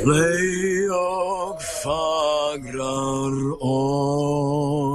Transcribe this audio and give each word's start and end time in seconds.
Flöj 0.00 0.90
och 0.90 1.62
fagrar 1.82 3.34
åror 3.62 4.92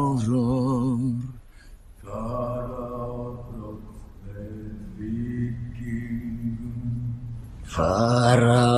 Farabrott 7.65 8.76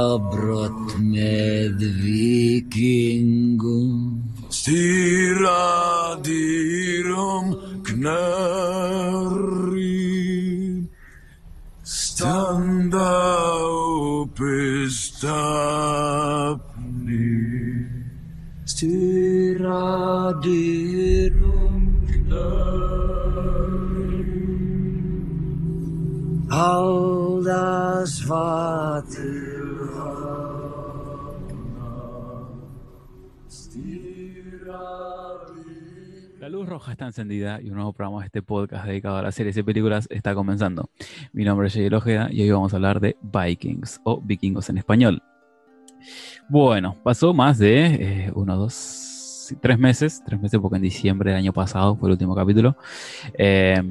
encendida 37.10 37.60
y 37.62 37.70
un 37.70 37.76
nuevo 37.76 37.92
programa 37.92 38.22
de 38.22 38.28
este 38.28 38.42
podcast 38.42 38.86
dedicado 38.86 39.18
a 39.18 39.24
las 39.24 39.36
series 39.36 39.58
y 39.58 39.64
películas 39.64 40.08
está 40.12 40.34
comenzando. 40.34 40.90
Mi 41.34 41.44
nombre 41.44 41.68
es 41.68 41.74
Jay 41.74 41.88
Ojeda 41.88 42.30
y 42.32 42.42
hoy 42.44 42.52
vamos 42.52 42.72
a 42.72 42.78
hablar 42.78 43.00
de 43.00 43.18
Vikings 43.22 44.00
o 44.04 44.22
vikingos 44.22 44.70
en 44.70 44.78
español. 44.78 45.22
Bueno, 46.48 46.96
pasó 47.04 47.34
más 47.34 47.58
de 47.58 47.86
eh, 47.86 48.32
uno, 48.36 48.56
dos, 48.56 49.56
tres 49.60 49.78
meses, 49.78 50.22
tres 50.26 50.40
meses 50.40 50.60
porque 50.62 50.78
en 50.78 50.84
diciembre 50.84 51.32
del 51.32 51.40
año 51.40 51.52
pasado 51.52 51.96
fue 51.96 52.10
el 52.10 52.14
último 52.14 52.36
capítulo. 52.36 52.78
Eh, 53.34 53.82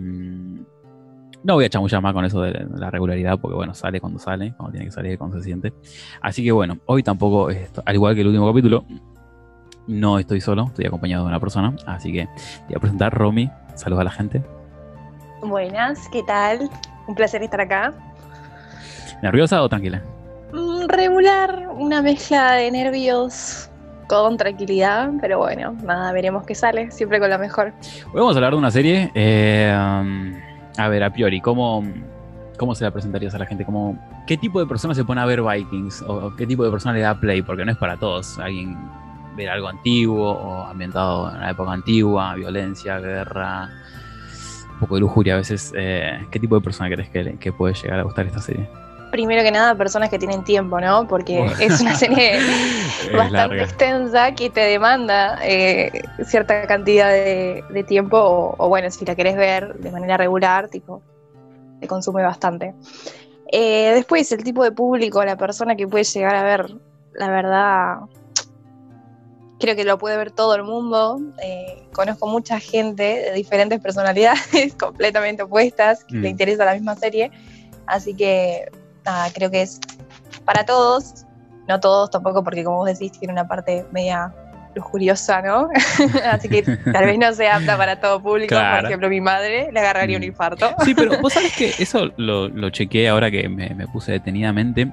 no 1.42 1.54
voy 1.54 1.64
a 1.64 1.68
chamullar 1.68 2.00
más 2.00 2.14
con 2.14 2.24
eso 2.24 2.42
de 2.42 2.66
la 2.76 2.90
regularidad 2.90 3.38
porque 3.38 3.56
bueno, 3.56 3.74
sale 3.74 4.00
cuando 4.00 4.18
sale, 4.18 4.54
cuando 4.56 4.72
tiene 4.72 4.86
que 4.86 4.92
salir, 4.92 5.18
cuando 5.18 5.38
se 5.38 5.44
siente. 5.44 5.72
Así 6.20 6.44
que 6.44 6.52
bueno, 6.52 6.78
hoy 6.86 7.02
tampoco, 7.02 7.48
al 7.84 7.94
igual 7.94 8.14
que 8.14 8.20
el 8.20 8.28
último 8.28 8.46
capítulo, 8.46 8.84
no 9.88 10.18
estoy 10.18 10.40
solo, 10.40 10.66
estoy 10.66 10.86
acompañado 10.86 11.24
de 11.24 11.30
una 11.30 11.40
persona, 11.40 11.74
así 11.86 12.12
que 12.12 12.26
te 12.26 12.66
voy 12.68 12.76
a 12.76 12.80
presentar 12.80 13.12
Romy. 13.12 13.50
Saludos 13.74 14.02
a 14.02 14.04
la 14.04 14.10
gente. 14.10 14.42
Buenas, 15.42 16.08
¿qué 16.12 16.22
tal? 16.22 16.68
Un 17.06 17.14
placer 17.14 17.42
estar 17.42 17.60
acá. 17.60 17.92
¿Nerviosa 19.22 19.62
o 19.62 19.68
tranquila? 19.68 20.02
Mm, 20.52 20.86
Regular, 20.88 21.68
una 21.76 22.02
mezcla 22.02 22.52
de 22.52 22.70
nervios 22.70 23.70
con 24.08 24.36
tranquilidad, 24.36 25.10
pero 25.20 25.38
bueno, 25.38 25.74
nada, 25.84 26.12
veremos 26.12 26.44
qué 26.46 26.54
sale, 26.54 26.90
siempre 26.90 27.18
con 27.20 27.30
la 27.30 27.38
mejor. 27.38 27.72
Hoy 28.06 28.20
vamos 28.20 28.34
a 28.34 28.38
hablar 28.38 28.52
de 28.52 28.58
una 28.58 28.70
serie. 28.70 29.10
eh, 29.14 29.70
a 30.76 30.88
ver, 30.88 31.02
a 31.02 31.10
priori, 31.12 31.40
¿cómo, 31.40 31.82
¿cómo 32.58 32.74
se 32.74 32.84
la 32.84 32.90
presentarías 32.90 33.34
a 33.34 33.38
la 33.38 33.46
gente? 33.46 33.64
¿Cómo, 33.64 33.98
¿Qué 34.26 34.36
tipo 34.36 34.60
de 34.60 34.66
persona 34.66 34.94
se 34.94 35.04
pone 35.04 35.20
a 35.20 35.26
ver 35.26 35.42
Vikings? 35.42 36.02
¿O 36.02 36.26
o 36.26 36.36
qué 36.36 36.46
tipo 36.46 36.64
de 36.64 36.70
persona 36.70 36.94
le 36.94 37.00
da 37.00 37.18
play? 37.18 37.42
Porque 37.42 37.64
no 37.64 37.72
es 37.72 37.78
para 37.78 37.96
todos. 37.96 38.38
Alguien 38.38 38.76
ver 39.38 39.48
algo 39.48 39.68
antiguo 39.68 40.32
o 40.32 40.64
ambientado 40.64 41.30
en 41.30 41.40
la 41.40 41.50
época 41.50 41.72
antigua, 41.72 42.34
violencia, 42.34 42.98
guerra, 42.98 43.70
un 44.74 44.80
poco 44.80 44.96
de 44.96 45.00
lujuria 45.00 45.34
a 45.34 45.38
veces. 45.38 45.72
eh, 45.76 46.26
¿Qué 46.30 46.38
tipo 46.40 46.56
de 46.56 46.60
persona 46.60 46.90
crees 46.90 47.08
que, 47.08 47.38
que 47.38 47.52
puede 47.52 47.72
llegar 47.74 48.00
a 48.00 48.02
gustar 48.02 48.26
esta 48.26 48.40
serie? 48.40 48.68
Primero 49.10 49.42
que 49.42 49.50
nada, 49.50 49.74
personas 49.74 50.10
que 50.10 50.18
tienen 50.18 50.44
tiempo, 50.44 50.78
¿no? 50.80 51.08
Porque 51.08 51.38
Bueno. 51.38 51.52
es 51.60 51.80
una 51.80 51.94
serie 51.94 52.38
bastante 53.16 53.32
larga. 53.32 53.62
extensa 53.62 54.34
que 54.34 54.50
te 54.50 54.60
demanda 54.60 55.38
eh, 55.42 56.02
cierta 56.26 56.66
cantidad 56.66 57.08
de, 57.10 57.64
de 57.70 57.84
tiempo, 57.84 58.18
o, 58.18 58.54
o 58.58 58.68
bueno, 58.68 58.90
si 58.90 59.06
la 59.06 59.14
querés 59.14 59.36
ver 59.36 59.74
de 59.78 59.90
manera 59.90 60.18
regular, 60.18 60.68
tipo, 60.68 61.00
te 61.80 61.86
consume 61.88 62.22
bastante. 62.22 62.74
Eh, 63.50 63.92
después, 63.94 64.30
el 64.32 64.44
tipo 64.44 64.62
de 64.62 64.72
público, 64.72 65.24
la 65.24 65.36
persona 65.36 65.74
que 65.74 65.88
puede 65.88 66.04
llegar 66.04 66.34
a 66.36 66.42
ver, 66.42 66.70
la 67.14 67.30
verdad, 67.30 67.96
creo 69.58 69.74
que 69.76 69.84
lo 69.84 69.98
puede 69.98 70.16
ver 70.16 70.30
todo 70.30 70.54
el 70.54 70.62
mundo. 70.62 71.18
Eh, 71.42 71.88
conozco 71.92 72.26
mucha 72.26 72.60
gente 72.60 73.02
de 73.02 73.32
diferentes 73.32 73.80
personalidades 73.80 74.74
completamente 74.78 75.42
opuestas 75.42 76.04
que 76.04 76.14
le 76.16 76.28
Mm. 76.28 76.32
interesa 76.32 76.64
la 76.64 76.74
misma 76.74 76.94
serie, 76.96 77.30
así 77.86 78.14
que 78.14 78.66
nada, 79.04 79.30
creo 79.32 79.50
que 79.50 79.62
es 79.62 79.80
para 80.44 80.64
todos, 80.64 81.24
no 81.66 81.80
todos 81.80 82.10
tampoco, 82.10 82.42
porque 82.44 82.64
como 82.64 82.78
vos 82.78 82.86
decís, 82.88 83.12
tiene 83.18 83.32
una 83.32 83.46
parte 83.46 83.84
media 83.92 84.32
lujuriosa, 84.74 85.42
¿no? 85.42 85.68
Así 86.30 86.48
que 86.48 86.62
tal 86.92 87.06
vez 87.06 87.18
no 87.18 87.32
sea 87.32 87.56
apta 87.56 87.76
para 87.76 87.98
todo 88.00 88.22
público. 88.22 88.50
Claro. 88.50 88.76
Por 88.76 88.84
ejemplo, 88.86 89.08
mi 89.08 89.20
madre 89.20 89.70
le 89.72 89.80
agarraría 89.80 90.16
un 90.18 90.22
Mm. 90.22 90.26
infarto. 90.26 90.70
Sí, 90.84 90.94
pero 90.94 91.20
vos 91.20 91.32
sabés 91.34 91.52
que 91.52 91.74
eso 91.78 92.10
lo, 92.16 92.48
lo 92.48 92.70
chequeé 92.70 93.08
ahora 93.08 93.30
que 93.30 93.48
me, 93.48 93.70
me 93.70 93.88
puse 93.88 94.12
detenidamente 94.12 94.88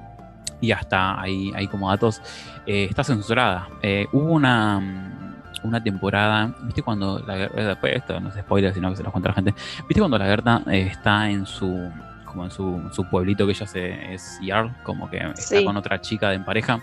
y 0.65 0.71
hasta 0.71 1.19
ahí, 1.21 1.51
ahí 1.55 1.67
como 1.67 1.89
datos, 1.89 2.21
eh, 2.65 2.85
está 2.89 3.03
censurada. 3.03 3.67
Eh, 3.81 4.07
hubo 4.11 4.33
una, 4.33 4.79
mm, 4.79 5.35
una 5.63 5.81
temporada, 5.83 6.53
¿viste 6.63 6.81
cuando 6.83 7.19
la 7.25 7.45
eh, 7.45 7.49
después 7.55 7.95
esto 7.95 8.19
no 8.19 8.29
es 8.29 8.35
spoiler, 8.35 8.73
sino 8.73 8.89
que 8.89 8.97
se 8.97 9.03
los 9.03 9.11
cuenta 9.11 9.29
la 9.29 9.35
gente, 9.35 9.53
¿viste 9.87 9.99
cuando 9.99 10.17
la 10.17 10.25
Gerta 10.25 10.61
eh, 10.69 10.87
está 10.91 11.29
en 11.29 11.45
su 11.45 11.89
como 12.25 12.43
en 12.43 12.51
su, 12.51 12.81
su 12.91 13.05
pueblito 13.05 13.45
que 13.45 13.53
ella 13.53 13.65
se, 13.65 14.13
es 14.13 14.39
Jarl, 14.45 14.69
como 14.83 15.09
que 15.09 15.17
está 15.19 15.35
Sí. 15.41 15.63
con 15.63 15.77
otra 15.77 16.01
chica 16.01 16.29
de 16.29 16.35
en 16.35 16.43
pareja? 16.43 16.79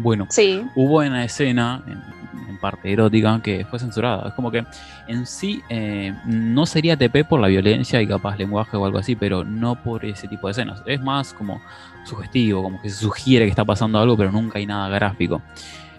Bueno, 0.00 0.26
Sí, 0.30 0.64
hubo 0.74 0.98
una 0.98 1.24
escena 1.24 1.82
en, 1.86 2.02
en 2.48 2.58
parte 2.58 2.92
erótica 2.92 3.40
que 3.42 3.64
fue 3.64 3.78
censurada. 3.78 4.28
Es 4.28 4.34
como 4.34 4.50
que 4.50 4.64
en 5.08 5.26
sí 5.26 5.62
eh, 5.68 6.14
no 6.24 6.66
sería 6.66 6.96
TP 6.96 7.24
por 7.24 7.40
la 7.40 7.48
violencia 7.48 8.00
y 8.00 8.06
capaz 8.06 8.36
lenguaje 8.36 8.76
o 8.76 8.84
algo 8.84 8.98
así, 8.98 9.16
pero 9.16 9.44
no 9.44 9.82
por 9.82 10.04
ese 10.04 10.28
tipo 10.28 10.46
de 10.46 10.52
escenas. 10.52 10.82
Es 10.86 11.00
más 11.00 11.32
como 11.32 11.60
sugestivo, 12.04 12.62
como 12.62 12.80
que 12.80 12.90
se 12.90 12.96
sugiere 12.96 13.44
que 13.44 13.50
está 13.50 13.64
pasando 13.64 13.98
algo, 13.98 14.16
pero 14.16 14.32
nunca 14.32 14.58
hay 14.58 14.66
nada 14.66 14.88
gráfico. 14.88 15.42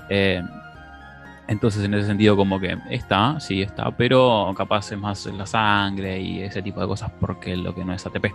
Eh, 0.09 0.41
entonces, 1.51 1.83
en 1.83 1.93
ese 1.93 2.07
sentido, 2.07 2.37
como 2.37 2.61
que 2.61 2.77
está, 2.89 3.37
sí 3.41 3.61
está, 3.61 3.91
pero 3.91 4.53
capaz 4.55 4.89
es 4.93 4.97
más 4.97 5.25
la 5.25 5.45
sangre 5.45 6.17
y 6.17 6.41
ese 6.41 6.61
tipo 6.61 6.79
de 6.79 6.87
cosas 6.87 7.11
porque 7.19 7.57
lo 7.57 7.75
que 7.75 7.83
no 7.83 7.93
es 7.93 8.05
ATP. 8.05 8.27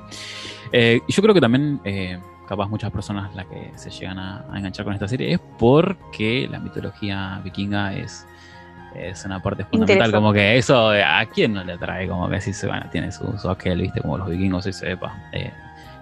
Eh, 0.70 1.00
yo 1.08 1.22
creo 1.22 1.34
que 1.34 1.40
también, 1.40 1.80
eh, 1.84 2.18
capaz 2.48 2.68
muchas 2.68 2.90
personas 2.90 3.34
las 3.34 3.46
que 3.46 3.72
se 3.76 3.90
llegan 3.90 4.18
a, 4.18 4.44
a 4.50 4.58
enganchar 4.58 4.84
con 4.84 4.94
esta 4.94 5.08
serie 5.08 5.32
es 5.32 5.40
porque 5.58 6.48
la 6.50 6.58
mitología 6.58 7.40
vikinga 7.44 7.94
es, 7.94 8.26
es 8.94 9.24
una 9.24 9.42
parte 9.42 9.64
fundamental. 9.64 10.12
Como 10.12 10.32
que 10.32 10.56
eso, 10.56 10.94
eh, 10.94 11.02
¿a 11.04 11.24
quién 11.26 11.52
no 11.54 11.64
le 11.64 11.74
atrae? 11.74 12.08
Como 12.08 12.28
que 12.28 12.40
si 12.40 12.52
se 12.52 12.66
bueno, 12.66 12.86
tiene 12.90 13.12
su, 13.12 13.36
su 13.38 13.48
aquel, 13.50 13.82
viste, 13.82 14.00
como 14.00 14.16
los 14.18 14.28
vikingos 14.28 14.66
y 14.66 14.72
sepa. 14.72 15.14
Eh, 15.32 15.52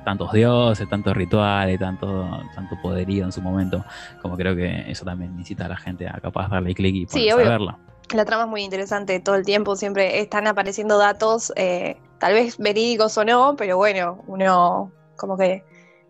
tantos 0.04 0.32
dioses, 0.32 0.86
tantos 0.88 1.16
rituales, 1.16 1.78
tanto, 1.78 2.28
tanto 2.54 2.76
poderío 2.82 3.24
en 3.24 3.32
su 3.32 3.40
momento. 3.40 3.82
Como 4.20 4.36
creo 4.36 4.54
que 4.54 4.90
eso 4.90 5.04
también 5.04 5.34
incita 5.38 5.64
a 5.64 5.68
la 5.68 5.76
gente 5.76 6.06
a 6.06 6.20
capaz 6.20 6.48
darle 6.48 6.74
clic 6.74 6.94
y 6.94 7.06
Sí, 7.06 7.06
ponerse 7.06 7.30
a 7.30 7.36
obvio. 7.36 7.48
verla. 7.48 7.78
la 8.14 8.24
trama 8.26 8.42
es 8.44 8.48
muy 8.50 8.62
interesante 8.62 9.18
todo 9.20 9.34
el 9.36 9.46
tiempo, 9.46 9.76
siempre 9.76 10.20
están 10.20 10.46
apareciendo 10.46 10.98
datos, 10.98 11.52
eh, 11.56 11.96
tal 12.18 12.34
vez 12.34 12.58
verídicos 12.58 13.16
o 13.16 13.24
no, 13.24 13.56
pero 13.56 13.78
bueno, 13.78 14.22
uno 14.26 14.92
como 15.16 15.38
que 15.38 15.64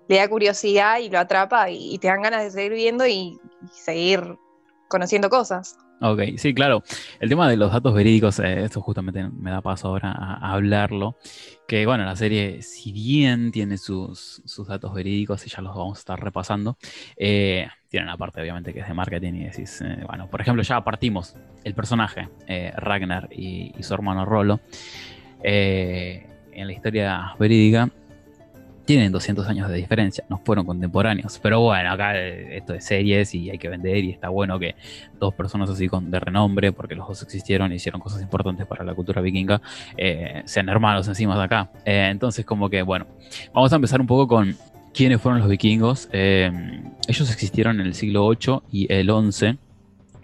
le 0.09 0.17
da 0.17 0.29
curiosidad 0.29 0.99
y 0.99 1.09
lo 1.09 1.19
atrapa 1.19 1.71
y, 1.71 1.99
te 1.99 2.09
dan 2.09 2.23
ganas 2.23 2.45
de 2.45 2.51
seguir 2.51 2.73
viendo 2.73 3.07
y, 3.07 3.39
seguir 3.73 4.37
conociendo 4.89 5.31
cosas. 5.31 5.77
Ok, 6.01 6.21
sí, 6.37 6.53
claro. 6.53 6.83
El 7.19 7.29
tema 7.29 7.49
de 7.49 7.57
los 7.57 7.73
datos 7.73 7.95
verídicos, 7.95 8.39
eh, 8.41 8.65
esto 8.65 8.83
justamente 8.83 9.27
me 9.27 9.51
da 9.51 9.63
paso 9.63 9.89
ahora 9.89 10.13
a, 10.13 10.35
a 10.35 10.53
hablarlo. 10.53 11.17
Que 11.67 11.87
bueno, 11.87 12.05
la 12.05 12.15
serie, 12.15 12.61
si 12.61 12.93
bien 12.93 13.51
tiene 13.51 13.79
sus, 13.79 14.43
sus 14.45 14.69
datos 14.69 14.93
verídicos 14.93 15.47
y 15.47 15.51
ya 15.51 15.63
los 15.63 15.75
vamos 15.75 15.99
a 15.99 16.01
estar 16.01 16.23
repasando, 16.23 16.77
eh, 17.17 17.69
tiene 17.89 18.05
una 18.05 18.19
parte 18.19 18.41
obviamente 18.41 18.75
que 18.75 18.81
es 18.81 18.89
de 18.89 18.93
marketing 18.93 19.35
y 19.35 19.45
decís, 19.45 19.81
eh, 19.81 20.03
bueno, 20.07 20.29
por 20.29 20.41
ejemplo, 20.41 20.63
ya 20.63 20.83
partimos 20.83 21.37
el 21.63 21.75
personaje, 21.75 22.29
eh, 22.49 22.73
Ragnar 22.77 23.29
y, 23.31 23.73
y 23.79 23.83
su 23.83 23.95
hermano 23.95 24.25
Rolo, 24.25 24.61
eh, 25.43 26.27
en 26.53 26.67
la 26.67 26.73
historia 26.73 27.35
verídica. 27.39 27.89
Tienen 28.85 29.13
200 29.13 29.47
años 29.49 29.69
de 29.69 29.77
diferencia, 29.77 30.25
no 30.29 30.39
fueron 30.45 30.67
contemporáneos. 30.67 31.39
Pero 31.43 31.61
bueno, 31.61 31.91
acá 31.91 32.19
eh, 32.19 32.59
esto 32.59 32.75
es 32.75 32.85
series 32.85 33.35
y 33.35 33.51
hay 33.51 33.59
que 33.59 33.69
vender 33.69 34.05
y 34.05 34.11
está 34.11 34.29
bueno 34.29 34.59
que 34.59 34.75
dos 35.19 35.35
personas 35.35 35.71
así 35.71 35.89
con, 35.89 36.11
de 36.11 36.21
renombre, 36.21 36.73
porque 36.73 36.95
los 36.95 37.09
dos 37.09 37.23
existieron 37.23 37.73
y 37.73 37.77
hicieron 37.77 38.01
cosas 38.01 38.21
importantes 38.21 38.67
para 38.67 38.85
la 38.85 38.95
cultura 38.95 39.23
vikinga, 39.23 39.63
eh, 39.97 40.43
sean 40.45 40.69
hermanos 40.69 41.09
encima 41.09 41.37
de 41.37 41.45
acá. 41.45 41.71
Eh, 41.85 42.09
entonces, 42.11 42.45
como 42.45 42.69
que, 42.69 42.83
bueno, 42.83 43.07
vamos 43.55 43.73
a 43.73 43.77
empezar 43.77 44.01
un 44.01 44.07
poco 44.07 44.29
con 44.29 44.55
quiénes 44.93 45.21
fueron 45.21 45.41
los 45.41 45.49
vikingos. 45.49 46.09
Ellos 46.13 47.31
existieron 47.31 47.81
en 47.81 47.87
el 47.87 47.95
siglo 47.95 48.27
8 48.27 48.65
y 48.71 48.93
el 48.93 49.09
11. 49.11 49.59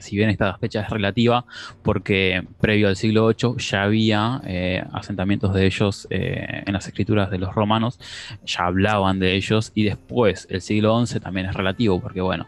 Si 0.01 0.17
bien 0.17 0.31
esta 0.31 0.57
fecha 0.59 0.83
es 0.83 0.91
relativa, 0.91 1.45
porque 1.83 2.43
previo 2.61 2.89
al 2.89 2.97
siglo 2.97 3.25
8 3.27 3.57
ya 3.59 3.83
había 3.83 4.41
eh, 4.45 4.83
asentamientos 4.93 5.55
de 5.55 5.67
ellos 5.67 6.07
eh, 6.11 6.63
en 6.67 6.73
las 6.73 6.87
escrituras 6.87 7.31
de 7.31 7.39
los 7.39 7.55
romanos, 7.55 7.99
ya 8.45 8.65
hablaban 8.65 9.19
de 9.19 9.35
ellos, 9.35 9.73
y 9.75 9.85
después 9.85 10.47
el 10.51 10.61
siglo 10.61 10.95
11 10.95 11.21
también 11.21 11.47
es 11.47 11.55
relativo, 11.55 12.01
porque 12.01 12.21
bueno, 12.21 12.47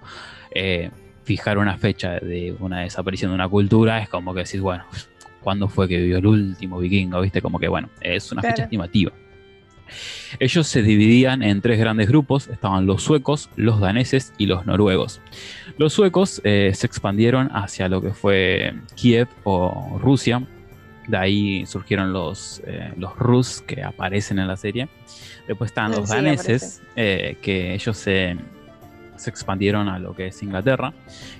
eh, 0.54 0.90
fijar 1.25 1.58
una 1.58 1.76
fecha 1.76 2.19
de 2.19 2.54
una 2.58 2.81
desaparición 2.81 3.31
de 3.31 3.37
una 3.37 3.49
cultura 3.49 4.00
es 4.00 4.08
como 4.08 4.34
que 4.34 4.40
decís, 4.40 4.60
bueno, 4.60 4.84
¿cuándo 5.40 5.69
fue 5.69 5.88
que 5.88 5.98
vivió 5.98 6.19
el 6.19 6.26
último 6.26 6.78
vikingo? 6.78 7.20
¿Viste? 7.20 7.40
Como 7.40 7.58
que, 7.58 7.69
bueno, 7.69 7.88
es 8.00 8.32
una 8.32 8.43
fecha 8.43 8.64
estimativa. 8.64 9.12
Ellos 10.38 10.67
se 10.67 10.82
dividían 10.82 11.43
en 11.43 11.61
tres 11.61 11.79
grandes 11.79 12.08
grupos, 12.08 12.49
estaban 12.49 12.87
los 12.87 13.02
suecos, 13.02 13.50
los 13.56 13.81
daneses 13.81 14.32
y 14.38 14.46
los 14.46 14.67
noruegos. 14.67 15.20
Los 15.79 15.93
suecos 15.93 16.40
eh, 16.44 16.73
se 16.75 16.87
expandieron 16.87 17.50
hacia 17.55 17.88
lo 17.88 18.00
que 18.00 18.11
fue 18.11 18.75
Kiev 18.94 19.29
o 19.44 19.99
Rusia, 20.00 20.43
de 21.08 21.17
ahí 21.17 21.67
surgieron 21.67 22.12
los, 22.12 22.62
eh, 22.67 22.93
los 22.96 23.17
Rus 23.19 23.62
que 23.62 23.82
aparecen 23.82 24.38
en 24.38 24.49
la 24.49 24.56
serie. 24.56 24.88
Después 25.49 25.70
están 25.70 25.90
los 25.90 26.08
Sí, 26.08 26.14
daneses, 26.14 26.82
eh, 26.94 27.37
que 27.43 27.75
ellos 27.75 27.96
se, 27.96 28.37
se 29.16 29.30
expandieron 29.30 29.88
a 29.88 29.98
lo 29.98 30.14
que 30.14 30.28
es 30.28 30.42
Inglaterra. 30.42 30.92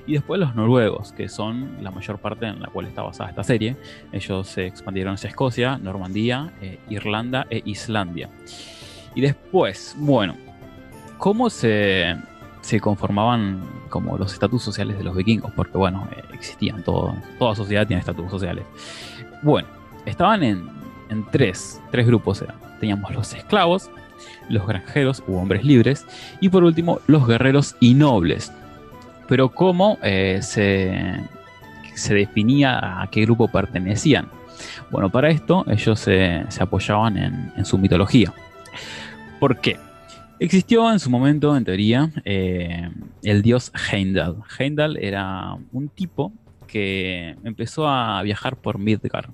Y 0.07 0.15
después 0.15 0.41
los 0.41 0.55
noruegos, 0.55 1.13
que 1.13 1.29
son 1.29 1.83
la 1.83 1.91
mayor 1.91 2.19
parte 2.19 2.47
en 2.47 2.61
la 2.61 2.69
cual 2.69 2.87
está 2.87 3.03
basada 3.03 3.31
esta 3.31 3.45
serie. 3.45 3.77
Ellos 4.13 4.49
se 4.49 4.67
expandieron 4.67 5.15
hacia 5.15 5.29
Escocia, 5.29 5.79
Normandía, 5.79 6.53
eh, 6.61 6.79
Irlanda 6.89 7.47
e 7.51 7.63
Islandia. 7.65 8.29
Y 9.15 9.21
después, 9.21 9.95
bueno, 9.99 10.37
¿cómo 11.19 11.51
se, 11.51 12.17
se 12.61 12.81
conformaban 12.81 13.61
como 13.89 14.17
los 14.17 14.33
estatus 14.33 14.63
sociales 14.63 14.97
de 14.99 15.05
los 15.05 15.15
vikingos? 15.15 15.53
Porque 15.53 15.77
bueno, 15.77 16.09
eh, 16.17 16.23
existían, 16.33 16.83
todo, 16.83 17.15
toda 17.39 17.55
sociedad 17.55 17.87
tiene 17.87 18.01
estatus 18.01 18.31
sociales. 18.31 18.65
Bueno, 19.43 19.69
estaban 20.07 20.43
en, 20.43 20.69
en 21.11 21.25
tres, 21.31 21.81
tres 21.91 22.07
grupos 22.07 22.43
eran. 22.43 22.57
Teníamos 22.81 23.15
los 23.15 23.33
esclavos, 23.35 23.91
los 24.49 24.67
granjeros 24.67 25.23
u 25.27 25.37
hombres 25.37 25.65
libres, 25.65 26.07
y 26.41 26.49
por 26.49 26.65
último 26.65 27.01
los 27.07 27.27
guerreros 27.27 27.77
y 27.81 27.95
nobles. 27.95 28.53
Pero 29.29 29.49
cómo 29.51 29.99
eh, 30.03 30.41
se, 30.43 32.15
definía 32.15 33.03
a 33.03 33.09
qué 33.11 33.23
grupo 33.23 33.49
pertenecían. 33.49 34.29
Bueno, 34.91 35.11
para 35.11 35.31
esto 35.31 35.65
ellos 35.69 35.99
se, 35.99 36.45
apoyaban 36.61 37.17
en, 37.17 37.53
en 37.57 37.65
su 37.65 37.79
mitología. 37.79 38.33
¿Por 39.41 39.61
qué? 39.61 39.77
Existió 40.43 40.91
en 40.91 40.99
su 40.99 41.09
momento, 41.09 41.57
en 41.57 41.65
teoría, 41.65 42.11
eh, 42.25 42.91
el 43.23 43.43
dios 43.43 43.71
Heimdall. 43.93 44.43
Heimdall 44.59 44.97
era 44.97 45.57
un 45.71 45.89
tipo 45.89 46.33
que 46.67 47.37
empezó 47.45 47.87
a 47.87 48.21
viajar 48.23 48.57
por 48.57 48.77
Midgard. 48.77 49.31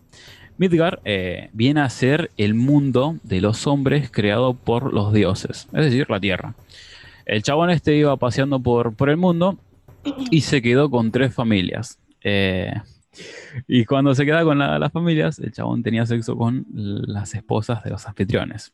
Midgard 0.59 0.99
eh, 1.05 1.49
viene 1.53 1.81
a 1.81 1.89
ser 1.89 2.31
el 2.37 2.55
mundo 2.55 3.17
de 3.23 3.41
los 3.41 3.67
hombres 3.67 4.11
creado 4.11 4.55
por 4.55 4.93
los 4.93 5.13
dioses, 5.13 5.69
es 5.73 5.85
decir, 5.85 6.09
la 6.11 6.21
tierra. 6.21 6.55
El 7.25 7.43
chabón 7.43 7.71
este 7.71 7.97
iba 7.97 8.17
paseando 8.17 8.61
por, 8.61 8.95
por 8.95 9.09
el 9.11 9.17
mundo 9.17 9.59
y 10.31 10.41
se 10.43 10.61
quedó 10.63 10.91
con 10.91 11.11
tres 11.13 11.35
familias. 11.35 11.99
Eh, 12.23 12.73
y 13.67 13.85
cuando 13.85 14.15
se 14.15 14.25
queda 14.25 14.45
con 14.45 14.59
la- 14.59 14.79
las 14.79 14.93
familias, 14.93 15.39
el 15.39 15.53
chabón 15.53 15.83
tenía 15.83 16.07
sexo 16.07 16.37
con 16.37 16.67
las 16.73 17.35
esposas 17.35 17.83
de 17.85 17.91
los 17.91 18.07
anfitriones. 18.07 18.73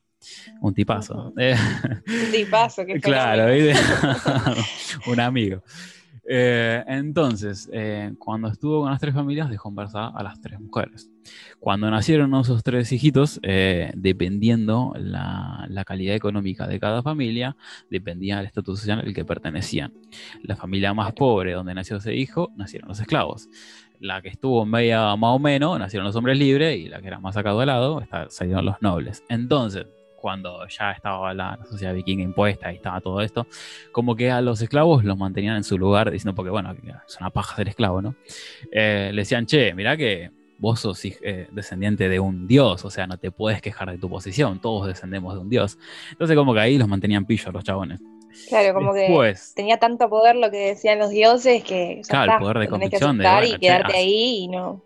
Un 0.61 0.73
tipazo. 0.73 1.33
Eh, 1.39 1.55
Un 2.07 2.31
tipazo, 2.33 2.87
qué 2.87 2.99
Claro, 3.01 3.45
un 5.07 5.21
amigo. 5.21 5.63
Eh, 6.27 6.83
entonces, 6.87 7.69
eh, 7.73 8.13
cuando 8.19 8.49
estuvo 8.49 8.83
con 8.83 8.91
las 8.91 9.01
tres 9.01 9.15
familias, 9.15 9.51
dejó 9.51 9.69
embarazada 9.69 10.09
a 10.15 10.23
las 10.23 10.41
tres 10.41 10.61
mujeres. 10.61 11.11
Cuando 11.61 11.91
nacieron 11.91 12.35
esos 12.35 12.63
tres 12.63 12.91
hijitos, 12.93 13.41
eh, 13.43 13.93
dependiendo 13.95 14.95
la, 14.97 15.69
calidad 15.87 16.15
económica 16.15 16.67
de 16.67 16.81
cada 16.81 17.03
familia, 17.03 17.57
dependía 17.91 18.39
del 18.39 18.47
estatus 18.47 18.81
social 18.81 19.01
al 19.01 19.13
que 19.13 19.25
pertenecían. 19.25 19.93
La 20.43 20.57
familia 20.57 20.95
más 20.95 21.13
pobre, 21.13 21.53
donde 21.53 21.75
nació 21.75 21.99
ese 21.99 22.15
hijo, 22.15 22.53
nacieron 22.57 22.89
los 22.89 23.01
esclavos. 23.01 23.49
La 24.01 24.23
que 24.23 24.29
estuvo 24.29 24.65
media 24.65 25.15
más 25.17 25.37
o 25.37 25.39
menos, 25.39 25.79
nacieron 25.79 26.07
los 26.07 26.17
hombres 26.17 26.39
libres, 26.39 26.79
y 26.79 26.89
la 26.89 27.01
que 27.01 27.09
era 27.09 27.21
más 27.21 27.35
sacado 27.35 27.61
de 27.61 27.67
lado, 27.67 28.01
está- 28.01 28.31
salieron 28.31 28.65
los 28.65 28.81
nobles. 28.81 29.23
Entonces, 29.29 29.87
cuando 30.25 30.67
ya 30.69 30.91
estaba 30.93 31.35
la, 31.35 31.59
la 31.61 31.67
sociedad 31.67 31.93
vikinga 31.93 32.23
impuesta 32.23 32.73
y 32.73 32.77
estaba 32.77 32.99
todo 33.03 33.21
esto, 33.21 33.47
como 33.93 34.17
que 34.17 34.31
a 34.31 34.41
los 34.41 34.63
esclavos 34.63 35.05
los 35.05 35.19
mantenían 35.19 35.57
en 35.57 35.65
su 35.65 35.77
lugar, 35.77 36.11
diciendo, 36.11 36.35
porque 36.35 36.49
bueno, 36.51 36.75
es 37.07 37.21
una 37.21 37.29
paja 37.29 37.57
ser 37.57 37.69
esclavo, 37.69 38.01
¿no? 38.01 38.15
Eh, 38.73 39.11
le 39.13 39.21
decían, 39.21 39.45
che, 39.45 39.75
mirá 39.75 39.99
que 39.99 40.31
vos 40.57 40.81
sos 40.81 41.05
eh, 41.05 41.49
descendiente 41.53 42.09
de 42.09 42.21
un 42.21 42.47
dios, 42.47 42.87
o 42.87 42.91
sea, 42.91 43.07
no 43.07 43.19
te 43.19 43.33
puedes 43.33 43.61
quejar 43.61 43.91
de 43.91 43.99
tu 43.99 44.09
posición, 44.09 44.63
todos 44.63 44.87
descendemos 44.87 45.35
de 45.35 45.41
un 45.41 45.51
dios. 45.51 45.77
Entonces 46.13 46.35
como 46.35 46.55
que 46.55 46.61
ahí 46.61 46.79
los 46.79 46.89
mantenían 46.89 47.27
pillos 47.27 47.53
los 47.53 47.63
chabones. 47.63 48.01
Claro, 48.49 48.73
como 48.73 48.95
que 48.95 49.01
Después, 49.01 49.53
tenía 49.55 49.77
tanto 49.77 50.09
poder 50.09 50.37
lo 50.37 50.51
que 50.51 50.69
decían 50.69 51.01
los 51.01 51.11
dioses 51.11 51.63
que 51.65 52.01
Claro, 52.09 52.25
el 52.25 52.31
está, 52.31 52.39
poder 52.39 52.59
de 52.61 52.65
que 52.65 52.71
convicción 52.71 53.19
de, 53.19 53.29
bueno, 53.29 53.47
y 53.47 53.59
quedarte 53.59 53.95
ahí 53.95 54.45
y 54.45 54.49
no. 54.49 54.83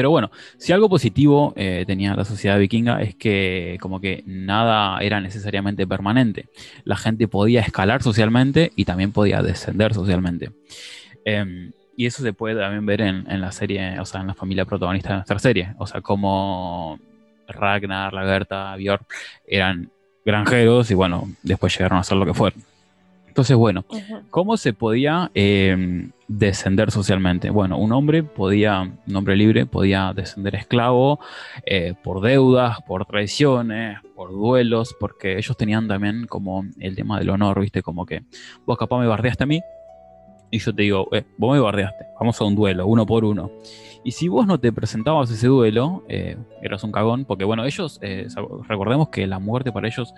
Pero 0.00 0.08
bueno, 0.08 0.30
si 0.56 0.72
algo 0.72 0.88
positivo 0.88 1.52
eh, 1.56 1.84
tenía 1.86 2.14
la 2.14 2.24
sociedad 2.24 2.58
vikinga 2.58 3.02
es 3.02 3.14
que 3.14 3.76
como 3.82 4.00
que 4.00 4.22
nada 4.24 4.98
era 5.00 5.20
necesariamente 5.20 5.86
permanente. 5.86 6.48
La 6.84 6.96
gente 6.96 7.28
podía 7.28 7.60
escalar 7.60 8.02
socialmente 8.02 8.72
y 8.76 8.86
también 8.86 9.12
podía 9.12 9.42
descender 9.42 9.92
socialmente. 9.92 10.52
Em, 11.26 11.72
y 11.98 12.06
eso 12.06 12.22
se 12.22 12.32
puede 12.32 12.58
también 12.58 12.86
ver 12.86 13.02
en, 13.02 13.30
en 13.30 13.42
la 13.42 13.52
serie, 13.52 14.00
o 14.00 14.06
sea, 14.06 14.22
en 14.22 14.28
la 14.28 14.34
familia 14.34 14.64
protagonista 14.64 15.10
de 15.10 15.14
nuestra 15.16 15.38
serie. 15.38 15.74
O 15.76 15.86
sea, 15.86 16.00
como 16.00 16.98
Ragnar, 17.46 18.14
Lagerta, 18.14 18.74
Björn 18.76 19.04
eran 19.46 19.90
granjeros 20.24 20.90
y 20.90 20.94
bueno, 20.94 21.28
después 21.42 21.76
llegaron 21.76 21.98
a 21.98 22.04
ser 22.04 22.16
lo 22.16 22.24
que 22.24 22.32
fueron. 22.32 22.62
Entonces, 23.28 23.54
bueno. 23.54 23.84
¿Cómo 24.30 24.56
se 24.56 24.72
podía 24.72 25.30
eh, 25.34 26.08
descender 26.30 26.92
socialmente? 26.92 27.50
Bueno, 27.50 27.76
un 27.76 27.92
hombre 27.92 28.22
podía, 28.22 28.82
un 28.82 29.24
libre 29.36 29.66
podía 29.66 30.12
descender 30.14 30.54
esclavo 30.54 31.18
eh, 31.66 31.94
por 32.04 32.20
deudas, 32.20 32.80
por 32.86 33.04
traiciones, 33.04 33.98
por 34.14 34.30
duelos, 34.30 34.94
porque 35.00 35.38
ellos 35.38 35.56
tenían 35.56 35.88
también 35.88 36.26
como 36.26 36.64
el 36.78 36.94
tema 36.94 37.18
del 37.18 37.30
honor, 37.30 37.60
¿viste? 37.60 37.82
Como 37.82 38.06
que 38.06 38.22
vos 38.64 38.78
capaz 38.78 39.00
me 39.00 39.08
bardeaste 39.08 39.42
a 39.42 39.46
mí 39.46 39.60
y 40.52 40.58
yo 40.60 40.72
te 40.72 40.82
digo, 40.82 41.08
eh, 41.12 41.24
vos 41.36 41.52
me 41.52 41.60
bardeaste, 41.60 42.06
vamos 42.18 42.40
a 42.40 42.44
un 42.44 42.54
duelo, 42.54 42.86
uno 42.86 43.06
por 43.06 43.24
uno. 43.24 43.50
Y 44.02 44.12
si 44.12 44.28
vos 44.28 44.46
no 44.46 44.58
te 44.58 44.72
presentabas 44.72 45.30
ese 45.30 45.46
duelo, 45.46 46.04
eh, 46.08 46.36
eras 46.62 46.82
un 46.84 46.92
cagón, 46.92 47.24
porque 47.24 47.44
bueno, 47.44 47.64
ellos, 47.64 47.98
eh, 48.02 48.26
recordemos 48.66 49.10
que 49.10 49.26
la 49.26 49.38
muerte 49.38 49.72
para 49.72 49.88
ellos 49.88 50.14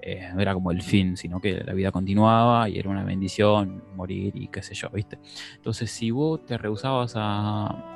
eh, 0.00 0.30
no 0.32 0.40
era 0.40 0.54
como 0.54 0.70
el 0.70 0.82
fin, 0.82 1.16
sino 1.16 1.40
que 1.40 1.64
la 1.64 1.72
vida 1.72 1.90
continuaba 1.90 2.68
y 2.68 2.78
era 2.78 2.90
una 2.90 3.02
bendición 3.02 3.82
morir 3.96 4.32
y 4.36 4.48
qué 4.48 4.62
sé 4.62 4.74
yo, 4.74 4.88
¿viste? 4.90 5.18
Entonces, 5.56 5.90
si 5.90 6.12
vos 6.12 6.44
te 6.46 6.56
rehusabas 6.56 7.14
a, 7.16 7.94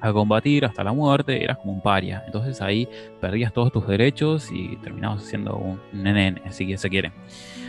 a 0.00 0.12
combatir 0.12 0.64
hasta 0.64 0.84
la 0.84 0.92
muerte, 0.92 1.42
eras 1.42 1.58
como 1.58 1.72
un 1.72 1.80
paria. 1.80 2.22
Entonces 2.26 2.60
ahí 2.62 2.88
perdías 3.20 3.52
todos 3.52 3.72
tus 3.72 3.86
derechos 3.86 4.50
y 4.52 4.76
terminabas 4.76 5.22
siendo 5.24 5.56
un 5.56 5.80
nene, 5.92 6.40
si 6.50 6.76
se 6.76 6.88
quiere. 6.88 7.12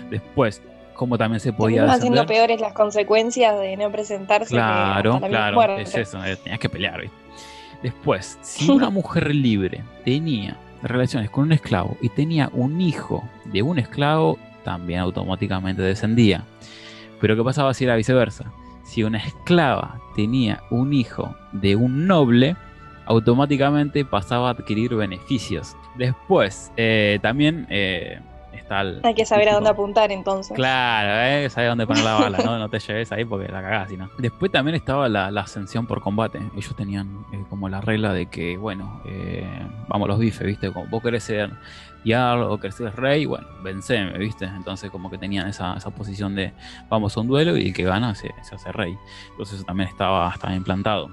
Después, 0.09 0.61
como 0.99 1.17
también 1.17 1.39
se 1.39 1.53
podía 1.53 1.83
siendo 1.97 2.19
descender. 2.19 2.25
peores 2.25 2.59
las 2.59 2.73
consecuencias 2.73 3.57
de 3.57 3.77
no 3.77 3.89
presentarse 3.89 4.53
Claro, 4.53 5.17
claro, 5.21 5.77
es 5.77 5.95
eso, 5.95 6.21
eh, 6.25 6.35
tenías 6.35 6.59
que 6.59 6.67
pelear, 6.67 6.99
¿viste? 6.99 7.15
Después, 7.81 8.37
si 8.41 8.69
una 8.69 8.89
mujer 8.89 9.33
libre 9.33 9.81
tenía 10.03 10.57
relaciones 10.83 11.29
con 11.29 11.45
un 11.45 11.53
esclavo 11.53 11.95
y 12.01 12.09
tenía 12.09 12.49
un 12.51 12.81
hijo 12.81 13.23
de 13.45 13.61
un 13.61 13.79
esclavo, 13.79 14.37
también 14.65 14.99
automáticamente 14.99 15.81
descendía. 15.81 16.43
Pero 17.21 17.37
¿qué 17.37 17.45
pasaba 17.45 17.73
si 17.73 17.85
era 17.85 17.95
viceversa? 17.95 18.51
Si 18.83 19.01
una 19.05 19.19
esclava 19.19 20.01
tenía 20.17 20.63
un 20.69 20.91
hijo 20.91 21.33
de 21.53 21.77
un 21.77 22.07
noble, 22.07 22.57
automáticamente 23.05 24.03
pasaba 24.03 24.49
a 24.49 24.51
adquirir 24.51 24.95
beneficios. 24.95 25.77
Después, 25.97 26.73
eh, 26.75 27.19
también 27.21 27.67
eh, 27.69 28.19
Hay 29.03 29.13
que 29.13 29.25
saber 29.25 29.49
a 29.49 29.53
dónde 29.55 29.69
apuntar 29.69 30.11
entonces. 30.11 30.55
Claro, 30.55 31.09
¿eh? 31.27 31.49
sabes 31.49 31.69
dónde 31.69 31.85
poner 31.87 32.03
la 32.03 32.13
bala, 32.13 32.37
¿no? 32.43 32.57
No 32.59 32.69
te 32.69 32.79
lleves 32.79 33.11
ahí 33.11 33.25
porque 33.25 33.47
la 33.51 33.61
cagás, 33.61 33.89
si 33.89 33.97
no. 33.97 34.09
Después 34.17 34.51
también 34.51 34.75
estaba 34.75 35.09
la, 35.09 35.31
la 35.31 35.41
ascensión 35.41 35.85
por 35.87 36.01
combate. 36.01 36.39
Ellos 36.55 36.75
tenían 36.75 37.25
eh, 37.33 37.43
como 37.49 37.67
la 37.69 37.81
regla 37.81 38.13
de 38.13 38.27
que, 38.27 38.57
bueno, 38.57 39.01
eh, 39.05 39.47
vamos 39.87 40.07
los 40.07 40.19
bifes, 40.19 40.45
¿viste? 40.45 40.71
Como 40.71 40.85
vos 40.87 41.01
querés 41.01 41.23
ser 41.23 41.51
Jarl 42.05 42.43
o 42.43 42.57
querés 42.59 42.75
ser 42.75 42.95
rey, 42.95 43.25
bueno, 43.25 43.45
venceme, 43.61 44.17
¿viste? 44.17 44.45
Entonces 44.45 44.89
como 44.89 45.09
que 45.09 45.17
tenían 45.17 45.47
esa, 45.49 45.75
esa 45.75 45.89
posición 45.89 46.33
de 46.33 46.53
vamos 46.89 47.17
a 47.17 47.19
un 47.19 47.27
duelo 47.27 47.57
y 47.57 47.67
el 47.67 47.73
que 47.73 47.83
gana 47.83 48.15
se, 48.15 48.31
se 48.43 48.55
hace 48.55 48.71
rey. 48.71 48.95
Entonces 49.31 49.55
eso 49.55 49.65
también 49.65 49.89
estaba, 49.89 50.31
estaba 50.33 50.55
implantado. 50.55 51.09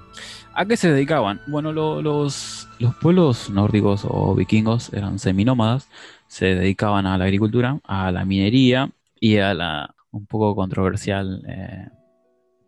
¿A 0.53 0.65
qué 0.65 0.77
se 0.77 0.91
dedicaban? 0.91 1.41
Bueno, 1.47 1.71
lo- 1.73 2.01
los, 2.01 2.67
los 2.79 2.95
pueblos 2.95 3.49
nórdicos 3.49 4.05
o 4.09 4.33
vikingos 4.33 4.91
eran 4.93 5.19
seminómadas, 5.19 5.89
se 6.27 6.55
dedicaban 6.55 7.05
a 7.05 7.17
la 7.17 7.25
agricultura, 7.25 7.79
a 7.83 8.11
la 8.11 8.25
minería 8.25 8.89
y 9.19 9.37
a 9.37 9.53
la 9.53 9.93
un 10.11 10.25
poco 10.25 10.55
controversial 10.55 11.43
eh, 11.47 11.87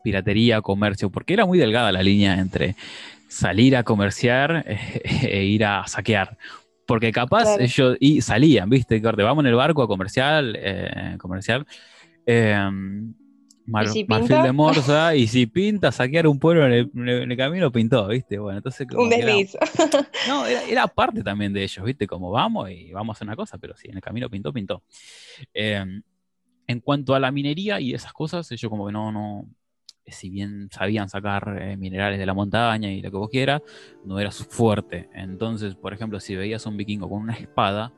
piratería, 0.03 0.61
comercio, 0.61 1.09
porque 1.09 1.33
era 1.33 1.45
muy 1.45 1.57
delgada 1.57 1.91
la 1.91 2.03
línea 2.03 2.35
entre 2.39 2.75
salir 3.27 3.75
a 3.75 3.83
comerciar 3.83 4.65
e 4.67 5.43
ir 5.43 5.65
a 5.65 5.85
saquear. 5.87 6.37
Porque 6.85 7.11
capaz 7.11 7.43
Claro. 7.43 7.63
ellos 7.63 7.97
y 7.99 8.21
salían, 8.21 8.69
¿viste? 8.69 9.01
Corte, 9.01 9.21
vamos 9.23 9.43
en 9.43 9.49
el 9.49 9.55
barco 9.55 9.83
a 9.83 9.87
comercial, 9.87 10.57
eh, 10.59 11.15
comercial. 11.19 11.65
eh, 12.25 12.69
Mar- 13.69 13.85
¿Y 13.85 13.89
si 13.89 14.05
marfil 14.07 14.41
de 14.41 14.51
morsa, 14.51 15.15
y 15.15 15.27
si 15.27 15.45
pinta, 15.45 15.91
saquear 15.91 16.27
un 16.27 16.39
pueblo 16.39 16.65
en 16.65 16.73
el, 16.73 16.91
en 16.95 17.31
el 17.31 17.37
camino, 17.37 17.71
pintó, 17.71 18.07
¿viste? 18.07 18.39
Bueno, 18.39 18.57
entonces 18.57 18.87
como 18.87 19.03
Un 19.03 19.13
era- 19.13 19.25
desliz. 19.27 19.57
no, 20.27 20.45
era, 20.45 20.63
era 20.63 20.87
parte 20.87 21.23
también 21.23 21.53
de 21.53 21.63
ellos, 21.63 21.85
¿viste? 21.85 22.07
Como 22.07 22.31
vamos 22.31 22.69
y 22.71 22.91
vamos 22.91 23.13
a 23.13 23.17
hacer 23.17 23.27
una 23.27 23.35
cosa, 23.35 23.57
pero 23.57 23.75
sí, 23.77 23.87
en 23.89 23.95
el 23.95 24.01
camino 24.01 24.29
pintó, 24.29 24.51
pintó. 24.51 24.83
Eh, 25.53 25.83
en 26.67 26.79
cuanto 26.81 27.15
a 27.15 27.19
la 27.19 27.31
minería 27.31 27.79
y 27.79 27.93
esas 27.93 28.13
cosas, 28.13 28.51
ellos 28.51 28.69
como 28.69 28.85
que 28.85 28.91
no, 28.93 29.11
no, 29.11 29.45
si 30.05 30.29
bien 30.29 30.69
sabían 30.71 31.09
sacar 31.09 31.57
eh, 31.61 31.77
minerales 31.77 32.19
de 32.19 32.25
la 32.25 32.33
montaña 32.33 32.91
y 32.91 33.01
lo 33.01 33.09
que 33.11 33.17
vos 33.17 33.29
quieras, 33.29 33.61
no 34.05 34.19
era 34.19 34.31
su 34.31 34.43
fuerte. 34.45 35.09
Entonces, 35.13 35.75
por 35.75 35.93
ejemplo, 35.93 36.19
si 36.19 36.35
veías 36.35 36.65
a 36.65 36.69
un 36.69 36.77
vikingo 36.77 37.09
con 37.09 37.21
una 37.21 37.33
espada, 37.33 37.91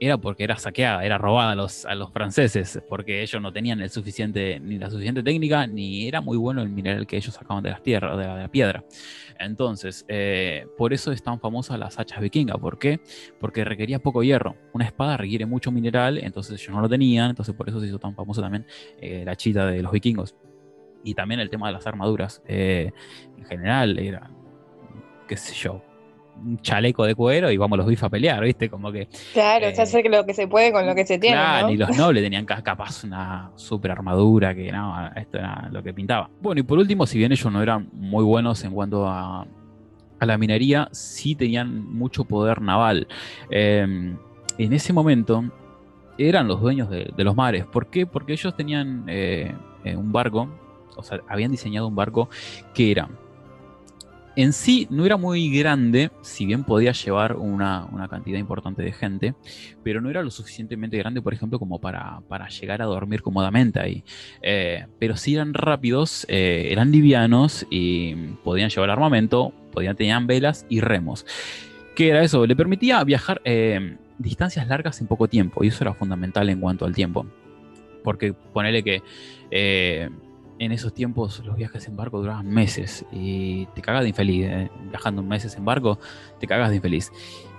era 0.00 0.18
porque 0.18 0.44
era 0.44 0.56
saqueada, 0.56 1.04
era 1.04 1.18
robada 1.18 1.52
a 1.52 1.54
los, 1.54 1.84
a 1.86 1.94
los 1.94 2.12
franceses, 2.12 2.82
porque 2.88 3.22
ellos 3.22 3.40
no 3.40 3.52
tenían 3.52 3.80
el 3.80 3.90
suficiente, 3.90 4.60
ni 4.60 4.78
la 4.78 4.90
suficiente 4.90 5.22
técnica, 5.22 5.66
ni 5.66 6.06
era 6.06 6.20
muy 6.20 6.36
bueno 6.36 6.62
el 6.62 6.68
mineral 6.68 7.06
que 7.06 7.16
ellos 7.16 7.34
sacaban 7.34 7.62
de 7.62 7.70
las 7.70 7.82
tierras, 7.82 8.16
de 8.18 8.26
la, 8.26 8.36
de 8.36 8.42
la 8.42 8.48
piedra. 8.50 8.84
Entonces, 9.38 10.04
eh, 10.08 10.66
por 10.76 10.92
eso 10.92 11.12
es 11.12 11.22
tan 11.22 11.40
famosa 11.40 11.76
las 11.76 11.98
hachas 11.98 12.20
vikingas. 12.20 12.58
¿Por 12.58 12.78
qué? 12.78 13.00
Porque 13.40 13.64
requería 13.64 13.98
poco 13.98 14.22
hierro. 14.22 14.56
Una 14.72 14.84
espada 14.84 15.16
requiere 15.16 15.46
mucho 15.46 15.70
mineral, 15.70 16.18
entonces 16.18 16.60
ellos 16.60 16.74
no 16.74 16.80
lo 16.80 16.88
tenían, 16.88 17.30
entonces 17.30 17.54
por 17.54 17.68
eso 17.68 17.80
se 17.80 17.86
hizo 17.86 17.98
tan 17.98 18.14
famosa 18.14 18.42
también 18.42 18.66
eh, 19.00 19.22
la 19.24 19.36
chita 19.36 19.66
de 19.66 19.82
los 19.82 19.92
vikingos. 19.92 20.34
Y 21.04 21.14
también 21.14 21.40
el 21.40 21.50
tema 21.50 21.68
de 21.68 21.74
las 21.74 21.86
armaduras. 21.86 22.42
Eh, 22.46 22.90
en 23.38 23.44
general 23.44 23.98
era, 23.98 24.30
qué 25.28 25.36
sé 25.36 25.54
yo, 25.54 25.82
un 26.44 26.58
chaleco 26.60 27.04
de 27.04 27.14
cuero 27.14 27.50
y 27.50 27.56
vamos 27.56 27.78
los 27.78 27.86
bifes 27.86 28.04
a 28.04 28.08
pelear, 28.10 28.42
¿viste? 28.44 28.68
Como 28.68 28.92
que 28.92 29.08
Claro, 29.32 29.66
Eh, 29.66 29.74
se 29.74 29.82
hace 29.82 30.02
lo 30.08 30.24
que 30.26 30.34
se 30.34 30.46
puede 30.48 30.72
con 30.72 30.86
lo 30.86 30.94
que 30.94 31.06
se 31.06 31.18
tiene, 31.18 31.36
Claro, 31.36 31.66
¿no? 31.68 31.72
y 31.72 31.76
los 31.76 31.88
nobles 31.96 32.22
tenían 32.22 32.44
ca- 32.44 32.62
capaz 32.62 33.04
una 33.04 33.50
super 33.56 33.90
armadura 33.90 34.54
que 34.54 34.70
no, 34.70 34.94
esto 35.16 35.38
era 35.38 35.68
lo 35.72 35.82
que 35.82 35.92
pintaba. 35.94 36.28
Bueno, 36.40 36.60
y 36.60 36.64
por 36.64 36.78
último, 36.78 37.06
si 37.06 37.18
bien 37.18 37.32
ellos 37.32 37.50
no 37.52 37.62
eran 37.62 37.88
muy 37.92 38.24
buenos 38.24 38.62
en 38.64 38.72
cuanto 38.72 39.06
a, 39.08 39.46
a 40.18 40.26
la 40.26 40.38
minería, 40.38 40.88
sí 40.92 41.34
tenían 41.34 41.84
mucho 41.92 42.24
poder 42.24 42.60
naval. 42.62 43.06
Eh, 43.50 44.14
en 44.58 44.72
ese 44.72 44.92
momento 44.92 45.44
eran 46.18 46.48
los 46.48 46.60
dueños 46.60 46.88
de, 46.88 47.10
de 47.16 47.24
los 47.24 47.36
mares. 47.36 47.64
¿Por 47.66 47.88
qué? 47.88 48.06
Porque 48.06 48.32
ellos 48.32 48.54
tenían 48.56 49.04
eh, 49.08 49.52
eh, 49.84 49.96
un 49.96 50.12
barco, 50.12 50.48
o 50.96 51.02
sea, 51.02 51.20
habían 51.28 51.50
diseñado 51.50 51.86
un 51.88 51.94
barco 51.94 52.30
que 52.72 52.90
era 52.90 53.08
en 54.36 54.52
sí 54.52 54.86
no 54.90 55.06
era 55.06 55.16
muy 55.16 55.50
grande, 55.50 56.10
si 56.20 56.44
bien 56.44 56.62
podía 56.62 56.92
llevar 56.92 57.36
una, 57.36 57.86
una 57.86 58.06
cantidad 58.06 58.38
importante 58.38 58.82
de 58.82 58.92
gente, 58.92 59.34
pero 59.82 60.02
no 60.02 60.10
era 60.10 60.22
lo 60.22 60.30
suficientemente 60.30 60.98
grande, 60.98 61.22
por 61.22 61.32
ejemplo, 61.32 61.58
como 61.58 61.80
para, 61.80 62.20
para 62.28 62.48
llegar 62.48 62.82
a 62.82 62.84
dormir 62.84 63.22
cómodamente 63.22 63.80
ahí. 63.80 64.04
Eh, 64.42 64.86
pero 64.98 65.16
sí 65.16 65.34
eran 65.34 65.54
rápidos, 65.54 66.26
eh, 66.28 66.68
eran 66.70 66.92
livianos 66.92 67.66
y 67.70 68.14
podían 68.44 68.68
llevar 68.68 68.90
armamento, 68.90 69.52
podían 69.72 69.96
tenían 69.96 70.26
velas 70.26 70.66
y 70.68 70.80
remos. 70.80 71.24
¿Qué 71.94 72.10
era 72.10 72.22
eso? 72.22 72.46
Le 72.46 72.54
permitía 72.54 73.02
viajar 73.04 73.40
eh, 73.44 73.96
distancias 74.18 74.68
largas 74.68 75.00
en 75.00 75.06
poco 75.06 75.28
tiempo, 75.28 75.64
y 75.64 75.68
eso 75.68 75.82
era 75.82 75.94
fundamental 75.94 76.50
en 76.50 76.60
cuanto 76.60 76.84
al 76.84 76.94
tiempo. 76.94 77.26
Porque 78.04 78.34
ponele 78.34 78.84
que 78.84 79.02
en 80.58 80.72
esos 80.72 80.94
tiempos 80.94 81.42
los 81.44 81.56
viajes 81.56 81.86
en 81.88 81.96
barco 81.96 82.18
duraban 82.18 82.48
meses 82.48 83.04
y 83.12 83.66
te 83.74 83.82
cagas 83.82 84.02
de 84.02 84.08
infeliz. 84.08 84.46
eh. 84.46 84.70
Viajando 84.90 85.22
meses 85.22 85.54
en 85.56 85.64
barco, 85.64 85.98
te 86.38 86.46
cagas 86.46 86.70
de 86.70 86.76
infeliz. 86.76 87.12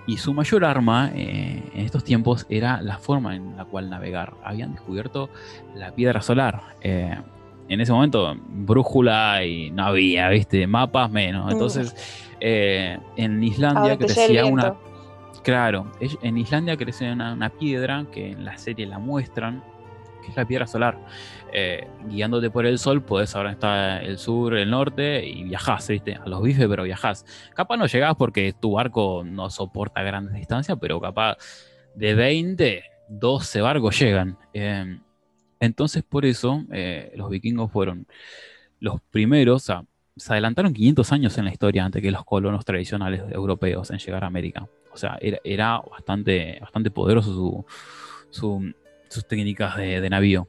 Y 0.07 0.17
su 0.17 0.33
mayor 0.33 0.63
arma 0.63 1.11
eh, 1.13 1.69
en 1.73 1.85
estos 1.85 2.03
tiempos 2.03 2.45
era 2.49 2.81
la 2.81 2.97
forma 2.97 3.35
en 3.35 3.57
la 3.57 3.65
cual 3.65 3.89
navegar. 3.89 4.35
Habían 4.43 4.71
descubierto 4.71 5.29
la 5.75 5.93
piedra 5.93 6.21
solar. 6.21 6.61
Eh, 6.81 7.15
en 7.69 7.81
ese 7.81 7.91
momento, 7.91 8.33
brújula 8.47 9.43
y 9.43 9.69
no 9.71 9.83
había, 9.83 10.29
¿viste? 10.29 10.65
Mapas 10.65 11.11
menos. 11.11 11.51
Entonces, 11.51 11.93
eh, 12.39 12.97
en 13.17 13.43
Islandia 13.43 13.97
crecía 13.97 14.45
una. 14.45 14.75
Claro, 15.43 15.91
en 15.99 16.37
Islandia 16.37 16.75
crece 16.77 17.11
una, 17.11 17.33
una 17.33 17.49
piedra 17.49 18.05
que 18.11 18.31
en 18.31 18.43
la 18.43 18.57
serie 18.57 18.85
la 18.85 18.99
muestran, 18.99 19.63
es 20.31 20.35
la 20.37 20.45
piedra 20.45 20.67
solar. 20.67 20.97
Eh, 21.53 21.87
guiándote 22.07 22.49
por 22.49 22.65
el 22.65 22.77
sol, 22.79 23.01
podés 23.01 23.31
dónde 23.33 23.51
está 23.51 24.01
el 24.01 24.17
sur, 24.17 24.55
el 24.55 24.69
norte, 24.69 25.25
y 25.25 25.43
viajás, 25.43 25.87
¿viste? 25.87 26.15
A 26.15 26.27
los 26.27 26.41
bifes, 26.41 26.67
pero 26.67 26.83
viajás. 26.83 27.25
Capaz 27.55 27.77
no 27.77 27.85
llegás 27.87 28.15
porque 28.15 28.53
tu 28.53 28.73
barco 28.73 29.23
no 29.25 29.49
soporta 29.49 30.03
grandes 30.03 30.35
distancias, 30.35 30.77
pero 30.79 30.99
capaz 30.99 31.37
de 31.95 32.13
20, 32.13 32.83
12 33.09 33.61
barcos 33.61 33.99
llegan. 33.99 34.37
Eh, 34.53 34.99
entonces, 35.59 36.03
por 36.03 36.25
eso, 36.25 36.63
eh, 36.71 37.11
los 37.15 37.29
vikingos 37.29 37.71
fueron 37.71 38.05
los 38.79 39.01
primeros, 39.09 39.63
o 39.63 39.65
sea, 39.65 39.83
se 40.15 40.33
adelantaron 40.33 40.73
500 40.73 41.11
años 41.11 41.37
en 41.37 41.45
la 41.45 41.51
historia 41.51 41.85
antes 41.85 42.01
que 42.01 42.11
los 42.11 42.25
colonos 42.25 42.65
tradicionales 42.65 43.21
europeos 43.31 43.89
en 43.91 43.99
llegar 43.99 44.23
a 44.23 44.27
América. 44.27 44.67
O 44.91 44.97
sea, 44.97 45.17
era, 45.21 45.37
era 45.43 45.79
bastante, 45.79 46.57
bastante 46.59 46.89
poderoso 46.91 47.33
su, 47.33 47.65
su- 48.31 48.73
sus 49.09 49.27
técnicas 49.27 49.77
de, 49.77 50.09
navío. 50.09 50.47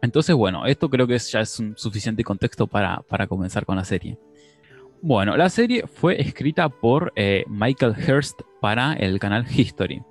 Entonces, 0.00 0.34
bueno, 0.34 0.66
esto 0.66 0.90
creo 0.90 1.06
que 1.06 1.18
ya 1.18 1.40
es 1.40 1.58
un 1.58 1.76
suficiente 1.76 2.24
contexto 2.24 2.66
para, 2.66 3.02
para 3.02 3.26
comenzar 3.26 3.64
con 3.64 3.76
la 3.76 3.84
serie. 3.84 4.18
Bueno, 5.00 5.36
la 5.36 5.48
serie 5.48 5.86
fue 5.86 6.20
escrita 6.20 6.68
por 6.68 7.12
eh, 7.16 7.44
Michael 7.48 7.94
Hurst 8.08 8.40
para 8.60 8.94
el 8.94 9.18
canal 9.18 9.44
History. 9.48 10.02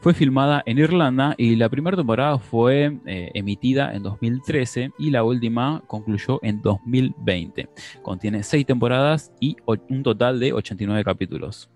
Fue 0.00 0.14
filmada 0.14 0.62
en 0.66 0.78
Irlanda 0.78 1.34
y 1.38 1.56
la 1.56 1.68
primera 1.68 1.96
temporada 1.96 2.38
fue 2.38 2.98
eh, 3.06 3.30
emitida 3.34 3.94
en 3.94 4.02
2013 4.02 4.92
y 4.98 5.10
la 5.10 5.24
última 5.24 5.82
concluyó 5.86 6.38
en 6.42 6.60
2020. 6.60 7.68
Contiene 8.02 8.42
seis 8.42 8.66
temporadas 8.66 9.32
y 9.40 9.56
un 9.66 10.02
total 10.02 10.38
de 10.38 10.52
89 10.52 11.04
capítulos. 11.04 11.70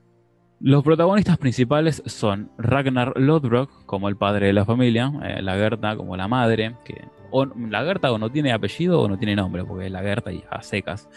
Los 0.62 0.84
protagonistas 0.84 1.38
principales 1.38 2.02
son 2.04 2.50
Ragnar 2.58 3.14
Lodbrok 3.16 3.86
como 3.86 4.10
el 4.10 4.16
padre 4.16 4.48
de 4.48 4.52
la 4.52 4.66
familia, 4.66 5.10
eh, 5.24 5.40
la 5.40 5.54
Gerta 5.54 5.96
como 5.96 6.18
la 6.18 6.28
madre, 6.28 6.74
que 6.84 7.02
o, 7.30 7.46
la 7.46 7.82
Gerta 7.82 8.12
o 8.12 8.18
no 8.18 8.30
tiene 8.30 8.52
apellido 8.52 9.00
o 9.00 9.08
no 9.08 9.16
tiene 9.16 9.34
nombre, 9.34 9.64
porque 9.64 9.86
es 9.86 9.90
la 9.90 10.00
Gerta 10.00 10.30
y 10.30 10.44
a 10.50 10.60
secas. 10.60 11.08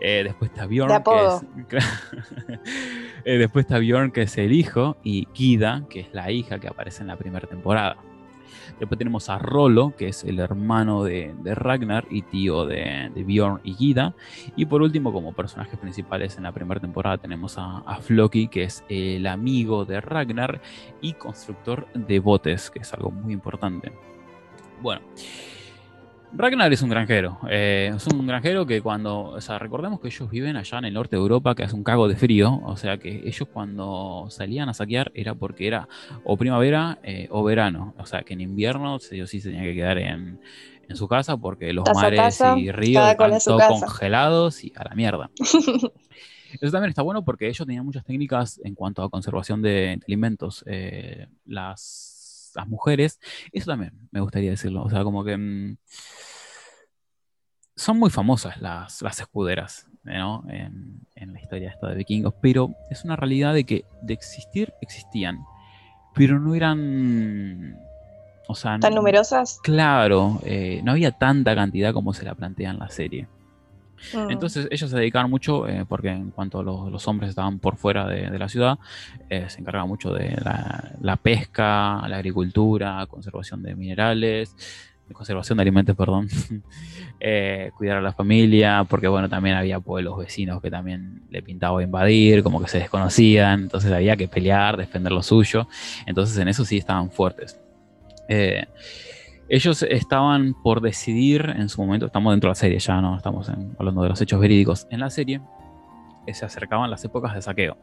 Eh, 0.00 0.22
después 0.22 0.52
está 0.52 0.66
Bjorn, 0.66 0.92
De 0.92 1.02
que 1.68 1.76
es, 1.78 1.84
Eh, 3.24 3.38
después 3.38 3.64
está 3.64 3.80
Bjorn, 3.80 4.12
que 4.12 4.22
es 4.22 4.38
el 4.38 4.52
hijo, 4.52 4.96
y 5.02 5.26
Kida, 5.26 5.86
que 5.90 6.00
es 6.00 6.14
la 6.14 6.30
hija 6.30 6.60
que 6.60 6.68
aparece 6.68 7.02
en 7.02 7.08
la 7.08 7.16
primera 7.16 7.48
temporada. 7.48 7.96
Después 8.78 8.98
tenemos 8.98 9.28
a 9.30 9.38
Rolo, 9.38 9.94
que 9.96 10.08
es 10.08 10.24
el 10.24 10.38
hermano 10.38 11.04
de, 11.04 11.34
Ragnar 11.44 12.06
y 12.10 12.22
tío 12.22 12.66
de, 12.66 13.10
Bjorn 13.14 13.60
y 13.64 13.74
Kida. 13.74 14.14
Y 14.56 14.66
por 14.66 14.82
último, 14.82 15.12
como 15.12 15.32
personajes 15.32 15.78
principales 15.78 16.36
en 16.36 16.44
la 16.44 16.52
primera 16.52 16.80
temporada, 16.80 17.18
tenemos 17.18 17.58
a, 17.58 17.78
a 17.78 17.96
Floki, 17.96 18.48
que 18.48 18.64
es 18.64 18.84
el 18.88 19.26
amigo 19.26 19.84
de 19.84 20.00
Ragnar 20.00 20.60
y 21.00 21.14
constructor 21.14 21.86
de 21.94 22.18
botes, 22.18 22.70
que 22.70 22.80
es 22.80 22.92
algo 22.92 23.10
muy 23.10 23.32
importante. 23.32 23.92
Bueno, 24.82 25.02
Ragnar 26.36 26.72
es 26.72 26.82
un 26.82 26.90
granjero. 26.90 27.38
eh, 27.48 27.92
es 27.94 28.06
un 28.08 28.26
granjero 28.26 28.66
que 28.66 28.80
cuando. 28.82 29.30
O 29.30 29.40
sea, 29.40 29.58
recordemos 29.58 30.00
que 30.00 30.08
ellos 30.08 30.28
viven 30.28 30.56
allá 30.56 30.78
en 30.78 30.86
el 30.86 30.94
norte 30.94 31.16
de 31.16 31.22
Europa, 31.22 31.54
que 31.54 31.62
hace 31.62 31.76
un 31.76 31.84
cago 31.84 32.08
de 32.08 32.16
frío. 32.16 32.60
O 32.64 32.76
sea, 32.76 32.98
que 32.98 33.22
ellos 33.24 33.48
cuando 33.52 34.26
salían 34.30 34.68
a 34.68 34.74
saquear 34.74 35.12
era 35.14 35.34
porque 35.34 35.66
era 35.66 35.88
o 36.24 36.36
primavera 36.36 36.98
eh, 37.02 37.28
o 37.30 37.44
verano. 37.44 37.94
O 37.98 38.06
sea, 38.06 38.22
que 38.22 38.34
en 38.34 38.40
invierno 38.40 38.98
ellos 39.10 39.30
sí 39.30 39.40
se 39.40 39.50
tenían 39.50 39.64
que 39.64 39.74
quedar 39.74 39.98
en, 39.98 40.40
en 40.88 40.96
su 40.96 41.06
casa 41.08 41.36
porque 41.36 41.72
los 41.72 41.84
Taza 41.84 42.00
mares 42.00 42.20
taza, 42.20 42.58
y 42.58 42.70
ríos 42.72 43.08
están 43.08 43.38
todos 43.44 43.80
congelados 43.80 44.64
y 44.64 44.72
a 44.76 44.84
la 44.88 44.94
mierda. 44.94 45.30
Eso 46.60 46.70
también 46.70 46.90
está 46.90 47.02
bueno 47.02 47.24
porque 47.24 47.48
ellos 47.48 47.66
tenían 47.66 47.84
muchas 47.84 48.04
técnicas 48.04 48.60
en 48.62 48.74
cuanto 48.74 49.02
a 49.02 49.10
conservación 49.10 49.60
de, 49.60 49.70
de 49.70 50.00
alimentos. 50.06 50.62
Eh, 50.66 51.26
las, 51.46 52.03
las 52.54 52.66
mujeres, 52.68 53.20
eso 53.52 53.70
también 53.70 53.92
me 54.10 54.20
gustaría 54.20 54.50
decirlo. 54.50 54.82
O 54.82 54.90
sea, 54.90 55.02
como 55.04 55.24
que 55.24 55.36
mm, 55.36 55.76
son 57.76 57.98
muy 57.98 58.10
famosas 58.10 58.60
las, 58.60 59.02
las 59.02 59.20
escuderas 59.20 59.86
¿no? 60.04 60.44
en, 60.48 61.00
en 61.16 61.32
la 61.32 61.40
historia 61.40 61.70
esta 61.70 61.88
de 61.88 61.96
vikingos, 61.96 62.34
pero 62.40 62.74
es 62.90 63.04
una 63.04 63.16
realidad 63.16 63.52
de 63.54 63.64
que 63.64 63.84
de 64.02 64.14
existir 64.14 64.72
existían, 64.80 65.40
pero 66.14 66.38
no 66.38 66.54
eran... 66.54 67.78
O 68.46 68.54
sea, 68.54 68.78
¿Tan 68.78 68.90
no- 68.92 68.96
numerosas? 69.00 69.58
Claro, 69.62 70.38
eh, 70.44 70.82
no 70.84 70.92
había 70.92 71.12
tanta 71.12 71.54
cantidad 71.54 71.92
como 71.94 72.12
se 72.12 72.24
la 72.24 72.34
plantea 72.34 72.70
en 72.70 72.78
la 72.78 72.90
serie. 72.90 73.26
Mm. 74.12 74.30
Entonces 74.30 74.68
ellos 74.70 74.90
se 74.90 74.96
dedicaban 74.96 75.30
mucho, 75.30 75.66
eh, 75.66 75.84
porque 75.88 76.08
en 76.08 76.30
cuanto 76.30 76.62
los, 76.62 76.90
los 76.90 77.06
hombres 77.08 77.30
estaban 77.30 77.58
por 77.58 77.76
fuera 77.76 78.06
de, 78.06 78.38
la 78.38 78.48
ciudad, 78.48 78.78
eh, 79.30 79.46
se 79.48 79.60
encargaban 79.60 79.88
mucho 79.88 80.12
de 80.12 80.36
la, 81.00 81.16
pesca, 81.16 82.06
la 82.08 82.16
agricultura, 82.16 83.06
conservación 83.06 83.62
de 83.62 83.74
minerales, 83.74 84.54
conservación 85.12 85.58
de 85.58 85.62
alimentos, 85.62 85.96
perdón, 85.96 86.28
eh, 87.20 87.70
cuidar 87.76 87.98
a 87.98 88.02
la 88.02 88.12
familia, 88.12 88.84
porque 88.88 89.06
bueno, 89.06 89.28
también 89.28 89.56
había 89.56 89.80
pueblos 89.80 90.18
vecinos 90.18 90.60
que 90.60 90.70
también 90.70 91.22
le 91.30 91.42
pintaba 91.42 91.82
invadir, 91.82 92.42
como 92.42 92.60
que 92.60 92.68
se 92.68 92.78
desconocían, 92.78 93.62
entonces 93.62 93.92
había 93.92 94.16
que 94.16 94.28
pelear, 94.28 94.76
defender 94.76 95.12
lo 95.12 95.22
suyo, 95.22 95.68
entonces 96.06 96.36
en 96.38 96.48
eso 96.48 96.64
sí 96.64 96.78
estaban 96.78 97.10
fuertes. 97.10 97.60
Ellos 99.48 99.82
estaban 99.82 100.54
por 100.62 100.80
decidir 100.80 101.52
en 101.56 101.68
su 101.68 101.82
momento, 101.82 102.06
estamos 102.06 102.32
dentro 102.32 102.48
de 102.48 102.52
la 102.52 102.54
serie 102.54 102.78
ya, 102.78 103.00
no 103.00 103.16
estamos 103.16 103.48
en- 103.48 103.76
hablando 103.78 104.02
de 104.02 104.08
los 104.08 104.20
hechos 104.20 104.40
verídicos. 104.40 104.86
En 104.90 105.00
la 105.00 105.10
serie 105.10 105.40
eh, 106.26 106.34
se 106.34 106.44
acercaban 106.46 106.90
las 106.90 107.04
épocas 107.04 107.34
de 107.34 107.42
saqueo. 107.42 107.76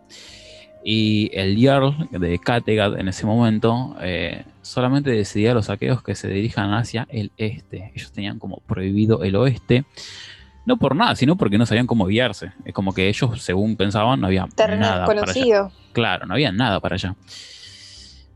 Y 0.83 1.29
el 1.33 1.63
Jarl 1.63 2.09
de 2.09 2.39
Kattegat 2.39 2.97
en 2.99 3.07
ese 3.07 3.27
momento 3.27 3.95
eh, 4.01 4.45
solamente 4.63 5.11
decidía 5.11 5.53
los 5.53 5.67
saqueos 5.67 6.01
que 6.01 6.15
se 6.15 6.27
dirijan 6.27 6.73
hacia 6.73 7.05
el 7.11 7.31
este. 7.37 7.91
Ellos 7.95 8.11
tenían 8.11 8.39
como 8.39 8.57
prohibido 8.65 9.23
el 9.23 9.35
oeste. 9.35 9.85
No 10.65 10.77
por 10.77 10.95
nada, 10.95 11.15
sino 11.15 11.35
porque 11.35 11.59
no 11.59 11.67
sabían 11.67 11.85
cómo 11.85 12.05
guiarse. 12.07 12.51
Es 12.65 12.73
como 12.73 12.93
que 12.95 13.07
ellos, 13.09 13.41
según 13.43 13.75
pensaban, 13.75 14.19
no 14.21 14.27
había 14.27 14.47
Terreno 14.55 14.81
nada 14.81 15.05
para 15.05 15.21
allá. 15.21 15.25
desconocido. 15.33 15.71
Claro, 15.93 16.25
no 16.25 16.33
había 16.33 16.51
nada 16.51 16.79
para 16.79 16.95
allá. 16.95 17.15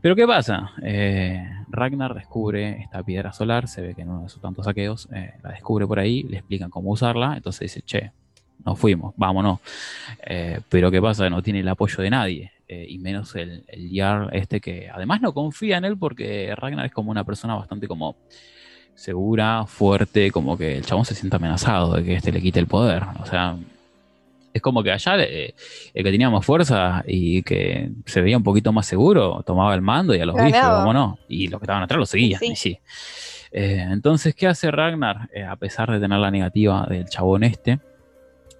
Pero 0.00 0.14
¿qué 0.14 0.26
pasa? 0.26 0.70
Eh, 0.82 1.44
Ragnar 1.76 2.14
descubre 2.14 2.80
esta 2.80 3.02
piedra 3.02 3.32
solar, 3.32 3.68
se 3.68 3.82
ve 3.82 3.94
que 3.94 4.02
en 4.02 4.10
uno 4.10 4.22
de 4.24 4.28
sus 4.28 4.42
tantos 4.42 4.64
saqueos 4.64 5.08
eh, 5.12 5.34
la 5.42 5.50
descubre 5.50 5.86
por 5.86 5.98
ahí, 5.98 6.22
le 6.24 6.38
explican 6.38 6.70
cómo 6.70 6.90
usarla, 6.90 7.36
entonces 7.36 7.60
dice, 7.72 7.82
che, 7.82 8.12
nos 8.64 8.78
fuimos, 8.78 9.14
vámonos. 9.16 9.60
Eh, 10.26 10.60
pero 10.68 10.90
¿qué 10.90 11.00
pasa? 11.00 11.30
No 11.30 11.42
tiene 11.42 11.60
el 11.60 11.68
apoyo 11.68 12.02
de 12.02 12.10
nadie, 12.10 12.52
eh, 12.66 12.86
y 12.88 12.98
menos 12.98 13.36
el, 13.36 13.64
el 13.68 13.90
este 14.32 14.60
que 14.60 14.90
además 14.90 15.20
no 15.20 15.32
confía 15.32 15.76
en 15.76 15.84
él 15.84 15.96
porque 15.96 16.52
Ragnar 16.56 16.86
es 16.86 16.92
como 16.92 17.12
una 17.12 17.22
persona 17.22 17.54
bastante 17.54 17.86
como 17.86 18.16
segura, 18.96 19.66
fuerte, 19.66 20.30
como 20.32 20.58
que 20.58 20.78
el 20.78 20.84
chabón 20.84 21.04
se 21.04 21.14
siente 21.14 21.36
amenazado 21.36 21.94
de 21.94 22.02
que 22.02 22.14
este 22.14 22.32
le 22.32 22.40
quite 22.40 22.58
el 22.58 22.66
poder. 22.66 23.04
O 23.20 23.26
sea, 23.26 23.56
es 24.56 24.62
como 24.62 24.82
que 24.82 24.90
allá 24.90 25.16
eh, 25.18 25.54
el 25.94 26.04
que 26.04 26.10
tenía 26.10 26.30
más 26.30 26.44
fuerza 26.44 27.04
y 27.06 27.42
que 27.42 27.90
se 28.04 28.20
veía 28.20 28.36
un 28.36 28.42
poquito 28.42 28.72
más 28.72 28.86
seguro 28.86 29.42
tomaba 29.44 29.74
el 29.74 29.82
mando 29.82 30.14
y 30.14 30.20
a 30.20 30.26
los 30.26 30.36
bifes, 30.36 30.62
cómo 30.62 30.92
no. 30.92 31.18
Y 31.28 31.48
los 31.48 31.60
que 31.60 31.64
estaban 31.64 31.82
atrás 31.82 31.98
lo 31.98 32.06
seguían. 32.06 32.40
Sí. 32.40 32.46
y 32.46 32.56
sí. 32.56 32.78
Eh, 33.52 33.86
entonces, 33.90 34.34
¿qué 34.34 34.46
hace 34.46 34.70
Ragnar? 34.70 35.28
Eh, 35.32 35.44
a 35.44 35.56
pesar 35.56 35.90
de 35.90 36.00
tener 36.00 36.18
la 36.18 36.30
negativa 36.30 36.86
del 36.88 37.06
chabón 37.06 37.44
este, 37.44 37.80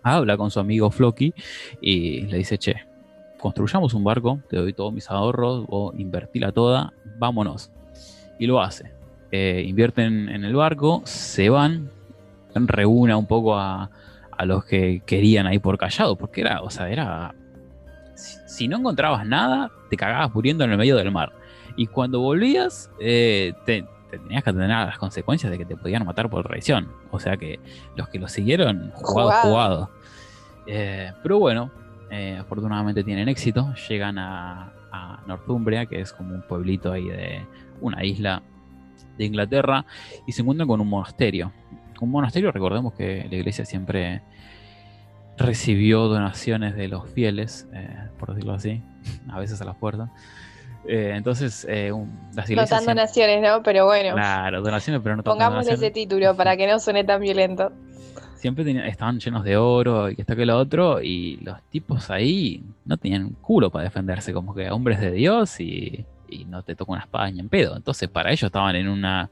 habla 0.02 0.36
con 0.36 0.50
su 0.50 0.60
amigo 0.60 0.90
Floki 0.90 1.34
y 1.80 2.22
le 2.22 2.38
dice, 2.38 2.56
che, 2.58 2.76
construyamos 3.38 3.94
un 3.94 4.04
barco, 4.04 4.40
te 4.48 4.56
doy 4.56 4.72
todos 4.72 4.92
mis 4.92 5.10
ahorros, 5.10 5.64
o 5.68 5.92
invertila 5.96 6.52
toda, 6.52 6.92
vámonos. 7.18 7.70
Y 8.38 8.46
lo 8.46 8.60
hace. 8.60 8.92
Invierten 9.32 10.30
en 10.30 10.44
el 10.44 10.54
barco, 10.54 11.02
se 11.04 11.50
van, 11.50 11.90
reúne 12.54 13.14
un 13.14 13.26
poco 13.26 13.58
a, 13.58 13.90
a 14.36 14.44
los 14.44 14.64
que 14.64 15.02
querían 15.06 15.46
ahí 15.46 15.58
por 15.58 15.78
callado, 15.78 16.16
porque 16.16 16.42
era, 16.42 16.62
o 16.62 16.70
sea, 16.70 16.88
era. 16.88 17.34
Si, 18.14 18.38
si 18.46 18.68
no 18.68 18.78
encontrabas 18.78 19.26
nada, 19.26 19.70
te 19.90 19.96
cagabas 19.96 20.34
muriendo 20.34 20.64
en 20.64 20.72
el 20.72 20.78
medio 20.78 20.96
del 20.96 21.10
mar. 21.10 21.32
Y 21.76 21.86
cuando 21.86 22.20
volvías, 22.20 22.90
eh, 23.00 23.52
te, 23.66 23.82
te 24.10 24.18
tenías 24.18 24.42
que 24.42 24.50
atender 24.50 24.70
a 24.72 24.86
las 24.86 24.98
consecuencias 24.98 25.50
de 25.50 25.58
que 25.58 25.66
te 25.66 25.76
podían 25.76 26.04
matar 26.06 26.30
por 26.30 26.46
traición. 26.46 26.90
O 27.10 27.18
sea 27.20 27.36
que 27.36 27.60
los 27.96 28.08
que 28.08 28.18
lo 28.18 28.28
siguieron, 28.28 28.90
jugado, 28.94 29.28
Jugado. 29.30 29.42
jugado. 29.42 29.90
Eh, 30.66 31.12
pero 31.22 31.38
bueno, 31.38 31.70
eh, 32.10 32.38
afortunadamente 32.40 33.04
tienen 33.04 33.28
éxito. 33.28 33.74
Llegan 33.88 34.18
a, 34.18 34.72
a 34.90 35.20
Northumbria, 35.26 35.84
que 35.86 36.00
es 36.00 36.12
como 36.12 36.34
un 36.34 36.42
pueblito 36.42 36.92
ahí 36.92 37.08
de 37.08 37.46
una 37.80 38.02
isla 38.04 38.42
de 39.18 39.24
Inglaterra, 39.24 39.84
y 40.26 40.32
se 40.32 40.42
encuentran 40.42 40.68
con 40.68 40.80
un 40.80 40.88
monasterio. 40.88 41.52
Un 42.00 42.10
monasterio, 42.10 42.52
recordemos 42.52 42.92
que 42.94 43.26
la 43.30 43.36
iglesia 43.36 43.64
siempre 43.64 44.22
recibió 45.38 46.08
donaciones 46.08 46.74
de 46.76 46.88
los 46.88 47.08
fieles, 47.10 47.68
eh, 47.72 47.88
por 48.18 48.30
decirlo 48.30 48.54
así, 48.54 48.82
a 49.30 49.38
veces 49.38 49.60
a 49.60 49.64
las 49.64 49.76
puertas. 49.76 50.10
Eh, 50.88 51.12
entonces, 51.16 51.66
eh, 51.68 51.90
un- 51.90 52.16
las 52.34 52.46
No 52.48 52.52
iglesias. 52.52 52.70
tan 52.70 52.78
siempre- 52.80 52.94
donaciones, 52.94 53.42
¿no? 53.42 53.62
Pero 53.62 53.86
bueno, 53.86 54.14
Claro, 54.14 54.62
donaciones, 54.62 55.02
pero 55.02 55.16
no 55.16 55.22
tantas 55.22 55.34
pongámosle 55.46 55.73
ese 55.75 55.90
título 55.90 56.36
para 56.36 56.56
que 56.56 56.66
no 56.66 56.78
suene 56.78 57.02
tan 57.04 57.21
violento. 57.21 57.73
Siempre 58.36 58.64
tenía- 58.64 58.86
estaban 58.86 59.18
llenos 59.18 59.42
de 59.42 59.56
oro 59.56 60.10
y 60.10 60.14
que 60.16 60.23
esto 60.23 60.36
que 60.36 60.47
lo 60.47 60.56
otro, 60.56 61.02
y 61.02 61.38
los 61.38 61.60
tipos 61.71 62.10
ahí 62.10 62.62
no 62.84 62.97
tenían 62.97 63.25
un 63.25 63.32
culo 63.32 63.71
para 63.71 63.84
defenderse, 63.84 64.32
como 64.32 64.54
que 64.54 64.71
hombres 64.71 65.00
de 65.00 65.10
Dios 65.10 65.58
y, 65.58 66.04
y 66.28 66.44
no 66.44 66.62
te 66.62 66.76
toca 66.76 66.92
una 66.92 67.00
espada 67.00 67.30
ni 67.30 67.40
en 67.40 67.49
pedo. 67.49 67.76
Entonces, 67.76 68.08
para 68.08 68.30
ellos 68.30 68.44
estaban 68.44 68.76
en 68.76 68.88
una 68.88 69.28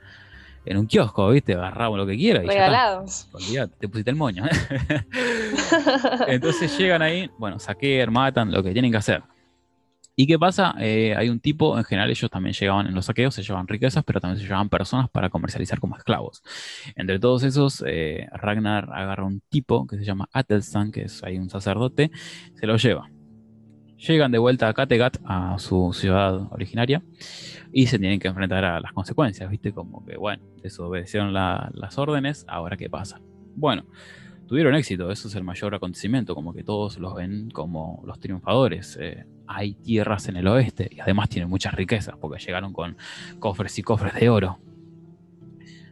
en 0.64 0.77
un 0.77 0.87
kiosco, 0.87 1.31
¿viste? 1.31 1.55
Agarramos 1.55 1.98
lo 1.98 2.07
que 2.07 2.16
quieras 2.16 2.44
y 2.44 2.46
ya 2.46 2.53
está. 2.53 2.66
Regalados. 2.66 3.29
Olvídate, 3.33 3.74
te 3.79 3.88
pusiste 3.88 4.11
el 4.11 4.16
moño. 4.16 4.44
Entonces 6.29 6.77
llegan 6.79 7.03
ahí, 7.03 7.31
bueno, 7.38 7.59
saquean, 7.59 8.12
matan, 8.12 8.53
lo 8.53 8.62
que 8.62 8.72
tienen 8.72 8.90
que 8.90 8.98
hacer. 8.98 9.22
¿Y 10.16 10.29
qué 10.29 10.38
pasa? 10.38 10.77
Eh, 10.79 11.14
hay 11.16 11.29
un 11.29 11.40
tipo, 11.40 11.77
en 11.77 11.83
general 11.83 12.09
ellos 12.09 12.31
también 12.31 12.55
llegaban 12.55 12.87
en 12.87 12.94
los 12.94 13.07
saqueos, 13.07 13.35
se 13.35 13.42
llevaban 13.42 13.66
riquezas, 13.66 14.05
pero 14.05 14.20
también 14.20 14.38
se 14.38 14.44
llevaban 14.44 14.68
personas 14.68 15.11
para 15.11 15.29
comercializar 15.29 15.81
como 15.81 15.96
esclavos. 15.96 16.42
Entre 16.94 17.18
todos 17.18 17.42
esos, 17.42 17.83
eh, 17.85 18.29
Ragnar 18.31 18.90
agarra 18.92 19.24
un 19.24 19.40
tipo 19.48 19.88
que 19.88 19.96
se 19.96 20.05
llama 20.05 20.29
Atelstan, 20.33 20.92
que 20.92 21.03
es 21.03 21.24
ahí 21.24 21.37
un 21.37 21.50
sacerdote, 21.50 22.12
se 22.55 22.66
lo 22.66 22.77
lleva. 22.77 23.09
Llegan 24.06 24.32
de 24.32 24.38
vuelta 24.38 24.68
a 24.68 24.74
Kattegat, 24.74 25.16
a 25.24 25.58
su 25.58 25.92
ciudad 25.94 26.52
originaria, 26.52 27.02
y 27.72 27.86
se 27.86 27.98
tienen 27.98 28.20
que 28.20 28.28
enfrentar 28.28 28.64
a 28.64 28.80
las 28.80 28.92
consecuencias, 28.92 29.48
¿viste? 29.50 29.72
Como 29.72 30.04
que, 30.04 30.16
bueno, 30.16 30.42
desobedecieron 30.62 31.32
la- 31.32 31.70
las 31.72 31.96
órdenes, 31.96 32.44
ahora 32.46 32.76
qué 32.76 32.90
pasa. 32.90 33.20
Bueno, 33.56 33.86
tuvieron 34.46 34.74
éxito, 34.74 35.10
eso 35.10 35.28
es 35.28 35.34
el 35.36 35.42
mayor 35.44 35.74
acontecimiento, 35.74 36.34
como 36.34 36.52
que 36.52 36.62
todos 36.62 36.98
los 36.98 37.14
ven 37.14 37.50
como 37.50 38.02
los 38.04 38.18
triunfadores. 38.20 38.98
Eh, 39.00 39.24
hay 39.46 39.74
tierras 39.74 40.28
en 40.28 40.36
el 40.36 40.48
oeste 40.48 40.88
y 40.90 41.00
además 41.00 41.30
tienen 41.30 41.48
muchas 41.48 41.72
riquezas, 41.74 42.16
porque 42.20 42.44
llegaron 42.44 42.72
con 42.74 42.96
cofres 43.38 43.78
y 43.78 43.82
cofres 43.82 44.14
de 44.14 44.28
oro. 44.28 44.58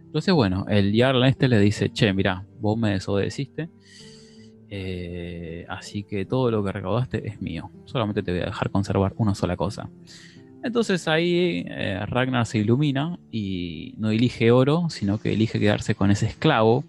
Entonces, 0.05 0.35
bueno, 0.35 0.67
el 0.69 0.95
Jarl 0.95 1.25
este 1.25 1.49
le 1.49 1.59
dice, 1.59 1.91
che, 1.91 2.13
mirá, 2.13 2.45
vos 2.61 2.77
me 2.77 2.91
desobedeciste, 2.91 3.71
eh, 4.75 5.67
así 5.69 6.03
que 6.03 6.25
todo 6.25 6.51
lo 6.51 6.65
que 6.65 6.73
recaudaste 6.73 7.29
es 7.29 7.43
mío, 7.43 7.71
solamente 7.85 8.23
te 8.23 8.33
voy 8.33 8.41
a 8.41 8.47
dejar 8.47 8.71
conservar 8.71 9.13
una 9.19 9.35
sola 9.35 9.55
cosa. 9.55 9.91
Entonces 10.65 11.07
ahí 11.09 11.67
eh, 11.69 12.01
Ragnar 12.07 12.47
se 12.47 12.57
ilumina 12.57 13.19
y 13.31 13.95
no 13.99 14.11
elige 14.11 14.51
oro, 14.51 14.87
sino 14.89 15.21
que 15.21 15.35
elige 15.35 15.61
quedarse 15.61 15.95
con 15.95 16.11
ese 16.11 16.25
esclavo, 16.25 16.85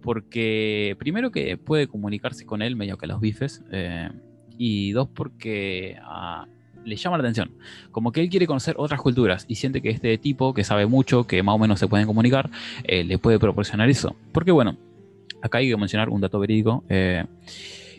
porque 0.00 0.96
primero 0.98 1.30
que 1.30 1.58
puede 1.58 1.88
comunicarse 1.88 2.46
con 2.46 2.62
él 2.62 2.74
medio 2.74 2.96
que 2.96 3.06
los 3.06 3.20
bifes, 3.20 3.62
eh, 3.70 4.08
y 4.56 4.92
dos 4.92 5.06
porque 5.14 5.98
ah, 6.02 6.46
le 6.86 6.96
llama 6.96 7.18
la 7.18 7.24
atención, 7.24 7.50
como 7.90 8.12
que 8.12 8.22
él 8.22 8.30
quiere 8.30 8.46
conocer 8.46 8.76
otras 8.78 8.98
culturas 9.02 9.44
y 9.46 9.56
siente 9.56 9.82
que 9.82 9.90
este 9.90 10.16
tipo 10.16 10.54
que 10.54 10.64
sabe 10.64 10.86
mucho, 10.86 11.26
que 11.26 11.42
más 11.42 11.54
o 11.54 11.58
menos 11.58 11.80
se 11.80 11.86
pueden 11.86 12.06
comunicar, 12.06 12.48
le 12.82 13.18
puede 13.18 13.38
proporcionar 13.38 13.90
eso. 13.90 14.16
Porque 14.32 14.52
bueno, 14.52 14.78
acá 15.42 15.58
hay 15.58 15.68
que 15.68 15.76
mencionar 15.76 16.08
un 16.10 16.20
dato 16.20 16.38
verídico. 16.38 16.84
eh, 16.88 17.24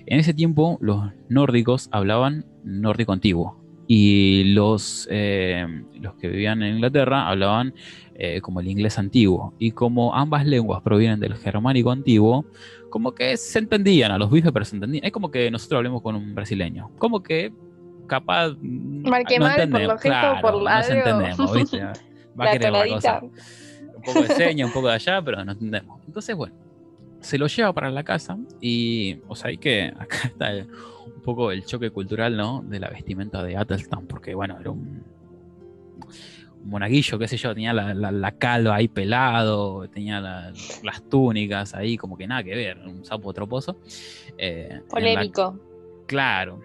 en 0.07 0.19
ese 0.19 0.33
tiempo 0.33 0.77
los 0.81 1.11
nórdicos 1.29 1.87
hablaban 1.91 2.45
nórdico 2.63 3.13
antiguo 3.13 3.61
y 3.87 4.45
los, 4.53 5.07
eh, 5.11 5.65
los 5.99 6.15
que 6.15 6.27
vivían 6.27 6.63
en 6.63 6.75
Inglaterra 6.75 7.27
hablaban 7.29 7.73
eh, 8.15 8.39
como 8.41 8.59
el 8.61 8.67
inglés 8.67 8.97
antiguo. 8.97 9.53
Y 9.59 9.71
como 9.71 10.15
ambas 10.15 10.45
lenguas 10.45 10.81
provienen 10.81 11.19
del 11.19 11.35
germánico 11.35 11.91
antiguo, 11.91 12.45
como 12.89 13.13
que 13.13 13.35
se 13.37 13.59
entendían 13.59 14.11
a 14.11 14.17
los 14.17 14.31
bifes, 14.31 14.51
pero 14.51 14.63
se 14.65 14.75
entendían. 14.75 15.03
Es 15.03 15.11
como 15.11 15.29
que 15.29 15.51
nosotros 15.51 15.77
hablemos 15.77 16.01
con 16.01 16.15
un 16.15 16.33
brasileño. 16.33 16.89
Como 16.97 17.21
que 17.21 17.51
capaz. 18.07 18.49
mm, 18.61 19.09
Mal 19.09 19.25
que 19.25 19.39
no 19.39 19.45
mal, 19.45 19.55
por 19.55 19.63
entendemos, 19.63 19.93
los 19.93 20.01
gestos, 20.01 20.19
claro, 20.19 20.41
por 20.41 20.53
no 20.63 20.83
se 20.83 20.93
algo. 20.93 21.09
entendemos, 21.09 21.53
¿viste? 21.53 21.79
Va 22.39 22.45
a 22.45 22.51
querer 22.53 22.71
cosa 22.89 23.21
un 23.21 24.01
poco 24.03 24.21
de 24.21 24.27
seña, 24.29 24.65
un 24.65 24.71
poco 24.71 24.87
de 24.87 24.93
allá, 24.93 25.21
pero 25.21 25.43
no 25.43 25.51
entendemos. 25.51 25.99
Entonces, 26.07 26.35
bueno, 26.35 26.55
se 27.21 27.37
lo 27.37 27.47
lleva 27.47 27.71
para 27.73 27.89
la 27.91 28.03
casa 28.03 28.37
y, 28.59 29.19
o 29.27 29.35
sea, 29.35 29.49
hay 29.49 29.57
que, 29.57 29.93
acá 29.99 30.17
está 30.25 30.51
el- 30.51 30.67
un 31.15 31.21
poco 31.23 31.51
el 31.51 31.65
choque 31.65 31.89
cultural, 31.91 32.35
¿no? 32.35 32.61
De 32.67 32.79
la 32.79 32.89
vestimenta 32.89 33.43
de 33.43 33.55
Atelstan, 33.57 34.07
porque, 34.07 34.33
bueno, 34.35 34.57
era 34.59 34.71
un, 34.71 35.03
un 36.63 36.69
monaguillo, 36.69 37.17
qué 37.19 37.27
sé 37.27 37.37
yo, 37.37 37.53
tenía 37.53 37.73
la, 37.73 37.93
la, 37.93 38.11
la 38.11 38.31
calva 38.33 38.75
ahí 38.75 38.87
pelado, 38.87 39.87
tenía 39.89 40.19
la- 40.19 40.51
las 40.83 41.01
túnicas 41.09 41.73
ahí, 41.75 41.97
como 41.97 42.17
que 42.17 42.27
nada 42.27 42.43
que 42.43 42.55
ver, 42.55 42.77
un 42.85 43.03
sapo 43.05 43.33
troposo. 43.33 43.77
Eh, 44.37 44.81
Polémico. 44.89 45.59
Claro. 46.07 46.59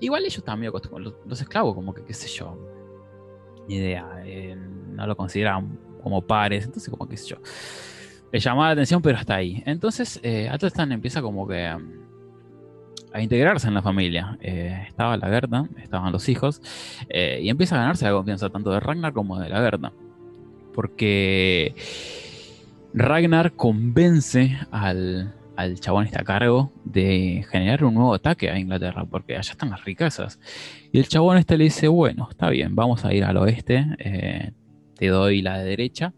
Igual 0.00 0.22
ellos 0.22 0.38
estaban 0.38 0.58
medio 0.60 0.70
acostumbrados. 0.70 1.14
Los, 1.20 1.26
los 1.28 1.40
esclavos, 1.40 1.74
como 1.74 1.92
que, 1.94 2.02
qué 2.04 2.14
sé 2.14 2.28
yo. 2.28 2.56
Ni 3.68 3.76
idea. 3.76 4.22
eh, 4.24 4.56
no 4.56 5.06
lo 5.06 5.16
consideraban 5.16 5.78
como 6.02 6.22
pares. 6.22 6.64
Entonces, 6.64 6.90
como 6.90 7.06
que, 7.06 7.12
qué 7.12 7.16
sé 7.18 7.28
yo. 7.28 7.36
Le 8.32 8.38
llamaba 8.38 8.66
la 8.66 8.72
atención, 8.72 9.02
pero 9.02 9.18
hasta 9.18 9.34
ahí. 9.34 9.62
Entonces, 9.66 10.20
eh, 10.22 10.48
Atelstan 10.48 10.92
empieza 10.92 11.20
como 11.20 11.48
que 11.48 11.72
um, 11.74 12.00
a 13.12 13.20
integrarse 13.20 13.68
en 13.68 13.74
la 13.74 13.82
familia. 13.82 14.38
Eh, 14.40 14.84
estaba 14.86 15.16
la 15.16 15.28
Gerda, 15.28 15.68
estaban 15.82 16.12
los 16.12 16.28
hijos. 16.28 16.62
eh, 17.08 17.40
y 17.42 17.48
empieza 17.48 17.76
a 17.76 17.80
ganarse 17.80 18.04
la 18.04 18.12
confianza 18.12 18.48
tanto 18.50 18.70
de 18.70 18.80
Ragnar 18.80 19.12
como 19.12 19.38
de 19.38 19.48
la 19.48 19.58
Gerda. 19.60 19.92
Porque 20.74 21.74
Ragnar 22.94 23.52
convence 23.52 24.56
al, 24.70 25.34
al 25.56 25.78
chabón 25.78 26.06
este 26.06 26.20
a 26.20 26.24
cargo 26.24 26.72
de 26.84 27.44
generar 27.50 27.84
un 27.84 27.94
nuevo 27.94 28.14
ataque 28.14 28.50
a 28.50 28.58
Inglaterra, 28.58 29.04
porque 29.04 29.36
allá 29.36 29.52
están 29.52 29.70
las 29.70 29.84
riquezas. 29.84 30.38
Y 30.92 30.98
el 30.98 31.08
chabón 31.08 31.36
este 31.36 31.58
le 31.58 31.64
dice, 31.64 31.88
bueno, 31.88 32.28
está 32.30 32.48
bien, 32.48 32.74
vamos 32.74 33.04
a 33.04 33.12
ir 33.12 33.24
al 33.24 33.36
oeste, 33.36 33.86
eh, 33.98 34.52
te 34.96 35.08
doy 35.08 35.42
la 35.42 35.58
de 35.58 35.64
derecha, 35.64 36.12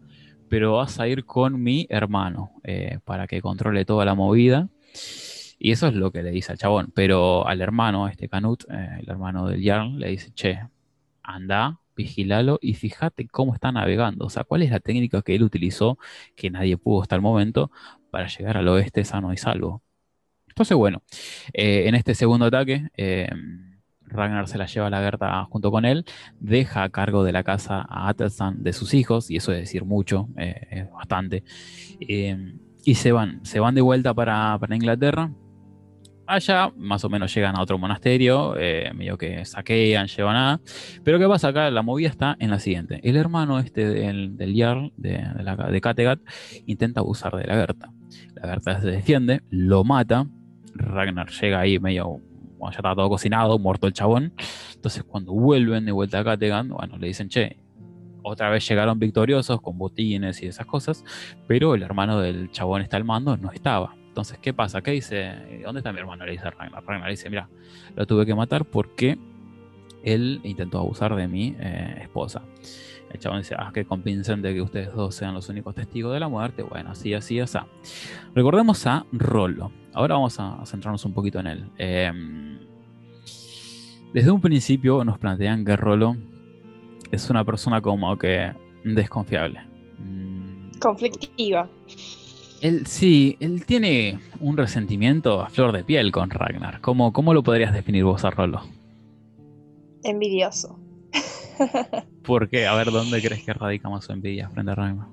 pero 0.53 0.73
vas 0.73 0.99
a 0.99 1.07
ir 1.07 1.25
con 1.25 1.63
mi 1.63 1.87
hermano 1.89 2.51
eh, 2.63 2.99
para 3.05 3.25
que 3.25 3.41
controle 3.41 3.85
toda 3.85 4.05
la 4.05 4.13
movida. 4.13 4.69
Y 5.57 5.71
eso 5.71 5.87
es 5.87 5.95
lo 5.95 6.11
que 6.11 6.21
le 6.21 6.29
dice 6.29 6.51
al 6.51 6.59
chabón. 6.59 6.91
Pero 6.93 7.47
al 7.47 7.59
hermano, 7.59 8.07
este 8.07 8.29
Canut, 8.29 8.63
eh, 8.69 8.99
el 8.99 9.09
hermano 9.09 9.47
del 9.47 9.63
Jarl, 9.63 9.97
le 9.97 10.09
dice, 10.09 10.31
che, 10.35 10.59
anda, 11.23 11.79
vigilalo 11.95 12.59
y 12.61 12.75
fíjate 12.75 13.27
cómo 13.27 13.55
está 13.55 13.71
navegando. 13.71 14.25
O 14.25 14.29
sea, 14.29 14.43
cuál 14.43 14.61
es 14.61 14.69
la 14.69 14.79
técnica 14.79 15.23
que 15.23 15.33
él 15.33 15.41
utilizó, 15.41 15.97
que 16.35 16.51
nadie 16.51 16.77
pudo 16.77 17.01
hasta 17.01 17.15
el 17.15 17.23
momento, 17.23 17.71
para 18.11 18.27
llegar 18.27 18.55
al 18.55 18.67
oeste 18.67 19.03
sano 19.05 19.33
y 19.33 19.37
salvo. 19.37 19.81
Entonces, 20.49 20.77
bueno, 20.77 21.01
eh, 21.51 21.87
en 21.87 21.95
este 21.95 22.13
segundo 22.13 22.45
ataque, 22.45 22.89
Ragnar 24.13 24.47
se 24.47 24.57
la 24.57 24.65
lleva 24.65 24.87
a 24.87 24.89
la 24.89 25.01
Gerta 25.01 25.43
junto 25.45 25.71
con 25.71 25.85
él, 25.85 26.05
deja 26.39 26.83
a 26.83 26.89
cargo 26.89 27.23
de 27.23 27.31
la 27.31 27.43
casa 27.43 27.85
a 27.87 28.07
Atelstan 28.09 28.63
de 28.63 28.73
sus 28.73 28.93
hijos, 28.93 29.29
y 29.29 29.37
eso 29.37 29.51
es 29.51 29.59
decir 29.59 29.83
mucho, 29.83 30.29
eh, 30.37 30.67
es 30.71 30.91
bastante, 30.91 31.43
eh, 31.99 32.55
y 32.85 32.95
se 32.95 33.11
van, 33.11 33.43
se 33.45 33.59
van 33.59 33.75
de 33.75 33.81
vuelta 33.81 34.13
para, 34.13 34.57
para 34.59 34.75
Inglaterra. 34.75 35.31
Allá 36.25 36.71
más 36.77 37.03
o 37.03 37.09
menos 37.09 37.35
llegan 37.35 37.57
a 37.57 37.61
otro 37.61 37.77
monasterio, 37.77 38.55
eh, 38.57 38.91
medio 38.95 39.17
que 39.17 39.43
saquean, 39.43 40.07
llevan 40.07 40.37
a... 40.37 40.61
Pero 41.03 41.19
¿qué 41.19 41.27
pasa 41.27 41.49
acá? 41.49 41.69
La 41.69 41.81
movida 41.81 42.07
está 42.07 42.37
en 42.39 42.49
la 42.49 42.59
siguiente. 42.59 43.01
El 43.03 43.17
hermano 43.17 43.59
este 43.59 43.85
del, 43.89 44.37
del 44.37 44.55
Jarl, 44.55 44.93
de, 44.95 45.17
de, 45.17 45.43
la, 45.43 45.57
de 45.57 45.81
Kattegat, 45.81 46.21
intenta 46.65 47.01
abusar 47.01 47.35
de 47.35 47.45
la 47.45 47.55
Gerta. 47.55 47.91
La 48.35 48.47
Gerta 48.47 48.79
se 48.79 48.87
defiende, 48.87 49.41
lo 49.49 49.83
mata. 49.83 50.25
Ragnar 50.75 51.29
llega 51.29 51.59
ahí 51.59 51.77
medio 51.77 52.21
ya 52.71 52.77
estaba 52.77 52.95
todo 52.95 53.09
cocinado, 53.09 53.59
muerto 53.59 53.87
el 53.87 53.93
chabón. 53.93 54.33
Entonces, 54.75 55.03
cuando 55.03 55.33
vuelven 55.33 55.85
de 55.85 55.91
vuelta 55.91 56.19
a 56.19 56.23
Kattegat, 56.23 56.67
bueno, 56.67 56.97
le 56.97 57.07
dicen, 57.07 57.29
che, 57.29 57.57
otra 58.23 58.49
vez 58.49 58.67
llegaron 58.67 58.99
victoriosos 58.99 59.61
con 59.61 59.77
botines 59.77 60.41
y 60.41 60.47
esas 60.47 60.65
cosas, 60.65 61.03
pero 61.47 61.75
el 61.75 61.83
hermano 61.83 62.19
del 62.19 62.49
chabón 62.51 62.81
está 62.81 62.97
al 62.97 63.03
mando, 63.03 63.37
no 63.37 63.51
estaba. 63.51 63.95
Entonces, 64.07 64.37
¿qué 64.39 64.53
pasa? 64.53 64.81
¿Qué 64.81 64.91
dice? 64.91 65.61
¿Dónde 65.63 65.79
está 65.79 65.91
mi 65.91 65.99
hermano? 65.99 66.25
Le 66.25 66.33
dice 66.33 66.49
Ragnar. 66.49 66.83
Ragnar 66.85 67.09
dice, 67.09 67.29
mira, 67.29 67.49
lo 67.95 68.05
tuve 68.05 68.25
que 68.25 68.35
matar 68.35 68.63
porque 68.63 69.17
él 70.03 70.39
intentó 70.43 70.79
abusar 70.79 71.15
de 71.15 71.27
mi 71.27 71.55
eh, 71.59 71.99
esposa. 72.01 72.43
El 73.11 73.19
chabón 73.19 73.39
dice, 73.39 73.55
ah, 73.57 73.71
qué 73.73 73.85
convincente 73.85 74.53
que 74.53 74.61
ustedes 74.61 74.93
dos 74.93 75.15
sean 75.15 75.33
los 75.33 75.49
únicos 75.49 75.75
testigos 75.75 76.13
de 76.13 76.19
la 76.19 76.27
muerte. 76.27 76.63
Bueno, 76.63 76.91
así, 76.91 77.13
así, 77.13 77.39
así. 77.39 77.57
Recordemos 78.33 78.85
a 78.87 79.05
Rollo. 79.11 79.71
Ahora 79.93 80.15
vamos 80.15 80.39
a 80.39 80.65
centrarnos 80.65 81.05
un 81.05 81.13
poquito 81.13 81.39
en 81.39 81.47
él. 81.47 81.65
Eh, 81.77 82.11
desde 84.13 84.31
un 84.31 84.41
principio 84.41 85.03
nos 85.03 85.17
plantean 85.17 85.65
que 85.65 85.75
Rollo 85.75 86.15
es 87.11 87.29
una 87.29 87.43
persona 87.43 87.81
como 87.81 88.17
que 88.17 88.51
desconfiable. 88.83 89.61
Mm, 89.99 90.79
Conflictiva. 90.79 91.69
Él 92.61 92.87
sí, 92.87 93.37
él 93.39 93.65
tiene 93.65 94.19
un 94.39 94.55
resentimiento 94.55 95.41
a 95.41 95.49
flor 95.49 95.71
de 95.73 95.83
piel 95.83 96.11
con 96.11 96.29
Ragnar. 96.29 96.79
¿Cómo, 96.81 97.11
cómo 97.11 97.33
lo 97.33 97.43
podrías 97.43 97.73
definir 97.73 98.03
vos 98.03 98.23
a 98.23 98.29
Rollo? 98.29 98.61
Envidioso. 100.03 100.79
¿Por 102.23 102.49
qué? 102.49 102.67
A 102.67 102.75
ver, 102.75 102.91
¿dónde 102.91 103.21
crees 103.21 103.43
que 103.43 103.53
radica 103.53 103.89
más 103.89 104.05
su 104.05 104.13
envidia 104.13 104.49
frente 104.49 104.71
a 104.71 104.75
Ragnar? 104.75 105.07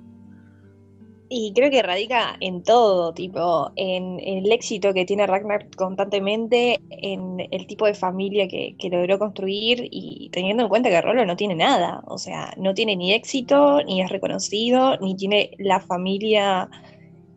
Y 1.33 1.53
creo 1.55 1.71
que 1.71 1.81
radica 1.81 2.37
en 2.41 2.65
todo, 2.65 3.15
tipo, 3.15 3.71
en, 3.77 4.19
el 4.19 4.51
éxito 4.51 4.93
que 4.93 5.05
tiene 5.05 5.29
Ragnar 5.29 5.69
constantemente, 5.77 6.81
en 6.91 7.47
el 7.53 7.69
tipo 7.69 7.87
de 7.87 7.95
familia 7.95 8.49
que, 8.49 8.75
que 8.77 8.89
logró 8.89 9.17
construir 9.21 9.87
y 9.93 10.29
teniendo 10.33 10.65
en 10.65 10.69
cuenta 10.69 10.91
que 10.91 11.01
Rolo 11.01 11.25
no 11.25 11.37
tiene 11.37 11.55
nada, 11.55 12.03
o 12.09 12.19
sea, 12.19 12.53
no 12.57 12.75
tiene 12.75 12.97
ni 12.97 13.13
éxito, 13.13 13.81
ni 13.85 14.03
es 14.03 14.11
reconocido, 14.11 14.97
ni 14.99 15.15
tiene 15.15 15.53
la 15.59 15.79
familia 15.79 16.69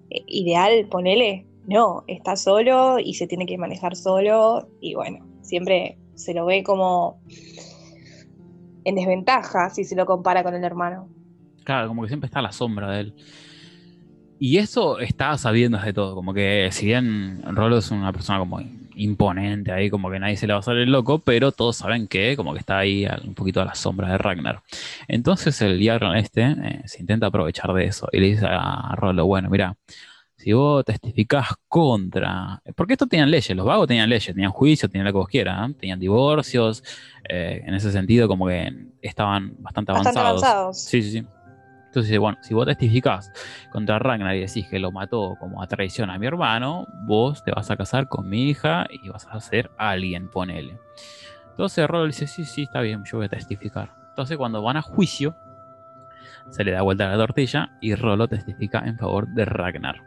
eh, 0.10 0.24
ideal, 0.26 0.88
ponele, 0.90 1.46
no, 1.68 2.04
está 2.08 2.36
solo 2.36 2.98
y 2.98 3.14
se 3.14 3.28
tiene 3.28 3.46
que 3.46 3.60
manejar 3.60 3.96
solo 3.96 4.70
y 4.82 4.96
bueno, 4.96 5.24
siempre 5.42 6.00
se 6.16 6.34
lo 6.34 6.48
ve 6.48 6.64
como 6.64 7.22
en 8.86 8.96
desventaja 8.96 9.70
si 9.70 9.84
se 9.84 9.96
lo 9.96 10.08
compara 10.08 10.42
con 10.42 10.56
el 10.56 10.64
hermano. 10.64 11.10
Claro, 11.64 11.88
como 11.90 12.02
que 12.02 12.08
siempre 12.08 12.26
está 12.26 12.40
a 12.40 12.42
la 12.42 12.52
sombra 12.52 12.90
de 12.92 13.02
él. 13.02 13.16
Y 14.46 14.58
eso 14.58 15.00
está 15.00 15.38
sabiendo 15.38 15.78
de 15.78 15.94
todo, 15.94 16.16
como 16.16 16.34
que 16.34 16.68
si 16.74 16.88
bien 16.88 17.42
Rolo 17.56 17.78
es 17.78 17.92
una 17.92 18.12
persona 18.12 18.40
como 18.40 18.60
imponente 18.94 19.72
ahí, 19.72 19.90
como 19.90 20.12
que 20.12 20.20
nadie 20.20 20.36
se 20.36 20.48
le 20.48 20.52
va 20.52 20.60
a 20.60 20.62
salir 20.62 20.86
loco, 20.90 21.20
pero 21.20 21.54
todos 21.54 21.78
saben 21.78 22.10
que 22.10 22.36
como 22.36 22.52
que 22.52 22.60
está 22.60 22.80
ahí 22.80 23.08
un 23.24 23.36
poquito 23.36 23.62
a 23.62 23.66
la 23.66 23.74
sombra 23.74 24.10
de 24.10 24.18
Ragnar. 24.18 24.62
Entonces 25.08 25.62
el 25.62 25.82
Jarl 25.82 26.18
este 26.18 26.42
eh, 26.42 26.82
se 26.84 27.00
intenta 27.00 27.28
aprovechar 27.28 27.72
de 27.72 27.86
eso 27.86 28.10
y 28.12 28.20
le 28.20 28.28
dice 28.32 28.46
a 28.50 28.94
Rolo, 28.98 29.26
bueno, 29.26 29.50
mira, 29.50 29.78
si 30.36 30.52
vos 30.52 30.84
testificás 30.84 31.52
contra... 31.70 32.62
Porque 32.76 32.96
esto 32.96 33.08
tenían 33.08 33.32
leyes, 33.32 33.56
los 33.56 33.66
vagos 33.66 33.88
tenían 33.88 34.10
leyes, 34.10 34.26
tenían 34.26 34.52
juicios, 34.52 34.92
tenían 34.92 35.06
lo 35.06 35.14
que 35.14 35.20
vos 35.20 35.30
quieras, 35.30 35.70
¿eh? 35.70 35.74
tenían 35.80 36.02
divorcios, 36.02 36.84
eh, 37.30 37.64
en 37.66 37.76
ese 37.76 37.94
sentido 37.94 38.28
como 38.28 38.48
que 38.48 38.90
estaban 39.02 39.56
bastante 39.60 39.94
avanzados. 39.94 40.16
Bastante 40.16 40.48
avanzados. 40.48 40.84
Sí, 40.84 41.02
sí, 41.02 41.12
sí. 41.12 41.26
Entonces, 41.94 42.18
bueno, 42.18 42.40
si 42.42 42.56
vos 42.56 42.66
testificás 42.66 43.32
contra 43.70 44.00
Ragnar 44.00 44.36
y 44.36 44.40
decís 44.40 44.68
que 44.68 44.80
lo 44.80 44.92
mató 44.92 45.36
como 45.40 45.62
a 45.62 45.68
traición 45.68 46.10
a 46.10 46.18
mi 46.18 46.26
hermano, 46.26 46.88
vos 46.92 47.44
te 47.44 47.52
vas 47.52 47.70
a 47.70 47.78
casar 47.78 48.08
con 48.08 48.28
mi 48.28 48.50
hija 48.50 48.88
y 48.90 49.10
vas 49.10 49.28
a 49.30 49.40
ser 49.40 49.70
alguien, 49.78 50.28
ponele. 50.28 50.80
Entonces 51.52 51.88
Rollo 51.88 52.08
dice, 52.08 52.26
sí, 52.26 52.46
sí, 52.46 52.64
está 52.64 52.82
bien, 52.82 53.04
yo 53.04 53.18
voy 53.18 53.28
a 53.28 53.30
testificar. 53.30 53.92
Entonces 54.10 54.38
cuando 54.38 54.64
van 54.64 54.78
a 54.78 54.82
juicio, 54.82 55.36
se 56.50 56.64
le 56.64 56.72
da 56.72 56.82
vuelta 56.82 57.08
la 57.08 57.16
tortilla 57.16 57.78
y 57.80 57.94
Rollo 57.94 58.28
testifica 58.28 58.80
en 58.80 58.98
favor 58.98 59.28
de 59.28 59.46
Ragnar. 59.46 60.02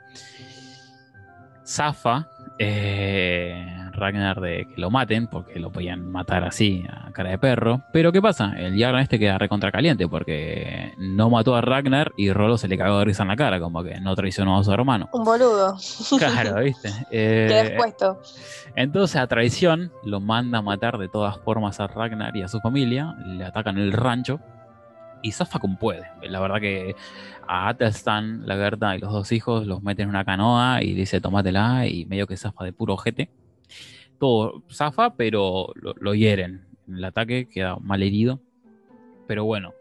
Zafa 1.64 2.26
eh, 2.58 3.75
Ragnar 3.96 4.40
de 4.40 4.66
que 4.66 4.80
lo 4.80 4.90
maten, 4.90 5.26
porque 5.26 5.58
lo 5.58 5.70
podían 5.72 6.10
matar 6.10 6.44
así, 6.44 6.84
a 6.88 7.10
cara 7.12 7.30
de 7.30 7.38
perro. 7.38 7.82
Pero 7.92 8.12
¿qué 8.12 8.22
pasa? 8.22 8.54
El 8.56 8.78
Jarl 8.78 8.98
este 9.00 9.18
queda 9.18 9.38
recontra 9.38 9.72
caliente 9.72 10.06
porque 10.08 10.92
no 10.98 11.30
mató 11.30 11.56
a 11.56 11.60
Ragnar 11.60 12.12
y 12.16 12.30
Rollo 12.32 12.56
se 12.58 12.68
le 12.68 12.78
cagó 12.78 12.98
de 13.00 13.06
risa 13.06 13.22
en 13.22 13.28
la 13.28 13.36
cara, 13.36 13.58
como 13.58 13.82
que 13.82 13.98
no 14.00 14.14
traicionó 14.14 14.58
a 14.58 14.64
su 14.64 14.72
hermano. 14.72 15.08
Un 15.12 15.24
boludo. 15.24 15.76
Claro, 16.18 16.60
¿viste? 16.62 16.88
Eh, 17.10 17.46
Queda 17.48 17.66
expuesto. 17.66 18.20
entonces 18.76 19.16
a 19.16 19.26
traición 19.26 19.90
lo 20.04 20.20
manda 20.20 20.58
a 20.58 20.62
matar 20.62 20.98
de 20.98 21.08
todas 21.08 21.38
formas 21.38 21.80
a 21.80 21.86
Ragnar 21.86 22.36
y 22.36 22.42
a 22.42 22.48
su 22.48 22.60
familia, 22.60 23.14
le 23.26 23.44
atacan 23.44 23.78
el 23.78 23.92
rancho 23.92 24.40
y 25.22 25.32
zafa 25.32 25.58
como 25.58 25.78
puede. 25.78 26.04
La 26.22 26.40
verdad 26.40 26.60
que 26.60 26.94
a 27.48 27.68
Atelstan, 27.68 28.46
la 28.46 28.54
Gerta 28.56 28.96
y 28.96 29.00
los 29.00 29.12
dos 29.12 29.32
hijos 29.32 29.66
los 29.66 29.82
meten 29.82 30.04
en 30.04 30.08
una 30.10 30.24
canoa 30.24 30.82
y 30.82 30.94
dice 30.94 31.20
tomátela 31.20 31.86
y 31.86 32.04
medio 32.06 32.26
que 32.26 32.36
zafa 32.36 32.64
de 32.64 32.72
puro 32.72 32.94
ojete. 32.94 33.30
Todo 34.18 34.62
zafa, 34.70 35.14
pero 35.14 35.68
lo, 35.74 35.94
lo 35.98 36.14
hieren. 36.14 36.66
En 36.88 36.96
el 36.96 37.04
ataque 37.04 37.48
queda 37.48 37.76
mal 37.80 38.02
herido. 38.02 38.40
Pero 39.26 39.44
bueno, 39.44 39.72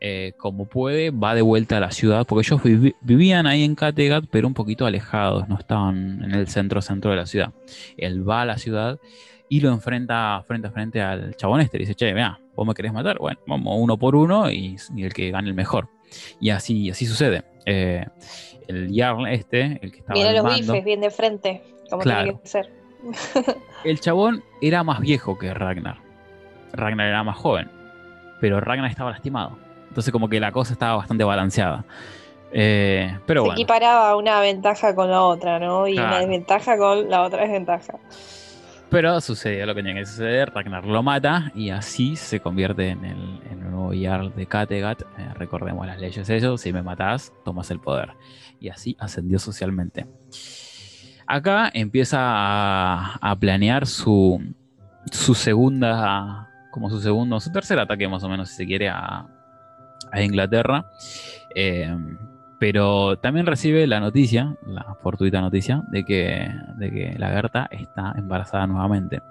eh, 0.00 0.32
como 0.36 0.64
puede, 0.66 1.10
va 1.10 1.34
de 1.34 1.42
vuelta 1.42 1.76
a 1.76 1.80
la 1.80 1.90
ciudad, 1.92 2.26
porque 2.26 2.46
ellos 2.48 2.62
vivi- 2.62 2.96
vivían 3.02 3.46
ahí 3.46 3.62
en 3.62 3.74
Kattegat, 3.74 4.24
pero 4.30 4.48
un 4.48 4.54
poquito 4.54 4.84
alejados, 4.86 5.48
no 5.48 5.58
estaban 5.58 6.24
en 6.24 6.32
el 6.32 6.48
centro 6.48 6.82
centro 6.82 7.10
de 7.12 7.16
la 7.18 7.26
ciudad. 7.26 7.52
Él 7.96 8.28
va 8.28 8.42
a 8.42 8.44
la 8.46 8.58
ciudad 8.58 8.98
y 9.48 9.60
lo 9.60 9.70
enfrenta 9.70 10.42
frente 10.46 10.66
a 10.68 10.70
frente 10.72 11.00
al 11.00 11.36
chabón 11.36 11.60
este. 11.60 11.78
Le 11.78 11.82
dice, 11.82 11.94
che, 11.94 12.12
vea, 12.12 12.40
vos 12.56 12.66
me 12.66 12.74
querés 12.74 12.92
matar, 12.92 13.18
bueno, 13.18 13.38
vamos 13.46 13.76
uno 13.78 13.96
por 13.96 14.16
uno 14.16 14.50
y, 14.50 14.76
y 14.96 15.04
el 15.04 15.12
que 15.12 15.30
gane 15.30 15.48
el 15.48 15.54
mejor. 15.54 15.88
Y 16.40 16.50
así, 16.50 16.90
así 16.90 17.06
sucede. 17.06 17.44
Eh, 17.66 18.04
el 18.66 18.92
Jarl 18.94 19.26
este, 19.28 19.78
el 19.82 19.92
que 19.92 19.98
estaba 19.98 20.20
al 20.28 20.34
los 20.36 20.56
bifes 20.56 20.84
bien 20.84 21.00
de 21.00 21.10
frente, 21.10 21.62
como 21.88 22.02
Claro. 22.02 22.24
tiene 22.24 22.40
que 22.40 22.48
ser. 22.48 22.79
El 23.84 24.00
chabón 24.00 24.42
era 24.60 24.82
más 24.84 25.00
viejo 25.00 25.38
que 25.38 25.52
Ragnar. 25.54 25.98
Ragnar 26.72 27.08
era 27.08 27.22
más 27.24 27.36
joven, 27.36 27.68
pero 28.40 28.60
Ragnar 28.60 28.90
estaba 28.90 29.10
lastimado. 29.10 29.58
Entonces 29.88 30.12
como 30.12 30.28
que 30.28 30.38
la 30.40 30.52
cosa 30.52 30.72
estaba 30.72 30.96
bastante 30.96 31.24
balanceada. 31.24 31.84
Eh, 32.52 33.16
pero 33.26 33.42
Se 33.42 33.46
bueno, 33.46 33.52
equiparaba 33.54 34.16
una 34.16 34.40
ventaja 34.40 34.94
con 34.94 35.10
la 35.10 35.22
otra, 35.22 35.58
¿no? 35.58 35.86
Y 35.86 35.98
una 35.98 36.18
desventaja 36.18 36.76
con 36.76 37.08
la 37.08 37.22
otra 37.22 37.42
desventaja. 37.42 37.94
pero 38.88 39.20
sucedió 39.20 39.66
lo 39.66 39.74
que 39.74 39.82
tenía 39.82 40.00
que 40.00 40.06
suceder. 40.06 40.52
Ragnar 40.52 40.84
lo 40.84 41.02
mata 41.02 41.52
y 41.54 41.70
así 41.70 42.16
se 42.16 42.40
convierte 42.40 42.88
en 42.88 43.04
el, 43.04 43.40
en 43.50 43.62
el 43.62 43.70
nuevo 43.70 43.92
Jarl 44.00 44.34
de 44.34 44.46
Kattegat. 44.46 45.02
Eh, 45.02 45.32
recordemos 45.34 45.86
las 45.86 45.98
leyes 46.00 46.26
de 46.26 46.36
ellos. 46.36 46.60
Si 46.60 46.72
me 46.72 46.82
matás, 46.82 47.32
tomas 47.44 47.70
el 47.70 47.80
poder. 47.80 48.14
Y 48.60 48.68
así 48.68 48.96
ascendió 49.00 49.38
socialmente. 49.38 50.06
Acá 51.32 51.70
empieza 51.72 52.18
a, 52.20 53.36
planear 53.38 53.86
su, 53.86 54.42
su 55.12 55.34
segunda, 55.36 56.48
como 56.72 56.90
su 56.90 57.00
segundo, 57.00 57.38
su 57.38 57.52
tercer 57.52 57.78
ataque 57.78 58.08
más 58.08 58.24
o 58.24 58.28
menos, 58.28 58.48
si 58.48 58.56
se 58.56 58.66
quiere, 58.66 58.88
a, 58.88 59.28
a 60.10 60.22
Inglaterra. 60.22 60.90
Eh, 61.54 61.96
pero 62.58 63.16
también 63.20 63.46
recibe 63.46 63.86
la 63.86 64.00
noticia, 64.00 64.56
la 64.66 64.96
fortuita 65.00 65.40
noticia, 65.40 65.84
de 65.92 66.04
que, 66.04 66.52
de 66.78 66.90
que 66.90 67.14
la 67.16 67.30
Gerta 67.30 67.68
está 67.70 68.12
embarazada 68.16 68.66
nuevamente. 68.66 69.22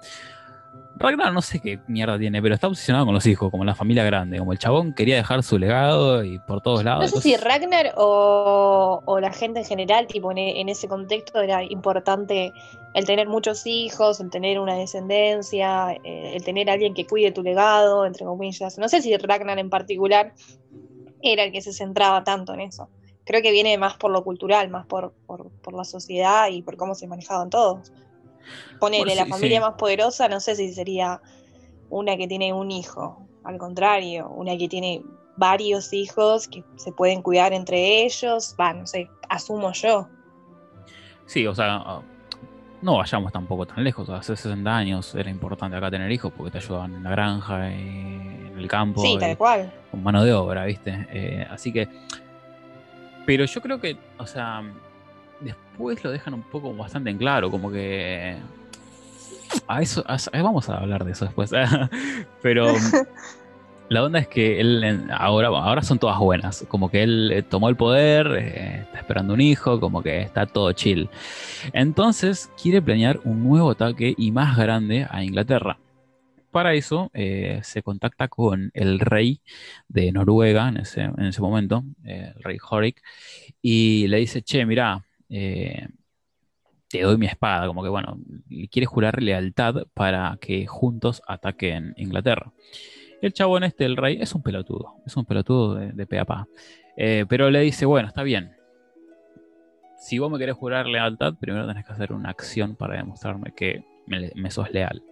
Ragnar 1.00 1.32
no 1.32 1.40
sé 1.40 1.60
qué 1.60 1.78
mierda 1.88 2.18
tiene, 2.18 2.42
pero 2.42 2.54
está 2.54 2.68
obsesionado 2.68 3.06
con 3.06 3.14
los 3.14 3.24
hijos, 3.26 3.50
como 3.50 3.64
la 3.64 3.74
familia 3.74 4.04
grande. 4.04 4.38
Como 4.38 4.52
el 4.52 4.58
chabón 4.58 4.92
quería 4.92 5.16
dejar 5.16 5.42
su 5.42 5.58
legado 5.58 6.22
y 6.22 6.38
por 6.40 6.60
todos 6.60 6.84
lados. 6.84 7.04
No 7.04 7.08
sé 7.08 7.22
si 7.22 7.36
Ragnar 7.38 7.94
o, 7.96 9.00
o 9.06 9.18
la 9.18 9.32
gente 9.32 9.60
en 9.60 9.64
general, 9.64 10.06
tipo 10.06 10.30
en, 10.30 10.36
e- 10.38 10.60
en 10.60 10.68
ese 10.68 10.88
contexto 10.88 11.40
era 11.40 11.64
importante 11.64 12.52
el 12.94 13.06
tener 13.06 13.28
muchos 13.28 13.66
hijos, 13.66 14.20
el 14.20 14.28
tener 14.28 14.60
una 14.60 14.74
descendencia, 14.74 15.92
eh, 16.04 16.32
el 16.34 16.44
tener 16.44 16.68
alguien 16.68 16.92
que 16.92 17.06
cuide 17.06 17.32
tu 17.32 17.42
legado, 17.42 18.04
entre 18.04 18.26
comillas. 18.26 18.76
No 18.78 18.88
sé 18.88 19.00
si 19.00 19.16
Ragnar 19.16 19.58
en 19.58 19.70
particular 19.70 20.34
era 21.22 21.44
el 21.44 21.52
que 21.52 21.62
se 21.62 21.72
centraba 21.72 22.24
tanto 22.24 22.52
en 22.52 22.60
eso. 22.60 22.90
Creo 23.24 23.40
que 23.40 23.52
viene 23.52 23.78
más 23.78 23.96
por 23.96 24.10
lo 24.10 24.22
cultural, 24.22 24.68
más 24.68 24.86
por, 24.86 25.14
por, 25.26 25.50
por 25.62 25.72
la 25.72 25.84
sociedad 25.84 26.48
y 26.50 26.60
por 26.62 26.76
cómo 26.76 26.94
se 26.94 27.06
manejaban 27.06 27.48
todos. 27.48 27.90
Ponele, 28.78 29.04
Bueno, 29.04 29.20
la 29.22 29.26
familia 29.26 29.58
sí. 29.58 29.64
más 29.64 29.74
poderosa, 29.74 30.28
no 30.28 30.40
sé 30.40 30.54
si 30.56 30.72
sería 30.72 31.20
una 31.90 32.16
que 32.16 32.26
tiene 32.28 32.52
un 32.52 32.70
hijo, 32.70 33.26
al 33.44 33.58
contrario, 33.58 34.28
una 34.30 34.56
que 34.56 34.68
tiene 34.68 35.02
varios 35.36 35.92
hijos 35.92 36.48
que 36.48 36.62
se 36.76 36.92
pueden 36.92 37.22
cuidar 37.22 37.52
entre 37.52 38.04
ellos, 38.04 38.54
va, 38.60 38.72
no 38.74 38.86
sé, 38.86 39.08
asumo 39.28 39.72
yo. 39.72 40.08
Sí, 41.26 41.46
o 41.46 41.54
sea, 41.54 41.76
ah, 41.76 42.02
no 42.82 42.96
vayamos 42.98 43.32
tampoco 43.32 43.66
tan 43.66 43.82
lejos. 43.84 44.08
Hace 44.10 44.36
60 44.36 44.76
años 44.76 45.14
era 45.14 45.30
importante 45.30 45.76
acá 45.76 45.90
tener 45.90 46.10
hijos 46.10 46.32
porque 46.36 46.50
te 46.50 46.58
ayudaban 46.58 46.94
en 46.94 47.02
la 47.04 47.10
granja, 47.10 47.70
y 47.70 47.74
en 47.74 48.54
el 48.58 48.68
campo, 48.68 49.00
Sí, 49.00 49.14
y 49.14 49.18
tal 49.18 49.36
cual. 49.38 49.72
con 49.90 50.02
mano 50.02 50.24
de 50.24 50.32
obra, 50.32 50.64
¿viste? 50.64 51.06
Eh, 51.10 51.46
así 51.50 51.72
que. 51.72 51.88
Pero 53.26 53.44
yo 53.44 53.60
creo 53.60 53.80
que, 53.80 53.96
o 54.18 54.26
sea, 54.26 54.62
después 55.40 56.02
lo 56.04 56.10
dejan 56.10 56.34
un 56.34 56.42
poco 56.42 56.74
bastante 56.74 57.10
en 57.10 57.18
claro, 57.18 57.50
como 57.50 57.70
que. 57.70 58.36
A 59.66 59.82
eso, 59.82 60.04
a 60.06 60.16
eh, 60.16 60.42
vamos 60.42 60.68
a 60.68 60.78
hablar 60.78 61.04
de 61.04 61.12
eso 61.12 61.24
después. 61.24 61.50
Pero 62.42 62.72
la 63.88 64.04
onda 64.04 64.20
es 64.20 64.28
que 64.28 64.60
él 64.60 65.08
ahora, 65.12 65.48
ahora 65.48 65.82
son 65.82 65.98
todas 65.98 66.18
buenas. 66.18 66.64
Como 66.68 66.90
que 66.90 67.02
él 67.02 67.32
eh, 67.32 67.42
tomó 67.42 67.68
el 67.68 67.76
poder, 67.76 68.26
eh, 68.38 68.80
está 68.82 68.98
esperando 68.98 69.34
un 69.34 69.40
hijo, 69.40 69.80
como 69.80 70.02
que 70.02 70.22
está 70.22 70.46
todo 70.46 70.72
chill. 70.72 71.08
Entonces 71.72 72.50
quiere 72.60 72.80
planear 72.80 73.20
un 73.24 73.42
nuevo 73.42 73.72
ataque 73.72 74.14
y 74.16 74.30
más 74.30 74.56
grande 74.56 75.06
a 75.10 75.24
Inglaterra. 75.24 75.78
Para 76.50 76.74
eso 76.74 77.10
eh, 77.14 77.60
se 77.62 77.82
contacta 77.82 78.26
con 78.28 78.70
el 78.74 78.98
rey 78.98 79.40
de 79.88 80.10
Noruega 80.10 80.68
en 80.68 80.78
ese, 80.78 81.02
en 81.02 81.24
ese 81.26 81.40
momento, 81.40 81.84
eh, 82.04 82.32
el 82.34 82.42
rey 82.42 82.58
Horik, 82.68 83.00
y 83.62 84.08
le 84.08 84.18
dice, 84.18 84.42
che, 84.42 84.66
mirá, 84.66 85.04
eh, 85.30 85.88
te 86.88 87.02
doy 87.02 87.16
mi 87.16 87.26
espada, 87.26 87.66
como 87.66 87.82
que 87.82 87.88
bueno, 87.88 88.18
le 88.48 88.68
quiere 88.68 88.86
jurar 88.86 89.22
lealtad 89.22 89.86
para 89.94 90.36
que 90.40 90.66
juntos 90.66 91.22
ataquen 91.26 91.94
Inglaterra. 91.96 92.52
El 93.22 93.32
chabón 93.32 93.64
este, 93.64 93.84
el 93.84 93.96
rey, 93.96 94.18
es 94.20 94.34
un 94.34 94.42
pelotudo, 94.42 94.96
es 95.06 95.16
un 95.16 95.24
pelotudo 95.24 95.74
de, 95.74 95.92
de 95.92 96.06
pe 96.06 96.18
a 96.18 96.24
pa. 96.24 96.48
Eh, 96.96 97.26
pero 97.28 97.50
le 97.50 97.60
dice, 97.60 97.86
bueno, 97.86 98.08
está 98.08 98.22
bien. 98.22 98.52
Si 99.98 100.18
vos 100.18 100.30
me 100.30 100.38
querés 100.38 100.56
jurar 100.56 100.86
lealtad, 100.86 101.34
primero 101.38 101.66
tenés 101.66 101.84
que 101.84 101.92
hacer 101.92 102.12
una 102.12 102.30
acción 102.30 102.74
para 102.74 102.96
demostrarme 102.96 103.52
que 103.54 103.84
me, 104.06 104.32
me 104.34 104.50
sos 104.50 104.70
leal. 104.72 105.02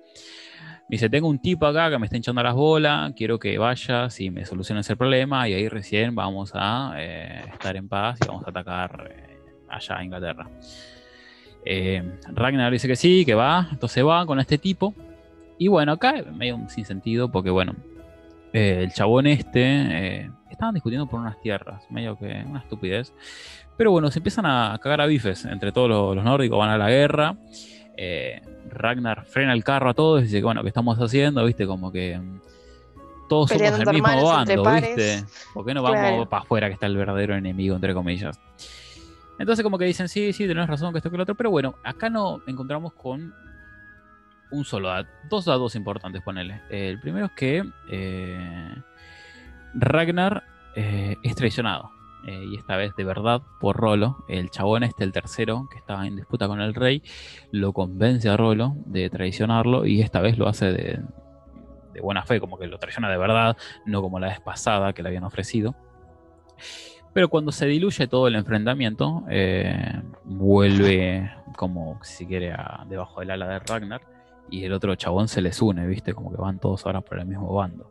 Me 0.89 0.95
dice, 0.95 1.11
tengo 1.11 1.29
un 1.29 1.39
tipo 1.39 1.67
acá 1.67 1.91
que 1.91 1.99
me 1.99 2.07
está 2.07 2.17
hinchando 2.17 2.43
las 2.43 2.55
bolas, 2.55 3.13
quiero 3.15 3.39
que 3.39 3.59
vayas 3.59 4.19
y 4.21 4.31
me 4.31 4.47
soluciones 4.47 4.89
el 4.89 4.97
problema 4.97 5.47
y 5.47 5.53
ahí 5.53 5.69
recién 5.69 6.15
vamos 6.15 6.53
a 6.55 6.95
eh, 6.97 7.45
estar 7.53 7.77
en 7.77 7.89
paz 7.89 8.19
y 8.23 8.27
vamos 8.27 8.47
a 8.47 8.51
atacar 8.51 9.13
eh, 9.15 9.38
allá 9.69 9.99
a 9.99 10.05
Inglaterra. 10.05 10.49
Eh, 11.65 12.03
Ragnar 12.33 12.73
dice 12.73 12.89
que 12.89 12.97
sí, 12.97 13.25
que 13.25 13.35
va, 13.35 13.69
entonces 13.71 14.05
va 14.05 14.25
con 14.27 14.41
este 14.41 14.59
tipo. 14.59 14.95
Y 15.59 15.69
bueno, 15.69 15.93
acá 15.93 16.15
medio 16.33 16.57
un 16.57 16.69
sinsentido 16.71 17.31
porque 17.31 17.51
bueno, 17.51 17.75
eh, 18.53 18.83
el 18.85 18.93
chabón 18.93 19.27
este, 19.27 19.61
eh, 19.63 20.31
estaban 20.51 20.75
discutiendo 20.75 21.07
por 21.07 21.21
unas 21.21 21.41
tierras, 21.41 21.85
medio 21.91 22.17
que 22.19 22.45
una 22.47 22.61
estupidez. 22.61 23.13
Pero 23.77 23.91
bueno, 23.91 24.11
se 24.11 24.19
empiezan 24.21 24.47
a 24.47 24.79
cagar 24.83 25.01
a 25.01 25.07
bifes 25.07 25.45
entre 25.45 25.73
todos 25.73 25.89
los, 25.89 26.17
los 26.17 26.25
nórdicos, 26.25 26.59
van 26.59 26.71
a 26.71 26.79
la 26.79 26.89
guerra. 26.91 27.37
Eh, 27.97 28.41
Ragnar 28.71 29.25
frena 29.25 29.53
el 29.53 29.65
carro 29.65 29.91
a 29.91 29.95
todos 29.95 30.21
y 30.23 30.25
dice 30.27 30.43
bueno, 30.43 30.63
¿qué 30.63 30.69
estamos 30.69 30.99
haciendo? 30.99 31.45
¿Viste? 31.45 31.67
Como 31.67 31.91
que 31.91 32.19
mm, 32.19 32.41
todos 33.29 33.49
somos 33.51 33.63
Peleando 33.63 33.79
del 33.91 34.03
mismo 34.03 34.25
bando. 34.25 34.71
¿viste? 34.75 35.25
¿Por 35.55 35.67
qué 35.67 35.75
no 35.75 35.83
vamos 35.83 35.99
Claro. 35.99 36.29
para 36.29 36.43
afuera 36.43 36.69
que 36.69 36.75
está 36.75 36.87
el 36.87 36.97
verdadero 36.97 37.35
enemigo, 37.35 37.75
entre 37.75 37.95
comillas? 37.95 38.39
Entonces 39.39 39.63
como 39.63 39.79
que 39.79 39.85
dicen, 39.85 40.09
sí, 40.09 40.33
sí, 40.33 40.47
tenés 40.47 40.67
razón, 40.67 40.93
que 40.93 40.99
esto 40.99 41.11
que 41.11 41.17
lo 41.17 41.23
otro. 41.23 41.35
Pero 41.35 41.51
bueno, 41.51 41.77
acá 41.85 42.11
no 42.11 42.43
encontramos 42.47 42.93
con 42.95 43.33
un 44.51 44.65
solo 44.65 44.89
dato, 44.89 45.11
dos 45.29 45.45
datos 45.45 45.75
importantes, 45.77 46.23
ponele. 46.23 46.63
El 46.71 46.99
primero 47.01 47.27
es 47.27 47.33
que 47.33 47.65
eh, 47.91 48.75
Ragnar 49.75 50.43
eh, 50.75 51.17
es 51.23 51.35
traicionado. 51.35 51.91
eh, 52.27 52.45
y 52.51 52.57
esta 52.57 52.77
vez 52.77 52.95
de 52.97 53.05
verdad 53.05 53.43
por 53.61 53.77
Rolo. 53.77 54.25
El 54.29 54.51
chabón 54.51 54.83
este, 54.83 55.05
el 55.05 55.13
tercero, 55.13 55.69
que 55.71 55.79
estaba 55.79 56.07
en 56.07 56.17
disputa 56.17 56.49
con 56.49 56.61
el 56.61 56.75
rey, 56.75 57.03
lo 57.53 57.73
convence 57.73 58.29
a 58.29 58.37
Rolo 58.37 58.75
de 58.87 59.09
traicionarlo 59.11 59.87
y 59.87 60.01
esta 60.03 60.21
vez 60.21 60.37
lo 60.39 60.49
hace 60.49 60.67
de, 60.73 61.01
de 61.93 62.01
buena 62.01 62.25
fe, 62.25 62.41
como 62.41 62.59
que 62.59 62.67
lo 62.67 62.79
traiciona 62.79 63.09
de 63.11 63.19
verdad, 63.19 63.57
no 63.87 64.03
como 64.03 64.19
la 64.19 64.29
vez 64.29 64.41
pasada 64.41 64.93
que 64.93 65.03
le 65.03 65.09
habían 65.11 65.25
ofrecido. 65.25 65.75
Pero 67.13 67.29
cuando 67.29 67.53
se 67.53 67.67
diluye 67.67 68.07
todo 68.07 68.29
el 68.29 68.37
enfrentamiento, 68.37 69.25
eh, 69.29 70.03
vuelve 70.25 71.31
como 71.57 71.99
si 72.03 72.27
quiere 72.27 72.55
debajo 72.89 73.21
del 73.21 73.31
ala 73.31 73.49
de 73.49 73.59
Ragnar 73.61 74.03
y 74.51 74.65
el 74.65 74.73
otro 74.73 74.95
chabón 74.95 75.29
se 75.29 75.43
les 75.43 75.61
une, 75.61 75.87
¿viste? 75.87 76.15
Como 76.15 76.31
que 76.31 76.41
van 76.41 76.59
todos 76.59 76.87
ahora 76.87 77.01
por 77.01 77.19
el 77.19 77.27
mismo 77.27 77.53
bando. 77.53 77.91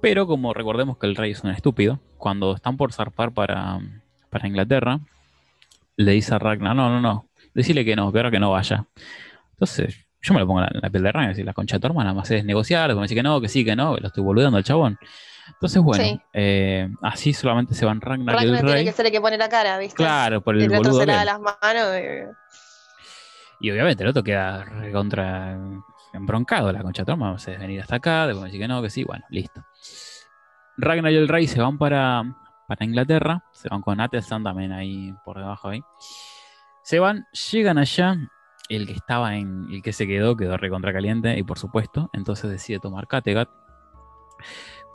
Pero 0.00 0.26
como 0.26 0.54
recordemos 0.54 0.98
que 0.98 1.06
el 1.06 1.16
rey 1.16 1.32
es 1.32 1.42
un 1.42 1.50
estúpido, 1.50 2.00
cuando 2.16 2.54
están 2.54 2.76
por 2.76 2.92
zarpar 2.92 3.32
para, 3.32 3.80
para 4.30 4.48
Inglaterra, 4.48 5.00
le 5.96 6.12
dice 6.12 6.34
a 6.34 6.38
Ragnar, 6.38 6.76
no, 6.76 6.90
no, 6.90 7.00
no, 7.00 7.26
decirle 7.54 7.84
que 7.84 7.96
no, 7.96 8.12
que 8.12 8.18
ahora 8.18 8.30
que 8.30 8.40
no 8.40 8.50
vaya. 8.50 8.86
Entonces, 9.52 10.06
yo 10.22 10.34
me 10.34 10.40
lo 10.40 10.46
pongo 10.46 10.60
en 10.62 10.80
la, 10.80 10.90
piel 10.90 11.02
de 11.02 11.12
Ragnar 11.12 11.30
decir, 11.30 11.44
la 11.44 11.54
concha 11.54 11.76
de 11.76 11.80
tu 11.80 11.86
hermana, 11.86 12.12
más 12.12 12.30
es 12.30 12.44
negociar, 12.44 12.94
me 12.94 13.02
dice 13.02 13.14
que 13.14 13.22
no, 13.22 13.40
que 13.40 13.48
sí, 13.48 13.64
que 13.64 13.76
no, 13.76 13.96
lo 13.96 14.06
estoy 14.06 14.22
boludeando 14.22 14.58
al 14.58 14.64
chabón. 14.64 14.98
Entonces, 15.48 15.82
bueno, 15.82 16.04
Sí. 16.04 16.20
eh, 16.32 16.88
así 17.02 17.32
solamente 17.32 17.74
se 17.74 17.84
van 17.86 18.00
Ragnar, 18.00 18.34
y 18.42 18.46
el 18.48 18.52
tiene 18.54 18.72
rey. 18.72 18.84
que 18.84 18.92
ser 18.92 19.06
el 19.06 19.12
que 19.12 19.20
pone 19.20 19.38
la 19.38 19.48
cara, 19.48 19.78
¿viste? 19.78 19.96
Claro, 19.96 20.40
por 20.40 20.54
el 20.56 20.62
el 20.62 20.68
otro 20.74 20.78
boludo 20.92 21.00
que 21.00 21.06
las 21.06 21.40
manos. 21.40 21.86
eh, 21.94 22.26
Y 23.60 23.70
obviamente 23.70 24.02
el 24.02 24.10
otro 24.10 24.22
queda 24.22 24.66
contra 24.92 25.58
embroncado 26.12 26.72
la 26.72 26.82
concha 26.82 27.04
hermana, 27.06 27.32
o 27.32 27.38
sea, 27.38 27.58
venir 27.58 27.80
hasta 27.80 27.96
acá, 27.96 28.26
después 28.26 28.42
me 28.42 28.46
dice 28.48 28.58
que 28.58 28.68
no, 28.68 28.82
que 28.82 28.90
sí, 28.90 29.04
bueno, 29.04 29.24
listo. 29.30 29.64
Ragnar 30.78 31.12
y 31.12 31.16
el 31.16 31.28
rey 31.28 31.46
se 31.46 31.60
van 31.60 31.78
para, 31.78 32.22
para 32.68 32.84
Inglaterra, 32.84 33.44
se 33.52 33.68
van 33.68 33.80
con 33.82 34.00
Athelstan 34.00 34.42
también 34.42 34.72
ahí 34.72 35.14
por 35.24 35.38
debajo 35.38 35.68
ahí. 35.68 35.82
Se 36.82 36.98
van, 36.98 37.26
llegan 37.52 37.78
allá, 37.78 38.16
el 38.68 38.86
que 38.86 38.92
estaba 38.94 39.36
en, 39.36 39.66
el 39.70 39.82
que 39.82 39.92
se 39.92 40.06
quedó, 40.06 40.36
quedó 40.36 40.56
recontra 40.56 40.92
caliente, 40.92 41.38
y 41.38 41.42
por 41.42 41.58
supuesto, 41.58 42.10
entonces 42.12 42.50
decide 42.50 42.78
tomar 42.78 43.06
Kattegat. 43.06 43.48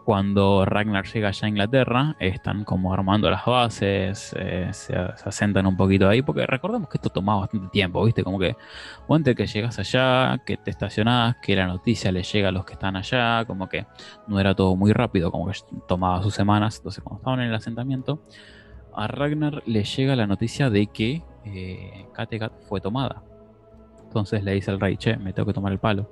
Cuando 0.04 0.66
Ragnar 0.66 1.06
llega 1.06 1.30
allá 1.30 1.46
a 1.46 1.50
Inglaterra, 1.50 2.16
están 2.20 2.64
como 2.64 2.94
armando 2.94 3.30
las 3.30 3.46
bases, 3.46 4.36
eh, 4.38 4.70
se, 4.72 4.94
se 4.94 5.30
asentan 5.30 5.68
un 5.68 5.78
poquito 5.78 6.10
ahí, 6.10 6.22
porque 6.22 6.46
recordemos 6.48 6.90
que 6.90 6.98
esto 6.98 7.10
tomaba 7.10 7.42
bastante 7.42 7.70
tiempo, 7.70 8.04
¿viste? 8.04 8.24
Como 8.24 8.40
que 8.40 8.56
antes 9.08 9.36
que 9.36 9.46
llegas 9.46 9.78
allá, 9.78 10.42
que 10.46 10.58
te 10.58 10.72
estacionás, 10.72 11.36
que 11.42 11.56
la 11.56 11.68
noticia 11.68 12.12
le 12.12 12.24
llega 12.24 12.50
a 12.50 12.52
los 12.52 12.66
que 12.66 12.74
están 12.74 12.96
allá, 12.96 13.46
como 13.46 13.70
que 13.70 13.86
no 14.28 14.40
era 14.40 14.56
todo 14.56 14.76
muy 14.76 14.92
rápido, 14.92 15.32
como 15.32 15.48
que 15.48 15.58
tomaba 15.88 16.24
sus 16.24 16.34
semanas. 16.34 16.78
Entonces, 16.78 17.04
cuando 17.04 17.20
estaban 17.20 17.40
en 17.42 17.50
el 17.50 17.56
asentamiento, 17.56 18.24
a 18.96 19.08
Ragnar 19.08 19.64
le 19.66 19.84
llega 19.84 20.16
la 20.16 20.28
noticia 20.28 20.70
de 20.70 20.88
que 20.88 21.24
eh, 21.46 22.08
Kattegat 22.14 22.54
fue 22.62 22.82
tomada. 22.82 23.24
Entonces 24.04 24.44
le 24.44 24.54
dice 24.54 24.72
al 24.72 24.80
rey, 24.80 24.98
che, 24.98 25.16
me 25.18 25.32
tengo 25.32 25.48
que 25.48 25.54
tomar 25.54 25.72
el 25.72 25.80
palo. 25.80 26.10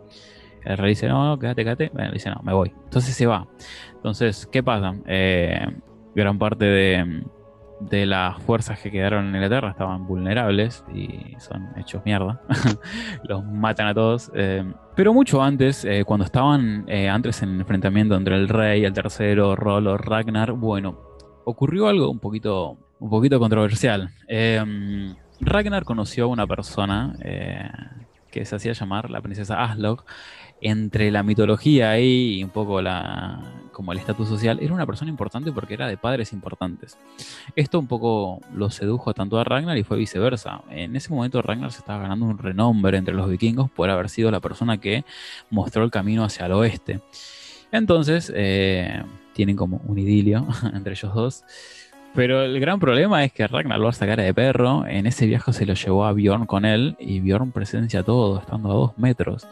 El 0.65 0.77
rey 0.77 0.89
dice, 0.89 1.07
no, 1.07 1.25
no, 1.25 1.39
quédate, 1.39 1.63
quédate. 1.63 1.89
Bueno, 1.93 2.11
dice, 2.11 2.29
no, 2.29 2.41
me 2.43 2.53
voy. 2.53 2.73
Entonces 2.85 3.15
se 3.15 3.25
va. 3.25 3.47
Entonces, 3.95 4.47
¿qué 4.51 4.61
pasa? 4.63 4.95
Eh, 5.07 5.65
gran 6.15 6.37
parte 6.37 6.65
de, 6.65 7.23
de 7.79 8.05
las 8.05 8.41
fuerzas 8.43 8.79
que 8.79 8.91
quedaron 8.91 9.27
en 9.27 9.35
Inglaterra 9.35 9.69
estaban 9.71 10.05
vulnerables 10.05 10.83
y 10.93 11.35
son 11.39 11.69
hechos 11.77 12.01
mierda. 12.05 12.41
Los 13.23 13.43
matan 13.45 13.87
a 13.87 13.93
todos. 13.93 14.31
eh, 14.35 14.63
pero 14.95 15.13
mucho 15.13 15.41
antes, 15.41 15.85
eh, 15.85 16.03
cuando 16.05 16.25
estaban 16.25 16.85
antes 17.09 17.41
en 17.41 17.53
el 17.55 17.61
enfrentamiento 17.61 18.15
entre 18.15 18.35
el 18.35 18.49
rey, 18.49 18.83
el 18.83 18.93
tercero, 18.93 19.55
Rollo, 19.55 19.97
Ragnar, 19.97 20.51
bueno, 20.51 20.99
ocurrió 21.45 21.87
algo 21.87 22.09
un 22.11 22.19
poquito, 22.19 22.77
un 22.99 23.09
poquito 23.09 23.39
controversial. 23.39 24.09
Ragnar 25.39 25.85
conoció 25.85 26.25
a 26.25 26.27
una 26.27 26.45
persona 26.45 27.13
que 28.29 28.45
se 28.45 28.55
hacía 28.55 28.73
llamar 28.73 29.09
la 29.09 29.21
princesa 29.21 29.63
Aslog 29.63 30.03
entre 30.61 31.11
la 31.11 31.23
mitología 31.23 31.99
y 31.99 32.43
un 32.43 32.49
poco 32.49 32.81
la 32.81 33.41
como 33.79 33.93
el 33.93 33.97
estatus 33.97 34.27
social, 34.27 34.59
era 34.61 34.73
una 34.73 34.85
persona 34.85 35.09
importante 35.09 35.53
porque 35.53 35.75
era 35.75 35.87
de 35.87 35.95
padres 35.95 36.33
importantes. 36.33 36.97
Esto 37.55 37.79
un 37.79 37.87
poco 37.87 38.41
lo 38.53 38.69
sedujo 38.69 39.13
tanto 39.13 39.39
a 39.39 39.45
Ragnar 39.45 39.77
y 39.77 39.85
fue 39.85 39.95
viceversa. 39.95 40.63
En 40.69 40.97
ese 40.97 41.13
momento 41.13 41.41
Ragnar 41.41 41.71
se 41.71 41.79
estaba 41.79 42.01
ganando 42.01 42.25
un 42.25 42.37
renombre 42.37 42.97
entre 42.97 43.13
los 43.13 43.29
vikingos 43.29 43.71
por 43.71 43.89
haber 43.89 44.09
sido 44.09 44.31
la 44.31 44.41
persona 44.41 44.79
que 44.79 45.05
mostró 45.49 45.85
el 45.85 45.91
camino 45.91 46.25
hacia 46.25 46.47
el 46.47 46.51
oeste. 46.51 46.99
Entonces, 47.71 48.29
eh, 48.35 49.01
tienen 49.31 49.55
como 49.55 49.79
un 49.85 49.97
idilio 49.97 50.45
entre 50.73 50.91
ellos 50.91 51.13
dos. 51.13 51.45
Pero 52.13 52.43
el 52.43 52.59
gran 52.59 52.81
problema 52.81 53.23
es 53.23 53.31
que 53.31 53.47
Ragnar 53.47 53.79
lo 53.79 53.87
hace 53.87 54.05
cara 54.05 54.23
de 54.23 54.33
perro. 54.33 54.85
En 54.87 55.05
ese 55.07 55.25
viaje 55.25 55.53
se 55.53 55.65
lo 55.65 55.73
llevó 55.73 56.03
a 56.03 56.11
Bjorn 56.11 56.47
con 56.47 56.65
él 56.65 56.97
y 56.99 57.21
Bjorn 57.21 57.53
presencia 57.53 58.03
todo, 58.03 58.39
estando 58.39 58.69
a 58.69 58.73
dos 58.73 58.97
metros. 58.97 59.47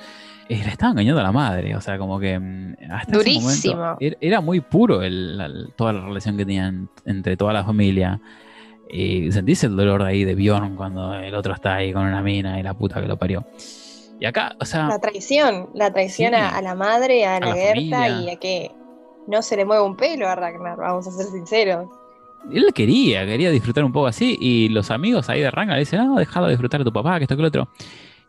Y 0.50 0.56
le 0.56 0.70
estaba 0.70 0.92
engañando 0.92 1.20
a 1.20 1.24
la 1.24 1.32
madre, 1.32 1.76
o 1.76 1.82
sea, 1.82 1.98
como 1.98 2.20
que 2.20 2.40
mm, 2.40 2.76
hasta 2.92 3.12
Durísimo. 3.18 3.50
ese 3.50 3.70
momento 3.76 3.98
era, 4.00 4.18
era 4.22 4.42
muy 4.42 4.62
puro 4.62 5.02
el- 5.02 5.38
la- 5.38 5.50
toda 5.76 5.92
la 5.94 6.02
relación 6.06 6.38
que 6.38 6.46
tenían 6.46 6.90
entre 7.06 7.36
toda 7.36 7.52
la 7.54 7.64
familia. 7.66 8.22
Y 8.90 9.30
sentís 9.34 9.64
el 9.66 9.76
dolor 9.76 10.04
de 10.04 10.10
ahí 10.10 10.24
de 10.24 10.34
Bjorn 10.36 10.76
cuando 10.78 11.14
el 11.14 11.36
otro 11.36 11.54
está 11.54 11.76
ahí 11.76 11.92
con 11.92 12.04
una 12.06 12.22
mina 12.22 12.58
y 12.60 12.64
la 12.64 12.74
puta 12.74 13.02
que 13.02 13.08
lo 13.08 13.18
parió. 13.18 13.46
Y 14.20 14.26
acá, 14.26 14.56
o 14.62 14.66
sea, 14.66 14.88
La 14.88 15.00
traición, 15.00 15.70
la 15.74 15.92
traición 15.92 16.34
Sí. 16.34 16.40
a, 16.40 16.56
a 16.56 16.62
la 16.62 16.74
madre, 16.76 17.26
a, 17.26 17.40
la, 17.42 17.48
la 17.48 17.56
Gerta 17.56 18.08
y 18.22 18.30
a 18.30 18.36
que 18.38 18.72
no 19.28 19.42
se 19.42 19.58
le 19.58 19.66
mueve 19.66 19.84
un 19.84 19.98
pelo 19.98 20.28
a 20.30 20.36
Ragnar, 20.36 20.78
vamos 20.78 21.06
a 21.08 21.12
ser 21.12 21.26
sinceros. 21.26 21.88
él 22.52 22.66
quería, 22.74 23.26
quería 23.26 23.52
disfrutar 23.52 23.84
un 23.84 23.92
poco 23.92 24.08
así. 24.08 24.38
Y 24.40 24.70
los 24.70 24.90
amigos 24.90 25.30
ahí 25.30 25.42
de 25.42 25.52
Ragnar 25.52 25.76
le 25.76 25.82
dicen, 25.82 26.00
no, 26.08 26.16
déjalo 26.16 26.48
disfrutar 26.48 26.80
de 26.80 26.86
tu 26.86 26.94
papá, 26.94 27.18
que 27.18 27.26
esto 27.26 27.36
que 27.36 27.42
lo 27.42 27.50
otro. 27.50 27.68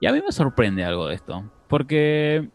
Y 0.00 0.06
a 0.06 0.12
mí 0.12 0.20
me 0.24 0.32
sorprende 0.32 0.84
algo 0.84 1.06
de 1.06 1.14
esto. 1.14 1.44
Porque 1.68 2.48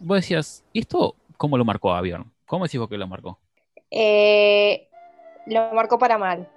vos 0.00 0.16
decías, 0.16 0.64
¿y 0.72 0.80
esto 0.80 1.16
cómo 1.36 1.58
lo 1.58 1.64
marcó 1.64 1.92
a 1.92 2.00
Bjorn? 2.00 2.32
¿Cómo 2.46 2.64
decís 2.64 2.80
vos 2.80 2.88
que 2.88 2.98
lo 2.98 3.06
marcó? 3.06 3.38
Eh, 3.90 4.88
lo 5.46 5.72
marcó 5.72 5.98
para 5.98 6.18
mal. 6.18 6.48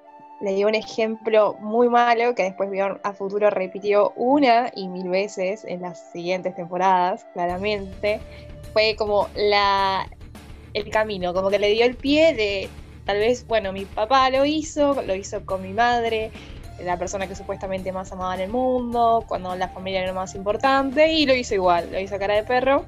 Le 0.42 0.54
dio 0.54 0.68
un 0.68 0.76
ejemplo 0.76 1.56
muy 1.60 1.90
malo 1.90 2.36
que 2.36 2.44
después 2.44 2.70
Bjorn 2.70 3.00
a 3.04 3.14
futuro 3.14 3.50
repitió 3.50 4.12
una 4.16 4.72
y 4.76 4.88
mil 4.88 5.10
veces 5.10 5.66
en 5.66 5.82
las 5.82 6.12
siguientes 6.12 6.56
temporadas, 6.56 7.26
claramente. 7.34 8.20
Fue 8.74 8.96
como 8.96 9.28
la 9.36 10.08
el 10.74 10.90
camino, 10.90 11.34
como 11.34 11.50
que 11.50 11.60
le 11.60 11.70
dio 11.70 11.86
el 11.86 11.96
pie 11.96 12.34
de 12.34 12.70
tal 13.06 13.18
vez, 13.20 13.48
bueno, 13.48 13.72
mi 13.72 13.86
papá 13.86 14.30
lo 14.30 14.46
hizo, 14.46 15.02
lo 15.02 15.16
hizo 15.16 15.46
con 15.46 15.62
mi 15.62 15.74
madre, 15.74 16.30
la 16.84 16.98
persona 16.98 17.28
que 17.28 17.36
supuestamente 17.36 17.92
más 17.92 18.12
amaba 18.12 18.36
en 18.36 18.42
el 18.42 18.50
mundo, 18.50 19.24
cuando 19.28 19.56
la 19.56 19.68
familia 19.70 20.02
era 20.04 20.10
lo 20.14 20.20
más 20.20 20.36
importante, 20.36 21.12
y 21.12 21.26
lo 21.26 21.34
hizo 21.36 21.56
igual, 21.56 21.90
lo 21.92 22.00
hizo 22.00 22.16
a 22.16 22.20
cara 22.20 22.36
de 22.36 22.44
perro. 22.44 22.86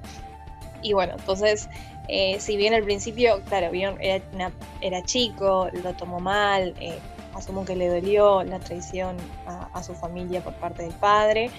Y 0.81 0.93
bueno, 0.93 1.13
entonces 1.17 1.67
eh, 2.07 2.37
si 2.39 2.57
bien 2.57 2.73
al 2.73 2.83
principio, 2.83 3.41
claro, 3.47 3.69
Bjorn 3.71 3.97
era, 4.01 4.23
una- 4.33 4.51
era 4.81 5.03
chico, 5.03 5.69
lo 5.83 5.93
tomó 5.93 6.19
mal, 6.19 6.73
eh, 6.79 6.97
asumo 7.35 7.65
que 7.65 7.75
le 7.75 7.87
dolió 7.87 8.43
la 8.43 8.59
traición 8.59 9.15
a, 9.45 9.69
a 9.73 9.83
su 9.83 9.93
familia 9.93 10.41
por 10.41 10.53
parte 10.53 10.83
del 10.83 10.93
padre, 10.93 11.51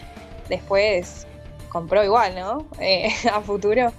después 0.48 1.26
compró 1.68 2.02
igual, 2.04 2.34
¿no? 2.34 2.66
Eh, 2.80 3.08
a 3.32 3.40
futuro, 3.40 3.92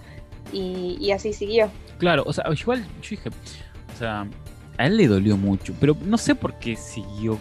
y, 0.51 0.97
y 0.99 1.11
así 1.11 1.31
siguió. 1.33 1.69
Claro, 1.99 2.23
o 2.25 2.33
sea, 2.33 2.43
igual 2.59 2.85
yo 3.01 3.09
dije, 3.11 3.29
o 3.29 3.97
sea, 3.97 4.27
a 4.77 4.85
él 4.87 4.97
le 4.97 5.07
dolió 5.07 5.37
mucho, 5.37 5.73
pero 5.79 5.95
no 6.01 6.17
sé 6.17 6.35
por 6.35 6.55
qué 6.55 6.75
siguió. 6.75 7.37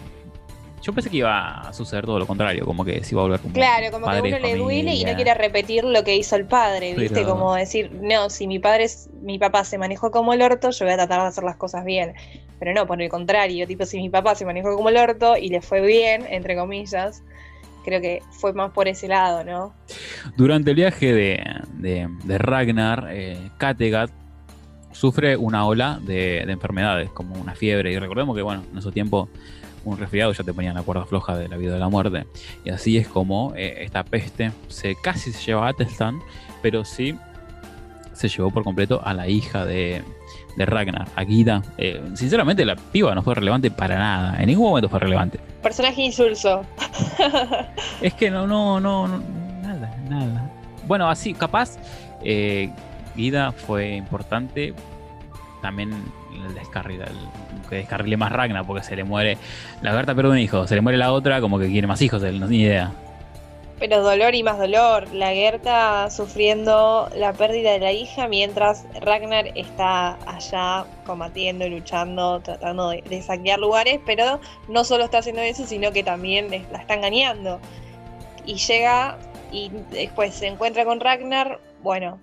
Yo 0.81 0.93
pensé 0.93 1.09
que 1.09 1.17
iba 1.17 1.61
a 1.61 1.73
suceder 1.73 2.05
todo 2.05 2.17
lo 2.17 2.25
contrario, 2.25 2.65
como 2.65 2.83
que 2.83 3.03
se 3.03 3.13
iba 3.13 3.21
a 3.21 3.25
volver 3.25 3.39
como 3.39 3.53
Claro, 3.53 3.91
como 3.91 4.05
que 4.07 4.11
padre 4.11 4.29
uno 4.29 4.47
de 4.47 4.53
le 4.53 4.57
duele 4.57 4.93
y 4.95 5.03
no 5.05 5.15
quiere 5.15 5.33
repetir 5.35 5.83
lo 5.83 6.03
que 6.03 6.15
hizo 6.15 6.35
el 6.35 6.45
padre, 6.45 6.95
¿viste? 6.95 7.13
Pero- 7.21 7.29
Como 7.29 7.53
decir, 7.55 7.91
no, 8.01 8.29
si 8.31 8.47
mi 8.47 8.57
padre, 8.59 8.87
mi 9.21 9.37
papá 9.37 9.63
se 9.63 9.77
manejó 9.77 10.09
como 10.11 10.33
el 10.33 10.41
orto, 10.41 10.71
yo 10.71 10.85
voy 10.85 10.93
a 10.93 10.97
tratar 10.97 11.21
de 11.21 11.27
hacer 11.27 11.43
las 11.43 11.55
cosas 11.55 11.85
bien. 11.85 12.13
Pero 12.59 12.73
no, 12.73 12.85
por 12.87 13.01
el 13.01 13.09
contrario, 13.09 13.65
tipo, 13.67 13.85
si 13.85 13.97
mi 13.97 14.09
papá 14.09 14.33
se 14.35 14.45
manejó 14.45 14.75
como 14.75 14.89
el 14.89 14.97
orto 14.97 15.37
y 15.37 15.49
le 15.49 15.61
fue 15.61 15.81
bien, 15.81 16.25
entre 16.29 16.55
comillas, 16.55 17.23
creo 17.85 18.01
que 18.01 18.21
fue 18.31 18.53
más 18.53 18.71
por 18.71 18.87
ese 18.87 19.07
lado, 19.07 19.43
¿no? 19.43 19.73
Durante 20.35 20.71
el 20.71 20.75
viaje 20.75 21.13
de, 21.13 21.43
de- 21.73 22.07
de 22.23 22.37
Ragnar, 22.37 23.07
eh, 23.11 23.37
Kattegat 23.57 24.09
sufre 24.91 25.37
una 25.37 25.65
ola 25.65 25.99
de, 26.01 26.43
de 26.45 26.51
enfermedades, 26.51 27.09
como 27.11 27.35
una 27.35 27.55
fiebre. 27.55 27.91
Y 27.93 27.99
recordemos 27.99 28.35
que, 28.35 28.41
bueno, 28.41 28.63
en 28.71 28.77
ese 28.77 28.91
tiempo 28.91 29.29
un 29.83 29.97
resfriado 29.97 30.31
ya 30.33 30.43
te 30.43 30.53
ponían 30.53 30.75
la 30.75 30.83
cuerda 30.83 31.05
floja 31.05 31.35
de 31.37 31.47
la 31.47 31.57
vida 31.57 31.73
de 31.73 31.79
la 31.79 31.89
muerte. 31.89 32.25
Y 32.63 32.69
así 32.69 32.97
es 32.97 33.07
como 33.07 33.53
eh, 33.55 33.83
esta 33.83 34.03
peste 34.03 34.51
se 34.67 34.95
casi 34.95 35.31
se 35.31 35.43
lleva 35.45 35.65
a 35.67 35.69
Atelstan, 35.69 36.19
pero 36.61 36.85
sí 36.85 37.15
se 38.13 38.27
llevó 38.29 38.51
por 38.51 38.63
completo 38.63 39.01
a 39.03 39.13
la 39.13 39.27
hija 39.27 39.65
de, 39.65 40.03
de 40.55 40.65
Ragnar, 40.65 41.07
a 41.15 41.23
Gyda. 41.23 41.63
Eh, 41.77 42.01
sinceramente, 42.13 42.63
la 42.65 42.75
piba 42.75 43.15
no 43.15 43.23
fue 43.23 43.33
relevante 43.33 43.71
para 43.71 43.97
nada. 43.97 44.39
En 44.39 44.47
ningún 44.47 44.69
momento 44.69 44.89
fue 44.89 44.99
relevante. 44.99 45.39
Personaje 45.63 46.01
insulso. 46.01 46.63
Es 48.01 48.13
que 48.13 48.29
no, 48.29 48.45
no, 48.47 48.79
no, 48.79 49.07
no, 49.07 49.21
nada, 49.63 49.95
nada. 50.09 50.51
Bueno, 50.87 51.09
así, 51.09 51.33
capaz, 51.33 51.77
eh, 52.23 52.69
Guida 53.15 53.51
fue 53.51 53.95
importante 53.95 54.73
también 55.61 55.91
el 56.47 56.53
descarril, 56.53 57.01
el- 57.01 57.50
que 57.71 57.77
descarrile 57.77 58.17
más 58.17 58.31
Ragnar, 58.31 58.65
porque 58.65 58.83
se 58.83 58.95
le 58.95 59.03
muere, 59.03 59.37
la 59.81 59.93
Berta 59.93 60.13
pierde 60.13 60.29
un 60.29 60.37
hijo, 60.37 60.67
se 60.67 60.75
le 60.75 60.81
muere 60.81 60.97
la 60.97 61.13
otra, 61.13 61.41
como 61.41 61.57
que 61.57 61.67
quiere 61.67 61.87
más 61.87 62.01
hijos, 62.01 62.21
él 62.21 62.39
no 62.39 62.47
tiene 62.47 62.65
idea. 62.65 62.91
Pero 63.79 64.03
dolor 64.03 64.35
y 64.35 64.43
más 64.43 64.59
dolor. 64.59 65.11
La 65.11 65.29
Gerta 65.29 66.11
sufriendo 66.11 67.09
la 67.15 67.33
pérdida 67.33 67.71
de 67.71 67.79
la 67.79 67.91
hija 67.91 68.27
mientras 68.27 68.85
Ragnar 69.01 69.57
está 69.57 70.19
allá 70.29 70.85
combatiendo 71.03 71.67
luchando, 71.67 72.41
tratando 72.41 72.89
de, 72.89 73.21
saquear 73.23 73.57
lugares, 73.57 73.99
pero 74.05 74.39
no 74.67 74.83
solo 74.83 75.05
está 75.05 75.17
haciendo 75.17 75.41
eso, 75.41 75.65
sino 75.65 75.91
que 75.91 76.03
también 76.03 76.51
la 76.71 76.77
está 76.77 76.93
engañando. 76.93 77.59
Y 78.45 78.55
llega 78.55 79.17
y 79.51 79.71
después 79.89 80.35
se 80.35 80.45
encuentra 80.45 80.85
con 80.85 80.99
Ragnar, 80.99 81.59
bueno, 81.81 82.19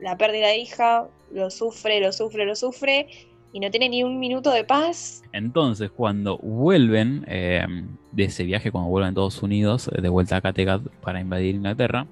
la 0.00 0.18
pérdida 0.18 0.48
de 0.48 0.58
hija, 0.58 1.06
lo 1.32 1.50
sufre, 1.50 2.00
lo 2.00 2.12
sufre, 2.12 2.44
lo 2.44 2.54
sufre, 2.54 3.08
y 3.52 3.60
no 3.60 3.70
tiene 3.70 3.88
ni 3.88 4.02
un 4.02 4.18
minuto 4.18 4.50
de 4.50 4.64
paz. 4.64 5.22
Entonces, 5.32 5.90
cuando 5.90 6.38
vuelven 6.38 7.24
eh, 7.28 7.64
de 8.12 8.24
ese 8.24 8.44
viaje, 8.44 8.70
cuando 8.70 8.90
vuelven 8.90 9.14
todos 9.14 9.42
unidos, 9.42 9.88
eh, 9.94 10.00
de 10.00 10.08
vuelta 10.08 10.36
a 10.36 10.40
Kattegat 10.40 10.82
para 11.00 11.20
invadir 11.20 11.54
Inglaterra, 11.54 12.06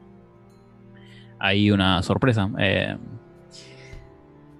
hay 1.39 1.71
una 1.71 2.03
sorpresa. 2.03 2.51
eh, 2.59 2.97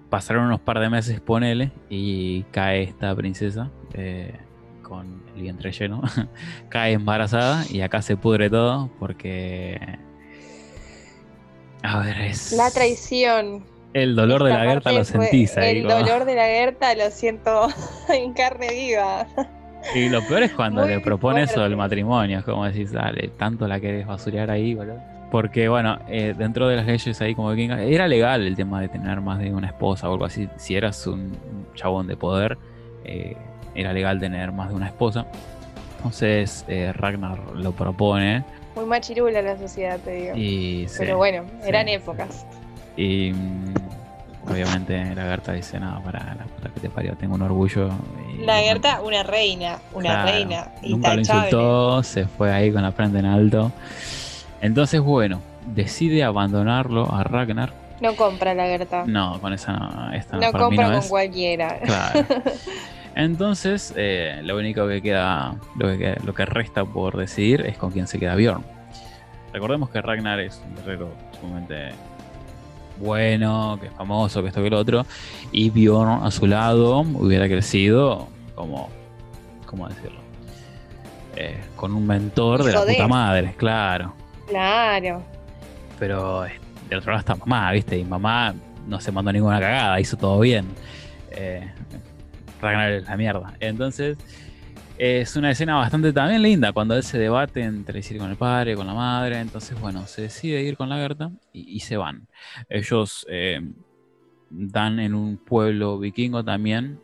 pasaron 0.09 0.45
unos 0.45 0.61
par 0.61 0.79
de 0.79 0.89
meses, 0.89 1.19
ponele, 1.19 1.71
y 1.89 2.43
cae 2.43 2.83
esta 2.83 3.13
princesa 3.15 3.69
eh, 3.93 4.33
con 4.81 5.23
el 5.35 5.41
vientre 5.41 5.71
lleno. 5.71 6.01
cae 6.69 6.93
embarazada 6.93 7.65
y 7.69 7.81
acá 7.81 8.01
se 8.01 8.17
pudre 8.17 8.49
todo 8.49 8.89
porque. 8.99 9.79
A 11.83 11.99
ver, 11.99 12.21
es. 12.21 12.53
La 12.53 12.71
traición. 12.71 13.63
El 13.93 14.15
dolor 14.15 14.43
de 14.43 14.49
la 14.51 14.59
Gerta 14.65 14.91
lo 14.91 15.03
fue- 15.05 15.05
sentís 15.05 15.57
ahí. 15.57 15.77
El 15.79 15.83
como- 15.87 15.95
dolor 15.99 16.25
de 16.25 16.35
la 16.35 16.45
Gerta 16.45 16.93
lo 16.95 17.09
siento 17.09 17.67
en 18.13 18.33
carne 18.33 18.69
viva. 18.71 19.25
Y 19.95 20.09
lo 20.09 20.21
peor 20.27 20.43
es 20.43 20.51
cuando 20.53 20.81
Muy 20.81 20.89
le 20.95 20.99
propone 20.99 21.43
eso 21.43 21.53
fuerte. 21.53 21.69
del 21.69 21.77
matrimonio. 21.77 22.39
Es 22.39 22.45
como 22.45 22.65
decís, 22.65 22.91
dale, 22.91 23.29
tanto 23.37 23.67
la 23.67 23.79
querés 23.79 24.05
basurear 24.05 24.51
ahí, 24.51 24.73
boludo. 24.75 24.99
Porque, 25.31 25.67
bueno, 25.67 25.99
eh, 26.07 26.33
dentro 26.37 26.67
de 26.67 26.77
las 26.77 26.85
leyes 26.85 27.19
ahí 27.21 27.35
como 27.35 27.51
vikingas, 27.51 27.81
era 27.81 28.07
legal 28.07 28.45
el 28.45 28.55
tema 28.55 28.79
de 28.81 28.87
tener 28.89 29.19
más 29.21 29.39
de 29.39 29.53
una 29.53 29.67
esposa 29.67 30.09
o 30.09 30.13
algo 30.13 30.25
así. 30.25 30.47
Si 30.57 30.75
eras 30.75 31.05
un 31.07 31.37
chabón 31.75 32.07
de 32.07 32.15
poder, 32.15 32.57
eh, 33.03 33.35
era 33.75 33.91
legal 33.93 34.19
tener 34.19 34.51
más 34.51 34.69
de 34.69 34.75
una 34.75 34.87
esposa. 34.87 35.25
Entonces, 35.97 36.63
eh, 36.67 36.93
Ragnar 36.93 37.39
lo 37.55 37.71
propone. 37.71 38.43
Muy 38.75 38.85
machirula 38.85 39.41
la 39.41 39.57
sociedad, 39.57 39.99
te 39.99 40.11
digo. 40.11 40.35
Y, 40.35 40.85
sí, 40.87 40.95
Pero 40.99 41.17
bueno, 41.17 41.43
eran 41.65 41.87
sí, 41.87 41.93
épocas. 41.93 42.45
Y 42.97 43.31
mm, 43.31 43.73
obviamente 44.51 45.15
la 45.15 45.23
Gerta 45.23 45.53
dice, 45.53 45.79
no, 45.79 46.01
para 46.03 46.19
la 46.35 46.43
puta 46.45 46.69
que 46.73 46.79
te 46.81 46.89
parió, 46.89 47.15
tengo 47.15 47.35
un 47.35 47.41
orgullo. 47.43 47.89
y- 48.37 48.43
La 48.45 48.57
Gerta, 48.57 49.01
una 49.01 49.23
reina, 49.23 49.77
una 49.93 50.09
Claro, 50.09 50.31
reina. 50.31 50.67
Nunca 50.83 51.13
lo 51.13 51.19
insultó, 51.19 52.03
se 52.03 52.25
fue 52.27 52.51
ahí 52.53 52.71
con 52.71 52.81
la 52.81 52.91
frente 52.91 53.19
en 53.19 53.25
alto. 53.25 53.71
Entonces, 54.61 54.99
bueno, 55.01 55.41
decide 55.67 56.23
abandonarlo 56.23 57.13
a 57.13 57.23
Ragnar. 57.23 57.71
No 58.01 58.15
compra 58.15 58.53
la 58.53 58.65
Gerta. 58.65 59.03
No, 59.07 59.39
con 59.41 59.53
esa 59.53 59.73
no, 59.73 60.11
esta 60.13 60.37
No 60.37 60.51
compra 60.51 60.85
no 60.87 60.89
con 60.93 60.99
es. 60.99 61.07
cualquiera. 61.07 61.79
Claro. 61.79 62.25
Entonces, 63.15 63.93
eh, 63.97 64.41
lo 64.43 64.57
único 64.57 64.87
que 64.87 65.01
queda, 65.01 65.55
lo 65.77 65.87
que, 65.89 65.97
queda- 65.97 66.17
lo 66.23 66.33
que 66.35 66.45
resta 66.45 66.85
por 66.85 67.17
decidir 67.17 67.61
es 67.61 67.77
con 67.77 67.91
quién 67.91 68.07
se 68.07 68.19
queda 68.19 68.35
Bjorn. 68.35 68.63
Recordemos 69.53 69.89
que 69.89 70.01
Ragnar 70.01 70.39
es 70.39 70.61
un 70.67 70.75
guerrero 70.75 71.09
sumamente 71.39 71.89
bueno, 72.99 73.77
que 73.79 73.87
es 73.87 73.93
famoso, 73.93 74.41
que 74.41 74.49
esto 74.49 74.61
que 74.63 74.69
lo 74.69 74.79
otro, 74.79 75.05
y 75.51 75.69
Bjorn 75.69 76.23
a 76.23 76.31
su 76.31 76.47
lado 76.47 76.99
hubiera 76.99 77.47
crecido 77.47 78.27
como, 78.55 78.89
¿cómo 79.65 79.87
decirlo? 79.87 80.19
Eh, 81.35 81.57
con 81.75 81.93
un 81.93 82.07
mentor 82.07 82.63
de 82.63 82.73
la 82.73 82.83
de. 82.83 82.93
puta 82.93 83.07
madre, 83.07 83.53
claro. 83.57 84.13
Claro. 84.47 85.21
Pero 85.99 86.45
eh, 86.45 86.53
del 86.89 86.99
otro 86.99 87.11
lado 87.11 87.19
está 87.19 87.35
mamá, 87.35 87.71
¿viste? 87.71 87.97
Y 87.97 88.03
mamá 88.03 88.55
no 88.87 88.99
se 88.99 89.11
mandó 89.11 89.31
ninguna 89.31 89.59
cagada, 89.59 89.99
hizo 89.99 90.17
todo 90.17 90.39
bien. 90.39 90.65
Eh, 91.31 91.69
Ragnar 92.59 92.91
es 92.91 93.05
la 93.05 93.17
mierda. 93.17 93.53
Entonces, 93.59 94.17
es 94.97 95.35
una 95.35 95.51
escena 95.51 95.75
bastante 95.75 96.11
también 96.13 96.41
linda 96.41 96.71
cuando 96.73 96.95
él 96.95 97.03
se 97.03 97.17
debate 97.19 97.61
entre 97.61 97.99
ir 97.99 98.17
con 98.17 98.29
el 98.29 98.35
padre, 98.37 98.75
con 98.75 98.87
la 98.87 98.93
madre. 98.93 99.39
Entonces, 99.39 99.79
bueno, 99.79 100.05
se 100.07 100.23
decide 100.23 100.61
ir 100.61 100.77
con 100.77 100.89
la 100.89 100.97
Gerta 100.97 101.31
y, 101.53 101.75
y 101.75 101.79
se 101.81 101.97
van. 101.97 102.27
Ellos 102.69 103.25
eh, 103.29 103.61
dan 104.49 104.99
en 104.99 105.13
un 105.13 105.37
pueblo 105.37 105.99
vikingo 105.99 106.43
también, 106.43 106.99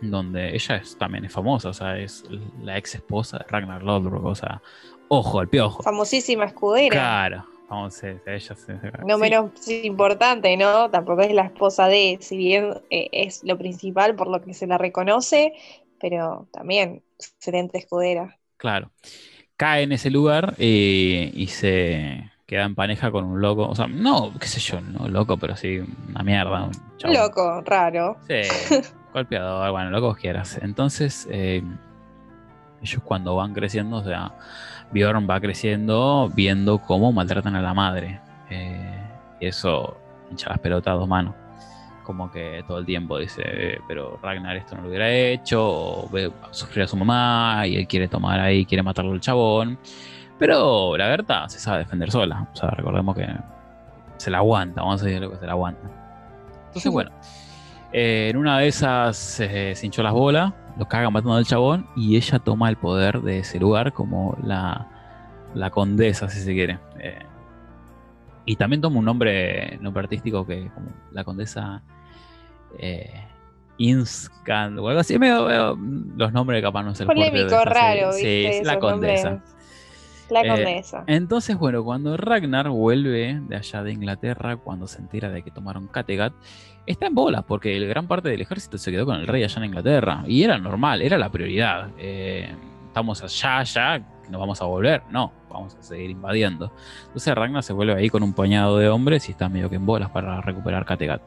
donde 0.00 0.54
ella 0.54 0.76
es, 0.76 0.96
también 0.98 1.24
es 1.24 1.32
famosa, 1.32 1.68
o 1.70 1.72
sea, 1.72 1.96
es 1.98 2.24
la 2.62 2.76
ex 2.76 2.96
esposa 2.96 3.38
de 3.38 3.44
Ragnar 3.48 3.82
Lodbrok, 3.82 4.24
o 4.24 4.34
sea, 4.34 4.60
ojo 5.08 5.38
al 5.40 5.48
piojo. 5.48 5.82
Famosísima 5.82 6.44
escudera. 6.46 6.90
Claro, 6.92 7.46
vamos, 7.68 8.02
ella 8.02 8.40
se- 8.40 8.80
No 9.06 9.14
sí. 9.16 9.20
menos 9.20 9.50
importante, 9.68 10.56
¿no? 10.56 10.90
Tampoco 10.90 11.22
es 11.22 11.32
la 11.32 11.44
esposa 11.44 11.86
de, 11.86 12.18
si 12.20 12.36
bien 12.36 12.74
eh, 12.90 13.08
es 13.12 13.44
lo 13.44 13.56
principal 13.56 14.16
por 14.16 14.28
lo 14.28 14.42
que 14.42 14.54
se 14.54 14.66
la 14.66 14.76
reconoce, 14.76 15.52
pero 16.00 16.48
también 16.50 17.02
excelente 17.26 17.78
escudera. 17.78 18.38
Claro. 18.56 18.90
Cae 19.56 19.82
en 19.82 19.92
ese 19.92 20.10
lugar 20.10 20.54
eh, 20.58 21.30
y 21.34 21.46
se 21.48 22.30
queda 22.46 22.64
en 22.64 22.74
pareja 22.74 23.10
con 23.10 23.24
un 23.24 23.40
loco. 23.40 23.68
O 23.68 23.74
sea, 23.74 23.86
no, 23.86 24.32
qué 24.38 24.46
sé 24.46 24.60
yo, 24.60 24.80
no 24.80 25.08
loco, 25.08 25.36
pero 25.36 25.56
sí 25.56 25.80
una 26.08 26.22
mierda. 26.22 26.64
Un 26.64 26.72
chabón. 26.98 27.16
Loco, 27.16 27.60
raro. 27.62 28.16
Sí, 28.28 28.42
golpeador, 29.14 29.70
bueno, 29.70 29.90
lo 29.90 29.98
que 29.98 30.06
vos 30.06 30.16
quieras. 30.16 30.58
Entonces, 30.62 31.26
eh, 31.30 31.62
ellos 32.82 33.02
cuando 33.04 33.36
van 33.36 33.54
creciendo, 33.54 33.96
o 33.96 34.04
sea, 34.04 34.32
Bjorn 34.90 35.28
va 35.28 35.40
creciendo 35.40 36.30
viendo 36.34 36.78
cómo 36.78 37.12
maltratan 37.12 37.56
a 37.56 37.62
la 37.62 37.74
madre. 37.74 38.20
Eh, 38.50 39.02
y 39.40 39.46
eso 39.46 39.96
hincha 40.30 40.50
las 40.50 40.58
pelotas 40.58 40.92
a 40.92 40.96
dos 40.96 41.08
manos. 41.08 41.34
Como 42.02 42.30
que 42.30 42.64
todo 42.66 42.78
el 42.78 42.86
tiempo 42.86 43.18
dice, 43.18 43.42
"Eh, 43.44 43.80
pero 43.86 44.18
Ragnar 44.22 44.56
esto 44.56 44.74
no 44.76 44.82
lo 44.82 44.88
hubiera 44.88 45.10
hecho, 45.10 45.60
o 45.62 46.08
ve 46.10 46.32
a 46.42 46.52
sufrir 46.52 46.84
a 46.84 46.88
su 46.88 46.96
mamá, 46.96 47.66
y 47.66 47.76
él 47.76 47.86
quiere 47.86 48.08
tomar 48.08 48.40
ahí, 48.40 48.64
quiere 48.64 48.82
matarlo 48.82 49.12
al 49.12 49.20
chabón. 49.20 49.78
Pero 50.38 50.96
la 50.96 51.08
Berta 51.08 51.48
se 51.48 51.58
sabe 51.60 51.78
defender 51.78 52.10
sola. 52.10 52.48
O 52.52 52.56
sea, 52.56 52.70
recordemos 52.70 53.14
que 53.14 53.26
se 54.16 54.30
la 54.30 54.38
aguanta, 54.38 54.82
vamos 54.82 55.02
a 55.02 55.04
decir 55.04 55.20
lo 55.20 55.30
que 55.30 55.36
se 55.38 55.46
la 55.46 55.52
aguanta. 55.52 55.88
Entonces, 56.66 56.90
bueno, 56.90 57.10
eh, 57.92 58.28
en 58.30 58.36
una 58.36 58.58
de 58.58 58.68
esas 58.68 59.38
eh, 59.40 59.74
se 59.76 59.86
hinchó 59.86 60.02
las 60.02 60.12
bolas, 60.12 60.52
lo 60.78 60.88
cagan 60.88 61.12
matando 61.12 61.34
al 61.36 61.44
chabón, 61.44 61.86
y 61.96 62.16
ella 62.16 62.38
toma 62.38 62.68
el 62.68 62.76
poder 62.76 63.20
de 63.20 63.40
ese 63.40 63.60
lugar 63.60 63.92
como 63.92 64.36
la, 64.42 64.88
la 65.54 65.70
condesa, 65.70 66.28
si 66.28 66.40
se 66.40 66.52
quiere. 66.52 66.78
Y 68.44 68.56
también 68.56 68.80
toma 68.80 68.98
un 68.98 69.04
nombre, 69.04 69.78
nombre 69.80 70.02
artístico 70.02 70.44
que 70.44 70.68
como 70.74 70.88
la 71.12 71.22
condesa 71.22 71.82
eh, 72.78 73.10
Inscan 73.78 74.78
o 74.78 74.88
algo 74.88 75.00
así. 75.00 75.18
medio- 75.18 75.46
medio- 75.46 75.78
los 76.16 76.32
nombres 76.32 76.62
capaz 76.62 76.82
no 76.84 76.94
se 76.94 77.04
los 77.04 77.14
Polémico, 77.14 77.64
raro, 77.64 78.12
Sí, 78.12 78.24
¿viste? 78.24 78.58
es 78.60 78.66
la 78.66 78.78
condesa. 78.78 79.30
nombres. 79.30 79.52
La 80.30 80.40
Eh, 80.42 80.48
condesa. 80.48 81.04
Entonces, 81.08 81.58
bueno, 81.58 81.82
cuando 81.84 82.16
Ragnar 82.16 82.68
vuelve 82.70 83.38
de 83.48 83.56
allá 83.56 83.82
de 83.82 83.92
Inglaterra, 83.92 84.56
cuando 84.56 84.86
se 84.86 84.98
entera 85.00 85.28
de 85.30 85.42
que 85.42 85.50
tomaron 85.50 85.88
Kattegat, 85.88 86.32
está 86.86 87.06
en 87.06 87.14
bolas, 87.14 87.44
porque 87.46 87.76
el 87.76 87.86
gran 87.88 88.06
parte 88.06 88.28
del 88.30 88.40
ejército 88.40 88.78
se 88.78 88.90
quedó 88.90 89.04
con 89.04 89.16
el 89.16 89.26
rey 89.26 89.42
allá 89.44 89.58
en 89.58 89.64
Inglaterra. 89.64 90.22
Y 90.26 90.42
era 90.44 90.56
normal, 90.58 91.02
era 91.02 91.18
la 91.18 91.28
prioridad. 91.30 91.88
Eh, 91.98 92.50
estamos 92.86 93.22
allá, 93.22 93.62
ya, 93.64 93.98
nos 94.30 94.40
vamos 94.40 94.62
a 94.62 94.64
volver. 94.64 95.02
No, 95.10 95.32
vamos 95.50 95.74
a 95.74 95.82
seguir 95.82 96.10
invadiendo. 96.10 96.72
Entonces 97.08 97.34
Ragnar 97.34 97.62
se 97.62 97.72
vuelve 97.74 97.94
ahí 97.94 98.08
con 98.08 98.22
un 98.22 98.32
puñado 98.32 98.78
de 98.78 98.88
hombres 98.88 99.28
y 99.28 99.32
está 99.32 99.48
medio 99.50 99.68
que 99.68 99.76
en 99.76 99.84
bolas 99.84 100.08
para 100.10 100.40
recuperar 100.40 100.86
Kattegat. 100.86 101.20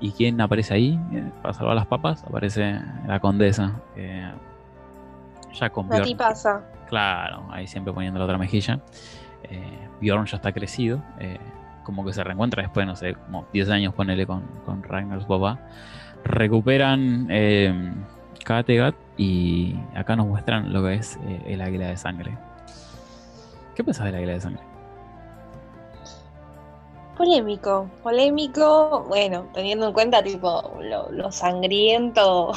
¿Y 0.00 0.12
quién 0.12 0.40
aparece 0.40 0.74
ahí 0.74 1.00
eh, 1.12 1.30
para 1.42 1.54
salvar 1.54 1.74
las 1.76 1.86
papas? 1.86 2.22
Aparece 2.24 2.80
la 3.06 3.18
condesa. 3.20 3.72
eh, 3.96 4.30
ya 5.54 5.70
con 5.70 5.88
Bjorn. 5.88 6.04
tipaza. 6.04 6.62
Claro, 6.88 7.46
ahí 7.50 7.66
siempre 7.66 7.92
poniendo 7.92 8.18
la 8.18 8.24
otra 8.26 8.38
mejilla. 8.38 8.80
Eh, 9.44 9.88
Bjorn 10.00 10.26
ya 10.26 10.36
está 10.36 10.52
crecido. 10.52 11.02
eh, 11.18 11.38
como 11.84 12.04
que 12.04 12.12
se 12.12 12.22
reencuentra 12.22 12.62
después, 12.62 12.86
no 12.86 12.94
sé, 12.94 13.14
como 13.14 13.46
10 13.50 13.70
años 13.70 13.94
ponele 13.94 14.26
con, 14.26 14.42
con 14.66 14.82
Ragnar, 14.82 15.22
su 15.22 15.26
papá. 15.26 15.58
Recuperan 16.22 17.28
eh, 17.30 17.94
Kattegat 18.44 18.94
y 19.16 19.74
acá 19.94 20.14
nos 20.14 20.26
muestran 20.26 20.70
lo 20.72 20.82
que 20.84 20.94
es 20.96 21.16
eh, 21.26 21.42
el 21.46 21.62
águila 21.62 21.86
de 21.86 21.96
sangre. 21.96 22.36
¿Qué 23.74 23.82
pensás 23.82 24.04
del 24.04 24.16
águila 24.16 24.32
de 24.34 24.40
sangre? 24.40 24.62
Polémico, 27.18 27.90
polémico, 28.04 29.04
bueno, 29.08 29.48
teniendo 29.52 29.88
en 29.88 29.92
cuenta 29.92 30.22
tipo 30.22 30.72
lo, 30.80 31.32
sangriento 31.32 32.52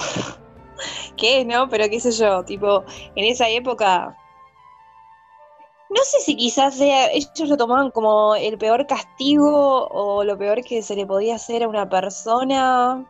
que 1.18 1.41
es, 1.41 1.47
¿no? 1.47 1.68
Pero 1.68 1.89
qué 1.89 1.99
sé 1.99 2.12
yo, 2.12 2.45
tipo, 2.45 2.86
en 3.16 3.26
esa 3.26 3.49
época, 3.49 4.16
no 5.89 6.01
sé 6.03 6.20
si 6.20 6.38
quizás 6.38 6.80
ellos 6.80 7.49
lo 7.49 7.57
tomaban 7.57 7.89
como 7.89 8.36
el 8.36 8.59
peor 8.59 8.86
castigo 8.86 9.88
o 9.88 10.24
lo 10.24 10.38
peor 10.38 10.64
que 10.64 10.84
se 10.84 10.95
le 10.95 11.07
podía 11.07 11.36
hacer 11.36 11.64
a 11.64 11.68
una 11.68 11.89
persona, 11.89 13.03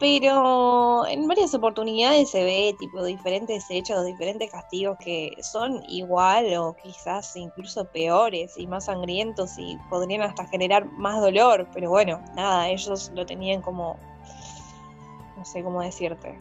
pero 0.00 1.06
en 1.06 1.26
varias 1.28 1.54
oportunidades 1.54 2.30
se 2.30 2.42
ve 2.44 2.74
tipo 2.78 3.04
diferentes 3.04 3.66
hechos, 3.70 4.04
diferentes 4.04 4.50
castigos 4.50 4.98
que 4.98 5.36
son 5.42 5.82
igual 5.88 6.52
o 6.56 6.74
quizás 6.82 7.36
incluso 7.36 7.84
peores 7.86 8.54
y 8.58 8.66
más 8.66 8.86
sangrientos 8.86 9.52
y 9.58 9.78
podrían 9.88 10.22
hasta 10.22 10.46
generar 10.46 10.84
más 10.92 11.20
dolor, 11.20 11.68
pero 11.72 11.90
bueno, 11.90 12.20
nada, 12.34 12.68
ellos 12.68 13.12
lo 13.14 13.24
tenían 13.24 13.62
como, 13.62 13.96
no 15.36 15.44
sé 15.44 15.62
cómo 15.62 15.80
decirte, 15.82 16.38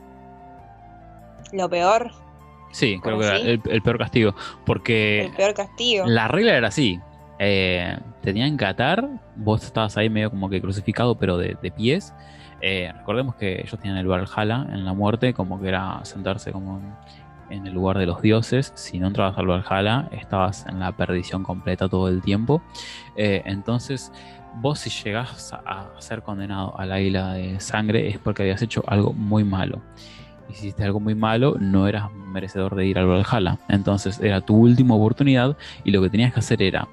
lo 1.52 1.70
peor, 1.70 2.12
Sí, 2.72 3.00
creo 3.04 3.18
¿Cómo 3.18 3.22
que 3.22 3.28
era 3.28 3.60
el 3.76 3.82
peor 3.84 4.00
castigo. 4.00 4.34
Porque 4.66 5.26
el 5.26 5.32
peor 5.34 5.54
castigo. 5.54 6.06
La 6.08 6.28
regla 6.28 6.58
era 6.58 6.70
así. 6.70 7.00
eh, 7.38 7.96
tenían 8.24 8.58
que 8.58 8.66
atar, 8.66 9.08
vos 9.36 9.64
estabas 9.64 9.96
ahí 9.96 10.10
medio 10.10 10.32
como 10.32 10.50
que 10.50 10.60
crucificado, 10.60 11.14
pero 11.16 11.38
de, 11.38 11.56
de 11.62 11.70
pies. 11.72 12.14
Eh, 12.66 12.90
recordemos 12.96 13.36
que 13.36 13.60
ellos 13.60 13.78
tenían 13.78 13.98
el 13.98 14.08
Valhalla 14.08 14.66
en 14.72 14.86
la 14.86 14.94
muerte, 14.94 15.34
como 15.34 15.60
que 15.60 15.68
era 15.68 16.00
sentarse 16.04 16.54
como 16.54 16.80
en, 17.50 17.68
el 17.68 17.74
lugar 17.74 17.98
de 17.98 18.06
los 18.06 18.22
dioses. 18.22 18.72
Si 18.76 19.00
no 19.00 19.08
entrabas 19.08 19.38
al 19.38 19.48
Valhalla, 19.48 20.08
estabas 20.14 20.66
en 20.66 20.80
la 20.80 20.94
perdición 20.94 21.44
completa 21.44 21.90
todo 21.90 22.08
el 22.08 22.22
tiempo. 22.22 22.62
Eh, 23.18 23.42
entonces, 23.46 24.14
vos 24.56 24.80
si 24.80 24.90
llegás 24.90 25.52
a, 25.52 25.90
a 25.98 26.02
ser 26.02 26.22
condenado 26.22 26.80
a 26.80 26.86
la 26.86 27.02
isla 27.02 27.34
de 27.34 27.60
sangre 27.60 28.08
es 28.08 28.18
porque 28.18 28.44
habías 28.44 28.62
hecho 28.62 28.82
algo 28.88 29.12
muy 29.12 29.44
malo. 29.44 29.82
Y 30.50 30.54
si 30.54 30.68
hiciste 30.68 30.86
algo 30.86 31.02
muy 31.02 31.16
malo, 31.16 31.58
no 31.60 31.86
eras 31.86 32.14
merecedor 32.14 32.76
de 32.76 32.86
ir 32.86 32.98
al 32.98 33.08
Valhalla. 33.08 33.60
Entonces 33.68 34.22
era 34.22 34.40
tu 34.40 34.56
última 34.56 34.96
oportunidad 34.96 35.58
y 35.84 35.92
lo 35.92 36.02
que 36.02 36.10
tenías 36.10 36.32
que 36.32 36.40
hacer 36.40 36.62
era 36.62 36.88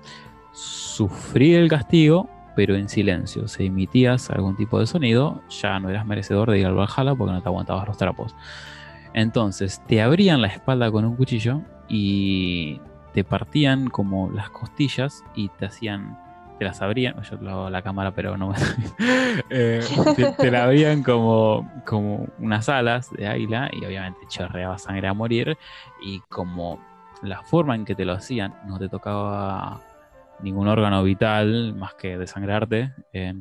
sufrir 0.52 1.60
el 1.60 1.68
castigo, 1.68 2.28
pero 2.54 2.76
en 2.76 2.88
silencio. 2.88 3.48
Si 3.48 3.66
emitías 3.66 4.30
algún 4.30 4.56
tipo 4.56 4.78
de 4.78 4.86
sonido, 4.86 5.40
ya 5.48 5.78
no 5.80 5.88
eras 5.90 6.06
merecedor 6.06 6.50
de 6.50 6.60
ir 6.60 6.66
al 6.66 6.74
Valhalla 6.74 7.14
porque 7.14 7.32
no 7.32 7.42
te 7.42 7.48
aguantabas 7.48 7.86
los 7.86 7.96
trapos. 7.96 8.34
Entonces 9.12 9.82
te 9.86 10.02
abrían 10.02 10.40
la 10.40 10.48
espalda 10.48 10.90
con 10.90 11.04
un 11.04 11.16
cuchillo 11.16 11.62
y 11.88 12.80
te 13.12 13.24
partían 13.24 13.88
como 13.88 14.30
las 14.30 14.50
costillas 14.50 15.24
y 15.34 15.48
te 15.48 15.66
hacían, 15.66 16.16
te 16.58 16.64
las 16.64 16.80
abrían, 16.80 17.20
yo 17.22 17.36
hago 17.48 17.70
la 17.70 17.82
cámara 17.82 18.12
pero 18.12 18.36
no 18.36 18.48
me... 18.48 18.56
Eh, 19.48 19.80
te, 20.16 20.32
te 20.32 20.50
la 20.50 20.64
abrían 20.64 21.02
como, 21.02 21.70
como 21.86 22.26
unas 22.38 22.68
alas 22.68 23.10
de 23.10 23.26
águila 23.26 23.70
y 23.72 23.84
obviamente 23.84 24.20
chorreaba 24.28 24.76
sangre 24.78 25.08
a 25.08 25.14
morir 25.14 25.56
y 26.02 26.20
como 26.28 26.80
la 27.22 27.42
forma 27.42 27.74
en 27.74 27.84
que 27.84 27.94
te 27.94 28.04
lo 28.04 28.12
hacían 28.12 28.54
no 28.66 28.78
te 28.78 28.88
tocaba 28.88 29.80
ningún 30.42 30.68
órgano 30.68 31.02
vital 31.02 31.74
más 31.74 31.94
que 31.94 32.16
desangrarte, 32.18 32.92
eh, 33.12 33.34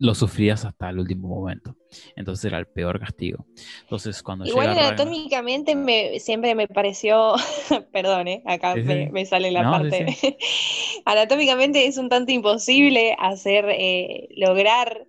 lo 0.00 0.14
sufrías 0.14 0.64
hasta 0.64 0.90
el 0.90 0.98
último 0.98 1.28
momento. 1.28 1.76
Entonces 2.16 2.44
era 2.46 2.58
el 2.58 2.66
peor 2.66 2.98
castigo. 2.98 3.46
Entonces 3.82 4.22
cuando 4.22 4.44
Igual 4.44 4.70
llega 4.74 4.88
anatómicamente 4.88 5.76
me, 5.76 6.18
siempre 6.18 6.54
me 6.56 6.66
pareció, 6.66 7.34
perdón, 7.92 8.26
eh, 8.28 8.42
acá 8.44 8.74
me, 8.74 9.10
me 9.10 9.24
sale 9.24 9.50
la 9.52 9.62
No, 9.62 9.74
sí, 9.84 9.90
parte, 9.90 10.38
anatómicamente 11.04 11.86
es 11.86 11.96
un 11.98 12.08
tanto 12.08 12.32
imposible 12.32 13.16
hacer, 13.18 13.66
eh, 13.70 14.28
lograr, 14.36 15.06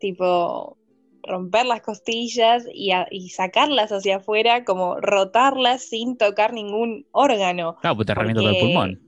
tipo, 0.00 0.78
romper 1.24 1.66
las 1.66 1.82
costillas 1.82 2.64
y, 2.72 2.92
a- 2.92 3.08
y 3.10 3.30
sacarlas 3.30 3.90
hacia 3.92 4.16
afuera, 4.16 4.64
como 4.64 5.00
rotarlas 5.00 5.82
sin 5.82 6.16
tocar 6.16 6.52
ningún 6.52 7.06
órgano. 7.10 7.76
Claro, 7.80 7.96
pues 7.96 8.06
te 8.06 8.14
revienta 8.14 8.40
todo 8.40 8.50
el 8.50 8.56
porque- 8.56 8.72
pulmón. 8.72 9.07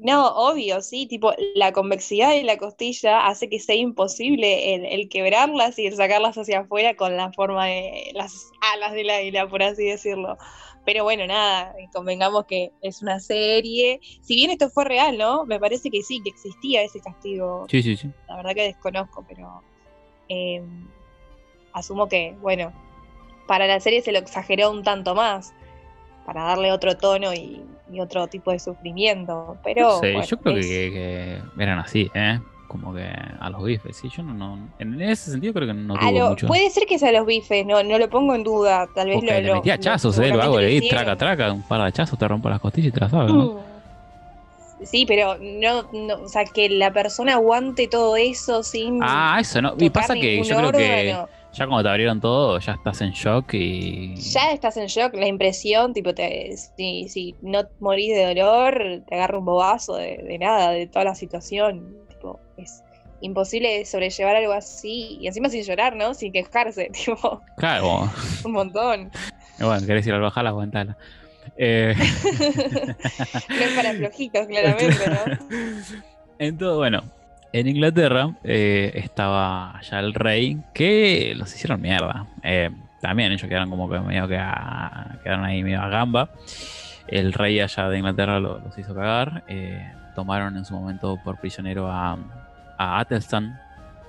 No, 0.00 0.28
obvio, 0.28 0.82
sí, 0.82 1.06
tipo, 1.06 1.32
la 1.54 1.72
convexidad 1.72 2.30
de 2.30 2.42
la 2.44 2.58
costilla 2.58 3.26
hace 3.26 3.48
que 3.48 3.58
sea 3.58 3.74
imposible 3.74 4.74
el, 4.74 4.84
el 4.84 5.08
quebrarlas 5.08 5.78
y 5.78 5.86
el 5.86 5.96
sacarlas 5.96 6.36
hacia 6.36 6.60
afuera 6.60 6.94
con 6.96 7.16
la 7.16 7.32
forma 7.32 7.66
de 7.66 8.10
las 8.14 8.50
alas 8.74 8.92
del 8.92 9.08
águila, 9.08 9.48
por 9.48 9.62
así 9.62 9.86
decirlo. 9.86 10.36
Pero 10.84 11.02
bueno, 11.02 11.26
nada, 11.26 11.74
convengamos 11.92 12.44
que 12.46 12.70
es 12.80 13.02
una 13.02 13.18
serie. 13.18 14.00
Si 14.20 14.36
bien 14.36 14.50
esto 14.50 14.70
fue 14.70 14.84
real, 14.84 15.18
¿no? 15.18 15.44
Me 15.44 15.58
parece 15.58 15.90
que 15.90 16.02
sí, 16.02 16.22
que 16.22 16.30
existía 16.30 16.82
ese 16.82 17.00
castigo. 17.00 17.66
Sí, 17.68 17.82
sí, 17.82 17.96
sí. 17.96 18.08
La 18.28 18.36
verdad 18.36 18.54
que 18.54 18.62
desconozco, 18.62 19.24
pero 19.26 19.62
eh, 20.28 20.62
asumo 21.72 22.08
que, 22.08 22.36
bueno, 22.40 22.72
para 23.48 23.66
la 23.66 23.80
serie 23.80 24.02
se 24.02 24.12
lo 24.12 24.18
exageró 24.18 24.70
un 24.70 24.84
tanto 24.84 25.14
más, 25.14 25.54
para 26.26 26.42
darle 26.42 26.72
otro 26.72 26.96
tono 26.96 27.32
y, 27.32 27.62
y 27.90 28.00
otro 28.00 28.26
tipo 28.26 28.50
de 28.50 28.58
sufrimiento. 28.58 29.56
Pero 29.64 29.82
No 29.82 30.00
sé, 30.00 30.12
bueno, 30.12 30.26
yo 30.26 30.36
creo 30.38 30.56
es- 30.58 30.66
que, 30.66 30.90
que 31.56 31.62
eran 31.62 31.78
así, 31.78 32.10
¿eh? 32.14 32.40
Como 32.66 32.92
que 32.92 33.04
a 33.38 33.48
los 33.48 33.62
bifes, 33.62 33.96
sí, 33.96 34.08
yo 34.08 34.24
no, 34.24 34.34
no- 34.34 34.68
en 34.80 35.00
ese 35.00 35.30
sentido 35.30 35.54
creo 35.54 35.68
que 35.68 35.72
no 35.74 35.94
a 35.94 36.00
tuvo 36.00 36.10
lo- 36.18 36.28
mucho. 36.30 36.46
puede 36.48 36.68
ser 36.68 36.84
que 36.84 36.98
sea 36.98 37.12
los 37.12 37.24
bifes, 37.24 37.64
no, 37.64 37.80
no 37.84 37.96
lo 37.96 38.10
pongo 38.10 38.34
en 38.34 38.42
duda. 38.42 38.88
Tal 38.92 39.06
vez 39.06 39.14
Porque 39.18 39.40
lo, 39.40 39.46
le 39.48 39.54
metía 39.54 39.74
hachazos, 39.74 40.18
¿eh? 40.18 40.28
Lo 40.30 40.42
hago, 40.42 40.58
le 40.60 40.66
di 40.66 40.88
traca, 40.88 41.16
traca, 41.16 41.52
un 41.52 41.62
par 41.62 41.80
de 41.82 41.86
hachazos, 41.86 42.18
te 42.18 42.26
rompo 42.26 42.48
las 42.50 42.60
costillas 42.60 42.88
y 42.88 42.92
te 42.92 43.00
las 43.00 43.10
sabes, 43.12 43.32
¿no? 43.32 43.44
Mm. 43.44 43.58
Sí, 44.84 45.06
pero 45.06 45.38
no, 45.40 45.84
no, 45.92 46.22
o 46.24 46.28
sea, 46.28 46.44
que 46.44 46.68
la 46.68 46.92
persona 46.92 47.34
aguante 47.34 47.88
todo 47.88 48.16
eso 48.16 48.62
sin 48.62 48.98
Ah, 49.02 49.38
eso 49.40 49.62
no. 49.62 49.74
Y 49.78 49.88
pasa 49.88 50.12
que 50.14 50.42
yo 50.44 50.56
creo 50.56 50.72
que 50.72 51.10
órgano. 51.14 51.28
Ya 51.56 51.66
cuando 51.66 51.82
te 51.84 51.88
abrieron 51.88 52.20
todo, 52.20 52.58
ya 52.58 52.72
estás 52.72 53.00
en 53.00 53.10
shock 53.12 53.54
y. 53.54 54.14
Ya 54.16 54.52
estás 54.52 54.76
en 54.76 54.86
shock, 54.86 55.14
la 55.14 55.26
impresión, 55.26 55.92
tipo, 55.92 56.14
te, 56.14 56.54
si, 56.56 57.08
si 57.08 57.34
no 57.42 57.62
morís 57.80 58.14
de 58.14 58.26
dolor, 58.34 59.02
te 59.08 59.14
agarra 59.14 59.38
un 59.38 59.44
bobazo 59.44 59.96
de, 59.96 60.18
de 60.18 60.38
nada, 60.38 60.70
de 60.70 60.86
toda 60.86 61.04
la 61.06 61.14
situación. 61.14 61.96
Tipo, 62.08 62.38
es 62.56 62.82
imposible 63.22 63.84
sobrellevar 63.86 64.36
algo 64.36 64.52
así, 64.52 65.16
y 65.20 65.26
encima 65.26 65.48
sin 65.48 65.62
llorar, 65.62 65.96
¿no? 65.96 66.12
Sin 66.14 66.32
quejarse, 66.32 66.90
tipo, 66.92 67.40
Claro, 67.56 68.10
un 68.44 68.52
montón. 68.52 69.10
bueno, 69.58 69.86
querés 69.86 70.06
ir 70.06 70.12
al 70.12 70.20
Bajala, 70.20 70.50
aguantala. 70.50 70.96
Eh, 71.56 71.94
No 73.48 73.56
es 73.56 73.72
para 73.74 73.92
flojitos, 73.94 74.46
claramente, 74.48 75.04
¿no? 75.08 75.46
Entonces, 76.38 76.76
bueno, 76.76 77.02
en 77.52 77.68
Inglaterra 77.68 78.34
eh, 78.44 78.92
estaba 78.94 79.76
allá 79.78 80.00
el 80.00 80.14
rey 80.14 80.58
que 80.74 81.34
los 81.36 81.54
hicieron 81.54 81.80
mierda. 81.80 82.26
Eh, 82.42 82.70
también 83.00 83.32
ellos 83.32 83.48
quedaron 83.48 83.70
como 83.70 83.88
que 83.88 83.98
medio 84.00 84.26
que 84.28 84.36
a- 84.38 85.18
quedaron 85.22 85.44
ahí 85.44 85.62
medio 85.62 85.80
a 85.80 85.88
gamba. 85.88 86.30
El 87.08 87.32
rey 87.32 87.60
allá 87.60 87.88
de 87.88 87.98
Inglaterra 87.98 88.40
lo- 88.40 88.58
los 88.58 88.76
hizo 88.78 88.94
cagar. 88.94 89.44
Eh, 89.48 89.86
tomaron 90.14 90.56
en 90.56 90.64
su 90.64 90.74
momento 90.74 91.18
por 91.22 91.38
prisionero 91.38 91.90
a, 91.90 92.18
a 92.78 92.98
Atelstan, 93.00 93.58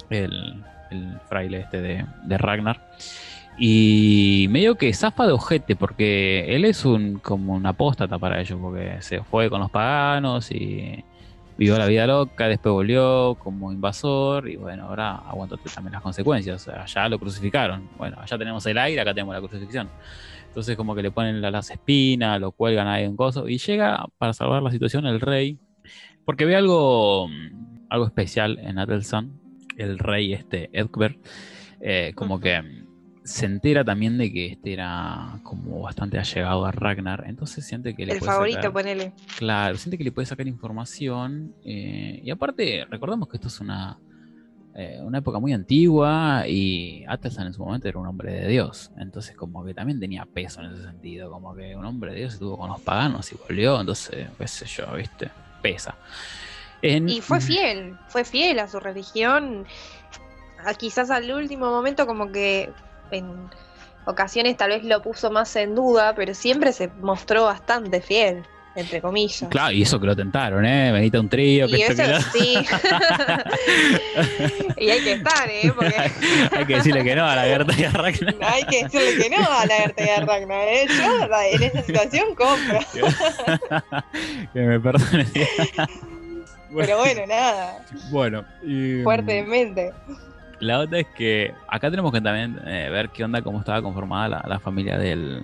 el, 0.09 0.63
el 0.89 1.17
fraile 1.29 1.59
este 1.59 1.81
de, 1.81 2.05
de 2.23 2.37
Ragnar. 2.37 2.79
Y 3.59 4.47
medio 4.49 4.75
que 4.75 4.93
zafa 4.93 5.25
de 5.25 5.33
ojete, 5.33 5.75
porque 5.75 6.55
él 6.55 6.63
es 6.63 6.85
un 6.85 7.17
como 7.19 7.53
un 7.55 7.65
apóstata 7.65 8.19
para 8.19 8.39
ellos, 8.39 8.59
porque 8.61 8.97
se 9.01 9.21
fue 9.23 9.49
con 9.49 9.59
los 9.61 9.71
paganos 9.71 10.51
y 10.51 11.03
vivió 11.57 11.77
la 11.77 11.87
vida 11.87 12.05
loca, 12.07 12.47
después 12.47 12.71
volvió 12.73 13.35
como 13.39 13.71
invasor 13.71 14.47
y 14.47 14.55
bueno, 14.57 14.85
ahora 14.85 15.15
aguantó 15.15 15.57
también 15.57 15.93
las 15.93 16.01
consecuencias. 16.01 16.67
Allá 16.67 17.09
lo 17.09 17.19
crucificaron. 17.19 17.89
Bueno, 17.97 18.17
allá 18.19 18.37
tenemos 18.37 18.65
el 18.67 18.77
aire, 18.77 19.01
acá 19.01 19.13
tenemos 19.13 19.33
la 19.33 19.41
crucifixión. 19.41 19.89
Entonces 20.47 20.75
como 20.77 20.95
que 20.95 21.01
le 21.03 21.11
ponen 21.11 21.41
la- 21.41 21.51
las 21.51 21.69
espinas, 21.69 22.39
lo 22.39 22.51
cuelgan 22.51 22.87
ahí 22.87 23.03
en 23.03 23.15
coso 23.15 23.47
y 23.47 23.57
llega 23.57 24.05
para 24.17 24.33
salvar 24.33 24.61
la 24.63 24.71
situación 24.71 25.05
el 25.05 25.19
rey, 25.19 25.59
porque 26.25 26.45
ve 26.45 26.55
algo, 26.55 27.27
mm, 27.27 27.87
algo 27.89 28.05
especial 28.05 28.59
en 28.59 28.79
Adelsan, 28.79 29.39
el 29.77 29.99
rey 29.99 30.33
este 30.33 30.69
Edgbert, 30.73 31.17
eh, 31.79 32.11
como 32.15 32.39
que 32.39 32.61
mm, 32.61 32.86
se 33.27 33.45
entera 33.45 33.83
también 33.83 34.17
de 34.17 34.31
que 34.31 34.47
este 34.53 34.73
era 34.73 35.39
como 35.43 35.81
bastante 35.81 36.17
allegado 36.17 36.65
a 36.65 36.71
Ragnar, 36.71 37.25
entonces 37.27 37.65
siente 37.65 37.93
que 37.93 38.05
le 38.05 38.13
El 38.13 38.19
puede 38.19 38.31
favorito, 38.31 38.57
sacar- 38.59 38.73
ponele. 38.73 39.13
Claro, 39.37 39.77
siente 39.77 39.97
que 39.97 40.03
le 40.05 40.11
puede 40.13 40.25
sacar 40.25 40.47
información. 40.47 41.53
eh, 41.63 42.21
y 42.23 42.29
aparte, 42.31 42.85
recordemos 42.89 43.27
que 43.27 43.35
esto 43.37 43.49
es 43.49 43.59
una, 43.59 43.99
eh, 44.73 44.99
una 45.03 45.17
época 45.17 45.39
muy 45.39 45.51
antigua 45.53 46.45
y 46.47 47.03
Atelsan 47.07 47.47
en 47.47 47.53
su 47.53 47.63
momento 47.63 47.87
era 47.87 47.99
un 47.99 48.07
hombre 48.07 48.31
de 48.31 48.47
Dios. 48.47 48.91
Entonces, 48.97 49.35
como 49.35 49.65
que 49.65 49.73
también 49.73 49.99
tenía 49.99 50.25
peso 50.25 50.61
en 50.61 50.71
ese 50.71 50.83
sentido. 50.83 51.29
Como 51.31 51.53
que 51.55 51.75
un 51.75 51.83
hombre 51.83 52.11
de 52.13 52.19
Dios 52.19 52.33
estuvo 52.33 52.57
con 52.57 52.69
los 52.69 52.79
paganos 52.81 53.31
y 53.31 53.35
volvió. 53.35 53.79
Entonces, 53.81 54.29
qué 54.37 54.47
sé 54.47 54.65
yo, 54.67 54.93
¿viste? 54.95 55.29
Pesa. 55.61 55.95
En- 56.81 57.09
Y 57.09 57.21
fue 57.21 57.41
fiel, 57.41 57.97
fue 58.07 58.23
fiel 58.23 58.59
a 58.59 58.67
su 58.67 58.79
religión. 58.79 59.65
A- 60.63 60.73
quizás 60.75 61.09
al 61.09 61.31
último 61.31 61.69
momento 61.71 62.05
como 62.07 62.31
que 62.31 62.71
en 63.11 63.49
ocasiones 64.05 64.57
tal 64.57 64.69
vez 64.69 64.83
lo 64.83 65.01
puso 65.01 65.31
más 65.31 65.55
en 65.55 65.75
duda, 65.75 66.13
pero 66.15 66.33
siempre 66.33 66.71
se 66.73 66.89
mostró 67.01 67.45
bastante 67.45 68.01
fiel, 68.01 68.43
entre 68.75 69.01
comillas. 69.01 69.49
Claro, 69.49 69.71
y 69.71 69.81
eso 69.81 69.99
que 69.99 70.05
lo 70.07 70.15
tentaron, 70.15 70.65
¿eh? 70.65 70.91
Venite 70.91 71.17
a 71.17 71.19
un 71.19 71.29
trío, 71.29 71.67
que 71.67 71.77
Y 71.77 71.81
eso 71.81 71.95
que 71.95 72.07
lo- 72.07 72.21
sí. 72.21 72.57
y 74.77 74.89
hay 74.89 75.01
que 75.03 75.13
estar, 75.13 75.49
¿eh? 75.49 75.71
Porque 75.75 75.95
Hay 76.57 76.65
que 76.65 76.75
decirle 76.75 77.03
que 77.03 77.15
no 77.15 77.25
a 77.25 77.35
la 77.35 77.43
Gerta 77.43 77.73
y 77.77 77.83
a 77.83 77.91
Ragnar. 77.91 78.35
hay 78.41 78.63
que 78.65 78.83
decirle 78.83 79.23
que 79.23 79.29
no 79.29 79.37
a 79.51 79.65
la 79.65 79.75
Gerta 79.75 80.05
y 80.05 80.09
a 80.09 80.19
Ragnar, 80.21 80.67
¿eh? 80.67 80.85
Yo 80.87 81.27
en 81.51 81.63
esa 81.63 81.81
situación 81.83 82.35
compro. 82.35 82.79
que 84.53 84.59
me 84.59 84.79
perdone. 84.79 85.25
Pero 86.75 86.97
bueno, 86.97 87.21
nada, 87.27 87.85
Bueno, 88.11 88.45
y, 88.63 89.01
fuertemente. 89.03 89.93
La 90.59 90.79
otra 90.79 90.99
es 90.99 91.07
que 91.07 91.53
acá 91.67 91.91
tenemos 91.91 92.11
que 92.11 92.19
también 92.19 92.59
eh, 92.65 92.89
ver 92.89 93.09
qué 93.09 93.23
onda, 93.23 93.41
cómo 93.41 93.59
estaba 93.59 93.81
conformada 93.81 94.43
la, 94.47 94.59
familia 94.59 94.97
del, 94.97 95.43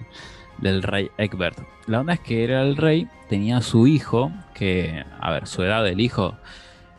rey 0.82 1.12
Egbert. 1.18 1.60
La 1.88 2.00
onda 2.00 2.14
es 2.14 2.20
que 2.20 2.44
era 2.44 2.64
el 2.64 2.78
rey, 2.78 3.08
tenía 3.30 3.62
su 3.62 3.86
hijo, 3.86 4.32
que, 4.56 5.06
a 5.20 5.32
ver, 5.32 5.46
su 5.46 5.62
edad 5.62 5.84
del 5.84 6.00
hijo, 6.00 6.36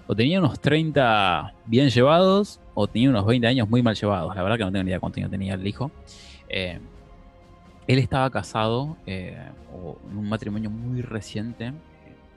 o 0.06 0.14
tenía 0.14 0.38
unos 0.38 0.60
30 0.60 1.54
bien 1.66 1.90
llevados, 1.90 2.60
o 2.74 2.86
tenía 2.86 3.10
unos 3.10 3.26
20 3.26 3.46
años 3.48 3.68
muy 3.68 3.82
mal 3.82 3.96
llevados. 3.96 4.34
La 4.36 4.42
verdad 4.42 4.58
que 4.58 4.64
no 4.64 4.70
tengo 4.70 4.84
ni 4.84 4.90
idea 4.90 5.00
cuánto 5.00 5.28
tenía 5.28 5.54
el 5.54 5.66
hijo. 5.66 5.90
Eh, 6.48 6.78
él 7.88 7.98
estaba 7.98 8.30
casado, 8.30 8.96
eh, 9.06 9.36
o 9.72 9.98
en 10.08 10.18
un 10.18 10.28
matrimonio 10.28 10.70
muy 10.70 11.02
reciente, 11.02 11.72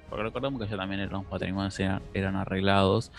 porque 0.10 0.24
recordamos 0.24 0.60
que 0.60 0.68
ya 0.68 0.78
también 0.78 1.02
eran 1.02 1.22
los 1.22 1.30
matrimonios 1.30 1.80
eran, 1.80 2.02
eran 2.14 2.36
arreglados 2.36 3.12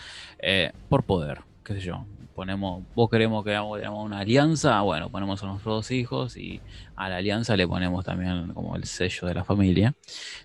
por 0.89 1.03
poder, 1.03 1.41
qué 1.63 1.75
sé 1.75 1.79
yo. 1.79 2.05
Ponemos, 2.39 2.85
vos 2.95 3.09
queremos 3.09 3.43
que 3.43 3.53
hagamos 3.53 4.05
una 4.05 4.19
alianza, 4.19 4.79
bueno, 4.79 5.09
ponemos 5.09 5.43
a 5.43 5.47
nuestros 5.47 5.75
dos 5.75 5.91
hijos 5.91 6.37
y 6.37 6.61
a 6.95 7.09
la 7.09 7.17
alianza 7.17 7.57
le 7.57 7.67
ponemos 7.67 8.05
también 8.05 8.53
como 8.53 8.77
el 8.77 8.85
sello 8.85 9.27
de 9.27 9.33
la 9.33 9.43
familia. 9.43 9.93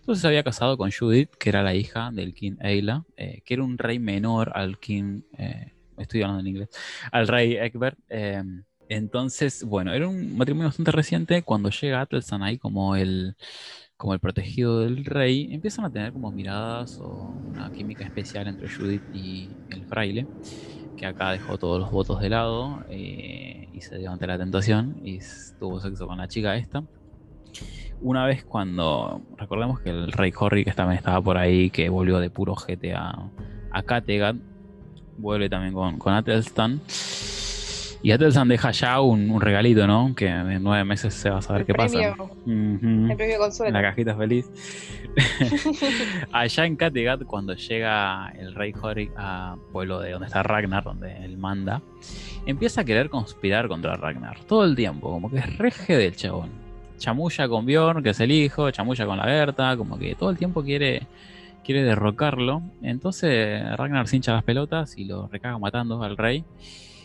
Entonces 0.01 0.23
se 0.23 0.27
había 0.27 0.43
casado 0.43 0.77
con 0.77 0.91
Judith, 0.91 1.31
que 1.39 1.51
era 1.51 1.63
la 1.63 1.73
hija 1.73 2.11
del 2.13 2.35
King 2.35 2.57
Eila, 2.59 3.05
eh, 3.17 3.43
que 3.45 3.55
era 3.55 3.63
un 3.63 3.79
rey 3.79 4.01
menor 4.01 4.51
al 4.57 4.81
King, 4.81 5.21
eh, 5.39 5.73
estoy 5.97 6.23
hablando 6.23 6.41
en 6.41 6.49
inglés, 6.49 6.69
al 7.13 7.29
rey 7.29 7.55
Egbert. 7.59 7.97
eh, 8.09 8.43
entonces, 8.89 9.63
bueno, 9.63 9.93
era 9.93 10.09
un 10.09 10.37
matrimonio 10.37 10.69
bastante 10.69 10.91
reciente. 10.91 11.43
Cuando 11.45 11.71
llega 11.71 12.01
Atelsan 12.01 12.43
ahí 12.43 12.59
como 12.59 12.97
el, 12.97 13.37
como 13.97 14.15
el 14.15 14.21
protegido 14.21 14.81
del 14.81 15.05
rey, 15.05 15.49
empiezan 15.55 15.85
a 15.85 15.93
tener 15.93 16.13
como 16.13 16.33
miradas 16.33 16.99
o 17.01 17.41
una 17.45 17.71
química 17.71 18.05
especial 18.05 18.49
entre 18.49 18.69
Judith 18.69 19.05
y 19.13 19.57
el 19.69 19.87
fraile, 19.87 20.29
que 20.97 21.07
acá 21.07 21.31
dejó 21.31 21.59
todos 21.59 21.81
los 21.81 21.91
votos 21.91 22.21
de 22.21 22.29
lado 22.29 22.85
eh, 22.89 23.69
y 23.73 23.81
se 23.81 23.99
dio 23.99 24.11
ante 24.11 24.27
la 24.27 24.39
tentación 24.39 24.97
y 25.05 25.19
tuvo 25.59 25.81
sexo 25.81 26.07
con 26.07 26.19
la 26.19 26.29
chica 26.29 26.57
esta. 26.57 26.85
Una 28.01 28.27
vez 28.27 28.45
cuando, 28.45 29.23
recordemos 29.37 29.81
que 29.81 29.91
el 29.91 30.13
rey 30.13 30.33
Horry, 30.37 30.65
que 30.65 30.73
también 30.73 30.99
estaba 30.99 31.21
por 31.23 31.39
ahí, 31.39 31.71
que 31.71 31.89
volvió 31.89 32.19
de 32.19 32.29
puro 32.29 32.55
GT 32.55 32.93
a, 32.95 33.31
a 33.71 33.83
Kattegat, 33.83 34.37
vuelve 35.17 35.49
también 35.49 35.73
con, 35.73 35.99
con 35.99 36.13
Atelstan. 36.13 36.81
Y 38.05 38.13
Atelstan 38.13 38.49
deja 38.49 38.71
ya 38.71 39.01
un, 39.01 39.31
un 39.31 39.41
regalito, 39.41 39.87
¿no? 39.87 40.15
Que 40.15 40.27
en 40.27 40.63
nueve 40.63 40.85
meses 40.85 41.15
se 41.15 41.31
va 41.31 41.39
a 41.39 41.43
saber 41.43 41.63
El 41.63 41.67
qué 41.67 41.73
pasa. 41.73 41.99
el 41.99 43.17
premio 43.17 43.39
consuelo. 43.39 43.73
La 43.73 43.81
cajita 43.81 44.15
feliz. 44.15 44.45
Allá 46.33 46.67
en 46.67 46.77
Kattegat, 46.77 47.25
cuando 47.25 47.55
llega 47.55 48.31
el 48.39 48.55
rey 48.55 48.75
Horik 48.79 49.11
a 49.17 49.57
pueblo 49.73 50.01
de 50.01 50.11
donde 50.11 50.27
está 50.27 50.43
Ragnar, 50.43 50.85
donde 50.85 51.25
él 51.25 51.39
manda, 51.39 51.81
empieza 52.45 52.83
a 52.83 52.85
querer 52.85 53.09
conspirar 53.09 53.69
contra 53.69 53.97
Ragnar 53.97 54.45
todo 54.45 54.65
el 54.65 54.77
tiempo, 54.77 55.11
como 55.11 55.31
que 55.31 55.39
es 55.39 55.57
reje 55.57 55.97
del 55.97 56.15
chabón. 56.15 56.51
Chamulla 56.99 57.49
con 57.49 57.65
Bjorn, 57.65 58.03
que 58.03 58.11
es 58.11 58.21
el 58.21 58.33
hijo, 58.33 58.71
chamulla 58.71 59.07
con 59.07 59.17
la 59.17 59.25
Berta, 59.25 59.79
como 59.79 59.99
que 59.99 60.15
todo 60.15 60.29
el 60.29 60.37
tiempo 60.37 60.63
quiere, 60.63 61.07
quiere 61.65 61.83
derrocarlo. 61.83 62.61
Entonces 62.83 63.63
Ragnar 63.79 64.09
se 64.09 64.17
hincha 64.17 64.35
las 64.35 64.45
pelotas 64.45 64.99
y 64.99 65.07
lo 65.07 65.27
recaga 65.29 65.59
matando 65.59 66.03
al 66.03 66.19
rey. 66.19 66.45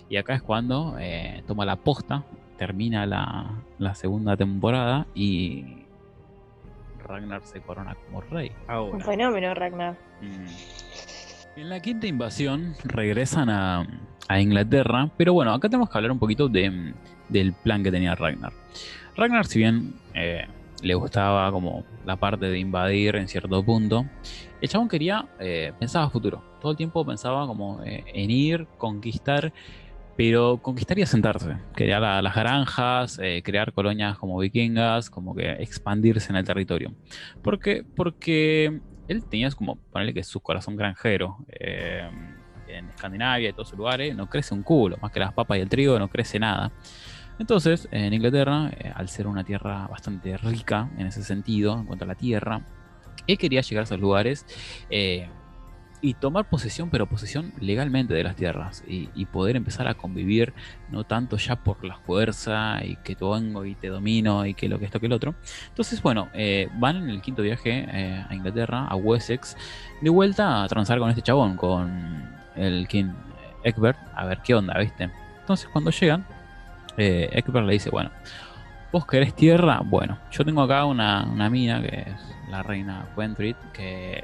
Y 0.10 0.18
acá 0.18 0.34
es 0.34 0.42
cuando 0.42 0.98
eh, 1.00 1.44
toma 1.48 1.66
la 1.66 1.76
posta, 1.76 2.24
termina 2.58 3.06
la, 3.06 3.52
la 3.78 3.96
segunda 3.96 4.36
temporada 4.36 5.06
y 5.14 5.84
Ragnar 7.08 7.42
se 7.44 7.62
corona 7.62 7.96
como 8.06 8.22
rey. 8.22 8.52
Un 8.68 8.74
Ahora. 8.74 9.06
fenómeno, 9.06 9.54
Ragnar. 9.54 9.96
Mm. 10.22 11.60
En 11.60 11.70
la 11.70 11.80
quinta 11.80 12.08
invasión 12.08 12.74
regresan 12.84 13.50
a, 13.50 13.86
a 14.28 14.40
Inglaterra, 14.40 15.10
pero 15.18 15.34
bueno, 15.34 15.54
acá 15.54 15.70
tenemos 15.70 15.90
que 15.90 15.98
hablar 15.98 16.12
un 16.12 16.20
poquito 16.20 16.48
de, 16.48 16.94
del 17.28 17.54
plan 17.54 17.84
que 17.84 17.92
tenía 17.92 18.16
Ragnar. 18.16 18.54
Ragnar, 19.16 19.46
si 19.46 19.60
bien 19.60 19.94
eh, 20.14 20.48
le 20.82 20.94
gustaba 20.96 21.52
como 21.52 21.84
la 22.06 22.16
parte 22.16 22.46
de 22.46 22.60
invadir 22.60 23.16
en 23.16 23.28
cierto 23.28 23.64
punto, 23.64 24.06
el 24.62 24.70
chabón 24.70 24.88
quería, 24.88 25.28
eh, 25.40 25.74
pensaba 25.80 26.10
futuro. 26.10 26.42
Todo 26.62 26.72
el 26.72 26.78
tiempo 26.78 27.06
pensaba 27.06 27.46
como 27.48 27.84
eh, 27.84 28.04
en 28.14 28.32
ir, 28.32 28.68
conquistar, 28.78 29.52
pero 30.20 30.58
conquistar 30.62 31.00
y 31.00 31.04
asentarse. 31.04 31.56
Quería 31.74 31.98
la- 31.98 32.22
las 32.22 32.36
granjas, 32.36 33.18
eh, 33.24 33.42
crear 33.42 33.72
colonias 33.72 34.18
como 34.18 34.38
vikingas, 34.38 35.10
como 35.10 35.34
que 35.34 35.50
expandirse 35.50 36.34
en 36.34 36.36
el 36.36 36.44
territorio. 36.44 36.94
¿Por 37.42 37.58
qué? 37.58 37.86
Porque 37.96 38.82
él 39.08 39.24
tenía 39.30 39.50
como, 39.52 39.78
ponerle 39.90 40.14
que 40.14 40.26
su 40.26 40.42
corazón 40.42 40.76
granjero. 40.76 41.38
eh, 41.58 42.10
en 42.68 42.90
Escandinavia 42.90 43.50
y 43.50 43.54
todos 43.54 43.70
esos 43.70 43.80
lugares 43.80 44.14
no 44.16 44.28
crece 44.28 44.54
un 44.54 44.62
culo, 44.62 44.98
más 45.02 45.10
que 45.10 45.22
las 45.22 45.34
papas 45.34 45.58
y 45.58 45.62
el 45.62 45.70
trigo 45.70 45.98
no 45.98 46.08
crece 46.10 46.38
nada. 46.38 46.70
Entonces, 47.40 47.88
en 47.90 48.14
Inglaterra, 48.14 48.70
eh, 48.78 48.92
al 48.94 49.08
ser 49.08 49.26
una 49.26 49.46
tierra 49.46 49.88
bastante 49.88 50.38
rica 50.38 50.90
en 50.98 51.08
ese 51.08 51.24
sentido, 51.24 51.80
en 51.80 51.86
cuanto 51.86 52.04
a 52.04 52.08
la 52.10 52.16
tierra, 52.16 52.62
él 53.26 53.38
quería 53.38 53.62
llegar 53.62 53.84
a 53.84 53.86
esos 53.86 54.00
lugares 54.00 54.46
y 56.02 56.14
tomar 56.14 56.50
posesión, 56.50 56.90
pero 56.90 57.08
posesión 57.08 57.54
legalmente 57.60 58.14
de 58.14 58.24
las 58.24 58.36
tierras 58.36 58.84
y, 58.88 59.10
y 59.16 59.26
poder 59.26 59.56
empezar 59.56 59.88
a 59.88 59.96
convivir, 59.96 60.54
no 60.92 61.04
tanto 61.04 61.38
ya 61.38 61.58
por 61.58 61.84
la 61.84 61.98
fuerza 61.98 62.80
y 62.84 62.96
que 62.98 63.16
tú 63.16 63.32
vengo 63.32 63.66
y 63.66 63.76
te 63.76 63.90
domino 63.90 64.46
y 64.46 64.54
que 64.54 64.70
lo 64.70 64.80
que 64.80 64.86
esto 64.86 65.00
que 65.00 65.08
el 65.08 65.14
otro. 65.14 65.36
Entonces, 65.68 66.02
bueno, 66.02 66.30
eh, 66.34 66.70
van 66.76 66.98
en 66.98 67.10
el 67.10 67.22
quinto 67.22 67.42
viaje 67.42 67.86
eh, 67.92 68.26
a 68.28 68.34
Inglaterra, 68.34 68.86
a 68.86 68.96
Wessex, 68.96 69.58
de 70.02 70.10
vuelta 70.10 70.64
a 70.64 70.68
transar 70.68 71.00
con 71.00 71.10
este 71.10 71.22
chabón, 71.22 71.58
con 71.58 72.30
el 72.56 72.88
King 72.88 73.12
Egbert, 73.64 73.98
a 74.16 74.26
ver 74.26 74.40
qué 74.44 74.56
onda, 74.56 74.78
¿viste? 74.80 75.10
Entonces, 75.42 75.68
cuando 75.72 75.92
llegan, 75.92 76.26
eh, 76.98 77.30
Egbert 77.34 77.66
le 77.66 77.74
dice, 77.74 77.90
bueno, 77.90 78.12
vos 78.92 79.06
querés 79.06 79.36
tierra, 79.36 79.82
bueno, 79.84 80.18
yo 80.32 80.46
tengo 80.46 80.62
acá 80.62 80.86
una, 80.86 81.24
una 81.24 81.50
mina 81.50 81.82
que 81.82 82.06
es 82.08 82.36
la 82.50 82.64
reina 82.64 83.08
Quentrit, 83.16 83.58
que 83.74 84.24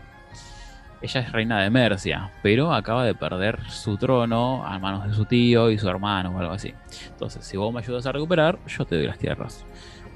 ella 1.02 1.22
es 1.22 1.32
reina 1.32 1.62
de 1.62 1.70
Mercia, 1.70 2.32
pero 2.41 2.74
acaba 2.74 3.06
de 3.06 3.14
perder 3.14 3.60
su 3.70 3.98
trono 3.98 4.66
a 4.66 4.80
manos 4.80 5.08
de 5.08 5.14
su 5.14 5.26
tío 5.26 5.70
y 5.70 5.78
su 5.78 5.88
hermano 5.89 6.32
o 6.36 6.39
algo 6.39 6.54
así. 6.54 6.74
Entonces, 7.10 7.46
si 7.46 7.58
vos 7.58 7.74
me 7.74 7.80
ayudas 7.80 8.06
a 8.06 8.12
recuperar, 8.12 8.58
yo 8.68 8.86
te 8.86 8.96
doy 8.96 9.08
las 9.08 9.20
tierras. 9.20 9.66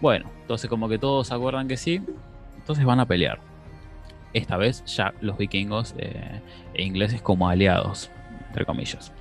Bueno, 0.01 0.29
entonces 0.41 0.69
como 0.69 0.87
que 0.87 0.97
todos 0.97 1.31
acuerdan 1.31 1.67
que 1.67 1.77
sí, 1.77 2.01
entonces 2.57 2.85
van 2.85 2.99
a 2.99 3.05
pelear. 3.05 3.39
Esta 4.33 4.57
vez 4.57 4.83
ya 4.85 5.13
los 5.21 5.37
vikingos 5.37 5.95
eh, 5.97 6.41
e 6.73 6.83
ingleses 6.83 7.21
como 7.21 7.49
aliados, 7.49 8.11
entre 8.47 8.65
comillas. 8.65 9.11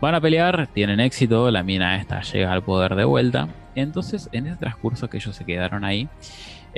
Van 0.00 0.14
a 0.14 0.20
pelear, 0.20 0.68
tienen 0.74 1.00
éxito, 1.00 1.50
la 1.50 1.62
mina 1.62 1.96
esta 1.96 2.20
llega 2.20 2.52
al 2.52 2.62
poder 2.62 2.96
de 2.96 3.04
vuelta. 3.04 3.48
Entonces, 3.74 4.28
en 4.32 4.46
ese 4.46 4.56
transcurso 4.56 5.08
que 5.08 5.16
ellos 5.16 5.34
se 5.34 5.44
quedaron 5.44 5.84
ahí, 5.84 6.08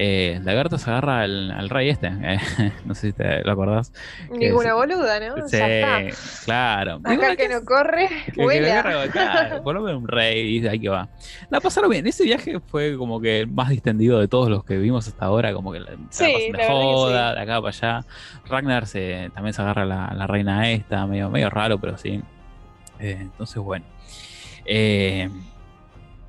eh, 0.01 0.39
Lagarto 0.45 0.79
se 0.79 0.89
agarra 0.91 1.23
al, 1.23 1.51
al 1.51 1.69
rey 1.69 1.89
este. 1.89 2.07
eh, 2.07 2.39
no 2.85 2.95
sé 2.95 3.09
si 3.09 3.13
te 3.13 3.43
lo 3.43 3.51
acordás. 3.51 3.93
Ninguna 4.31 4.69
es- 4.69 4.75
boluda, 4.75 5.19
¿no? 5.21 5.49
Sí, 5.49 5.57
Ya 5.59 5.69
está. 6.09 6.17
claro. 6.45 7.01
Acá 7.03 7.35
que 7.35 7.49
no 7.49 7.65
corre, 7.65 8.09
que- 8.27 8.33
que 8.33 8.43
vuela. 8.43 8.79
agarra, 8.81 9.09
claro, 9.09 9.63
poneme 9.65 9.95
un 9.97 10.07
rey 10.07 10.59
y 10.59 10.67
ahí 10.69 10.79
que 10.79 10.89
va. 10.89 11.09
La 11.51 11.61
pasaron 11.61 11.91
bien. 11.91 12.07
Ese 12.07 12.23
viaje 12.23 12.61
fue 12.61 12.97
como 12.97 13.21
que 13.21 13.41
el 13.41 13.49
más 13.49 13.71
distendido 13.71 14.21
de 14.21 14.29
todos 14.29 14.49
los 14.49 14.65
que 14.65 14.79
vimos 14.79 15.09
hasta 15.09 15.25
ahora. 15.25 15.53
Como 15.53 15.73
que 15.73 15.81
la, 15.81 15.91
Sí, 16.11 16.33
la 16.53 16.59
que 16.59 16.67
joda, 16.69 17.35
de 17.35 17.41
acá 17.41 17.61
para 17.61 17.69
allá. 17.69 18.05
Ragnar 18.47 18.87
se, 18.87 19.31
también 19.35 19.53
se 19.53 19.63
agarra 19.63 19.85
la, 19.85 20.13
la 20.15 20.27
reina 20.29 20.71
esta, 20.71 21.07
medio, 21.07 21.29
medio 21.29 21.51
raro, 21.51 21.79
pero 21.79 21.99
sí. 21.99 22.23
Eh, 23.01 23.17
entonces, 23.21 23.57
bueno. 23.63 23.85
Eh, 24.65 25.29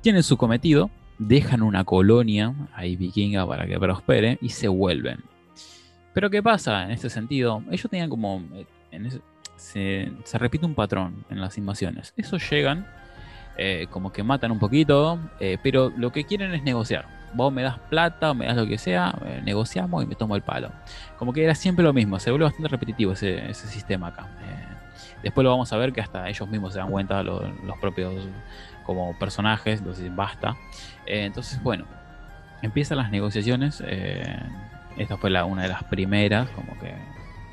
tienen 0.02 0.22
su 0.22 0.36
cometido, 0.36 0.90
dejan 1.20 1.60
una 1.62 1.84
colonia 1.84 2.54
ahí 2.74 2.96
vikinga 2.96 3.46
para 3.46 3.66
que 3.66 3.78
prospere 3.78 4.38
y 4.40 4.48
se 4.48 4.68
vuelven. 4.68 5.22
Pero 6.14 6.30
¿qué 6.30 6.42
pasa 6.42 6.84
en 6.84 6.90
este 6.90 7.10
sentido? 7.10 7.62
Ellos 7.70 7.88
tenían 7.90 8.10
como... 8.10 8.42
eh, 8.90 9.20
se, 9.56 10.38
repite 10.38 10.64
un 10.64 10.74
patrón 10.74 11.24
en 11.28 11.40
las 11.40 11.58
invasiones. 11.58 12.14
Esos 12.16 12.48
llegan, 12.50 12.86
eh, 13.58 13.86
como 13.90 14.10
que 14.10 14.22
matan 14.22 14.50
un 14.50 14.58
poquito, 14.58 15.18
eh, 15.38 15.58
pero 15.62 15.92
lo 15.94 16.10
que 16.10 16.24
quieren 16.24 16.54
es 16.54 16.62
negociar. 16.62 17.06
Vos 17.34 17.52
me 17.52 17.62
das 17.62 17.78
plata 17.90 18.30
o 18.30 18.34
me 18.34 18.46
das 18.46 18.56
lo 18.56 18.66
que 18.66 18.78
sea, 18.78 19.14
negociamos 19.44 20.02
y 20.02 20.06
me 20.06 20.14
tomo 20.14 20.34
el 20.34 20.42
palo. 20.42 20.72
Como 21.18 21.32
que 21.34 21.44
era 21.44 21.54
siempre 21.54 21.84
lo 21.84 21.92
mismo, 21.92 22.18
se 22.18 22.30
vuelve 22.30 22.46
bastante 22.46 22.68
repetitivo 22.68 23.12
ese, 23.12 23.52
sistema 23.54 24.08
acá. 24.08 24.26
Después 25.22 25.44
lo 25.44 25.50
vamos 25.50 25.70
a 25.72 25.76
ver 25.76 25.92
que 25.92 26.00
hasta 26.00 26.28
ellos 26.28 26.48
mismos 26.48 26.72
se 26.72 26.78
dan 26.78 26.90
cuenta, 26.90 27.22
lo- 27.22 27.46
los 27.64 27.78
propios 27.78 28.14
como 28.84 29.16
personajes, 29.18 29.78
entonces 29.78 30.14
basta. 30.16 30.56
Eh, 31.10 31.24
entonces, 31.24 31.60
bueno, 31.60 31.86
empiezan 32.62 32.98
las 32.98 33.10
negociaciones. 33.10 33.82
eh, 33.84 34.38
esta 34.96 35.16
fue 35.16 35.30
la, 35.30 35.44
una 35.44 35.62
de 35.62 35.68
las 35.68 35.82
primeras, 35.84 36.48
como 36.50 36.78
que 36.78 36.94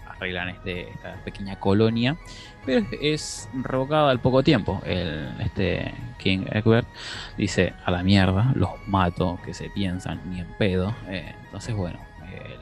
arreglan 0.07 0.49
este, 0.49 0.89
esta 0.89 1.15
pequeña 1.23 1.59
colonia, 1.59 2.17
pero 2.65 2.85
es, 3.01 3.49
revocada 3.53 4.11
al 4.11 4.19
poco 4.19 4.43
tiempo. 4.43 4.81
El, 4.85 5.29
este 5.39 5.91
King 6.19 6.45
Egbert 6.51 6.87
dice: 7.35 7.73
A 7.83 7.89
la 7.89 8.03
mierda, 8.03 8.51
los 8.55 8.69
mato, 8.87 9.39
que 9.43 9.55
se 9.55 9.69
piensan 9.71 10.21
ni 10.29 10.39
en 10.41 10.47
pedo. 10.59 10.93
Eh, 11.07 11.33
entonces, 11.45 11.75
bueno, 11.75 11.99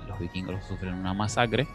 los 0.07 0.17
vikingos 0.17 0.63
sufren 0.65 0.93
una 0.93 1.13
masacre. 1.13 1.67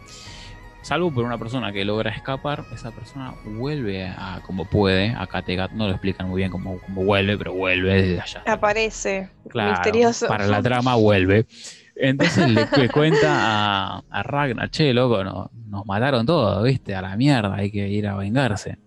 Salvo 0.83 1.13
por 1.13 1.25
una 1.25 1.39
persona 1.39 1.73
que 1.73 1.85
logra 1.85 2.11
escapar, 2.11 2.65
esa 2.73 2.91
persona 2.91 3.35
vuelve 3.45 4.07
a 4.07 4.41
como 4.47 4.65
puede 4.65 5.11
a 5.11 5.27
Kattegat. 5.27 5.73
No 5.73 5.87
lo 5.87 5.93
explican 5.93 6.29
muy 6.29 6.39
bien 6.39 6.51
cómo, 6.51 6.79
cómo 6.81 7.05
vuelve, 7.05 7.37
pero 7.37 7.53
vuelve 7.53 8.03
desde 8.03 8.21
allá. 8.21 8.43
Aparece. 8.47 9.31
Claro, 9.49 9.71
misterioso. 9.73 10.27
Para 10.27 10.47
la 10.47 10.63
trama 10.63 10.95
vuelve. 10.97 11.47
Entonces 11.95 12.49
le, 12.51 12.67
le 12.77 12.89
cuenta 12.89 13.29
a, 13.31 14.03
a 14.09 14.23
Ragnar, 14.23 14.71
che, 14.71 14.95
loco, 14.95 15.23
no- 15.23 15.51
nos 15.67 15.85
mataron 15.85 16.25
todos, 16.25 16.65
¿viste? 16.65 16.95
A 16.95 17.03
la 17.03 17.15
mierda, 17.17 17.55
hay 17.55 17.71
que 17.71 17.87
ir 17.89 18.07
a 18.09 18.17
vengarse. 18.17 18.79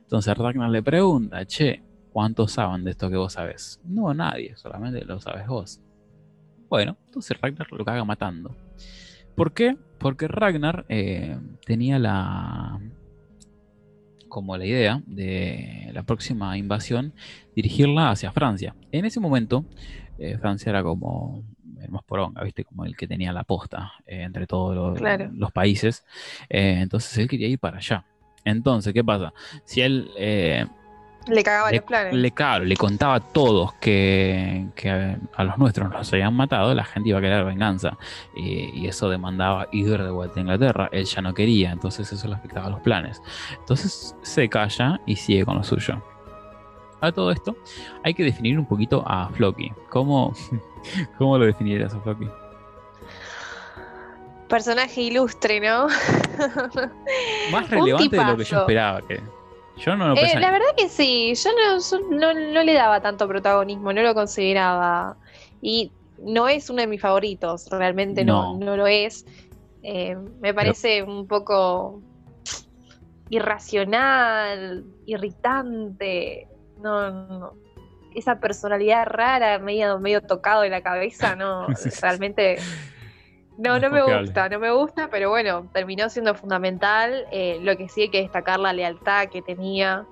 Entonces 0.00 0.36
Ragnar 0.36 0.68
le 0.70 0.82
pregunta, 0.82 1.46
che, 1.46 1.80
¿cuántos 2.10 2.52
saben 2.52 2.82
de 2.82 2.90
esto 2.90 3.08
que 3.08 3.16
vos 3.16 3.34
sabés? 3.34 3.80
No, 3.84 4.12
nadie, 4.12 4.56
solamente 4.56 5.04
lo 5.04 5.20
sabes 5.20 5.46
vos. 5.46 5.80
Bueno, 6.68 6.96
entonces 7.06 7.40
Ragnar 7.40 7.68
lo 7.70 7.84
caga 7.84 8.04
matando. 8.04 8.56
¿Por 9.36 9.52
qué? 9.52 9.76
Porque 9.98 10.28
Ragnar 10.28 10.84
eh, 10.88 11.38
tenía 11.64 11.98
la 11.98 12.80
como 14.28 14.56
la 14.56 14.66
idea 14.66 15.02
de 15.06 15.90
la 15.94 16.02
próxima 16.02 16.58
invasión 16.58 17.14
dirigirla 17.54 18.10
hacia 18.10 18.32
Francia. 18.32 18.74
En 18.92 19.04
ese 19.04 19.20
momento, 19.20 19.64
eh, 20.18 20.36
Francia 20.38 20.70
era 20.70 20.82
como 20.82 21.42
el 21.80 21.90
más 21.90 22.02
poronga, 22.02 22.42
¿viste? 22.42 22.64
Como 22.64 22.84
el 22.84 22.96
que 22.96 23.06
tenía 23.06 23.32
la 23.32 23.44
posta 23.44 23.92
eh, 24.06 24.22
entre 24.22 24.46
todos 24.46 24.74
los, 24.74 24.98
Claro. 24.98 25.30
los 25.32 25.52
países. 25.52 26.04
Entonces 26.48 27.16
él 27.18 27.28
quería 27.28 27.48
ir 27.48 27.58
para 27.58 27.78
allá. 27.78 28.04
Entonces, 28.44 28.92
¿qué 28.92 29.02
pasa? 29.04 29.32
Si 29.64 29.80
él 29.80 30.10
Le 31.28 31.42
cagaba 31.42 31.70
le, 31.70 31.78
los 31.78 31.84
planes. 31.86 32.14
le- 32.14 32.30
claro, 32.30 32.64
le 32.64 32.76
contaba 32.76 33.14
a 33.16 33.20
todos 33.20 33.72
que, 33.74 34.66
que 34.76 34.90
a, 34.90 35.18
a 35.34 35.44
los 35.44 35.58
nuestros 35.58 35.90
nos 35.90 36.12
habían 36.12 36.34
matado, 36.34 36.72
la 36.74 36.84
gente 36.84 37.08
iba 37.08 37.18
a 37.18 37.22
querer 37.22 37.44
venganza. 37.44 37.96
Y, 38.34 38.70
y 38.80 38.86
eso 38.86 39.08
demandaba 39.10 39.66
ir 39.72 40.00
de 40.02 40.10
vuelta 40.10 40.38
a 40.38 40.42
Inglaterra. 40.42 40.88
Él 40.92 41.04
ya 41.04 41.22
no 41.22 41.34
quería, 41.34 41.72
entonces 41.72 42.12
eso 42.12 42.28
le 42.28 42.34
afectaba 42.34 42.66
a 42.66 42.70
los 42.70 42.80
planes. 42.80 43.20
Entonces 43.58 44.14
se 44.22 44.48
calla 44.48 45.00
y 45.04 45.16
sigue 45.16 45.44
con 45.44 45.56
lo 45.56 45.64
suyo. 45.64 46.02
A 47.00 47.12
todo 47.12 47.30
esto, 47.30 47.56
hay 48.04 48.14
que 48.14 48.22
definir 48.24 48.58
un 48.58 48.64
poquito 48.66 49.04
a 49.06 49.28
Floki. 49.30 49.70
¿Cómo, 49.90 50.32
cómo 51.18 51.36
lo 51.38 51.44
definirías 51.44 51.92
a 51.92 52.00
Floki? 52.00 52.26
Personaje 54.48 55.00
ilustre, 55.02 55.60
¿no? 55.60 55.88
Más 57.50 57.68
relevante 57.68 58.16
de 58.16 58.24
lo 58.24 58.36
que 58.36 58.44
yo 58.44 58.60
esperaba. 58.60 59.02
Que 59.02 59.20
yo 59.76 59.96
no 59.96 60.08
lo 60.08 60.14
Eh, 60.16 60.38
la 60.38 60.50
verdad 60.50 60.66
que 60.76 60.88
sí, 60.88 61.34
yo 61.34 61.50
no, 61.52 61.78
yo 61.78 62.16
no, 62.16 62.34
no 62.34 62.62
le 62.62 62.72
daba 62.72 63.00
tanto 63.00 63.28
protagonismo, 63.28 63.92
no 63.92 64.02
lo 64.02 64.14
consideraba. 64.14 65.16
Y 65.60 65.92
no 66.18 66.48
es 66.48 66.70
uno 66.70 66.80
de 66.80 66.86
mis 66.86 67.00
favoritos, 67.00 67.68
realmente 67.70 68.24
no, 68.24 68.54
No. 68.54 68.64
no 68.64 68.76
lo 68.76 68.86
es. 68.86 69.26
Eh, 69.82 70.16
me 70.40 70.52
parece 70.52 71.02
un 71.02 71.26
poco 71.26 72.02
irracional, 73.30 74.84
irritante. 75.06 76.48
No, 76.80 77.10
no. 77.10 77.52
Esa 78.14 78.40
personalidad 78.40 79.06
rara, 79.06 79.58
medio, 79.58 79.98
medio 79.98 80.22
tocado 80.22 80.62
de 80.62 80.70
la 80.70 80.82
cabeza, 80.82 81.36
no, 81.36 81.66
realmente. 82.00 82.56
No, 83.58 83.78
No 83.78 83.90
me 83.90 84.02
gusta, 84.02 84.48
no 84.48 84.58
me 84.58 84.70
gusta, 84.70 85.08
pero 85.10 85.30
bueno, 85.30 85.68
terminó 85.72 86.08
siendo 86.10 86.34
fundamental. 86.34 87.26
Eh, 87.30 87.58
lo 87.62 87.76
que 87.76 87.88
sí 87.88 88.02
hay 88.02 88.10
que 88.10 88.20
destacar 88.20 88.60
la 88.60 88.72
lealtad 88.72 89.28
que 89.28 89.40
tenía 89.40 90.06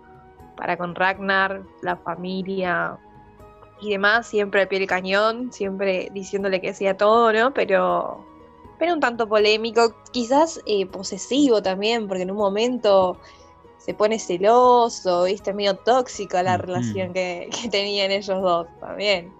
para 0.56 0.76
con 0.76 0.94
Ragnar, 0.94 1.62
la 1.82 1.96
familia 1.96 2.98
y 3.80 3.90
demás, 3.90 4.26
siempre 4.26 4.62
al 4.62 4.68
pie 4.68 4.78
del 4.78 4.88
cañón, 4.88 5.52
siempre 5.52 6.08
diciéndole 6.12 6.60
que 6.60 6.72
sí 6.72 6.86
a 6.86 6.96
todo, 6.96 7.32
¿no? 7.32 7.52
Pero, 7.52 8.24
pero 8.78 8.94
un 8.94 9.00
tanto 9.00 9.28
polémico, 9.28 9.94
quizás 10.12 10.60
eh, 10.66 10.86
posesivo 10.86 11.62
también, 11.62 12.08
porque 12.08 12.22
en 12.22 12.30
un 12.30 12.38
momento 12.38 13.18
se 13.76 13.92
pone 13.92 14.18
celoso, 14.18 15.24
viste, 15.24 15.52
medio 15.52 15.76
tóxica 15.76 16.42
la 16.42 16.56
relación 16.56 17.12
que, 17.12 17.50
que 17.62 17.68
tenían 17.68 18.10
ellos 18.10 18.40
dos 18.40 18.66
también. 18.80 19.30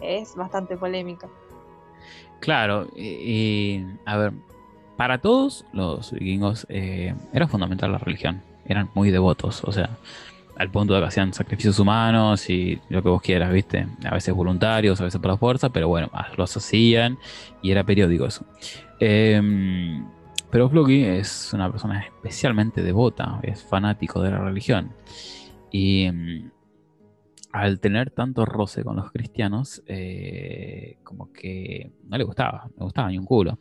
Es 0.00 0.34
bastante 0.34 0.76
polémico. 0.76 1.30
Claro, 2.44 2.88
y, 2.94 3.82
a 4.04 4.18
ver, 4.18 4.34
para 4.98 5.16
todos 5.16 5.64
los 5.72 6.12
vikingos 6.12 6.66
eh, 6.68 7.14
era 7.32 7.48
fundamental 7.48 7.90
la 7.90 7.96
religión, 7.96 8.42
eran 8.66 8.90
muy 8.92 9.10
devotos, 9.10 9.64
o 9.64 9.72
sea, 9.72 9.96
al 10.58 10.70
punto 10.70 10.92
de 10.92 11.00
que 11.00 11.06
hacían 11.06 11.32
sacrificios 11.32 11.78
humanos 11.78 12.50
y 12.50 12.78
lo 12.90 13.02
que 13.02 13.08
vos 13.08 13.22
quieras, 13.22 13.50
¿viste? 13.50 13.86
A 14.04 14.12
veces 14.12 14.34
voluntarios, 14.34 15.00
a 15.00 15.04
veces 15.04 15.18
por 15.22 15.30
la 15.30 15.38
fuerza, 15.38 15.70
pero 15.70 15.88
bueno, 15.88 16.10
ah, 16.12 16.28
los 16.36 16.54
hacían 16.54 17.16
y 17.62 17.70
era 17.70 17.82
periódico 17.82 18.26
eso. 18.26 18.44
Em, 19.00 20.04
pero 20.50 20.68
Floki 20.68 21.02
es 21.02 21.50
una 21.54 21.70
persona 21.70 22.00
especialmente 22.00 22.82
devota, 22.82 23.40
es 23.42 23.62
fanático 23.62 24.20
de 24.20 24.32
la 24.32 24.38
religión. 24.38 24.92
Y 25.70 26.04
em, 26.04 26.50
al 27.54 27.78
tener 27.78 28.10
tanto 28.10 28.44
roce 28.44 28.82
con 28.82 28.96
los 28.96 29.12
cristianos, 29.12 29.80
eh, 29.86 30.98
como 31.04 31.32
que 31.32 31.92
no 32.08 32.18
le 32.18 32.24
gustaba, 32.24 32.64
no 32.64 32.78
le 32.78 32.84
gustaba 32.86 33.08
ni 33.10 33.16
un 33.16 33.24
culo. 33.24 33.58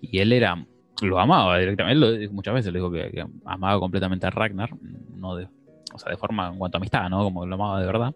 Y 0.00 0.18
él 0.18 0.32
era, 0.32 0.66
lo 1.00 1.20
amaba 1.20 1.56
directamente, 1.56 1.92
él 1.92 2.00
lo 2.00 2.10
dijo 2.10 2.32
muchas 2.32 2.54
veces 2.54 2.72
le 2.72 2.80
dijo 2.80 2.90
que, 2.90 3.08
que 3.12 3.24
amaba 3.44 3.78
completamente 3.78 4.26
a 4.26 4.30
Ragnar, 4.30 4.70
no 5.14 5.36
de, 5.36 5.46
o 5.94 5.98
sea, 5.98 6.10
de 6.10 6.16
forma 6.16 6.48
en 6.48 6.58
cuanto 6.58 6.76
a 6.76 6.80
amistad, 6.80 7.08
¿no? 7.08 7.22
Como 7.22 7.46
lo 7.46 7.54
amaba 7.54 7.78
de 7.80 7.86
verdad. 7.86 8.14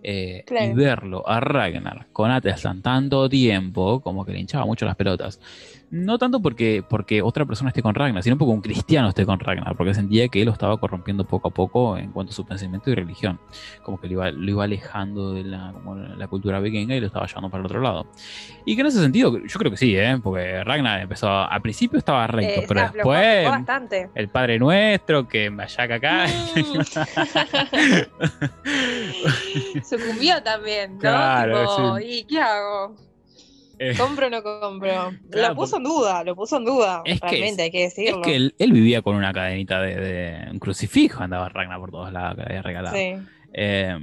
Eh, 0.00 0.44
Claro. 0.46 0.66
Y 0.66 0.74
verlo 0.74 1.28
a 1.28 1.40
Ragnar 1.40 2.06
con 2.12 2.30
Atelstan 2.30 2.80
tanto 2.80 3.28
tiempo, 3.28 4.00
como 4.00 4.24
que 4.24 4.30
le 4.30 4.38
hinchaba 4.38 4.64
mucho 4.64 4.86
las 4.86 4.94
pelotas. 4.94 5.40
No 5.90 6.18
tanto 6.18 6.40
porque, 6.40 6.84
porque 6.86 7.22
otra 7.22 7.46
persona 7.46 7.70
esté 7.70 7.80
con 7.82 7.94
Ragnar, 7.94 8.22
sino 8.22 8.36
porque 8.36 8.52
un 8.52 8.60
cristiano 8.60 9.08
esté 9.08 9.24
con 9.24 9.40
Ragnar, 9.40 9.74
porque 9.76 9.94
sentía 9.94 10.28
que 10.28 10.40
él 10.40 10.46
lo 10.46 10.52
estaba 10.52 10.76
corrompiendo 10.78 11.24
poco 11.24 11.48
a 11.48 11.50
poco 11.50 11.96
en 11.96 12.12
cuanto 12.12 12.32
a 12.32 12.34
su 12.34 12.44
pensamiento 12.44 12.90
y 12.90 12.94
religión. 12.94 13.40
Como 13.82 13.98
que 13.98 14.06
lo 14.08 14.12
iba, 14.14 14.30
lo 14.30 14.50
iba 14.50 14.64
alejando 14.64 15.32
de 15.32 15.44
la, 15.44 15.72
como 15.72 15.94
la 15.96 16.28
cultura 16.28 16.60
vikinga 16.60 16.94
y 16.94 17.00
lo 17.00 17.06
estaba 17.06 17.26
llevando 17.26 17.48
para 17.48 17.60
el 17.62 17.66
otro 17.66 17.80
lado. 17.80 18.06
Y 18.66 18.74
que 18.74 18.82
en 18.82 18.86
ese 18.88 19.00
sentido, 19.00 19.38
yo 19.38 19.58
creo 19.58 19.70
que 19.70 19.78
sí, 19.78 19.96
¿eh? 19.96 20.18
porque 20.22 20.62
Ragnar 20.62 21.00
empezó, 21.00 21.28
a- 21.28 21.46
al 21.46 21.62
principio 21.62 21.98
estaba 21.98 22.26
recto, 22.26 22.60
Eh, 22.60 22.64
pero 22.68 22.80
aflojó- 22.80 23.12
después 23.12 23.48
bastante. 23.50 24.10
el 24.14 24.28
Padre 24.28 24.58
Nuestro, 24.58 25.26
que 25.26 25.48
vaya 25.48 25.84
acá. 25.84 26.26
Sucumbió 29.88 30.42
también, 30.42 30.94
¿no? 30.94 31.00
Claro, 31.00 31.60
Tipo, 31.60 31.98
sí. 31.98 32.04
¿y 32.04 32.24
qué 32.24 32.40
hago? 32.40 32.94
Eh, 33.78 33.94
¿Compro 33.96 34.26
o 34.26 34.30
no 34.30 34.42
compro? 34.42 34.88
Claro, 35.30 35.48
lo 35.50 35.56
puso 35.56 35.76
en 35.76 35.84
duda, 35.84 36.24
lo 36.24 36.34
puso 36.36 36.56
en 36.56 36.64
duda. 36.64 37.02
Es 37.04 37.20
que 37.20 37.28
realmente, 37.28 37.62
hay 37.62 37.70
que 37.70 37.84
Es 37.84 37.94
decirlo. 37.94 38.22
que 38.22 38.36
él, 38.36 38.54
él 38.58 38.72
vivía 38.72 39.02
con 39.02 39.14
una 39.16 39.32
cadenita 39.32 39.80
de, 39.80 39.94
de 39.96 40.50
un 40.50 40.58
crucifijo, 40.58 41.22
andaba 41.22 41.48
Ragnar 41.48 41.78
por 41.78 41.90
todos 41.90 42.12
lados 42.12 42.34
que 42.36 42.42
le 42.42 42.46
había 42.48 42.62
regalado. 42.62 42.96
Sí. 42.96 43.14
Eh, 43.52 43.96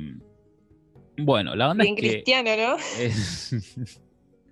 bueno, 1.17 1.55
la 1.55 1.69
onda 1.69 1.83
Bien 1.83 1.95
es 1.95 2.01
que. 2.01 2.09
cristiano, 2.09 2.49
¿no? 2.57 2.75
es- 2.99 3.99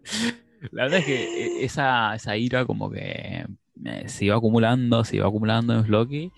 la 0.71 0.83
verdad 0.83 0.99
es 0.99 1.05
que 1.05 1.63
esa, 1.65 2.15
esa 2.15 2.37
ira 2.37 2.65
como 2.65 2.89
que 2.89 3.45
eh, 3.85 4.03
se 4.07 4.25
iba 4.25 4.35
acumulando, 4.37 5.03
se 5.03 5.17
iba 5.17 5.27
acumulando 5.27 5.73
en 5.73 5.85
Floki 5.85 6.31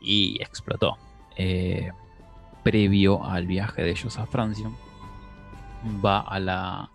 y 0.00 0.36
explotó. 0.42 0.96
Eh, 1.36 1.90
previo 2.64 3.24
al 3.24 3.46
viaje 3.46 3.82
de 3.82 3.90
ellos 3.90 4.18
a 4.18 4.26
Francia, 4.26 4.70
va 6.04 6.20
a 6.20 6.38
la, 6.38 6.90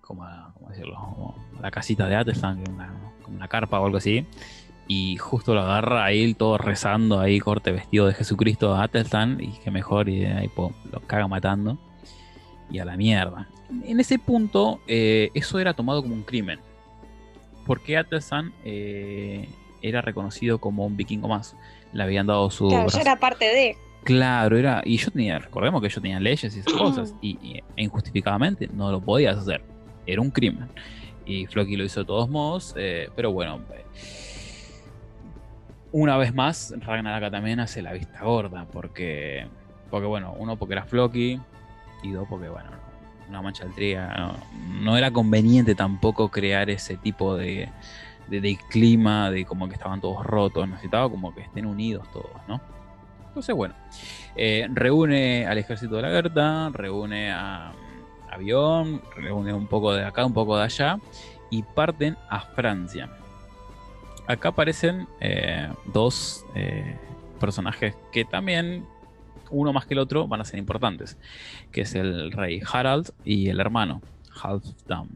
como 0.00 0.24
a- 0.24 0.50
¿cómo 0.51 0.51
decirlo? 0.72 0.96
Como 0.96 1.34
a 1.58 1.62
la 1.62 1.70
casita 1.70 2.06
de 2.08 2.30
es 2.30 2.38
una, 2.42 2.92
como 3.22 3.36
una 3.36 3.48
carpa 3.48 3.80
o 3.80 3.84
algo 3.86 3.98
así, 3.98 4.26
y 4.88 5.16
justo 5.16 5.54
lo 5.54 5.60
agarra 5.62 6.04
a 6.04 6.12
él 6.12 6.36
todo 6.36 6.58
rezando 6.58 7.20
ahí, 7.20 7.38
corte 7.38 7.72
vestido 7.72 8.06
de 8.06 8.14
Jesucristo 8.14 8.74
a 8.74 8.82
Atelstan, 8.84 9.38
y 9.40 9.52
que 9.60 9.70
mejor, 9.70 10.08
y 10.08 10.24
ahí 10.26 10.48
pum, 10.48 10.72
lo 10.90 11.00
caga 11.00 11.28
matando, 11.28 11.78
y 12.70 12.78
a 12.78 12.84
la 12.84 12.96
mierda. 12.96 13.48
En 13.84 14.00
ese 14.00 14.18
punto, 14.18 14.80
eh, 14.86 15.30
eso 15.34 15.58
era 15.58 15.72
tomado 15.74 16.02
como 16.02 16.14
un 16.14 16.22
crimen, 16.24 16.58
porque 17.64 17.96
Atelstan 17.96 18.52
eh, 18.64 19.48
era 19.82 20.02
reconocido 20.02 20.58
como 20.58 20.84
un 20.84 20.96
vikingo 20.96 21.28
más. 21.28 21.56
Le 21.92 22.02
habían 22.02 22.26
dado 22.26 22.50
su 22.50 22.68
Claro, 22.68 22.84
brazo- 22.84 22.96
ya 22.98 23.02
era 23.02 23.16
parte 23.20 23.44
de. 23.44 23.76
Claro, 24.04 24.56
era. 24.58 24.82
Y 24.84 24.96
yo 24.96 25.10
tenía, 25.12 25.38
recordemos 25.38 25.80
que 25.80 25.88
yo 25.88 26.00
tenía 26.00 26.18
leyes 26.18 26.56
y 26.56 26.58
esas 26.58 26.72
cosas. 26.72 27.14
Y, 27.20 27.38
y 27.40 27.62
injustificadamente 27.76 28.68
no 28.72 28.90
lo 28.90 29.00
podías 29.00 29.38
hacer. 29.38 29.62
Era 30.06 30.20
un 30.20 30.30
crimen. 30.30 30.68
Y 31.24 31.46
Floki 31.46 31.76
lo 31.76 31.84
hizo 31.84 32.00
de 32.00 32.06
todos 32.06 32.28
modos. 32.28 32.74
eh, 32.76 33.08
pero 33.14 33.32
bueno. 33.32 33.60
eh, 33.72 33.84
Una 35.92 36.16
vez 36.16 36.34
más, 36.34 36.74
Ragnar 36.80 37.14
acá 37.14 37.30
también 37.30 37.60
hace 37.60 37.82
la 37.82 37.92
vista 37.92 38.22
gorda. 38.24 38.66
Porque. 38.72 39.46
Porque 39.90 40.06
bueno, 40.06 40.34
uno 40.38 40.56
porque 40.56 40.74
era 40.74 40.84
Floki. 40.84 41.40
Y 42.02 42.10
dos 42.10 42.26
porque, 42.28 42.48
bueno, 42.48 42.70
una 43.28 43.42
mancha 43.42 43.64
de 43.66 43.72
triga. 43.72 44.34
No, 44.80 44.96
era 44.96 45.10
conveniente 45.10 45.74
tampoco 45.74 46.28
crear 46.30 46.68
ese 46.70 46.96
tipo 46.96 47.36
de, 47.36 47.68
de, 48.28 48.40
de 48.40 48.58
clima. 48.70 49.30
De 49.30 49.44
como 49.44 49.68
que 49.68 49.74
estaban 49.74 50.00
todos 50.00 50.24
rotos. 50.26 50.68
Necesitaba 50.68 51.08
como 51.10 51.34
que 51.34 51.42
estén 51.42 51.66
unidos 51.66 52.10
todos, 52.12 52.30
¿no? 52.48 52.60
Entonces, 53.28 53.54
bueno, 53.54 53.74
eh, 54.36 54.68
reúne 54.74 55.46
al 55.46 55.56
ejército 55.56 55.96
de 55.96 56.02
la 56.02 56.08
Gerta, 56.08 56.68
reúne 56.70 57.32
a, 57.32 57.72
a 58.32 58.38
Bion, 58.38 59.02
reúne 59.14 59.52
un 59.52 59.66
poco 59.66 59.92
de 59.92 60.04
acá, 60.04 60.24
un 60.24 60.32
poco 60.32 60.56
de 60.56 60.64
allá, 60.64 60.98
y 61.50 61.62
parten 61.62 62.16
a 62.30 62.40
Francia. 62.40 63.10
Acá 64.26 64.48
aparecen 64.48 65.06
eh, 65.20 65.68
dos 65.92 66.46
eh, 66.54 66.96
personajes 67.38 67.94
que 68.10 68.24
también, 68.24 68.86
uno 69.50 69.72
más 69.74 69.84
que 69.84 69.92
el 69.92 70.00
otro, 70.00 70.26
van 70.26 70.40
a 70.40 70.44
ser 70.44 70.58
importantes, 70.58 71.18
que 71.70 71.82
es 71.82 71.94
el 71.94 72.32
rey 72.32 72.62
Harald 72.72 73.10
y 73.22 73.48
el 73.50 73.60
hermano 73.60 74.00
Halfdan. 74.42 75.08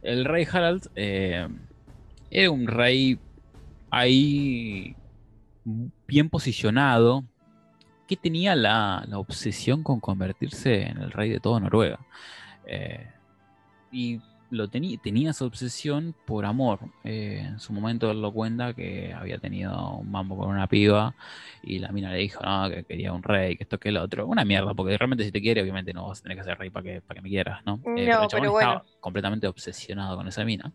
El 0.00 0.24
rey 0.24 0.46
Harald 0.50 0.88
eh, 0.94 1.46
era 2.30 2.50
un 2.50 2.66
rey 2.66 3.18
ahí 3.90 4.96
bien 6.06 6.30
posicionado, 6.30 7.24
que 8.10 8.16
tenía 8.16 8.56
la, 8.56 9.04
la 9.06 9.20
obsesión 9.20 9.84
con 9.84 10.00
convertirse 10.00 10.82
en 10.82 10.98
el 10.98 11.12
rey 11.12 11.30
de 11.30 11.38
toda 11.38 11.60
Noruega. 11.60 12.00
Eh, 12.66 13.06
y 13.92 14.20
lo 14.50 14.68
tenía, 14.68 14.98
tenía 14.98 15.30
esa 15.30 15.44
obsesión 15.44 16.14
por 16.26 16.44
amor. 16.44 16.80
Eh, 17.04 17.44
en 17.46 17.60
su 17.60 17.72
momento 17.72 18.10
él 18.10 18.20
lo 18.20 18.32
cuenta 18.32 18.74
que 18.74 19.14
había 19.14 19.38
tenido 19.38 19.96
un 19.96 20.10
mambo 20.10 20.36
con 20.36 20.48
una 20.48 20.66
piba 20.66 21.14
y 21.62 21.78
la 21.78 21.90
mina 21.92 22.10
le 22.12 22.18
dijo 22.18 22.42
no, 22.44 22.68
que 22.68 22.84
quería 22.84 23.12
un 23.12 23.22
rey, 23.22 23.56
que 23.56 23.62
esto 23.62 23.78
que 23.78 23.90
el 23.90 23.96
otro. 23.96 24.26
Una 24.26 24.44
mierda, 24.44 24.74
porque 24.74 24.96
realmente 24.98 25.24
si 25.24 25.32
te 25.32 25.40
quiere, 25.40 25.62
obviamente 25.62 25.92
no 25.92 26.08
vas 26.08 26.20
a 26.20 26.22
tener 26.22 26.38
que 26.38 26.44
ser 26.44 26.58
rey 26.58 26.70
para 26.70 26.82
que, 26.84 27.00
para 27.00 27.18
que 27.18 27.22
me 27.22 27.28
quieras, 27.28 27.60
¿no? 27.64 27.80
Eh, 27.96 28.06
No, 28.06 28.22
el 28.22 28.28
chabón 28.28 28.28
pero 28.30 28.44
estaba 28.58 28.74
bueno. 28.74 28.82
completamente 29.00 29.46
obsesionado 29.46 30.16
con 30.16 30.26
esa 30.28 30.44
mina. 30.44 30.72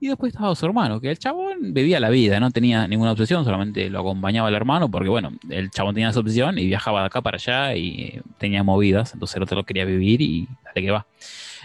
Y 0.00 0.08
después 0.08 0.34
estaba 0.34 0.54
su 0.54 0.66
hermano, 0.66 1.00
que 1.00 1.10
el 1.10 1.18
chabón 1.18 1.72
vivía 1.72 1.98
la 2.00 2.10
vida, 2.10 2.38
no 2.40 2.50
tenía 2.50 2.86
ninguna 2.86 3.12
obsesión, 3.12 3.44
solamente 3.44 3.88
lo 3.88 4.00
acompañaba 4.00 4.48
el 4.48 4.54
hermano, 4.54 4.90
porque 4.90 5.08
bueno, 5.08 5.32
el 5.48 5.70
chabón 5.70 5.94
tenía 5.94 6.10
esa 6.10 6.20
obsesión 6.20 6.58
y 6.58 6.66
viajaba 6.66 7.00
de 7.00 7.06
acá 7.06 7.22
para 7.22 7.36
allá 7.36 7.74
y 7.74 8.20
tenía 8.38 8.62
movidas, 8.62 9.14
entonces 9.14 9.36
el 9.36 9.44
otro 9.44 9.56
lo 9.56 9.64
quería 9.64 9.84
vivir 9.86 10.20
y 10.20 10.46
dale 10.64 10.82
que 10.82 10.90
va. 10.90 11.06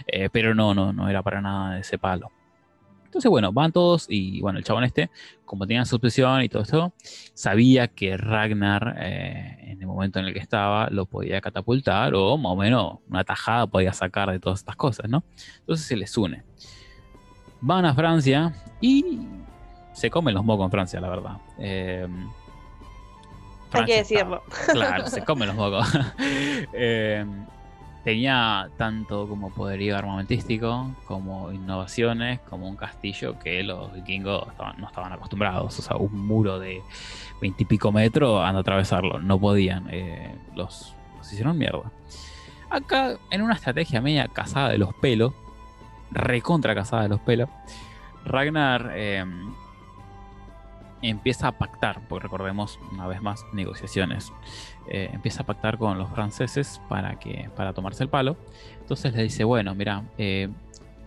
Eh, 0.06 0.28
pero 0.30 0.54
no, 0.54 0.74
no, 0.74 0.92
no 0.92 1.08
era 1.08 1.22
para 1.22 1.40
nada 1.40 1.74
de 1.74 1.80
ese 1.80 1.98
palo. 1.98 2.30
Entonces, 3.10 3.28
bueno, 3.28 3.52
van 3.52 3.72
todos 3.72 4.06
y 4.08 4.40
bueno, 4.40 4.60
el 4.60 4.64
chabón 4.64 4.84
este, 4.84 5.10
como 5.44 5.66
tenía 5.66 5.84
su 5.84 5.96
obsesión 5.96 6.42
y 6.42 6.48
todo 6.48 6.62
esto, 6.62 6.92
sabía 7.34 7.88
que 7.88 8.16
Ragnar, 8.16 8.94
eh, 9.00 9.56
en 9.62 9.80
el 9.80 9.86
momento 9.88 10.20
en 10.20 10.26
el 10.26 10.32
que 10.32 10.38
estaba, 10.38 10.88
lo 10.90 11.06
podía 11.06 11.40
catapultar 11.40 12.14
o 12.14 12.36
más 12.36 12.52
o 12.52 12.56
menos 12.56 12.98
una 13.08 13.24
tajada 13.24 13.66
podía 13.66 13.92
sacar 13.92 14.30
de 14.30 14.38
todas 14.38 14.60
estas 14.60 14.76
cosas, 14.76 15.10
¿no? 15.10 15.24
Entonces 15.58 15.86
se 15.86 15.96
les 15.96 16.16
une. 16.16 16.44
Van 17.60 17.84
a 17.84 17.94
Francia 17.94 18.54
y 18.80 19.26
se 19.92 20.08
comen 20.08 20.32
los 20.32 20.44
mocos 20.44 20.66
en 20.66 20.70
Francia, 20.70 21.00
la 21.00 21.08
verdad. 21.08 21.38
Eh, 21.58 22.06
Hay 23.72 23.84
que 23.86 23.96
decirlo. 23.96 24.44
Claro, 24.70 25.08
se 25.08 25.24
comen 25.24 25.48
los 25.48 25.56
mocos. 25.56 25.88
Eh, 26.72 27.26
tenía 28.04 28.70
tanto 28.76 29.28
como 29.28 29.50
poderío 29.50 29.96
armamentístico, 29.96 30.90
como 31.06 31.52
innovaciones, 31.52 32.40
como 32.40 32.68
un 32.68 32.76
castillo 32.76 33.38
que 33.38 33.62
los 33.62 33.92
vikingos 33.92 34.48
no 34.78 34.86
estaban 34.86 35.12
acostumbrados. 35.12 35.78
O 35.78 35.82
sea, 35.82 35.96
un 35.96 36.26
muro 36.26 36.58
de 36.58 36.82
veintipico 37.40 37.92
metros, 37.92 38.42
anda 38.44 38.58
a 38.58 38.60
atravesarlo. 38.60 39.20
No 39.20 39.38
podían. 39.38 39.88
eh, 39.90 40.34
los, 40.54 40.94
hicieron 41.20 41.58
mierda. 41.58 41.90
Acá, 42.70 43.18
en 43.30 43.42
una 43.42 43.54
estrategia 43.54 44.00
media 44.00 44.28
cazada 44.28 44.68
de 44.70 44.78
los 44.78 44.94
pelos, 44.94 45.32
recontra 46.10 46.74
cazada 46.74 47.02
de 47.02 47.08
los 47.08 47.20
pelos, 47.20 47.48
Ragnar 48.24 48.92
eh, 48.94 49.24
empieza 51.02 51.48
a 51.48 51.52
pactar, 51.52 52.00
porque 52.08 52.24
recordemos 52.24 52.78
una 52.92 53.06
vez 53.06 53.22
más 53.22 53.44
negociaciones, 53.52 54.32
eh, 54.90 55.08
empieza 55.12 55.42
a 55.42 55.46
pactar 55.46 55.78
con 55.78 55.98
los 55.98 56.10
franceses 56.10 56.80
para, 56.88 57.16
que, 57.18 57.48
para 57.54 57.72
tomarse 57.72 58.02
el 58.02 58.08
palo. 58.08 58.36
Entonces 58.80 59.14
le 59.14 59.22
dice, 59.22 59.44
bueno, 59.44 59.72
mira, 59.74 60.02
eh, 60.18 60.48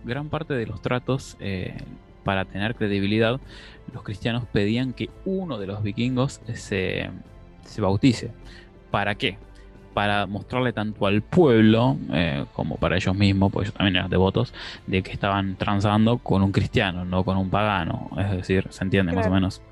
gran 0.04 0.30
parte 0.30 0.54
de 0.54 0.66
los 0.66 0.80
tratos 0.80 1.36
eh, 1.38 1.76
para 2.24 2.46
tener 2.46 2.74
credibilidad, 2.76 3.38
los 3.92 4.02
cristianos 4.02 4.44
pedían 4.50 4.94
que 4.94 5.10
uno 5.26 5.58
de 5.58 5.66
los 5.66 5.82
vikingos 5.82 6.40
se, 6.54 7.10
se 7.66 7.80
bautice. 7.82 8.30
¿Para 8.90 9.16
qué? 9.16 9.36
Para 9.92 10.26
mostrarle 10.26 10.72
tanto 10.72 11.06
al 11.06 11.20
pueblo 11.20 11.98
como 12.54 12.76
para 12.76 12.96
ellos 12.96 13.14
mismos, 13.14 13.52
porque 13.52 13.66
ellos 13.66 13.76
también 13.76 13.96
eran 13.96 14.10
devotos, 14.10 14.54
de 14.86 15.02
que 15.02 15.12
estaban 15.12 15.56
transando 15.56 16.18
con 16.18 16.42
un 16.42 16.52
cristiano, 16.52 17.04
no 17.04 17.22
con 17.22 17.36
un 17.36 17.50
pagano. 17.50 18.10
Es 18.18 18.30
decir, 18.30 18.66
se 18.70 18.82
entiende 18.82 19.12
más 19.12 19.26
o 19.26 19.30
menos. 19.30 19.62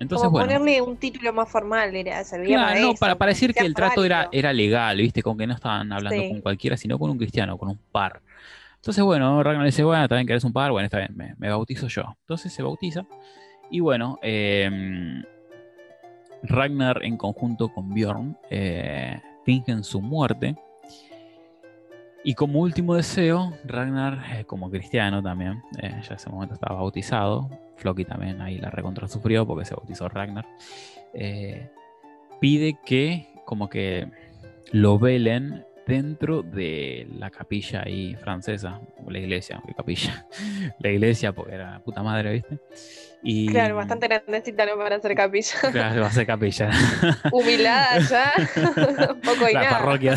Entonces, 0.00 0.26
Como 0.26 0.38
bueno. 0.38 0.46
ponerle 0.46 0.80
un 0.82 0.96
título 0.96 1.32
más 1.32 1.48
formal, 1.48 1.94
era, 1.94 2.24
servía 2.24 2.56
Claro, 2.56 2.68
para 2.68 2.80
no, 2.80 2.90
eso, 2.92 3.00
para, 3.00 3.14
para 3.16 3.28
decir 3.28 3.54
que 3.54 3.64
el 3.64 3.74
trato 3.74 4.04
era, 4.04 4.16
válido. 4.24 4.30
era 4.32 4.52
legal, 4.52 4.96
¿viste? 4.96 5.22
Con 5.22 5.36
que 5.38 5.46
no 5.46 5.54
estaban 5.54 5.92
hablando 5.92 6.20
Sí. 6.22 6.28
con 6.30 6.40
cualquiera, 6.40 6.76
sino 6.76 6.98
con 6.98 7.10
un 7.10 7.18
cristiano, 7.18 7.56
con 7.58 7.68
un 7.68 7.78
par. 7.92 8.20
Entonces, 8.76 9.04
bueno, 9.04 9.42
Ragnar 9.42 9.66
dice, 9.66 9.84
bueno, 9.84 10.08
también 10.08 10.26
querés 10.26 10.42
un 10.42 10.54
par, 10.54 10.72
bueno, 10.72 10.86
está 10.86 10.98
bien, 10.98 11.14
me, 11.14 11.34
me 11.38 11.50
bautizo 11.50 11.86
yo. 11.88 12.16
Entonces 12.22 12.50
se 12.52 12.62
bautiza. 12.62 13.04
Y 13.70 13.80
bueno, 13.80 14.18
eh, 14.22 15.22
Ragnar 16.42 17.04
en 17.04 17.18
conjunto 17.18 17.68
con 17.68 17.92
Bjorn 17.92 18.36
eh, 18.48 19.20
fingen 19.44 19.84
su 19.84 20.00
muerte. 20.00 20.56
Y 22.24 22.34
como 22.34 22.60
último 22.60 22.94
deseo, 22.94 23.52
Ragnar, 23.64 24.22
eh, 24.32 24.44
como 24.44 24.70
cristiano 24.70 25.22
también, 25.22 25.62
eh, 25.78 25.90
ya 26.02 26.08
en 26.08 26.14
ese 26.14 26.30
momento 26.30 26.54
estaba 26.54 26.76
bautizado. 26.76 27.48
Floki 27.80 28.04
también 28.04 28.40
ahí 28.40 28.58
la 28.58 28.70
recontra 28.70 29.08
sufrió 29.08 29.46
porque 29.46 29.64
se 29.64 29.74
bautizó 29.74 30.08
Ragnar. 30.08 30.46
eh, 31.14 31.68
pide 32.40 32.78
que 32.86 33.26
como 33.44 33.68
que 33.68 34.06
lo 34.72 34.98
velen 34.98 35.64
dentro 35.86 36.42
de 36.42 37.08
la 37.18 37.30
capilla 37.30 37.82
ahí 37.84 38.14
francesa, 38.14 38.80
o 39.04 39.10
la 39.10 39.18
iglesia, 39.18 39.60
¿qué 39.66 39.74
capilla? 39.74 40.24
La 40.78 40.90
iglesia, 40.90 41.32
porque 41.32 41.54
era 41.54 41.72
la 41.72 41.78
puta 41.80 42.02
madre, 42.04 42.32
¿viste? 42.32 42.60
Y, 43.24 43.48
Claro, 43.48 43.74
bastante 43.74 44.06
grandecita 44.06 44.66
¿no? 44.66 44.76
para 44.76 44.96
hacer 44.96 45.16
capilla. 45.16 45.56
Claro, 45.72 46.02
va 46.02 46.06
a 46.06 46.12
ser 46.12 46.26
capilla. 46.26 46.70
Humilada 47.32 47.98
ya. 47.98 48.32
Poco 49.24 49.48
y 49.50 49.52
la 49.52 49.62
nada. 49.64 49.78
parroquia. 49.78 50.14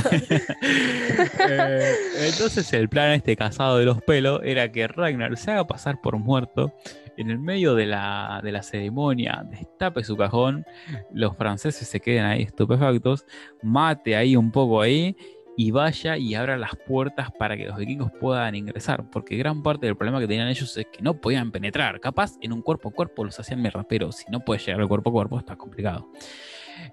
Eh, 1.50 1.94
entonces 2.28 2.72
el 2.74 2.88
plan 2.88 3.12
este 3.12 3.36
casado 3.36 3.78
de 3.80 3.86
los 3.86 4.02
pelos 4.04 4.42
era 4.44 4.72
que 4.72 4.88
Ragnar 4.88 5.36
se 5.38 5.52
haga 5.52 5.66
pasar 5.68 6.00
por 6.02 6.18
muerto 6.20 6.74
en 7.18 7.30
el 7.30 7.40
medio 7.40 7.76
de 7.76 7.86
la, 7.86 8.42
de 8.44 8.52
la 8.52 8.64
ceremonia, 8.64 9.46
destape 9.50 10.04
su 10.04 10.18
cajón, 10.18 10.66
los 11.12 11.36
franceses 11.38 11.88
se 11.88 12.00
queden 12.00 12.26
ahí 12.26 12.44
estupefactos, 12.44 13.26
mate 13.62 14.16
ahí 14.16 14.36
un 14.36 14.52
poco 14.52 14.82
ahí 14.82 15.16
y 15.56 15.72
vaya 15.72 16.18
y 16.18 16.34
abra 16.36 16.58
las 16.58 16.76
puertas 16.76 17.32
para 17.38 17.56
que 17.56 17.66
los 17.66 17.78
vikingos 17.78 18.12
puedan 18.20 18.56
ingresar, 18.56 19.10
porque 19.10 19.38
gran 19.38 19.62
parte 19.62 19.86
del 19.86 19.96
problema 19.96 20.20
que 20.20 20.28
tenían 20.28 20.48
ellos 20.48 20.76
es 20.78 20.88
que 20.92 21.02
no 21.02 21.20
podían 21.20 21.52
penetrar, 21.52 22.00
capaz 22.00 22.38
en 22.42 22.54
un 22.54 22.62
cuerpo 22.62 22.90
a 22.90 22.92
cuerpo 22.92 23.24
los 23.24 23.40
hacían 23.40 23.62
mierda, 23.62 23.84
pero 23.84 24.12
si 24.12 24.30
no 24.32 24.40
puedes 24.40 24.66
llegar 24.66 24.82
al 24.82 24.88
cuerpo 24.88 25.10
a 25.12 25.14
cuerpo 25.14 25.40
está 25.40 25.56
complicado. 25.56 26.10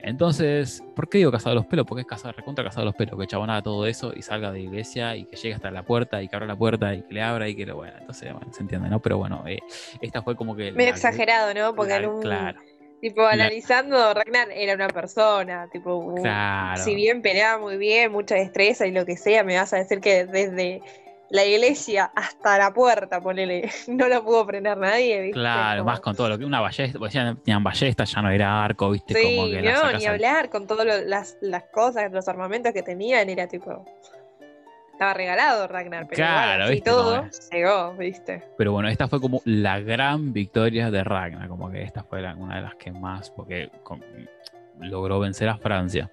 Entonces, 0.03 0.83
¿por 0.95 1.09
qué 1.09 1.19
digo 1.19 1.31
casado 1.31 1.51
de 1.51 1.57
los 1.57 1.67
pelos? 1.67 1.87
Porque 1.87 2.03
es 2.03 2.07
casado, 2.07 2.33
recontra 2.33 2.65
casado 2.65 2.83
de 2.83 2.87
los 2.87 2.95
pelos, 2.95 3.19
que 3.19 3.27
chabonada 3.27 3.63
todo 3.63 3.87
eso 3.87 4.13
y 4.15 4.23
salga 4.23 4.53
de 4.53 4.61
iglesia 4.61 5.17
y 5.17 5.25
que 5.27 5.37
llegue 5.37 5.55
hasta 5.55 5.71
la 5.71 5.83
puerta 5.83 6.23
y 6.23 6.29
que 6.29 6.37
abra 6.37 6.47
la 6.47 6.57
puerta 6.57 6.95
y 6.95 7.03
que 7.03 7.15
le 7.15 7.23
abra 7.23 7.49
y 7.49 7.55
que 7.55 7.67
lo 7.67 7.77
bueno. 7.77 7.95
Entonces, 7.99 8.33
bueno, 8.33 8.53
se 8.53 8.63
entiende, 8.63 8.89
¿no? 8.89 9.01
Pero 9.01 9.19
bueno, 9.19 9.45
eh, 9.47 9.59
esta 10.01 10.23
fue 10.23 10.37
como 10.37 10.57
que. 10.57 10.73
Medio 10.73 10.91
exagerado, 10.91 11.53
¿no? 11.55 11.75
Porque 11.75 11.95
en 11.95 12.07
un, 12.07 12.21
Claro, 12.21 12.61
tipo 13.01 13.27
analizando, 13.27 14.15
Ragnar 14.15 14.51
era 14.53 14.75
una 14.75 14.89
persona, 14.89 15.69
tipo, 15.73 16.15
claro. 16.17 16.83
si 16.83 16.95
bien 16.95 17.23
peleaba 17.23 17.59
muy 17.59 17.77
bien, 17.77 18.13
mucha 18.13 18.35
destreza 18.35 18.87
y 18.87 18.93
lo 18.93 19.07
que 19.07 19.17
sea, 19.17 19.43
me 19.43 19.57
vas 19.57 19.73
a 19.73 19.79
decir 19.79 20.01
que 20.01 20.27
desde 20.27 20.83
la 21.31 21.45
iglesia 21.45 22.11
hasta 22.15 22.59
la 22.59 22.73
puerta, 22.73 23.21
ponele, 23.21 23.71
no 23.89 24.09
lo 24.09 24.25
pudo 24.25 24.45
frenar 24.47 24.77
nadie, 24.79 25.21
¿viste? 25.23 25.39
Claro, 25.39 25.81
Como- 25.83 25.91
más 25.93 26.01
con 26.01 26.17
todo 26.17 26.29
lo 26.29 26.39
que 26.39 26.45
una 26.45 26.61
ballesta, 26.61 26.99
porque 26.99 27.15
ya 27.15 27.35
tenían 27.37 27.63
ballestas, 27.63 28.13
ya 28.13 28.23
no 28.23 28.31
era 28.31 28.65
arco, 28.65 28.91
viste, 28.91 29.15
como 29.15 29.47
Sí, 29.47 29.51
que 29.53 29.63
la 29.63 29.73
no, 29.73 29.93
ni 29.99 30.07
al- 30.07 30.15
hablar 30.15 30.51
con 30.51 30.67
todas 30.67 31.05
las, 31.07 31.37
las 31.41 31.65
cosas, 31.73 32.11
los 32.13 32.27
armamentos 32.29 32.73
que 32.73 32.83
tenían, 32.83 33.29
era 33.31 33.47
tipo. 33.47 33.85
Estaba 34.93 35.15
regalado 35.15 35.67
Ragnar, 35.67 36.07
pero 36.09 36.17
Claro, 36.17 36.65
bueno, 36.67 36.83
cómo 36.85 36.97
todo 36.97 37.29
llegó, 37.51 37.93
¿viste? 37.95 38.43
Pero 38.59 38.73
bueno, 38.73 38.89
esta 38.91 39.09
fue 39.09 39.19
como 39.19 39.41
la 39.47 39.81
gran 39.81 40.35
victoria 40.35 40.91
de 40.91 41.03
Ragnar, 41.03 41.49
como 41.49 41.71
que 41.71 41.83
esta 41.83 42.03
fue 42.05 42.21
la- 42.21 42.35
una 42.35 42.57
de 42.57 42.63
las 42.63 42.75
que 42.75 42.93
más, 42.93 43.31
porque 43.31 43.71
con- 43.83 44.05
logró 44.79 45.19
vencer 45.19 45.49
a 45.49 45.57
Francia. 45.57 46.11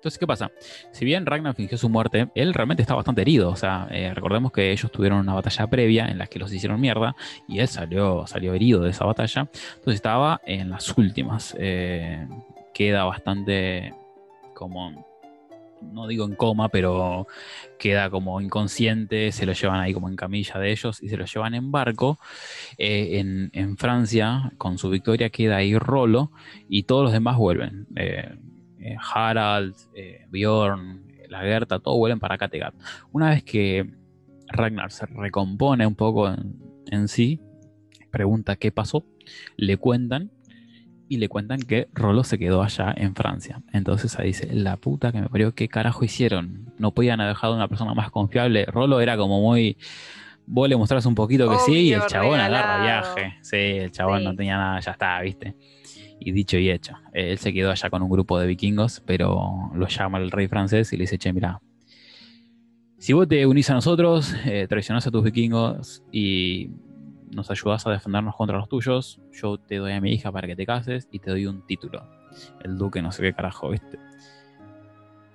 Entonces, 0.00 0.18
¿qué 0.18 0.26
pasa? 0.26 0.50
Si 0.92 1.04
bien 1.04 1.26
Ragnar 1.26 1.54
fingió 1.54 1.76
su 1.76 1.90
muerte, 1.90 2.30
él 2.34 2.54
realmente 2.54 2.80
está 2.80 2.94
bastante 2.94 3.20
herido. 3.20 3.50
O 3.50 3.56
sea, 3.56 3.86
eh, 3.90 4.14
recordemos 4.14 4.50
que 4.50 4.72
ellos 4.72 4.90
tuvieron 4.90 5.18
una 5.18 5.34
batalla 5.34 5.66
previa 5.66 6.06
en 6.06 6.16
la 6.16 6.26
que 6.26 6.38
los 6.38 6.50
hicieron 6.50 6.80
mierda 6.80 7.14
y 7.46 7.58
él 7.58 7.68
salió, 7.68 8.26
salió 8.26 8.54
herido 8.54 8.80
de 8.80 8.90
esa 8.92 9.04
batalla. 9.04 9.42
Entonces 9.74 9.96
estaba 9.96 10.40
en 10.46 10.70
las 10.70 10.96
últimas. 10.96 11.54
Eh, 11.58 12.26
queda 12.72 13.04
bastante 13.04 13.92
como, 14.54 15.04
no 15.82 16.06
digo 16.06 16.24
en 16.24 16.34
coma, 16.34 16.70
pero 16.70 17.26
queda 17.78 18.08
como 18.08 18.40
inconsciente, 18.40 19.32
se 19.32 19.44
lo 19.44 19.52
llevan 19.52 19.80
ahí 19.80 19.92
como 19.92 20.08
en 20.08 20.16
camilla 20.16 20.58
de 20.58 20.70
ellos 20.70 21.02
y 21.02 21.10
se 21.10 21.18
lo 21.18 21.26
llevan 21.26 21.52
en 21.52 21.70
barco. 21.70 22.18
Eh, 22.78 23.18
en, 23.18 23.50
en 23.52 23.76
Francia, 23.76 24.50
con 24.56 24.78
su 24.78 24.88
victoria, 24.88 25.28
queda 25.28 25.56
ahí 25.56 25.76
Rolo 25.76 26.32
y 26.70 26.84
todos 26.84 27.02
los 27.02 27.12
demás 27.12 27.36
vuelven. 27.36 27.86
Eh, 28.80 28.96
Harald, 29.14 29.74
eh, 29.94 30.26
Bjorn, 30.30 31.06
la 31.28 31.40
Gerta, 31.40 31.78
todos 31.78 31.98
vuelven 31.98 32.18
para 32.20 32.38
Kattegat. 32.38 32.74
Una 33.12 33.30
vez 33.30 33.44
que 33.44 33.88
Ragnar 34.48 34.90
se 34.90 35.06
recompone 35.06 35.86
un 35.86 35.94
poco 35.94 36.28
en, 36.28 36.56
en 36.86 37.08
sí, 37.08 37.40
pregunta 38.10 38.56
qué 38.56 38.72
pasó, 38.72 39.04
le 39.56 39.76
cuentan 39.76 40.30
y 41.08 41.18
le 41.18 41.28
cuentan 41.28 41.60
que 41.60 41.88
Rolo 41.92 42.22
se 42.24 42.38
quedó 42.38 42.62
allá 42.62 42.92
en 42.96 43.14
Francia. 43.14 43.62
Entonces 43.72 44.18
ahí 44.18 44.28
dice, 44.28 44.48
la 44.54 44.76
puta 44.76 45.12
que 45.12 45.20
me 45.20 45.28
parió, 45.28 45.54
¿qué 45.54 45.68
carajo 45.68 46.04
hicieron? 46.04 46.72
No 46.78 46.92
podían 46.92 47.20
haber 47.20 47.34
dejado 47.34 47.52
a 47.54 47.56
una 47.56 47.68
persona 47.68 47.94
más 47.94 48.10
confiable. 48.10 48.64
Rolo 48.66 49.00
era 49.00 49.16
como 49.16 49.40
muy... 49.40 49.76
Vos 50.46 50.68
le 50.68 50.76
mostrás 50.76 51.06
un 51.06 51.14
poquito 51.14 51.48
que 51.48 51.58
sí 51.58 51.72
y 51.88 51.92
el 51.92 52.02
chabón 52.06 52.40
agarra 52.40 52.78
regalado. 52.78 53.14
viaje. 53.14 53.34
Sí, 53.42 53.56
el 53.56 53.92
chabón 53.92 54.20
Sí. 54.20 54.24
no 54.24 54.34
tenía 54.34 54.56
nada, 54.56 54.80
ya 54.80 54.90
está, 54.92 55.20
¿viste? 55.20 55.54
Y 56.20 56.32
dicho 56.32 56.58
y 56.58 56.70
hecho. 56.70 56.94
Él 57.12 57.38
se 57.38 57.52
quedó 57.52 57.70
allá 57.70 57.88
con 57.90 58.02
un 58.02 58.10
grupo 58.10 58.38
de 58.38 58.46
vikingos, 58.46 59.02
pero 59.06 59.70
lo 59.74 59.88
llama 59.88 60.18
el 60.18 60.30
rey 60.30 60.48
francés 60.48 60.92
y 60.92 60.96
le 60.96 61.04
dice, 61.04 61.18
che, 61.18 61.32
mira, 61.32 61.60
si 62.98 63.14
vos 63.14 63.26
te 63.26 63.46
unís 63.46 63.70
a 63.70 63.74
nosotros, 63.74 64.34
eh, 64.44 64.66
traicionás 64.68 65.06
a 65.06 65.10
tus 65.10 65.24
vikingos 65.24 66.02
y 66.12 66.70
nos 67.30 67.50
ayudás 67.50 67.86
a 67.86 67.90
defendernos 67.90 68.36
contra 68.36 68.58
los 68.58 68.68
tuyos, 68.68 69.20
yo 69.32 69.56
te 69.56 69.76
doy 69.76 69.92
a 69.92 70.00
mi 70.00 70.12
hija 70.12 70.30
para 70.30 70.46
que 70.46 70.56
te 70.56 70.66
cases 70.66 71.08
y 71.10 71.18
te 71.18 71.30
doy 71.30 71.46
un 71.46 71.64
título. 71.66 72.06
El 72.62 72.76
duque 72.76 73.00
no 73.00 73.10
sé 73.12 73.22
qué 73.22 73.32
carajo, 73.32 73.70
¿viste? 73.70 73.98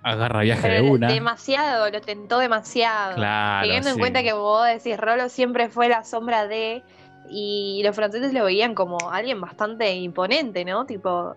Agarra 0.03 0.41
viaje 0.41 0.69
de 0.69 0.81
una. 0.81 1.07
demasiado, 1.07 1.89
lo 1.89 1.99
tentó 1.99 2.37
demasiado. 2.37 3.15
Claro, 3.15 3.65
Teniendo 3.65 3.89
en 3.89 3.97
cuenta 3.97 4.21
que 4.21 4.33
vos 4.33 4.63
decís, 4.67 4.97
Rolo 4.97 5.29
siempre 5.29 5.67
fue 5.67 5.89
la 5.89 6.03
sombra 6.03 6.47
de. 6.47 6.83
Y 7.29 7.81
los 7.83 7.95
franceses 7.95 8.33
lo 8.33 8.45
veían 8.45 8.75
como 8.75 8.97
alguien 9.11 9.41
bastante 9.41 9.93
imponente, 9.95 10.63
¿no? 10.65 10.85
Tipo, 10.85 11.35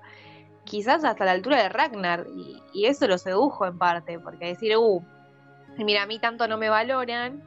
quizás 0.64 1.04
hasta 1.04 1.24
la 1.24 1.32
altura 1.32 1.62
de 1.62 1.68
Ragnar. 1.68 2.26
Y, 2.36 2.62
y 2.72 2.86
eso 2.86 3.06
lo 3.08 3.18
sedujo 3.18 3.66
en 3.66 3.78
parte, 3.78 4.18
porque 4.18 4.46
decir, 4.46 4.76
uh, 4.76 5.02
mira, 5.78 6.02
a 6.02 6.06
mí 6.06 6.18
tanto 6.18 6.46
no 6.48 6.58
me 6.58 6.68
valoran. 6.68 7.42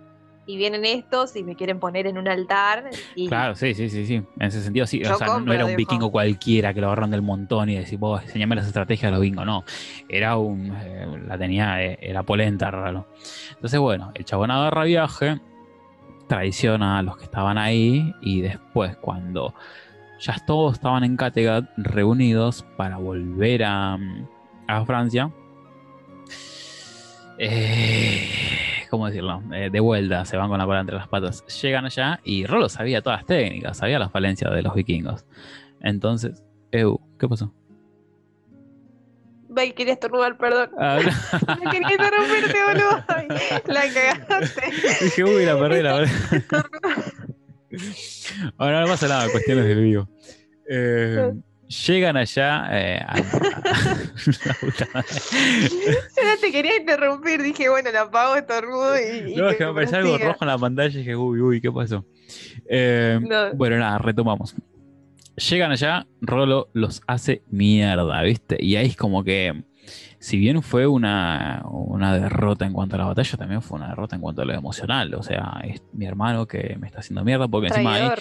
Y 0.47 0.57
vienen 0.57 0.83
estos 0.85 1.35
y 1.35 1.43
me 1.43 1.55
quieren 1.55 1.79
poner 1.79 2.07
en 2.07 2.17
un 2.17 2.27
altar. 2.27 2.89
Y 3.15 3.27
Claro, 3.27 3.53
sí, 3.55 3.75
sí, 3.75 3.89
sí, 3.89 4.07
sí. 4.07 4.15
En 4.15 4.47
ese 4.47 4.61
sentido, 4.63 4.87
sí. 4.87 4.99
Yo 4.99 5.13
o 5.13 5.17
sea, 5.17 5.27
no- 5.27 5.53
era 5.53 5.65
un 5.65 5.69
dijo. 5.69 5.77
vikingo 5.77 6.11
cualquiera 6.11 6.73
que 6.73 6.81
lo 6.81 6.87
agarran 6.87 7.11
del 7.11 7.21
montón 7.21 7.69
y 7.69 7.75
decís, 7.77 7.97
vos, 7.99 8.23
enseñame 8.23 8.55
las 8.55 8.65
estrategias 8.65 9.09
de 9.09 9.11
los 9.11 9.21
vikingos. 9.21 9.45
No. 9.45 9.63
Era 10.09 10.37
un. 10.37 10.75
eh, 10.75 11.05
la 11.27 11.37
tenía, 11.37 11.83
eh, 11.85 11.99
era 12.01 12.23
polenta, 12.23 12.71
raro. 12.71 13.05
Entonces, 13.53 13.79
bueno, 13.79 14.11
el 14.15 14.25
chabón 14.25 14.49
agarra 14.49 14.83
viaje, 14.83 15.39
traiciona 16.31 16.99
a 16.99 17.03
los 17.03 17.17
que 17.17 17.25
estaban 17.25 17.57
ahí 17.57 18.15
y 18.21 18.39
después, 18.39 18.95
cuando 18.95 19.53
ya 20.17 20.37
todos 20.47 20.75
estaban 20.75 21.03
en 21.03 21.17
Kattegat 21.17 21.65
reunidos 21.75 22.65
para 22.77 22.95
volver 22.95 23.65
a, 23.65 23.99
Francia. 24.85 25.29
Eh, 27.37 28.29
¿Cómo 28.89 29.07
decirlo? 29.07 29.43
Eh, 29.51 29.69
de 29.69 29.79
vuelta, 29.81 30.23
se 30.23 30.37
van 30.37 30.47
con 30.47 30.57
la 30.57 30.65
cola 30.65 30.79
entre 30.79 30.95
las 30.95 31.09
patas. 31.09 31.43
Llegan 31.61 31.83
allá 31.83 32.21
y 32.23 32.45
Rolo 32.45 32.69
sabía 32.69 33.01
todas 33.01 33.19
las 33.19 33.25
técnicas, 33.25 33.75
sabía 33.75 33.99
las 33.99 34.13
falencias 34.13 34.53
de 34.53 34.61
los 34.61 34.73
vikingos. 34.73 35.25
Entonces, 35.81 36.41
Eu, 36.71 37.01
¿qué 37.19 37.27
pasó? 37.27 37.53
Ve, 39.53 39.73
quería 39.73 39.93
estornudar, 39.93 40.37
perdón. 40.37 40.69
Ah, 40.79 40.99
No 41.61 41.71
quería 41.71 41.91
interrumpirte, 41.91 42.57
boludo. 42.67 43.03
Ay, 43.09 43.27
la 43.67 43.81
cagaste. 43.93 44.61
Dije, 45.03 45.23
uy, 45.25 45.45
la 45.45 45.59
perdí, 45.59 45.81
la 45.81 45.97
perdí. 45.97 46.11
Ahora 48.57 48.81
no 48.81 48.87
pasa 48.87 49.07
nada, 49.09 49.29
cuestiones 49.29 49.65
del 49.65 49.81
vivo. 49.81 50.09
Eh, 50.69 51.33
llegan 51.85 52.15
allá 52.15 52.67
eh, 52.71 52.99
a-. 53.05 53.17
Yo 53.19 53.23
no 56.23 56.37
te 56.39 56.51
quería 56.51 56.77
interrumpir, 56.77 57.41
dije, 57.41 57.69
bueno, 57.69 57.91
la 57.91 58.01
apago, 58.01 58.35
estornudo 58.37 58.95
y. 58.97 59.33
y 59.33 59.35
No, 59.35 59.49
es 59.49 59.57
que 59.57 59.65
me 59.65 59.71
apareció 59.71 59.97
algo 59.97 60.17
rojo 60.17 60.37
en 60.41 60.47
la 60.47 60.57
pantalla 60.57 60.93
y 60.93 60.97
dije, 60.99 61.15
uy, 61.15 61.41
uy, 61.41 61.61
¿qué 61.61 61.71
pasó? 61.71 62.05
Eh, 62.69 63.19
No. 63.21 63.53
Bueno, 63.53 63.77
nada, 63.77 63.97
retomamos. 63.97 64.55
Llegan 65.49 65.71
allá, 65.71 66.05
Rolo 66.21 66.69
los 66.73 67.01
hace 67.07 67.41
mierda, 67.49 68.21
¿viste? 68.21 68.57
Y 68.59 68.75
ahí 68.75 68.87
es 68.87 68.95
como 68.95 69.23
que, 69.23 69.63
si 70.19 70.37
bien 70.37 70.61
fue 70.61 70.85
una, 70.85 71.63
una 71.65 72.13
derrota 72.13 72.65
en 72.65 72.73
cuanto 72.73 72.95
a 72.95 72.99
la 72.99 73.05
batalla, 73.05 73.37
también 73.37 73.61
fue 73.63 73.79
una 73.79 73.89
derrota 73.89 74.15
en 74.15 74.21
cuanto 74.21 74.43
a 74.43 74.45
lo 74.45 74.53
emocional. 74.53 75.13
O 75.15 75.23
sea, 75.23 75.61
es 75.63 75.81
mi 75.93 76.05
hermano 76.05 76.47
que 76.47 76.77
me 76.79 76.85
está 76.85 76.99
haciendo 76.99 77.23
mierda, 77.23 77.47
porque 77.47 77.69
encima 77.69 77.95
ahí. 77.95 78.11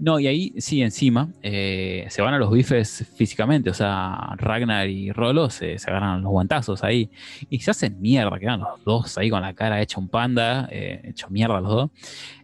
No, 0.00 0.18
y 0.18 0.26
ahí 0.26 0.54
sí, 0.58 0.82
encima 0.82 1.28
eh, 1.42 2.06
se 2.08 2.22
van 2.22 2.34
a 2.34 2.38
los 2.38 2.50
bifes 2.50 3.06
físicamente. 3.16 3.70
O 3.70 3.74
sea, 3.74 4.34
Ragnar 4.36 4.88
y 4.88 5.12
Rolo 5.12 5.50
se, 5.50 5.78
se 5.78 5.90
agarran 5.90 6.22
los 6.22 6.30
guantazos 6.30 6.82
ahí. 6.82 7.10
Y 7.50 7.60
se 7.60 7.70
hacen 7.70 8.00
mierda, 8.00 8.38
quedan 8.38 8.60
los 8.60 8.82
dos 8.84 9.18
ahí 9.18 9.30
con 9.30 9.42
la 9.42 9.52
cara 9.54 9.80
hecha 9.82 10.00
un 10.00 10.08
panda, 10.08 10.68
eh, 10.72 11.02
hecho 11.04 11.28
mierda 11.30 11.60
los 11.60 11.70
dos. 11.70 11.90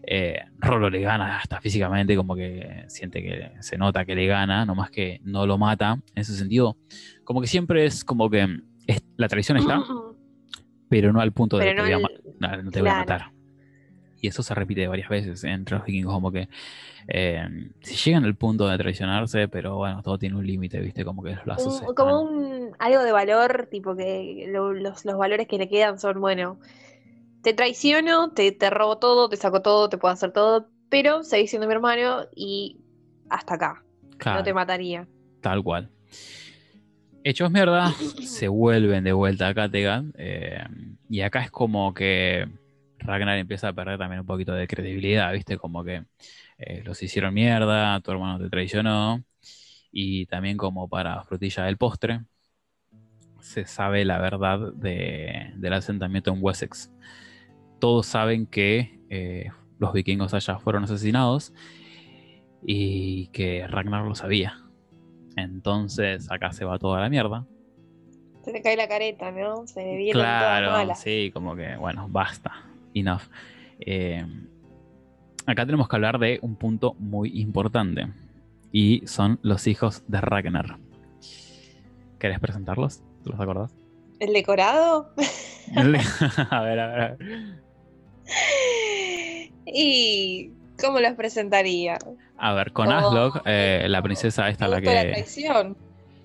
Eh, 0.02 0.38
Rolo 0.59 0.90
le 0.90 1.00
gana 1.00 1.38
hasta 1.38 1.61
físicamente, 1.61 2.14
como 2.14 2.36
que 2.36 2.84
siente 2.88 3.22
que 3.22 3.50
se 3.61 3.76
nota 3.78 4.04
que 4.04 4.14
le 4.14 4.26
gana, 4.26 4.64
nomás 4.66 4.90
que 4.90 5.20
no 5.24 5.46
lo 5.46 5.59
mata. 5.59 5.92
En 6.14 6.20
ese 6.20 6.36
sentido, 6.36 6.76
como 7.24 7.40
que 7.40 7.46
siempre 7.46 7.84
es 7.86 8.04
como 8.04 8.28
que 8.30 8.46
es- 8.86 9.02
la 9.16 9.28
traición 9.28 9.59
está, 9.59 9.82
pero 10.88 11.12
no 11.12 11.20
al 11.20 11.32
punto 11.32 11.59
de 11.59 11.64
que 11.64 11.70
te 11.70 11.76
no 11.76 11.82
voy 11.84 11.92
a 11.92 12.57
no, 12.57 12.62
no 12.62 12.70
te 12.70 12.80
voy 12.80 12.90
a 12.90 12.94
matar. 12.98 13.30
Y 14.20 14.28
eso 14.28 14.42
se 14.42 14.54
repite 14.54 14.86
varias 14.88 15.09
veces 15.09 15.44
entre 15.44 15.76
los 15.76 15.86
vikingos, 15.86 16.12
como 16.14 16.32
que 16.32 16.48
eh, 17.09 17.46
si 17.82 17.94
llegan 17.96 18.24
al 18.24 18.34
punto 18.36 18.66
de 18.68 18.76
traicionarse, 18.78 19.48
pero 19.48 19.76
bueno, 19.76 20.02
todo 20.02 20.18
tiene 20.18 20.36
un 20.36 20.46
límite, 20.46 20.80
¿viste? 20.80 21.04
Como 21.04 21.22
que 21.22 21.34
los 21.34 21.46
lazos. 21.46 21.82
Un- 21.82 21.94
como 21.94 22.20
un 22.22 22.72
algo 22.78 23.02
de 23.02 23.12
valor, 23.12 23.68
tipo 23.70 23.94
que 23.96 24.46
lo- 24.48 24.72
los, 24.72 25.04
los 25.04 25.16
valores 25.16 25.46
que 25.46 25.59
le 25.59 25.68
quedan 25.68 25.98
son, 25.98 26.20
bueno, 26.20 26.59
te 27.42 27.54
traiciono, 27.54 28.32
te, 28.32 28.50
te 28.52 28.70
robo 28.70 28.98
todo, 28.98 29.28
te 29.28 29.36
saco 29.36 29.62
todo, 29.62 29.88
te 29.88 29.98
puedo 29.98 30.12
hacer 30.12 30.32
todo, 30.32 30.68
pero 30.88 31.22
seguís 31.22 31.50
siendo 31.50 31.68
mi 31.68 31.74
hermano 31.74 32.26
y 32.34 32.78
hasta 33.30 33.54
acá. 33.54 33.82
Claro. 34.18 34.38
No 34.40 34.44
te 34.44 34.54
mataría. 34.54 35.07
Tal 35.40 35.62
cual. 35.62 35.90
Hechos 37.24 37.50
mierda, 37.50 37.92
se 38.22 38.48
vuelven 38.48 39.04
de 39.04 39.12
vuelta 39.12 39.48
a 39.48 39.54
Kattegat. 39.54 40.04
eh, 40.18 40.64
y 41.09 41.20
acá 41.20 41.40
es 41.42 41.50
como 41.50 41.92
que 41.94 42.46
Ragnar 42.98 43.38
empieza 43.38 43.68
a 43.68 43.72
perder 43.72 43.98
también 43.98 44.20
un 44.20 44.26
poquito 44.26 44.52
de 44.52 44.66
credibilidad, 44.66 45.32
¿viste? 45.32 45.57
Como 45.59 45.84
que 45.84 46.04
eh, 46.59 46.82
los 46.84 47.02
hicieron 47.02 47.34
mierda, 47.34 48.00
tu 48.00 48.11
hermano 48.12 48.38
te 48.42 48.48
traicionó. 48.50 49.22
Y 49.92 50.26
también 50.26 50.57
como 50.57 50.88
para 50.88 51.22
frutilla 51.24 51.64
del 51.64 51.76
postre, 51.78 52.22
se 53.40 53.66
sabe 53.66 54.04
la 54.04 54.18
verdad 54.18 54.72
de- 54.74 55.52
del 55.57 55.72
asentamiento 55.72 56.30
en 56.32 56.38
Wessex. 56.40 56.92
Todos 57.80 58.07
saben 58.07 58.46
que 58.46 58.98
eh, 59.09 59.50
los 59.78 59.92
vikingos 59.92 60.34
allá 60.34 60.59
fueron 60.59 60.84
asesinados 60.84 61.52
y 62.62 63.28
que 63.28 63.66
Ragnar 63.66 64.04
lo 64.04 64.14
sabía. 64.14 64.59
Entonces 65.36 66.30
acá 66.30 66.52
se 66.52 66.64
va 66.64 66.78
toda 66.78 67.00
la 67.00 67.09
mierda. 67.09 67.46
Se 68.42 68.52
le 68.52 68.62
cae 68.62 68.76
la 68.76 68.88
careta, 68.88 69.30
¿no? 69.30 69.66
Se 69.66 69.96
viene 69.96 70.12
toda 70.12 70.12
Claro, 70.12 70.72
mala. 70.72 70.94
sí, 70.94 71.30
como 71.32 71.54
que, 71.57 71.76
bueno, 71.76 72.09
basta. 72.09 72.52
Enough. 72.94 73.22
Eh, 73.80 74.24
acá 75.47 75.64
tenemos 75.66 75.88
que 75.88 75.97
hablar 75.97 76.18
de 76.18 76.38
un 76.42 76.57
punto 76.57 76.94
muy 76.99 77.40
importante. 77.40 78.07
Y 78.72 79.03
son 79.07 79.38
los 79.42 79.66
hijos 79.66 80.03
de 80.09 80.20
Ragnar. 80.20 80.76
¿Querés 82.18 82.40
presentarlos? 82.40 83.01
¿Te 83.24 83.30
los 83.30 83.40
acordás? 83.40 83.74
¿El 84.20 84.32
decorado? 84.32 85.12
a 85.76 85.82
ver, 85.84 86.01
a 86.51 86.61
ver. 86.62 86.80
a 86.80 86.86
ver. 87.16 87.18
¿Y 89.66 90.51
cómo 90.80 91.01
los 91.01 91.12
presentaría? 91.14 91.99
A 92.38 92.53
ver, 92.55 92.72
con 92.72 92.88
Oh, 92.88 92.92
Aslog, 92.92 93.42
eh, 93.47 93.86
la 93.88 94.03
princesa 94.03 94.49
esta, 94.49 94.68
la 94.68 94.76
Producto 94.76 94.90
de 94.90 94.97
la 94.97 95.03
que. 95.05 95.12
traición. 95.12 95.76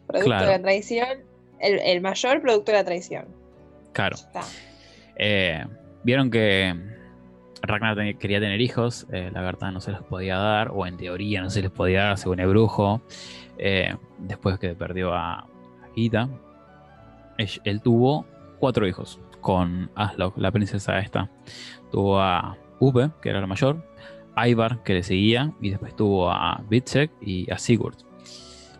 Producto 0.07 0.25
Claro. 0.29 0.45
de 0.47 0.51
la 0.51 0.61
traición. 0.61 1.07
El, 1.59 1.79
el 1.79 2.01
mayor 2.01 2.41
producto 2.41 2.71
de 2.71 2.77
la 2.79 2.83
traición. 2.83 3.25
Claro. 3.93 4.17
Eh, 5.15 5.63
Vieron 6.03 6.31
que 6.31 6.73
Ragnar 7.61 8.17
quería 8.17 8.39
tener 8.39 8.59
hijos, 8.61 9.07
eh, 9.11 9.29
la 9.33 9.41
verdad 9.41 9.71
no 9.71 9.81
se 9.81 9.91
los 9.91 10.03
podía 10.03 10.37
dar, 10.37 10.71
o 10.73 10.87
en 10.87 10.97
teoría 10.97 11.41
no 11.41 11.49
se 11.49 11.61
les 11.61 11.71
podía 11.71 12.03
dar 12.03 12.17
según 12.17 12.39
el 12.39 12.47
brujo. 12.47 13.01
Eh, 13.57 13.95
después 14.17 14.57
que 14.59 14.73
perdió 14.73 15.13
a, 15.13 15.47
Gita, 15.95 16.29
él, 17.37 17.81
tuvo 17.81 18.25
cuatro 18.59 18.87
hijos 18.87 19.19
con 19.41 19.89
Aslog, 19.95 20.37
la 20.37 20.51
princesa 20.51 20.99
esta. 20.99 21.29
Tuvo 21.91 22.19
a 22.19 22.57
Uve, 22.79 23.11
que 23.21 23.29
era 23.29 23.41
la 23.41 23.47
mayor, 23.47 23.85
Ivar, 24.37 24.81
que 24.83 24.93
le 24.93 25.03
seguía, 25.03 25.51
y 25.61 25.69
después 25.71 25.95
tuvo 25.95 26.31
a 26.31 26.63
Bitsek 26.69 27.11
y 27.21 27.51
a 27.51 27.57
Sigurd. 27.57 27.97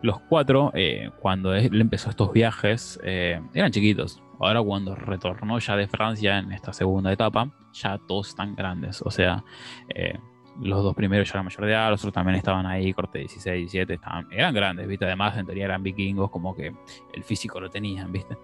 Los 0.01 0.19
cuatro, 0.21 0.71
eh, 0.73 1.11
cuando 1.19 1.53
él 1.53 1.79
empezó 1.79 2.09
estos 2.09 2.34
viajes, 2.34 2.99
eh, 3.03 3.39
eran 3.53 3.71
chiquitos. 3.71 4.21
Ahora 4.41 4.61
cuando 4.61 4.95
retornó 4.95 5.59
ya 5.59 5.75
de 5.75 5.87
Francia 5.87 6.39
en 6.39 6.51
esta 6.51 6.73
segunda 6.73 7.11
etapa, 7.11 7.51
ya 7.73 7.99
todos 7.99 8.29
están 8.29 8.55
grandes. 8.55 9.01
O 9.03 9.11
sea, 9.11 9.43
eh, 9.89 10.17
los 10.59 10.83
dos 10.83 10.95
primeros 10.95 11.27
ya 11.27 11.33
eran 11.35 11.45
mayor 11.45 11.65
de 11.65 11.71
edad, 11.71 11.89
los 11.91 12.01
otros 12.01 12.13
también 12.13 12.37
estaban 12.37 12.65
ahí, 12.65 12.91
corte 12.91 13.19
16, 13.19 13.71
17, 13.71 13.93
estaban, 13.93 14.27
eran 14.31 14.53
grandes, 14.53 14.87
¿viste? 14.87 15.05
Además, 15.05 15.37
en 15.37 15.45
teoría 15.45 15.65
eran 15.65 15.83
vikingos, 15.83 16.31
como 16.31 16.55
que 16.55 16.73
el 17.13 17.23
físico 17.23 17.59
lo 17.59 17.69
tenían, 17.69 18.11
¿viste? 18.11 18.35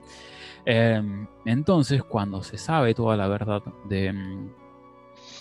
Eh, 0.65 1.01
entonces, 1.45 2.03
cuando 2.03 2.43
se 2.43 2.59
sabe 2.59 2.93
toda 2.93 3.17
la 3.17 3.27
verdad 3.27 3.63
de, 3.85 4.13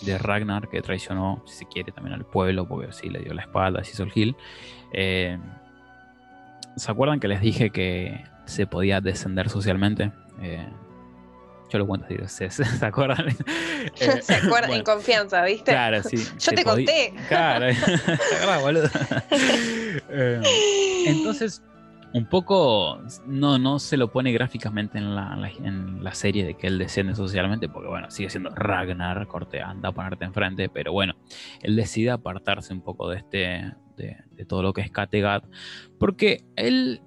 de 0.01 0.17
Ragnar, 0.17 0.69
que 0.69 0.81
traicionó, 0.81 1.43
si 1.45 1.53
se 1.53 1.65
quiere, 1.65 1.91
también 1.91 2.15
al 2.15 2.25
pueblo, 2.25 2.67
porque 2.67 2.91
sí 2.93 3.09
le 3.09 3.19
dio 3.19 3.33
la 3.35 3.43
espalda, 3.43 3.83
se 3.83 3.91
hizo 3.91 4.03
el 4.03 4.11
gil, 4.11 4.35
eh, 4.91 5.37
¿se 6.75 6.91
acuerdan 6.91 7.19
que 7.19 7.27
les 7.27 7.41
dije 7.41 7.69
que 7.69 8.23
se 8.45 8.65
podía 8.65 9.01
descender 9.01 9.49
socialmente? 9.49 10.11
Eh, 10.41 10.67
yo 11.69 11.79
lo 11.79 11.87
cuento 11.87 12.05
así, 12.05 12.17
¿se, 12.27 12.49
se, 12.49 12.63
se 12.79 12.85
acuerdan? 12.85 13.25
Eh, 13.99 14.21
Se 14.21 14.35
acuerda 14.35 14.67
bueno, 14.67 14.73
en 14.75 14.83
confianza, 14.83 15.43
¿viste? 15.45 15.71
Claro, 15.71 16.03
sí. 16.03 16.17
Yo 16.39 16.51
te 16.51 16.63
conté. 16.63 17.13
Claro, 17.29 17.67
boludo. 18.61 18.89
Eh, 20.09 20.41
entonces, 21.07 21.63
un 22.13 22.25
poco 22.27 23.01
no, 23.25 23.57
no 23.59 23.79
se 23.79 23.97
lo 23.97 24.11
pone 24.11 24.31
gráficamente 24.31 24.97
en 24.97 25.15
la, 25.15 25.33
en 25.33 25.41
la- 25.41 25.49
en 25.49 26.03
la 26.03 26.13
serie 26.13 26.45
de 26.45 26.55
que 26.55 26.67
él 26.67 26.77
desciende 26.77 27.15
socialmente, 27.15 27.69
porque 27.69 27.87
bueno, 27.89 28.09
sigue 28.11 28.29
siendo 28.29 28.49
Ragnar, 28.49 29.27
corte, 29.27 29.61
anda 29.61 29.89
a 29.89 29.91
ponerte 29.91 30.25
enfrente, 30.25 30.69
pero 30.69 30.91
bueno, 30.91 31.13
él 31.61 31.75
decide 31.75 32.11
apartarse 32.11 32.73
un 32.73 32.81
poco 32.81 33.09
de 33.09 33.17
este, 33.17 33.73
de, 33.95 34.17
de 34.31 34.45
todo 34.45 34.63
lo 34.63 34.73
que 34.73 34.81
es 34.81 34.91
Kattegat, 34.91 35.43
porque 35.99 36.43
él 36.55 37.01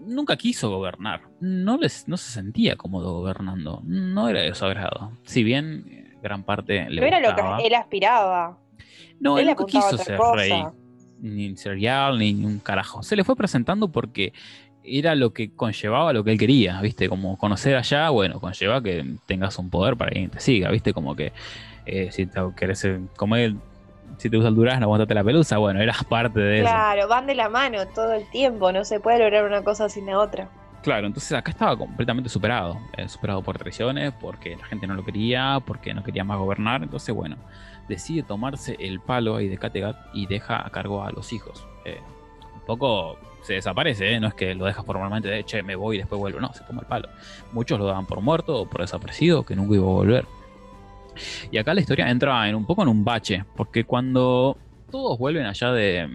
nunca 0.00 0.36
quiso 0.36 0.70
gobernar, 0.70 1.22
no, 1.40 1.76
les, 1.76 2.08
no 2.08 2.16
se 2.16 2.30
sentía 2.30 2.76
cómodo 2.76 3.14
gobernando, 3.14 3.82
no 3.84 4.28
era 4.28 4.42
de 4.42 4.54
su 4.54 4.64
agrado, 4.64 5.12
si 5.24 5.42
bien 5.42 5.84
eh, 5.88 6.16
gran 6.22 6.42
parte 6.42 6.88
le 6.88 7.00
No 7.00 7.06
era 7.06 7.20
lo 7.20 7.34
que 7.34 7.66
él 7.66 7.74
aspiraba. 7.74 8.58
No, 9.20 9.38
él, 9.38 9.48
él 9.48 9.56
nunca 9.56 9.66
quiso 9.66 9.98
ser 9.98 10.16
cosa. 10.16 10.36
rey, 10.36 10.64
ni 11.20 11.56
serial, 11.56 12.18
ni 12.18 12.32
un 12.44 12.58
carajo. 12.60 13.02
Se 13.02 13.16
le 13.16 13.24
fue 13.24 13.34
presentando 13.34 13.88
porque 13.90 14.32
era 14.84 15.14
lo 15.14 15.32
que 15.32 15.50
conllevaba 15.54 16.12
lo 16.12 16.24
que 16.24 16.32
él 16.32 16.38
quería, 16.38 16.80
¿viste? 16.80 17.08
Como 17.08 17.36
conocer 17.36 17.76
allá, 17.76 18.10
bueno, 18.10 18.40
conlleva 18.40 18.82
que 18.82 19.04
tengas 19.26 19.58
un 19.58 19.70
poder 19.70 19.96
para 19.96 20.12
que 20.12 20.28
te 20.28 20.40
siga, 20.40 20.70
¿viste? 20.70 20.92
Como 20.92 21.14
que 21.14 21.32
eh, 21.86 22.08
si 22.10 22.26
te 22.26 22.40
querés 22.56 22.84
él, 22.84 23.58
si 24.18 24.28
te 24.28 24.36
gusta 24.36 24.48
el 24.50 24.54
durazno, 24.54 24.84
aguantate 24.84 25.14
la 25.14 25.24
pelusa, 25.24 25.56
bueno, 25.58 25.80
eras 25.80 26.04
parte 26.08 26.40
de 26.40 26.58
eso. 26.58 26.68
Claro, 26.68 27.08
van 27.08 27.26
de 27.26 27.34
la 27.34 27.48
mano 27.48 27.86
todo 27.86 28.12
el 28.12 28.28
tiempo. 28.30 28.70
No 28.72 28.84
se 28.84 29.00
puede 29.00 29.18
lograr 29.20 29.44
una 29.44 29.62
cosa 29.62 29.88
sin 29.88 30.06
la 30.06 30.18
otra. 30.18 30.48
Claro, 30.82 31.06
entonces 31.06 31.32
acá 31.32 31.50
estaba 31.50 31.76
completamente 31.76 32.28
superado. 32.28 32.78
eh, 32.96 33.08
superado 33.08 33.42
por 33.42 33.58
traiciones, 33.58 34.12
porque 34.20 34.56
la 34.56 34.64
gente 34.64 34.86
no 34.86 34.94
lo 34.94 35.04
quería, 35.04 35.60
porque 35.64 35.92
no 35.94 36.02
quería 36.02 36.24
más 36.24 36.38
gobernar. 36.38 36.82
Entonces, 36.82 37.14
bueno, 37.14 37.36
decide 37.88 38.22
tomarse 38.22 38.76
el 38.78 39.00
palo 39.00 39.36
ahí 39.36 39.48
de 39.48 39.58
Kattegat 39.58 39.96
y 40.12 40.26
deja 40.26 40.64
a 40.64 40.70
cargo 40.70 41.02
a 41.02 41.10
los 41.10 41.32
hijos. 41.32 41.66
Eh, 41.84 42.00
un 42.54 42.60
poco 42.66 43.18
se 43.42 43.54
desaparece, 43.54 44.14
¿eh? 44.14 44.20
no 44.20 44.28
es 44.28 44.34
que 44.34 44.54
lo 44.54 44.66
dejas 44.66 44.84
formalmente 44.84 45.28
de 45.28 45.44
che, 45.44 45.62
me 45.62 45.74
voy 45.74 45.96
y 45.96 45.98
después 46.00 46.18
vuelvo. 46.18 46.40
No, 46.40 46.52
se 46.52 46.64
toma 46.64 46.80
el 46.82 46.86
palo. 46.86 47.08
Muchos 47.52 47.78
lo 47.78 47.86
daban 47.86 48.06
por 48.06 48.20
muerto 48.20 48.56
o 48.62 48.66
por 48.68 48.80
desaparecido, 48.80 49.44
que 49.44 49.56
nunca 49.56 49.74
iba 49.74 49.84
a 49.84 49.90
volver. 49.90 50.26
Y 51.50 51.58
acá 51.58 51.74
la 51.74 51.80
historia 51.80 52.08
entra 52.10 52.48
en 52.48 52.54
un 52.54 52.66
poco 52.66 52.82
en 52.82 52.88
un 52.88 53.04
bache, 53.04 53.44
porque 53.56 53.84
cuando 53.84 54.56
todos 54.90 55.18
vuelven 55.18 55.46
allá 55.46 55.72
de, 55.72 56.08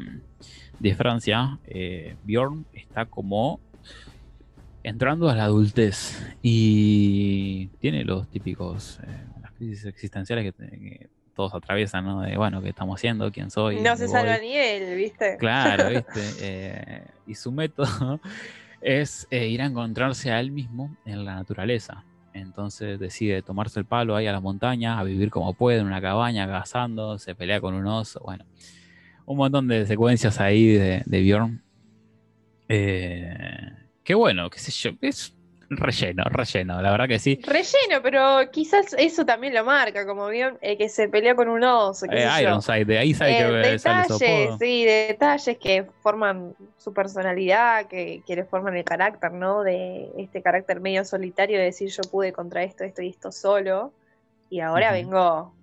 de 0.80 0.95
Francia, 0.95 1.60
eh, 1.66 2.16
Bjorn 2.24 2.66
está 2.74 3.06
como 3.06 3.60
entrando 4.84 5.30
a 5.30 5.36
la 5.36 5.45
adultez 5.45 6.22
y 6.41 7.68
tiene 7.80 8.04
los 8.04 8.28
típicos, 8.28 8.99
eh, 9.04 9.08
las 9.41 9.51
crisis 9.54 9.86
existenciales 9.86 10.54
que, 10.54 11.08
todos 11.36 11.56
atraviesan, 11.56 12.06
¿no? 12.06 12.22
De, 12.22 12.38
bueno, 12.38 12.62
¿qué 12.62 12.70
estamos 12.70 12.99
haciendo? 12.99 13.32
¿Quién 13.32 13.49
soy? 13.49 13.78
No 13.78 13.95
se 13.95 14.06
¿Dónde 14.06 14.08
salva 14.08 14.38
ni 14.38 14.56
él, 14.56 14.95
¿viste? 14.95 15.38
Claro, 15.39 15.89
¿viste? 16.14 16.22
Eh, 16.41 17.04
y 17.26 17.34
su 17.34 17.51
método 17.51 18.20
es 18.82 19.28
eh, 19.32 19.47
ir 19.47 19.62
a 19.62 19.66
encontrarse 19.66 20.32
a 20.32 20.39
él 20.39 20.51
mismo 20.51 20.95
en 21.06 21.26
la 21.26 21.36
naturaleza. 21.36 22.04
Entonces 22.34 23.00
decide 23.00 23.42
tomarse 23.42 23.80
el 23.80 23.86
palo 23.86 24.16
ahí 24.16 24.28
a 24.28 24.32
la 24.32 24.40
montaña, 24.40 25.00
a 25.00 25.04
vivir 25.04 25.30
como 25.30 25.54
puede, 25.54 25.80
en 25.80 25.86
una 25.86 26.02
cabaña, 26.02 26.48
cazando, 26.48 27.20
se 27.20 27.36
pelea 27.36 27.62
con 27.62 27.74
un 27.74 27.86
oso, 27.88 28.20
bueno. 28.24 28.46
Un 29.26 29.38
montón 29.38 29.68
de 29.68 29.86
secuencias 29.86 30.40
ahí 30.40 30.74
de, 30.74 31.04
de 31.06 31.22
Bjorn. 31.22 31.64
Eh, 32.68 33.70
qué 34.04 34.16
bueno, 34.16 34.50
qué 34.50 34.60
sé 34.60 34.72
yo, 34.72 34.98
es 35.02 35.36
relleno, 35.78 36.24
relleno, 36.26 36.82
la 36.82 36.92
verdad 36.92 37.08
que 37.08 37.20
sí. 37.20 37.40
Relleno, 37.44 38.02
pero 38.02 38.50
quizás 38.52 38.94
eso 38.98 39.26
también 39.26 39.54
lo 39.54 39.64
marca, 39.64 40.06
como 40.06 40.28
bien, 40.28 40.58
el 40.62 40.78
que 40.78 40.90
se 40.90 41.10
pelea 41.10 41.36
con 41.36 41.50
un 41.50 41.64
oso, 41.64 42.06
Eh. 42.10 42.28
Ironside, 42.42 42.86
de 42.86 42.98
ahí 42.98 43.12
Eh, 43.12 43.18
que 43.18 43.70
detalles, 43.70 44.58
sí, 44.60 44.86
detalles 44.86 45.58
que 45.58 45.86
forman 46.02 46.56
su 46.78 46.94
personalidad, 46.94 47.88
que, 47.88 48.22
que 48.26 48.36
le 48.36 48.44
forman 48.44 48.76
el 48.76 48.84
carácter, 48.84 49.32
¿no? 49.32 49.64
De 49.64 50.10
este 50.18 50.42
carácter 50.42 50.80
medio 50.80 51.06
solitario 51.06 51.58
de 51.58 51.66
decir 51.66 51.90
yo 51.90 52.02
pude 52.10 52.34
contra 52.34 52.64
esto, 52.64 52.84
esto 52.84 53.02
y 53.02 53.10
esto 53.10 53.32
solo, 53.32 53.94
y 54.50 54.60
ahora 54.60 54.92
vengo 54.92 55.54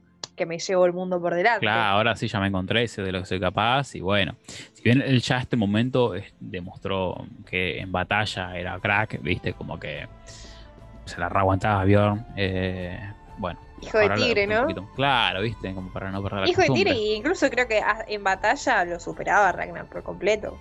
que 0.40 0.46
me 0.46 0.58
llevo 0.58 0.86
el 0.86 0.94
mundo 0.94 1.20
por 1.20 1.34
delante. 1.34 1.60
Claro, 1.60 1.98
ahora 1.98 2.16
sí 2.16 2.26
ya 2.26 2.40
me 2.40 2.46
encontré, 2.46 2.88
sé 2.88 3.02
de 3.02 3.12
lo 3.12 3.20
que 3.20 3.26
soy 3.26 3.38
capaz 3.38 3.94
y 3.94 4.00
bueno, 4.00 4.36
si 4.72 4.82
bien 4.82 5.02
él 5.02 5.20
ya 5.20 5.36
este 5.36 5.54
momento 5.54 6.14
eh, 6.14 6.32
demostró 6.40 7.26
que 7.44 7.78
en 7.78 7.92
batalla 7.92 8.56
era 8.56 8.80
crack, 8.80 9.20
viste, 9.20 9.52
como 9.52 9.78
que 9.78 10.08
se 11.04 11.20
la 11.20 11.28
reaguantaba 11.28 11.82
a 11.82 11.84
Bjorn, 11.84 12.26
eh, 12.36 12.98
bueno. 13.36 13.60
Hijo 13.82 13.98
de 13.98 14.08
tigre, 14.10 14.46
¿no? 14.46 14.66
claro, 14.94 15.42
viste, 15.42 15.74
como 15.74 15.92
para 15.92 16.10
no 16.10 16.22
perder 16.22 16.40
la 16.40 16.48
Hijo 16.48 16.62
de 16.62 16.68
costumbre. 16.68 16.94
tigre, 16.94 17.12
e 17.12 17.16
incluso 17.16 17.50
creo 17.50 17.68
que 17.68 17.82
en 18.08 18.24
batalla 18.24 18.86
lo 18.86 18.98
superaba 18.98 19.52
Ragnar 19.52 19.90
por 19.90 20.02
completo. 20.02 20.56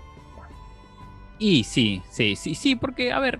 Y 1.38 1.63
sí, 1.63 2.01
sí, 2.09 2.36
sí, 2.36 2.53
sí, 2.53 2.75
porque 2.75 3.13
a 3.13 3.19
ver, 3.19 3.39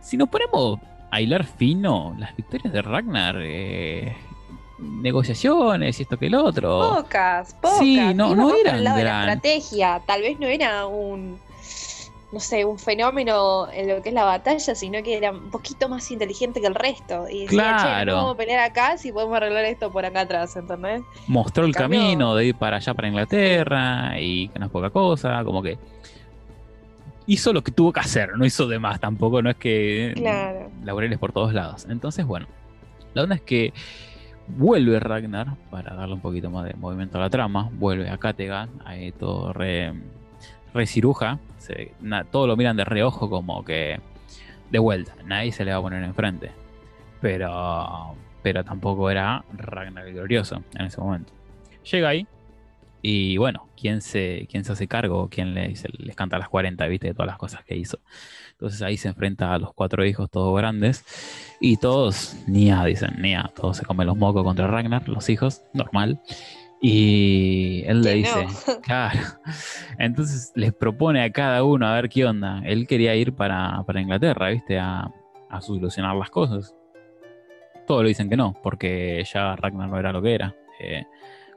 si 0.00 0.16
nos 0.16 0.28
ponemos 0.28 0.80
a 1.12 1.20
hilar 1.20 1.44
fino, 1.44 2.16
las 2.18 2.34
victorias 2.34 2.72
de 2.72 2.82
Ragnar, 2.82 3.36
eh, 3.38 4.16
negociaciones 4.78 5.98
y 5.98 6.02
esto 6.02 6.18
que 6.18 6.26
el 6.26 6.34
otro. 6.34 6.94
Pocas, 6.96 7.54
pocas. 7.54 7.78
Sí, 7.78 7.96
no- 8.14 8.34
no 8.34 8.54
eran 8.54 8.78
de 8.78 9.04
la 9.04 9.20
estrategia. 9.20 10.02
Tal 10.06 10.22
vez 10.22 10.38
no 10.38 10.46
era 10.46 10.86
un, 10.86 11.38
no 12.30 12.40
sé, 12.40 12.64
un 12.64 12.78
fenómeno 12.78 13.68
en 13.72 13.88
lo 13.88 14.02
que 14.02 14.10
es 14.10 14.14
la 14.14 14.24
batalla, 14.24 14.74
sino 14.74 15.02
que 15.02 15.16
era 15.16 15.30
un 15.32 15.50
poquito 15.50 15.88
más 15.88 16.10
inteligente 16.10 16.60
que 16.60 16.66
el 16.66 16.74
resto. 16.74 17.26
Y 17.28 17.42
decía, 17.46 17.48
che, 17.48 17.82
Claro. 17.82 18.12
no 18.12 18.16
vamos 18.18 18.34
a 18.34 18.36
pelear 18.36 18.60
acá 18.70 18.98
si 18.98 19.10
podemos 19.12 19.36
arreglar 19.36 19.64
esto 19.64 19.90
por 19.90 20.04
acá 20.04 20.20
atrás, 20.20 20.54
¿entendés? 20.56 21.02
mostró 21.26 21.64
el 21.64 21.74
camino 21.74 22.34
de 22.34 22.46
ir 22.46 22.54
para 22.54 22.76
allá, 22.76 22.94
para 22.94 23.08
Inglaterra, 23.08 24.20
y 24.20 24.48
que 24.48 24.58
no 24.58 24.66
es 24.66 24.72
poca 24.72 24.90
cosa, 24.90 25.42
como 25.44 25.62
que 25.62 25.78
hizo 27.26 27.52
lo 27.52 27.62
que 27.62 27.72
tuvo 27.72 27.92
que 27.92 28.00
hacer, 28.00 28.30
no 28.36 28.46
hizo 28.46 28.66
de 28.66 28.78
más 28.78 29.00
tampoco, 29.00 29.42
no 29.42 29.50
es 29.50 29.56
que 29.56 30.12
Claro. 30.16 30.70
laureles 30.82 31.18
por 31.18 31.32
todos 31.32 31.52
lados. 31.52 31.86
Entonces, 31.90 32.24
bueno, 32.24 32.46
la 33.14 33.22
onda 33.24 33.34
es 33.34 33.42
que 33.42 33.72
vuelve 34.56 34.98
Ragnar, 35.00 35.56
para 35.70 35.94
darle 35.94 36.14
un 36.14 36.20
poquito 36.20 36.50
más 36.50 36.64
de 36.64 36.74
movimiento 36.74 37.18
a 37.18 37.22
la 37.22 37.30
trama, 37.30 37.68
vuelve 37.72 38.08
a 38.10 38.18
Kattegat, 38.18 38.68
ahí 38.84 39.12
todo 39.12 39.52
re, 39.52 39.92
re 40.74 40.86
ciruja, 40.86 41.38
se- 41.58 41.92
na- 42.00 42.24
todo 42.24 42.46
lo 42.46 42.56
miran 42.56 42.76
de 42.76 42.84
reojo 42.84 43.28
como 43.30 43.64
que 43.64 44.00
de 44.70 44.78
vuelta, 44.78 45.14
nadie 45.24 45.52
se 45.52 45.64
le 45.64 45.72
va 45.72 45.78
a 45.78 45.82
poner 45.82 46.02
enfrente. 46.02 46.50
Pero, 47.20 48.14
pero 48.42 48.64
tampoco 48.64 49.10
era 49.10 49.44
Ragnar 49.52 50.06
el 50.06 50.14
glorioso 50.14 50.62
en 50.74 50.86
ese 50.86 51.00
momento. 51.00 51.32
Llega 51.90 52.08
ahí 52.10 52.26
y 53.02 53.36
bueno, 53.38 53.68
¿quién 53.80 54.00
se, 54.02 54.46
quién 54.50 54.64
se 54.64 54.72
hace 54.72 54.88
cargo? 54.88 55.28
¿Quién 55.30 55.54
le, 55.54 55.74
se- 55.76 55.88
les 55.98 56.14
canta 56.16 56.38
las 56.38 56.48
40, 56.48 56.86
viste, 56.86 57.08
de 57.08 57.14
todas 57.14 57.28
las 57.28 57.38
cosas 57.38 57.64
que 57.64 57.76
hizo? 57.76 57.98
Entonces 58.58 58.82
ahí 58.82 58.96
se 58.96 59.06
enfrenta 59.08 59.54
a 59.54 59.58
los 59.58 59.72
cuatro 59.72 60.04
hijos 60.04 60.28
todos 60.30 60.56
grandes 60.58 61.04
y 61.60 61.76
todos, 61.76 62.36
Nia, 62.48 62.84
dicen, 62.84 63.14
Nia, 63.20 63.52
todos 63.54 63.76
se 63.76 63.84
comen 63.84 64.08
los 64.08 64.16
mocos 64.16 64.42
contra 64.42 64.66
Ragnar, 64.66 65.08
los 65.08 65.28
hijos, 65.28 65.62
normal. 65.72 66.20
Y 66.80 67.84
él 67.86 68.02
le 68.02 68.14
dice, 68.14 68.46
no. 68.66 68.80
claro. 68.82 69.20
Entonces 69.98 70.50
les 70.56 70.72
propone 70.72 71.22
a 71.22 71.30
cada 71.30 71.62
uno 71.62 71.86
a 71.86 71.94
ver 71.94 72.08
qué 72.08 72.24
onda. 72.24 72.60
Él 72.64 72.86
quería 72.88 73.14
ir 73.14 73.32
para, 73.32 73.82
para 73.86 74.00
Inglaterra, 74.00 74.48
¿viste? 74.50 74.78
A, 74.78 75.08
a 75.50 75.60
solucionar 75.60 76.16
las 76.16 76.30
cosas. 76.30 76.74
Todos 77.86 78.02
le 78.02 78.08
dicen 78.08 78.28
que 78.28 78.36
no, 78.36 78.54
porque 78.62 79.24
ya 79.32 79.54
Ragnar 79.56 79.88
no 79.88 79.98
era 79.98 80.12
lo 80.12 80.20
que 80.20 80.34
era. 80.34 80.54
eh, 80.80 81.04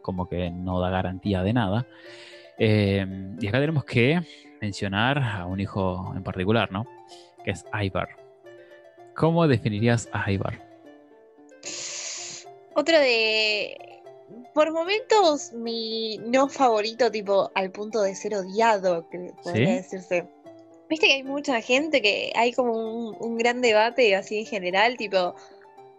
como 0.02 0.28
que 0.28 0.49
no 0.49 0.80
da 0.80 0.89
garantía 0.89 1.43
de 1.43 1.54
nada. 1.54 1.86
Eh, 2.58 3.36
y 3.39 3.47
acá 3.47 3.60
tenemos 3.60 3.86
que 3.86 4.22
mencionar 4.62 5.18
a 5.18 5.45
un 5.47 5.59
hijo 5.59 6.14
en 6.16 6.24
particular, 6.24 6.72
¿no? 6.72 6.86
Que 7.43 7.51
es 7.51 7.66
Ivar. 7.74 8.09
¿Cómo 9.16 9.47
definirías 9.47 10.07
a 10.14 10.32
Ivar? 10.32 10.62
Otro 12.76 12.99
de. 12.99 13.78
Por 14.53 14.72
momentos, 14.72 15.51
mi 15.51 16.18
no 16.20 16.47
favorito, 16.47 17.12
tipo, 17.12 17.51
al 17.53 17.72
punto 17.72 18.01
de 18.01 18.16
ser 18.16 18.36
odiado, 18.36 19.09
que 19.09 19.34
podría 19.43 19.68
¿Sí? 19.68 19.74
decirse. 19.74 20.28
Viste 20.89 21.07
que 21.07 21.14
hay 21.14 21.24
mucha 21.24 21.59
gente 21.62 22.01
que 22.01 22.32
hay 22.36 22.53
como 22.53 22.74
un, 22.74 23.16
un 23.20 23.38
gran 23.38 23.62
debate 23.62 24.16
así 24.16 24.39
en 24.39 24.45
general, 24.45 24.95
tipo, 24.95 25.36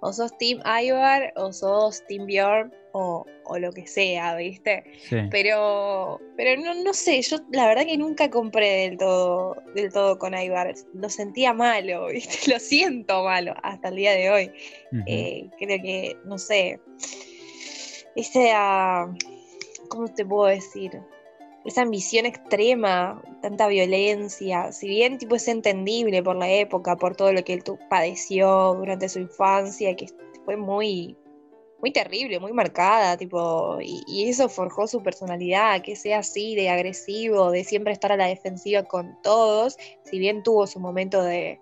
o 0.01 0.13
sos 0.13 0.37
Team 0.39 0.63
Ivar, 0.65 1.33
o 1.37 1.53
sos 1.53 2.07
Team 2.07 2.27
Bjorn, 2.27 2.73
o, 2.93 3.27
o 3.45 3.59
lo 3.59 3.73
que 3.73 3.87
sea, 3.87 4.37
¿viste? 4.37 4.85
Sí. 5.09 5.17
Pero, 5.31 6.21
pero 6.37 6.61
no, 6.61 6.75
no 6.75 6.95
sé, 6.95 7.21
yo 7.23 7.39
la 7.51 7.67
verdad 7.67 7.85
que 7.85 7.97
nunca 7.97 8.31
compré 8.31 8.89
del 8.89 8.99
todo, 8.99 9.57
del 9.75 9.93
todo 9.93 10.19
con 10.19 10.35
Ivar. 10.35 10.75
Lo 10.95 11.09
sentía 11.09 11.53
malo, 11.53 12.07
¿viste? 12.13 12.51
Lo 12.51 12.59
siento 12.59 13.25
malo 13.25 13.55
hasta 13.63 13.89
el 13.89 13.97
día 13.97 14.13
de 14.13 14.31
hoy. 14.31 14.53
Eh, 15.07 15.49
creo 15.59 15.83
que, 15.83 16.17
no 16.25 16.39
sé, 16.39 16.81
esa, 18.15 19.13
¿cómo 19.89 20.09
te 20.09 20.25
puedo 20.25 20.49
decir? 20.49 21.01
Esa 21.65 21.83
ambición 21.83 22.27
extrema, 22.27 23.23
tanta 23.41 23.69
violencia, 23.69 24.73
si 24.73 24.89
bien 24.89 25.17
tipo 25.17 25.37
es 25.37 25.47
entendible 25.47 26.21
por 26.23 26.35
la 26.35 26.51
época, 26.51 26.97
por 26.97 27.15
todo 27.15 27.33
lo 27.33 27.45
que 27.45 27.55
él 27.55 27.63
padeció 27.89 28.75
durante 28.75 29.09
su 29.09 29.21
infancia, 29.21 29.95
que 29.95 30.09
fue 30.45 30.57
muy, 30.57 31.17
muy 31.83 31.91
terrible, 31.91 32.39
muy 32.39 32.53
marcada, 32.53 33.17
tipo, 33.17 33.79
y, 33.83 34.05
y 34.07 34.29
eso 34.29 34.49
forjó 34.49 34.87
su 34.87 35.03
personalidad, 35.03 35.83
que 35.83 35.97
sea 35.97 36.21
así, 36.21 36.55
de 36.55 36.71
agresivo, 36.71 37.51
de 37.51 37.65
siempre 37.65 37.93
estar 37.93 38.13
a 38.13 38.17
la 38.17 38.29
defensiva 38.29 38.85
con 38.85 39.21
todos, 39.21 39.77
si 40.05 40.21
bien 40.21 40.45
tuvo 40.45 40.69
su 40.69 40.79
momento 40.79 41.21
de, 41.25 41.59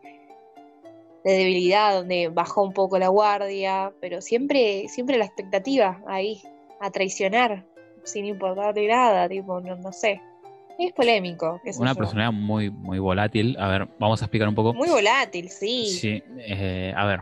de 1.24 1.32
debilidad, 1.32 1.94
donde 1.94 2.28
bajó 2.28 2.62
un 2.62 2.74
poco 2.74 2.98
la 2.98 3.08
guardia, 3.08 3.94
pero 3.98 4.20
siempre, 4.20 4.88
siempre 4.88 5.16
la 5.16 5.24
expectativa 5.24 6.02
ahí, 6.06 6.42
a 6.80 6.90
traicionar, 6.90 7.64
sin 8.04 8.26
importarle 8.26 8.88
nada, 8.88 9.26
tipo, 9.26 9.58
no, 9.60 9.74
no 9.76 9.90
sé. 9.90 10.20
Es 10.78 10.92
polémico. 10.92 11.60
Una 11.78 11.94
personalidad 11.94 12.32
muy, 12.32 12.70
muy 12.70 12.98
volátil. 12.98 13.54
A 13.58 13.68
ver, 13.68 13.88
vamos 13.98 14.22
a 14.22 14.24
explicar 14.24 14.48
un 14.48 14.54
poco. 14.54 14.72
Muy 14.72 14.88
volátil, 14.88 15.50
sí. 15.50 15.86
Sí, 15.86 16.22
eh, 16.38 16.94
a 16.96 17.04
ver, 17.04 17.20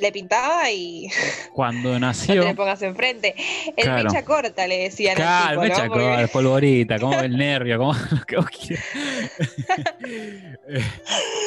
Le 0.00 0.12
pintaba 0.12 0.70
y 0.70 1.08
cuando 1.52 1.92
no 1.94 1.98
nació. 2.00 2.42
te 2.42 2.48
le 2.48 2.54
pongas 2.54 2.82
enfrente. 2.82 3.34
El 3.76 3.84
Claro. 3.84 4.04
mecha 4.10 4.24
corta, 4.24 4.66
le 4.66 4.78
decían 4.84 5.14
Claro, 5.16 5.60
tipo, 5.60 5.62
mecha 5.62 5.84
¿no? 5.86 5.92
Porque- 5.92 6.04
corta, 6.06 6.26
polvorita, 6.32 6.98
como 6.98 7.20
el 7.20 7.36
nervio, 7.36 7.78
como 7.78 7.92
lo 8.10 8.24
que 8.26 8.36
vos 8.36 8.46
quieras. 8.46 8.84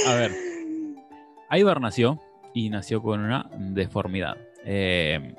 A 0.07 0.13
ver, 0.13 0.31
Ivar 1.51 1.81
nació 1.81 2.19
y 2.53 2.69
nació 2.69 3.01
con 3.01 3.19
una 3.21 3.49
deformidad. 3.57 4.37
Eh, 4.65 5.35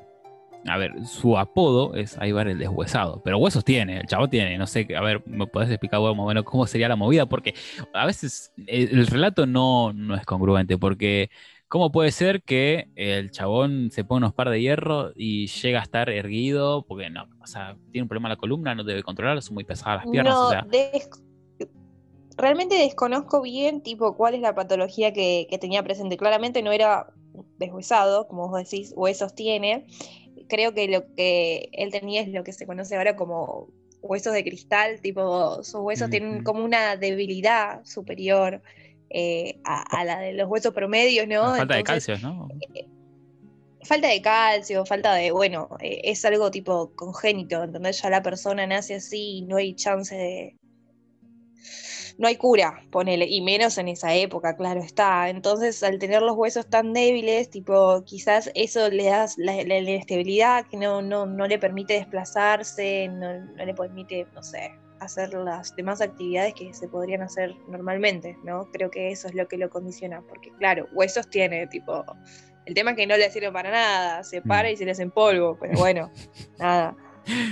a 0.66 0.76
ver, 0.76 0.92
su 1.06 1.38
apodo 1.38 1.94
es 1.94 2.18
Ivar 2.20 2.48
el 2.48 2.58
deshuesado, 2.58 3.22
pero 3.24 3.38
huesos 3.38 3.64
tiene, 3.64 3.98
el 4.00 4.06
chavo 4.06 4.28
tiene, 4.28 4.58
no 4.58 4.66
sé, 4.66 4.86
a 4.96 5.00
ver, 5.00 5.22
¿me 5.26 5.46
podés 5.46 5.70
explicar 5.70 6.00
vos 6.00 6.16
más 6.16 6.24
o 6.24 6.28
menos 6.28 6.44
cómo 6.44 6.66
sería 6.66 6.88
la 6.88 6.96
movida? 6.96 7.26
Porque 7.26 7.54
a 7.94 8.04
veces 8.06 8.52
el, 8.66 8.88
el 8.98 9.06
relato 9.06 9.46
no, 9.46 9.92
no 9.92 10.14
es 10.16 10.24
congruente, 10.26 10.76
porque 10.76 11.30
¿cómo 11.68 11.92
puede 11.92 12.12
ser 12.12 12.42
que 12.42 12.86
el 12.94 13.30
chabón 13.30 13.90
se 13.92 14.04
pone 14.04 14.18
unos 14.26 14.34
par 14.34 14.50
de 14.50 14.60
hierro 14.60 15.12
y 15.14 15.46
llega 15.48 15.80
a 15.80 15.82
estar 15.82 16.10
erguido? 16.10 16.84
Porque 16.86 17.10
no, 17.10 17.24
o 17.40 17.46
sea, 17.46 17.76
tiene 17.92 18.04
un 18.04 18.08
problema 18.08 18.28
en 18.28 18.32
la 18.32 18.36
columna, 18.36 18.74
no 18.74 18.84
debe 18.84 19.02
controlar, 19.02 19.40
son 19.42 19.54
muy 19.54 19.64
pesadas 19.64 19.98
las 19.98 20.06
piernas, 20.08 20.34
No, 20.34 20.46
o 20.46 20.48
sea, 20.48 20.68
des- 20.70 21.08
realmente 22.36 22.76
desconozco 22.76 23.42
bien, 23.42 23.82
tipo, 23.82 24.16
cuál 24.16 24.34
es 24.34 24.40
la 24.40 24.54
patología 24.54 25.12
que, 25.12 25.46
que 25.50 25.58
tenía 25.58 25.82
presente. 25.82 26.16
Claramente 26.16 26.62
no 26.62 26.72
era 26.72 27.06
deshuesado, 27.58 28.28
como 28.28 28.48
vos 28.48 28.62
decís, 28.62 28.92
huesos 28.96 29.34
tiene. 29.34 29.86
Creo 30.48 30.72
que 30.74 30.88
lo 30.88 31.02
que 31.16 31.68
él 31.72 31.90
tenía 31.90 32.22
es 32.22 32.28
lo 32.28 32.44
que 32.44 32.52
se 32.52 32.66
conoce 32.66 32.96
ahora 32.96 33.16
como 33.16 33.68
huesos 34.02 34.32
de 34.32 34.44
cristal, 34.44 35.00
tipo, 35.02 35.62
sus 35.64 35.80
huesos 35.80 36.10
tienen 36.10 36.42
como 36.42 36.64
una 36.64 36.96
debilidad 36.96 37.84
superior 37.84 38.62
eh, 39.10 39.58
a, 39.64 39.82
a 40.00 40.04
la 40.04 40.18
de 40.20 40.32
los 40.34 40.48
huesos 40.48 40.72
promedios, 40.74 41.26
¿no? 41.28 41.54
falta 41.58 41.74
de 41.76 41.84
calcio, 41.84 42.18
¿no? 42.22 42.48
falta 43.84 44.08
de 44.08 44.20
calcio, 44.20 44.84
falta 44.84 45.14
de, 45.14 45.30
bueno, 45.30 45.68
eh, 45.80 46.00
es 46.04 46.24
algo 46.24 46.50
tipo 46.50 46.92
congénito, 46.94 47.62
¿entendés? 47.62 48.02
Ya 48.02 48.10
la 48.10 48.22
persona 48.22 48.66
nace 48.66 48.96
así 48.96 49.38
y 49.38 49.42
no 49.42 49.56
hay 49.56 49.74
chance 49.74 50.14
de... 50.14 50.56
No 52.18 52.26
hay 52.26 52.34
cura, 52.36 52.82
ponele, 52.90 53.26
y 53.28 53.40
menos 53.42 53.78
en 53.78 53.86
esa 53.86 54.12
época, 54.12 54.56
claro 54.56 54.80
está. 54.80 55.28
Entonces, 55.30 55.82
al 55.84 56.00
tener 56.00 56.20
los 56.20 56.36
huesos 56.36 56.68
tan 56.68 56.92
débiles, 56.92 57.48
tipo, 57.48 58.02
quizás 58.04 58.50
eso 58.56 58.90
le 58.90 59.04
da 59.04 59.26
la, 59.36 59.54
la- 59.54 59.62
la 59.64 59.78
inestabilidad 59.78 60.66
que 60.66 60.76
no, 60.76 61.00
no, 61.00 61.26
no 61.26 61.46
le 61.46 61.60
permite 61.60 61.94
desplazarse, 61.94 63.06
no, 63.08 63.38
no 63.54 63.64
le 63.64 63.72
permite, 63.72 64.26
no 64.34 64.42
sé, 64.42 64.72
hacer 65.00 65.32
las 65.34 65.74
demás 65.76 66.00
actividades 66.00 66.54
que 66.54 66.72
se 66.74 66.88
podrían 66.88 67.22
hacer 67.22 67.54
normalmente, 67.68 68.36
¿no? 68.44 68.68
Creo 68.72 68.90
que 68.90 69.10
eso 69.10 69.28
es 69.28 69.34
lo 69.34 69.46
que 69.48 69.56
lo 69.58 69.70
condiciona, 69.70 70.22
porque 70.22 70.50
claro, 70.58 70.86
huesos 70.92 71.28
tiene, 71.28 71.66
tipo, 71.66 72.04
el 72.66 72.74
tema 72.74 72.90
es 72.90 72.96
que 72.96 73.06
no 73.06 73.16
le 73.16 73.30
sirve 73.30 73.50
para 73.52 73.70
nada, 73.70 74.24
se 74.24 74.42
para 74.42 74.68
Mm. 74.68 74.72
y 74.72 74.76
se 74.76 74.84
le 74.84 74.90
hace 74.90 75.02
en 75.02 75.10
polvo, 75.10 75.56
pero 75.60 75.78
bueno, 75.78 76.10
nada, 76.58 76.94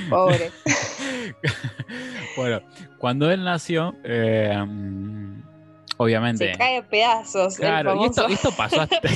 pobre. 0.08 0.50
bueno, 2.36 2.60
cuando 2.98 3.30
él 3.30 3.42
nació, 3.44 3.94
eh, 4.04 4.54
obviamente. 5.96 6.52
Se 6.52 6.58
cae 6.58 6.78
a 6.78 6.82
pedazos, 6.88 7.56
Claro, 7.56 7.92
el 7.92 8.00
y 8.00 8.04
esto, 8.06 8.50
pasó 8.56 8.82
hasta. 8.82 9.00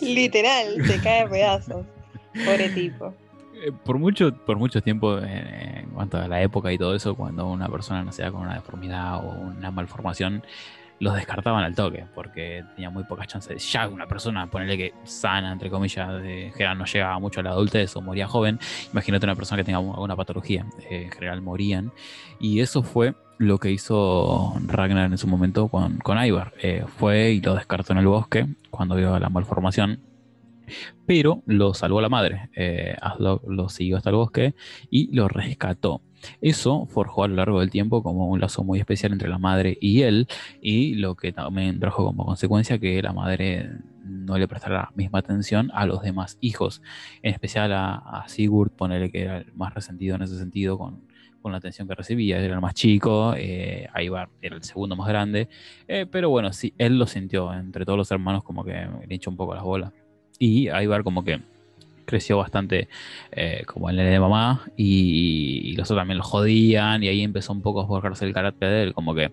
Literal, 0.00 0.84
se 0.84 1.00
cae 1.00 1.20
a 1.20 1.28
pedazos. 1.28 1.86
Pobre 2.44 2.68
tipo. 2.70 3.14
Eh, 3.54 3.72
por 3.84 3.98
mucho, 3.98 4.34
por 4.34 4.58
mucho 4.58 4.82
tiempo, 4.82 5.18
eh, 5.18 5.80
en 5.82 5.90
cuanto 5.90 6.18
a 6.18 6.28
la 6.28 6.42
época 6.42 6.72
y 6.72 6.78
todo 6.78 6.94
eso, 6.94 7.14
cuando 7.14 7.46
una 7.46 7.68
persona 7.68 8.04
nacía 8.04 8.30
con 8.30 8.42
una 8.42 8.54
deformidad 8.54 9.24
o 9.24 9.30
una 9.30 9.70
malformación, 9.70 10.42
los 10.98 11.14
descartaban 11.14 11.62
al 11.62 11.74
toque, 11.74 12.06
porque 12.14 12.64
tenía 12.74 12.90
muy 12.90 13.04
pocas 13.04 13.26
chances. 13.26 13.70
Ya 13.72 13.88
una 13.88 14.06
persona, 14.06 14.46
ponerle 14.46 14.76
que 14.76 14.94
sana, 15.04 15.52
entre 15.52 15.70
comillas, 15.70 16.22
de, 16.22 16.46
en 16.46 16.52
general 16.52 16.78
no 16.78 16.84
llegaba 16.84 17.18
mucho 17.18 17.40
a 17.40 17.42
la 17.42 17.50
adultez 17.50 17.94
o 17.96 18.00
moría 18.00 18.26
joven. 18.26 18.58
Imagínate 18.92 19.26
una 19.26 19.34
persona 19.34 19.60
que 19.60 19.64
tenga 19.64 19.78
alguna 19.78 20.16
patología, 20.16 20.66
eh, 20.90 21.04
en 21.04 21.10
general 21.10 21.42
morían. 21.42 21.92
Y 22.40 22.60
eso 22.60 22.82
fue 22.82 23.14
lo 23.38 23.58
que 23.58 23.70
hizo 23.70 24.54
Ragnar 24.66 25.10
en 25.10 25.18
su 25.18 25.26
momento 25.26 25.68
con, 25.68 25.98
con 25.98 26.22
Ivar. 26.24 26.54
Eh, 26.62 26.84
fue 26.98 27.32
y 27.32 27.40
lo 27.40 27.54
descartó 27.54 27.92
en 27.92 27.98
el 27.98 28.06
bosque 28.06 28.46
cuando 28.70 28.96
vio 28.96 29.18
la 29.18 29.28
malformación 29.28 30.00
pero 31.06 31.42
lo 31.46 31.74
salvó 31.74 32.00
la 32.00 32.08
madre. 32.08 32.50
Eh, 32.56 32.96
lo 33.18 33.68
siguió 33.68 33.96
hasta 33.96 34.10
el 34.10 34.16
bosque 34.16 34.54
y 34.90 35.14
lo 35.14 35.28
rescató. 35.28 36.02
Eso 36.40 36.86
forjó 36.86 37.24
a 37.24 37.28
lo 37.28 37.36
largo 37.36 37.60
del 37.60 37.70
tiempo 37.70 38.02
como 38.02 38.28
un 38.28 38.40
lazo 38.40 38.64
muy 38.64 38.78
especial 38.78 39.12
entre 39.12 39.28
la 39.28 39.38
madre 39.38 39.76
y 39.80 40.02
él, 40.02 40.28
y 40.60 40.94
lo 40.94 41.14
que 41.14 41.32
también 41.32 41.78
trajo 41.80 42.04
como 42.04 42.24
consecuencia 42.24 42.78
que 42.78 43.02
la 43.02 43.12
madre 43.12 43.70
no 44.04 44.38
le 44.38 44.48
prestara 44.48 44.74
la 44.76 44.92
misma 44.94 45.18
atención 45.20 45.70
a 45.74 45.86
los 45.86 46.02
demás 46.02 46.38
hijos, 46.40 46.82
en 47.22 47.32
especial 47.32 47.72
a, 47.72 48.24
Sigurd, 48.28 48.70
ponerle 48.70 49.10
que 49.10 49.22
era 49.22 49.38
el 49.38 49.52
más 49.54 49.74
resentido 49.74 50.16
en 50.16 50.22
ese 50.22 50.38
sentido 50.38 50.78
con, 50.78 51.02
con 51.42 51.52
la 51.52 51.58
atención 51.58 51.88
que 51.88 51.94
recibía, 51.94 52.38
era 52.38 52.54
el 52.54 52.60
más 52.60 52.74
chico, 52.74 53.34
eh, 53.36 53.88
era 54.40 54.56
el 54.56 54.62
segundo 54.62 54.96
más 54.96 55.08
grande, 55.08 55.48
eh, 55.88 56.06
pero 56.10 56.30
bueno, 56.30 56.52
sí, 56.52 56.74
él 56.78 56.98
lo 56.98 57.06
sintió 57.06 57.52
entre 57.52 57.84
todos 57.84 57.98
los 57.98 58.10
hermanos 58.10 58.44
como 58.44 58.64
que 58.64 58.72
le 59.06 59.14
echó 59.14 59.30
un 59.30 59.36
poco 59.36 59.54
las 59.54 59.64
bolas. 59.64 59.92
Y 60.38 60.68
Ivar 60.68 61.02
como 61.02 61.24
que 61.24 61.40
creció 62.06 62.38
bastante 62.38 62.88
eh, 63.32 63.64
como 63.66 63.90
el 63.90 63.96
nene 63.96 64.10
de 64.10 64.20
mamá 64.20 64.64
y, 64.76 65.74
los 65.76 65.90
otros 65.90 66.00
también 66.00 66.18
lo 66.18 66.24
jodían 66.24 67.02
y 67.02 67.08
ahí 67.08 67.22
empezó 67.22 67.52
un 67.52 67.60
poco 67.60 67.82
a 67.82 67.86
forjarse 67.86 68.24
el 68.24 68.32
carácter 68.32 68.70
de 68.70 68.82
él, 68.84 68.94
como 68.94 69.14
que 69.14 69.32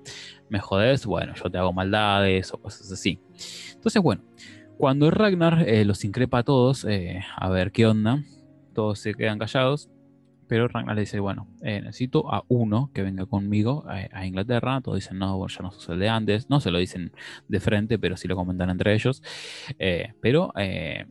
me 0.50 0.60
jodes, 0.60 1.06
bueno, 1.06 1.34
yo 1.36 1.50
te 1.50 1.58
hago 1.58 1.72
maldades 1.72 2.54
o 2.54 2.58
cosas 2.58 2.92
así. 2.92 3.20
Entonces, 3.74 4.02
bueno, 4.02 4.24
cuando 4.78 5.10
Ragnar 5.10 5.64
eh, 5.68 5.86
los 5.86 6.04
increpa 6.04 6.40
a 6.40 6.44
todos, 6.44 6.84
eh, 6.86 7.22
a 7.38 7.50
ver 7.50 7.72
qué 7.72 7.86
onda, 7.86 8.24
todos 8.74 9.00
se 9.00 9.14
quedan 9.14 9.40
callados, 9.40 9.90
pero 10.54 10.68
Ragnar 10.68 10.94
le 10.94 11.02
dice, 11.02 11.20
bueno, 11.20 11.48
eh, 11.64 11.82
necesito 11.82 12.32
a 12.32 12.46
uno 12.48 12.92
que 12.94 13.02
venga 13.02 13.26
conmigo 13.26 13.86
a, 13.88 14.24
Inglaterra, 14.24 14.82
todos 14.82 15.00
dicen, 15.00 15.18
no, 15.18 15.48
ya 15.48 15.64
no 15.64 15.72
sos 15.72 15.90
el 15.90 15.98
de 15.98 16.10
antes, 16.10 16.48
no 16.48 16.60
se 16.60 16.70
lo 16.70 16.78
dicen 16.78 17.12
de 17.48 17.60
frente, 17.60 17.98
pero 17.98 18.18
sí 18.18 18.28
lo 18.28 18.36
comentan 18.36 18.70
entre 18.70 18.94
ellos, 18.94 19.24
eh, 19.80 20.14
pero... 20.22 20.54
eh, 20.56 21.08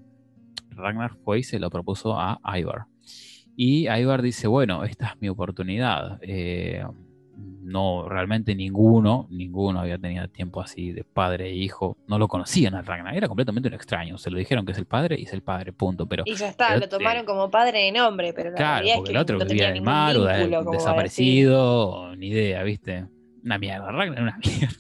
Ragnar 0.71 1.17
fue 1.25 1.41
y 1.41 1.43
se 1.43 1.59
lo 1.59 1.71
propuso 1.71 2.17
a 2.19 2.39
Ivar. 2.57 2.87
Y 3.57 3.89
Ivar 3.89 4.23
dice, 4.23 4.47
bueno, 4.47 4.85
esta 4.85 5.09
es 5.09 5.21
mi 5.21 5.29
oportunidad. 5.29 6.21
No, 7.63 8.09
realmente 8.09 8.55
ninguno, 8.55 9.27
ninguno 9.31 9.81
había 9.81 9.97
tenido 9.97 10.29
tiempo 10.29 10.61
así 10.61 10.93
de 10.93 11.05
padre 11.05 11.49
e 11.51 11.55
hijo. 11.55 11.97
No 12.07 12.19
lo 12.19 12.29
conocían 12.29 12.75
a 12.75 12.83
Ragnar, 12.83 13.17
era 13.17 13.29
completamente 13.29 13.69
un 13.69 13.75
extraño. 13.75 14.19
Se 14.19 14.31
lo 14.31 14.39
dijeron 14.39 14.67
que 14.67 14.73
es 14.73 14.79
el 14.79 14.85
padre 14.87 15.17
y 15.19 15.25
es 15.25 15.33
el 15.33 15.43
padre, 15.43 15.73
punto. 15.73 16.07
Pero 16.07 16.25
Y 16.27 16.35
ya 16.35 16.49
está, 16.49 16.75
lo 16.75 16.83
te- 16.83 16.89
tomaron 16.89 17.25
como 17.25 17.51
padre 17.51 17.85
de 17.85 17.93
nombre, 17.93 18.33
pero 18.35 18.51
la 18.51 18.57
claro, 18.57 18.73
realidad 18.75 18.95
es 18.95 18.99
porque 18.99 19.13
que 19.13 19.17
el 19.17 19.23
otro 19.23 19.39
no 19.39 19.45
vivía 19.47 19.69
en 19.71 19.77
el 19.77 19.83
mar 19.83 20.17
o 20.17 20.25
de- 20.25 20.49
desaparecido, 20.73 22.15
ni 22.17 22.29
idea, 22.29 22.63
¿viste? 22.63 23.07
Una 23.45 23.59
mierda, 23.59 23.91
Ragnar 23.91 24.23
una 24.23 24.39
mierda. 24.39 24.77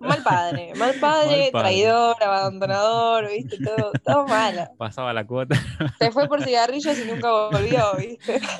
Mal 0.00 0.22
padre, 0.22 0.72
mal 0.78 0.94
padre, 1.00 1.36
Mal 1.42 1.50
padre. 1.50 1.50
traidor, 1.52 2.16
abandonador, 2.22 3.28
viste, 3.28 3.56
todo, 3.62 3.92
todo 4.04 4.26
malo. 4.28 4.62
Pasaba 4.78 5.12
la 5.12 5.26
cuota. 5.26 5.54
Se 5.98 6.10
fue 6.10 6.26
por 6.28 6.42
cigarrillos 6.42 6.98
y 6.98 7.10
nunca 7.10 7.30
volvió, 7.50 7.84
viste. 7.98 8.40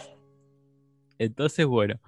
Entonces, 1.20 1.66
bueno, 1.66 2.00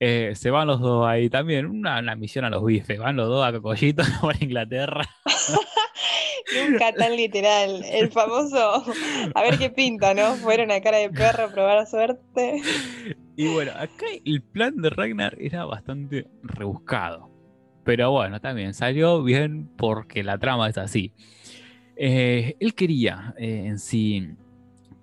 eh, 0.00 0.32
se 0.36 0.50
van 0.50 0.68
los 0.68 0.80
dos 0.80 1.06
ahí 1.06 1.28
también. 1.28 1.66
Una, 1.66 1.98
una 1.98 2.16
misión 2.16 2.46
a 2.46 2.50
los 2.50 2.64
bifes. 2.64 2.98
Van 2.98 3.14
los 3.14 3.28
dos 3.28 3.46
a 3.46 3.52
Cocollito 3.52 4.02
por 4.22 4.42
Inglaterra. 4.42 5.04
Nunca 6.70 6.94
tan 6.94 7.14
literal. 7.14 7.84
El 7.84 8.10
famoso, 8.10 8.82
a 9.34 9.42
ver 9.42 9.58
qué 9.58 9.68
pinta, 9.68 10.14
¿no? 10.14 10.34
Fueron 10.36 10.70
a 10.70 10.80
cara 10.80 10.96
de 10.96 11.10
perro 11.10 11.44
a 11.44 11.48
probar 11.48 11.86
suerte. 11.86 12.62
Y 13.36 13.52
bueno, 13.52 13.72
acá 13.72 14.06
el 14.24 14.42
plan 14.42 14.80
de 14.80 14.88
Ragnar 14.88 15.36
era 15.38 15.66
bastante 15.66 16.26
rebuscado. 16.42 17.30
Pero 17.84 18.12
bueno, 18.12 18.40
también 18.40 18.72
salió 18.72 19.22
bien 19.22 19.68
porque 19.76 20.22
la 20.22 20.38
trama 20.38 20.70
es 20.70 20.78
así. 20.78 21.12
Eh, 21.96 22.56
él 22.60 22.74
quería 22.74 23.34
eh, 23.36 23.64
en 23.66 23.78
sí 23.78 24.36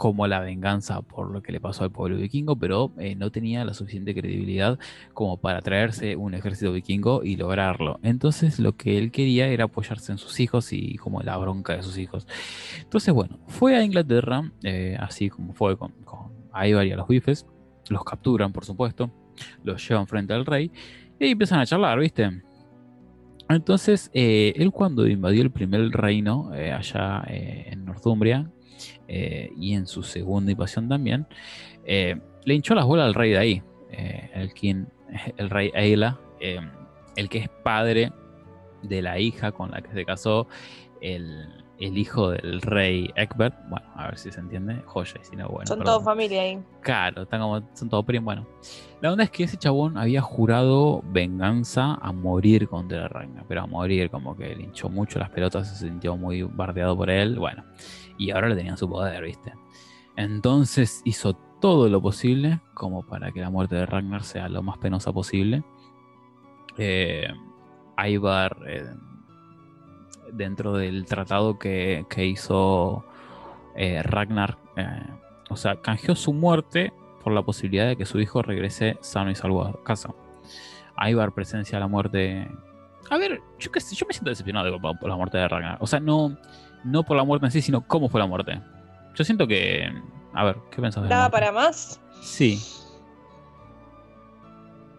como 0.01 0.25
la 0.25 0.39
venganza 0.39 1.03
por 1.03 1.29
lo 1.29 1.43
que 1.43 1.51
le 1.51 1.59
pasó 1.59 1.83
al 1.83 1.91
pueblo 1.91 2.17
vikingo, 2.17 2.55
pero 2.55 2.91
eh, 2.97 3.13
no 3.13 3.29
tenía 3.29 3.63
la 3.65 3.75
suficiente 3.75 4.15
credibilidad 4.15 4.79
como 5.13 5.37
para 5.37 5.61
traerse 5.61 6.15
un 6.15 6.33
ejército 6.33 6.71
vikingo 6.71 7.23
y 7.23 7.35
lograrlo. 7.35 7.99
Entonces 8.01 8.57
lo 8.57 8.75
que 8.75 8.97
él 8.97 9.11
quería 9.11 9.49
era 9.49 9.65
apoyarse 9.65 10.11
en 10.11 10.17
sus 10.17 10.39
hijos 10.39 10.73
y 10.73 10.95
como 10.95 11.21
la 11.21 11.37
bronca 11.37 11.75
de 11.75 11.83
sus 11.83 11.99
hijos. 11.99 12.25
Entonces 12.79 13.13
bueno, 13.13 13.37
fue 13.45 13.75
a 13.75 13.83
Inglaterra, 13.83 14.51
eh, 14.63 14.97
así 14.99 15.29
como 15.29 15.53
fue 15.53 15.77
con, 15.77 15.91
con 16.03 16.31
Ivar 16.51 16.87
y 16.87 16.93
a 16.93 16.95
los 16.95 17.07
bifes, 17.07 17.45
los 17.89 18.03
capturan 18.03 18.51
por 18.51 18.65
supuesto, 18.65 19.11
los 19.63 19.87
llevan 19.87 20.07
frente 20.07 20.33
al 20.33 20.47
rey 20.47 20.71
y 21.19 21.27
empiezan 21.27 21.59
a 21.59 21.65
charlar, 21.67 21.99
¿viste? 21.99 22.41
Entonces, 23.49 24.09
eh, 24.15 24.53
él 24.55 24.71
cuando 24.71 25.05
invadió 25.05 25.43
el 25.43 25.51
primer 25.51 25.91
reino, 25.91 26.49
allá 26.53 27.23
en 27.27 27.85
Northumbria, 27.85 28.49
eh, 29.13 29.51
y 29.57 29.73
en 29.73 29.87
su 29.87 30.03
segunda 30.03 30.53
invasión 30.53 30.87
también, 30.87 31.27
eh, 31.83 32.17
le 32.45 32.53
hinchó 32.53 32.73
las 32.75 32.85
bolas 32.85 33.07
al 33.07 33.13
rey 33.13 33.31
de 33.31 33.37
ahí, 33.37 33.63
eh, 33.89 34.31
el, 34.33 34.53
king, 34.53 34.85
el 35.37 35.49
rey 35.49 35.69
Eila, 35.73 36.17
eh, 36.39 36.61
el 37.17 37.27
que 37.27 37.39
es 37.39 37.49
padre 37.49 38.13
de 38.83 39.01
la 39.01 39.19
hija 39.19 39.51
con 39.51 39.69
la 39.71 39.81
que 39.81 39.91
se 39.91 40.05
casó 40.05 40.47
el, 41.01 41.45
el 41.77 41.97
hijo 41.97 42.29
del 42.29 42.61
rey 42.61 43.11
Egbert. 43.17 43.53
Bueno, 43.67 43.85
a 43.95 44.05
ver 44.05 44.17
si 44.17 44.31
se 44.31 44.39
entiende, 44.39 44.81
joya, 44.85 45.21
si 45.23 45.35
no, 45.35 45.49
bueno. 45.49 45.67
Son 45.67 45.83
todos 45.83 46.05
familia 46.05 46.43
ahí. 46.43 46.63
Claro, 46.79 47.23
están 47.23 47.41
como, 47.41 47.61
son 47.73 47.89
todos 47.89 48.05
primos. 48.05 48.23
Bueno, 48.23 48.47
la 49.01 49.11
onda 49.11 49.23
es 49.23 49.31
que 49.31 49.43
ese 49.45 49.57
chabón 49.57 49.97
había 49.97 50.21
jurado 50.21 51.01
venganza 51.11 51.95
a 51.95 52.11
morir 52.11 52.67
contra 52.67 53.07
Ragnar, 53.07 53.45
pero 53.47 53.61
a 53.61 53.65
morir, 53.65 54.11
como 54.11 54.37
que 54.37 54.55
le 54.55 54.63
hinchó 54.63 54.89
mucho 54.89 55.17
las 55.17 55.31
pelotas, 55.31 55.69
se 55.69 55.87
sintió 55.87 56.15
muy 56.15 56.43
bardeado 56.43 56.95
por 56.95 57.09
él. 57.09 57.39
Bueno, 57.39 57.63
y 58.17 58.29
ahora 58.29 58.49
le 58.49 58.55
tenían 58.55 58.77
su 58.77 58.87
poder, 58.87 59.23
¿viste? 59.23 59.53
Entonces 60.15 61.01
hizo 61.03 61.33
todo 61.59 61.89
lo 61.89 61.99
posible 61.99 62.59
como 62.75 63.03
para 63.03 63.31
que 63.31 63.41
la 63.41 63.49
muerte 63.49 63.75
de 63.75 63.87
Ragnar 63.87 64.23
sea 64.23 64.47
lo 64.49 64.61
más 64.61 64.77
penosa 64.77 65.11
posible. 65.11 65.63
Eh, 66.77 67.27
Ivar, 67.97 68.57
eh, 68.67 68.85
dentro 70.31 70.73
del 70.73 71.05
tratado 71.05 71.57
que, 71.57 72.05
que 72.09 72.25
hizo 72.25 73.03
eh, 73.75 74.03
Ragnar, 74.03 74.57
eh, 74.75 75.07
o 75.49 75.55
sea, 75.55 75.81
canjeó 75.81 76.15
su 76.15 76.33
muerte 76.33 76.93
por 77.21 77.33
la 77.33 77.41
posibilidad 77.43 77.87
de 77.87 77.95
que 77.95 78.05
su 78.05 78.19
hijo 78.19 78.41
regrese 78.41 78.97
sano 79.01 79.31
y 79.31 79.35
salvo 79.35 79.63
a 79.63 79.83
casa. 79.83 80.09
Ivar 81.07 81.31
presencia 81.31 81.79
la 81.79 81.87
muerte. 81.87 82.49
A 83.09 83.17
ver, 83.17 83.41
yo, 83.59 83.71
qué 83.71 83.79
sé, 83.79 83.95
yo 83.95 84.05
me 84.05 84.13
siento 84.13 84.29
decepcionado 84.29 84.79
por, 84.79 84.99
por 84.99 85.09
la 85.09 85.15
muerte 85.15 85.37
de 85.37 85.47
Ragnar. 85.47 85.77
O 85.79 85.87
sea, 85.87 85.99
no, 85.99 86.37
no 86.83 87.03
por 87.03 87.17
la 87.17 87.23
muerte 87.23 87.47
en 87.47 87.51
sí, 87.51 87.61
sino 87.61 87.85
cómo 87.87 88.09
fue 88.09 88.19
la 88.19 88.27
muerte. 88.27 88.61
Yo 89.15 89.23
siento 89.23 89.47
que. 89.47 89.91
A 90.33 90.45
ver, 90.45 90.57
¿qué 90.69 90.81
pensás 90.81 91.07
¿Daba 91.09 91.29
para 91.29 91.51
más? 91.51 91.99
Sí. 92.21 92.61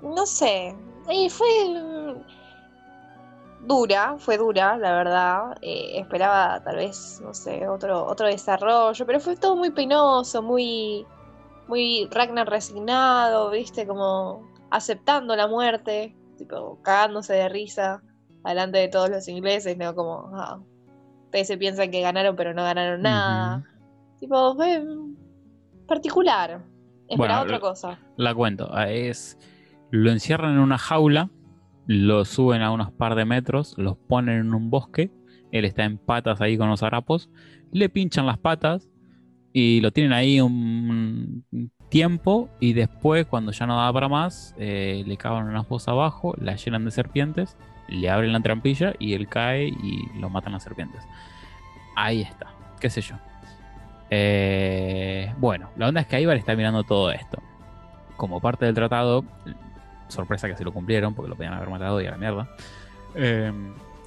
No 0.02 0.26
sé. 0.26 0.74
Y 1.10 1.30
fue. 1.30 1.46
dura, 3.62 4.16
fue 4.18 4.36
dura, 4.36 4.76
la 4.76 4.92
verdad. 4.92 5.58
Eh, 5.62 6.00
esperaba 6.00 6.62
tal 6.62 6.76
vez, 6.76 7.20
no 7.24 7.32
sé, 7.32 7.66
otro, 7.68 8.04
otro 8.04 8.26
desarrollo, 8.26 9.06
pero 9.06 9.20
fue 9.20 9.36
todo 9.36 9.56
muy 9.56 9.70
penoso, 9.70 10.42
muy, 10.42 11.06
muy 11.72 12.06
Ragnar 12.10 12.50
resignado, 12.50 13.50
viste, 13.50 13.86
como 13.86 14.46
aceptando 14.70 15.34
la 15.34 15.48
muerte, 15.48 16.14
tipo, 16.36 16.78
cagándose 16.82 17.32
de 17.32 17.48
risa 17.48 18.02
delante 18.44 18.76
de 18.76 18.88
todos 18.88 19.08
los 19.08 19.26
ingleses, 19.26 19.78
¿no? 19.78 19.94
Como, 19.94 20.30
ah, 20.34 20.60
ustedes 21.24 21.46
se 21.46 21.56
piensan 21.56 21.90
que 21.90 22.02
ganaron, 22.02 22.36
pero 22.36 22.52
no 22.52 22.62
ganaron 22.62 23.00
nada. 23.00 23.64
Tipo, 24.20 24.54
fue 24.54 24.84
particular. 25.88 26.62
Esperaba 27.08 27.40
Bueno, 27.40 27.56
otra 27.56 27.60
cosa. 27.60 27.98
La 28.18 28.34
cuento. 28.34 28.68
ah, 28.70 28.90
Es, 28.90 29.38
lo 29.90 30.10
encierran 30.10 30.52
en 30.52 30.58
una 30.58 30.76
jaula, 30.76 31.30
lo 31.86 32.26
suben 32.26 32.60
a 32.60 32.70
unos 32.70 32.92
par 32.92 33.14
de 33.14 33.24
metros, 33.24 33.78
los 33.78 33.96
ponen 33.96 34.40
en 34.40 34.52
un 34.52 34.68
bosque. 34.68 35.10
Él 35.52 35.64
está 35.64 35.84
en 35.84 35.96
patas 35.96 36.42
ahí 36.42 36.58
con 36.58 36.68
los 36.68 36.82
harapos. 36.82 37.30
Le 37.70 37.88
pinchan 37.88 38.26
las 38.26 38.36
patas 38.36 38.90
y 39.52 39.80
lo 39.80 39.90
tienen 39.92 40.12
ahí 40.12 40.40
un 40.40 41.44
tiempo. 41.92 42.48
Y 42.58 42.72
después, 42.72 43.26
cuando 43.26 43.52
ya 43.52 43.66
no 43.66 43.76
da 43.76 43.92
para 43.92 44.08
más, 44.08 44.54
eh, 44.58 45.04
le 45.06 45.16
cavan 45.18 45.46
una 45.46 45.62
fosa 45.62 45.90
abajo, 45.90 46.34
la 46.38 46.56
llenan 46.56 46.86
de 46.86 46.90
serpientes, 46.90 47.56
le 47.86 48.08
abren 48.08 48.32
la 48.32 48.40
trampilla 48.40 48.94
y 48.98 49.12
él 49.12 49.28
cae 49.28 49.68
y 49.68 50.08
lo 50.18 50.30
matan 50.30 50.54
las 50.54 50.62
serpientes. 50.62 51.02
Ahí 51.94 52.22
está. 52.22 52.46
¿Qué 52.80 52.88
sé 52.88 53.02
yo? 53.02 53.16
Eh, 54.08 55.34
bueno, 55.38 55.68
la 55.76 55.88
onda 55.88 56.00
es 56.00 56.06
que 56.06 56.20
Ivar 56.20 56.38
está 56.38 56.56
mirando 56.56 56.82
todo 56.82 57.12
esto. 57.12 57.42
Como 58.16 58.40
parte 58.40 58.64
del 58.64 58.74
tratado, 58.74 59.24
sorpresa 60.08 60.48
que 60.48 60.56
se 60.56 60.64
lo 60.64 60.72
cumplieron 60.72 61.14
porque 61.14 61.28
lo 61.28 61.36
podían 61.36 61.52
haber 61.52 61.68
matado 61.68 62.00
y 62.00 62.06
a 62.06 62.12
la 62.12 62.16
mierda. 62.16 62.48
eh, 63.14 63.52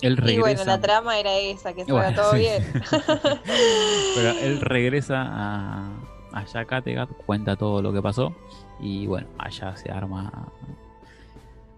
él 0.02 0.18
regresa. 0.18 0.38
Y 0.38 0.40
bueno, 0.42 0.64
la 0.66 0.80
trama 0.82 1.20
era 1.20 1.36
esa, 1.38 1.74
que 1.74 1.84
Bueno, 1.86 2.12
fuera 2.12 2.16
todo 2.16 2.32
sí. 2.34 2.40
bien. 2.40 2.64
Pero 4.16 4.30
él 4.40 4.62
regresa 4.62 5.24
a, 5.26 5.90
allá 6.34 6.66
Kattegat, 6.66 7.10
cuenta 7.26 7.56
todo 7.56 7.82
lo 7.82 7.94
que 7.94 8.02
pasó 8.02 8.36
y 8.80 9.08
bueno, 9.08 9.28
allá 9.38 9.76
se 9.78 9.90
arma 9.92 10.52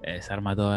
eh, 0.04 0.22
se 0.22 0.34
arma 0.34 0.56
todo 0.56 0.74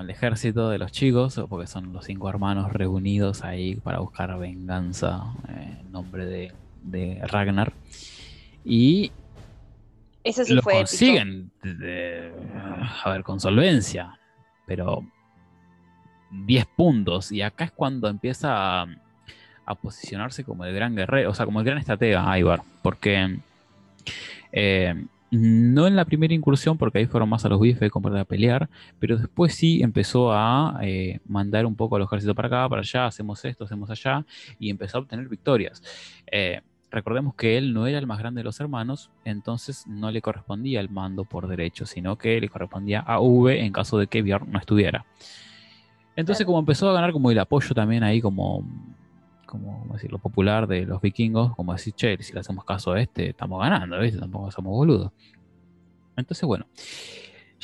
el 0.00 0.10
ejército 0.10 0.68
de 0.70 0.78
los 0.78 0.90
chicos, 0.90 1.40
porque 1.48 1.66
son 1.66 1.92
los 1.92 2.04
cinco 2.04 2.28
hermanos 2.28 2.72
reunidos 2.72 3.44
ahí 3.44 3.76
para 3.76 4.00
buscar 4.00 4.36
venganza 4.38 5.22
eh, 5.48 5.76
en 5.80 5.92
nombre 5.92 6.26
de, 6.26 6.52
de 6.82 7.20
Ragnar. 7.26 7.72
Y 8.64 9.12
Eso 10.24 10.44
sí 10.44 10.54
lo 10.54 10.62
fue 10.62 10.74
consiguen, 10.74 11.50
de- 11.62 11.74
de- 11.74 12.32
a 13.04 13.10
ver, 13.10 13.22
con 13.22 13.38
solvencia, 13.40 14.18
pero 14.66 15.04
10 16.30 16.66
puntos. 16.66 17.32
Y 17.32 17.42
acá 17.42 17.64
es 17.64 17.72
cuando 17.72 18.08
empieza 18.08 18.82
a, 18.82 18.86
a 19.68 19.74
posicionarse 19.74 20.44
como 20.44 20.64
el 20.64 20.74
gran 20.74 20.96
guerrero, 20.96 21.30
o 21.30 21.34
sea, 21.34 21.44
como 21.44 21.60
el 21.60 21.66
gran 21.66 21.76
estratega 21.76 22.38
Ivar, 22.38 22.62
porque 22.82 23.38
eh, 24.50 24.94
no 25.30 25.86
en 25.86 25.94
la 25.94 26.06
primera 26.06 26.32
incursión, 26.32 26.78
porque 26.78 26.98
ahí 26.98 27.06
fueron 27.06 27.28
más 27.28 27.44
a 27.44 27.50
los 27.50 27.60
bifes 27.60 27.90
como 27.90 28.08
para 28.08 28.24
pelear, 28.24 28.70
pero 28.98 29.18
después 29.18 29.54
sí 29.54 29.82
empezó 29.82 30.32
a 30.32 30.78
eh, 30.82 31.20
mandar 31.28 31.66
un 31.66 31.74
poco 31.74 31.96
al 31.96 32.02
ejército 32.02 32.34
para 32.34 32.48
acá, 32.48 32.68
para 32.68 32.80
allá, 32.80 33.06
hacemos 33.06 33.44
esto, 33.44 33.64
hacemos 33.64 33.90
allá, 33.90 34.24
y 34.58 34.70
empezó 34.70 34.96
a 34.96 35.00
obtener 35.02 35.28
victorias. 35.28 35.82
Eh, 36.32 36.62
recordemos 36.90 37.34
que 37.34 37.58
él 37.58 37.74
no 37.74 37.86
era 37.86 37.98
el 37.98 38.06
más 38.06 38.18
grande 38.18 38.40
de 38.40 38.44
los 38.44 38.58
hermanos, 38.60 39.10
entonces 39.26 39.86
no 39.86 40.10
le 40.10 40.22
correspondía 40.22 40.80
el 40.80 40.88
mando 40.88 41.24
por 41.24 41.46
derecho, 41.46 41.84
sino 41.84 42.16
que 42.16 42.40
le 42.40 42.48
correspondía 42.48 43.00
a 43.00 43.20
V 43.20 43.60
en 43.62 43.70
caso 43.70 43.98
de 43.98 44.06
que 44.06 44.22
Bjorn 44.22 44.50
no 44.50 44.58
estuviera. 44.58 45.04
Entonces, 46.18 46.44
como 46.44 46.58
empezó 46.58 46.90
a 46.90 46.92
ganar 46.92 47.12
como 47.12 47.30
el 47.30 47.38
apoyo 47.38 47.74
también 47.74 48.02
ahí 48.02 48.20
como, 48.20 48.64
como 49.46 49.78
¿cómo 49.80 49.94
decirlo, 49.94 50.18
popular 50.18 50.66
de 50.66 50.84
los 50.84 51.00
vikingos, 51.00 51.54
como 51.54 51.72
decir, 51.72 51.94
che, 51.94 52.20
si 52.22 52.32
le 52.32 52.40
hacemos 52.40 52.64
caso 52.64 52.92
a 52.92 53.00
este, 53.00 53.30
estamos 53.30 53.60
ganando, 53.60 54.00
¿viste? 54.00 54.18
Tampoco 54.18 54.50
somos 54.50 54.72
boludos. 54.72 55.12
Entonces, 56.16 56.44
bueno, 56.44 56.66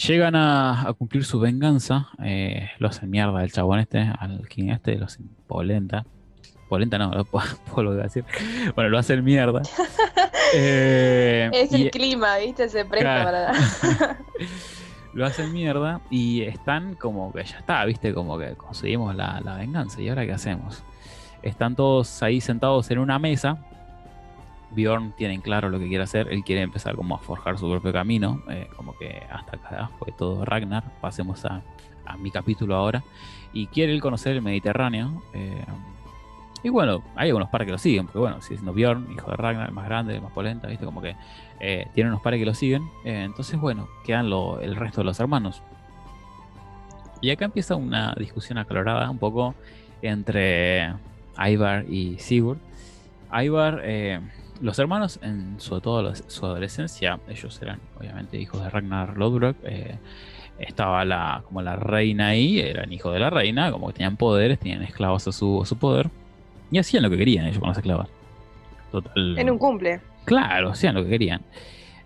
llegan 0.07 0.37
a, 0.37 0.89
a 0.89 0.93
cumplir 0.93 1.25
su 1.25 1.41
venganza, 1.41 2.09
eh, 2.23 2.71
lo 2.79 2.87
hacen 2.89 3.11
mierda 3.11 3.43
el 3.43 3.51
chabón 3.51 3.81
este, 3.81 3.99
al 3.99 4.47
king 4.49 4.69
este, 4.69 4.97
lo 4.99 5.07
hacen 5.07 5.29
polenta. 5.49 6.07
Polenta 6.69 6.97
no, 6.97 7.11
lo 7.13 7.25
puedo 7.75 7.93
decir. 7.95 8.25
Bueno, 8.77 8.91
lo 8.91 8.99
hacen 8.99 9.25
mierda. 9.25 9.63
Eh, 10.57 11.51
Es 11.53 11.73
y- 11.73 11.83
el 11.87 11.91
clima, 11.91 12.37
¿viste? 12.39 12.69
Se 12.69 12.85
presta 12.85 13.23
Claro. 13.23 13.25
para. 13.25 14.19
lo 15.15 15.25
hacen 15.25 15.53
mierda 15.53 16.01
y 16.11 16.43
están 16.43 16.95
como 16.95 17.33
que 17.33 17.45
ya 17.45 17.59
está, 17.59 17.85
viste, 17.85 18.13
como 18.13 18.39
que 18.39 18.55
conseguimos 18.55 19.15
la, 19.15 19.41
la 19.41 19.57
venganza. 19.57 20.01
¿Y 20.03 20.09
ahora 20.09 20.27
qué 20.27 20.33
hacemos? 20.33 20.83
Están 21.43 21.77
todos 21.77 22.23
ahí 22.23 22.41
sentados 22.41 22.91
en 22.91 22.99
una 22.99 23.19
mesa. 23.19 23.59
Bjorn 24.71 25.13
tiene 25.13 25.41
claro 25.41 25.69
lo 25.69 25.79
que 25.79 25.87
quiere 25.89 26.03
hacer. 26.03 26.29
Él 26.33 26.43
quiere 26.43 26.63
empezar 26.63 26.97
como 26.97 27.15
a 27.15 27.19
forjar 27.19 27.59
su 27.59 27.71
propio 27.71 27.93
camino. 27.93 28.43
eh, 28.49 28.69
como 28.77 28.97
que 28.99 29.23
hasta 29.31 29.57
acá 29.57 29.91
fue 29.99 30.13
todo 30.13 30.45
Ragnar. 30.45 30.83
Pasemos 31.01 31.45
a, 31.45 31.63
a 32.07 32.17
mi 32.17 32.31
capítulo 32.31 32.75
ahora. 32.75 33.05
Y 33.53 33.67
quiere 33.69 33.93
él 33.93 34.01
conocer 34.01 34.33
el 34.33 34.43
Mediterráneo. 34.43 35.23
eh, 35.33 35.65
y 36.65 36.71
bueno, 36.71 37.05
hay 37.15 37.29
algunos 37.29 37.51
pares 37.51 37.67
que 37.67 37.73
lo 37.73 37.79
siguen. 37.79 38.07
Porque 38.07 38.19
bueno, 38.19 38.41
sigue 38.41 38.57
siendo 38.57 38.73
Bjorn, 38.73 39.13
hijo 39.13 39.31
de 39.31 39.37
Ragnar, 39.37 39.69
el 39.69 39.75
más 39.75 39.85
grande, 39.85 40.17
el 40.17 40.23
más 40.23 40.33
polenta, 40.33 40.67
viste, 40.67 40.87
como 40.87 41.03
que 41.03 41.15
eh, 41.61 41.87
tiene 41.95 42.11
unos 42.11 42.23
pares 42.23 42.39
que 42.41 42.47
lo 42.47 42.55
siguen. 42.55 42.83
eh, 43.05 43.23
entonces, 43.25 43.59
bueno, 43.61 43.89
quedan 44.05 44.27
el 44.27 44.77
resto 44.77 45.01
de 45.01 45.05
los 45.05 45.21
hermanos. 45.21 45.63
Y 47.21 47.31
acá 47.31 47.47
empieza 47.47 47.75
una 47.77 48.15
discusión 48.19 48.59
acalorada 48.59 49.09
un 49.11 49.19
poco 49.19 49.55
entre 50.03 50.93
Ivar 51.39 51.87
y 51.89 52.19
Sigurd. 52.19 52.59
Ivar, 53.33 53.81
eh, 53.85 54.21
los 54.61 54.79
hermanos 54.79 55.19
en 55.23 55.55
su, 55.59 55.81
toda 55.81 56.03
la- 56.03 56.15
su 56.15 56.45
adolescencia, 56.47 57.19
ellos 57.29 57.61
eran 57.63 57.81
obviamente 57.99 58.39
hijos 58.39 58.63
de 58.63 58.71
Ragnar 58.71 59.17
Lodbrok. 59.17 59.57
eh, 59.65 59.99
estaba 60.59 61.05
la, 61.05 61.43
como 61.47 61.63
la 61.63 61.75
reina 61.75 62.29
ahí, 62.29 62.61
eran 62.61 62.93
hijos 62.93 63.13
de 63.13 63.19
la 63.19 63.29
reina, 63.31 63.73
como 63.73 63.89
que 63.89 63.95
tenían 63.95 64.17
poderes, 64.17 64.61
tenían 64.61 64.83
esclavos 64.83 65.27
a 65.27 65.33
su, 65.33 65.63
su 65.65 65.77
poder. 65.77 66.11
Y 66.71 66.79
hacían 66.79 67.03
lo 67.03 67.11
que 67.11 67.17
querían 67.19 67.47
ellos 67.47 67.59
con 67.59 67.69
las 67.71 67.79
esclavas. 67.79 68.09
Total. 68.93 69.37
En 69.39 69.51
un 69.51 69.59
cumple. 69.59 70.01
Claro, 70.25 70.71
hacían 70.71 70.95
lo 70.95 71.05
que 71.05 71.11
querían. 71.11 71.43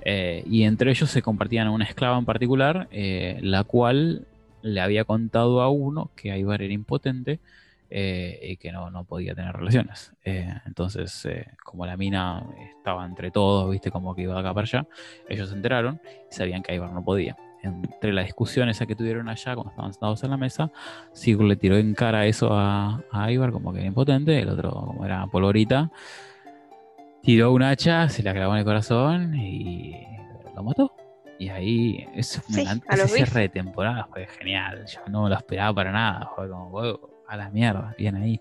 Eh, 0.02 0.42
y 0.46 0.62
entre 0.64 0.90
ellos 0.90 1.10
se 1.10 1.22
compartían 1.22 1.68
una 1.68 1.84
esclava 1.84 2.18
en 2.18 2.24
particular, 2.24 2.88
eh, 2.90 3.38
la 3.42 3.64
cual 3.64 4.26
le 4.62 4.80
había 4.80 5.04
contado 5.04 5.60
a 5.60 5.68
uno 5.70 6.10
que 6.16 6.36
Ivar 6.36 6.62
era 6.62 6.72
impotente 6.72 7.40
eh, 7.90 8.38
y 8.42 8.56
que 8.56 8.72
no, 8.72 8.90
no 8.90 9.04
podía 9.04 9.34
tener 9.34 9.54
relaciones. 9.54 10.12
Entonces, 10.24 11.26
como 11.64 11.86
la 11.86 11.96
mina 11.96 12.44
estaba 12.76 13.04
entre 13.06 13.30
todos, 13.30 13.70
viste, 13.70 13.90
como 13.90 14.14
que 14.14 14.22
iba 14.22 14.34
de 14.34 14.40
acá 14.40 14.52
para 14.54 14.64
allá, 14.64 14.86
ellos 15.28 15.48
se 15.48 15.54
enteraron 15.54 16.00
y 16.30 16.34
sabían 16.34 16.62
que 16.62 16.74
Ivar 16.74 16.92
no 16.92 17.04
podía. 17.04 17.36
Entre 17.62 18.12
la 18.12 18.22
discusión 18.22 18.68
esa 18.68 18.86
que 18.86 18.94
tuvieron 18.94 19.28
allá 19.28 19.54
cuando 19.54 19.70
estaban 19.70 19.92
sentados 19.92 20.22
en 20.22 20.30
la 20.30 20.36
mesa, 20.36 20.70
Sigurd 21.12 21.48
le 21.48 21.56
tiró 21.56 21.76
en 21.76 21.94
cara 21.94 22.26
eso 22.26 22.50
a, 22.52 23.02
a 23.10 23.50
como 23.50 23.72
que 23.72 23.80
era 23.80 23.88
impotente, 23.88 24.38
el 24.38 24.48
otro 24.48 24.70
como 24.70 25.04
era 25.04 25.26
polvorita, 25.26 25.90
tiró 27.22 27.52
un 27.52 27.62
hacha, 27.62 28.08
se 28.08 28.22
la 28.22 28.32
clavó 28.32 28.52
en 28.54 28.58
el 28.60 28.64
corazón 28.64 29.34
y 29.34 30.06
lo 30.54 30.62
mató. 30.62 30.92
Y 31.38 31.50
ahí, 31.50 32.08
eso 32.14 32.42
Sí, 32.48 32.64
Ese 32.90 33.08
cierre 33.08 33.42
de 33.42 33.48
temporada 33.48 34.08
fue 34.10 34.26
genial. 34.26 34.84
Yo 34.86 35.00
no 35.08 35.28
lo 35.28 35.36
esperaba 35.36 35.72
para 35.72 35.92
nada. 35.92 36.30
Fue 36.34 36.48
como, 36.48 36.70
"Wow, 36.70 37.10
a 37.28 37.36
la 37.36 37.50
mierda, 37.50 37.94
bien 37.96 38.16
ahí. 38.16 38.40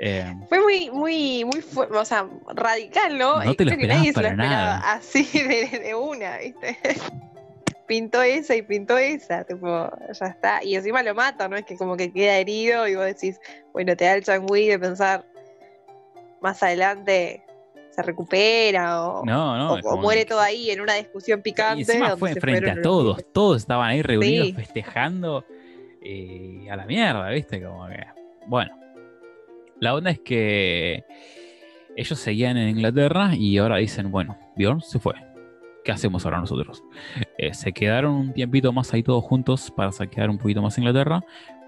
Eh, 0.00 0.32
Fue 0.48 0.60
muy, 0.60 0.90
muy, 0.90 1.44
muy, 1.44 1.64
o 1.90 2.04
sea, 2.04 2.28
radical, 2.54 3.18
¿no? 3.18 3.42
No 3.42 3.54
te 3.54 3.64
lo 3.64 3.70
que 3.70 3.76
esperabas 3.82 4.06
lo 4.06 4.12
para 4.12 4.34
nada. 4.34 4.92
así 4.92 5.22
de, 5.32 5.78
de 5.78 5.94
una, 5.94 6.38
¿viste? 6.38 6.76
Pintó 7.86 8.20
esa 8.22 8.54
y 8.54 8.60
pintó 8.62 8.98
esa, 8.98 9.44
tipo, 9.44 9.90
ya 10.12 10.26
está. 10.26 10.62
Y 10.62 10.74
encima 10.76 11.02
lo 11.02 11.14
mata, 11.14 11.48
¿no? 11.48 11.56
Es 11.56 11.64
que 11.64 11.76
como 11.76 11.96
que 11.96 12.12
queda 12.12 12.36
herido 12.36 12.86
y 12.86 12.94
vos 12.96 13.06
decís, 13.06 13.40
bueno, 13.72 13.96
te 13.96 14.04
da 14.04 14.14
el 14.14 14.22
changüí 14.24 14.66
de 14.68 14.78
pensar 14.78 15.24
más 16.42 16.62
adelante 16.62 17.42
se 17.98 18.02
recupera 18.02 19.02
o, 19.04 19.24
no, 19.24 19.56
no. 19.58 19.72
o- 19.72 19.78
es 19.78 19.84
o 19.84 19.90
como- 19.90 20.02
muere 20.02 20.24
todo 20.24 20.40
ahí 20.40 20.70
en 20.70 20.80
una 20.80 20.94
discusión 20.94 21.40
Y 21.40 21.42
picante. 21.42 21.80
encima 21.82 22.10
donde 22.10 22.18
fue 22.20 22.34
frente 22.40 22.70
a 22.70 22.80
todos. 22.80 23.24
Todos 23.32 23.56
estaban 23.62 23.88
ahí 23.90 24.02
reunidos 24.02 24.46
Sí. 24.48 24.52
festejando. 24.54 25.44
Y 26.00 26.68
a 26.68 26.76
la 26.76 26.86
mierda, 26.86 27.28
¿viste? 27.30 27.62
Como 27.62 27.86
que. 27.88 28.04
Bueno. 28.46 28.72
La 29.80 29.94
onda 29.94 30.10
es 30.10 30.18
que 30.20 31.04
ellos 31.96 32.18
seguían 32.18 32.56
en 32.56 32.68
Inglaterra 32.68 33.30
y 33.34 33.58
ahora 33.58 33.76
dicen, 33.76 34.10
bueno, 34.10 34.36
Bjorn 34.56 34.80
se 34.80 34.98
fue. 34.98 35.14
¿Qué 35.84 35.92
hacemos 35.92 36.24
ahora 36.24 36.38
nosotros? 36.38 36.82
Eh, 37.38 37.54
se 37.54 37.72
quedaron 37.72 38.14
un 38.14 38.32
tiempito 38.32 38.72
más 38.72 38.92
ahí 38.92 39.02
todos 39.02 39.22
juntos 39.24 39.72
para 39.76 39.92
saquear 39.92 40.30
un 40.30 40.38
poquito 40.38 40.60
más 40.62 40.76
Inglaterra. 40.78 41.22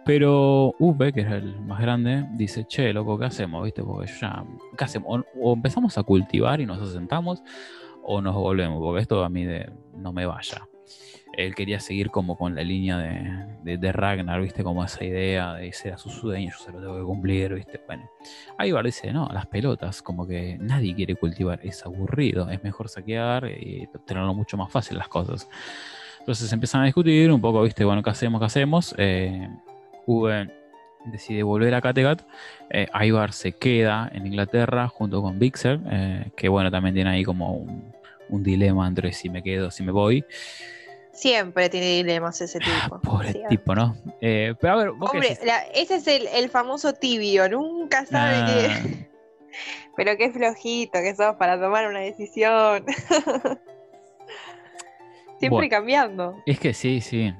Pero 0.04 0.74
Uwe, 0.78 1.12
que 1.12 1.20
era 1.20 1.36
el 1.36 1.60
más 1.60 1.80
grande, 1.80 2.26
dice, 2.32 2.64
che, 2.64 2.92
loco, 2.92 3.18
¿qué 3.18 3.26
hacemos? 3.26 3.64
¿Viste? 3.64 3.82
Porque 3.82 4.10
ya, 4.20 4.44
¿qué 4.76 4.84
hacemos? 4.84 5.24
O, 5.40 5.52
empezamos 5.52 5.96
a 5.98 6.02
cultivar 6.02 6.60
y 6.60 6.66
nos 6.66 6.80
asentamos, 6.80 7.42
o 8.02 8.20
nos 8.20 8.34
volvemos, 8.34 8.78
porque 8.80 9.02
esto 9.02 9.22
a 9.22 9.28
mí 9.28 9.46
no 9.96 10.12
me 10.12 10.26
vaya. 10.26 10.66
él 11.34 11.54
quería 11.54 11.80
seguir 11.80 12.10
como 12.10 12.36
con 12.36 12.54
la 12.54 12.62
línea 12.62 12.98
de, 13.62 13.92
Ragnar, 13.92 14.40
¿viste? 14.40 14.64
Como 14.64 14.82
esa 14.84 15.04
idea 15.04 15.54
de 15.54 15.68
ese 15.68 15.88
era 15.88 15.98
su 15.98 16.08
sueño, 16.08 16.50
yo 16.50 16.64
se 16.64 16.72
lo 16.72 16.80
tengo 16.80 16.96
que 16.96 17.04
cumplir, 17.04 17.54
¿viste? 17.54 17.80
Bueno, 17.86 18.10
Ivar 18.58 18.84
dice, 18.84 19.12
no, 19.12 19.28
las 19.32 19.46
pelotas, 19.46 20.02
como 20.02 20.26
que 20.26 20.56
nadie 20.58 20.94
quiere 20.94 21.14
cultivar, 21.14 21.60
es 21.62 21.84
aburrido, 21.84 22.48
es 22.48 22.62
mejor 22.64 22.88
saquear 22.88 23.46
y 23.46 23.86
tenerlo 24.06 24.34
mucho 24.34 24.56
más 24.56 24.72
fácil 24.72 24.96
las 24.96 25.08
cosas. 25.08 25.48
Entonces 26.20 26.52
empiezan 26.52 26.82
a 26.82 26.84
discutir 26.84 27.30
un 27.30 27.40
poco, 27.40 27.62
¿viste? 27.62 27.84
Bueno, 27.84 28.02
¿qué 28.02 28.10
hacemos? 28.10 28.40
¿Qué 28.40 28.46
hacemos? 28.46 28.94
Eh, 28.98 29.48
Decide 31.06 31.42
volver 31.42 31.74
a 31.74 31.80
Kattegat. 31.80 32.22
Eh, 32.68 32.86
Ivar 33.02 33.32
se 33.32 33.52
queda 33.52 34.10
en 34.12 34.26
Inglaterra 34.26 34.86
junto 34.88 35.22
con 35.22 35.38
Vixer, 35.38 35.80
eh, 35.90 36.30
que 36.36 36.48
bueno, 36.48 36.70
también 36.70 36.94
tiene 36.94 37.10
ahí 37.10 37.24
como 37.24 37.54
un, 37.54 37.92
un 38.28 38.42
dilema 38.42 38.86
entre 38.86 39.12
si 39.12 39.30
me 39.30 39.42
quedo, 39.42 39.70
si 39.70 39.82
me 39.82 39.92
voy. 39.92 40.24
Siempre 41.12 41.68
tiene 41.70 41.86
dilemas 41.96 42.40
ese 42.40 42.58
tipo. 42.60 43.00
Pobre 43.00 43.34
tipo, 43.48 43.74
¿no? 43.74 43.96
Eh, 44.20 44.54
pero 44.60 44.72
a 44.72 44.76
ver, 44.76 44.90
¿vos 44.92 45.10
Hombre, 45.10 45.38
la- 45.44 45.62
ese 45.74 45.96
es 45.96 46.06
el, 46.06 46.26
el 46.28 46.48
famoso 46.50 46.92
tibio, 46.92 47.48
nunca 47.48 48.04
sabe 48.06 48.36
Ah. 48.36 48.46
que. 48.82 49.10
Pero 49.96 50.16
qué 50.16 50.30
flojito 50.30 51.00
que 51.00 51.14
sos 51.16 51.34
para 51.36 51.60
tomar 51.60 51.86
una 51.88 51.98
decisión. 51.98 52.84
Siempre 55.38 55.48
Bueno. 55.50 55.68
cambiando. 55.70 56.36
Es 56.46 56.58
que 56.60 56.72
sí, 56.72 57.00
sí. 57.00 57.34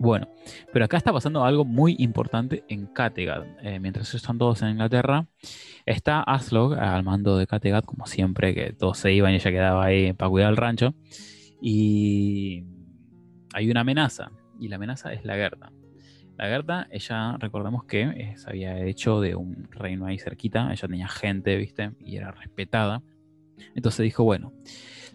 Bueno, 0.00 0.28
pero 0.72 0.84
acá 0.84 0.96
está 0.96 1.12
pasando 1.12 1.44
algo 1.44 1.64
muy 1.64 1.96
importante 1.98 2.64
en 2.68 2.86
Kattegat. 2.86 3.44
Eh, 3.62 3.80
mientras 3.80 4.14
están 4.14 4.38
todos 4.38 4.62
en 4.62 4.70
Inglaterra, 4.70 5.26
está 5.86 6.22
Aslog 6.22 6.74
al 6.74 7.02
mando 7.02 7.36
de 7.36 7.46
Kattegat, 7.46 7.84
como 7.84 8.06
siempre, 8.06 8.54
que 8.54 8.72
todos 8.72 8.98
se 8.98 9.12
iban 9.12 9.32
y 9.32 9.36
ella 9.36 9.50
quedaba 9.50 9.84
ahí 9.84 10.12
para 10.12 10.30
cuidar 10.30 10.50
el 10.50 10.56
rancho. 10.56 10.94
Y 11.60 12.64
hay 13.52 13.70
una 13.70 13.80
amenaza, 13.80 14.30
y 14.60 14.68
la 14.68 14.76
amenaza 14.76 15.12
es 15.12 15.24
la 15.24 15.34
Gerda. 15.34 15.72
La 16.36 16.46
Gerda, 16.46 16.86
ella, 16.92 17.36
recordemos 17.38 17.84
que 17.84 18.02
eh, 18.02 18.34
se 18.36 18.48
había 18.48 18.78
hecho 18.84 19.20
de 19.20 19.34
un 19.34 19.68
reino 19.72 20.06
ahí 20.06 20.20
cerquita, 20.20 20.70
ella 20.70 20.86
tenía 20.86 21.08
gente, 21.08 21.56
¿viste? 21.56 21.90
Y 21.98 22.16
era 22.16 22.30
respetada. 22.30 23.02
Entonces 23.74 24.04
dijo, 24.04 24.22
bueno, 24.22 24.52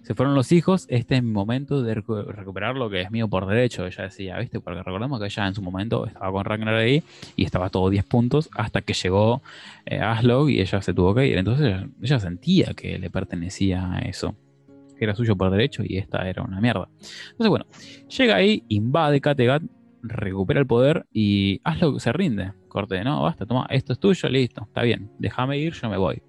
se 0.03 0.13
fueron 0.15 0.35
los 0.35 0.51
hijos, 0.51 0.85
este 0.89 1.15
es 1.15 1.23
mi 1.23 1.31
momento 1.31 1.81
de 1.81 1.95
recu- 1.95 2.25
recuperar 2.25 2.75
lo 2.75 2.89
que 2.89 3.01
es 3.01 3.09
mío 3.09 3.27
por 3.29 3.45
derecho. 3.47 3.85
Ella 3.87 4.03
decía, 4.03 4.37
¿viste? 4.37 4.59
Porque 4.59 4.83
recordemos 4.83 5.19
que 5.19 5.25
ella 5.27 5.47
en 5.47 5.55
su 5.55 5.61
momento 5.61 6.05
estaba 6.05 6.29
con 6.31 6.43
Ragnar 6.43 6.75
ahí 6.75 7.03
y 7.37 7.45
estaba 7.45 7.69
todo 7.69 7.89
10 7.89 8.03
puntos 8.03 8.49
hasta 8.55 8.81
que 8.81 8.93
llegó 8.93 9.41
eh, 9.85 10.01
y 10.49 10.59
ella 10.61 10.81
se 10.81 10.93
tuvo 10.93 11.15
que 11.15 11.27
ir. 11.27 11.37
Entonces 11.37 11.85
ella, 12.01 12.19
sentía 12.19 12.73
que 12.73 12.99
le 12.99 13.09
pertenecía 13.09 13.93
a 13.93 13.99
eso, 13.99 14.35
era 14.99 15.15
suyo 15.15 15.35
por 15.35 15.49
derecho 15.51 15.83
y 15.85 15.97
esta 15.97 16.27
era 16.29 16.43
una 16.43 16.59
mierda. 16.59 16.89
Entonces, 17.31 17.49
bueno, 17.49 17.65
llega 18.09 18.35
ahí, 18.35 18.63
invade 18.67 19.21
Kattegat, 19.21 19.63
recupera 20.01 20.59
el 20.59 20.67
poder 20.67 21.05
y 21.13 21.61
Aslog 21.63 22.01
se 22.01 22.11
rinde. 22.11 22.51
Corte, 22.67 23.01
no, 23.03 23.21
basta, 23.23 23.45
toma, 23.45 23.67
esto 23.69 23.93
es 23.93 23.99
tuyo, 23.99 24.27
listo, 24.29 24.63
está 24.63 24.81
bien, 24.81 25.11
déjame 25.17 25.57
ir, 25.59 25.73
yo 25.73 25.89
me 25.89 25.97
voy. 25.97 26.21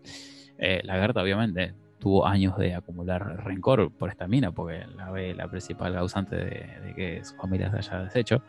Eh, 0.59 0.80
la 0.84 0.94
Gerta, 0.94 1.22
obviamente, 1.22 1.74
tuvo 2.05 2.26
años 2.26 2.55
de 2.59 2.74
acumular 2.74 3.43
rencor 3.44 3.90
por 3.90 4.10
esta 4.10 4.28
mina, 4.28 4.52
porque 4.52 4.85
la 4.94 5.10
ve 5.10 5.32
la 5.35 5.48
principal 5.48 5.94
causante 5.94 6.36
de, 6.36 6.81
de 6.85 6.94
que 6.94 7.24
su 7.24 7.35
familia 7.36 7.70
se 7.70 7.78
haya 7.78 8.05
deshecho, 8.05 8.43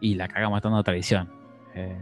y 0.00 0.14
la 0.14 0.26
caga 0.28 0.48
matando 0.48 0.78
a 0.78 0.82
traición. 0.82 1.30
Eh, 1.74 1.94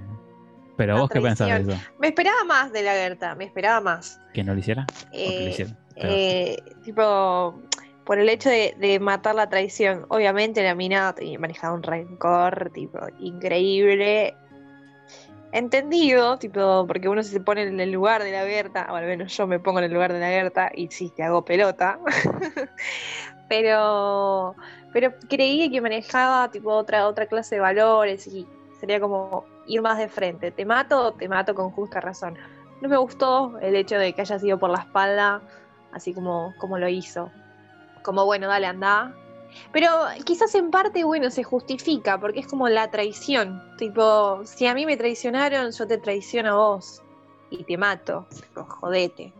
pero 0.77 0.97
A 0.97 1.01
vos 1.01 1.11
qué 1.11 1.21
pensás 1.21 1.49
de 1.49 1.73
eso? 1.73 1.83
Me 1.99 2.07
esperaba 2.09 2.45
más 2.45 2.73
de 2.73 2.85
la 2.85 2.93
Gerta, 2.93 3.35
me 3.35 3.45
esperaba 3.45 3.81
más. 3.81 4.21
¿Que 4.33 4.45
no 4.45 4.55
lo 4.55 4.61
hiciera? 4.61 4.87
¿O 4.89 5.11
que 5.11 5.19
lo 5.19 5.31
Eh, 5.33 5.51
hiciera? 5.51 5.77
Eh, 5.97 6.57
tipo, 6.85 7.61
por 8.05 8.19
el 8.21 8.29
hecho 8.29 8.49
de, 8.49 8.77
de 8.79 9.01
matar 9.01 9.35
la 9.35 9.49
traición. 9.49 10.07
Obviamente 10.11 10.63
la 10.63 10.77
mina 10.77 11.13
manejaba 11.41 11.75
un 11.75 11.83
rencor, 11.83 12.71
tipo, 12.73 13.01
increíble. 13.19 14.37
Entendido, 15.55 16.37
tipo, 16.37 16.85
porque 16.85 17.09
uno 17.09 17.23
se 17.23 17.39
pone 17.39 17.63
en 17.63 17.79
el 17.79 17.93
lugar 17.93 18.25
de 18.25 18.33
la 18.33 18.43
Berta, 18.43 18.89
o 18.91 18.97
al 18.97 19.07
menos 19.07 19.37
yo 19.37 19.47
me 19.47 19.61
pongo 19.61 19.79
en 19.79 19.85
el 19.85 19.93
lugar 19.93 20.13
de 20.13 20.19
la 20.19 20.29
Berta 20.29 20.73
y 20.75 20.89
sí, 20.89 21.11
te 21.11 21.23
hago 21.23 21.45
pelota. 21.45 22.01
pero, 23.49 24.57
pero 24.93 25.15
creí 25.29 25.71
que 25.71 25.81
manejaba 25.81 26.51
tipo 26.51 26.73
otra, 26.73 27.07
otra 27.07 27.27
clase 27.27 27.55
de 27.55 27.61
valores 27.61 28.27
y 28.27 28.49
sería 28.81 28.99
como 28.99 29.45
ir 29.69 29.81
más 29.81 29.97
de 29.99 30.09
frente. 30.09 30.51
Te 30.51 30.65
mato, 30.65 31.13
te 31.13 31.29
mato 31.29 31.55
con 31.55 31.71
justa 31.71 32.01
razón. 32.01 32.37
No 32.81 32.89
me 32.89 32.97
gustó 32.97 33.57
el 33.61 33.77
hecho 33.77 33.97
de 33.97 34.13
que 34.13 34.23
haya 34.23 34.41
sido 34.41 34.59
por 34.59 34.71
la 34.71 34.81
espalda, 34.81 35.41
así 35.93 36.13
como, 36.13 36.53
como 36.59 36.79
lo 36.79 36.89
hizo. 36.89 37.31
Como 38.03 38.25
bueno, 38.25 38.49
dale, 38.49 38.67
anda. 38.67 39.15
Pero 39.73 39.89
quizás 40.25 40.55
en 40.55 40.71
parte, 40.71 41.05
bueno, 41.05 41.31
se 41.31 41.43
justifica, 41.43 42.19
porque 42.19 42.41
es 42.41 42.47
como 42.47 42.69
la 42.69 42.91
traición. 42.91 43.63
Tipo, 43.79 44.43
si 44.45 44.67
a 44.67 44.75
mí 44.75 44.87
me 44.87 44.97
traicionaron, 44.97 45.73
yo 45.73 45.87
te 45.87 45.99
traiciono 45.99 46.51
a 46.51 46.57
vos. 46.57 47.03
Y 47.51 47.65
te 47.65 47.77
mato. 47.77 48.27
Tipo, 48.35 48.65
jodete. 48.65 49.33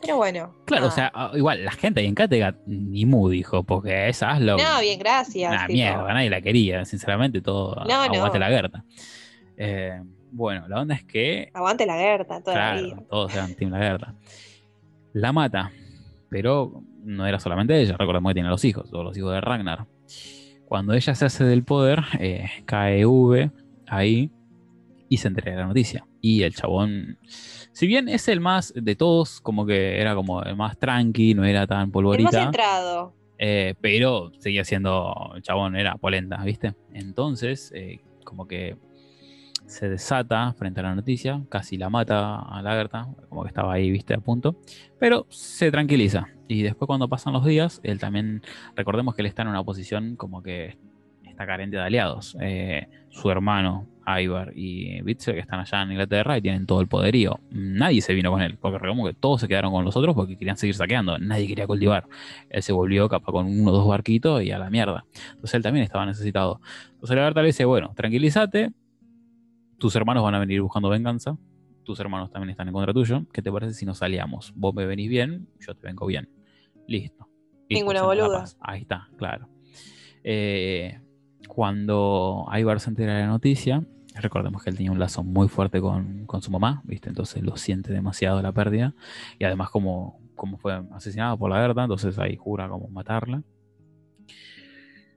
Pero 0.00 0.16
bueno. 0.16 0.54
Claro, 0.66 0.88
o 0.88 0.90
sea, 0.90 1.12
igual, 1.34 1.64
la 1.64 1.72
gente 1.72 2.00
ahí 2.00 2.06
en 2.06 2.14
Kattegat 2.14 2.56
ni 2.66 3.06
mu 3.06 3.28
dijo, 3.28 3.62
porque 3.62 4.08
esa 4.08 4.32
Aslo. 4.32 4.56
No, 4.56 4.80
bien, 4.80 4.98
gracias. 4.98 5.50
Una 5.50 5.66
mierda, 5.66 6.12
nadie 6.12 6.30
la 6.30 6.40
quería, 6.40 6.84
sinceramente, 6.84 7.40
todo 7.40 7.74
No, 7.86 7.94
aguante 7.94 8.38
no. 8.38 8.44
la 8.44 8.48
Gerta. 8.48 8.84
Eh, 9.56 10.02
bueno, 10.30 10.66
la 10.66 10.80
onda 10.80 10.96
es 10.96 11.04
que 11.04 11.48
Aguante 11.54 11.86
la 11.86 11.94
Gerta 11.94 12.42
toda 12.42 12.56
la 12.56 12.80
Claro, 12.80 13.02
todos 13.08 13.34
eran 13.34 13.54
Team 13.54 13.70
Lagerta. 13.70 14.14
La 15.12 15.32
mata, 15.32 15.70
pero 16.28 16.82
no 17.04 17.26
era 17.26 17.38
solamente 17.38 17.80
ella, 17.80 17.96
recordemos 17.98 18.30
que 18.30 18.34
tiene 18.34 18.48
los 18.48 18.64
hijos, 18.64 18.90
todos 18.90 19.04
los 19.04 19.16
hijos 19.16 19.32
de 19.32 19.40
Ragnar. 19.40 19.86
Cuando 20.66 20.94
ella 20.94 21.14
se 21.14 21.24
hace 21.26 21.44
del 21.44 21.62
poder, 21.64 22.00
eh, 22.18 22.46
cae 22.64 23.04
V 23.06 23.50
ahí 23.86 24.30
y 25.08 25.18
se 25.18 25.28
entrega 25.28 25.58
la 25.60 25.66
noticia. 25.66 26.06
Y 26.20 26.42
el 26.42 26.54
chabón, 26.54 27.18
si 27.72 27.86
bien 27.86 28.08
es 28.08 28.28
el 28.28 28.40
más 28.40 28.72
de 28.74 28.96
todos, 28.96 29.40
como 29.40 29.66
que 29.66 30.00
era 30.00 30.14
como 30.14 30.42
el 30.42 30.56
más 30.56 30.78
tranqui, 30.78 31.34
no 31.34 31.44
era 31.44 31.66
tan 31.66 31.80
El 31.80 31.86
más 31.86 31.92
polvorita, 31.92 32.30
centrado. 32.30 33.14
eh, 33.38 33.74
pero 33.80 34.32
seguía 34.38 34.64
siendo, 34.64 35.32
el 35.36 35.42
chabón 35.42 35.76
era 35.76 35.96
polenta, 35.96 36.42
¿viste? 36.42 36.74
Entonces, 36.92 37.70
eh, 37.74 38.00
como 38.24 38.46
que 38.48 38.76
se 39.66 39.88
desata 39.88 40.52
frente 40.52 40.80
a 40.80 40.84
la 40.84 40.94
noticia, 40.94 41.42
casi 41.48 41.76
la 41.76 41.90
mata 41.90 42.40
a 42.40 42.62
Lagerta, 42.62 43.08
como 43.28 43.42
que 43.42 43.48
estaba 43.48 43.72
ahí, 43.72 43.90
¿viste? 43.90 44.14
A 44.14 44.18
punto, 44.18 44.56
pero 44.98 45.26
se 45.30 45.70
tranquiliza. 45.70 46.28
Y 46.48 46.62
después 46.62 46.86
cuando 46.86 47.08
pasan 47.08 47.32
los 47.32 47.44
días, 47.44 47.80
él 47.82 47.98
también, 47.98 48.42
recordemos 48.76 49.14
que 49.14 49.22
él 49.22 49.26
está 49.26 49.42
en 49.42 49.48
una 49.48 49.64
posición 49.64 50.16
como 50.16 50.42
que 50.42 50.76
está 51.22 51.46
carente 51.46 51.76
de 51.76 51.82
aliados. 51.82 52.36
Eh, 52.40 52.88
su 53.08 53.30
hermano, 53.30 53.86
Ivar 54.06 54.52
y 54.54 55.00
Bitzer, 55.02 55.34
que 55.34 55.40
están 55.40 55.60
allá 55.60 55.82
en 55.82 55.92
Inglaterra 55.92 56.36
y 56.36 56.42
tienen 56.42 56.66
todo 56.66 56.80
el 56.80 56.88
poderío. 56.88 57.40
Nadie 57.50 58.02
se 58.02 58.12
vino 58.14 58.30
con 58.30 58.42
él, 58.42 58.56
porque 58.60 58.78
recordemos 58.78 59.08
que 59.08 59.14
todos 59.14 59.40
se 59.40 59.48
quedaron 59.48 59.72
con 59.72 59.84
los 59.84 59.96
otros 59.96 60.14
porque 60.14 60.36
querían 60.36 60.56
seguir 60.56 60.74
saqueando, 60.74 61.18
nadie 61.18 61.46
quería 61.46 61.66
cultivar. 61.66 62.06
Él 62.50 62.62
se 62.62 62.72
volvió 62.72 63.08
capaz 63.08 63.32
con 63.32 63.46
uno 63.46 63.70
o 63.70 63.74
dos 63.74 63.88
barquitos 63.88 64.42
y 64.42 64.50
a 64.50 64.58
la 64.58 64.70
mierda. 64.70 65.04
Entonces 65.30 65.54
él 65.54 65.62
también 65.62 65.84
estaba 65.84 66.06
necesitado. 66.06 66.60
Entonces 66.92 67.16
Lagerta 67.16 67.40
le 67.40 67.46
dice, 67.48 67.64
bueno, 67.64 67.92
tranquilízate, 67.96 68.72
tus 69.78 69.94
hermanos 69.96 70.22
van 70.22 70.34
a 70.34 70.38
venir 70.38 70.60
buscando 70.62 70.88
venganza, 70.88 71.36
tus 71.84 72.00
hermanos 72.00 72.30
también 72.30 72.50
están 72.50 72.68
en 72.68 72.74
contra 72.74 72.92
tuyo, 72.92 73.24
¿qué 73.32 73.42
te 73.42 73.52
parece 73.52 73.74
si 73.74 73.86
nos 73.86 74.02
aliamos? 74.02 74.52
Vos 74.56 74.74
me 74.74 74.86
venís 74.86 75.08
bien, 75.08 75.48
yo 75.60 75.74
te 75.74 75.86
vengo 75.86 76.06
bien. 76.06 76.28
Listo. 76.86 77.28
Ninguna 77.68 78.02
boluda. 78.02 78.44
Ahí 78.60 78.82
está, 78.82 79.08
claro. 79.16 79.48
Eh, 80.22 81.00
cuando 81.48 82.46
Ivar 82.52 82.80
se 82.80 82.90
entera 82.90 83.14
de 83.14 83.20
la 83.22 83.28
noticia, 83.28 83.84
recordemos 84.14 84.62
que 84.62 84.70
él 84.70 84.76
tenía 84.76 84.92
un 84.92 84.98
lazo 84.98 85.22
muy 85.22 85.48
fuerte 85.48 85.80
con, 85.80 86.26
con 86.26 86.42
su 86.42 86.50
mamá, 86.50 86.82
¿viste? 86.84 87.08
Entonces 87.08 87.42
lo 87.42 87.56
siente 87.56 87.92
demasiado 87.92 88.40
la 88.42 88.52
pérdida. 88.52 88.94
Y 89.38 89.44
además 89.44 89.70
como, 89.70 90.20
como 90.34 90.56
fue 90.56 90.82
asesinado 90.92 91.38
por 91.38 91.50
la 91.50 91.60
Gerta, 91.60 91.82
entonces 91.82 92.18
ahí 92.18 92.36
jura 92.36 92.68
como 92.68 92.88
matarla. 92.88 93.42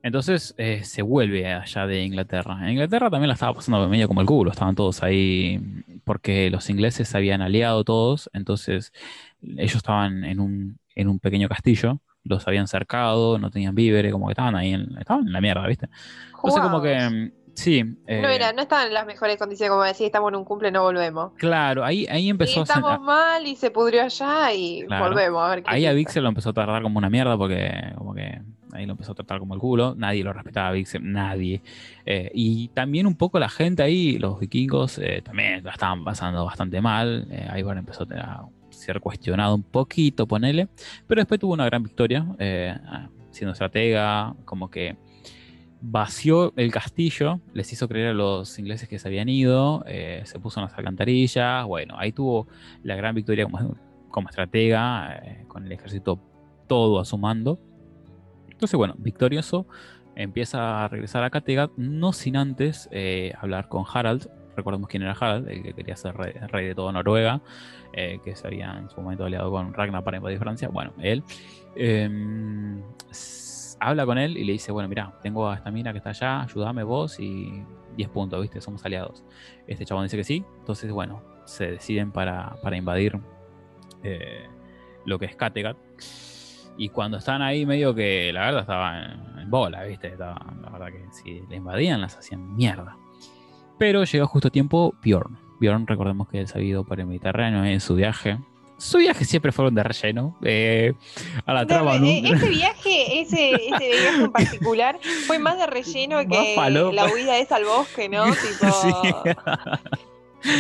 Entonces 0.08 0.56
eh, 0.58 0.84
se 0.84 1.02
vuelve 1.02 1.46
allá 1.54 1.86
de 1.86 2.04
Inglaterra. 2.04 2.58
En 2.64 2.70
Inglaterra 2.70 3.10
también 3.10 3.28
la 3.28 3.34
estaba 3.34 3.54
pasando 3.54 3.88
medio 3.90 4.08
como 4.08 4.22
el 4.22 4.28
culo, 4.28 4.52
estaban 4.52 4.74
todos 4.76 5.04
ahí 5.04 5.62
porque 6.06 6.50
los 6.50 6.70
ingleses 6.70 7.10
se 7.10 7.18
habían 7.18 7.42
aliado 7.42 7.84
todos, 7.84 8.30
entonces 8.34 8.94
ellos 9.42 9.76
estaban 9.76 10.24
en 10.24 10.40
un, 10.40 10.80
en 10.96 11.10
un 11.10 11.20
pequeño 11.20 11.50
castillo, 11.50 12.00
los 12.24 12.48
habían 12.48 12.68
cercado, 12.68 13.38
no 13.38 13.52
tenían 13.52 13.76
víveres, 13.76 14.12
como 14.14 14.28
que 14.28 14.32
estaban 14.32 14.56
ahí, 14.56 14.74
en, 14.74 14.98
estaban 14.98 15.28
en 15.28 15.34
la 15.34 15.42
mierda, 15.42 15.68
¿viste? 15.68 15.90
Entonces 16.36 16.62
como 16.62 16.82
que, 16.82 16.98
mm, 16.98 17.32
sí, 17.54 17.84
eh, 18.08 18.22
No, 18.22 18.30
era, 18.30 18.54
no 18.54 18.62
estaban 18.62 18.88
en 18.88 18.94
las 18.94 19.06
mejores 19.06 19.38
condiciones, 19.38 19.72
como 19.72 19.84
decir, 19.84 20.06
estamos 20.06 20.30
en 20.32 20.36
un 20.38 20.46
cumple, 20.46 20.72
no 20.72 20.84
volvemos. 20.84 21.34
claro, 21.36 21.84
ahí, 21.84 22.06
ahí 22.10 22.28
Y 22.28 22.30
empezó 22.30 22.62
a... 22.62 22.64
estamos 22.64 23.02
mal 23.02 23.46
y 23.46 23.56
se 23.58 23.72
pudrió 23.72 24.04
allá 24.04 24.54
y 24.54 24.84
Claro. 24.88 25.06
volvemos 25.10 25.44
a 25.46 25.50
ver 25.50 25.64
qué 25.64 25.70
Ahí 25.70 25.86
a 25.86 25.90
pasa. 25.90 25.96
Vixen 25.96 26.24
lo 26.24 26.30
empezó 26.30 26.50
a 26.52 26.54
tratar 26.54 26.82
como 26.82 26.98
una 26.98 27.10
mierda 27.10 27.38
porque 27.38 27.94
como 27.98 28.14
que 28.14 28.42
ahí 28.78 28.86
lo 28.86 28.94
empezó 28.94 29.12
a 29.12 29.16
tratar 29.16 29.40
como 29.40 29.54
el 29.54 29.60
culo. 29.60 29.96
Nadie 29.96 30.24
lo 30.24 30.32
respetaba 30.32 30.72
Vixen, 30.72 31.12
nadie. 31.12 31.62
Eh, 32.06 32.32
y 32.34 32.70
también 32.70 33.08
un 33.08 33.16
poco 33.16 33.40
la 33.40 33.50
gente 33.50 33.84
ahí, 33.84 34.18
los 34.18 34.40
vikingos, 34.40 35.00
eh, 35.00 35.22
también 35.24 35.64
la 35.64 35.72
estaban 35.72 36.04
pasando 36.04 36.46
bastante 36.46 36.80
mal. 36.80 37.28
Eh, 37.32 37.48
empezó 37.78 38.04
a 38.04 38.50
ser 38.70 39.00
cuestionado 39.02 39.56
un 39.56 39.64
poquito, 39.64 40.28
ponele. 40.28 40.68
Pero 41.08 41.22
después 41.22 41.40
tuvo 41.40 41.54
una 41.54 41.66
gran 41.66 41.84
victoria, 41.84 42.26
eh, 42.40 42.76
siendo 43.32 43.54
estratega, 43.54 44.36
como 44.46 44.70
que 44.70 44.96
vació 45.82 46.54
el 46.56 46.72
castillo, 46.72 47.40
les 47.54 47.72
hizo 47.72 47.88
creer 47.88 48.08
a 48.10 48.14
los 48.14 48.58
ingleses 48.58 48.90
que 48.90 48.98
se 48.98 49.08
habían 49.08 49.30
ido, 49.30 49.86
se 50.24 50.40
puso 50.40 50.60
en 50.60 50.66
las 50.66 50.76
alcantarillas, 50.76 51.66
bueno, 51.68 51.96
ahí 52.00 52.12
tuvo 52.12 52.48
la 52.82 52.96
gran 52.96 53.14
victoria 53.14 53.46
como, 53.46 53.78
como 54.10 54.28
estratega, 54.28 55.22
con 55.48 55.68
el 55.68 55.72
ejército 55.72 56.20
todo 56.68 57.00
a 57.00 57.06
su 57.06 57.20
mando. 57.20 57.60
Entonces, 58.58 58.76
bueno, 58.76 58.96
victorioso, 58.98 59.68
empieza 60.16 60.84
a 60.84 60.88
regresar 60.88 61.24
a 61.24 61.30
Kattegat, 61.30 61.70
no 61.78 62.12
sin 62.12 62.36
antes 62.36 62.90
eh, 62.92 63.34
hablar 63.40 63.70
con 63.70 63.86
Harald. 63.88 64.32
Recordemos 64.56 64.90
quién 64.90 65.04
era 65.04 65.12
Harald, 65.12 65.48
el 65.48 65.62
que 65.62 65.74
quería 65.74 65.96
ser 65.96 66.16
rey, 66.16 66.66
de 66.66 66.74
toda 66.74 66.92
Noruega, 66.92 67.42
eh, 67.94 68.20
que 68.24 68.36
se 68.36 68.48
había 68.48 68.76
en 68.80 68.90
su 68.90 69.00
momento 69.00 69.26
aliado 69.26 69.52
con 69.52 69.76
Ragnar 69.76 70.04
para 70.04 70.18
invadir 70.18 70.40
Francia. 70.40 70.70
Bueno, 70.70 70.92
él 70.98 71.24
em, 71.76 72.82
habla 73.80 74.08
con 74.08 74.18
él 74.18 74.36
y 74.38 74.44
le 74.44 74.54
dice, 74.54 74.72
bueno, 74.72 74.90
mira, 74.90 75.14
tengo 75.22 75.48
a 75.48 75.54
esta 75.54 75.70
mina 75.70 75.92
que 75.92 76.00
está 76.00 76.10
allá, 76.10 76.42
ayúdame 76.42 76.82
vos 76.82 77.20
y 77.20 77.64
10 77.96 78.10
puntos, 78.10 78.42
¿viste? 78.42 78.60
Somos 78.60 78.84
aliados. 78.84 79.24
Este 79.68 79.86
chabón 79.86 80.06
dice 80.06 80.18
que 80.18 80.24
sí, 80.24 80.44
entonces, 80.62 80.92
bueno, 80.92 81.22
se 81.46 81.74
deciden 81.74 82.12
para, 82.12 82.56
para 82.64 82.76
invadir 82.76 83.20
eh, 84.02 84.48
lo 85.06 85.20
que 85.20 85.26
es 85.26 85.36
Kattegat. 85.36 85.78
Y 86.78 86.90
cuando 86.90 87.18
están 87.18 87.42
ahí, 87.42 87.66
medio 87.66 87.94
que 87.96 88.32
la 88.32 88.42
verdad 88.46 88.62
estaba 88.62 89.04
en, 89.04 89.40
en 89.40 89.50
bola, 89.50 89.84
¿viste? 89.84 90.08
Estaba- 90.10 90.46
la 90.62 90.70
verdad 90.70 90.88
que 90.88 91.06
si 91.12 91.42
le 91.50 91.56
invadían, 91.56 92.00
las 92.02 92.16
hacían 92.18 92.56
mierda. 92.56 92.96
Pero 93.80 94.04
llegó 94.04 94.28
justo 94.28 94.48
a 94.50 94.52
tiempo 94.52 94.94
Bjorn. 95.04 95.38
Bjorn, 95.60 95.88
recordemos 95.88 96.28
que 96.30 96.40
él 96.40 96.48
se 96.48 96.58
había 96.58 96.70
ido 96.70 96.84
por 96.84 97.00
el 97.00 97.08
Mediterráneo 97.08 97.64
en 97.66 97.80
su 97.80 97.96
viaje. 97.96 98.38
Su 98.78 99.00
viaje 99.00 99.26
siempre 99.26 99.52
fueron 99.52 99.74
de 99.74 99.82
relleno. 99.84 100.38
eh, 100.44 100.94
a 101.48 101.54
la 101.54 101.66
trama 101.66 101.94
De- 101.94 102.00
nunca- 102.00 102.30
eh, 102.30 102.34
Ese 102.36 102.50
viaje, 102.50 103.22
ese, 103.22 103.52
ese 103.56 103.90
viaje 104.02 104.22
en 104.24 104.32
particular, 104.32 105.00
fue 105.26 105.40
más 105.40 105.58
de 105.58 105.66
relleno 105.66 106.16
Más 106.24 106.26
que 106.28 106.56
la 106.94 107.06
huida 107.12 107.38
esa 107.40 107.56
al 107.56 107.66
bosque, 107.66 108.08
¿no? 108.08 108.24
Tipo, 108.26 108.72
Sí. 108.72 108.92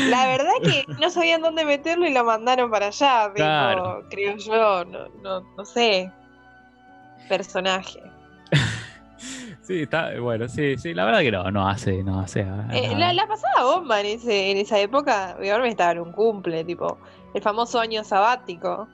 La 0.09 0.27
verdad 0.27 0.51
que 0.63 0.85
no 0.99 1.09
sabían 1.09 1.41
dónde 1.41 1.65
meterlo 1.65 2.05
y 2.07 2.13
lo 2.13 2.23
mandaron 2.23 2.69
para 2.71 2.87
allá, 2.87 3.31
Claro. 3.33 4.05
creo 4.09 4.35
yo, 4.37 4.85
no, 4.85 5.07
no, 5.21 5.41
no 5.57 5.65
sé. 5.65 6.11
Personaje. 7.29 8.01
Sí, 9.61 9.81
está, 9.81 10.17
bueno, 10.21 10.47
sí, 10.47 10.77
sí, 10.77 10.93
la 10.93 11.03
verdad 11.03 11.19
que 11.19 11.31
no, 11.31 11.51
no 11.51 11.67
hace, 11.67 12.01
no 12.01 12.21
hace. 12.21 12.41
ah, 12.43 12.69
Eh, 12.71 12.95
la, 12.95 13.11
la 13.11 13.27
pasada 13.27 13.65
bomba 13.65 13.99
en, 13.99 14.05
ese, 14.05 14.51
en 14.51 14.57
esa 14.57 14.79
época, 14.79 15.35
Bjorn 15.41 15.65
estaba 15.65 15.91
en 15.91 15.99
un 15.99 16.13
cumple, 16.13 16.63
tipo, 16.63 16.97
el 17.33 17.41
famoso 17.41 17.77
año 17.77 18.01
sabático. 18.05 18.87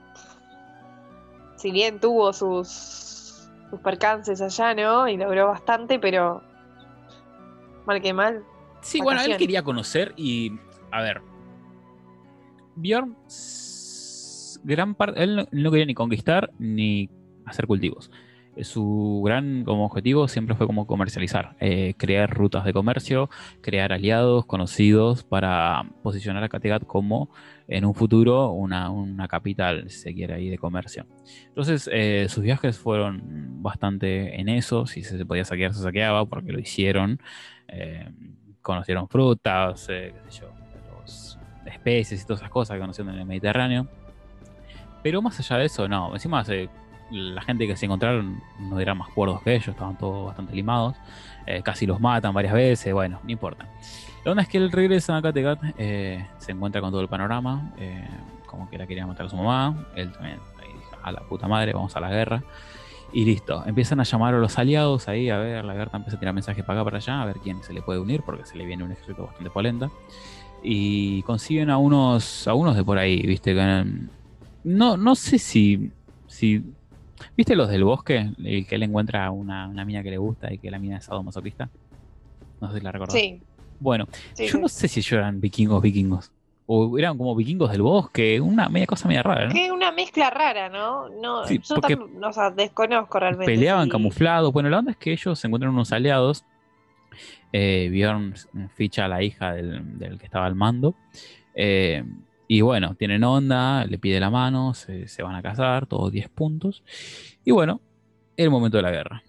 Si 1.54 1.70
bien 1.70 2.00
tuvo 2.00 2.32
sus, 2.32 3.46
sus 3.70 3.80
percances 3.84 4.40
allá, 4.40 4.74
¿no? 4.74 5.06
Y 5.06 5.16
logró 5.16 5.46
bastante, 5.46 6.00
pero 6.00 6.42
mal 7.86 8.02
que 8.02 8.12
mal. 8.12 8.44
Sí, 8.80 9.00
bueno, 9.00 9.22
él 9.22 9.36
quería 9.36 9.62
conocer 9.62 10.12
y. 10.16 10.58
A 10.94 11.02
ver. 11.02 11.20
Bjorn. 12.76 13.16
Gran 14.62 14.94
parte. 14.94 15.24
Él 15.24 15.48
no, 15.50 15.70
quería 15.72 15.86
ni 15.86 15.94
conquistar 15.94 16.52
ni 16.60 17.10
hacer 17.44 17.66
cultivos. 17.66 18.12
Eh, 18.54 18.62
Su 18.62 19.20
gran 19.26 19.64
como 19.64 19.86
objetivo 19.86 20.28
siempre 20.28 20.54
fue 20.54 20.68
como 20.68 20.86
comercializar, 20.86 21.56
eh, 21.58 21.94
crear 21.98 22.30
rutas 22.30 22.64
de 22.64 22.72
comercio, 22.72 23.28
crear 23.60 23.92
aliados 23.92 24.46
conocidos 24.46 25.24
para 25.24 25.84
posicionar 26.04 26.44
a 26.44 26.48
Kattegat 26.48 26.84
como 26.86 27.28
en 27.66 27.84
un 27.84 27.94
futuro 27.96 28.52
una, 28.52 28.88
una 28.90 29.26
capital, 29.26 29.90
si 29.90 29.98
se 29.98 30.14
quiere, 30.14 30.34
ahí 30.34 30.48
de 30.48 30.58
comercio. 30.58 31.06
Entonces, 31.48 31.90
eh, 31.92 32.26
sus 32.28 32.44
viajes 32.44 32.78
fueron 32.78 33.60
bastante 33.64 34.40
en 34.40 34.48
eso, 34.48 34.86
si 34.86 35.02
se 35.02 35.26
podía 35.26 35.44
saquear, 35.44 35.74
se 35.74 35.82
saqueaba, 35.82 36.24
porque 36.24 36.52
lo 36.52 36.60
hicieron. 36.60 37.18
Conocieron 38.62 39.08
frutas, 39.08 39.86
qué 39.88 40.14
sé 40.28 40.40
yo, 40.40 40.53
especies 41.84 42.22
y 42.22 42.26
todas 42.26 42.40
esas 42.40 42.50
cosas 42.50 42.74
que 42.74 42.80
conocieron 42.80 43.14
en 43.14 43.20
el 43.20 43.26
Mediterráneo. 43.26 43.86
Pero 45.02 45.20
más 45.20 45.38
allá 45.38 45.58
de 45.58 45.66
eso, 45.66 45.86
no. 45.86 46.14
Encima 46.14 46.42
la 47.10 47.42
gente 47.42 47.66
que 47.66 47.76
se 47.76 47.84
encontraron 47.84 48.40
no 48.58 48.80
eran 48.80 48.96
más 48.96 49.08
cuerdos 49.10 49.42
que 49.42 49.54
ellos, 49.54 49.68
estaban 49.68 49.98
todos 49.98 50.26
bastante 50.26 50.54
limados. 50.54 50.96
Eh, 51.46 51.60
casi 51.62 51.86
los 51.86 52.00
matan 52.00 52.32
varias 52.32 52.54
veces, 52.54 52.92
bueno, 52.94 53.20
no 53.22 53.30
importa. 53.30 53.68
La 54.24 54.30
onda 54.30 54.42
es 54.42 54.48
que 54.48 54.56
él 54.56 54.72
regresa 54.72 55.16
a 55.16 55.22
Kattegat, 55.22 55.60
eh, 55.76 56.26
se 56.38 56.52
encuentra 56.52 56.80
con 56.80 56.90
todo 56.90 57.02
el 57.02 57.08
panorama, 57.08 57.72
eh, 57.76 58.08
como 58.46 58.70
que 58.70 58.78
la 58.78 58.86
quería 58.86 59.06
matar 59.06 59.26
a 59.26 59.28
su 59.28 59.36
mamá. 59.36 59.86
Él 59.94 60.10
también 60.12 60.38
a 61.02 61.12
la 61.12 61.20
puta 61.20 61.46
madre, 61.46 61.74
vamos 61.74 61.94
a 61.94 62.00
la 62.00 62.08
guerra. 62.08 62.42
Y 63.12 63.24
listo, 63.24 63.62
empiezan 63.66 64.00
a 64.00 64.02
llamar 64.02 64.34
a 64.34 64.38
los 64.38 64.58
aliados 64.58 65.06
ahí, 65.06 65.30
a 65.30 65.38
ver, 65.38 65.64
la 65.64 65.74
Berta 65.74 65.98
empieza 65.98 66.16
a 66.16 66.18
tirar 66.18 66.34
mensajes 66.34 66.64
para 66.64 66.80
acá, 66.80 66.84
para 66.84 66.96
allá, 66.96 67.22
a 67.22 67.26
ver 67.26 67.36
quién 67.38 67.62
se 67.62 67.72
le 67.72 67.80
puede 67.80 68.00
unir, 68.00 68.22
porque 68.22 68.44
se 68.44 68.56
le 68.56 68.64
viene 68.64 68.82
un 68.82 68.90
ejército 68.90 69.26
bastante 69.26 69.50
polenta. 69.50 69.90
Y 70.66 71.22
consiguen 71.22 71.68
a 71.68 71.76
unos, 71.76 72.48
a 72.48 72.54
unos 72.54 72.74
de 72.74 72.82
por 72.82 72.96
ahí, 72.96 73.20
viste, 73.20 73.54
que, 73.54 73.60
mm, 73.62 74.08
no, 74.64 74.96
no 74.96 75.14
sé 75.14 75.38
si, 75.38 75.90
si, 76.26 76.62
viste 77.36 77.54
los 77.54 77.68
del 77.68 77.84
bosque, 77.84 78.30
el 78.42 78.66
que 78.66 78.74
él 78.74 78.82
encuentra 78.82 79.30
una, 79.30 79.68
una 79.68 79.84
mina 79.84 80.02
que 80.02 80.10
le 80.10 80.16
gusta 80.16 80.52
y 80.52 80.56
que 80.56 80.70
la 80.70 80.78
mina 80.78 80.96
es 80.96 81.04
sadomasoquista. 81.04 81.68
No 82.62 82.72
sé 82.72 82.78
si 82.78 82.84
la 82.84 82.92
recordás. 82.92 83.14
Sí, 83.14 83.42
Bueno, 83.78 84.08
sí, 84.32 84.46
yo 84.46 84.58
no 84.58 84.68
sé 84.68 84.88
si 84.88 85.00
ellos 85.00 85.12
eran 85.12 85.38
vikingos, 85.38 85.82
vikingos. 85.82 86.32
O 86.66 86.96
eran 86.98 87.18
como 87.18 87.36
vikingos 87.36 87.70
del 87.70 87.82
bosque, 87.82 88.40
una 88.40 88.70
media 88.70 88.86
cosa 88.86 89.06
media 89.06 89.22
rara, 89.22 89.48
¿no? 89.48 89.52
Que 89.52 89.70
una 89.70 89.92
mezcla 89.92 90.30
rara, 90.30 90.70
¿no? 90.70 91.10
no 91.10 91.46
Sí, 91.46 91.60
yo 91.62 91.76
o 91.76 92.32
sea, 92.32 92.50
desconozco 92.50 93.20
realmente. 93.20 93.52
Peleaban 93.52 93.90
camuflados. 93.90 94.50
Bueno, 94.50 94.70
la 94.70 94.78
onda 94.78 94.92
es 94.92 94.96
que 94.96 95.12
ellos 95.12 95.38
se 95.38 95.46
encuentran 95.46 95.74
unos 95.74 95.92
aliados. 95.92 96.42
Eh, 97.56 97.88
Bjorn 97.88 98.34
ficha 98.74 99.04
a 99.04 99.08
la 99.08 99.22
hija 99.22 99.52
del, 99.52 99.96
del 99.96 100.18
que 100.18 100.24
estaba 100.24 100.44
al 100.46 100.56
mando. 100.56 100.96
Eh, 101.54 102.02
y 102.48 102.62
bueno, 102.62 102.96
tienen 102.96 103.22
onda, 103.22 103.86
le 103.86 103.96
pide 103.96 104.18
la 104.18 104.28
mano, 104.28 104.74
se, 104.74 105.06
se 105.06 105.22
van 105.22 105.36
a 105.36 105.42
casar, 105.42 105.86
todos 105.86 106.10
10 106.10 106.30
puntos. 106.30 106.82
Y 107.44 107.52
bueno, 107.52 107.80
el 108.36 108.50
momento 108.50 108.78
de 108.78 108.82
la 108.82 108.90
guerra. 108.90 109.22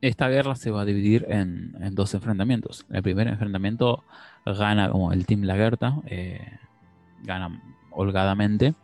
Esta 0.00 0.28
guerra 0.28 0.54
se 0.54 0.70
va 0.70 0.82
a 0.82 0.84
dividir 0.84 1.26
en, 1.28 1.74
en 1.80 1.96
dos 1.96 2.14
enfrentamientos. 2.14 2.86
El 2.88 3.02
primer 3.02 3.26
enfrentamiento 3.26 4.04
gana 4.46 4.88
como 4.88 5.12
el 5.12 5.26
Team 5.26 5.42
Lagerta, 5.42 5.96
eh, 6.06 6.46
gana 7.24 7.60
holgadamente. 7.90 8.74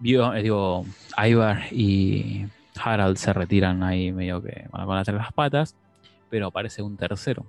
Vio, 0.00 0.34
eh, 0.34 1.30
Ivar 1.30 1.62
y 1.70 2.46
Harald 2.82 3.18
se 3.18 3.32
retiran 3.32 3.84
ahí 3.84 4.10
medio 4.10 4.42
que 4.42 4.66
van 4.72 4.82
a 4.82 4.86
poner 4.86 5.14
las 5.14 5.32
patas, 5.32 5.76
pero 6.30 6.46
aparece 6.48 6.82
un 6.82 6.96
tercero. 6.96 7.46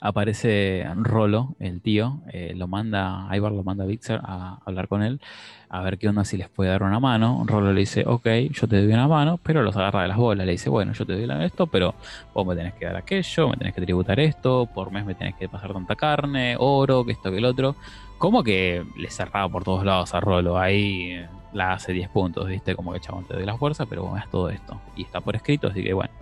Aparece 0.00 0.86
Rolo, 0.96 1.54
el 1.58 1.80
tío, 1.80 2.20
eh, 2.32 2.54
lo 2.54 2.68
manda, 2.68 3.28
Ivar 3.32 3.52
lo 3.52 3.62
manda 3.62 3.84
a 3.84 3.86
Vixer 3.86 4.20
a 4.22 4.58
hablar 4.64 4.88
con 4.88 5.02
él, 5.02 5.20
a 5.68 5.82
ver 5.82 5.98
qué 5.98 6.08
onda 6.08 6.24
si 6.24 6.36
les 6.36 6.48
puede 6.48 6.70
dar 6.70 6.82
una 6.82 7.00
mano. 7.00 7.42
Rolo 7.46 7.72
le 7.72 7.80
dice, 7.80 8.04
ok, 8.06 8.26
yo 8.50 8.68
te 8.68 8.82
doy 8.82 8.92
una 8.92 9.08
mano, 9.08 9.38
pero 9.42 9.62
los 9.62 9.76
agarra 9.76 10.02
de 10.02 10.08
las 10.08 10.16
bolas. 10.16 10.46
Le 10.46 10.52
dice, 10.52 10.70
bueno, 10.70 10.92
yo 10.92 11.04
te 11.04 11.14
doy 11.14 11.44
esto, 11.44 11.66
pero 11.66 11.94
vos 12.34 12.46
me 12.46 12.54
tenés 12.54 12.74
que 12.74 12.86
dar 12.86 12.96
aquello, 12.96 13.48
me 13.48 13.56
tenés 13.56 13.74
que 13.74 13.80
tributar 13.80 14.20
esto, 14.20 14.66
por 14.66 14.90
mes 14.92 15.04
me 15.04 15.14
tenés 15.14 15.34
que 15.34 15.48
pasar 15.48 15.72
tanta 15.72 15.96
carne, 15.96 16.56
oro, 16.58 17.04
que 17.04 17.12
esto, 17.12 17.30
que 17.30 17.38
el 17.38 17.44
otro. 17.44 17.76
Como 18.18 18.42
que 18.42 18.84
le 18.96 19.10
cerraba 19.10 19.48
por 19.48 19.64
todos 19.64 19.84
lados 19.84 20.14
a 20.14 20.20
Rolo. 20.20 20.58
Ahí 20.58 21.12
eh, 21.12 21.28
la 21.52 21.74
hace 21.74 21.92
10 21.92 22.08
puntos, 22.10 22.46
¿viste? 22.46 22.74
Como 22.74 22.92
que 22.92 23.00
chabón 23.00 23.24
te 23.24 23.34
doy 23.34 23.44
la 23.44 23.56
fuerza, 23.58 23.86
pero 23.86 24.02
vos 24.02 24.12
me 24.12 24.20
das 24.20 24.30
todo 24.30 24.48
esto. 24.48 24.80
Y 24.96 25.02
está 25.02 25.20
por 25.20 25.36
escrito, 25.36 25.68
así 25.68 25.82
que 25.82 25.92
bueno. 25.92 26.12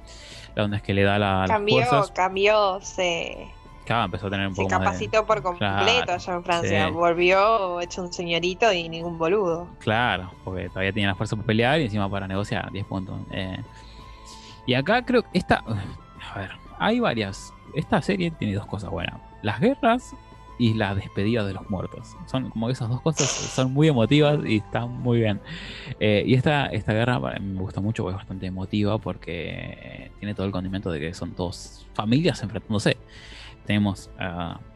La 0.55 0.65
onda 0.65 0.77
es 0.77 0.83
que 0.83 0.95
le 0.95 1.03
da 1.03 1.19
la, 1.19 1.41
las 1.41 1.51
Cambió, 1.51 1.85
fuerzas. 1.85 2.11
cambió, 2.13 2.81
se, 2.81 3.49
Claro, 3.85 4.05
empezó 4.07 4.29
a 4.29 4.31
tener 4.31 4.47
un 4.49 4.55
se 4.55 4.63
poco 4.63 4.71
más 4.71 4.81
de- 4.81 4.85
capacitó 4.87 5.27
por 5.27 5.43
completo 5.43 5.75
Claro, 5.85 6.13
allá 6.13 6.33
en 6.35 6.45
Francia. 6.45 6.87
sí. 6.87 6.93
Volvió 6.93 7.81
hecho 7.81 8.03
un 8.03 8.13
señorito 8.13 8.73
y 8.73 8.89
ningún 8.89 9.19
boludo. 9.19 9.67
Claro, 9.81 10.31
porque 10.45 10.69
todavía 10.69 10.93
tenía 10.93 11.09
la 11.09 11.15
fuerza 11.15 11.37
para 11.37 11.47
pelear 11.47 11.81
y 11.81 11.85
encima 11.85 12.09
para 12.09 12.27
negociar, 12.27 12.71
10 12.73 12.87
puntos. 12.87 13.19
Eh, 13.33 13.59
y 14.67 14.75
acá 14.75 15.03
creo 15.05 15.23
que 15.23 15.29
esta. 15.39 15.63
A 16.35 16.39
ver, 16.39 16.51
hay 16.79 17.01
varias. 17.01 17.53
Esta 17.75 18.01
serie 18.01 18.31
tiene 18.31 18.55
dos 18.55 18.67
cosas 18.67 18.91
buenas: 18.91 19.17
las 19.43 19.61
guerras 19.61 20.15
y 20.59 20.75
la 20.75 20.95
despedida 20.95 21.45
de 21.45 21.55
los 21.55 21.69
muertos. 21.71 22.17
Son 22.27 22.51
como 22.51 22.71
esas 22.71 22.89
dos 22.89 23.01
cosas 23.01 23.29
son 23.29 23.73
muy 23.73 23.89
emotivas 23.89 24.39
y 24.47 24.59
están 24.59 24.91
muy 25.03 25.21
bien. 25.21 25.41
Eh, 26.01 26.23
y 26.27 26.35
esta, 26.35 26.67
esta 26.67 26.93
guerra 26.93 27.19
me 27.41 27.61
gusta 27.61 27.81
mucho 27.81 28.09
es 28.09 28.17
bastante 28.17 28.47
emotiva 28.47 28.99
porque 28.99 29.49
eh, 29.83 30.11
tiene 30.19 30.35
todo 30.35 30.47
el 30.47 30.53
condimento 30.53 30.91
de 30.91 31.01
que 31.01 31.15
son 31.15 31.35
dos 31.35 31.87
familias 31.95 32.43
enfrentándose. 32.43 32.97
Tenemos 33.67 34.11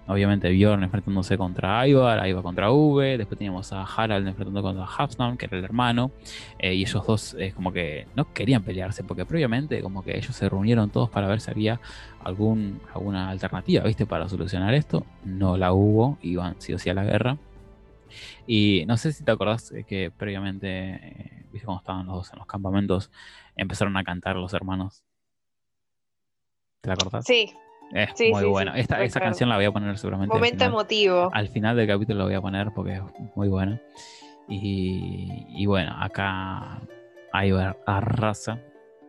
obviamente 0.09 0.51
Bjorn 0.51 0.83
enfrentándose 0.83 1.37
contra 1.37 1.87
Ivar, 1.87 2.27
Ivar 2.27 2.43
contra 2.43 2.73
Uve, 2.73 3.19
después 3.19 3.39
teníamos 3.39 3.73
a 3.73 3.85
Harald 3.85 4.27
enfrentando 4.27 4.63
contra 4.63 4.85
Hafsnam, 4.85 5.37
que 5.37 5.47
era 5.47 5.59
el 5.59 5.65
hermano, 5.65 6.11
eh, 6.59 6.75
y 6.75 6.83
ellos 6.83 7.07
dos 7.07 7.35
es 7.39 7.55
como 7.55 7.73
que 7.73 8.07
no 8.17 8.33
querían 8.33 8.63
pelearse, 8.63 9.05
porque 9.05 9.27
previamente 9.27 9.83
como 9.83 10.03
que 10.03 10.17
ellos 10.17 10.35
se 10.35 10.49
reunieron 10.49 10.91
todos 10.91 11.11
para 11.11 11.29
ver 11.29 11.41
si 11.41 11.51
había 11.51 11.81
algún, 12.25 12.81
alguna 12.95 13.29
alternativa, 13.29 13.85
¿viste? 13.85 14.07
Para 14.07 14.29
solucionar 14.29 14.75
esto. 14.75 15.05
No 15.25 15.57
la 15.57 15.73
hubo, 15.73 16.19
iban 16.23 16.57
sí 16.59 16.73
o 16.73 16.79
sí 16.79 16.89
a 16.89 16.95
la 16.95 17.05
guerra. 17.05 17.37
Y 18.47 18.85
no 18.87 18.97
sé 18.97 19.13
si 19.13 19.25
te 19.25 19.31
acordás 19.31 19.71
eh, 19.73 19.85
que 19.85 20.11
previamente, 20.11 20.69
eh, 20.69 21.45
¿viste? 21.53 21.67
Cuando 21.67 21.81
estaban 21.81 22.07
los 22.07 22.17
dos 22.17 22.33
en 22.33 22.39
los 22.39 22.47
campamentos, 22.47 23.11
empezaron 23.57 23.97
a 23.99 24.05
cantar 24.05 24.37
los 24.37 24.55
hermanos. 24.55 25.03
¿Te 26.81 26.89
la 26.89 26.95
acordás? 26.95 27.27
Sí, 27.27 27.53
Es 27.93 28.11
sí, 28.15 28.31
muy 28.31 28.43
sí, 28.43 28.49
buena. 28.49 28.75
sí, 28.75 28.81
Esta, 28.81 28.97
esa 28.97 29.05
recuerdo. 29.05 29.25
canción 29.27 29.49
la 29.49 29.57
voy 29.57 29.65
a 29.65 29.73
poner 29.73 29.99
seguramente. 29.99 30.35
al 30.35 30.45
final. 30.45 30.69
emotivo. 30.69 31.31
Al 31.33 31.49
final 31.49 31.77
del 31.77 31.87
capítulo 31.87 32.19
lo 32.21 32.25
voy 32.27 32.35
a 32.35 32.41
poner 32.41 32.71
porque 32.75 32.95
es 32.95 33.03
muy 33.35 33.49
buena. 33.49 33.81
Y, 34.49 35.47
y 35.51 35.67
bueno, 35.67 35.95
acá 35.99 36.81
Ivar 37.45 37.77
arrasa. 37.87 38.59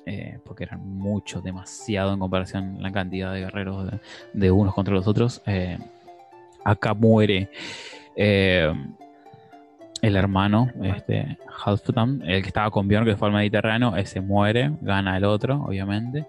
eh, 0.06 0.40
porque 0.46 0.64
eran 0.64 0.86
muchos, 0.98 1.44
demasiado 1.44 2.14
en 2.14 2.20
comparación 2.20 2.78
la 2.82 2.92
cantidad 2.92 3.32
de 3.34 3.42
guerreros 3.42 3.90
de, 3.92 4.00
de 4.34 4.52
unos 4.52 4.74
contra 4.74 4.94
los 4.94 5.08
otros. 5.08 5.42
Eh, 5.46 5.78
acá 6.64 6.94
muere 6.94 7.50
eh, 8.16 8.74
el 10.02 10.16
hermano, 10.16 10.70
este, 10.84 11.38
Halfdan, 11.66 12.22
el 12.26 12.42
que 12.42 12.48
estaba 12.48 12.72
con 12.72 12.88
Bjorn, 12.88 13.06
que 13.06 13.16
fue 13.18 13.28
al 13.28 13.34
Mediterráneo, 13.34 13.96
ese 13.96 14.20
muere, 14.22 14.72
gana 14.82 15.16
el 15.18 15.26
otro, 15.26 15.64
obviamente. 15.64 16.26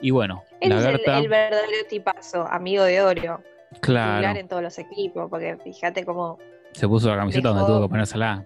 Y 0.00 0.10
bueno, 0.10 0.44
Él 0.60 0.72
es 0.72 0.84
el, 0.84 1.28
verdadero 1.28 1.86
tipazo, 1.88 2.46
amigo 2.48 2.84
de 2.84 3.02
Oro. 3.02 3.42
claro, 3.80 4.38
en 4.38 4.48
todos 4.48 4.62
los 4.62 4.78
equipos, 4.78 5.28
porque 5.28 5.56
fíjate 5.62 6.04
cómo. 6.04 6.38
se 6.72 6.86
puso 6.86 7.08
la 7.08 7.16
camiseta 7.16 7.48
donde 7.48 7.64
tuvo 7.66 7.82
que 7.82 7.88
ponérsela. 7.88 8.44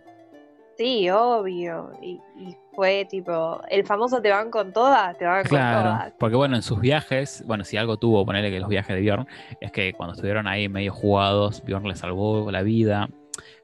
Sí, 0.79 1.11
obvio. 1.11 1.93
Y, 2.01 2.19
y 2.39 2.57
fue 2.75 3.05
tipo. 3.05 3.61
El 3.69 3.85
famoso 3.85 4.23
te 4.23 4.31
van 4.31 4.51
con 4.51 4.73
todas, 4.73 5.17
te 5.19 5.27
van 5.27 5.43
con 5.43 5.51
Claro, 5.51 5.91
todas. 5.91 6.13
porque 6.19 6.37
bueno, 6.37 6.57
en 6.57 6.63
sus 6.63 6.81
viajes, 6.81 7.45
bueno, 7.47 7.63
si 7.65 7.77
algo 7.77 7.99
tuvo, 7.99 8.25
ponerle 8.25 8.51
que 8.51 8.59
los 8.59 8.69
viajes 8.71 8.97
de 8.97 9.03
Bjorn, 9.03 9.27
es 9.61 9.71
que 9.71 9.93
cuando 9.93 10.15
estuvieron 10.15 10.47
ahí 10.49 10.69
medio 10.71 10.93
jugados, 10.93 11.63
Bjorn 11.65 11.87
le 11.87 11.95
salvó 11.95 12.51
la 12.51 12.63
vida. 12.63 13.09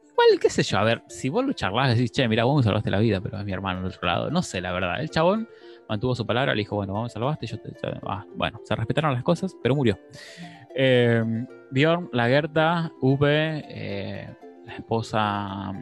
Igual, 0.05 0.41
qué 0.41 0.51
sé 0.51 0.63
yo, 0.63 0.79
a 0.79 0.85
ver, 0.85 1.03
si 1.09 1.29
vos 1.29 1.45
lo 1.47 1.53
charlás, 1.55 1.97
decís, 1.97 2.13
che, 2.13 2.29
mira, 2.29 2.45
vos 2.45 2.57
me 2.59 2.63
salvaste 2.63 2.91
la 2.91 2.99
vida, 2.99 3.21
pero 3.21 3.39
es 3.39 3.45
mi 3.45 3.53
hermano 3.53 3.81
del 3.81 3.89
otro 3.93 4.07
lado. 4.07 4.31
No 4.31 4.43
sé, 4.43 4.61
la 4.61 4.73
verdad. 4.73 5.01
El 5.01 5.09
chabón 5.11 5.49
mantuvo 5.89 6.15
su 6.15 6.27
palabra, 6.27 6.55
le 6.55 6.61
dijo, 6.61 6.77
bueno, 6.77 6.93
vos 6.93 7.05
me 7.05 7.09
salvaste, 7.09 7.47
yo 7.47 7.59
te. 7.59 7.71
te- 7.73 8.01
ah, 8.07 8.25
bueno, 8.35 8.61
se 8.65 8.75
respetaron 8.77 9.13
las 9.15 9.23
cosas, 9.23 9.57
pero 9.63 9.75
murió. 9.75 9.99
Eh, 10.75 11.25
Bjorn, 11.71 12.09
la 12.13 12.29
Gerta, 12.29 12.93
V, 13.01 13.65
eh, 13.69 14.29
la 14.67 14.75
esposa. 14.75 15.73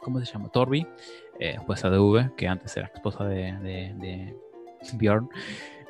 ¿Cómo 0.00 0.18
se 0.20 0.32
llama? 0.32 0.48
Torbi, 0.48 0.86
eh, 1.38 1.50
esposa 1.58 1.90
de 1.90 1.98
V, 1.98 2.30
que 2.36 2.48
antes 2.48 2.74
era 2.76 2.90
esposa 2.94 3.24
de, 3.24 3.52
de- 3.58 3.94
de 3.98 4.36
Bjorn. 4.94 5.28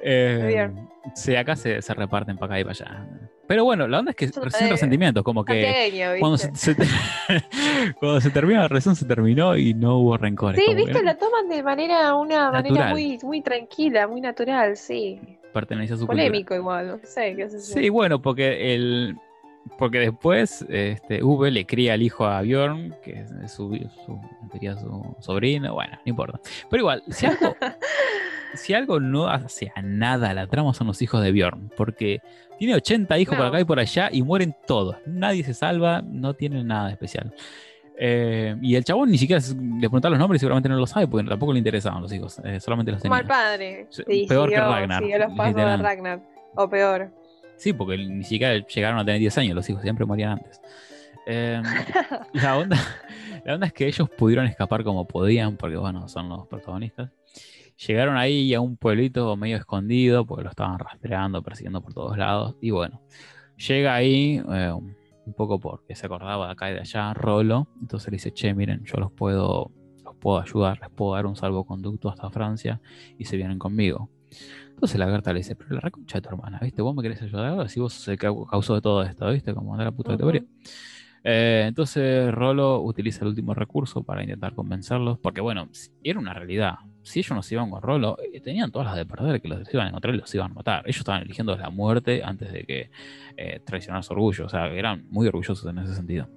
Eh, 0.03 0.49
Bjorn. 0.69 0.89
Sí, 1.15 1.37
acá 1.37 1.55
se, 1.57 1.81
se 1.81 1.95
reparten 1.95 2.37
para 2.37 2.55
acá 2.55 2.61
y 2.61 2.65
para 2.65 2.73
allá. 2.73 3.09
Pero 3.51 3.65
bueno, 3.65 3.89
la 3.89 3.99
onda 3.99 4.13
es 4.13 4.17
que 4.17 4.27
Eso, 4.27 4.45
recién 4.45 4.69
eh, 4.69 4.71
resentimientos, 4.71 5.25
como 5.25 5.45
que 5.45 6.17
cuando 6.21 6.37
¿viste? 6.37 6.55
se, 6.55 6.73
se 6.73 6.75
te- 6.77 6.87
cuando 7.99 8.21
se 8.21 8.31
termina 8.31 8.61
la 8.61 8.69
relación 8.69 8.95
se 8.95 9.05
terminó 9.05 9.57
y 9.57 9.75
no 9.75 9.99
hubo 9.99 10.17
rencores. 10.17 10.61
Sí, 10.61 10.67
como 10.67 10.79
que 10.79 10.85
viste, 10.85 11.03
lo 11.03 11.17
toman 11.17 11.49
de 11.49 11.61
manera, 11.61 12.15
una 12.15 12.53
manera 12.53 12.91
muy, 12.91 13.19
muy 13.25 13.43
tranquila, 13.43 14.07
muy 14.07 14.21
natural, 14.21 14.77
sí. 14.77 15.21
pertenece 15.53 15.95
a 15.95 15.97
su 15.97 16.07
cultura. 16.07 16.29
Polémico 16.29 16.55
igual, 16.55 16.87
no 16.87 17.01
sé, 17.03 17.35
qué 17.35 17.51
sé. 17.51 17.59
Sí, 17.59 17.89
bueno, 17.89 18.23
porque 18.23 18.73
el 18.73 19.17
porque 19.79 19.99
después 19.99 20.65
este, 20.69 21.21
V 21.21 21.51
le 21.51 21.67
cría 21.67 21.95
al 21.95 22.03
hijo 22.03 22.27
a 22.27 22.43
Bjorn, 22.43 22.95
que 23.03 23.25
es 23.43 23.53
su, 23.53 23.77
su, 24.07 24.21
en 24.43 24.49
teoría 24.51 24.77
su 24.77 25.17
sobrino, 25.19 25.75
bueno, 25.75 25.95
no 26.07 26.09
importa. 26.09 26.39
Pero 26.71 26.83
igual, 26.83 27.03
si 27.09 27.27
algo, 27.27 27.57
si 28.55 28.75
algo 28.75 29.01
no 29.01 29.29
hace 29.29 29.73
a 29.75 29.83
nada 29.83 30.35
la 30.35 30.47
trama 30.47 30.75
son 30.75 30.87
los 30.87 31.01
hijos 31.03 31.23
de 31.23 31.33
Bjorn, 31.33 31.71
porque 31.77 32.21
tiene 32.59 32.75
80 32.75 33.19
hijos 33.19 33.37
por 33.37 33.47
acá 33.47 33.61
y 33.61 33.65
por 33.65 33.79
allá 33.79 34.09
y 34.13 34.23
mueren 34.23 34.55
todos. 34.67 34.97
Nadie 35.07 35.45
se 35.45 35.55
salva, 35.55 36.03
no 36.03 36.35
tiene 36.35 36.63
nada 36.63 36.87
de 36.87 36.93
especial. 36.93 37.33
Eh, 38.03 38.57
y 38.63 38.77
el 38.77 38.85
chabón 38.85 39.11
ni 39.11 39.19
siquiera 39.19 39.43
le 39.43 39.81
preguntar 39.81 40.11
los 40.11 40.19
nombres 40.19 40.39
y 40.39 40.41
seguramente 40.41 40.71
no 40.71 40.77
lo 40.77 40.87
sabe 40.87 41.07
porque 41.07 41.29
tampoco 41.29 41.53
le 41.53 41.59
interesaban 41.59 42.01
los 42.01 42.13
hijos, 42.13 42.41
eh, 42.45 42.59
solamente 42.59 42.93
los 42.93 43.03
tenía. 43.03 43.17
Mal 43.17 43.27
padre. 43.27 43.87
Sí, 43.91 44.03
Sí, 44.07 44.27
peor 44.27 44.49
que 44.49 44.57
Ragnar, 44.57 45.03
Siguió 45.03 45.19
los 45.19 45.33
pasos 45.37 45.55
de. 45.55 45.77
Ragnar. 45.77 46.21
O 46.55 46.69
peor. 46.69 47.11
Sí, 47.57 47.75
porque 47.75 47.99
ni 47.99 48.25
siquiera 48.25 48.67
llegaron 48.67 48.99
a 48.99 49.05
tener 49.05 49.21
10 49.21 49.37
años, 49.39 49.55
los 49.55 49.69
hijos 49.69 49.83
siempre 49.83 50.07
morían 50.07 50.33
antes. 50.33 50.63
Eh, 51.27 51.61
la, 52.33 52.57
onda, 52.57 52.79
la 53.45 53.55
onda 53.55 53.67
es 53.67 53.73
que 53.75 53.87
ellos 53.87 54.09
pudieron 54.09 54.47
escapar 54.47 54.83
como 54.83 55.07
podían, 55.07 55.59
porque 55.59 55.77
bueno, 55.77 56.09
son 56.09 56.31
los 56.31 56.47
protagonistas. 56.47 57.11
Llegaron 57.87 58.17
ahí 58.17 58.53
a 58.53 58.61
un 58.61 58.77
pueblito 58.77 59.35
medio 59.37 59.57
escondido, 59.57 60.27
porque 60.27 60.45
lo 60.45 60.51
estaban 60.51 60.79
rastreando, 60.79 61.43
persiguiendo 61.43 61.81
por 61.81 61.95
todos 61.95 62.19
lados. 62.19 62.57
Y 62.61 62.71
bueno, 62.71 63.01
llega 63.57 63.95
ahí, 63.95 64.43
eh, 64.53 64.73
un 64.73 65.35
poco 65.35 65.59
porque 65.59 65.95
se 65.95 66.07
acordaba 66.07 66.47
de 66.47 66.53
acá 66.53 66.71
y 66.71 66.75
de 66.75 66.81
allá, 66.81 67.15
Rolo. 67.15 67.69
Entonces 67.81 68.11
le 68.11 68.17
dice, 68.17 68.33
che, 68.33 68.53
miren, 68.55 68.85
yo 68.85 68.99
los 68.99 69.11
puedo, 69.13 69.71
los 70.05 70.17
puedo 70.17 70.41
ayudar, 70.41 70.79
les 70.81 70.91
puedo 70.91 71.15
dar 71.15 71.25
un 71.25 71.37
salvoconducto 71.37 72.11
hasta 72.11 72.31
Francia 72.31 72.81
y 73.19 73.25
se 73.25 73.37
vienen 73.37 73.59
conmigo. 73.59 74.11
Entonces 74.71 74.99
la 74.99 75.07
Gerta 75.09 75.33
le 75.33 75.41
dice, 75.41 75.57
pero 75.57 75.75
la 75.75 75.81
reconcha 75.81 76.19
de 76.19 76.23
tu 76.23 76.29
hermana, 76.29 76.59
¿viste? 76.63 76.83
Vos 76.83 76.95
me 76.95 77.03
querés 77.03 77.23
ayudar 77.23 77.69
si 77.69 77.81
vos 77.81 77.95
sos 77.95 78.09
el 78.09 78.19
que 78.19 78.33
causó 78.51 78.75
de 78.75 78.81
todo 78.81 79.03
esto, 79.03 79.31
¿viste? 79.31 79.55
Como 79.55 79.73
anda 79.73 79.85
la 79.85 79.93
puta 79.93 80.13
que 80.13 80.19
te 80.19 80.23
Ujú. 80.23 80.33
parió. 80.33 80.49
Eh, 81.23 81.65
entonces 81.69 82.33
Rolo 82.33 82.81
utiliza 82.81 83.25
el 83.25 83.29
último 83.29 83.53
recurso 83.55 84.03
para 84.03 84.23
intentar 84.23 84.55
convencerlos, 84.55 85.19
porque 85.19 85.41
bueno, 85.41 85.69
era 86.03 86.19
una 86.19 86.33
realidad. 86.33 86.77
Si 87.03 87.21
ellos 87.21 87.33
no 87.33 87.43
se 87.43 87.55
iban 87.55 87.71
con 87.71 87.83
Rolo, 87.83 88.17
eh, 88.33 88.41
tenían 88.41 88.71
todas 88.71 88.87
las 88.87 88.97
de 88.97 89.07
perder, 89.07 89.41
que 89.41 89.49
los 89.49 89.73
iban 89.73 89.87
a 89.87 89.89
encontrar 89.89 90.15
y 90.15 90.19
los 90.19 90.35
iban 90.35 90.51
a 90.51 90.55
matar. 90.55 90.83
Ellos 90.87 90.99
estaban 90.99 91.23
eligiendo 91.23 91.57
la 91.57 91.71
muerte 91.71 92.23
antes 92.23 92.53
de 92.53 92.65
que 92.65 92.91
eh, 93.37 93.61
traicionar 93.65 94.05
su 94.05 94.13
orgullo, 94.13 94.47
o 94.47 94.49
sea, 94.49 94.67
eran 94.69 95.07
muy 95.11 95.27
orgullosos 95.27 95.65
en 95.71 95.79
ese 95.79 95.95
sentido. 95.95 96.29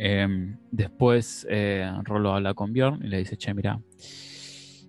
Eh, 0.00 0.54
después 0.70 1.44
eh, 1.50 1.90
Rolo 2.04 2.32
habla 2.32 2.54
con 2.54 2.72
Bjorn 2.72 3.04
y 3.04 3.08
le 3.08 3.18
dice, 3.18 3.36
che, 3.36 3.52
mira, 3.52 3.80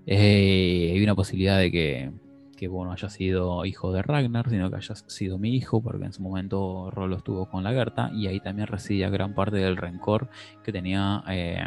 eh, 0.05 0.91
hay 0.93 1.03
una 1.03 1.15
posibilidad 1.15 1.57
de 1.57 1.71
que, 1.71 2.11
que 2.55 2.67
vos 2.67 2.85
no 2.85 2.91
hayas 2.91 3.13
sido 3.13 3.65
hijo 3.65 3.91
de 3.91 4.03
Ragnar, 4.03 4.49
sino 4.49 4.69
que 4.69 4.75
hayas 4.75 5.03
sido 5.07 5.39
mi 5.39 5.55
hijo, 5.55 5.81
porque 5.81 6.05
en 6.05 6.13
su 6.13 6.21
momento 6.21 6.91
Rolo 6.91 7.17
estuvo 7.17 7.49
con 7.49 7.63
la 7.63 7.71
Gerta 7.71 8.11
y 8.13 8.27
ahí 8.27 8.39
también 8.39 8.67
residía 8.67 9.09
gran 9.09 9.33
parte 9.33 9.57
del 9.57 9.77
rencor 9.77 10.29
que 10.63 10.71
tenía 10.71 11.23
eh, 11.27 11.63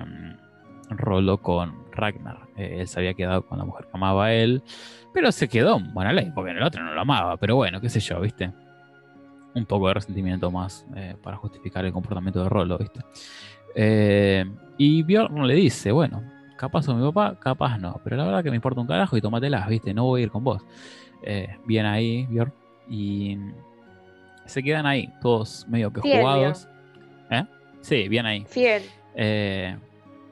Rolo 0.90 1.43
con 1.43 1.81
Ragnar. 1.93 2.48
Eh, 2.56 2.78
él 2.81 2.89
se 2.89 2.98
había 2.98 3.14
quedado 3.14 3.47
con 3.47 3.59
la 3.59 3.64
mujer 3.64 3.86
que 3.86 3.90
amaba 3.94 4.27
a 4.27 4.35
él, 4.35 4.62
pero 5.12 5.31
se 5.32 5.48
quedó 5.48 5.77
en 5.78 5.93
buena 5.93 6.12
ley, 6.12 6.31
porque 6.35 6.51
el 6.52 6.62
otro 6.62 6.82
no 6.82 6.94
lo 6.94 7.01
amaba, 7.01 7.36
pero 7.36 7.56
bueno, 7.56 7.81
qué 7.81 7.89
sé 7.89 8.01
yo, 8.01 8.20
¿viste? 8.20 8.52
Un 9.55 9.66
poco 9.66 9.89
de 9.89 9.94
resentimiento 9.94 10.51
más 10.51 10.86
eh, 10.97 11.14
para 11.23 11.36
justificar 11.36 11.85
el 11.85 11.93
comportamiento 11.93 12.43
de 12.43 12.48
Rolo, 12.48 12.78
¿viste? 12.78 13.01
Eh, 13.74 14.44
y 14.78 15.02
Bjorn 15.02 15.47
le 15.47 15.55
dice, 15.55 15.93
bueno, 15.93 16.23
capaz 16.56 16.82
sos 16.82 16.97
mi 16.97 17.02
papá, 17.02 17.39
capaz 17.39 17.78
no, 17.78 18.01
pero 18.02 18.16
la 18.16 18.24
verdad 18.24 18.43
que 18.43 18.51
me 18.51 18.56
importa 18.56 18.81
un 18.81 18.86
carajo 18.86 19.16
y 19.16 19.20
tómatelas, 19.20 19.69
¿viste? 19.69 19.93
No 19.93 20.05
voy 20.05 20.23
a 20.23 20.24
ir 20.24 20.31
con 20.31 20.44
vos. 20.44 20.62
Eh, 21.23 21.56
bien 21.66 21.86
ahí, 21.86 22.27
Bjorn, 22.27 22.52
y 22.89 23.39
se 24.44 24.62
quedan 24.62 24.86
ahí, 24.86 25.12
todos 25.20 25.66
medio 25.69 25.93
que 25.93 26.01
Fiel, 26.01 26.20
jugados. 26.20 26.69
¿Eh? 27.31 27.44
Sí, 27.81 28.09
bien 28.09 28.27
ahí. 28.27 28.44
Fiel. 28.47 28.82
Eh, 29.14 29.77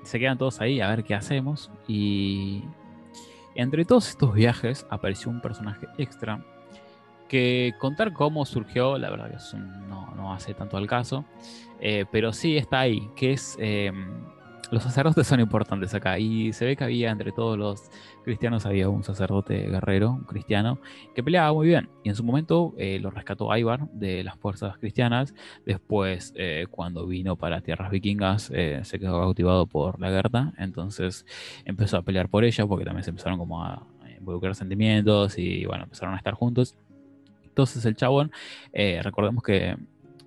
se 0.03 0.19
quedan 0.19 0.39
todos 0.39 0.61
ahí 0.61 0.81
a 0.81 0.89
ver 0.89 1.05
qué 1.05 1.15
hacemos. 1.15 1.71
Y 1.87 2.65
entre 3.55 3.85
todos 3.85 4.09
estos 4.09 4.35
viajes 4.35 4.87
apareció 4.91 5.31
un 5.31 5.41
personaje 5.41 5.87
extra 5.99 6.45
que 7.29 7.75
contar 7.79 8.13
cómo 8.13 8.45
surgió, 8.45 8.99
la 8.99 9.09
verdad 9.09 9.31
que 9.31 9.57
no, 9.57 10.13
no 10.17 10.33
hace 10.33 10.53
tanto 10.53 10.77
al 10.77 10.89
caso, 10.89 11.25
eh, 11.81 12.05
pero 12.11 12.33
sí 12.33 12.57
está 12.57 12.81
ahí, 12.81 13.09
que 13.17 13.33
es... 13.33 13.57
los 14.71 14.83
sacerdotes 14.83 15.27
son 15.27 15.41
importantes 15.41 15.95
acá 15.95 16.19
y 16.19 16.53
se 16.53 16.65
ve 16.65 16.77
que 16.77 16.85
había 16.85 17.11
entre 17.11 17.33
todos 17.33 17.59
los 17.59 17.91
cristianos 18.25 18.67
había 18.67 18.89
un 18.89 19.03
sacerdote 19.03 19.69
guerrero, 19.69 20.13
un 20.13 20.25
cristiano, 20.25 20.79
que 21.15 21.23
peleaba 21.23 21.53
muy 21.53 21.67
bien 21.67 21.89
y 22.05 22.11
en 22.11 22.15
su 22.15 22.25
momento 22.25 22.75
eh, 22.79 22.99
lo 23.01 23.11
rescató 23.11 23.55
Ivar 23.57 23.89
de 23.93 24.23
las 24.23 24.37
fuerzas 24.39 24.79
cristianas 24.79 25.01
Después, 25.65 26.33
eh, 26.37 26.67
cuando 26.71 27.07
vino 27.07 27.37
para 27.37 27.61
tierras 27.61 27.91
vikingas, 27.91 28.51
eh, 28.55 28.81
se 28.85 28.99
quedó 28.99 29.21
cautivado 29.21 29.67
por 29.67 30.01
la 30.01 30.09
Gerta. 30.09 30.53
Entonces 30.59 31.27
empezó 31.65 31.97
a 31.99 32.03
pelear 32.03 32.29
por 32.29 32.45
ella, 32.45 32.67
porque 32.67 32.85
también 32.85 33.05
se 33.05 33.11
empezaron 33.11 33.39
como 33.39 33.63
a 33.65 33.87
involucrar 34.19 34.55
sentimientos 34.55 35.39
y 35.39 35.65
bueno, 35.67 35.85
empezaron 35.85 36.15
a 36.15 36.19
estar 36.19 36.35
juntos. 36.35 36.77
Entonces 37.45 37.85
el 37.85 37.97
chabón, 37.97 38.31
eh, 38.73 39.01
recordemos 39.03 39.43
que 39.43 39.77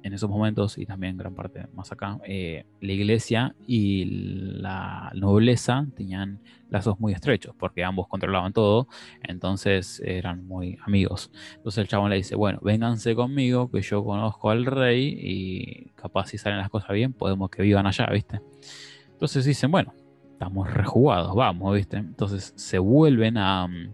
en 0.03 0.13
esos 0.13 0.29
momentos, 0.29 0.77
y 0.77 0.85
también 0.85 1.17
gran 1.17 1.33
parte 1.33 1.65
más 1.73 1.91
acá, 1.91 2.19
eh, 2.25 2.65
la 2.81 2.91
iglesia 2.91 3.55
y 3.65 4.05
la 4.05 5.11
nobleza 5.15 5.87
tenían 5.95 6.39
lazos 6.69 6.99
muy 6.99 7.13
estrechos, 7.13 7.55
porque 7.57 7.83
ambos 7.83 8.07
controlaban 8.07 8.51
todo, 8.51 8.87
entonces 9.21 10.01
eran 10.05 10.45
muy 10.45 10.77
amigos. 10.85 11.31
Entonces 11.55 11.83
el 11.83 11.87
chabón 11.87 12.09
le 12.09 12.17
dice, 12.17 12.35
bueno, 12.35 12.59
vénganse 12.61 13.15
conmigo, 13.15 13.71
que 13.71 13.81
yo 13.81 14.03
conozco 14.03 14.49
al 14.49 14.65
rey 14.65 15.15
y 15.17 15.91
capaz 15.95 16.27
si 16.27 16.37
salen 16.37 16.59
las 16.59 16.69
cosas 16.69 16.89
bien, 16.89 17.13
podemos 17.13 17.49
que 17.49 17.61
vivan 17.61 17.87
allá, 17.87 18.07
¿viste? 18.11 18.41
Entonces 19.11 19.45
dicen, 19.45 19.71
bueno, 19.71 19.93
estamos 20.33 20.69
rejugados, 20.73 21.33
vamos, 21.33 21.75
¿viste? 21.75 21.97
Entonces 21.97 22.53
se 22.57 22.77
vuelven 22.77 23.37
a, 23.37 23.67
mm, 23.67 23.93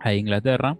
a 0.00 0.14
Inglaterra 0.14 0.76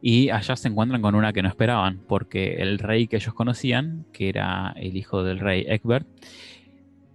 y 0.00 0.30
allá 0.30 0.56
se 0.56 0.68
encuentran 0.68 1.02
con 1.02 1.14
una 1.14 1.32
que 1.32 1.42
no 1.42 1.48
esperaban, 1.48 2.00
porque 2.06 2.56
el 2.56 2.78
rey 2.78 3.08
que 3.08 3.16
ellos 3.16 3.34
conocían, 3.34 4.06
que 4.12 4.28
era 4.28 4.72
el 4.76 4.96
hijo 4.96 5.24
del 5.24 5.40
rey 5.40 5.64
Egbert, 5.68 6.06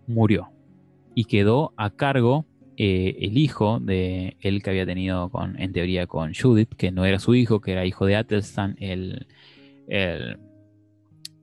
murió 0.07 0.49
y 1.15 1.26
quedó 1.26 1.73
a 1.77 1.91
cargo 1.91 2.45
eh, 2.76 3.15
el 3.19 3.38
hijo 3.38 3.80
de 3.80 4.35
él 4.41 4.64
que 4.64 4.69
había 4.72 4.85
tenido 4.85 5.30
con, 5.30 5.60
en 5.61 5.72
teoría 5.72 6.07
con 6.07 6.34
Judith, 6.34 6.73
que 6.76 6.91
no 6.91 7.05
era 7.05 7.19
su 7.19 7.35
hijo, 7.35 7.61
que 7.61 7.72
era 7.72 7.85
hijo 7.85 8.05
de 8.05 8.15
Atelstan, 8.15 8.76
el, 8.80 9.27
el, 9.88 10.39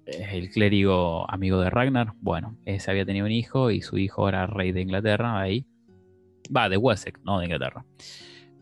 el 0.06 0.50
clérigo 0.50 1.30
amigo 1.30 1.60
de 1.60 1.70
Ragnar. 1.70 2.12
Bueno, 2.20 2.56
ese 2.64 2.90
había 2.90 3.06
tenido 3.06 3.26
un 3.26 3.32
hijo 3.32 3.70
y 3.70 3.80
su 3.80 3.96
hijo 3.96 4.28
era 4.28 4.46
rey 4.46 4.72
de 4.72 4.82
Inglaterra, 4.82 5.40
ahí. 5.40 5.64
Va, 6.54 6.68
de 6.68 6.76
Wessex, 6.76 7.20
no 7.22 7.38
de 7.38 7.44
Inglaterra. 7.44 7.84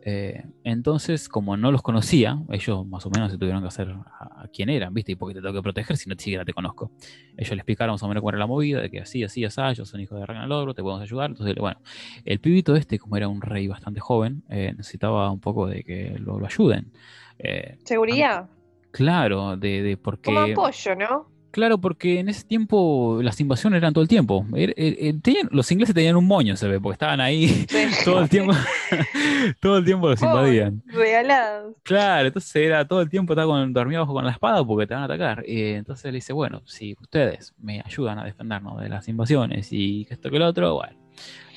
Eh, 0.03 0.45
entonces, 0.65 1.29
como 1.29 1.57
no 1.57 1.73
los 1.73 1.83
conocía, 1.83 2.39
ellos 2.51 2.87
más 2.87 3.05
o 3.05 3.11
menos 3.11 3.33
se 3.33 3.39
tuvieron 3.39 3.63
que 3.63 3.69
hacer 3.69 3.91
a, 3.91 4.43
a 4.43 4.49
quién 4.49 4.69
eran, 4.69 4.95
¿viste? 4.95 5.13
Y 5.13 5.15
porque 5.17 5.35
te 5.35 5.41
tengo 5.41 5.55
que 5.55 5.63
proteger 5.63 5.97
si 5.97 6.09
no 6.09 6.15
ni 6.15 6.21
siquiera 6.21 6.45
te 6.45 6.53
conozco. 6.53 6.91
Ellos 7.37 7.51
le 7.51 7.57
explicaron 7.57 7.95
más 7.95 8.03
o 8.03 8.09
menos 8.09 8.23
cuál 8.23 8.35
era 8.35 8.41
la 8.41 8.47
movida, 8.47 8.81
de 8.81 8.91
que 8.91 9.01
así, 9.01 9.25
así, 9.25 9.45
así, 9.45 9.61
ellos 9.61 9.89
son 9.89 10.01
hijos 10.01 10.19
de 10.19 10.27
Ragnar 10.27 10.49
Logro, 10.49 10.75
te 10.75 10.83
podemos 10.83 11.03
ayudar. 11.03 11.31
Entonces, 11.31 11.55
bueno, 11.57 11.81
el 12.25 12.39
pibito 12.41 12.77
este, 12.77 12.99
como 12.99 13.17
era 13.17 13.29
un 13.29 13.41
rey 13.43 13.67
bastante 13.67 14.01
joven, 14.01 14.43
eh, 14.49 14.73
necesitaba 14.77 15.31
un 15.31 15.41
poco 15.41 15.67
de 15.67 15.83
que 15.83 16.17
lo, 16.19 16.39
lo 16.39 16.47
ayuden. 16.47 16.93
Eh, 17.39 17.77
Seguridad. 17.85 18.49
claro, 18.91 19.57
de, 19.57 19.83
de 19.83 19.97
porque... 19.97 20.33
Como 20.33 20.41
apoyo, 20.41 20.97
¿no? 20.97 21.38
Claro, 21.51 21.79
porque 21.79 22.21
en 22.21 22.29
ese 22.29 22.45
tiempo 22.47 23.21
las 23.23 23.41
invasiones 23.41 23.79
eran 23.79 23.95
todo 23.95 24.03
el 24.03 24.09
tiempo. 24.09 24.45
Er- 24.53 24.75
er- 24.77 24.97
er- 25.01 25.21
tenían- 25.23 25.49
los 25.51 25.73
ingleses 25.73 25.95
tenían 25.95 26.15
un 26.17 26.27
moño, 26.27 26.57
se 26.57 26.69
ve, 26.69 26.79
porque 26.79 26.93
estaban 26.95 27.21
ahí 27.21 27.67
todo 28.05 28.21
el 28.21 28.29
tiempo. 28.29 28.53
todo 29.61 29.79
el 29.79 29.85
tiempo 29.85 30.09
los 30.11 30.23
Oh. 30.23 30.27
invadían. 30.27 30.83
Regalados. 30.87 31.75
Claro, 31.85 32.27
entonces 32.29 32.55
era 32.57 32.87
todo 32.87 33.01
el 33.01 33.09
tiempo 33.09 33.33
estaba 33.33 33.47
con, 33.51 33.73
dormía 33.73 33.99
abajo 33.99 34.13
con 34.13 34.25
la 34.27 34.33
espada 34.33 34.63
porque 34.65 34.87
te 34.87 34.93
van 34.95 35.05
a 35.05 35.07
atacar. 35.07 35.43
Eh, 35.47 35.77
entonces 35.77 36.05
le 36.13 36.17
dice, 36.19 36.35
bueno, 36.35 36.61
si 36.67 36.95
ustedes 37.01 37.55
me 37.59 37.81
ayudan 37.85 38.19
a 38.19 38.25
defendernos 38.25 38.79
de 38.81 38.91
las 38.91 39.09
invasiones 39.09 39.73
y 39.73 40.07
esto 40.11 40.31
que 40.31 40.39
lo 40.39 40.47
otro, 40.47 40.75
bueno, 40.75 40.99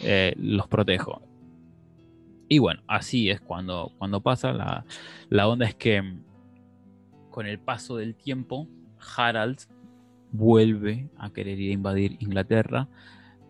eh, 0.03 0.33
los 0.37 0.67
protejo. 0.69 1.21
Y 2.47 2.59
bueno, 2.59 2.81
así 2.87 3.29
es 3.29 3.41
cuando, 3.41 3.91
cuando 3.97 4.21
pasa. 4.21 4.53
La, 4.53 4.85
la 5.29 5.47
onda 5.49 5.65
es 5.65 5.75
que 5.75 6.01
con 7.29 7.45
el 7.45 7.59
paso 7.59 7.97
del 7.97 8.15
tiempo, 8.15 8.67
Harald 9.17 9.57
vuelve 10.31 11.09
a 11.17 11.29
querer 11.31 11.59
ir 11.59 11.71
a 11.71 11.73
invadir 11.73 12.17
Inglaterra 12.19 12.87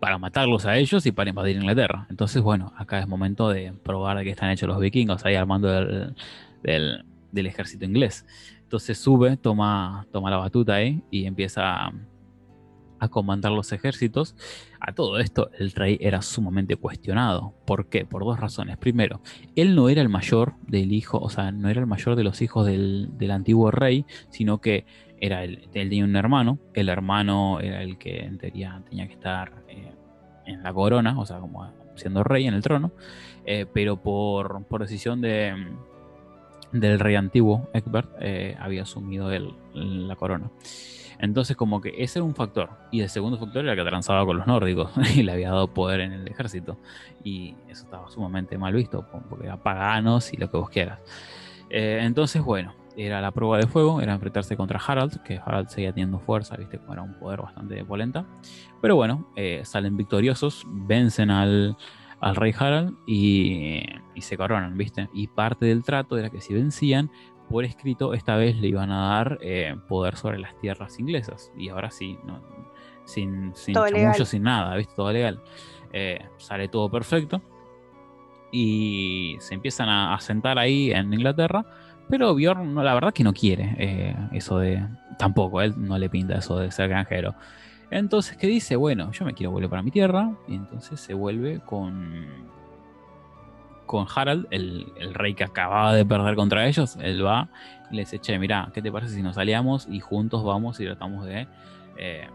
para 0.00 0.18
matarlos 0.18 0.66
a 0.66 0.76
ellos 0.76 1.06
y 1.06 1.12
para 1.12 1.30
invadir 1.30 1.56
Inglaterra. 1.56 2.06
Entonces, 2.10 2.42
bueno, 2.42 2.72
acá 2.76 2.98
es 2.98 3.06
momento 3.06 3.48
de 3.48 3.72
probar 3.72 4.18
de 4.18 4.24
qué 4.24 4.30
están 4.30 4.50
hechos 4.50 4.68
los 4.68 4.80
vikingos 4.80 5.24
ahí 5.24 5.36
al 5.36 5.46
mando 5.46 5.68
del, 5.68 6.14
del- 6.62 7.46
ejército 7.46 7.84
inglés. 7.84 8.26
Entonces 8.62 8.98
sube, 8.98 9.36
toma, 9.36 10.06
toma 10.10 10.30
la 10.30 10.38
batuta 10.38 10.74
ahí 10.74 11.02
y 11.10 11.26
empieza 11.26 11.86
a, 11.86 11.92
a 12.98 13.08
comandar 13.08 13.52
los 13.52 13.70
ejércitos. 13.72 14.34
A 14.80 14.92
todo 14.92 15.20
esto, 15.20 15.50
el 15.58 15.70
rey 15.70 15.98
era 16.00 16.20
sumamente 16.20 16.74
cuestionado. 16.74 17.54
¿Por 17.64 17.88
qué? 17.88 18.04
Por 18.04 18.24
dos 18.24 18.40
razones. 18.40 18.78
Primero, 18.78 19.20
él 19.54 19.76
no 19.76 19.88
era 19.88 20.02
el 20.02 20.08
mayor 20.08 20.54
del 20.66 20.92
hijo, 20.92 21.18
o 21.18 21.30
sea, 21.30 21.52
no 21.52 21.68
era 21.68 21.80
el 21.80 21.86
mayor 21.86 22.16
de 22.16 22.24
los 22.24 22.42
hijos 22.42 22.66
del, 22.66 23.10
del 23.18 23.30
antiguo 23.30 23.70
rey, 23.70 24.04
sino 24.30 24.60
que 24.60 24.84
era 25.22 25.44
el, 25.44 25.68
él 25.72 25.88
tenía 25.88 26.04
un 26.04 26.16
hermano. 26.16 26.58
El 26.74 26.88
hermano 26.88 27.60
era 27.60 27.80
el 27.82 27.96
que 27.96 28.24
en 28.24 28.38
teoría 28.38 28.82
tenía 28.90 29.06
que 29.06 29.14
estar 29.14 29.52
eh, 29.68 29.92
en 30.46 30.64
la 30.64 30.74
corona, 30.74 31.18
o 31.18 31.24
sea, 31.24 31.38
como 31.38 31.72
siendo 31.94 32.24
rey 32.24 32.48
en 32.48 32.54
el 32.54 32.62
trono. 32.62 32.90
Eh, 33.46 33.66
pero 33.72 34.02
por, 34.02 34.64
por 34.64 34.80
decisión 34.80 35.20
de, 35.20 35.54
del 36.72 36.98
rey 36.98 37.14
antiguo, 37.14 37.70
Egbert, 37.72 38.10
eh, 38.20 38.56
había 38.58 38.82
asumido 38.82 39.30
él 39.30 39.54
la 39.74 40.16
corona. 40.16 40.50
Entonces, 41.20 41.56
como 41.56 41.80
que 41.80 41.94
ese 41.98 42.18
era 42.18 42.24
un 42.24 42.34
factor. 42.34 42.70
Y 42.90 43.02
el 43.02 43.08
segundo 43.08 43.38
factor 43.38 43.64
era 43.64 43.76
que 43.76 43.88
transaba 43.88 44.26
con 44.26 44.38
los 44.38 44.46
nórdicos 44.48 44.90
y 45.14 45.22
le 45.22 45.30
había 45.30 45.50
dado 45.50 45.68
poder 45.68 46.00
en 46.00 46.12
el 46.14 46.26
ejército. 46.26 46.78
Y 47.22 47.54
eso 47.68 47.84
estaba 47.84 48.10
sumamente 48.10 48.58
mal 48.58 48.74
visto, 48.74 49.06
porque 49.30 49.46
eran 49.46 49.60
paganos 49.60 50.32
y 50.32 50.36
lo 50.36 50.50
que 50.50 50.56
vos 50.56 50.68
quieras. 50.68 50.98
Eh, 51.70 52.00
entonces, 52.02 52.42
bueno, 52.42 52.74
era 52.96 53.20
la 53.20 53.30
prueba 53.30 53.58
de 53.58 53.66
fuego, 53.66 54.00
era 54.00 54.12
enfrentarse 54.14 54.56
contra 54.56 54.78
Harald, 54.86 55.22
que 55.22 55.38
Harald 55.44 55.68
seguía 55.68 55.92
teniendo 55.92 56.18
fuerza, 56.20 56.56
viste, 56.56 56.78
como 56.78 56.92
era 56.92 57.02
un 57.02 57.14
poder 57.18 57.40
bastante 57.42 57.84
polenta. 57.84 58.24
Pero 58.80 58.96
bueno, 58.96 59.26
eh, 59.36 59.62
salen 59.64 59.96
victoriosos, 59.96 60.64
vencen 60.68 61.30
al, 61.30 61.76
al 62.20 62.36
rey 62.36 62.54
Harald 62.58 62.94
y, 63.06 63.82
y 64.14 64.20
se 64.20 64.36
coronan, 64.36 64.76
viste. 64.76 65.08
Y 65.14 65.26
parte 65.28 65.66
del 65.66 65.82
trato 65.84 66.18
era 66.18 66.30
que 66.30 66.40
si 66.40 66.52
vencían, 66.54 67.10
por 67.48 67.64
escrito, 67.64 68.14
esta 68.14 68.36
vez 68.36 68.56
le 68.56 68.68
iban 68.68 68.90
a 68.90 69.08
dar 69.14 69.38
eh, 69.42 69.74
poder 69.88 70.16
sobre 70.16 70.38
las 70.38 70.58
tierras 70.60 70.98
inglesas. 70.98 71.52
Y 71.56 71.68
ahora 71.68 71.90
sí, 71.90 72.18
no- 72.24 72.40
sin, 73.04 73.52
sin 73.56 73.74
legal. 73.90 74.26
sin 74.26 74.42
nada, 74.44 74.76
¿viste? 74.76 74.94
Todo 74.94 75.12
legal. 75.12 75.40
Eh, 75.92 76.24
sale 76.38 76.68
todo 76.68 76.90
perfecto. 76.90 77.42
Y 78.50 79.36
se 79.40 79.54
empiezan 79.54 79.88
a, 79.88 80.14
a 80.14 80.20
sentar 80.20 80.58
ahí 80.58 80.92
en 80.92 81.12
Inglaterra. 81.12 81.64
Pero 82.12 82.34
Bjorn, 82.34 82.74
la 82.74 82.92
verdad 82.92 83.14
que 83.14 83.24
no 83.24 83.32
quiere 83.32 83.74
eh, 83.78 84.14
eso 84.32 84.58
de. 84.58 84.86
Tampoco, 85.16 85.62
él 85.62 85.72
no 85.78 85.96
le 85.96 86.10
pinta 86.10 86.34
eso 86.34 86.58
de 86.58 86.70
ser 86.70 86.90
granjero. 86.90 87.34
Entonces, 87.90 88.36
¿qué 88.36 88.46
dice? 88.46 88.76
Bueno, 88.76 89.10
yo 89.12 89.24
me 89.24 89.32
quiero 89.32 89.50
volver 89.50 89.70
para 89.70 89.80
mi 89.80 89.90
tierra. 89.90 90.30
Y 90.46 90.56
entonces 90.56 91.00
se 91.00 91.14
vuelve 91.14 91.60
con. 91.60 92.26
Con 93.86 94.06
Harald, 94.14 94.46
el, 94.50 94.92
rey 95.14 95.32
que 95.32 95.44
acababa 95.44 95.94
de 95.94 96.04
perder 96.04 96.34
contra 96.34 96.66
ellos. 96.66 96.98
Él 97.00 97.24
va 97.24 97.48
y 97.90 97.96
le 97.96 98.02
dice: 98.02 98.18
Che, 98.18 98.38
mira, 98.38 98.68
¿qué 98.74 98.82
te 98.82 98.92
parece 98.92 99.14
si 99.14 99.22
nos 99.22 99.38
aliamos 99.38 99.88
y 99.90 100.00
juntos 100.00 100.44
vamos 100.44 100.78
y 100.80 100.84
tratamos 100.84 101.24
de 101.24 101.48
eh, 101.96 102.28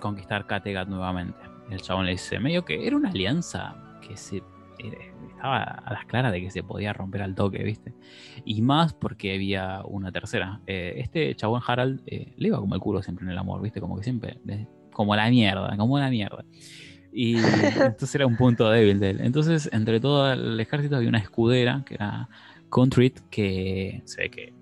conquistar 0.00 0.46
Kattegat 0.46 0.88
nuevamente? 0.88 1.40
El 1.68 1.82
chabón 1.82 2.06
le 2.06 2.12
dice: 2.12 2.40
medio 2.40 2.64
que 2.64 2.86
era 2.86 2.96
una 2.96 3.10
alianza 3.10 3.76
que 4.00 4.16
se. 4.16 4.42
era- 4.78 5.13
estaba 5.44 5.62
a 5.62 5.92
las 5.92 6.06
claras 6.06 6.32
de 6.32 6.40
que 6.40 6.50
se 6.50 6.62
podía 6.62 6.94
romper 6.94 7.20
al 7.20 7.34
toque, 7.34 7.62
¿viste? 7.62 7.92
Y 8.46 8.62
más 8.62 8.94
porque 8.94 9.34
había 9.34 9.82
una 9.84 10.10
tercera. 10.10 10.60
Eh, 10.66 10.94
este 10.96 11.34
chabón 11.36 11.60
Harald 11.66 12.00
eh, 12.06 12.32
le 12.38 12.48
iba 12.48 12.58
como 12.58 12.74
el 12.74 12.80
culo 12.80 13.02
siempre 13.02 13.26
en 13.26 13.30
el 13.30 13.36
amor, 13.36 13.60
¿viste? 13.60 13.78
Como 13.78 13.96
que 13.96 14.04
siempre, 14.04 14.38
como 14.90 15.14
la 15.14 15.28
mierda, 15.28 15.76
como 15.76 15.98
la 15.98 16.08
mierda. 16.08 16.46
Y 17.12 17.36
entonces 17.76 18.14
era 18.14 18.26
un 18.26 18.36
punto 18.36 18.70
débil 18.70 18.98
de 19.00 19.10
él. 19.10 19.20
Entonces, 19.20 19.68
entre 19.70 20.00
todo 20.00 20.32
el 20.32 20.58
ejército 20.58 20.96
había 20.96 21.10
una 21.10 21.18
escudera 21.18 21.82
que 21.84 21.94
era 21.94 22.30
Contrit, 22.70 23.20
que 23.28 24.00
se 24.06 24.22
ve 24.22 24.30
que 24.30 24.54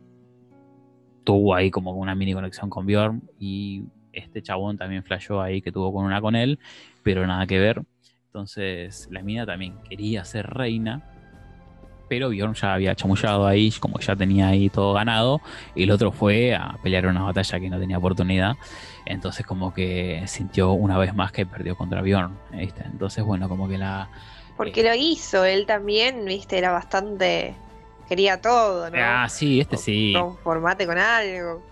tuvo 1.23 1.55
ahí 1.55 1.71
como 1.71 1.93
una 1.93 2.17
mini 2.17 2.35
conexión 2.35 2.69
con 2.69 2.87
Bjorn. 2.87 3.23
Y 3.39 3.85
este 4.13 4.43
chabón 4.43 4.79
también 4.79 5.05
flasheó 5.05 5.41
ahí 5.41 5.63
que 5.63 5.71
tuvo 5.71 5.93
con 5.93 6.05
una 6.05 6.21
con 6.21 6.35
él, 6.35 6.59
pero 7.05 7.25
nada 7.25 7.47
que 7.47 7.61
ver. 7.61 7.85
Entonces, 8.33 9.09
la 9.11 9.21
mina 9.21 9.45
también 9.45 9.77
quería 9.87 10.25
ser 10.25 10.49
reina, 10.49 11.03
pero 12.09 12.31
Bjorn 12.31 12.55
ya 12.55 12.73
había 12.73 12.95
chamullado 12.95 13.47
ahí, 13.47 13.71
como 13.79 14.01
ya 14.01 14.17
tenía 14.17 14.49
ahí 14.49 14.71
todo 14.71 14.95
ganado, 14.95 15.43
y 15.75 15.83
el 15.83 15.91
otro 15.91 16.13
fue 16.13 16.55
a 16.55 16.79
pelear 16.83 17.07
una 17.09 17.25
batalla 17.25 17.61
que 17.61 17.69
no 17.69 17.79
tenía 17.79 17.99
oportunidad. 17.99 18.55
Entonces, 19.05 19.45
como 19.45 19.75
que 19.75 20.23
sintió 20.29 20.73
una 20.73 20.97
vez 20.97 21.15
más 21.15 21.31
que 21.31 21.45
perdió 21.45 21.77
contra 21.77 22.01
Bjorn. 22.01 22.35
¿viste? 22.53 22.83
Entonces, 22.87 23.23
bueno, 23.23 23.51
como 23.51 23.69
que 23.69 23.77
la. 23.77 24.09
Porque 24.57 24.83
lo 24.83 24.95
hizo, 24.95 25.45
él 25.45 25.67
también, 25.67 26.25
viste, 26.25 26.57
era 26.57 26.73
bastante. 26.73 27.55
Quería 28.09 28.41
todo, 28.41 28.89
¿no? 28.89 28.97
Ah, 28.99 29.29
sí, 29.29 29.61
este 29.61 29.77
sí. 29.77 30.15
Conformate 30.17 30.87
con 30.87 30.97
algo. 30.97 31.63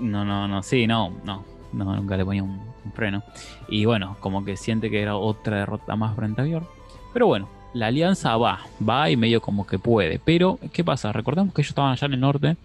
No, 0.00 0.24
no, 0.24 0.48
no, 0.48 0.60
sí, 0.64 0.88
no, 0.88 1.10
no. 1.22 1.44
No, 1.72 1.94
nunca 1.94 2.16
le 2.16 2.24
ponía 2.24 2.42
un, 2.42 2.69
un 2.84 2.92
freno. 2.92 3.22
Y 3.68 3.84
bueno, 3.84 4.16
como 4.20 4.44
que 4.44 4.56
siente 4.56 4.90
que 4.90 5.02
era 5.02 5.16
otra 5.16 5.58
derrota 5.58 5.96
más 5.96 6.16
frente 6.16 6.40
a 6.40 6.44
Bjorn. 6.44 6.66
Pero 7.12 7.26
bueno, 7.26 7.48
la 7.72 7.86
alianza 7.86 8.36
va, 8.36 8.60
va 8.86 9.10
y 9.10 9.16
medio 9.16 9.40
como 9.40 9.66
que 9.66 9.78
puede. 9.78 10.18
Pero, 10.18 10.58
¿qué 10.72 10.84
pasa? 10.84 11.12
Recordemos 11.12 11.54
que 11.54 11.62
ellos 11.62 11.70
estaban 11.70 11.92
allá 11.92 12.06
en 12.06 12.14
el 12.14 12.20
norte 12.20 12.56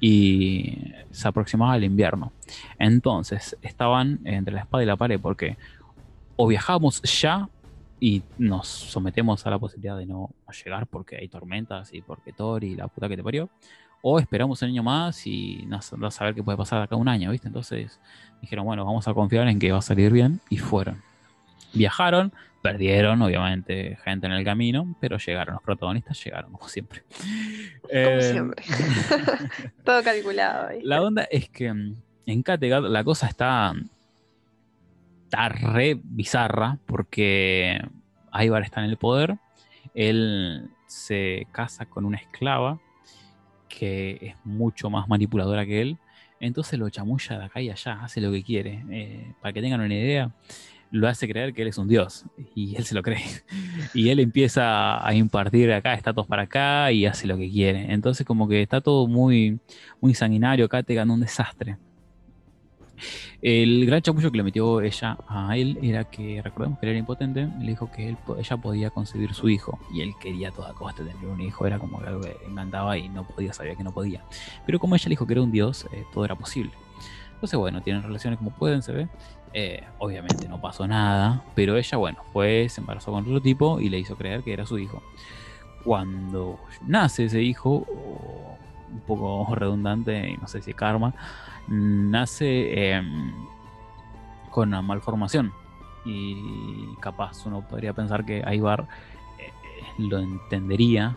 y 0.00 0.92
se 1.10 1.28
aproximaba 1.28 1.76
el 1.76 1.84
invierno. 1.84 2.32
Entonces, 2.78 3.56
estaban 3.62 4.20
entre 4.24 4.54
la 4.54 4.62
espada 4.62 4.82
y 4.82 4.86
la 4.86 4.96
pared 4.96 5.20
porque 5.20 5.56
o 6.36 6.46
viajamos 6.46 7.02
ya 7.02 7.48
y 7.98 8.22
nos 8.38 8.68
sometemos 8.68 9.46
a 9.46 9.50
la 9.50 9.58
posibilidad 9.58 9.96
de 9.96 10.06
no 10.06 10.30
llegar 10.64 10.86
porque 10.86 11.16
hay 11.16 11.28
tormentas 11.28 11.92
y 11.94 12.02
porque 12.02 12.32
Thor 12.32 12.62
y 12.62 12.76
la 12.76 12.88
puta 12.88 13.08
que 13.08 13.16
te 13.16 13.22
parió. 13.22 13.48
O 14.02 14.18
esperamos 14.18 14.62
un 14.62 14.68
año 14.68 14.82
más 14.82 15.26
y 15.26 15.64
no 15.66 15.80
no 15.96 16.10
saber 16.10 16.34
qué 16.34 16.42
puede 16.42 16.58
pasar 16.58 16.82
acá 16.82 16.94
a 16.94 16.98
un 16.98 17.08
año, 17.08 17.30
¿viste? 17.30 17.48
Entonces 17.48 17.98
dijeron, 18.40 18.64
bueno, 18.64 18.84
vamos 18.84 19.06
a 19.08 19.14
confiar 19.14 19.48
en 19.48 19.58
que 19.58 19.72
va 19.72 19.78
a 19.78 19.82
salir 19.82 20.12
bien 20.12 20.40
y 20.50 20.58
fueron. 20.58 21.02
Viajaron, 21.72 22.32
perdieron, 22.62 23.20
obviamente, 23.22 23.96
gente 24.02 24.26
en 24.26 24.32
el 24.32 24.44
camino, 24.44 24.96
pero 25.00 25.18
llegaron, 25.18 25.54
los 25.54 25.62
protagonistas 25.62 26.22
llegaron, 26.24 26.52
como 26.52 26.68
siempre. 26.68 27.02
Como 27.82 27.90
Eh, 27.90 28.32
siempre. 28.32 28.64
todo 29.84 30.02
calculado. 30.02 30.70
¿viste? 30.70 30.84
la 30.86 31.02
onda 31.02 31.22
es 31.30 31.48
que 31.48 31.72
mm, 31.72 31.94
en 32.26 32.42
Kattegat 32.42 32.82
la 32.84 33.04
cosa 33.04 33.28
está, 33.28 33.72
está 35.24 35.48
re 35.48 36.00
bizarra 36.02 36.78
porque 36.86 37.80
Ivar 38.32 38.62
está 38.62 38.82
en 38.82 38.90
el 38.90 38.96
poder. 38.96 39.36
Él 39.94 40.68
se 40.86 41.46
casa 41.52 41.86
con 41.86 42.04
una 42.04 42.18
esclava 42.18 42.80
que 43.68 44.18
es 44.20 44.36
mucho 44.44 44.90
más 44.90 45.08
manipuladora 45.08 45.64
que 45.66 45.82
él. 45.82 45.98
Entonces 46.40 46.78
lo 46.78 46.88
chamulla 46.90 47.38
de 47.38 47.44
acá 47.44 47.60
y 47.60 47.70
allá, 47.70 48.00
hace 48.02 48.20
lo 48.20 48.30
que 48.32 48.42
quiere. 48.42 48.84
Eh, 48.90 49.32
para 49.40 49.52
que 49.52 49.60
tengan 49.60 49.80
una 49.80 49.94
idea, 49.94 50.32
lo 50.90 51.08
hace 51.08 51.28
creer 51.28 51.52
que 51.52 51.62
él 51.62 51.68
es 51.68 51.78
un 51.78 51.88
dios 51.88 52.24
y 52.54 52.76
él 52.76 52.84
se 52.84 52.94
lo 52.94 53.02
cree. 53.02 53.22
Y 53.94 54.10
él 54.10 54.20
empieza 54.20 55.06
a 55.06 55.14
impartir 55.14 55.72
acá 55.72 55.94
estatus 55.94 56.26
para 56.26 56.42
acá 56.42 56.92
y 56.92 57.06
hace 57.06 57.26
lo 57.26 57.38
que 57.38 57.50
quiere. 57.50 57.92
Entonces 57.92 58.26
como 58.26 58.48
que 58.48 58.62
está 58.62 58.80
todo 58.80 59.06
muy, 59.06 59.58
muy 60.00 60.14
sanguinario, 60.14 60.66
acá 60.66 60.82
te 60.82 60.94
ganó 60.94 61.14
un 61.14 61.20
desastre. 61.20 61.78
El 63.42 63.86
gran 63.86 64.02
chapullo 64.02 64.30
que 64.30 64.38
le 64.38 64.42
metió 64.42 64.80
ella 64.80 65.18
a 65.28 65.56
él 65.56 65.78
era 65.82 66.04
que, 66.04 66.40
recordemos 66.42 66.78
que 66.78 66.86
él 66.86 66.90
era 66.90 66.98
impotente, 66.98 67.48
le 67.58 67.66
dijo 67.66 67.90
que 67.90 68.16
ella 68.38 68.56
podía 68.56 68.90
concebir 68.90 69.34
su 69.34 69.48
hijo 69.48 69.78
y 69.92 70.00
él 70.00 70.14
quería 70.20 70.48
a 70.48 70.52
toda 70.52 70.72
costa 70.74 71.04
tener 71.04 71.24
un 71.26 71.40
hijo, 71.40 71.66
era 71.66 71.78
como 71.78 72.00
que 72.00 72.06
algo 72.06 72.20
que 72.20 72.36
encantaba 72.48 72.96
y 72.98 73.08
no 73.08 73.24
podía, 73.24 73.52
sabía 73.52 73.74
que 73.74 73.84
no 73.84 73.92
podía. 73.92 74.24
Pero 74.64 74.78
como 74.78 74.94
ella 74.94 75.04
le 75.04 75.10
dijo 75.10 75.26
que 75.26 75.34
era 75.34 75.42
un 75.42 75.52
dios, 75.52 75.86
eh, 75.92 76.04
todo 76.12 76.24
era 76.24 76.34
posible. 76.34 76.72
Entonces, 77.34 77.58
bueno, 77.58 77.82
tienen 77.82 78.02
relaciones 78.02 78.38
como 78.38 78.50
pueden, 78.50 78.82
se 78.82 78.92
ve. 78.92 79.08
Eh, 79.52 79.82
obviamente 79.98 80.48
no 80.48 80.60
pasó 80.60 80.86
nada, 80.86 81.42
pero 81.54 81.76
ella, 81.76 81.96
bueno, 81.98 82.18
fue, 82.32 82.68
se 82.68 82.80
embarazó 82.80 83.12
con 83.12 83.24
otro 83.24 83.40
tipo 83.40 83.80
y 83.80 83.88
le 83.88 83.98
hizo 83.98 84.16
creer 84.16 84.42
que 84.42 84.52
era 84.52 84.66
su 84.66 84.78
hijo. 84.78 85.02
Cuando 85.84 86.58
nace 86.86 87.26
ese 87.26 87.42
hijo, 87.42 87.86
un 88.90 89.00
poco 89.00 89.54
redundante, 89.54 90.30
y 90.30 90.36
no 90.36 90.46
sé 90.48 90.62
si 90.62 90.74
karma, 90.74 91.14
nace 91.68 92.94
em, 92.94 93.32
con 94.50 94.68
una 94.68 94.82
malformación. 94.82 95.52
Y 96.04 96.94
capaz 97.00 97.44
uno 97.46 97.66
podría 97.66 97.92
pensar 97.92 98.24
que 98.24 98.42
Aibar 98.46 98.86
eh, 99.38 99.50
lo 99.98 100.18
entendería 100.18 101.16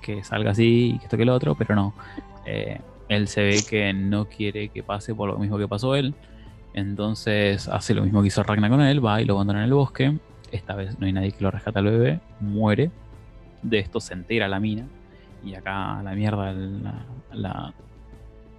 que 0.00 0.22
salga 0.22 0.52
así 0.52 0.92
y 0.94 0.98
que 0.98 1.04
esto 1.04 1.16
que 1.16 1.24
lo 1.24 1.34
otro, 1.34 1.54
pero 1.54 1.74
no. 1.74 1.92
Eh, 2.46 2.80
él 3.08 3.28
se 3.28 3.42
ve 3.42 3.64
que 3.68 3.92
no 3.92 4.26
quiere 4.26 4.68
que 4.68 4.82
pase 4.82 5.14
por 5.14 5.28
lo 5.28 5.38
mismo 5.38 5.58
que 5.58 5.66
pasó 5.66 5.94
él. 5.94 6.14
Entonces 6.74 7.68
hace 7.68 7.94
lo 7.94 8.02
mismo 8.02 8.22
que 8.22 8.28
hizo 8.28 8.42
Ragnar 8.42 8.70
con 8.70 8.80
él, 8.80 9.04
va 9.04 9.20
y 9.20 9.24
lo 9.24 9.34
abandona 9.34 9.60
en 9.60 9.64
el 9.66 9.74
bosque. 9.74 10.16
Esta 10.52 10.74
vez 10.74 10.98
no 10.98 11.06
hay 11.06 11.12
nadie 11.12 11.32
que 11.32 11.42
lo 11.42 11.50
rescata 11.50 11.80
al 11.80 11.86
bebé, 11.86 12.20
muere. 12.40 12.90
De 13.62 13.78
esto 13.78 14.00
se 14.00 14.14
entera 14.14 14.46
la 14.48 14.60
mina. 14.60 14.86
Y 15.48 15.54
acá 15.54 16.02
la 16.02 16.12
mierda 16.12 16.52
la, 17.32 17.74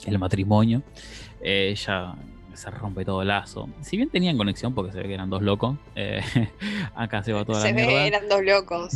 el 0.06 0.20
matrimonio. 0.20 0.82
ella 1.41 2.16
se 2.60 2.70
rompe 2.72 3.06
todo 3.06 3.22
el 3.22 3.30
lazo. 3.30 3.70
Si 3.82 3.95
bien 3.95 4.10
tenían 4.10 4.38
conexión, 4.38 4.74
porque 4.74 4.91
se 4.91 4.98
ve 4.99 5.07
que 5.07 5.14
eran 5.14 5.30
dos 5.30 5.41
locos, 5.41 5.78
eh, 5.95 6.22
acá 6.95 7.24
se 7.24 7.32
va 7.32 7.45
toda 7.45 7.61
se 7.61 7.70
la 7.70 7.74
mierda. 7.74 7.94
ve 7.94 8.07
eran 8.07 8.28
dos 8.28 8.44
locos. 8.44 8.94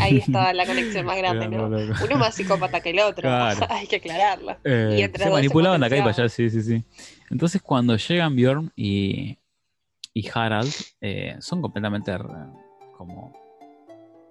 Ahí 0.00 0.18
estaba 0.18 0.52
la 0.52 0.66
conexión 0.66 1.06
más 1.06 1.16
grande, 1.18 1.48
¿no? 1.48 1.66
Uno 1.66 2.16
más 2.18 2.34
psicópata 2.34 2.80
que 2.80 2.90
el 2.90 3.00
otro. 3.00 3.30
Hay 3.70 3.86
que 3.86 3.96
aclararlo. 3.96 4.56
Eh, 4.64 5.10
se 5.14 5.30
manipulaban 5.30 5.80
de 5.80 5.86
acá 5.86 5.96
y 5.96 6.00
para 6.00 6.10
allá, 6.10 6.28
sí, 6.28 6.50
sí, 6.50 6.62
sí. 6.62 6.82
Entonces, 7.30 7.62
cuando 7.62 7.96
llegan 7.96 8.34
Bjorn 8.34 8.72
y, 8.74 9.38
y 10.12 10.28
Harald, 10.34 10.72
eh, 11.00 11.36
son 11.38 11.62
completamente 11.62 12.12
como 12.96 13.32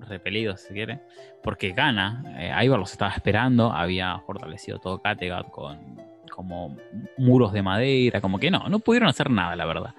repelidos, 0.08 0.62
si 0.62 0.74
quiere, 0.74 1.00
porque 1.42 1.72
gana. 1.72 2.24
Eh, 2.38 2.68
los 2.68 2.92
estaba 2.92 3.12
esperando, 3.12 3.72
había 3.72 4.20
fortalecido 4.20 4.80
todo 4.80 5.02
Kattegat 5.02 5.50
con 5.50 6.02
como 6.34 6.76
muros 7.18 7.54
de 7.54 7.62
madera, 7.62 8.20
como 8.20 8.40
que 8.40 8.50
no, 8.50 8.68
no 8.68 8.80
pudieron 8.80 9.08
hacer 9.10 9.30
nada, 9.30 9.56
la 9.56 9.66
verdad. 9.66 9.94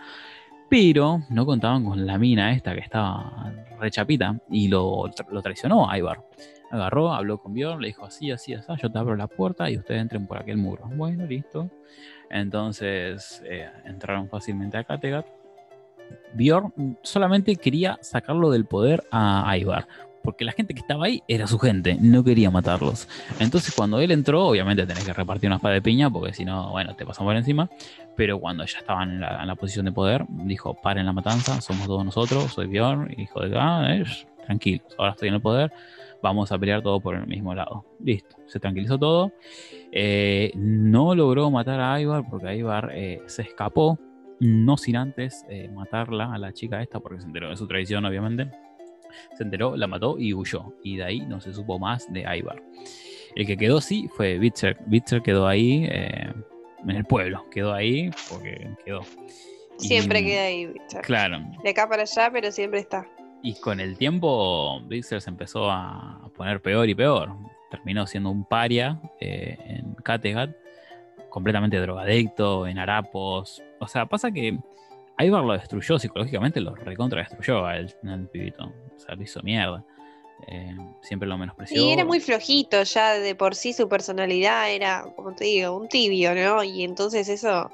Pero 0.69 1.21
no 1.31 1.47
contaban 1.47 1.85
con 1.85 2.05
la 2.05 2.19
mina 2.19 2.53
esta 2.53 2.75
que 2.75 2.81
estaba 2.81 3.53
rechapita 3.79 4.41
y 4.51 4.69
lo, 4.69 5.11
lo 5.31 5.43
traicionó 5.43 5.89
a 5.89 5.97
Ivar. 5.97 6.23
Agarró, 6.71 7.13
habló 7.13 7.39
con 7.39 7.55
Bjorn, 7.55 7.81
le 7.81 7.89
dijo 7.89 8.05
así, 8.05 8.33
así, 8.33 8.55
así, 8.55 8.67
yo 8.83 8.91
te 8.91 8.99
abro 8.99 9.15
la 9.15 9.29
puerta 9.29 9.71
y 9.71 9.77
ustedes 9.77 10.01
entren 10.01 10.27
por 10.27 10.39
aquel 10.39 10.57
muro. 10.57 10.91
Bueno, 10.97 11.25
listo. 11.27 11.71
Entonces 12.31 13.43
eh, 13.47 13.71
entraron 13.85 14.29
fácilmente 14.29 14.77
a 14.77 14.83
Kattegat 14.83 15.27
Bjorn 16.35 16.99
solamente 17.03 17.57
quería 17.57 17.99
sacarlo 18.03 18.51
del 18.51 18.65
poder 18.65 19.05
a 19.11 19.57
Ivar, 19.57 19.87
porque 20.25 20.47
la 20.47 20.53
gente 20.53 20.73
que 20.73 20.81
estaba 20.81 21.05
ahí 21.05 21.23
era 21.29 21.47
su 21.47 21.59
gente, 21.59 21.99
no 22.01 22.25
quería 22.25 22.51
matarlos. 22.51 23.07
Entonces 23.39 23.75
cuando 23.75 24.01
él 24.01 24.11
entró, 24.11 24.47
obviamente 24.47 24.87
tenés 24.87 25.05
que 25.05 25.13
repartir 25.13 25.49
una 25.49 25.57
espada 25.57 25.75
de 25.75 25.83
piña, 25.83 26.11
porque 26.11 26.33
si 26.33 26.47
no, 26.47 26.71
bueno, 26.71 26.97
te 26.97 27.05
pasan 27.05 27.27
por 27.27 27.37
encima. 27.37 27.69
Pero 28.17 28.41
cuando 28.41 28.65
ya 28.65 28.79
estaban 28.79 29.13
en 29.13 29.21
la, 29.21 29.55
posición 29.57 29.85
de 29.85 29.93
poder, 29.93 30.25
dijo, 30.29 30.75
paren 30.75 31.05
la 31.05 31.13
matanza, 31.13 31.61
somos 31.61 31.87
todos 31.87 32.05
nosotros, 32.05 32.53
soy 32.53 32.67
Bjorn, 32.69 33.13
y 33.13 33.17
dijo 33.17 33.41
de 33.41 33.57
ah, 33.59 33.87
eh, 33.91 34.05
tranquilos, 34.47 34.87
ahora 34.99 35.13
estoy 35.13 35.29
en 35.29 35.35
el 35.35 35.43
poder, 35.43 35.73
vamos 36.23 36.51
a 36.53 36.59
pelear 36.59 36.81
todo 36.81 37.01
por 37.01 37.17
el 37.17 37.27
mismo 37.27 37.55
lado. 37.55 37.85
Listo, 38.01 38.37
se 38.47 38.59
tranquilizó 38.59 38.99
todo. 38.99 39.33
Eh, 39.93 40.53
no 40.55 41.15
logró 41.15 41.51
matar 41.51 41.81
a 41.81 42.01
Ivar 42.01 42.25
porque 42.31 42.57
Ivar 42.57 42.93
eh, 42.95 43.23
se 43.27 43.43
escapó 43.43 43.99
no 44.41 44.77
sin 44.77 44.97
antes 44.97 45.45
eh, 45.49 45.69
matarla 45.73 46.33
a 46.33 46.39
la 46.39 46.53
chica 46.53 46.83
esta, 46.83 47.01
porque 47.01 47.21
se 47.21 47.27
enteró 47.27 47.51
de 47.51 47.57
su 47.57 47.67
traición, 47.67 48.05
obviamente. 48.05 48.51
Se 49.37 49.45
enteró, 49.45 49.77
la 49.77 49.87
mató 49.87 50.17
y 50.19 50.35
huyó. 50.35 50.75
Y 50.83 50.97
de 50.97 51.05
ahí 51.05 51.21
no 51.21 51.41
se 51.41 51.53
supo 51.53 51.79
más 51.79 52.13
de 52.13 52.21
Ivar. 52.37 52.63
El 53.37 53.47
que 53.47 53.57
quedó 53.57 53.81
sí 53.81 54.09
fue 54.15 54.39
Bitzer. 54.39 54.77
Bitzer 54.87 55.23
quedó 55.23 55.47
ahí 55.47 55.87
eh, 55.89 56.33
en 56.83 56.91
el 56.91 57.05
pueblo. 57.05 57.45
Quedó 57.51 57.73
ahí 57.73 58.11
porque 58.29 58.71
quedó. 58.85 59.01
Siempre 59.79 60.25
queda 60.25 60.45
ahí. 60.45 60.73
Claro. 61.03 61.41
De 61.63 61.71
acá 61.71 61.89
para 61.89 62.03
allá, 62.03 62.31
pero 62.33 62.51
siempre 62.53 62.81
está. 62.81 63.07
Y 63.43 63.55
con 63.61 63.81
el 63.81 63.99
tiempo, 63.99 64.81
Bitzer 64.87 65.21
se 65.21 65.31
empezó 65.31 65.71
a 65.71 66.31
poner 66.37 66.63
peor 66.63 66.89
y 66.89 66.95
peor. 66.95 67.33
Terminó 67.71 68.07
siendo 68.07 68.31
un 68.31 68.45
paria 68.45 69.01
eh, 69.21 69.57
en 69.67 69.95
Kattegat 69.95 70.51
completamente 71.35 71.81
drogadicto, 71.81 72.65
en 72.69 72.79
harapos. 72.79 73.61
O 73.81 73.89
sea, 73.89 74.07
pasa 74.07 74.31
que 74.31 74.57
Ivar 75.19 75.43
lo 75.43 75.55
destruyó 75.55 75.99
psicológicamente, 75.99 76.61
lo 76.61 76.77
recontra 76.77 77.23
destruyó 77.23 77.67
a 77.67 77.77
él, 77.77 77.93
el 78.05 78.29
pibito. 78.29 78.67
O 78.67 78.99
sea, 79.01 79.17
lo 79.17 79.23
hizo 79.25 79.43
mierda. 79.43 79.85
Eh, 80.47 80.77
siempre 81.03 81.29
lo 81.29 81.37
menospreció. 81.37 81.83
Y 81.83 81.91
era 81.91 82.05
muy 82.05 82.21
flojito, 82.21 82.85
ya 82.85 83.15
de 83.15 83.35
por 83.35 83.57
sí 83.57 83.73
su 83.73 83.89
personalidad 83.89 84.71
era, 84.71 85.07
como 85.17 85.35
te 85.35 85.47
digo, 85.47 85.77
un 85.77 85.89
tibio, 85.89 86.37
¿no? 86.37 86.63
Y 86.63 86.85
entonces 86.85 87.29
eso 87.29 87.69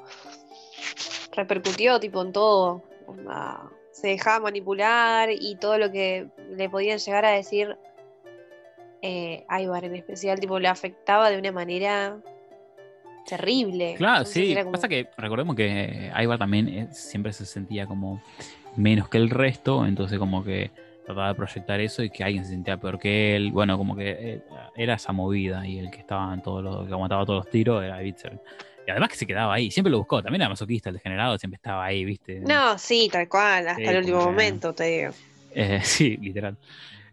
repercutió 1.31 1.99
tipo 1.99 2.19
en 2.23 2.31
todo. 2.31 2.81
Se 3.91 4.07
dejaba 4.07 4.45
manipular 4.45 5.29
y 5.29 5.55
todo 5.57 5.77
lo 5.77 5.91
que 5.91 6.29
le 6.49 6.67
podían 6.67 6.97
llegar 6.97 7.25
a 7.25 7.31
decir 7.31 7.77
eh, 9.03 9.45
en 9.47 9.95
especial, 9.95 10.39
tipo, 10.39 10.57
le 10.57 10.67
afectaba 10.67 11.29
de 11.29 11.37
una 11.37 11.51
manera 11.51 12.17
terrible. 13.25 13.95
Claro, 13.97 14.25
sí. 14.25 14.55
Pasa 14.71 14.87
que 14.87 15.09
recordemos 15.17 15.55
que 15.55 16.11
Aibar 16.13 16.37
también 16.37 16.67
eh, 16.67 16.87
siempre 16.91 17.33
se 17.33 17.45
sentía 17.45 17.85
como 17.85 18.21
menos 18.75 19.09
que 19.09 19.17
el 19.17 19.29
resto, 19.29 19.85
entonces 19.85 20.19
como 20.19 20.43
que 20.43 20.71
trataba 21.05 21.29
de 21.29 21.35
proyectar 21.35 21.79
eso 21.79 22.03
y 22.03 22.09
que 22.09 22.23
alguien 22.23 22.43
se 22.43 22.51
sentía 22.51 22.77
peor 22.77 22.99
que 22.99 23.35
él. 23.35 23.51
Bueno, 23.51 23.77
como 23.77 23.95
que 23.95 24.09
eh, 24.09 24.41
era 24.75 24.95
esa 24.95 25.11
movida 25.11 25.65
y 25.67 25.79
el 25.79 25.91
que 25.91 25.99
estaba 25.99 26.33
en 26.33 26.41
todos 26.41 26.63
los, 26.63 26.87
que 26.87 26.93
aguantaba 26.93 27.25
todos 27.25 27.45
los 27.45 27.49
tiros 27.49 27.83
era 27.83 27.99
Bitzer. 27.99 28.39
Y 28.87 28.91
además 28.91 29.09
que 29.09 29.15
se 29.15 29.27
quedaba 29.27 29.53
ahí, 29.53 29.69
siempre 29.69 29.91
lo 29.91 29.99
buscó, 29.99 30.23
también 30.23 30.41
era 30.41 30.49
masoquista, 30.49 30.89
el 30.89 30.95
degenerado, 30.95 31.37
siempre 31.37 31.57
estaba 31.57 31.85
ahí, 31.85 32.03
¿viste? 32.03 32.39
No, 32.39 32.77
sí, 32.79 33.09
tal 33.11 33.29
cual, 33.29 33.67
hasta 33.67 33.83
el 33.83 33.97
último 33.97 34.21
momento, 34.21 34.73
te 34.73 34.83
digo. 34.85 35.11
Eh, 35.53 35.79
sí, 35.83 36.17
literal. 36.17 36.57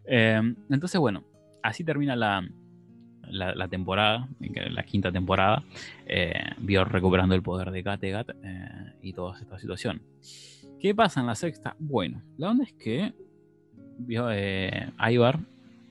entonces, 0.05 0.99
bueno, 0.99 1.23
así 1.61 1.83
termina 1.83 2.15
la, 2.15 2.43
la, 3.29 3.67
temporada, 3.67 4.27
la 4.39 4.83
quinta 4.83 5.11
temporada, 5.11 5.63
eh, 6.05 6.33
vio 6.57 6.83
recuperando 6.85 7.35
el 7.35 7.41
poder 7.41 7.71
de 7.71 7.83
Kattegat 7.83 8.29
eh, 8.43 8.93
y 9.01 9.13
toda 9.13 9.39
esta 9.39 9.59
situación. 9.59 10.01
¿Qué 10.79 10.95
pasa 10.95 11.19
en 11.19 11.27
la 11.27 11.35
sexta? 11.35 11.75
Bueno, 11.79 12.21
la 12.37 12.49
onda 12.49 12.63
es 12.63 12.73
que 12.73 13.13
vio, 13.97 14.31
eh, 14.31 14.91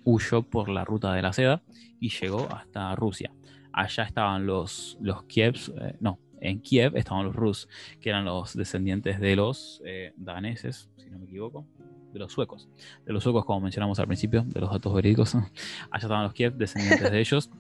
huyó 0.05 0.43
por 0.43 0.69
la 0.69 0.85
ruta 0.85 1.13
de 1.13 1.23
la 1.23 1.33
seda 1.33 1.63
y 2.01 2.09
llegó 2.09 2.49
hasta 2.51 2.95
Rusia. 2.95 3.33
Allá 3.73 4.05
estaban 4.05 4.47
los, 4.47 4.97
los 5.01 5.25
eh, 5.37 5.53
no, 6.01 6.19
en 6.41 6.61
Kiev 6.61 6.97
estaban 6.97 7.27
los 7.27 7.37
Rus, 7.37 7.69
que 8.01 8.09
eran 8.09 8.25
los 8.25 8.55
descendientes 8.55 9.21
de 9.21 9.37
los 9.37 9.83
daneses, 10.17 10.89
si 10.97 11.11
no 11.11 11.19
me 11.19 11.27
equivoco 11.27 11.67
de 12.13 12.19
los 12.19 12.33
suecos. 12.33 12.69
De 13.05 13.13
los 13.13 13.23
suecos, 13.23 13.45
como 13.45 13.61
mencionamos 13.61 13.99
al 13.99 14.07
principio, 14.07 14.43
de 14.47 14.61
los 14.61 14.71
datos 14.71 14.93
verídicos. 14.95 15.35
Allá 15.35 15.47
estaban 15.93 16.25
los 16.25 16.33
Kiev, 16.33 16.55
descendientes 16.55 17.11
de 17.11 17.21
ellos. 17.21 17.51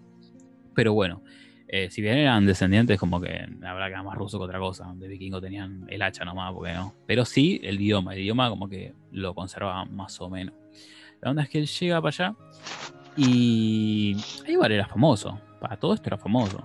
Pero 0.74 0.92
bueno, 0.94 1.22
eh, 1.66 1.90
si 1.90 2.00
bien 2.00 2.16
eran 2.16 2.46
descendientes, 2.46 2.98
como 2.98 3.20
que 3.20 3.46
habrá 3.62 3.86
que 3.86 3.92
era 3.92 4.02
más 4.02 4.16
ruso 4.16 4.38
que 4.38 4.44
otra 4.44 4.58
cosa. 4.58 4.92
De 4.96 5.08
vikingo 5.08 5.40
tenían 5.40 5.84
el 5.88 6.02
hacha 6.02 6.24
nomás, 6.24 6.52
porque 6.54 6.72
no. 6.72 6.94
Pero 7.06 7.24
sí 7.24 7.60
el 7.62 7.80
idioma. 7.80 8.14
El 8.14 8.20
idioma, 8.20 8.48
como 8.48 8.68
que 8.68 8.94
lo 9.12 9.34
conservaban 9.34 9.94
más 9.94 10.20
o 10.20 10.30
menos. 10.30 10.54
La 11.20 11.30
onda 11.30 11.42
es 11.42 11.48
que 11.48 11.58
él 11.58 11.66
llega 11.66 12.00
para 12.00 12.08
allá 12.08 12.36
y 13.16 14.16
Ibar 14.46 14.72
era 14.72 14.86
famoso. 14.86 15.40
Para 15.60 15.76
todo 15.76 15.92
esto 15.92 16.08
era 16.08 16.16
famoso. 16.16 16.62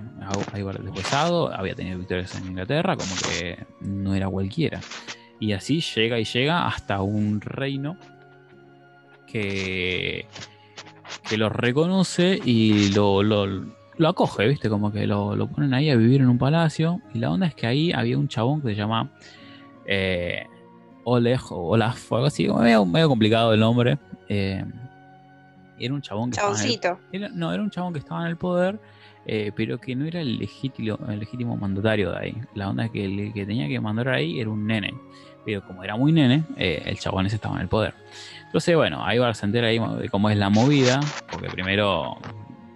Ibar 0.55 0.79
pesado 0.93 1.51
había 1.51 1.73
tenido 1.73 1.97
victorias 1.97 2.35
en 2.35 2.47
Inglaterra, 2.47 2.95
como 2.95 3.11
que 3.15 3.65
no 3.81 4.13
era 4.13 4.29
cualquiera. 4.29 4.79
Y 5.43 5.51
así 5.51 5.81
llega 5.81 6.17
y 6.19 6.23
llega 6.23 6.65
hasta 6.65 7.01
un 7.01 7.41
reino 7.41 7.97
que, 9.27 10.25
que 11.27 11.37
lo 11.37 11.49
reconoce 11.49 12.39
y 12.45 12.93
lo, 12.93 13.19
acoge, 14.07 14.47
¿viste? 14.47 14.69
Como 14.69 14.89
que 14.93 15.05
lo, 15.05 15.47
ponen 15.53 15.73
ahí 15.73 15.89
a 15.89 15.97
vivir 15.97 16.21
en 16.21 16.29
un 16.29 16.37
palacio. 16.37 17.01
Y 17.13 17.19
la 17.19 17.29
onda 17.29 17.47
es 17.47 17.55
que 17.55 17.67
ahí 17.67 17.91
había 17.91 18.17
un 18.17 18.29
chabón 18.29 18.61
que 18.61 18.69
se 18.69 18.75
llama 18.75 19.09
eh, 19.85 20.43
Oleg 21.03 21.41
o 21.51 21.71
Olaf 21.71 22.09
o 22.13 22.15
algo 22.15 22.27
así, 22.27 22.47
medio, 22.47 22.85
medio 22.85 23.09
complicado 23.09 23.53
el 23.53 23.59
nombre. 23.59 23.97
Eh, 24.29 24.63
era 25.77 25.93
un 25.93 26.01
chabón 26.01 26.29
que 26.29 26.35
estaba 26.37 26.53
en 26.57 26.61
el- 26.69 26.79
Chaboncito. 26.79 26.99
era- 27.11 27.29
no, 27.33 27.51
era 27.51 27.61
un 27.61 27.69
chabón 27.69 27.91
que 27.91 27.99
estaba 27.99 28.21
en 28.21 28.27
el 28.27 28.37
poder, 28.37 28.79
eh, 29.25 29.51
pero 29.55 29.79
que 29.79 29.95
no 29.95 30.05
era 30.05 30.21
el 30.21 30.37
legítimo, 30.37 30.97
el 31.09 31.19
legítimo 31.19 31.57
mandatario 31.57 32.11
de 32.11 32.17
ahí. 32.17 32.37
La 32.55 32.69
onda 32.69 32.85
es 32.85 32.91
que 32.91 33.03
el 33.03 33.33
que 33.33 33.45
tenía 33.45 33.67
que 33.67 33.79
mandar 33.81 34.07
ahí 34.09 34.39
era 34.39 34.49
un 34.49 34.65
nene. 34.67 34.93
Pero 35.45 35.65
como 35.65 35.83
era 35.83 35.95
muy 35.95 36.11
nene, 36.11 36.43
eh, 36.57 36.83
el 36.85 36.99
chabón 36.99 37.25
ese 37.25 37.35
estaba 37.35 37.55
en 37.55 37.61
el 37.61 37.67
poder. 37.67 37.93
Entonces, 38.45 38.75
bueno, 38.75 39.03
ahí 39.03 39.17
va 39.17 39.29
a 39.29 39.33
sentir 39.33 39.63
ahí 39.63 39.79
de 39.99 40.09
cómo 40.09 40.29
es 40.29 40.37
la 40.37 40.49
movida, 40.49 40.99
porque 41.29 41.49
primero 41.49 42.17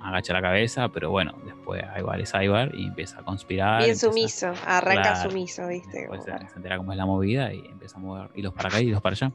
agacha 0.02 0.34
la 0.34 0.42
cabeza, 0.42 0.90
pero 0.90 1.12
bueno, 1.12 1.36
después 1.46 1.84
Ibar 1.98 2.22
es 2.22 2.34
Ibar 2.34 2.74
y 2.74 2.86
empieza 2.86 3.20
a 3.20 3.24
conspirar. 3.24 3.84
Bien 3.84 3.98
sumiso. 3.98 4.54
Arranca 4.66 5.16
sumiso, 5.22 5.68
¿viste? 5.68 6.00
Después 6.00 6.24
se, 6.24 6.32
se 6.32 6.56
entera 6.56 6.78
cómo 6.78 6.92
es 6.92 6.98
la 6.98 7.06
movida 7.06 7.54
y 7.54 7.60
empieza 7.60 7.98
a 7.98 8.00
mover 8.00 8.30
hilos 8.36 8.54
para 8.54 8.70
acá 8.70 8.82
y 8.82 8.88
hilos 8.88 9.02
para 9.02 9.14
allá. 9.14 9.32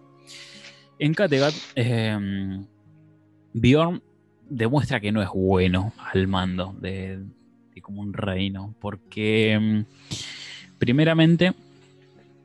En 0.98 1.14
Kattegat, 1.14 1.54
eh, 1.74 2.64
Bjorn 3.52 4.02
demuestra 4.48 5.00
que 5.00 5.12
no 5.12 5.22
es 5.22 5.28
bueno 5.34 5.92
al 6.12 6.26
mando 6.26 6.74
de, 6.78 7.18
de 7.74 7.82
como 7.82 8.02
un 8.02 8.12
reino, 8.12 8.74
porque 8.80 9.58
mm, 9.60 10.78
primeramente 10.78 11.54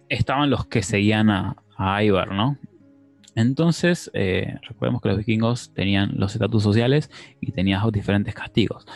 estaban 0.09 0.49
los 0.49 0.65
que 0.67 0.83
seguían 0.83 1.29
a, 1.29 1.55
a 1.77 2.03
Ivar, 2.03 2.31
¿no? 2.31 2.57
Entonces, 3.37 4.09
eh, 4.15 4.55
recordemos 4.67 4.99
que 4.99 5.09
los 5.09 5.17
vikingos 5.19 5.71
tenían 5.75 6.13
los 6.15 6.33
estatus 6.33 6.63
sociales 6.63 7.11
y 7.39 7.51
tenían 7.51 7.87
diferentes 7.91 8.33
castigos. 8.33 8.87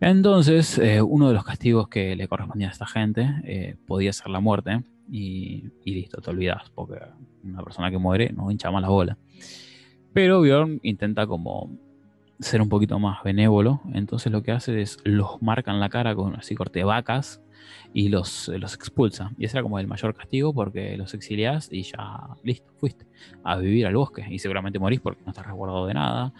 Entonces, 0.00 0.76
eh, 0.78 1.00
uno 1.00 1.28
de 1.28 1.34
los 1.34 1.44
castigos 1.44 1.88
que 1.88 2.14
le 2.14 2.28
correspondía 2.28 2.68
a 2.68 2.72
esta 2.72 2.86
gente 2.86 3.26
eh, 3.44 3.76
podía 3.86 4.12
ser 4.12 4.28
la 4.28 4.40
muerte 4.40 4.82
y, 5.10 5.70
listo, 5.86 6.20
te 6.20 6.28
olvidas, 6.28 6.70
porque 6.74 6.98
una 7.42 7.62
persona 7.62 7.90
que 7.90 7.96
muere 7.96 8.34
no 8.36 8.50
hincha 8.50 8.70
más 8.70 8.82
la 8.82 8.88
bola. 8.88 9.16
Pero 10.12 10.42
Bjorn 10.42 10.80
intenta 10.82 11.26
como 11.26 11.70
ser 12.40 12.60
un 12.60 12.68
poquito 12.68 12.98
más 12.98 13.22
benévolo, 13.22 13.80
entonces 13.94 14.30
lo 14.30 14.42
que 14.42 14.52
hace 14.52 14.82
es 14.82 14.98
los 15.04 15.40
marca 15.40 15.70
en 15.70 15.80
la 15.80 15.88
cara 15.88 16.14
con 16.14 16.36
así 16.36 16.54
corte 16.54 16.84
vacas 16.84 17.40
y 17.92 18.08
los, 18.08 18.48
los 18.48 18.74
expulsa. 18.74 19.32
Y 19.38 19.44
ese 19.44 19.56
era 19.56 19.62
como 19.62 19.78
el 19.78 19.86
mayor 19.86 20.14
castigo 20.14 20.52
porque 20.52 20.96
los 20.96 21.14
exiliás 21.14 21.68
y 21.70 21.82
ya 21.82 22.28
listo, 22.42 22.72
fuiste 22.78 23.06
a 23.42 23.56
vivir 23.56 23.86
al 23.86 23.94
bosque 23.94 24.26
y 24.28 24.38
seguramente 24.38 24.78
morís 24.78 25.00
porque 25.00 25.22
no 25.24 25.30
estás 25.30 25.46
resguardado 25.46 25.86
de 25.86 25.94
nada, 25.94 26.32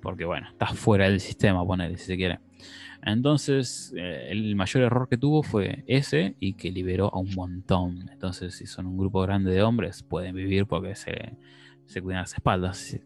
porque 0.00 0.24
bueno, 0.24 0.48
estás 0.50 0.78
fuera 0.78 1.04
del 1.04 1.20
sistema, 1.20 1.64
ponele 1.64 1.96
si 1.98 2.06
se 2.06 2.16
quiere. 2.16 2.40
Entonces, 3.02 3.94
eh, 3.96 4.28
el 4.30 4.54
mayor 4.56 4.82
error 4.82 5.08
que 5.08 5.16
tuvo 5.16 5.42
fue 5.42 5.84
ese 5.86 6.36
y 6.38 6.54
que 6.54 6.70
liberó 6.70 7.12
a 7.14 7.18
un 7.18 7.34
montón. 7.34 8.08
Entonces, 8.12 8.54
si 8.54 8.66
son 8.66 8.86
un 8.86 8.98
grupo 8.98 9.22
grande 9.22 9.50
de 9.50 9.62
hombres, 9.62 10.02
pueden 10.02 10.34
vivir 10.34 10.66
porque 10.66 10.94
se, 10.94 11.36
se 11.86 12.02
cuidan 12.02 12.22
las 12.22 12.34
espaldas. 12.34 12.98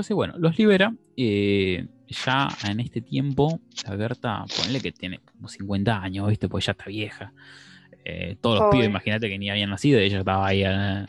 Entonces, 0.00 0.14
bueno, 0.14 0.34
los 0.38 0.58
libera. 0.58 0.94
eh, 1.16 1.86
ya 2.08 2.48
en 2.66 2.80
este 2.80 3.02
tiempo, 3.02 3.60
la 3.86 3.94
Berta, 3.96 4.44
ponle 4.56 4.80
que 4.80 4.90
tiene 4.92 5.20
como 5.20 5.46
50 5.46 6.02
años, 6.02 6.26
¿viste? 6.26 6.48
Pues 6.48 6.64
ya 6.64 6.72
está 6.72 6.86
vieja. 6.86 7.32
Eh, 8.04 8.36
todos 8.40 8.58
los 8.60 8.70
pibes, 8.70 8.86
imagínate 8.88 9.28
que 9.28 9.38
ni 9.38 9.50
habían 9.50 9.68
nacido, 9.70 10.00
ella 10.00 10.20
estaba 10.20 10.46
ahí 10.46 10.64
en, 10.64 10.72
en 10.72 11.06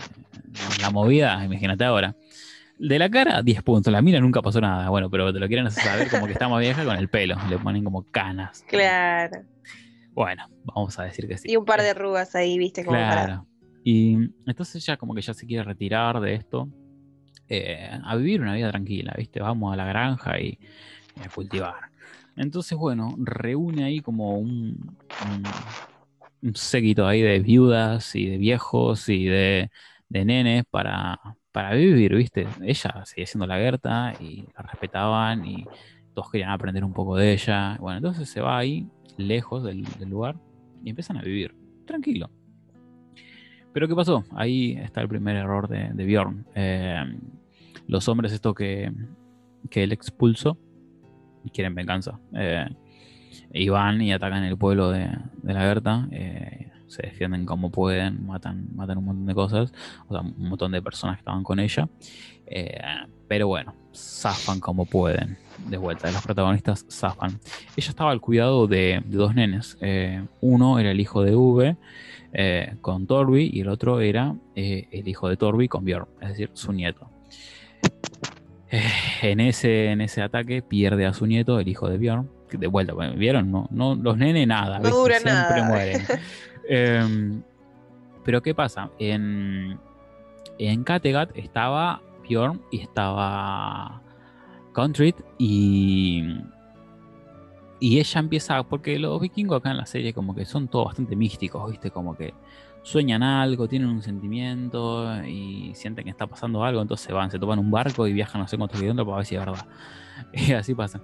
la 0.81 0.91
movida, 0.91 1.43
imagínate 1.45 1.85
ahora. 1.85 2.15
De 2.77 2.99
la 2.99 3.09
cara, 3.09 3.41
10 3.41 3.63
puntos. 3.63 3.93
La 3.93 4.01
mira 4.01 4.19
nunca 4.19 4.41
pasó 4.41 4.59
nada. 4.59 4.89
Bueno, 4.89 5.09
pero 5.09 5.31
te 5.31 5.39
lo 5.39 5.47
quieren 5.47 5.67
hacer 5.67 5.83
saber 5.83 6.09
como 6.09 6.25
que 6.25 6.33
está 6.33 6.49
más 6.49 6.59
vieja 6.59 6.83
con 6.83 6.97
el 6.97 7.07
pelo. 7.07 7.37
Le 7.49 7.57
ponen 7.57 7.83
como 7.85 8.03
canas. 8.11 8.65
Claro. 8.67 9.43
Bueno, 10.13 10.47
vamos 10.65 10.99
a 10.99 11.03
decir 11.03 11.27
que 11.27 11.37
sí. 11.37 11.49
Y 11.49 11.55
un 11.55 11.63
par 11.63 11.81
de 11.81 11.91
arrugas 11.91 12.35
ahí, 12.35 12.57
¿viste? 12.57 12.83
Como 12.83 12.97
para. 12.97 13.25
Claro. 13.25 13.47
Y 13.83 14.17
entonces 14.45 14.75
ella 14.75 14.97
como 14.97 15.15
que 15.15 15.21
ya 15.21 15.33
se 15.33 15.47
quiere 15.47 15.63
retirar 15.63 16.19
de 16.19 16.35
esto. 16.35 16.67
Eh, 17.53 17.99
a 18.05 18.15
vivir 18.15 18.41
una 18.41 18.55
vida 18.55 18.69
tranquila, 18.69 19.13
¿viste? 19.17 19.41
Vamos 19.41 19.73
a 19.73 19.75
la 19.75 19.85
granja 19.85 20.39
y, 20.39 20.57
a 21.21 21.27
cultivar. 21.27 21.91
Entonces, 22.37 22.77
bueno, 22.77 23.13
reúne 23.19 23.83
ahí 23.83 23.99
como 23.99 24.37
un, 24.37 24.97
un, 26.41 26.55
séquito 26.55 27.05
ahí 27.05 27.21
de 27.21 27.39
viudas 27.39 28.15
y 28.15 28.27
de 28.27 28.37
viejos 28.37 29.09
y 29.09 29.25
de, 29.25 29.69
de 30.07 30.25
nenes 30.25 30.63
para, 30.69 31.19
para 31.51 31.73
vivir, 31.73 32.15
¿viste? 32.15 32.47
Ella 32.61 33.03
seguía 33.05 33.25
siendo 33.25 33.45
la 33.47 33.57
Gerta 33.57 34.13
y 34.21 34.45
la 34.55 34.63
respetaban 34.63 35.45
y 35.45 35.65
todos 36.13 36.31
querían 36.31 36.51
aprender 36.51 36.85
un 36.85 36.93
poco 36.93 37.17
de 37.17 37.33
ella. 37.33 37.75
Bueno, 37.81 37.97
entonces 37.97 38.29
se 38.29 38.39
va 38.39 38.57
ahí, 38.57 38.87
lejos 39.17 39.63
del, 39.63 39.83
del 39.99 40.09
lugar, 40.09 40.37
y 40.85 40.89
empiezan 40.89 41.17
a 41.17 41.21
vivir, 41.21 41.53
tranquilo. 41.85 42.29
Pero 43.73 43.89
¿qué 43.89 43.95
pasó? 43.95 44.23
Ahí 44.31 44.77
está 44.81 45.01
el 45.01 45.09
primer 45.09 45.35
error 45.35 45.67
de, 45.67 45.89
de 45.93 46.05
Bjorn. 46.05 46.45
Eh, 46.55 47.03
los 47.91 48.07
hombres 48.07 48.31
estos 48.31 48.55
que, 48.55 48.91
que 49.69 49.83
él 49.83 49.91
expulsó 49.91 50.57
quieren 51.53 51.75
venganza. 51.75 52.19
Eh, 52.33 52.67
y 53.53 53.69
van 53.69 54.01
y 54.01 54.13
atacan 54.13 54.43
el 54.43 54.57
pueblo 54.57 54.89
de, 54.91 55.09
de 55.43 55.53
la 55.53 55.65
Berta. 55.65 56.07
eh, 56.11 56.71
se 56.87 57.03
defienden 57.03 57.45
como 57.45 57.71
pueden, 57.71 58.25
matan, 58.25 58.67
matan 58.75 58.97
un 58.97 59.05
montón 59.05 59.25
de 59.25 59.33
cosas, 59.33 59.73
o 60.09 60.13
sea, 60.13 60.21
un 60.21 60.49
montón 60.49 60.73
de 60.73 60.81
personas 60.81 61.15
que 61.15 61.21
estaban 61.21 61.43
con 61.43 61.59
ella. 61.59 61.87
Eh, 62.45 62.81
pero 63.29 63.47
bueno, 63.47 63.73
zafan 63.93 64.59
como 64.59 64.85
pueden. 64.85 65.37
De 65.69 65.77
vuelta, 65.77 66.11
los 66.11 66.21
protagonistas 66.21 66.85
zafan. 66.89 67.39
Ella 67.77 67.89
estaba 67.89 68.11
al 68.11 68.19
cuidado 68.19 68.67
de, 68.67 69.01
dos 69.05 69.33
nenes. 69.35 69.77
Eh, 69.79 70.25
uno 70.41 70.79
era 70.79 70.91
el 70.91 70.99
hijo 70.99 71.23
de 71.23 71.35
V 71.35 71.77
eh, 72.33 72.75
con 72.81 73.07
Torby 73.07 73.49
y 73.53 73.61
el 73.61 73.69
otro 73.69 74.01
era 74.01 74.35
eh, 74.55 74.87
el 74.91 75.07
hijo 75.07 75.29
de 75.29 75.37
Torby 75.37 75.69
con 75.69 75.85
Bjorn, 75.85 76.07
es 76.21 76.29
decir, 76.29 76.49
su 76.53 76.73
nieto. 76.73 77.09
En, 79.21 79.39
ese, 79.39 79.91
en 79.91 80.01
ese 80.01 80.21
ataque 80.21 80.61
pierde 80.61 81.05
a 81.05 81.13
su 81.13 81.25
nieto, 81.25 81.59
el 81.59 81.67
hijo 81.67 81.89
de 81.89 81.97
Bjorn. 81.97 82.29
De 82.51 82.67
vuelta, 82.67 82.93
¿vieron? 83.15 83.51
No, 83.51 83.67
no, 83.71 83.95
los 83.95 84.17
nenes 84.17 84.47
nada, 84.47 84.79
No 84.79 84.89
siempre 84.91 85.19
nada. 85.23 85.63
mueren. 85.67 86.01
Em, 86.69 87.41
pero 88.23 88.41
¿qué 88.41 88.53
pasa? 88.53 88.89
En, 88.99 89.77
en 90.57 90.83
Kattegat 90.83 91.35
estaba 91.35 92.01
Bjorn 92.27 92.61
y 92.71 92.81
estaba 92.81 94.01
Contrit 94.73 95.17
y 95.37 96.23
y 97.81 97.99
ella 97.99 98.19
empieza, 98.19 98.61
porque 98.61 98.99
los 98.99 99.19
vikingos 99.19 99.57
acá 99.57 99.71
en 99.71 99.77
la 99.77 99.87
serie 99.87 100.13
como 100.13 100.35
que 100.35 100.45
son 100.45 100.67
todos 100.67 100.85
bastante 100.85 101.15
místicos, 101.15 101.69
¿viste? 101.71 101.89
Como 101.89 102.15
que 102.15 102.31
sueñan 102.83 103.21
algo, 103.23 103.67
tienen 103.67 103.89
un 103.89 104.01
sentimiento 104.01 105.23
y 105.25 105.71
sienten 105.75 106.03
que 106.05 106.09
está 106.11 106.27
pasando 106.27 106.63
algo, 106.63 106.81
entonces 106.81 107.11
van, 107.11 107.29
se 107.29 107.37
toman 107.39 107.59
un 107.59 107.69
barco 107.71 108.07
y 108.07 108.13
viajan 108.13 108.41
no 108.41 108.47
sé 108.47 108.57
cuántos 108.57 108.79
kilómetros 108.79 109.05
para 109.05 109.17
ver 109.17 109.25
si 109.25 109.35
es 109.35 109.39
verdad. 109.45 109.65
Y 110.33 110.53
así 110.53 110.73
pasa. 110.75 111.01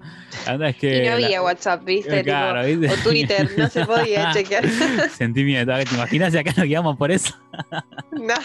Es 0.61 0.75
que... 0.77 0.97
Y 1.03 1.09
no 1.09 1.17
la- 1.17 1.25
había 1.25 1.41
WhatsApp, 1.41 1.83
¿viste? 1.83 2.23
Claro, 2.23 2.63
Tipo, 2.65 2.79
¿viste? 2.81 2.95
o 2.95 3.03
Twitter, 3.03 3.49
no 3.57 3.67
se 3.67 3.85
podía 3.85 4.31
chequear. 4.33 4.69
Sentimiento, 5.09 5.73
¿te 5.73 5.95
imaginas 5.95 6.31
si 6.31 6.37
acá 6.37 6.53
nos 6.55 6.65
guiamos 6.65 6.95
por 6.97 7.11
eso? 7.11 7.33
no. 8.11 8.35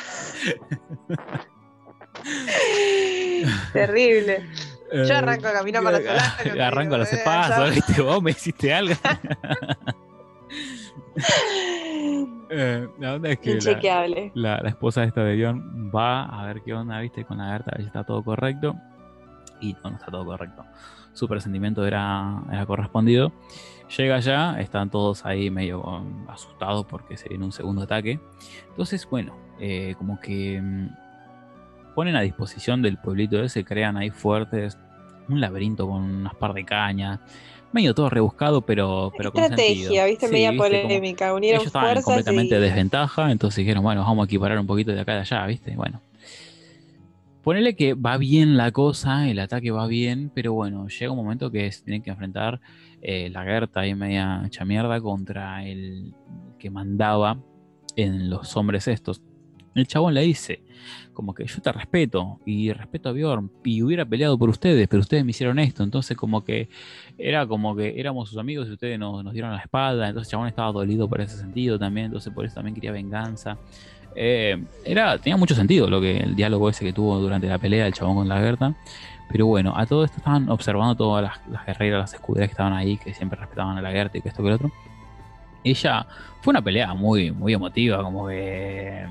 Terrible. 3.72 4.46
Yo 4.92 5.16
arranco 5.16 5.46
a 5.48 5.52
caminar 5.52 5.82
para 5.82 6.00
no 6.00 6.64
Arranco 6.64 6.96
los 6.98 7.08
¿sabes? 7.08 7.74
¿viste? 7.76 8.02
Vos 8.02 8.22
me 8.22 8.32
hiciste 8.32 8.72
algo. 8.74 8.94
Eh, 12.54 12.86
la 12.98 13.14
onda 13.14 13.30
es 13.30 13.38
que 13.38 13.58
la, 13.58 14.06
la, 14.34 14.60
la 14.62 14.68
esposa 14.68 15.04
esta 15.04 15.24
de 15.24 15.36
Bjorn 15.36 15.90
va 15.90 16.24
a 16.24 16.44
ver 16.44 16.60
qué 16.62 16.74
onda, 16.74 17.00
viste, 17.00 17.24
con 17.24 17.38
la 17.38 17.50
Berta, 17.50 17.70
a 17.70 17.76
ver 17.76 17.80
si 17.80 17.86
está 17.86 18.04
todo 18.04 18.22
correcto. 18.22 18.76
Y 19.62 19.72
no, 19.72 19.88
no 19.88 19.96
está 19.96 20.10
todo 20.10 20.26
correcto. 20.26 20.62
Su 21.14 21.28
presentimiento 21.28 21.86
era, 21.86 22.42
era 22.52 22.66
correspondido. 22.66 23.32
Llega 23.96 24.16
allá, 24.16 24.60
están 24.60 24.90
todos 24.90 25.24
ahí 25.24 25.50
medio 25.50 25.82
um, 25.82 26.28
asustados 26.28 26.84
porque 26.86 27.16
se 27.16 27.28
viene 27.30 27.44
un 27.44 27.52
segundo 27.52 27.82
ataque. 27.82 28.20
Entonces, 28.68 29.08
bueno, 29.08 29.34
eh, 29.60 29.94
como 29.98 30.20
que 30.20 30.60
mm, 30.60 31.94
ponen 31.94 32.16
a 32.16 32.20
disposición 32.22 32.82
del 32.82 32.98
pueblito 32.98 33.42
ese, 33.42 33.64
crean 33.64 33.96
ahí 33.96 34.10
fuertes, 34.10 34.78
un 35.28 35.40
laberinto 35.40 35.86
con 35.86 36.02
unas 36.02 36.34
par 36.34 36.54
de 36.54 36.64
cañas. 36.64 37.20
Medio 37.72 37.94
todo 37.94 38.10
rebuscado, 38.10 38.62
pero, 38.62 39.12
pero 39.16 39.32
con 39.32 39.42
Estrategia, 39.42 39.84
sentido. 39.84 40.06
¿viste? 40.06 40.26
Sí, 40.26 40.32
Media 40.32 40.52
polémica. 40.56 41.34
Unieron 41.34 41.60
ellos 41.60 41.66
estaban 41.66 41.86
fuerzas 41.88 42.04
completamente 42.04 42.54
y... 42.54 42.58
de 42.58 42.64
desventaja, 42.66 43.30
entonces 43.30 43.56
dijeron, 43.58 43.82
bueno, 43.82 44.02
vamos 44.02 44.24
a 44.24 44.26
equiparar 44.26 44.58
un 44.58 44.66
poquito 44.66 44.92
de 44.92 45.00
acá 45.00 45.12
y 45.12 45.14
de 45.16 45.20
allá, 45.20 45.46
¿viste? 45.46 45.74
Bueno. 45.76 46.00
Ponele 47.42 47.74
que 47.74 47.94
va 47.94 48.18
bien 48.18 48.56
la 48.56 48.70
cosa, 48.70 49.28
el 49.28 49.40
ataque 49.40 49.72
va 49.72 49.88
bien, 49.88 50.30
pero 50.32 50.52
bueno, 50.52 50.86
llega 50.86 51.10
un 51.10 51.16
momento 51.18 51.50
que 51.50 51.72
se 51.72 51.82
tienen 51.82 52.02
que 52.02 52.10
enfrentar 52.10 52.60
eh, 53.00 53.30
la 53.30 53.42
Gerta 53.42 53.80
ahí 53.80 53.96
media 53.96 54.42
hecha 54.46 54.64
mierda 54.64 55.00
contra 55.00 55.66
el 55.66 56.14
que 56.60 56.70
mandaba 56.70 57.38
en 57.96 58.30
los 58.30 58.56
hombres 58.56 58.86
estos. 58.86 59.22
El 59.74 59.86
chabón 59.86 60.14
le 60.14 60.22
dice, 60.22 60.60
como 61.12 61.34
que 61.34 61.46
yo 61.46 61.60
te 61.60 61.72
respeto 61.72 62.40
y 62.44 62.72
respeto 62.72 63.08
a 63.08 63.12
Bjorn 63.12 63.50
y 63.64 63.82
hubiera 63.82 64.04
peleado 64.04 64.38
por 64.38 64.50
ustedes, 64.50 64.86
pero 64.88 65.00
ustedes 65.00 65.24
me 65.24 65.30
hicieron 65.30 65.58
esto, 65.58 65.82
entonces 65.82 66.16
como 66.16 66.44
que 66.44 66.68
era 67.18 67.46
como 67.46 67.74
que 67.74 67.98
éramos 67.98 68.28
sus 68.28 68.38
amigos 68.38 68.68
y 68.68 68.72
ustedes 68.72 68.98
nos, 68.98 69.24
nos 69.24 69.32
dieron 69.32 69.52
la 69.52 69.60
espalda, 69.60 70.08
entonces 70.08 70.28
el 70.28 70.32
chabón 70.32 70.48
estaba 70.48 70.72
dolido 70.72 71.08
por 71.08 71.20
ese 71.20 71.36
sentido 71.36 71.78
también, 71.78 72.06
entonces 72.06 72.32
por 72.32 72.44
eso 72.44 72.56
también 72.56 72.74
quería 72.74 72.92
venganza. 72.92 73.58
Eh, 74.14 74.62
era, 74.84 75.16
tenía 75.18 75.36
mucho 75.36 75.54
sentido 75.54 75.88
lo 75.88 76.00
que 76.00 76.18
el 76.18 76.36
diálogo 76.36 76.68
ese 76.68 76.84
que 76.84 76.92
tuvo 76.92 77.18
durante 77.18 77.46
la 77.46 77.58
pelea 77.58 77.86
el 77.86 77.92
chabón 77.92 78.16
con 78.16 78.28
la 78.28 78.38
Gerta. 78.38 78.74
Pero 79.30 79.46
bueno, 79.46 79.72
a 79.74 79.86
todo 79.86 80.04
esto 80.04 80.18
estaban 80.18 80.50
observando 80.50 80.94
todas 80.94 81.22
las, 81.48 81.66
guerreras, 81.66 82.00
las 82.00 82.14
escuderas 82.14 82.48
que 82.48 82.52
estaban 82.52 82.74
ahí, 82.74 82.98
que 82.98 83.14
siempre 83.14 83.38
respetaban 83.38 83.78
a 83.78 83.82
la 83.82 83.90
Gerta 83.90 84.18
y 84.18 84.20
que 84.20 84.28
esto 84.28 84.42
que 84.42 84.48
el 84.48 84.54
otro. 84.54 84.70
Ella 85.64 86.06
fue 86.42 86.50
una 86.50 86.60
pelea 86.60 86.92
muy, 86.92 87.30
muy 87.30 87.54
emotiva, 87.54 88.02
como 88.02 88.28
que 88.28 89.06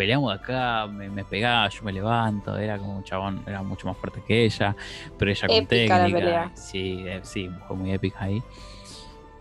peleamos 0.00 0.32
acá, 0.32 0.86
me, 0.86 1.10
me 1.10 1.26
pegaba, 1.26 1.68
yo 1.68 1.82
me 1.82 1.92
levanto, 1.92 2.56
era 2.56 2.78
como 2.78 2.96
un 2.96 3.04
chabón, 3.04 3.42
era 3.46 3.62
mucho 3.62 3.86
más 3.86 3.98
fuerte 3.98 4.22
que 4.26 4.46
ella, 4.46 4.74
pero 5.18 5.30
ella 5.30 5.46
con 5.46 5.56
Épica 5.58 5.98
la 5.98 6.04
técnica. 6.04 6.18
pelea. 6.18 6.50
Sí, 6.54 7.04
eh, 7.06 7.20
sí, 7.22 7.50
fue 7.68 7.76
muy 7.76 7.92
épica 7.92 8.24
ahí. 8.24 8.42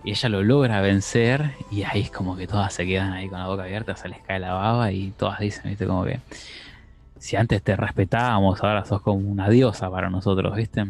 Y 0.04 0.12
ella 0.12 0.28
lo 0.28 0.44
logra 0.44 0.82
vencer 0.82 1.56
y 1.72 1.84
ahí 1.84 2.02
es 2.02 2.12
como 2.12 2.36
que 2.36 2.46
todas 2.46 2.74
se 2.74 2.86
quedan 2.86 3.14
ahí 3.14 3.30
con 3.30 3.40
la 3.40 3.48
boca 3.48 3.64
abierta, 3.64 3.96
se 3.96 4.10
les 4.10 4.20
cae 4.20 4.38
la 4.38 4.52
baba 4.52 4.92
y 4.92 5.12
todas 5.12 5.40
dicen, 5.40 5.64
viste, 5.70 5.88
como 5.88 6.04
que 6.04 6.20
si 7.20 7.38
antes 7.38 7.64
te 7.64 7.78
respetábamos, 7.78 8.62
ahora 8.62 8.84
sos 8.84 9.02
como 9.02 9.30
una 9.30 9.48
diosa 9.50 9.90
para 9.90 10.10
nosotros, 10.10 10.54
viste. 10.58 10.86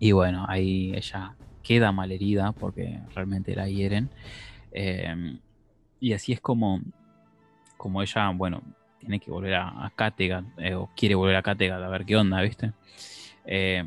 Y 0.00 0.10
bueno, 0.10 0.44
ahí 0.48 0.92
ella 0.92 1.36
queda 1.62 1.92
malherida 1.92 2.50
porque 2.50 2.98
realmente 3.14 3.54
la 3.54 3.68
hieren. 3.68 4.08
Eh, 4.72 5.38
y 6.00 6.14
así 6.14 6.32
es 6.32 6.40
como, 6.40 6.80
como 7.76 8.02
ella, 8.02 8.30
bueno, 8.30 8.62
tiene 8.98 9.20
que 9.20 9.30
volver 9.30 9.54
a, 9.54 9.86
a 9.86 9.90
Kattegat, 9.90 10.44
eh, 10.58 10.74
o 10.74 10.88
quiere 10.96 11.14
volver 11.14 11.36
a 11.36 11.42
Kattegat 11.42 11.82
a 11.82 11.88
ver 11.88 12.04
qué 12.04 12.16
onda, 12.16 12.40
viste. 12.40 12.72
Eh, 13.44 13.84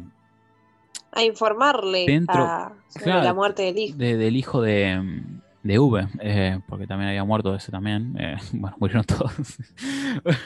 A 1.11 1.23
informarle 1.23 2.05
Dentro- 2.05 2.43
a- 2.43 2.73
sobre 2.87 3.03
claro, 3.05 3.23
la 3.23 3.33
muerte 3.33 3.63
del 3.63 3.77
hijo. 3.77 3.97
de- 3.97 4.17
del 4.17 4.35
hijo 4.35 4.61
de, 4.61 5.21
de 5.63 5.79
V, 5.79 6.07
eh, 6.21 6.59
porque 6.67 6.87
también 6.87 7.09
había 7.09 7.23
muerto 7.23 7.53
ese 7.55 7.71
también. 7.71 8.13
bueno, 8.53 8.75
murieron 8.79 9.03
todos. 9.03 9.57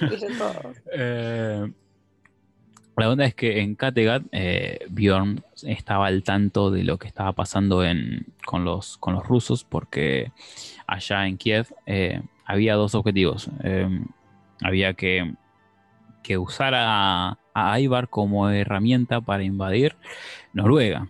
Dicen 0.10 0.38
todos. 0.38 0.78
La 2.96 3.10
onda 3.10 3.26
es 3.26 3.34
que 3.34 3.60
en 3.62 3.74
Kattegat 3.74 4.22
eh, 4.32 4.86
Bjorn 4.92 5.44
estaba 5.64 6.06
al 6.06 6.22
tanto 6.22 6.70
de 6.70 6.84
lo 6.84 7.00
que 7.00 7.08
estaba 7.08 7.34
pasando 7.34 7.84
en, 7.84 8.28
con, 8.46 8.66
los, 8.66 8.98
con 9.00 9.16
los 9.16 9.26
rusos, 9.28 9.64
porque 9.64 10.32
allá 10.86 11.26
en 11.28 11.38
Kiev 11.38 11.74
había 12.46 12.76
dos 12.76 12.96
objetivos. 12.96 13.50
Eh, 13.64 13.88
había 14.62 14.94
que, 14.94 15.34
que 16.22 16.38
usar 16.38 16.74
a, 16.76 17.38
a 17.54 17.80
Ivar 17.80 18.10
como 18.10 18.50
herramienta 18.50 19.22
para 19.22 19.44
invadir 19.44 19.96
Noruega. 20.54 21.08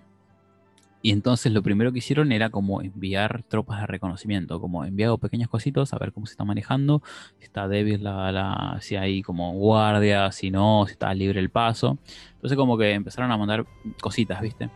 Y 1.05 1.11
entonces 1.11 1.51
lo 1.51 1.61
primero 1.61 1.91
que 1.91 1.97
hicieron 1.97 2.31
era 2.31 2.49
como 2.49 2.81
enviar 2.81 3.43
tropas 3.49 3.81
de 3.81 3.87
reconocimiento, 3.87 4.61
como 4.61 4.85
enviado 4.85 5.17
pequeños 5.17 5.49
cositos 5.49 5.91
a 5.93 5.97
ver 5.99 6.13
cómo 6.13 6.25
se 6.27 6.31
está 6.31 6.45
manejando, 6.45 7.01
si 7.39 7.43
está 7.43 7.67
débil 7.67 8.01
la, 8.05 8.31
la- 8.31 8.77
si 8.79 8.95
hay 8.95 9.21
como 9.21 9.51
guardia, 9.51 10.31
si 10.31 10.49
no, 10.49 10.85
si 10.85 10.93
está 10.93 11.13
libre 11.13 11.41
el 11.41 11.49
paso. 11.49 11.97
Entonces 12.35 12.57
como 12.57 12.77
que 12.77 12.93
empezaron 12.93 13.33
a 13.33 13.37
mandar 13.37 13.65
cositas, 14.01 14.39
¿viste? 14.41 14.69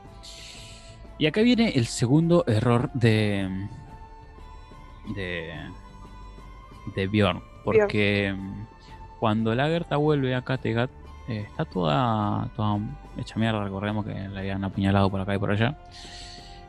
Y 1.17 1.27
acá 1.27 1.41
viene 1.43 1.69
el 1.69 1.85
segundo 1.85 2.43
error 2.45 2.91
de 2.93 3.49
de 5.15 5.53
de 6.95 7.07
Bjorn, 7.07 7.41
porque 7.64 8.35
cuando 9.19 9.53
Lagerta 9.53 9.97
vuelve 9.97 10.35
a 10.35 10.41
Kattegat 10.41 10.89
eh, 11.27 11.45
está 11.47 11.65
toda 11.65 12.49
toda 12.55 12.80
hecha 13.18 13.38
mierda, 13.38 13.64
recordemos 13.64 14.05
que 14.05 14.14
la 14.14 14.39
habían 14.39 14.64
apuñalado 14.64 15.09
por 15.09 15.19
acá 15.19 15.35
y 15.35 15.39
por 15.39 15.51
allá. 15.51 15.77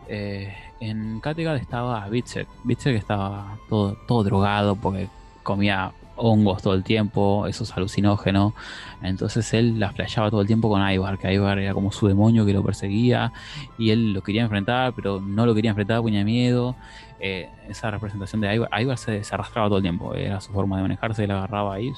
Eh, 0.09 0.55
en 0.81 1.21
Kattegat 1.21 1.61
estaba 1.61 2.07
Witzek. 2.09 2.49
Witzek 2.65 2.97
estaba 2.97 3.59
todo, 3.69 3.97
todo 4.07 4.25
drogado 4.25 4.75
porque 4.77 5.09
comía 5.43 5.93
hongos 6.19 6.63
todo 6.63 6.75
el 6.75 6.85
tiempo, 6.85 7.47
eso 7.47 7.65
es 7.65 7.73
alucinógeno. 7.77 8.55
Entonces 9.03 9.53
él 9.55 9.79
la 9.79 9.93
flasheaba 9.93 10.31
todo 10.31 10.41
el 10.41 10.47
tiempo 10.47 10.69
con 10.69 10.89
Ivar, 10.89 11.19
que 11.19 11.33
Ivar 11.33 11.59
era 11.59 11.73
como 11.73 11.93
su 11.93 12.09
demonio 12.09 12.45
que 12.45 12.53
lo 12.53 12.63
perseguía 12.63 13.33
y 13.79 13.91
él 13.91 14.13
lo 14.13 14.23
quería 14.23 14.43
enfrentar, 14.43 14.93
pero 14.95 15.21
no 15.21 15.47
lo 15.47 15.55
quería 15.55 15.71
enfrentar, 15.71 16.03
tenía 16.03 16.25
miedo. 16.25 16.75
Eh, 17.21 17.49
esa 17.69 17.91
representación 17.91 18.41
de 18.41 18.55
Ivar, 18.55 18.69
Ivar 18.81 18.97
se, 18.97 19.25
se 19.25 19.35
arrastraba 19.35 19.67
todo 19.67 19.79
el 19.79 19.83
tiempo, 19.83 20.15
era 20.15 20.41
su 20.41 20.53
forma 20.53 20.77
de 20.77 20.83
manejarse, 20.83 21.25
él 21.25 21.33
agarraba 21.33 21.75
ahí 21.75 21.93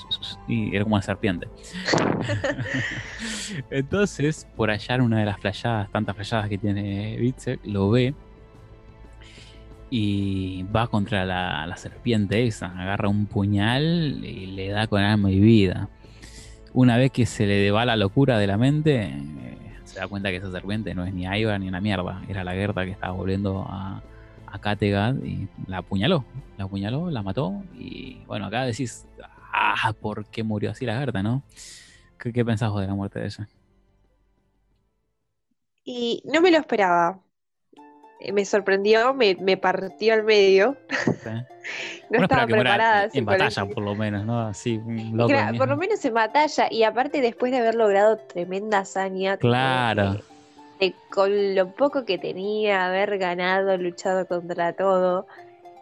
y 0.48 0.74
era 0.74 0.84
como 0.84 0.94
una 0.94 1.02
serpiente. 1.02 1.46
Entonces, 3.70 4.46
por 4.56 4.70
allá 4.70 4.94
en 4.94 5.02
una 5.02 5.18
de 5.18 5.26
las 5.26 5.38
playadas, 5.38 5.90
tantas 5.90 6.14
playadas 6.14 6.48
que 6.48 6.56
tiene 6.56 7.18
Witzek, 7.20 7.60
lo 7.66 7.90
ve 7.90 8.14
y 9.90 10.62
va 10.74 10.86
contra 10.86 11.26
la, 11.26 11.66
la 11.66 11.76
serpiente 11.76 12.46
esa, 12.46 12.66
agarra 12.80 13.08
un 13.08 13.26
puñal 13.26 14.24
y 14.24 14.46
le 14.46 14.68
da 14.68 14.86
con 14.86 15.02
alma 15.02 15.30
y 15.30 15.38
vida. 15.38 15.88
Una 16.72 16.96
vez 16.96 17.10
que 17.10 17.26
se 17.26 17.46
le 17.46 17.70
va 17.72 17.84
la 17.84 17.96
locura 17.96 18.38
de 18.38 18.46
la 18.46 18.56
mente, 18.56 19.02
eh, 19.02 19.58
se 19.84 19.98
da 19.98 20.08
cuenta 20.08 20.30
que 20.30 20.36
esa 20.36 20.50
serpiente 20.50 20.94
no 20.94 21.04
es 21.04 21.12
ni 21.12 21.24
Ivar 21.24 21.60
ni 21.60 21.68
una 21.68 21.82
mierda, 21.82 22.22
era 22.26 22.42
la 22.42 22.52
Gerta 22.52 22.86
que 22.86 22.92
estaba 22.92 23.12
volviendo 23.12 23.66
a, 23.68 24.00
a 24.52 24.58
Kattegat 24.60 25.16
y 25.24 25.48
la 25.66 25.78
apuñaló, 25.78 26.24
la 26.58 26.64
apuñaló, 26.64 27.10
la 27.10 27.22
mató 27.22 27.62
y 27.78 28.22
bueno, 28.26 28.46
acá 28.46 28.64
decís, 28.64 29.06
ah, 29.52 29.92
¿por 30.00 30.26
qué 30.26 30.42
murió 30.42 30.70
así 30.70 30.84
la 30.86 30.98
Gerta, 30.98 31.22
no? 31.22 31.42
¿Qué, 32.18 32.32
qué 32.32 32.44
pensás 32.44 32.70
vos 32.70 32.80
de 32.80 32.86
la 32.86 32.94
muerte 32.94 33.20
de 33.20 33.26
ella? 33.26 33.48
Y 35.84 36.22
no 36.26 36.40
me 36.40 36.50
lo 36.50 36.58
esperaba. 36.58 37.20
Eh, 38.20 38.32
Me 38.32 38.44
sorprendió, 38.44 39.14
me, 39.14 39.34
me 39.40 39.56
partió 39.56 40.14
al 40.14 40.24
medio. 40.24 40.76
No 42.10 42.22
estaba 42.22 42.46
preparada. 42.46 43.08
en 43.12 43.24
batalla, 43.24 43.66
por 43.66 43.84
lo 43.84 43.94
menos, 43.94 44.24
¿no? 44.24 44.40
Así, 44.40 44.78
un 44.78 45.16
loco. 45.16 45.28
Claro, 45.28 45.56
por 45.58 45.68
lo 45.68 45.76
menos 45.76 46.04
en 46.04 46.14
batalla. 46.14 46.66
Y 46.68 46.82
aparte, 46.82 47.20
después 47.20 47.52
de 47.52 47.58
haber 47.58 47.76
logrado 47.76 48.16
tremenda 48.16 48.80
hazaña. 48.80 49.36
Claro. 49.36 50.14
de- 50.14 50.22
de 50.80 50.94
con 51.10 51.54
lo 51.54 51.72
poco 51.74 52.04
que 52.04 52.18
tenía, 52.18 52.86
haber 52.86 53.18
ganado, 53.18 53.76
luchado 53.76 54.26
contra 54.26 54.72
todo. 54.72 55.26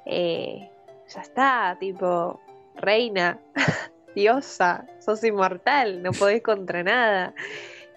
eh, 0.04 0.68
ya 1.08 1.20
está, 1.22 1.76
tipo, 1.80 2.40
reina, 2.76 3.38
diosa, 4.14 4.86
sos 4.98 5.22
inmortal, 5.24 6.02
no 6.02 6.12
podés 6.12 6.42
contra 6.42 6.82
nada. 6.82 7.34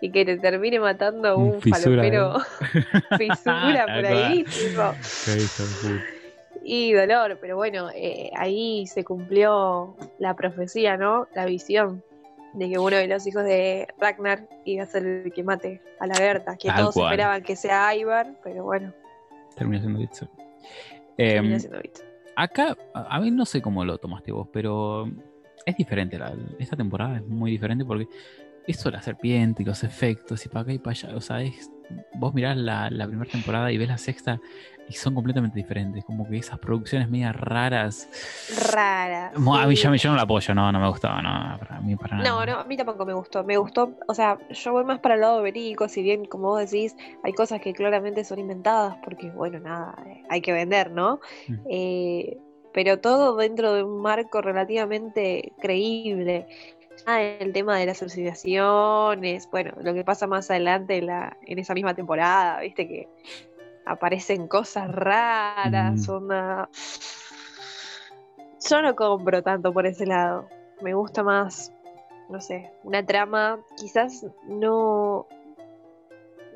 Y 0.04 0.12
que 0.12 0.26
te 0.26 0.38
termine 0.38 0.80
matando 0.80 1.38
Un 1.38 1.56
un, 1.56 1.62
fisura, 1.62 1.80
falopero 1.80 2.40
fisura 3.18 3.86
Tal 3.86 3.96
por 3.96 4.06
ahí, 4.06 4.44
tipo. 4.44 4.82
Y 6.64 6.94
dolor, 6.94 7.38
pero 7.42 7.56
bueno, 7.56 7.90
eh, 7.94 8.32
ahí 8.36 8.88
se 8.88 9.04
cumplió 9.04 9.96
la 10.20 10.36
profecía, 10.36 10.98
¿no? 10.98 11.28
La 11.34 11.46
visión 11.46 12.04
de 12.54 12.70
que 12.70 12.78
uno 12.80 12.96
de 12.98 13.08
los 13.08 13.26
hijos 13.28 13.44
de 13.44 13.88
Ragnar 13.98 14.48
iba 14.66 14.84
a 14.84 14.88
ser 14.88 15.06
el 15.06 15.32
que 15.34 15.44
mate 15.44 15.82
a 16.00 16.08
la 16.08 16.18
Berta, 16.20 16.58
que 16.58 16.68
Tal 16.68 16.78
todos 16.78 16.96
cual. 16.96 17.14
esperaban 17.14 17.44
que 17.44 17.56
sea 17.56 17.96
Ivar, 17.96 18.34
pero 18.44 18.64
bueno, 18.64 18.94
Termina 19.56 19.82
siendo 19.82 20.00
Witzel. 20.00 20.30
termina 21.18 21.58
Em, 21.58 21.82
acá, 22.36 22.78
a 22.94 23.20
mí 23.20 23.32
no 23.32 23.46
sé 23.46 23.62
cómo 23.62 23.84
lo 23.86 23.98
tomaste 23.98 24.32
vos, 24.32 24.48
pero 24.52 25.10
es 25.66 25.76
diferente. 25.78 26.18
la- 26.18 26.34
esta 26.60 26.76
temporada 26.76 27.18
es 27.18 27.28
muy 27.28 27.52
diferente 27.52 27.86
porque 27.86 28.08
eso 28.68 28.90
de 28.90 28.98
la 28.98 29.02
serpiente 29.02 29.64
y 29.64 29.66
los 29.66 29.84
efectos 29.84 30.46
y 30.46 30.50
para 30.50 30.62
acá 30.62 30.74
y 30.74 30.80
para 30.80 30.92
allá, 30.92 31.16
o 31.16 31.22
sea, 31.22 31.42
es- 31.42 31.70
vos 32.16 32.34
mirás 32.34 32.56
la, 32.58 32.90
la 32.90 33.08
primera 33.08 33.30
temporada 33.30 33.72
y 33.72 33.78
ves 33.78 33.90
la 33.90 33.98
sexta 33.98 34.40
y 34.92 34.94
son 34.94 35.16
completamente 35.16 35.58
diferentes. 35.58 36.04
Como 36.04 36.28
que 36.28 36.36
esas 36.38 36.60
producciones 36.60 37.10
medias 37.10 37.34
raras. 37.34 38.10
Rara. 38.74 39.32
Mo- 39.38 39.56
A 39.56 39.66
mí 39.66 39.78
sí. 39.78 39.84
ya 39.84 39.90
me- 39.90 39.98
yo 39.98 40.10
no 40.10 40.18
la 40.18 40.24
apoyo, 40.24 40.54
no, 40.54 40.70
no 40.70 40.80
me 40.82 40.90
gustaba, 40.90 41.22
no, 41.22 41.58
para 41.60 41.80
mí 41.80 41.96
para 41.96 42.18
nada. 42.18 42.30
No, 42.30 42.46
no, 42.46 42.60
a 42.60 42.64
mí 42.66 42.76
tampoco 42.76 43.06
me 43.06 43.14
gustó. 43.14 43.44
Me 43.46 43.56
gustó, 43.56 43.94
o 44.08 44.14
sea, 44.14 44.38
yo 44.50 44.72
voy 44.74 44.84
más 44.84 45.00
para 45.00 45.16
el 45.16 45.22
lado 45.22 45.42
verídico, 45.42 45.88
si 45.88 46.02
bien, 46.04 46.26
como 46.26 46.50
vos 46.50 46.60
decís, 46.70 46.96
hay 47.24 47.32
cosas 47.32 47.62
que 47.62 47.72
claramente 47.74 48.26
son 48.26 48.40
inventadas, 48.40 48.98
porque, 49.04 49.30
bueno, 49.30 49.60
nada, 49.60 49.96
eh, 50.06 50.24
hay 50.30 50.42
que 50.42 50.52
vender, 50.52 50.92
¿no? 50.92 51.22
Mm. 51.48 51.54
Eh, 51.70 52.38
pero 52.74 53.00
todo 53.00 53.36
dentro 53.38 53.74
de 53.74 53.84
un 53.84 54.02
marco 54.02 54.42
relativamente 54.42 55.54
creíble. 55.62 56.48
Ya 57.08 57.22
el 57.22 57.52
tema 57.54 57.78
de 57.78 57.86
las 57.86 58.02
asociaciones, 58.02 59.50
bueno, 59.50 59.72
lo 59.82 59.94
que 59.94 60.04
pasa 60.04 60.28
más 60.28 60.52
adelante 60.52 60.98
en, 60.98 61.08
la, 61.08 61.36
en 61.46 61.58
esa 61.58 61.74
misma 61.74 61.96
temporada, 61.96 62.60
viste 62.60 62.88
que 62.88 63.08
aparecen 63.86 64.48
cosas 64.48 64.90
raras, 64.90 66.08
Mm. 66.08 66.12
onda... 66.12 66.70
Yo 68.70 68.82
no 68.82 68.96
compro 68.96 69.42
tanto 69.42 69.74
por 69.74 69.88
ese 69.88 70.06
lado. 70.06 70.48
Me 70.82 70.94
gusta 70.94 71.24
más, 71.24 71.74
no 72.30 72.40
sé, 72.40 72.72
una 72.84 73.06
trama, 73.06 73.60
quizás 73.78 74.26
no... 74.48 75.28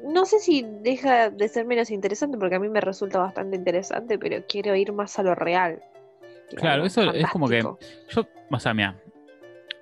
No 0.04 0.26
sé 0.26 0.40
si 0.40 0.62
deja 0.82 1.32
de 1.32 1.48
ser 1.48 1.66
menos 1.66 1.90
interesante, 1.90 2.38
porque 2.38 2.56
a 2.56 2.60
mí 2.60 2.70
me 2.70 2.82
resulta 2.82 3.18
bastante 3.18 3.56
interesante, 3.56 4.20
pero 4.20 4.46
quiero 4.48 4.76
ir 4.76 4.92
más 4.94 5.18
a 5.18 5.24
lo 5.24 5.34
real. 5.34 5.82
Claro, 6.56 6.86
eso 6.86 7.12
es 7.12 7.28
como 7.32 7.48
que-. 7.48 7.62
Yo, 7.62 8.28
o 8.52 8.60
sea, 8.60 8.74
mira, 8.76 8.96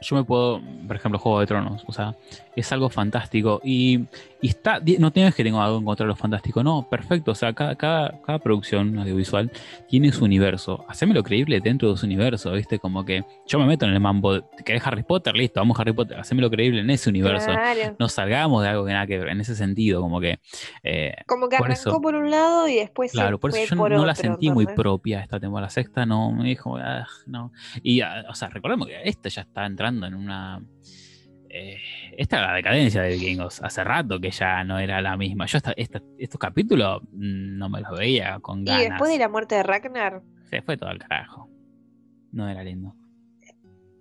yo 0.04 0.16
me 0.16 0.24
puedo, 0.24 0.62
por 0.88 0.96
ejemplo, 0.96 1.18
Juego 1.20 1.40
de 1.40 1.48
Tronos, 1.48 1.84
o 1.88 1.92
sea, 1.92 2.16
es 2.56 2.72
algo 2.72 2.90
fantástico 2.90 3.60
y, 3.64 4.02
y 4.42 4.48
está, 4.50 4.80
no 5.00 5.12
tienes 5.12 5.34
que 5.34 5.44
tengo 5.44 5.62
algo 5.62 5.78
en 5.80 5.86
contra 5.86 6.04
de 6.06 6.10
lo 6.10 6.16
fantástico, 6.16 6.64
no, 6.64 6.88
perfecto, 6.90 7.32
o 7.32 7.36
sea, 7.36 7.54
cada, 7.54 7.76
cada, 7.76 8.22
cada 8.22 8.40
producción 8.40 9.00
audiovisual 9.00 9.52
tiene 9.88 10.12
su 10.12 10.26
universo, 10.26 10.86
hacémelo 10.88 11.24
creíble 11.24 11.60
dentro 11.62 11.90
de 11.92 11.98
su 11.98 12.06
universo, 12.06 12.52
¿viste? 12.52 12.78
Como 12.80 13.04
que 13.06 13.24
yo 13.48 13.58
me 13.60 13.66
meto 13.66 13.86
en 13.86 13.94
el 13.94 14.00
mambo, 14.00 14.42
¿querés 14.66 14.86
Harry 14.86 15.04
Potter? 15.04 15.36
Listo, 15.36 15.60
vamos 15.62 15.80
Harry 15.80 15.94
Potter, 15.94 16.20
hacémelo 16.20 16.50
creíble 16.50 16.82
en 16.82 16.90
ese 16.90 17.10
universo. 17.10 17.48
Claro. 17.48 17.96
No 17.98 18.10
salgamos 18.10 18.62
de 18.64 18.70
algo 18.70 18.86
que 18.86 18.92
nada 18.94 19.08
que 19.08 19.18
ver, 19.18 19.30
en 19.30 19.42
ese 19.42 19.56
sentido, 19.56 20.02
como 20.02 20.20
que... 20.20 20.40
eh, 20.84 21.14
Como 21.26 21.50
que 21.50 21.58
por 21.58 21.68
arrancó 21.68 21.90
eso- 21.90 22.02
por 22.02 22.16
un 22.16 22.30
lado 22.30 22.68
y 22.68 22.76
después 22.76 23.12
se 23.12 23.18
Claro, 23.18 23.40
por 23.40 23.52
eso 23.52 23.76
yo 23.76 23.78
por 23.78 23.92
no 23.92 24.06
la 24.06 24.16
sentí 24.16 24.50
muy 24.52 24.66
propia 24.76 25.22
esta 25.22 25.40
temporada. 25.40 25.68
La 25.68 25.70
sexta 25.70 26.06
no 26.06 26.32
me 26.32 26.44
dijo, 26.50 26.78
"Ah, 26.78 27.06
no. 27.28 27.52
Y, 27.82 28.02
ah, 28.02 28.26
o 28.30 28.36
sea, 28.36 28.50
recordemos 28.50 28.88
que 28.88 29.00
esta 29.04 29.30
ya 29.30 29.42
está 29.44 29.66
entrando 29.66 29.93
en 30.04 30.14
una. 30.16 30.62
eh, 31.50 31.78
esta 32.18 32.38
era 32.40 32.48
la 32.48 32.54
decadencia 32.56 33.02
de 33.04 33.14
Vikingos. 33.14 33.62
Hace 33.62 33.84
rato 33.84 34.20
que 34.20 34.32
ya 34.32 34.64
no 34.64 34.80
era 34.80 35.02
la 35.02 35.16
misma. 35.18 35.46
Yo 35.46 35.58
esta, 35.58 35.74
esta- 35.78 36.02
estos 36.18 36.40
capítulos 36.40 37.02
mm, 37.12 37.58
no 37.58 37.70
me 37.70 37.82
los 37.82 37.98
veía 37.98 38.40
con 38.40 38.62
Y 38.62 38.66
ganas. 38.66 38.90
después 38.90 39.12
de 39.12 39.18
la 39.20 39.30
muerte 39.30 39.56
de 39.56 39.64
Ragnar, 39.64 40.22
Se 40.50 40.62
fue 40.62 40.78
todo 40.78 40.90
al 40.90 40.98
carajo. 41.00 41.50
No 42.32 42.50
era 42.50 42.64
lindo. 42.64 42.96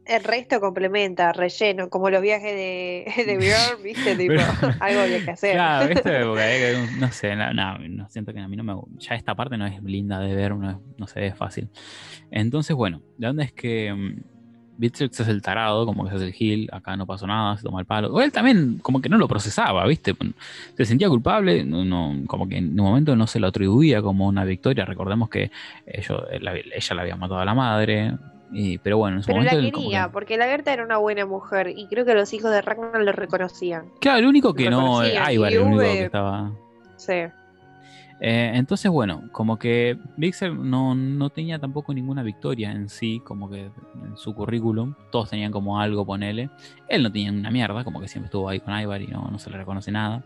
el 0.04 0.24
resto 0.24 0.60
complementa, 0.60 1.32
relleno, 1.32 1.88
como 1.88 2.10
los 2.10 2.20
viajes 2.22 2.52
de, 2.54 3.04
de 3.26 3.36
Bjorn, 3.36 3.82
¿viste? 3.84 4.16
Tipo, 4.16 4.34
Pero- 4.34 4.74
algo 4.80 5.00
había 5.00 5.24
que 5.24 5.30
hacer. 5.30 5.52
Claro, 5.54 5.88
¿viste? 5.88 6.24
Porque 6.24 6.42
que- 6.42 7.00
no 7.00 7.12
sé, 7.12 7.36
no, 7.36 7.52
no, 7.52 8.08
siento 8.10 8.32
que 8.32 8.40
a 8.40 8.48
mí 8.48 8.56
no 8.56 8.64
me 8.64 8.74
Ya 8.98 9.14
esta 9.14 9.34
parte 9.34 9.56
no 9.58 9.66
es 9.66 9.80
linda 9.82 10.18
de 10.20 10.34
ver, 10.34 10.56
no, 10.56 10.70
es- 10.70 10.76
no 10.98 11.06
se 11.06 11.20
ve 11.20 11.34
fácil. 11.34 11.68
Entonces, 12.30 12.74
bueno, 12.74 13.02
¿de 13.18 13.26
dónde 13.28 13.44
es 13.44 13.52
que 13.52 14.16
Beatrix 14.82 15.20
es 15.20 15.28
el 15.28 15.40
tarado, 15.40 15.86
como 15.86 16.04
que 16.04 16.10
se 16.10 16.16
hace 16.16 16.26
el 16.26 16.32
gil, 16.32 16.68
acá 16.72 16.96
no 16.96 17.06
pasó 17.06 17.26
nada, 17.26 17.56
se 17.56 17.62
toma 17.62 17.80
el 17.80 17.86
palo? 17.86 18.12
O 18.12 18.20
él 18.20 18.30
también 18.32 18.78
como 18.82 19.00
que 19.00 19.08
no 19.08 19.16
lo 19.16 19.28
procesaba, 19.28 19.86
¿viste? 19.86 20.14
Se 20.76 20.84
sentía 20.84 21.08
culpable, 21.08 21.64
no, 21.64 21.84
no- 21.84 22.26
como 22.26 22.48
que 22.48 22.58
en 22.58 22.78
un 22.78 22.86
momento 22.86 23.16
no 23.16 23.26
se 23.26 23.40
lo 23.40 23.46
atribuía 23.46 24.02
como 24.02 24.26
una 24.26 24.44
victoria. 24.44 24.84
Recordemos 24.84 25.28
que 25.30 25.50
ello- 25.86 26.26
la- 26.40 26.54
ella 26.56 26.94
le 26.94 27.00
había 27.00 27.16
matado 27.16 27.40
a 27.40 27.44
la 27.44 27.54
madre, 27.54 28.12
y, 28.52 28.76
pero 28.78 28.98
bueno, 28.98 29.16
en 29.16 29.22
su 29.22 29.28
Pero 29.28 29.42
la 29.42 29.52
momento... 29.52 29.72
como 29.72 29.86
quería, 29.86 30.04
que- 30.04 30.10
porque 30.10 30.36
la 30.36 30.46
Berta 30.46 30.72
era 30.74 30.84
una 30.84 30.98
buena 30.98 31.24
mujer 31.24 31.72
y 31.74 31.86
creo 31.86 32.04
que 32.04 32.14
los 32.14 32.32
hijos 32.34 32.50
de 32.50 32.60
Ragnar 32.60 33.00
lo 33.02 33.12
reconocían. 33.12 33.84
Claro, 34.00 34.18
el 34.18 34.26
único 34.26 34.52
que 34.52 34.68
no... 34.68 35.00
reconocían, 35.00 35.32
Ivar 35.32 35.52
el 35.52 35.58
único 35.60 35.82
que 35.82 36.04
estaba... 36.04 36.52
Sí. 36.96 37.14
Eh, 38.24 38.52
entonces, 38.54 38.88
bueno, 38.88 39.28
como 39.32 39.58
que 39.58 39.98
Vixer 40.16 40.54
no, 40.54 40.94
no 40.94 41.30
tenía 41.30 41.58
tampoco 41.58 41.92
ninguna 41.92 42.22
victoria 42.22 42.70
en 42.70 42.88
sí, 42.88 43.20
como 43.24 43.50
que 43.50 43.62
en 43.64 44.16
su 44.16 44.32
currículum. 44.32 44.94
Todos 45.10 45.30
tenían 45.30 45.50
como 45.50 45.80
algo, 45.80 46.06
ponele. 46.06 46.48
Él 46.86 47.02
no 47.02 47.10
tenía 47.10 47.32
una 47.32 47.50
mierda, 47.50 47.82
como 47.82 48.00
que 48.00 48.06
siempre 48.06 48.26
estuvo 48.26 48.48
ahí 48.48 48.60
con 48.60 48.78
Ivar 48.78 49.02
y 49.02 49.08
no, 49.08 49.28
no 49.28 49.40
se 49.40 49.50
le 49.50 49.56
reconoce 49.56 49.90
nada. 49.90 50.24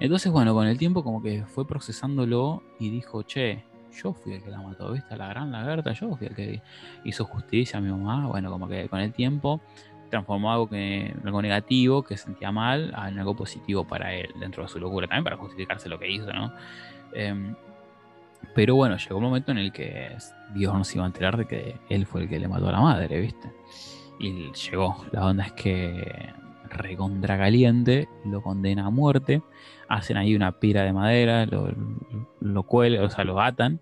Entonces, 0.00 0.32
bueno, 0.32 0.54
con 0.54 0.66
el 0.66 0.76
tiempo 0.76 1.04
como 1.04 1.22
que 1.22 1.44
fue 1.44 1.68
procesándolo 1.68 2.64
y 2.80 2.90
dijo, 2.90 3.22
che, 3.22 3.64
yo 3.92 4.12
fui 4.12 4.32
el 4.32 4.42
que 4.42 4.50
la 4.50 4.60
mató, 4.60 4.90
¿viste? 4.90 5.16
La 5.16 5.28
gran 5.28 5.52
lagarta, 5.52 5.92
yo 5.92 6.16
fui 6.16 6.26
el 6.26 6.34
que 6.34 6.60
hizo 7.04 7.24
justicia 7.24 7.78
a 7.78 7.80
mi 7.80 7.92
mamá. 7.92 8.26
Bueno, 8.26 8.50
como 8.50 8.66
que 8.66 8.88
con 8.88 8.98
el 8.98 9.12
tiempo 9.12 9.60
transformó 10.10 10.50
algo, 10.50 10.68
que, 10.68 11.14
algo 11.24 11.40
negativo 11.40 12.02
que 12.02 12.16
sentía 12.16 12.50
mal 12.50 12.92
en 13.06 13.20
algo 13.20 13.36
positivo 13.36 13.84
para 13.84 14.12
él, 14.12 14.30
dentro 14.40 14.64
de 14.64 14.68
su 14.68 14.80
locura, 14.80 15.06
también 15.06 15.22
para 15.22 15.36
justificarse 15.36 15.88
lo 15.88 16.00
que 16.00 16.10
hizo, 16.10 16.32
¿no? 16.32 16.52
Em, 17.14 17.54
pero 18.54 18.74
bueno, 18.74 18.96
llegó 18.96 19.16
un 19.16 19.24
momento 19.24 19.52
en 19.52 19.58
el 19.58 19.72
que 19.72 20.16
Bjorn 20.54 20.84
se 20.84 20.96
iba 20.96 21.04
a 21.04 21.06
enterar 21.06 21.36
de 21.36 21.46
que 21.46 21.76
él 21.88 22.06
fue 22.06 22.22
el 22.22 22.28
que 22.28 22.38
le 22.38 22.48
mató 22.48 22.68
a 22.68 22.72
la 22.72 22.80
madre, 22.80 23.20
¿viste? 23.20 23.50
Y 24.18 24.52
llegó. 24.52 25.04
La 25.12 25.26
onda 25.26 25.44
es 25.44 25.52
que 25.52 26.32
recontra 26.70 27.36
caliente, 27.36 28.08
lo 28.24 28.42
condena 28.42 28.86
a 28.86 28.90
muerte, 28.90 29.42
hacen 29.88 30.16
ahí 30.16 30.34
una 30.34 30.52
pira 30.60 30.84
de 30.84 30.92
madera, 30.92 31.46
lo, 31.46 31.68
lo 32.40 32.66
o 32.68 33.10
sea, 33.10 33.24
lo 33.24 33.40
atan, 33.40 33.80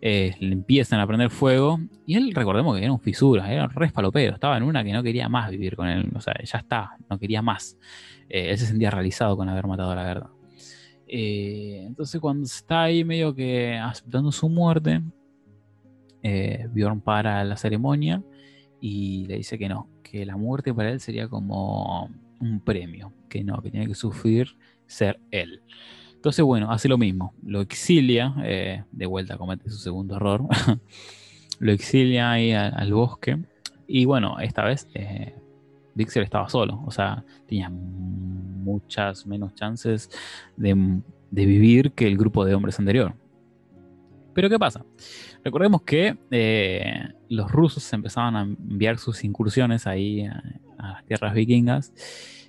eh, 0.00 0.34
le 0.38 0.52
empiezan 0.52 1.00
a 1.00 1.06
prender 1.06 1.30
fuego, 1.30 1.80
y 2.06 2.14
él, 2.16 2.32
recordemos 2.34 2.76
que 2.76 2.84
era 2.84 2.92
un 2.92 3.00
fisura, 3.00 3.50
era 3.50 3.64
un 3.64 3.70
re 3.70 3.86
espalopero, 3.86 4.34
estaba 4.34 4.56
en 4.56 4.62
una 4.62 4.84
que 4.84 4.92
no 4.92 5.02
quería 5.02 5.28
más 5.28 5.50
vivir 5.50 5.76
con 5.76 5.88
él, 5.88 6.10
o 6.14 6.20
sea, 6.20 6.34
ya 6.42 6.58
está, 6.58 6.96
no 7.08 7.18
quería 7.18 7.42
más. 7.42 7.78
Eh, 8.28 8.50
él 8.50 8.58
se 8.58 8.66
sentía 8.66 8.90
realizado 8.90 9.36
con 9.36 9.48
haber 9.48 9.66
matado 9.66 9.92
a 9.92 9.94
la 9.94 10.02
verdad. 10.02 10.30
Eh, 11.06 11.84
entonces 11.86 12.20
cuando 12.20 12.44
está 12.44 12.84
ahí 12.84 13.04
medio 13.04 13.34
que 13.34 13.76
aceptando 13.76 14.32
su 14.32 14.48
muerte, 14.48 15.02
eh, 16.22 16.66
Bjorn 16.72 17.00
para 17.00 17.44
la 17.44 17.56
ceremonia 17.56 18.22
y 18.80 19.26
le 19.26 19.36
dice 19.36 19.58
que 19.58 19.68
no, 19.68 19.88
que 20.02 20.26
la 20.26 20.36
muerte 20.36 20.74
para 20.74 20.90
él 20.90 21.00
sería 21.00 21.28
como 21.28 22.10
un 22.40 22.60
premio, 22.60 23.12
que 23.28 23.44
no, 23.44 23.62
que 23.62 23.70
tiene 23.70 23.86
que 23.86 23.94
sufrir 23.94 24.56
ser 24.86 25.20
él. 25.30 25.62
Entonces 26.14 26.44
bueno, 26.44 26.72
hace 26.72 26.88
lo 26.88 26.98
mismo, 26.98 27.34
lo 27.44 27.60
exilia, 27.60 28.34
eh, 28.44 28.82
de 28.90 29.06
vuelta 29.06 29.36
comete 29.36 29.70
su 29.70 29.78
segundo 29.78 30.16
error, 30.16 30.44
lo 31.60 31.72
exilia 31.72 32.32
ahí 32.32 32.52
al 32.52 32.92
bosque 32.92 33.38
y 33.86 34.04
bueno, 34.04 34.40
esta 34.40 34.64
vez 34.64 34.88
eh, 34.94 35.34
estaba 35.96 36.48
solo, 36.48 36.82
o 36.84 36.90
sea, 36.90 37.24
tenía 37.46 37.70
muchas 38.66 39.26
menos 39.26 39.54
chances 39.54 40.10
de, 40.56 41.00
de 41.30 41.46
vivir 41.46 41.92
que 41.92 42.06
el 42.06 42.18
grupo 42.18 42.44
de 42.44 42.54
hombres 42.54 42.78
anterior. 42.78 43.14
Pero 44.34 44.50
¿qué 44.50 44.58
pasa? 44.58 44.84
Recordemos 45.42 45.82
que 45.82 46.18
eh, 46.30 47.08
los 47.30 47.50
rusos 47.50 47.90
empezaban 47.92 48.36
a 48.36 48.42
enviar 48.42 48.98
sus 48.98 49.24
incursiones 49.24 49.86
ahí 49.86 50.26
a, 50.26 50.42
a 50.78 50.92
las 50.92 51.04
tierras 51.06 51.32
vikingas 51.32 51.92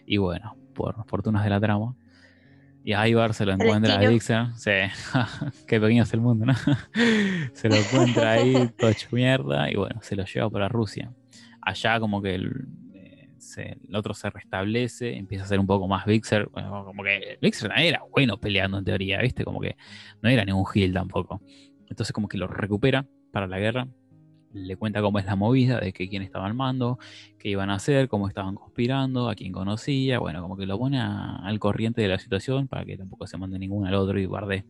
y 0.06 0.18
bueno, 0.18 0.58
por 0.74 1.06
fortunas 1.06 1.44
de 1.44 1.50
la 1.50 1.60
trama. 1.60 1.96
Y 2.84 2.94
a 2.94 3.06
Ivar 3.06 3.34
se 3.34 3.46
lo 3.46 3.52
encuentra 3.52 3.96
a. 3.96 4.10
Vixer. 4.10 4.48
Sí, 4.56 4.72
qué 5.68 5.80
pequeño 5.80 6.04
es 6.04 6.14
el 6.14 6.22
mundo, 6.22 6.46
¿no? 6.46 6.54
se 7.54 7.68
lo 7.68 7.76
encuentra 7.76 8.32
ahí, 8.32 8.72
todo 8.78 8.90
hecho 8.90 9.10
mierda, 9.12 9.70
y 9.70 9.76
bueno, 9.76 10.00
se 10.02 10.16
lo 10.16 10.24
lleva 10.24 10.50
para 10.50 10.70
Rusia. 10.70 11.12
Allá 11.62 12.00
como 12.00 12.22
que 12.22 12.36
el, 12.36 12.66
el 13.58 13.96
otro 13.96 14.14
se 14.14 14.30
restablece, 14.30 15.16
empieza 15.16 15.46
a 15.46 15.48
ser 15.48 15.60
un 15.60 15.68
poco 15.68 15.88
más 15.88 16.06
Vixer. 16.06 16.50
Bueno, 16.50 16.86
como 16.86 17.04
que 17.04 17.38
Vixer 17.42 17.70
también 17.70 17.90
era 17.90 18.04
bueno 18.12 18.38
peleando 18.38 18.78
en 18.78 18.86
teoría, 18.86 19.22
¿viste? 19.22 19.44
Como 19.44 19.60
que 19.60 19.76
no 20.22 20.30
era 20.30 20.46
ningún 20.46 20.66
Gil 20.66 20.94
tampoco. 20.94 21.42
Entonces 21.90 22.14
como 22.14 22.28
que 22.28 22.38
lo 22.38 22.48
recupera 22.48 23.06
para 23.32 23.48
la 23.48 23.60
guerra. 23.60 23.88
Le 24.54 24.76
cuenta 24.76 25.02
cómo 25.02 25.20
es 25.20 25.26
la 25.26 25.36
movida, 25.36 25.80
de 25.80 25.94
que 25.94 26.10
quién 26.10 26.24
estaba 26.24 26.46
al 26.46 26.54
mando, 26.54 26.98
qué 27.38 27.50
iban 27.50 27.70
a 27.70 27.76
hacer, 27.76 28.08
cómo 28.08 28.28
estaban 28.28 28.56
conspirando, 28.56 29.30
a 29.30 29.36
quién 29.36 29.52
conocía. 29.52 30.20
Bueno, 30.20 30.42
como 30.42 30.58
que 30.58 30.66
lo 30.66 30.80
pone 30.80 31.00
al 31.00 31.60
corriente 31.60 32.02
de 32.02 32.08
la 32.08 32.18
situación 32.18 32.68
para 32.68 32.86
que 32.86 32.98
tampoco 32.98 33.28
se 33.28 33.38
mande 33.38 33.60
ninguno 33.60 33.88
al 33.88 33.96
otro 33.96 34.20
y 34.20 34.26
guarde. 34.26 34.66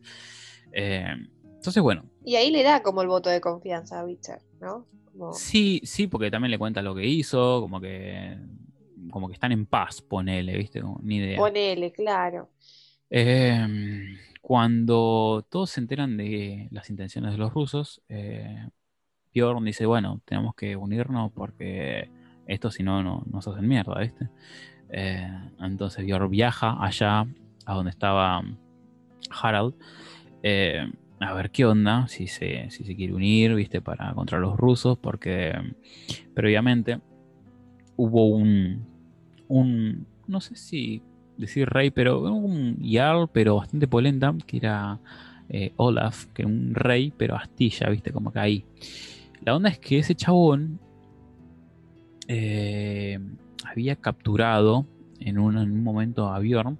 Eh, 0.72 1.14
entonces, 1.44 1.82
bueno, 1.82 2.04
Y 2.24 2.36
ahí 2.36 2.50
le 2.50 2.62
da 2.62 2.82
como 2.82 3.02
el 3.02 3.08
voto 3.08 3.30
de 3.30 3.40
confianza 3.40 4.00
a 4.00 4.04
Witcher, 4.04 4.40
¿no? 4.60 4.86
Sí, 5.32 5.80
sí, 5.84 6.06
porque 6.06 6.30
también 6.30 6.50
le 6.50 6.58
cuenta 6.58 6.82
lo 6.82 6.94
que 6.94 7.06
hizo, 7.06 7.60
como 7.60 7.80
que 7.80 8.36
como 9.10 9.28
que 9.28 9.34
están 9.34 9.52
en 9.52 9.66
paz, 9.66 10.02
ponele, 10.02 10.56
¿viste? 10.56 10.80
Como, 10.80 11.00
ni 11.02 11.16
idea. 11.16 11.38
Ponele, 11.38 11.92
claro. 11.92 12.50
Eh, 13.10 13.66
cuando 14.40 15.46
todos 15.48 15.70
se 15.70 15.80
enteran 15.80 16.16
de 16.16 16.68
las 16.70 16.90
intenciones 16.90 17.32
de 17.32 17.38
los 17.38 17.52
rusos, 17.52 18.02
eh, 18.08 18.68
Bjorn 19.34 19.64
dice, 19.64 19.86
bueno, 19.86 20.20
tenemos 20.24 20.54
que 20.54 20.76
unirnos 20.76 21.32
porque 21.32 22.10
esto 22.46 22.70
si 22.70 22.82
no, 22.82 23.02
no 23.02 23.24
nos 23.30 23.46
hacen 23.48 23.66
mierda, 23.66 23.98
¿viste? 24.00 24.28
Eh, 24.90 25.28
entonces 25.60 26.04
Bjorn 26.04 26.30
viaja 26.30 26.76
allá 26.80 27.26
a 27.66 27.74
donde 27.74 27.90
estaba 27.90 28.42
Harald 29.30 29.74
eh, 30.42 30.90
a 31.20 31.34
ver 31.34 31.50
qué 31.50 31.64
onda, 31.64 32.06
si 32.08 32.26
se, 32.26 32.70
si 32.70 32.84
se 32.84 32.94
quiere 32.94 33.12
unir, 33.12 33.54
¿viste? 33.54 33.80
Para 33.80 34.12
contra 34.14 34.38
los 34.38 34.56
rusos, 34.56 34.98
porque 34.98 35.52
previamente 36.34 37.00
hubo 37.96 38.26
un, 38.28 38.86
un, 39.48 40.06
no 40.26 40.40
sé 40.40 40.56
si 40.56 41.02
decir 41.36 41.68
rey, 41.68 41.90
pero 41.90 42.20
un 42.20 42.78
jarl, 42.82 43.28
pero 43.32 43.56
bastante 43.56 43.88
polenta, 43.88 44.34
que 44.46 44.58
era 44.58 45.00
eh, 45.48 45.72
Olaf, 45.76 46.26
que 46.26 46.42
era 46.42 46.50
un 46.50 46.74
rey, 46.74 47.12
pero 47.16 47.36
astilla, 47.36 47.88
¿viste? 47.90 48.12
Como 48.12 48.32
que 48.32 48.38
ahí. 48.38 48.64
La 49.44 49.56
onda 49.56 49.70
es 49.70 49.78
que 49.78 49.98
ese 49.98 50.14
chabón 50.14 50.80
eh, 52.28 53.18
había 53.64 53.96
capturado 53.96 54.86
en 55.20 55.38
un, 55.38 55.58
en 55.58 55.72
un 55.72 55.82
momento 55.82 56.28
a 56.28 56.38
Bjorn 56.38 56.78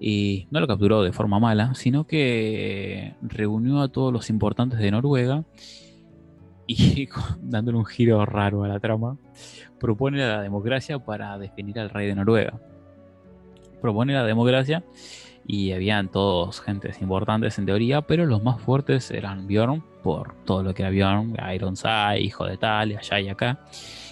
y 0.00 0.48
no 0.50 0.60
lo 0.60 0.66
capturó 0.66 1.02
de 1.02 1.12
forma 1.12 1.38
mala, 1.38 1.74
sino 1.74 2.06
que 2.06 3.14
reunió 3.20 3.82
a 3.82 3.88
todos 3.88 4.12
los 4.12 4.30
importantes 4.30 4.78
de 4.78 4.90
Noruega 4.90 5.44
y 6.66 7.06
dándole 7.42 7.76
un 7.76 7.84
giro 7.84 8.24
raro 8.24 8.64
a 8.64 8.68
la 8.68 8.80
trama, 8.80 9.18
propone 9.78 10.18
la 10.18 10.40
democracia 10.40 10.98
para 10.98 11.38
definir 11.38 11.78
al 11.78 11.90
rey 11.90 12.06
de 12.06 12.14
Noruega. 12.14 12.58
Propone 13.82 14.14
la 14.14 14.24
democracia 14.24 14.84
y 15.46 15.72
habían 15.72 16.08
todos 16.08 16.60
gentes 16.60 17.02
importantes 17.02 17.58
en 17.58 17.66
teoría, 17.66 18.02
pero 18.02 18.24
los 18.24 18.42
más 18.42 18.60
fuertes 18.60 19.10
eran 19.10 19.46
Bjorn, 19.46 19.82
por 20.02 20.34
todo 20.44 20.62
lo 20.62 20.72
que 20.72 20.82
era 20.82 20.90
Bjorn, 20.90 21.36
Ironside, 21.54 22.20
hijo 22.20 22.46
de 22.46 22.56
tal, 22.56 22.92
y 22.92 22.96
allá 22.96 23.20
y 23.20 23.28
acá, 23.28 23.60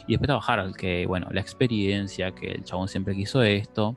Y 0.06 0.12
después 0.12 0.28
estaba 0.28 0.42
Harald, 0.44 0.74
que 0.74 1.06
bueno, 1.06 1.28
la 1.30 1.40
experiencia, 1.40 2.32
que 2.32 2.52
el 2.52 2.64
chabón 2.64 2.88
siempre 2.88 3.14
quiso 3.14 3.42
esto. 3.42 3.96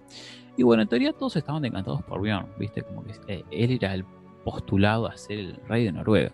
Y 0.62 0.64
bueno, 0.64 0.84
en 0.84 0.90
teoría 0.90 1.12
todos 1.12 1.36
estaban 1.38 1.66
encantados 1.66 2.04
por 2.04 2.22
Bjorn, 2.22 2.46
¿viste? 2.60 2.84
Como 2.84 3.04
que 3.04 3.14
eh, 3.26 3.44
él 3.50 3.72
era 3.72 3.96
el 3.96 4.06
postulado 4.44 5.08
a 5.08 5.18
ser 5.18 5.40
el 5.40 5.56
rey 5.68 5.86
de 5.86 5.92
Noruega. 5.92 6.34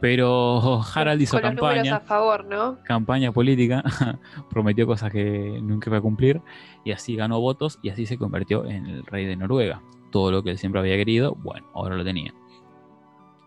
Pero 0.00 0.82
Harald 0.92 1.22
hizo 1.22 1.40
Con 1.40 1.54
campaña 1.54 1.98
a 1.98 2.00
favor, 2.00 2.44
¿no? 2.44 2.78
campaña 2.82 3.30
política, 3.30 3.84
prometió 4.50 4.88
cosas 4.88 5.12
que 5.12 5.60
nunca 5.62 5.88
iba 5.88 5.98
a 5.98 6.00
cumplir 6.00 6.40
y 6.84 6.90
así 6.90 7.14
ganó 7.14 7.40
votos 7.40 7.78
y 7.80 7.90
así 7.90 8.06
se 8.06 8.18
convirtió 8.18 8.64
en 8.64 8.86
el 8.88 9.06
rey 9.06 9.24
de 9.24 9.36
Noruega. 9.36 9.80
Todo 10.10 10.32
lo 10.32 10.42
que 10.42 10.50
él 10.50 10.58
siempre 10.58 10.80
había 10.80 10.96
querido, 10.96 11.36
bueno, 11.36 11.68
ahora 11.74 11.94
lo 11.94 12.02
tenía. 12.02 12.34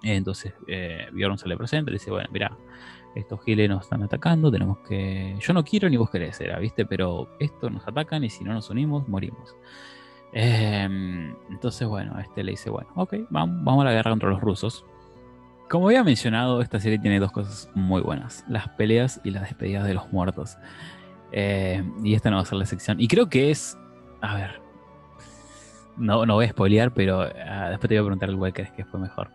Entonces 0.04 0.54
eh, 0.70 1.10
Bjorn 1.12 1.38
se 1.38 1.50
le 1.50 1.58
presenta 1.58 1.92
y 1.92 1.96
le 1.96 2.00
dice, 2.00 2.12
bueno, 2.12 2.30
mira, 2.32 2.58
estos 3.16 3.44
giles 3.44 3.70
nos 3.70 3.84
están 3.84 4.04
atacando, 4.04 4.52
tenemos 4.52 4.80
que... 4.80 5.36
Yo 5.40 5.54
no 5.54 5.64
quiero 5.64 5.90
ni 5.90 5.98
vos 5.98 6.10
querés, 6.10 6.40
era, 6.42 6.60
¿viste? 6.60 6.86
Pero 6.86 7.30
estos 7.40 7.72
nos 7.72 7.88
atacan 7.88 8.24
y 8.24 8.30
si 8.30 8.44
no 8.44 8.54
nos 8.54 8.70
unimos, 8.70 9.08
morimos. 9.08 9.56
Em, 10.34 11.34
entonces, 11.50 11.88
bueno, 11.88 12.20
este 12.20 12.44
le 12.44 12.52
dice, 12.52 12.70
bueno, 12.70 12.90
ok, 12.96 13.16
vamos, 13.30 13.64
vamos 13.64 13.82
a 13.84 13.86
la 13.86 13.94
guerra 13.94 14.12
contra 14.12 14.30
los 14.30 14.42
rusos. 14.42 14.86
Como 15.70 15.88
había 15.88 16.04
mencionado, 16.04 16.62
esta 16.62 16.80
serie 16.80 17.00
tiene 17.00 17.20
dos 17.20 17.32
cosas 17.32 17.72
muy 17.74 18.02
buenas: 18.02 18.46
las 18.48 18.70
peleas 18.70 19.20
y 19.24 19.32
las 19.32 19.44
despedidas 19.44 19.88
de 19.88 19.94
los 19.94 20.12
muertos. 20.12 20.58
Eh, 21.32 21.84
y 22.04 22.14
esta 22.14 22.30
no 22.30 22.36
va 22.36 22.44
a 22.44 22.46
ser 22.46 22.58
la 22.58 22.66
sección. 22.66 23.00
Y 23.00 23.08
creo 23.08 23.30
que 23.30 23.50
es. 23.50 23.78
A 24.22 24.36
ver. 24.36 24.62
No, 25.98 26.26
no 26.26 26.36
voy 26.36 26.46
a 26.46 26.50
spoilear, 26.50 26.94
pero 26.94 27.22
ah, 27.22 27.70
después 27.70 27.88
te 27.88 27.96
voy 27.96 27.98
a 27.98 28.18
preguntar 28.18 28.30
el 28.30 28.54
crees 28.54 28.72
que 28.72 28.84
fue 28.84 29.00
mejor. 29.00 29.32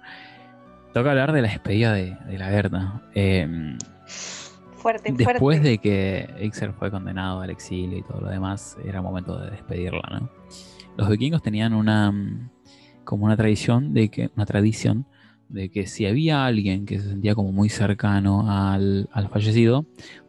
Toca 0.93 1.11
hablar 1.11 1.33
de 1.33 1.43
la 1.43 1.49
despedida 1.49 1.93
de, 1.93 2.17
de 2.27 2.39
la 2.39 2.49
Gerta. 2.49 3.03
Eh, 3.15 3.77
Fuerte, 4.81 5.13
Después 5.13 5.39
fuerte. 5.39 5.69
de 5.69 5.79
que 5.79 6.27
Ixer 6.41 6.73
fue 6.73 6.91
condenado 6.91 7.43
al 7.43 7.51
exilio 7.51 7.99
y 7.99 8.03
todo 8.03 8.23
lo 8.23 8.29
demás, 8.31 8.79
era 8.83 9.03
momento 9.03 9.39
de 9.39 9.51
despedirla, 9.51 10.03
¿no? 10.11 10.31
Los 10.97 11.11
vikingos 11.11 11.43
tenían 11.43 11.75
una 11.75 12.11
mm, 12.11 12.51
como 13.05 13.27
una 13.27 13.37
tradición 13.37 13.93
de 13.93 14.09
que 14.09 14.31
una 14.35 14.47
tradición 14.47 15.07
de 15.51 15.69
que 15.71 15.87
si 15.87 16.07
había 16.07 16.47
alguien 16.47 16.87
que 16.87 16.99
se 16.99 17.11
sentía 17.11 17.35
como 17.35 17.53
muy 17.53 17.69
cercano 17.69 18.51
al, 18.51 19.11
al 19.13 19.29
fallecido, 19.29 19.85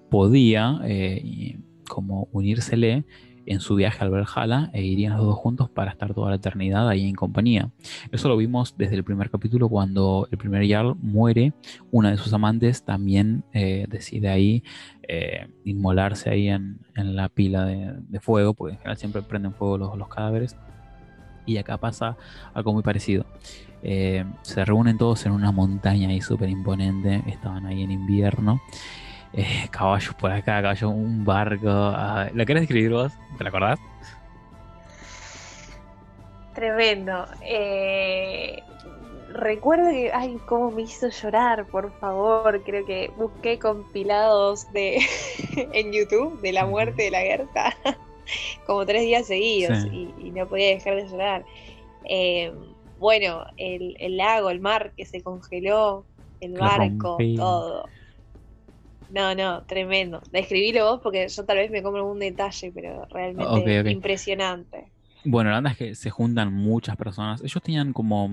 podía 0.09 0.81
eh, 0.83 1.57
como 1.87 2.27
unírsele 2.33 3.05
en 3.45 3.59
su 3.59 3.75
viaje 3.75 4.03
al 4.03 4.11
Valhalla 4.11 4.69
e 4.73 4.83
irían 4.83 5.17
los 5.17 5.25
dos 5.25 5.35
juntos 5.35 5.69
para 5.69 5.91
estar 5.91 6.13
toda 6.13 6.29
la 6.29 6.35
eternidad 6.35 6.87
ahí 6.87 7.07
en 7.07 7.15
compañía. 7.15 7.69
Eso 8.11 8.29
lo 8.29 8.37
vimos 8.37 8.75
desde 8.77 8.95
el 8.95 9.03
primer 9.03 9.29
capítulo 9.29 9.69
cuando 9.69 10.27
el 10.31 10.37
primer 10.37 10.67
Jarl 10.67 10.95
muere 11.01 11.53
una 11.91 12.11
de 12.11 12.17
sus 12.17 12.33
amantes 12.33 12.83
también 12.83 13.43
eh, 13.53 13.85
decide 13.89 14.29
ahí 14.29 14.63
eh, 15.07 15.47
inmolarse 15.65 16.29
ahí 16.29 16.47
en, 16.47 16.79
en 16.95 17.15
la 17.15 17.29
pila 17.29 17.65
de, 17.65 17.93
de 18.07 18.19
fuego, 18.19 18.53
porque 18.53 18.73
en 18.73 18.77
general 18.77 18.97
siempre 18.97 19.21
prenden 19.21 19.53
fuego 19.53 19.77
los, 19.77 19.97
los 19.97 20.07
cadáveres. 20.07 20.55
Y 21.45 21.57
acá 21.57 21.77
pasa 21.77 22.17
algo 22.53 22.71
muy 22.71 22.83
parecido. 22.83 23.25
Eh, 23.83 24.23
se 24.43 24.63
reúnen 24.63 24.97
todos 24.97 25.25
en 25.25 25.31
una 25.31 25.51
montaña 25.51 26.09
ahí 26.09 26.21
súper 26.21 26.49
imponente, 26.49 27.23
estaban 27.25 27.65
ahí 27.65 27.81
en 27.81 27.91
invierno. 27.91 28.61
Eh, 29.33 29.67
caballos 29.71 30.13
por 30.15 30.31
acá, 30.31 30.61
caballos, 30.61 30.83
un 30.91 31.23
barco. 31.23 31.69
ah, 31.69 32.27
¿Lo 32.33 32.45
querés 32.45 32.61
describir 32.63 32.91
vos? 32.91 33.13
¿Te 33.37 33.43
lo 33.43 33.49
acordás? 33.49 33.79
Tremendo. 36.53 37.25
Eh, 37.41 38.61
recuerdo 39.33 39.89
que, 39.89 40.11
ay, 40.13 40.37
cómo 40.45 40.69
me 40.71 40.81
hizo 40.83 41.07
llorar, 41.09 41.65
por 41.67 41.97
favor. 41.99 42.61
Creo 42.65 42.85
que 42.85 43.09
busqué 43.17 43.57
compilados 43.57 44.71
de 44.73 44.99
en 45.73 45.93
YouTube 45.93 46.41
de 46.41 46.51
la 46.51 46.65
muerte 46.65 47.03
de 47.03 47.11
la 47.11 47.19
Gerta 47.21 47.73
como 48.65 48.85
tres 48.85 49.03
días 49.03 49.27
seguidos 49.27 49.79
Sí. 49.83 50.13
y, 50.19 50.27
y 50.27 50.31
no 50.31 50.45
podía 50.47 50.67
dejar 50.69 50.95
de 50.97 51.07
llorar. 51.07 51.45
Eh, 52.03 52.51
bueno, 52.99 53.45
el, 53.57 53.95
el 53.99 54.17
lago, 54.17 54.49
el 54.49 54.59
mar 54.59 54.91
que 54.97 55.05
se 55.05 55.23
congeló, 55.23 56.05
el 56.41 56.53
barco, 56.53 57.17
todo. 57.37 57.85
No, 59.11 59.35
no, 59.35 59.63
tremendo. 59.65 60.21
Describilo 60.31 60.85
vos 60.85 60.99
porque 61.03 61.27
yo 61.27 61.45
tal 61.45 61.57
vez 61.57 61.69
me 61.69 61.83
como 61.83 61.97
algún 61.97 62.19
detalle, 62.19 62.71
pero 62.71 63.05
realmente 63.05 63.91
impresionante. 63.91 64.91
Bueno, 65.23 65.49
la 65.51 65.57
verdad 65.57 65.73
es 65.73 65.77
que 65.77 65.95
se 65.95 66.09
juntan 66.09 66.53
muchas 66.53 66.95
personas. 66.95 67.41
Ellos 67.43 67.61
tenían 67.61 67.93
como. 67.93 68.29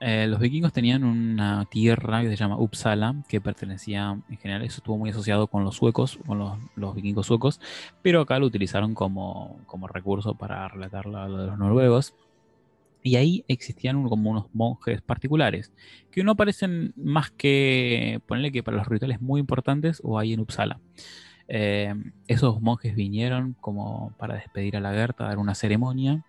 eh, 0.00 0.26
los 0.28 0.38
vikingos 0.38 0.72
tenían 0.72 1.02
una 1.02 1.64
tierra 1.64 2.22
que 2.22 2.28
se 2.28 2.36
llama 2.36 2.56
Uppsala, 2.58 3.16
que 3.28 3.40
pertenecía, 3.40 4.16
en 4.28 4.36
general, 4.38 4.62
eso 4.62 4.76
estuvo 4.78 4.96
muy 4.96 5.10
asociado 5.10 5.48
con 5.48 5.64
los 5.64 5.74
suecos, 5.76 6.18
con 6.26 6.38
los, 6.38 6.58
los 6.76 6.94
vikingos 6.94 7.26
suecos, 7.26 7.60
pero 8.02 8.20
acá 8.20 8.38
lo 8.38 8.46
utilizaron 8.46 8.94
como, 8.94 9.58
como 9.66 9.88
recurso 9.88 10.34
para 10.34 10.68
relatar 10.68 11.06
lo, 11.06 11.26
lo 11.26 11.38
de 11.38 11.46
los 11.48 11.58
noruegos. 11.58 12.14
Y 13.02 13.16
ahí 13.16 13.44
existían 13.48 14.08
como 14.08 14.30
unos 14.30 14.46
monjes 14.52 15.00
particulares, 15.02 15.72
que 16.10 16.24
no 16.24 16.32
aparecen 16.32 16.92
más 16.96 17.30
que, 17.30 18.20
ponerle 18.26 18.52
que 18.52 18.62
para 18.62 18.76
los 18.78 18.88
rituales 18.88 19.20
muy 19.20 19.40
importantes 19.40 20.00
o 20.04 20.18
ahí 20.18 20.32
en 20.32 20.40
Uppsala. 20.40 20.80
Eh, 21.48 21.94
esos 22.26 22.60
monjes 22.60 22.94
vinieron 22.94 23.56
como 23.60 24.12
para 24.18 24.34
despedir 24.34 24.76
a 24.76 24.80
la 24.80 24.92
Gerta, 24.92 25.24
dar 25.24 25.38
una 25.38 25.54
ceremonia. 25.54 26.22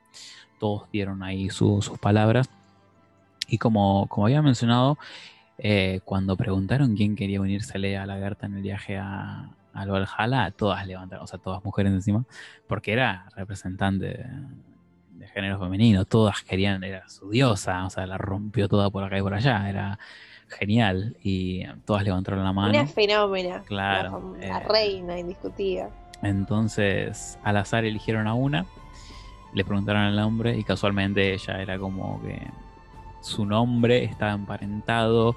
Todos 0.59 0.89
dieron 0.91 1.23
ahí 1.23 1.49
su- 1.49 1.81
sus 1.81 1.97
palabras. 1.99 2.49
Y 3.47 3.57
como, 3.57 4.07
como 4.07 4.27
había 4.27 4.41
mencionado, 4.41 4.97
eh, 5.57 6.01
cuando 6.05 6.37
preguntaron 6.37 6.95
quién 6.95 7.15
quería 7.15 7.41
unirse 7.41 7.77
a 7.97 8.05
la 8.05 8.17
Gerta 8.17 8.45
en 8.45 8.55
el 8.55 8.61
viaje 8.61 8.97
a, 8.97 9.49
al 9.73 9.89
Valhalla, 9.89 10.51
todas 10.51 10.85
levantaron, 10.87 11.23
o 11.23 11.27
sea, 11.27 11.39
todas 11.39 11.63
mujeres 11.63 11.93
encima, 11.93 12.25
porque 12.67 12.93
era 12.93 13.27
representante 13.35 14.05
de, 14.05 14.25
de 15.19 15.27
género 15.27 15.59
femenino. 15.59 16.05
Todas 16.05 16.41
querían, 16.41 16.83
era 16.83 17.07
su 17.09 17.29
diosa, 17.29 17.85
o 17.85 17.89
sea, 17.89 18.07
la 18.07 18.17
rompió 18.17 18.67
toda 18.67 18.89
por 18.89 19.03
acá 19.03 19.17
y 19.17 19.21
por 19.21 19.33
allá. 19.33 19.69
Era 19.69 19.99
genial. 20.47 21.15
Y 21.23 21.63
todas 21.85 22.03
levantaron 22.03 22.43
la 22.43 22.53
mano. 22.53 22.69
Una 22.69 22.87
fenómena. 22.87 23.61
Claro, 23.63 24.35
La, 24.39 24.47
la 24.47 24.57
eh. 24.57 24.63
reina 24.67 25.19
indiscutida. 25.19 25.89
Entonces, 26.21 27.37
al 27.43 27.57
azar 27.57 27.85
eligieron 27.85 28.27
a 28.27 28.33
una, 28.33 28.65
le 29.53 29.63
preguntaron 29.63 30.03
el 30.03 30.15
nombre 30.15 30.57
y 30.57 30.63
casualmente 30.63 31.33
ella 31.33 31.61
era 31.61 31.77
como 31.77 32.21
que 32.21 32.39
su 33.21 33.45
nombre 33.45 34.03
estaba 34.03 34.33
emparentado 34.33 35.35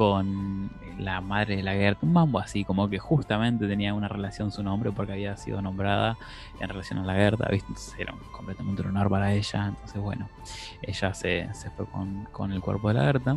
con 0.00 0.70
la 0.98 1.20
madre 1.20 1.56
de 1.56 1.62
la 1.62 1.74
guerra, 1.74 1.98
un 2.00 2.14
mambo 2.14 2.38
así, 2.38 2.64
como 2.64 2.88
que 2.88 2.98
justamente 2.98 3.68
tenía 3.68 3.92
una 3.92 4.08
relación 4.08 4.50
su 4.50 4.62
nombre 4.62 4.92
porque 4.92 5.12
había 5.12 5.36
sido 5.36 5.60
nombrada 5.60 6.16
en 6.58 6.70
relación 6.70 7.00
a 7.00 7.04
la 7.04 7.12
guerra, 7.12 7.50
¿viste? 7.50 7.74
Era 7.98 8.14
completamente 8.32 8.80
un 8.80 8.88
honor 8.88 9.10
para 9.10 9.34
ella. 9.34 9.66
Entonces, 9.68 10.00
bueno, 10.00 10.26
ella 10.80 11.12
se, 11.12 11.52
se 11.52 11.68
fue 11.68 11.84
con, 11.84 12.26
con 12.32 12.50
el 12.50 12.62
cuerpo 12.62 12.88
de 12.88 12.94
la 12.94 13.04
Gerta. 13.04 13.36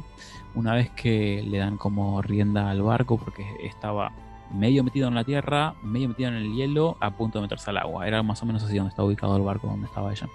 Una 0.56 0.74
vez 0.74 0.90
que 0.92 1.44
le 1.46 1.58
dan 1.58 1.76
como 1.76 2.22
rienda 2.22 2.70
al 2.70 2.82
barco, 2.82 3.18
porque 3.18 3.46
estaba 3.62 4.14
medio 4.54 4.86
metido 4.86 5.10
en 5.10 5.16
la 5.16 5.26
tierra, 5.26 5.74
medio 5.84 6.08
metido 6.08 6.30
en 6.30 6.36
el 6.36 6.54
hielo, 6.54 6.96
a 7.02 7.12
punto 7.12 7.40
de 7.40 7.42
meterse 7.42 7.72
al 7.72 7.78
agua. 7.80 8.08
Era 8.08 8.24
más 8.24 8.42
o 8.42 8.46
menos 8.46 8.64
así 8.64 8.78
donde 8.78 8.92
estaba 8.92 9.06
ubicado 9.06 9.36
el 9.36 9.44
barco 9.44 9.68
donde 9.68 9.88
estaba 9.88 10.14
ella. 10.14 10.30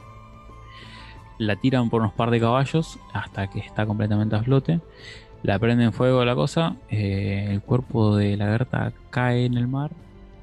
La 1.39 1.57
tiran 1.57 1.89
por 1.89 2.03
unos 2.03 2.13
par 2.13 2.31
de 2.31 2.39
caballos 2.39 2.99
hasta 3.15 3.47
que 3.49 3.61
está 3.61 3.87
completamente 3.87 4.37
a 4.37 4.43
flote. 4.43 4.83
La 5.43 5.59
prenden 5.59 5.93
fuego 5.93 6.25
la 6.25 6.35
cosa. 6.35 6.77
eh, 6.91 7.49
el 7.51 7.61
cuerpo 7.63 8.17
de 8.17 8.37
la 8.37 8.47
Gerta 8.47 8.93
cae 9.11 9.45
en 9.47 9.55
el 9.55 9.69
mar. 9.69 9.91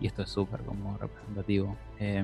Y 0.01 0.07
esto 0.07 0.23
es 0.23 0.29
súper 0.29 0.61
como 0.61 0.97
representativo. 0.97 1.75
Eh, 1.99 2.23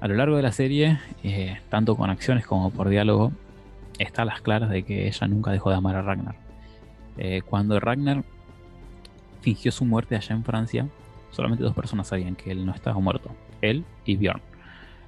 a 0.00 0.06
lo 0.06 0.14
largo 0.14 0.36
de 0.36 0.42
la 0.42 0.52
serie, 0.52 0.98
eh, 1.24 1.58
tanto 1.68 1.96
con 1.96 2.10
acciones 2.10 2.46
como 2.46 2.70
por 2.70 2.88
diálogo, 2.88 3.32
está 3.98 4.22
a 4.22 4.24
las 4.24 4.40
claras 4.40 4.70
de 4.70 4.84
que 4.84 5.08
ella 5.08 5.26
nunca 5.26 5.50
dejó 5.50 5.70
de 5.70 5.76
amar 5.76 5.96
a 5.96 6.02
Ragnar. 6.02 6.36
Eh, 7.16 7.42
cuando 7.44 7.80
Ragnar 7.80 8.22
fingió 9.40 9.72
su 9.72 9.84
muerte 9.84 10.14
allá 10.14 10.36
en 10.36 10.44
Francia, 10.44 10.88
solamente 11.30 11.64
dos 11.64 11.74
personas 11.74 12.06
sabían 12.08 12.36
que 12.36 12.52
él 12.52 12.64
no 12.64 12.72
estaba 12.72 13.00
muerto, 13.00 13.30
él 13.60 13.84
y 14.04 14.16
Bjorn. 14.16 14.40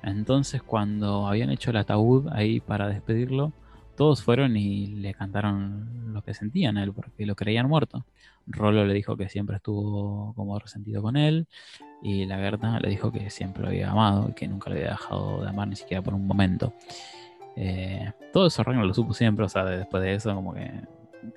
Entonces 0.02 0.62
cuando 0.62 1.28
habían 1.28 1.50
hecho 1.50 1.70
el 1.70 1.76
ataúd 1.76 2.28
ahí 2.32 2.58
para 2.58 2.88
despedirlo, 2.88 3.52
todos 4.00 4.22
fueron 4.22 4.56
y 4.56 4.86
le 4.94 5.12
cantaron 5.12 6.14
lo 6.14 6.22
que 6.22 6.32
sentían 6.32 6.78
a 6.78 6.82
él, 6.84 6.90
porque 6.94 7.26
lo 7.26 7.36
creían 7.36 7.68
muerto. 7.68 8.06
Rolo 8.46 8.86
le 8.86 8.94
dijo 8.94 9.14
que 9.14 9.28
siempre 9.28 9.56
estuvo 9.56 10.32
como 10.32 10.58
resentido 10.58 11.02
con 11.02 11.18
él, 11.18 11.46
y 12.00 12.24
la 12.24 12.38
Gerta 12.38 12.80
le 12.80 12.88
dijo 12.88 13.12
que 13.12 13.28
siempre 13.28 13.60
lo 13.62 13.68
había 13.68 13.90
amado 13.90 14.30
y 14.30 14.32
que 14.32 14.48
nunca 14.48 14.70
le 14.70 14.76
había 14.76 14.92
dejado 14.92 15.42
de 15.42 15.50
amar 15.50 15.68
ni 15.68 15.76
siquiera 15.76 16.02
por 16.02 16.14
un 16.14 16.26
momento. 16.26 16.72
Eh, 17.56 18.10
todo 18.32 18.46
eso 18.46 18.62
Ragnar 18.62 18.86
lo 18.86 18.94
supo 18.94 19.12
siempre, 19.12 19.44
o 19.44 19.50
sea, 19.50 19.66
después 19.66 20.02
de 20.02 20.14
eso, 20.14 20.34
como 20.34 20.54
que. 20.54 20.70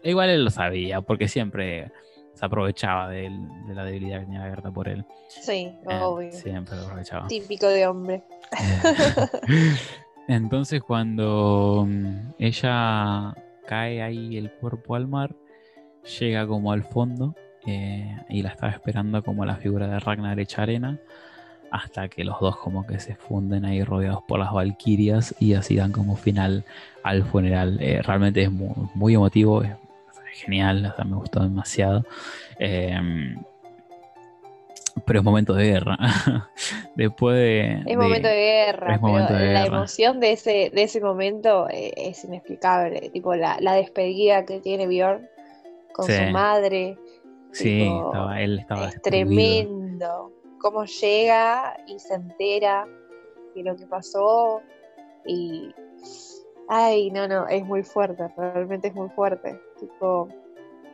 Igual 0.01 0.29
él 0.29 0.45
lo 0.45 0.49
sabía, 0.49 1.01
porque 1.01 1.27
siempre 1.27 1.91
se 2.33 2.45
aprovechaba 2.45 3.09
de, 3.09 3.25
él, 3.25 3.45
de 3.67 3.75
la 3.75 3.83
debilidad 3.83 4.19
que 4.19 4.25
tenía 4.27 4.39
la 4.39 4.49
Gerta 4.51 4.71
por 4.71 4.87
él. 4.87 5.03
Sí, 5.27 5.69
Eh, 5.89 5.99
obvio. 6.01 6.31
siempre 6.31 6.77
lo 6.77 6.83
aprovechaba. 6.83 7.27
Típico 7.27 7.67
de 7.67 7.87
hombre. 7.87 8.23
Entonces 10.27 10.81
cuando 10.81 11.85
mm, 11.87 12.33
ella 12.39 13.35
cae 13.67 14.01
ahí 14.01 14.37
el 14.37 14.51
cuerpo 14.51 14.95
al 14.95 15.07
mar, 15.07 15.35
llega 16.19 16.47
como 16.47 16.71
al 16.71 16.83
fondo 16.83 17.35
eh, 17.65 18.17
y 18.29 18.41
la 18.41 18.49
estaba 18.49 18.71
esperando 18.71 19.23
como 19.23 19.45
la 19.45 19.55
figura 19.55 19.87
de 19.87 19.99
Ragnar 19.99 20.39
hecha 20.39 20.63
arena, 20.63 20.99
hasta 21.71 22.07
que 22.07 22.23
los 22.23 22.39
dos 22.39 22.57
como 22.57 22.85
que 22.85 22.99
se 22.99 23.15
funden 23.15 23.65
ahí 23.65 23.83
rodeados 23.83 24.23
por 24.27 24.39
las 24.39 24.53
valquirias 24.53 25.35
y 25.39 25.53
así 25.55 25.75
dan 25.75 25.91
como 25.91 26.15
final 26.15 26.65
al 27.03 27.23
funeral. 27.23 27.77
Eh, 27.81 28.01
realmente 28.01 28.43
es 28.43 28.51
muy, 28.51 29.15
emotivo, 29.15 29.63
es, 29.63 29.71
genial, 30.33 30.85
o 30.85 30.95
sea, 30.95 31.05
me 31.05 31.15
gustó 31.15 31.41
demasiado. 31.41 32.05
Eh, 32.59 33.35
pero 35.05 35.19
es 35.19 35.25
momento 35.25 35.53
de 35.53 35.65
guerra. 35.65 35.97
Después 36.95 37.35
de. 37.35 37.83
Es 37.85 37.97
momento 37.97 38.27
de 38.27 38.35
guerra, 38.35 38.95
es 38.95 39.01
momento 39.01 39.27
pero 39.33 39.39
de 39.39 39.53
la 39.53 39.63
guerra. 39.63 39.77
emoción 39.77 40.19
de 40.19 40.31
ese, 40.33 40.71
de 40.73 40.83
ese 40.83 41.01
momento 41.01 41.67
eh, 41.69 41.93
es 41.95 42.23
inexplicable. 42.23 43.09
Tipo, 43.11 43.35
la, 43.35 43.57
la 43.59 43.73
despedida 43.73 44.45
que 44.45 44.59
tiene 44.59 44.87
Bjorn 44.87 45.27
con 45.93 46.05
Sí. 46.05 46.13
su 46.13 46.31
madre. 46.31 46.97
Sí, 47.51 47.81
tipo, 47.83 48.07
estaba, 48.07 48.41
él 48.41 48.59
estaba 48.59 48.87
es 48.89 49.01
tremendo. 49.01 50.31
Cómo 50.59 50.85
llega 50.85 51.75
y 51.87 51.99
se 51.99 52.13
entera 52.15 52.87
de 53.55 53.63
lo 53.63 53.75
que 53.75 53.85
pasó. 53.87 54.61
Y. 55.25 55.73
Ay, 56.69 57.11
no, 57.11 57.27
no, 57.27 57.45
es 57.47 57.65
muy 57.65 57.83
fuerte, 57.83 58.25
realmente 58.37 58.87
es 58.87 58.95
muy 58.95 59.09
fuerte. 59.09 59.59
Tipo, 59.79 60.29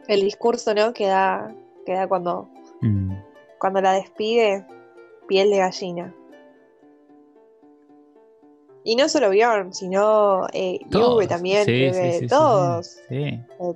el 0.07 0.21
discurso, 0.21 0.73
¿no? 0.73 0.93
Que 0.93 1.05
da, 1.05 1.53
que 1.85 1.93
da 1.93 2.07
cuando, 2.07 2.49
Mm. 2.81 3.13
Cuando 3.60 3.81
la 3.81 3.94
despide, 3.94 4.65
piel 5.27 5.49
de 5.52 5.57
gallina. 5.57 6.15
Y 8.86 8.95
no 8.95 9.10
solo 9.10 9.30
Bjorn, 9.30 9.73
sino 9.73 10.48
eh, 10.53 10.80
también, 11.27 11.65
Sí, 11.65 11.72
que 11.72 12.26
todos. 12.30 12.98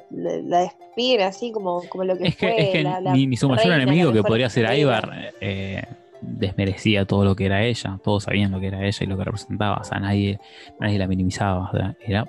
La, 0.10 0.38
la 0.38 0.60
despiden 0.62 1.28
así 1.28 1.52
como, 1.52 1.84
como 1.90 2.06
lo 2.06 2.18
que 2.18 2.30
Es 2.30 2.36
que, 2.38 2.48
fue. 2.48 2.62
es 2.62 2.70
que 2.70 2.84
la- 2.84 3.02
la 3.02 3.14
ni, 3.14 3.28
ni 3.28 3.36
su 3.38 3.48
mayor 3.50 3.68
reina, 3.68 3.84
enemigo, 3.84 4.12
que 4.14 4.24
podría 4.24 4.50
ser. 4.50 4.64
Ivar, 4.78 5.34
eh, 5.42 5.84
desmerecía 6.22 7.06
todo 7.06 7.26
lo 7.26 7.36
que 7.36 7.46
era 7.46 7.64
ella. 7.64 8.00
Todos 8.02 8.24
sabían 8.24 8.52
lo 8.52 8.60
que 8.62 8.68
era 8.68 8.84
ella 8.86 8.98
y 9.02 9.06
lo 9.06 9.18
que 9.18 9.24
representaba. 9.26 9.78
O 9.82 9.84
sea, 9.84 10.00
nadie, 10.00 10.40
nadie 10.80 10.98
la 10.98 11.08
minimizaba. 11.08 11.70
o 11.70 11.72
sea, 11.78 11.96
era. 12.00 12.26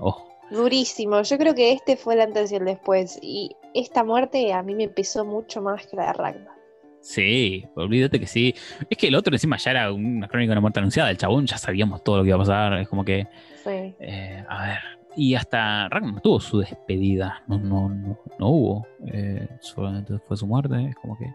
ojo. 0.00 0.29
Durísimo. 0.50 1.22
Yo 1.22 1.38
creo 1.38 1.54
que 1.54 1.72
este 1.72 1.96
fue 1.96 2.14
el 2.14 2.20
antes 2.22 2.50
y 2.52 2.56
el 2.56 2.64
después. 2.64 3.18
Y 3.22 3.54
esta 3.74 4.04
muerte 4.04 4.52
a 4.52 4.62
mí 4.62 4.74
me 4.74 4.88
pesó 4.88 5.24
mucho 5.24 5.62
más 5.62 5.86
que 5.86 5.96
la 5.96 6.06
de 6.06 6.12
Ragnar. 6.12 6.54
Sí, 7.00 7.64
olvídate 7.76 8.20
que 8.20 8.26
sí. 8.26 8.54
Es 8.90 8.98
que 8.98 9.08
el 9.08 9.14
otro 9.14 9.34
encima 9.34 9.56
ya 9.56 9.70
era 9.70 9.92
una 9.92 10.28
crónica 10.28 10.50
de 10.50 10.54
una 10.54 10.60
muerte 10.60 10.80
anunciada. 10.80 11.10
El 11.10 11.16
chabón 11.16 11.46
ya 11.46 11.56
sabíamos 11.56 12.04
todo 12.04 12.18
lo 12.18 12.22
que 12.22 12.28
iba 12.28 12.36
a 12.36 12.40
pasar. 12.40 12.74
Es 12.74 12.88
como 12.88 13.04
que. 13.04 13.26
Sí. 13.64 13.94
Eh, 14.00 14.44
a 14.48 14.66
ver. 14.66 14.78
Y 15.16 15.34
hasta 15.34 15.88
Ragnar 15.88 16.20
tuvo 16.20 16.40
su 16.40 16.58
despedida. 16.58 17.42
No, 17.46 17.58
no, 17.58 17.88
no, 17.88 18.18
no 18.38 18.48
hubo. 18.48 18.86
Eh, 19.06 19.48
solamente 19.60 20.18
fue 20.18 20.36
su 20.36 20.46
muerte. 20.46 20.74
Es 20.90 20.94
como 20.96 21.16
que. 21.16 21.32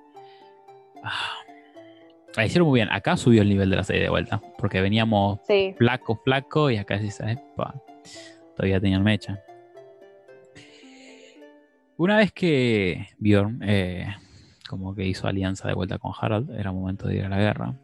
Ah. 1.03 1.31
La 2.35 2.45
hicieron 2.45 2.67
muy 2.67 2.79
bien. 2.79 2.89
Acá 2.91 3.15
subió 3.17 3.41
el 3.41 3.49
nivel 3.49 3.69
de 3.69 3.77
la 3.77 3.83
serie 3.83 4.03
de 4.03 4.09
vuelta. 4.09 4.41
Porque 4.57 4.81
veníamos 4.81 5.39
Sí. 5.47 5.73
flaco, 5.77 6.19
flaco. 6.23 6.69
Y 6.69 6.77
acá 6.77 6.99
sí 6.99 7.09
sabes. 7.09 7.39
Todavía 8.55 8.79
tenían 8.79 9.03
mecha. 9.03 9.43
Una 11.97 12.17
vez 12.17 12.31
que 12.31 13.07
Bjorn 13.19 13.61
eh, 13.63 14.07
como 14.67 14.95
que 14.95 15.05
hizo 15.05 15.27
alianza 15.27 15.67
de 15.67 15.73
vuelta 15.73 15.97
con 15.97 16.11
Harald, 16.19 16.51
era 16.51 16.71
momento 16.71 17.07
de 17.07 17.17
ir 17.17 17.25
a 17.25 17.29
la 17.29 17.37
guerra. 17.37 17.75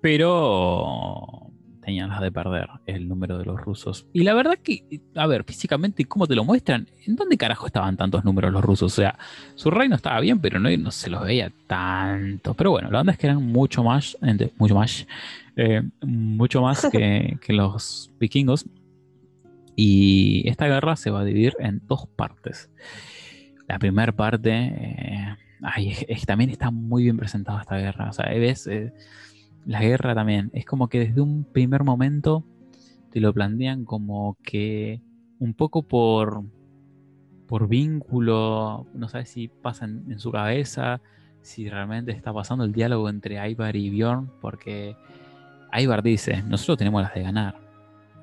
Pero 0.00 1.47
tenían 1.88 2.10
las 2.10 2.20
de 2.20 2.30
perder 2.30 2.68
el 2.84 3.08
número 3.08 3.38
de 3.38 3.46
los 3.46 3.58
rusos. 3.58 4.06
Y 4.12 4.22
la 4.22 4.34
verdad 4.34 4.58
que, 4.62 5.00
a 5.14 5.26
ver, 5.26 5.42
físicamente, 5.44 6.04
¿cómo 6.04 6.26
te 6.26 6.34
lo 6.34 6.44
muestran? 6.44 6.86
¿En 7.06 7.16
dónde 7.16 7.38
carajo 7.38 7.66
estaban 7.66 7.96
tantos 7.96 8.24
números 8.26 8.52
los 8.52 8.62
rusos? 8.62 8.92
O 8.92 8.94
sea, 8.94 9.18
su 9.54 9.70
reino 9.70 9.96
estaba 9.96 10.20
bien, 10.20 10.38
pero 10.38 10.60
no, 10.60 10.68
no 10.76 10.90
se 10.90 11.08
los 11.08 11.22
veía 11.22 11.50
tanto. 11.66 12.52
Pero 12.52 12.72
bueno, 12.72 12.90
la 12.90 13.00
onda 13.00 13.12
es 13.14 13.18
que 13.18 13.26
eran 13.26 13.42
mucho 13.42 13.82
más, 13.82 14.18
mucho 14.58 14.74
más, 14.74 15.06
eh, 15.56 15.80
mucho 16.02 16.60
más 16.60 16.86
que, 16.92 17.38
que 17.46 17.52
los 17.54 18.10
vikingos. 18.20 18.66
Y 19.74 20.46
esta 20.48 20.66
guerra 20.66 20.94
se 20.96 21.10
va 21.10 21.20
a 21.20 21.24
dividir 21.24 21.54
en 21.58 21.80
dos 21.86 22.06
partes. 22.16 22.68
La 23.66 23.78
primera 23.78 24.12
parte, 24.12 24.50
eh, 24.52 25.36
ay, 25.62 25.90
es- 25.92 26.04
es- 26.06 26.26
también 26.26 26.50
está 26.50 26.70
muy 26.70 27.04
bien 27.04 27.16
presentada 27.16 27.62
esta 27.62 27.76
guerra. 27.78 28.10
O 28.10 28.12
sea, 28.12 28.26
ves, 28.28 28.66
eh, 28.66 28.92
la 29.66 29.80
guerra 29.80 30.14
también. 30.14 30.50
Es 30.54 30.64
como 30.64 30.88
que 30.88 31.00
desde 31.00 31.20
un 31.20 31.44
primer 31.44 31.84
momento 31.84 32.44
te 33.10 33.20
lo 33.20 33.32
plantean 33.32 33.84
como 33.84 34.36
que 34.42 35.00
un 35.38 35.54
poco 35.54 35.82
por, 35.82 36.42
por 37.46 37.68
vínculo, 37.68 38.86
no 38.94 39.08
sabes 39.08 39.30
si 39.30 39.48
pasa 39.48 39.86
en, 39.86 40.18
su 40.18 40.30
cabeza, 40.30 41.00
si 41.42 41.68
realmente 41.68 42.12
está 42.12 42.32
pasando 42.32 42.64
el 42.64 42.72
diálogo 42.72 43.08
entre 43.08 43.48
Ivar 43.50 43.76
y 43.76 43.90
Bjorn, 43.90 44.30
porque 44.40 44.96
Ivar 45.72 46.02
dice, 46.02 46.42
nosotros 46.42 46.78
tenemos 46.78 47.02
las 47.02 47.14
de 47.14 47.22
ganar. 47.22 47.67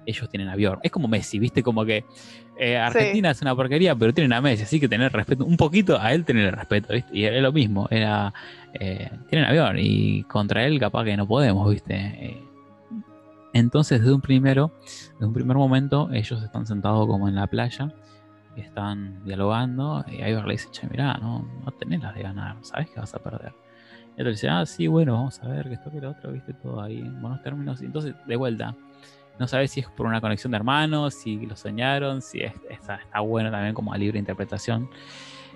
Ellos 0.05 0.29
tienen 0.29 0.49
a 0.49 0.55
Bjorn. 0.55 0.79
Es 0.83 0.91
como 0.91 1.07
Messi, 1.07 1.39
¿viste? 1.39 1.63
Como 1.63 1.85
que 1.85 2.05
eh, 2.57 2.77
Argentina 2.77 3.31
es 3.31 3.41
una 3.41 3.55
porquería, 3.55 3.95
pero 3.95 4.13
tienen 4.13 4.33
a 4.33 4.41
Messi, 4.41 4.63
así 4.63 4.79
que 4.79 4.87
tener 4.87 5.11
respeto, 5.11 5.45
un 5.45 5.57
poquito 5.57 5.99
a 5.99 6.13
él 6.13 6.25
tener 6.25 6.45
el 6.45 6.51
respeto, 6.53 6.93
¿viste? 6.93 7.17
Y 7.17 7.23
era 7.23 7.39
lo 7.41 7.51
mismo, 7.51 7.87
era, 7.89 8.33
eh, 8.73 9.09
tienen 9.29 9.49
a 9.49 9.53
Bjorn 9.53 9.79
y 9.79 10.23
contra 10.23 10.65
él 10.65 10.79
capaz 10.79 11.03
que 11.05 11.17
no 11.17 11.27
podemos, 11.27 11.69
¿viste? 11.69 11.95
Eh, 11.95 12.43
entonces, 13.53 14.01
desde 14.01 14.13
un 14.13 14.21
primero, 14.21 14.71
desde 15.13 15.25
un 15.25 15.33
primer 15.33 15.55
momento, 15.55 16.09
ellos 16.11 16.43
están 16.43 16.65
sentados 16.65 17.07
como 17.07 17.29
en 17.29 17.35
la 17.35 17.47
playa, 17.47 17.93
y 18.55 18.61
están 18.61 19.23
dialogando, 19.25 20.05
y 20.07 20.23
Ivar 20.23 20.45
le 20.45 20.53
dice, 20.53 20.69
che, 20.71 20.87
mirá, 20.87 21.17
no, 21.17 21.47
no 21.63 21.71
tenés 21.71 22.01
las 22.01 22.15
de 22.15 22.23
ganar, 22.23 22.57
sabes 22.61 22.89
que 22.89 22.99
vas 22.99 23.13
a 23.13 23.19
perder. 23.19 23.53
Y 24.17 24.21
otro 24.21 24.31
dice, 24.31 24.47
ah, 24.47 24.65
sí, 24.65 24.87
bueno, 24.87 25.13
vamos 25.13 25.41
a 25.43 25.47
ver, 25.47 25.67
que 25.67 25.73
esto 25.73 25.91
que 25.91 25.99
lo 25.99 26.11
otro, 26.11 26.31
viste, 26.31 26.53
todo 26.53 26.81
ahí 26.81 26.99
en 26.99 27.21
buenos 27.21 27.41
términos. 27.43 27.81
Y 27.81 27.85
entonces, 27.85 28.15
de 28.25 28.35
vuelta, 28.37 28.73
no 29.39 29.47
sabes 29.47 29.71
si 29.71 29.81
es 29.81 29.87
por 29.89 30.05
una 30.05 30.21
conexión 30.21 30.51
de 30.51 30.57
hermanos, 30.57 31.13
si 31.13 31.45
lo 31.45 31.55
soñaron, 31.55 32.21
si 32.21 32.41
es- 32.41 32.53
está, 32.69 32.95
está 32.95 33.19
bueno 33.19 33.51
también 33.51 33.73
como 33.73 33.93
a 33.93 33.97
libre 33.97 34.17
interpretación. 34.19 34.89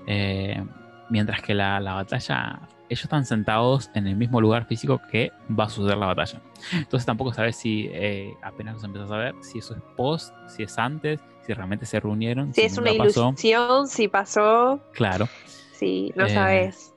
Eh, 0.08 0.64
mientras 1.10 1.42
que 1.42 1.54
la, 1.54 1.80
la 1.80 1.94
batalla, 1.96 2.60
ellos 2.90 3.04
están 3.04 3.26
sentados 3.26 3.90
en 3.94 4.08
el 4.08 4.16
mismo 4.16 4.42
lugar 4.42 4.66
físico 4.66 5.02
que 5.12 5.32
va 5.58 5.66
a 5.66 5.70
suceder 5.70 5.98
la 5.98 6.08
batalla. 6.08 6.42
Entonces 6.74 7.06
tampoco 7.06 7.34
sabes 7.34 7.56
si 7.56 7.88
eh, 7.92 8.34
apenas 8.42 8.76
los 8.76 8.84
empiezas 8.84 9.12
a 9.12 9.18
ver, 9.18 9.36
si 9.42 9.60
eso 9.60 9.76
es 9.76 9.82
post, 9.96 10.34
si 10.48 10.64
es 10.64 10.78
antes, 10.78 11.20
si 11.46 11.54
realmente 11.54 11.86
se 11.86 12.00
reunieron, 12.00 12.54
Si 12.54 12.62
es 12.62 12.78
una 12.78 12.92
pasó. 12.98 13.30
ilusión, 13.30 13.88
si 13.88 14.08
pasó, 14.08 14.80
Claro. 14.94 15.28
si 15.74 16.12
no 16.16 16.26
Eh, 16.26 16.30
sabes. 16.30 16.89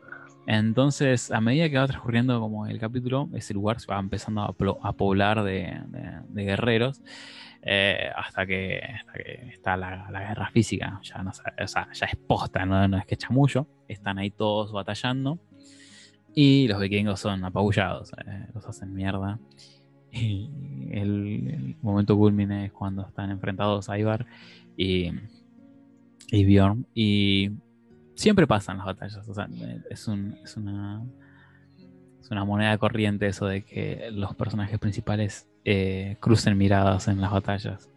Entonces, 0.47 1.31
a 1.31 1.41
medida 1.41 1.69
que 1.71 1.79
va 1.79 1.87
transcurriendo 1.87 2.41
como 2.41 2.67
el 2.67 2.79
capítulo, 2.79 3.29
ese 3.35 3.55
lugar 3.55 3.81
se 3.81 3.87
va 3.87 3.99
empezando 3.99 4.43
a, 4.43 4.93
poblar 4.93 5.45
de, 5.45 5.81
guerreros 6.35 7.01
eh, 7.63 8.11
hasta, 8.17 8.45
que, 8.47 8.81
está 9.53 9.77
la, 9.77 10.09
guerra 10.11 10.51
física. 10.51 11.01
Ya, 11.03 11.23
no, 11.23 11.31
ya 11.61 12.07
es 12.07 12.17
posta, 12.27 12.67
¿no? 12.67 12.89
no 12.89 12.99
es 12.99 13.07
que 13.07 13.17
chamullo. 13.17 13.69
Están 13.87 14.19
ahí 14.19 14.31
todos 14.31 14.73
batallando 14.73 15.39
y 16.35 16.67
los 16.67 16.81
vikingos 16.81 17.21
son 17.21 17.45
apabullados, 17.45 18.13
eh, 18.27 18.47
los 18.55 18.67
hacen 18.67 18.95
mierda. 18.95 19.39
Y 20.11 20.51
el, 20.91 21.49
el 21.49 21.77
momento 21.83 22.17
culmine 22.17 22.67
es 22.67 22.73
cuando 22.73 23.07
están 23.07 23.31
enfrentados 23.31 23.89
a 23.89 23.99
Ivar 23.99 24.27
y, 24.77 25.11
y 26.31 26.45
Bjorn. 26.45 26.87
Y 26.95 27.53
siempre 28.23 28.47
pasan 28.47 28.79
las 28.79 28.87
batallas. 28.87 29.29
O 29.29 29.35
sea, 29.35 29.49
es, 29.91 30.07
un- 30.09 30.37
es 30.45 30.57
una, 30.57 31.03
es 32.21 32.31
una 32.31 32.45
moneda 32.45 32.79
corriente 32.79 33.27
eso 33.27 33.47
de 33.47 33.63
que 33.63 34.09
los 34.13 34.35
personajes 34.35 34.79
principales 34.79 35.49
eh, 35.65 36.17
crucen 36.21 36.57
miradas 36.57 37.09
en 37.09 37.21
las 37.21 37.33
batallas. 37.33 37.89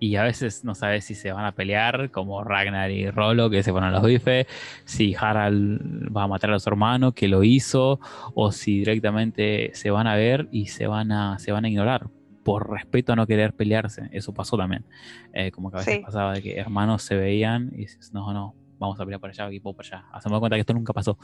Y 0.00 0.14
a 0.14 0.22
veces 0.22 0.64
no 0.64 0.76
sabes 0.76 1.04
si 1.06 1.16
se 1.16 1.32
van 1.32 1.44
a 1.44 1.52
pelear, 1.52 2.12
como 2.12 2.44
Ragnar 2.44 2.90
y 2.92 3.10
Rolo, 3.10 3.50
que 3.50 3.64
se 3.64 3.72
a 3.72 3.90
los 3.90 4.02
bifes, 4.04 4.46
si 4.84 5.16
Harald 5.18 6.16
va 6.16 6.22
a 6.24 6.28
matar 6.28 6.52
a 6.52 6.58
su 6.60 6.68
hermano, 6.68 7.10
que 7.12 7.26
lo 7.26 7.42
hizo, 7.42 7.98
o 8.34 8.52
si 8.52 8.78
directamente 8.78 9.70
se 9.74 9.90
van 9.90 10.06
a 10.06 10.14
ver 10.14 10.48
y 10.52 10.66
se 10.66 10.86
van 10.86 11.10
a, 11.10 11.40
se 11.40 11.50
van 11.50 11.64
a 11.64 11.68
ignorar, 11.68 12.06
por 12.44 12.70
respeto 12.70 13.12
a 13.12 13.16
no 13.16 13.26
querer 13.26 13.54
pelearse. 13.54 14.08
Eso 14.12 14.32
pasó 14.32 14.56
también. 14.56 14.84
Eh, 15.32 15.50
como 15.50 15.70
que 15.72 15.78
a 15.78 15.80
veces 15.80 15.94
Sí. 15.96 16.00
pasaba 16.04 16.32
de 16.34 16.42
que 16.42 16.56
hermanos 16.58 17.02
se 17.02 17.16
veían 17.16 17.70
y 17.72 17.78
dices, 17.78 18.12
no, 18.14 18.32
no, 18.32 18.54
vamos 18.78 18.98
a 19.00 19.04
pelear 19.04 19.20
para 19.20 19.32
allá, 19.32 19.48
equipo 19.48 19.74
para 19.74 19.88
allá. 19.88 20.04
Hacemos 20.12 20.38
cuenta 20.40 20.56
que 20.56 20.60
esto 20.60 20.74
nunca 20.74 20.92
pasó. 20.92 21.18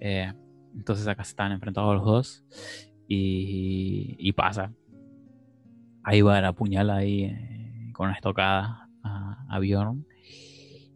Eh, 0.00 0.32
entonces 0.76 1.06
acá 1.06 1.24
se 1.24 1.30
están 1.30 1.52
enfrentados 1.52 1.94
los 1.94 2.04
dos 2.04 2.44
y, 3.08 4.16
y 4.18 4.32
pasa. 4.32 4.72
Ahí 6.02 6.20
va 6.22 6.40
la 6.40 6.52
puñala 6.52 6.96
ahí 6.96 7.24
eh, 7.24 7.90
con 7.92 8.06
una 8.08 8.16
estocada 8.16 8.88
a, 9.02 9.46
a 9.48 9.58
Bjorn 9.58 10.06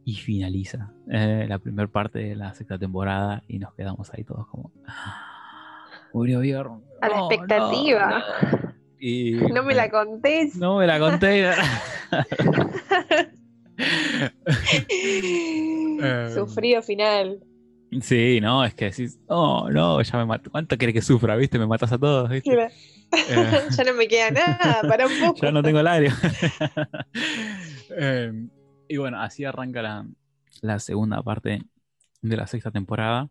y 0.04 0.14
finaliza 0.14 0.92
eh, 1.10 1.46
la 1.48 1.58
primera 1.58 1.88
parte 1.88 2.18
de 2.18 2.36
la 2.36 2.54
sexta 2.54 2.78
temporada 2.78 3.42
y 3.46 3.58
nos 3.58 3.74
quedamos 3.74 4.10
ahí 4.14 4.24
todos 4.24 4.46
como 4.48 4.72
"Ah, 4.86 5.84
murió 6.14 6.40
Bjorn 6.40 6.82
A 7.02 7.08
la 7.08 7.16
No, 7.16 7.30
expectativa. 7.30 8.18
no". 8.18 8.68
Y 9.00 9.32
No 9.54 9.62
me 9.62 9.74
la 9.74 9.90
contés. 9.90 10.56
no 10.56 10.78
me 10.78 10.86
la 10.86 10.98
conté 10.98 11.50
Eh, 16.00 16.30
Sufrido 16.34 16.82
final. 16.82 17.40
Sí, 18.02 18.40
no, 18.40 18.64
es 18.64 18.74
que 18.74 18.86
decís, 18.86 19.18
oh, 19.28 19.68
no, 19.70 20.00
ya 20.02 20.18
me 20.18 20.26
mato. 20.26 20.50
¿Cuánto 20.50 20.76
querés 20.76 20.94
que 20.94 21.02
sufra, 21.02 21.36
viste? 21.36 21.58
Me 21.58 21.66
matas 21.66 21.92
a 21.92 21.98
todos, 21.98 22.28
viste. 22.28 22.52
Eh, 22.54 22.70
ya 23.76 23.84
no 23.84 23.94
me 23.94 24.06
queda 24.06 24.30
nada, 24.30 24.82
para 24.82 25.06
un 25.06 25.12
poco. 25.20 25.40
ya 25.40 25.50
no 25.50 25.62
tengo 25.62 25.80
el 25.80 25.86
aire. 25.86 26.10
Eh, 28.00 28.30
y 28.86 28.98
bueno, 28.98 29.18
así 29.18 29.46
arranca 29.46 29.80
la, 29.80 30.06
la 30.60 30.78
segunda 30.78 31.22
parte 31.22 31.62
de 32.20 32.36
la 32.36 32.46
sexta 32.46 32.70
temporada. 32.70 33.30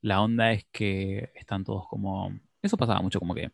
La 0.00 0.22
onda 0.22 0.52
es 0.52 0.64
que 0.70 1.30
están 1.34 1.64
todos 1.64 1.88
como. 1.88 2.32
Eso 2.62 2.76
pasaba 2.76 3.02
mucho, 3.02 3.18
como 3.18 3.34
que 3.34 3.50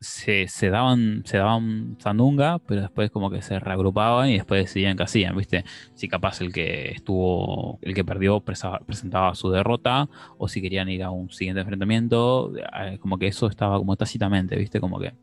se, 0.00 0.46
daban, 0.70 1.22
se 1.24 1.38
daban 1.38 1.96
sandunga, 1.98 2.58
pero 2.60 2.82
después 2.82 3.10
como 3.10 3.30
que 3.30 3.42
se 3.42 3.58
reagrupaban 3.58 4.28
y 4.28 4.34
después 4.34 4.64
decidían 4.64 4.96
qué 4.96 5.02
hacían, 5.02 5.36
¿viste? 5.36 5.64
Si 5.94 6.08
capaz 6.08 6.40
el 6.40 6.52
que 6.52 6.92
estuvo, 6.92 7.78
el 7.82 7.94
que 7.94 8.04
perdió 8.04 8.40
presentaba 8.40 9.34
su 9.34 9.50
derrota, 9.50 10.08
o 10.38 10.48
si 10.48 10.62
querían 10.62 10.88
ir 10.88 11.02
a 11.02 11.10
un 11.10 11.30
siguiente 11.30 11.60
enfrentamiento, 11.60 12.52
eh, 12.56 12.98
como 12.98 13.18
que 13.18 13.26
eso 13.26 13.48
estaba 13.48 13.78
como 13.78 13.96
tácitamente, 13.96 14.56
¿viste? 14.56 14.80
Como 14.80 15.00
que 15.00 15.14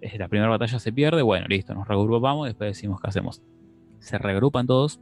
eh, 0.00 0.18
la 0.18 0.28
primera 0.28 0.48
batalla 0.48 0.78
se 0.78 0.92
pierde, 0.92 1.22
bueno, 1.22 1.46
listo, 1.48 1.74
nos 1.74 1.86
reagrupamos 1.86 2.46
y 2.46 2.50
después 2.50 2.70
decimos 2.70 3.00
qué 3.00 3.08
hacemos. 3.08 3.42
Se 3.98 4.16
reagrupan 4.16 4.66
todos 4.66 5.00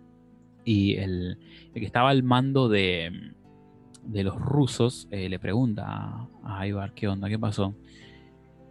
y 0.64 0.96
el, 0.96 1.38
el 1.74 1.80
que 1.80 1.86
estaba 1.86 2.10
al 2.10 2.24
mando 2.24 2.68
de, 2.68 3.34
de 4.06 4.24
los 4.24 4.36
rusos 4.36 5.08
eh, 5.10 5.28
le 5.28 5.38
pregunta 5.38 6.28
a, 6.44 6.66
Ivar, 6.66 6.92
¿qué 6.94 7.08
onda? 7.08 7.28
¿Qué 7.28 7.38
pasó? 7.38 7.74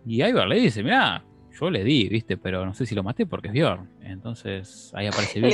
Y 0.06 0.24
Ivar 0.24 0.48
le 0.48 0.60
dice, 0.60 0.84
mira, 0.84 1.24
yo 1.60 1.70
le 1.70 1.84
di, 1.84 2.08
viste, 2.10 2.38
pero 2.38 2.66
no 2.66 2.74
sé 2.74 2.86
si 2.86 2.94
lo 2.96 3.04
maté 3.04 3.26
porque 3.26 3.48
es 3.48 3.54
Bjorn. 3.54 3.90
Entonces 4.02 4.92
ahí 4.96 5.08
aparece 5.08 5.40
di- 5.40 5.46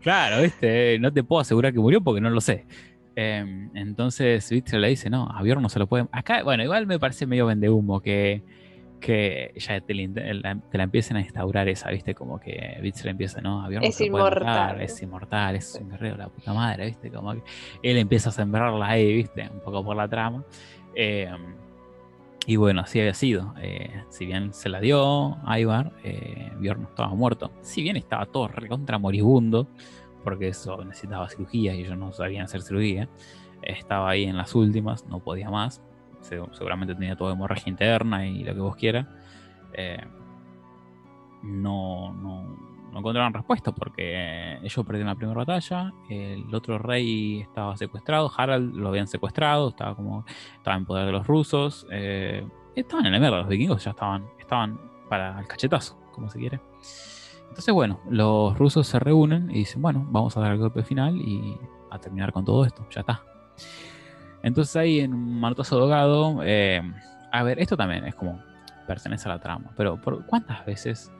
Claro, 0.00 0.40
viste, 0.42 0.98
no 0.98 1.12
te 1.12 1.22
puedo 1.22 1.40
asegurar 1.40 1.72
que 1.72 1.78
murió 1.78 2.00
porque 2.00 2.20
no 2.20 2.30
lo 2.30 2.40
sé. 2.40 2.64
Eh, 3.16 3.68
entonces 3.74 4.50
Witcher 4.50 4.80
le 4.80 4.88
dice, 4.88 5.10
no, 5.10 5.28
a 5.30 5.42
Bjorn 5.42 5.60
no 5.62 5.68
se 5.68 5.78
lo 5.78 5.86
puede. 5.86 6.06
Acá, 6.12 6.42
bueno, 6.42 6.62
igual 6.62 6.86
me 6.86 6.98
parece 6.98 7.26
medio 7.26 7.44
vendehumo 7.46 8.00
que, 8.00 8.42
que 9.00 9.52
ya 9.56 9.80
te, 9.80 9.94
la 9.94 10.58
te 10.70 10.80
empiecen 10.80 11.16
a 11.16 11.20
instaurar 11.20 11.68
esa, 11.68 11.90
viste, 11.90 12.14
como 12.14 12.38
que 12.40 12.78
Witcher 12.82 13.08
empieza, 13.08 13.40
no, 13.42 13.62
a 13.62 13.68
Bjorn 13.68 13.82
no 13.82 13.88
Es 13.88 13.96
se 13.96 14.04
lo 14.06 14.10
puede 14.12 14.24
matar, 14.24 14.46
inmortal. 14.70 14.80
es 14.80 15.02
inmortal, 15.02 15.56
es 15.56 15.74
un 15.82 15.90
guerrero, 15.90 16.16
la 16.16 16.28
puta 16.28 16.54
madre, 16.54 16.86
viste, 16.86 17.10
como 17.10 17.34
que 17.34 17.42
él 17.82 17.98
empieza 17.98 18.28
a 18.30 18.32
sembrarla 18.32 18.86
ahí, 18.88 19.12
viste, 19.12 19.48
un 19.52 19.60
poco 19.60 19.84
por 19.84 19.96
la 19.96 20.08
trama. 20.08 20.44
Eh, 20.94 21.28
y 22.46 22.56
bueno, 22.56 22.80
así 22.80 22.98
había 23.00 23.14
sido. 23.14 23.54
Eh, 23.60 24.02
si 24.08 24.26
bien 24.26 24.52
se 24.52 24.68
la 24.68 24.80
dio 24.80 25.36
Ivar, 25.46 25.92
eh, 26.02 26.52
Bjorn 26.58 26.84
estaba 26.84 27.08
muerto. 27.14 27.50
Si 27.62 27.82
bien 27.82 27.96
estaba 27.96 28.26
todo 28.26 28.48
recontra 28.48 28.98
moribundo, 28.98 29.68
porque 30.24 30.48
eso 30.48 30.82
necesitaba 30.84 31.28
cirugía 31.28 31.74
y 31.74 31.80
ellos 31.82 31.96
no 31.98 32.12
sabían 32.12 32.44
hacer 32.44 32.62
cirugía. 32.62 33.08
Estaba 33.62 34.10
ahí 34.10 34.24
en 34.24 34.36
las 34.36 34.54
últimas, 34.54 35.06
no 35.06 35.20
podía 35.20 35.50
más. 35.50 35.82
Se- 36.22 36.40
seguramente 36.52 36.94
tenía 36.94 37.16
toda 37.16 37.32
hemorragia 37.34 37.70
interna 37.70 38.26
y 38.26 38.42
lo 38.42 38.54
que 38.54 38.60
vos 38.60 38.76
quieras. 38.76 39.06
Eh, 39.74 40.02
no, 41.42 42.12
no, 42.14 42.69
no 42.92 42.98
encontraron 42.98 43.32
respuesta 43.32 43.72
porque 43.72 44.58
ellos 44.62 44.86
perdieron 44.86 45.08
la 45.08 45.14
primera 45.14 45.38
batalla. 45.38 45.92
El 46.08 46.54
otro 46.54 46.78
rey 46.78 47.40
estaba 47.40 47.76
secuestrado, 47.76 48.30
Harald 48.36 48.74
lo 48.74 48.88
habían 48.88 49.06
secuestrado, 49.06 49.70
estaba 49.70 49.94
como 49.94 50.24
estaba 50.56 50.76
en 50.76 50.84
poder 50.84 51.06
de 51.06 51.12
los 51.12 51.26
rusos. 51.26 51.86
eh, 51.90 52.46
estaban 52.74 53.06
en 53.06 53.12
la 53.12 53.18
mierda, 53.18 53.38
los 53.38 53.48
vikingos 53.48 53.84
ya 53.84 53.90
estaban, 53.90 54.24
estaban 54.38 54.80
para 55.08 55.40
el 55.40 55.46
cachetazo, 55.46 55.98
como 56.12 56.28
se 56.30 56.38
quiere. 56.38 56.60
Entonces, 57.48 57.74
bueno, 57.74 58.00
los 58.08 58.56
rusos 58.56 58.86
se 58.86 58.98
reúnen 58.98 59.50
y 59.50 59.60
dicen, 59.60 59.82
bueno, 59.82 60.06
vamos 60.08 60.36
a 60.36 60.40
dar 60.40 60.52
el 60.52 60.58
golpe 60.58 60.82
final 60.82 61.16
y 61.16 61.58
a 61.90 61.98
terminar 61.98 62.32
con 62.32 62.44
todo 62.44 62.64
esto, 62.64 62.86
ya 62.90 63.00
está. 63.00 63.22
Entonces 64.42 64.74
ahí 64.76 65.00
en 65.00 65.12
un 65.12 65.40
manotazo 65.40 65.80
ahogado, 65.80 66.40
eh, 66.44 66.80
a 67.32 67.42
ver, 67.42 67.60
esto 67.60 67.76
también 67.76 68.04
es 68.06 68.14
como 68.14 68.40
pertenece 68.86 69.28
a 69.28 69.32
la 69.32 69.40
trama, 69.40 69.70
pero 69.76 70.00
¿por 70.00 70.24
cuántas 70.26 70.64
veces 70.64 71.12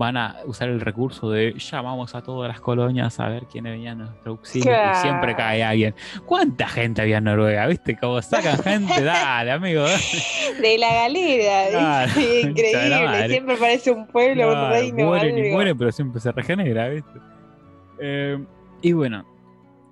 van 0.00 0.16
a 0.16 0.36
usar 0.46 0.70
el 0.70 0.80
recurso 0.80 1.30
de 1.30 1.52
llamamos 1.58 2.14
a 2.14 2.22
todas 2.22 2.48
las 2.48 2.58
colonias 2.58 3.20
a 3.20 3.28
ver 3.28 3.44
quién 3.44 3.64
venía 3.64 3.92
a 3.92 3.94
nuestro 3.94 4.32
auxilio 4.32 4.72
y 4.72 4.94
siempre 4.96 5.36
cae 5.36 5.62
alguien? 5.62 5.94
¿Cuánta 6.24 6.66
gente 6.66 7.02
había 7.02 7.18
en 7.18 7.24
Noruega? 7.24 7.66
¿Viste? 7.66 7.98
Como 7.98 8.20
sacan 8.22 8.56
gente, 8.62 9.04
dale, 9.04 9.50
amigo. 9.50 9.84
De 10.62 10.78
la 10.78 10.94
galera, 10.94 11.70
la 11.70 12.06
increíble. 12.06 13.28
Siempre 13.28 13.56
parece 13.58 13.90
un 13.90 14.06
pueblo, 14.06 14.46
un 14.48 14.52
Claro, 14.54 14.70
reino, 14.70 15.04
mueren 15.06 15.36
y 15.36 15.40
algo. 15.42 15.52
mueren, 15.52 15.76
pero 15.78 15.92
siempre 15.92 16.18
se 16.22 16.32
regenera, 16.32 16.88
¿viste? 16.88 17.20
Eh, 18.00 18.42
y 18.80 18.92
bueno, 18.92 19.26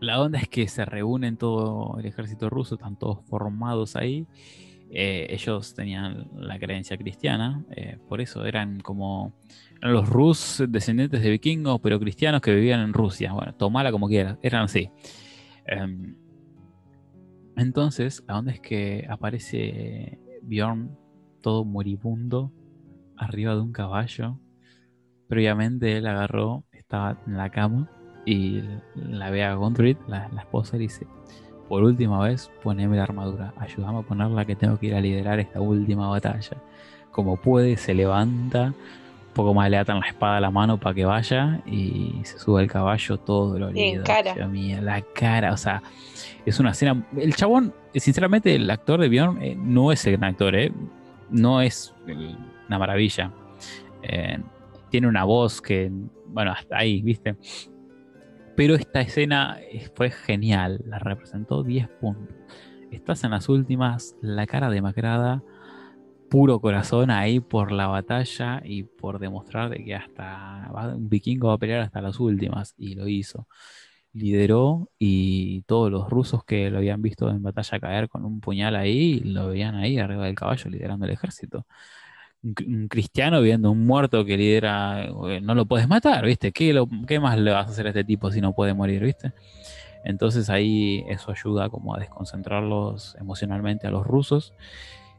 la 0.00 0.22
onda 0.22 0.38
es 0.38 0.48
que 0.48 0.66
se 0.68 0.86
reúnen 0.86 1.36
todo 1.36 1.98
el 1.98 2.06
ejército 2.06 2.48
ruso, 2.48 2.76
están 2.76 2.96
todos 2.96 3.18
formados 3.28 3.94
ahí. 3.94 4.26
Eh, 4.90 5.26
ellos 5.30 5.74
tenían 5.74 6.28
la 6.34 6.58
creencia 6.58 6.96
cristiana, 6.96 7.62
eh, 7.70 7.98
por 8.08 8.20
eso 8.20 8.46
eran 8.46 8.80
como 8.80 9.34
eran 9.80 9.92
los 9.92 10.08
rus 10.08 10.62
descendientes 10.66 11.22
de 11.22 11.30
vikingos, 11.30 11.80
pero 11.80 12.00
cristianos 12.00 12.40
que 12.40 12.54
vivían 12.54 12.80
en 12.80 12.92
Rusia. 12.92 13.32
Bueno, 13.32 13.54
tomala 13.54 13.92
como 13.92 14.08
quieras, 14.08 14.38
eran 14.42 14.64
así. 14.64 14.90
Em, 15.66 16.16
entonces, 17.56 18.24
la 18.26 18.38
onda 18.38 18.52
es 18.52 18.60
que 18.60 19.06
aparece 19.08 20.18
Bjorn 20.42 20.96
todo 21.42 21.64
moribundo 21.64 22.52
arriba 23.16 23.54
de 23.54 23.60
un 23.60 23.72
caballo. 23.72 24.40
Previamente 25.28 25.98
él 25.98 26.06
agarró, 26.06 26.64
estaba 26.72 27.20
en 27.26 27.36
la 27.36 27.50
cama 27.50 27.90
y 28.24 28.62
la 28.94 29.30
ve 29.30 29.44
a 29.44 29.54
Gondrid, 29.54 29.96
la, 30.08 30.28
la 30.28 30.40
esposa, 30.42 30.76
y 30.76 30.80
dice: 30.80 31.06
Por 31.68 31.82
última 31.82 32.20
vez, 32.20 32.50
poneme 32.62 32.96
la 32.96 33.02
armadura, 33.02 33.52
ayúdame 33.58 33.98
a 33.98 34.02
ponerla 34.02 34.44
que 34.44 34.56
tengo 34.56 34.78
que 34.78 34.86
ir 34.86 34.94
a 34.94 35.00
liderar 35.00 35.38
esta 35.38 35.60
última 35.60 36.08
batalla. 36.08 36.56
Como 37.10 37.36
puede, 37.36 37.76
se 37.76 37.92
levanta, 37.94 38.66
un 38.66 39.34
poco 39.34 39.52
más 39.52 39.68
le 39.70 39.76
atan 39.76 40.00
la 40.00 40.06
espada 40.06 40.38
a 40.38 40.40
la 40.40 40.50
mano 40.50 40.78
para 40.78 40.94
que 40.94 41.04
vaya 41.04 41.60
y 41.66 42.20
se 42.22 42.38
sube 42.38 42.62
al 42.62 42.68
caballo 42.68 43.18
todo 43.18 43.52
dolorido. 43.52 44.02
cara. 44.04 44.46
Mío, 44.46 44.80
la 44.80 45.02
cara, 45.02 45.52
o 45.52 45.56
sea, 45.58 45.82
es 46.46 46.58
una 46.58 46.70
escena. 46.70 47.04
El 47.16 47.34
chabón, 47.34 47.74
sinceramente, 47.94 48.54
el 48.54 48.70
actor 48.70 49.00
de 49.00 49.08
Bjorn 49.08 49.42
eh, 49.42 49.54
no 49.58 49.92
es 49.92 50.06
el 50.06 50.16
gran 50.16 50.32
actor, 50.32 50.56
¿eh? 50.56 50.72
No 51.28 51.60
es 51.60 51.94
una 52.66 52.78
maravilla. 52.78 53.30
Eh, 54.02 54.38
tiene 54.90 55.06
una 55.06 55.24
voz 55.24 55.60
que, 55.60 55.90
bueno, 56.26 56.52
hasta 56.52 56.78
ahí, 56.78 57.02
¿viste? 57.02 57.36
Pero 58.58 58.74
esta 58.74 59.00
escena 59.00 59.60
eh, 59.70 59.88
fue 59.94 60.10
genial, 60.10 60.80
la 60.84 60.98
representó 60.98 61.62
10 61.62 61.88
puntos. 62.00 62.34
Estás 62.90 63.22
en 63.22 63.30
las 63.30 63.48
últimas, 63.48 64.16
la 64.20 64.48
cara 64.48 64.68
demacrada, 64.68 65.44
puro 66.28 66.60
corazón 66.60 67.12
ahí 67.12 67.38
por 67.38 67.70
la 67.70 67.86
batalla 67.86 68.60
y 68.64 68.82
por 68.82 69.20
demostrar 69.20 69.70
de 69.70 69.84
que 69.84 69.94
hasta 69.94 70.72
un 70.96 71.08
vikingo 71.08 71.46
va 71.46 71.54
a 71.54 71.58
pelear 71.58 71.82
hasta 71.82 72.00
las 72.02 72.18
últimas, 72.18 72.74
y 72.76 72.96
lo 72.96 73.06
hizo 73.06 73.46
lideró 74.12 74.90
y 74.98 75.62
todos 75.62 75.90
los 75.92 76.10
rusos 76.10 76.42
que 76.44 76.70
lo 76.70 76.78
habían 76.78 77.00
visto 77.00 77.30
en 77.30 77.42
batalla 77.42 77.78
caer 77.78 78.08
con 78.08 78.24
un 78.24 78.40
puñal 78.40 78.74
ahí, 78.74 79.20
lo 79.20 79.48
veían 79.48 79.76
ahí 79.76 79.98
arriba 79.98 80.26
del 80.26 80.34
caballo 80.34 80.68
liderando 80.68 81.06
el 81.06 81.12
ejército. 81.12 81.64
Un, 82.42 82.54
cri- 82.54 82.66
un 82.68 82.88
cristiano 82.88 83.40
viendo 83.40 83.70
un 83.70 83.84
muerto 83.86 84.24
que 84.24 84.36
lidera, 84.36 85.06
eh, 85.28 85.40
no 85.40 85.54
lo 85.54 85.66
puedes 85.66 85.88
matar, 85.88 86.24
¿viste? 86.24 86.52
¿Qué, 86.52 86.72
lo- 86.72 86.88
qué 87.06 87.18
más 87.20 87.38
le 87.38 87.50
vas 87.50 87.66
a 87.66 87.70
hacer 87.70 87.86
a 87.86 87.90
este 87.90 88.04
tipo 88.04 88.30
si 88.30 88.40
no 88.40 88.52
puede 88.52 88.74
morir, 88.74 89.02
¿viste? 89.02 89.32
Entonces 90.04 90.48
ahí 90.48 91.04
eso 91.08 91.32
ayuda 91.32 91.68
como 91.68 91.94
a 91.94 91.98
desconcentrarlos 91.98 93.16
emocionalmente 93.20 93.86
a 93.86 93.90
los 93.90 94.06
rusos, 94.06 94.54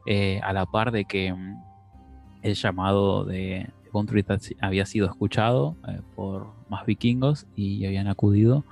eh, 0.06 0.40
a 0.42 0.52
la 0.54 0.64
par 0.66 0.90
de 0.92 1.04
que 1.04 1.32
mm, 1.32 1.62
el 2.42 2.54
llamado 2.54 3.24
de 3.24 3.68
Gunther 3.92 4.24
había 4.60 4.86
sido 4.86 5.06
escuchado 5.06 5.76
eh, 5.88 6.00
por 6.16 6.46
más 6.70 6.86
vikingos 6.86 7.46
y 7.54 7.84
habían 7.84 8.06
acudido. 8.08 8.64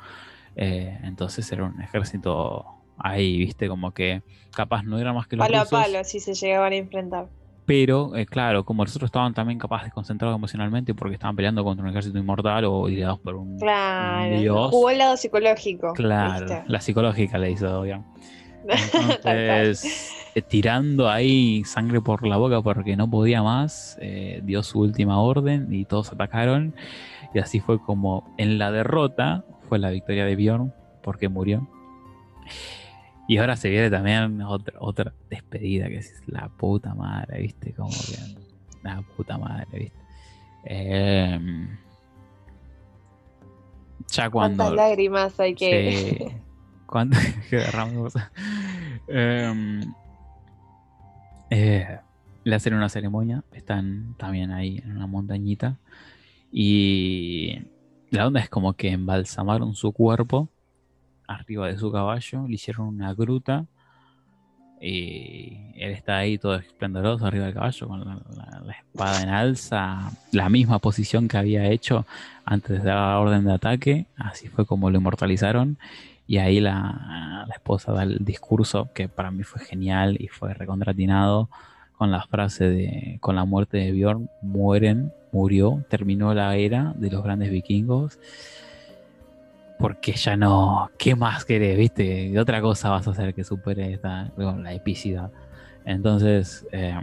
Eh, 0.57 0.99
entonces 1.03 1.51
era 1.53 1.65
un 1.65 1.81
ejército 1.83 2.65
ahí, 2.97 3.37
viste, 3.39 3.69
como 3.69 3.93
que 3.93 4.23
capaz 4.57 4.83
no 4.85 4.99
era 4.99 5.13
más 5.13 5.27
que 5.29 5.37
los 5.37 5.47
Palo 5.47 5.59
a 5.61 5.65
palo, 5.67 6.03
si 6.05 6.19
se 6.19 6.33
llegaban 6.35 6.73
a 6.73 6.77
enfrentar. 6.77 7.29
Pero 7.69 8.17
eh, 8.17 8.25
claro, 8.25 8.65
como 8.65 8.83
los 8.83 8.97
otros 8.97 9.09
estaban 9.09 9.35
también 9.35 9.59
capaz 9.59 9.85
desconcentrados 9.85 10.35
emocionalmente 10.35 10.95
porque 10.95 11.17
estaban 11.17 11.37
peleando 11.37 11.63
contra 11.63 11.85
un 11.85 11.91
ejército 11.91 12.17
inmortal 12.17 12.65
o 12.65 12.89
liderados 12.89 13.21
por 13.21 13.35
un 13.35 13.59
Claro. 13.59 14.41
Dios. 14.41 14.71
Jugó 14.71 14.89
el 14.89 14.97
lado 14.97 15.19
psicológico. 15.19 15.93
Claro, 15.93 16.47
¿viste? 16.47 16.65
la 16.67 16.81
psicológica 16.81 17.37
le 17.37 17.51
hizo, 17.51 17.83
digamos. 17.83 18.07
Entonces, 19.23 20.15
eh, 20.35 20.41
tirando 20.41 21.11
ahí 21.11 21.63
sangre 21.65 22.01
por 22.01 22.27
la 22.27 22.39
boca 22.39 22.63
porque 22.63 22.97
no 22.97 23.11
podía 23.11 23.43
más, 23.43 23.99
eh, 24.01 24.41
dio 24.45 24.63
su 24.63 24.81
última 24.81 25.21
orden 25.21 25.71
y 25.71 25.85
todos 25.85 26.11
atacaron. 26.11 26.75
Y 27.35 27.39
así 27.39 27.61
fue 27.61 27.79
como 27.83 28.35
en 28.39 28.57
la 28.57 28.73
derrota 28.73 29.45
fue 29.69 29.79
la 29.79 29.91
victoria 29.91 30.25
de 30.25 30.37
Bjorn 30.37 30.73
porque 31.03 31.29
murió. 31.29 31.69
Y 33.29 33.37
ahora 33.37 33.57
se 33.57 33.69
viene 33.69 33.91
también 33.91 34.41
otra, 34.41 34.75
otra 34.81 35.13
despedida 35.29 35.87
que 35.89 35.99
es 35.99 36.23
la 36.27 36.49
puta 36.49 36.95
madre, 36.95 37.43
¿viste? 37.43 37.75
Como 37.75 37.91
que 37.91 38.17
la 38.83 39.03
puta 39.03 39.37
madre, 39.37 39.67
¿viste? 39.79 39.99
Em, 40.65 41.69
ya 44.11 44.31
¿Cuántas 44.31 44.69
cuando. 44.69 44.75
lágrimas 44.77 45.39
hay 45.39 45.55
que.? 45.55 46.19
Sí. 46.19 46.35
Que 47.51 47.57
derramamos. 47.57 48.15
Em, 49.09 49.83
eh, 51.51 51.99
le 52.45 52.55
hacen 52.55 52.73
una 52.73 52.89
ceremonia. 52.89 53.45
Están 53.53 54.15
también 54.17 54.53
ahí 54.53 54.79
en 54.79 54.97
una 54.97 55.07
montañita. 55.07 55.77
Y 56.51 57.59
la 58.09 58.27
onda 58.27 58.41
es 58.41 58.49
como 58.49 58.73
que 58.73 58.89
embalsamaron 58.91 59.75
su 59.75 59.93
cuerpo 59.93 60.49
arriba 61.29 61.69
de 61.69 61.79
su 61.79 61.93
caballo. 61.93 62.47
Le 62.49 62.55
hicieron 62.55 62.89
una 62.89 63.15
gruta. 63.15 63.65
Y 64.81 65.73
él 65.77 65.91
está 65.91 66.19
ahí 66.19 66.39
todo 66.39 66.55
esplendoroso 66.55 67.27
arriba 67.27 67.47
del 67.47 67.55
caballo 67.55 67.89
con 67.89 68.01
la, 68.01 68.15
la- 68.37 68.61
la 68.65 68.73
espada 68.73 69.23
en 69.23 69.29
alza. 69.29 70.11
La 70.33 70.49
misma 70.49 70.79
posición 70.79 71.27
que 71.27 71.37
había 71.37 71.67
hecho 71.67 72.07
antes 72.45 72.83
de 72.83 72.89
dar 72.89 73.17
orden 73.17 73.45
de 73.45 73.53
ataque. 73.53 74.07
Así 74.17 74.49
fue 74.49 74.67
como 74.67 74.91
lo 74.91 74.99
inmortalizaron. 74.99 75.79
Y 76.29 76.39
ahí 76.39 76.61
la, 76.61 77.45
la 77.49 77.55
esposa 77.55 77.93
da 77.93 78.03
el 78.05 78.25
discurso 78.25 78.89
que 78.95 79.09
para 79.09 79.31
mí 79.31 79.43
fue 79.43 79.63
genial 79.65 80.17
y 80.21 80.29
fue 80.29 80.55
recontratinado 80.55 81.49
con 81.97 82.13
la 82.13 82.23
frase 82.27 82.69
de 82.69 83.19
con 83.21 83.35
la 83.35 83.45
muerte 83.45 83.79
de 83.79 83.91
Bjorn 83.93 84.29
mueren, 84.43 85.11
murió, 85.33 85.83
terminó 85.91 86.33
la 86.35 86.55
era 86.57 86.93
de 86.97 87.11
los 87.11 87.25
grandes 87.25 87.51
vikingos. 87.51 88.21
Porque 89.79 90.13
ya 90.13 90.37
no, 90.37 90.91
¿qué 90.99 91.15
más 91.15 91.45
querés? 91.45 91.79
¿Viste? 91.79 92.33
¿Qué 92.33 92.39
otra 92.39 92.61
cosa 92.61 92.91
vas 92.91 93.07
a 93.07 93.13
hacer 93.13 93.35
que 93.35 93.45
supere 93.45 93.93
esta, 93.93 94.31
la 94.37 94.73
epicidad? 94.73 95.31
Entonces, 95.85 96.67
eh, 96.73 96.99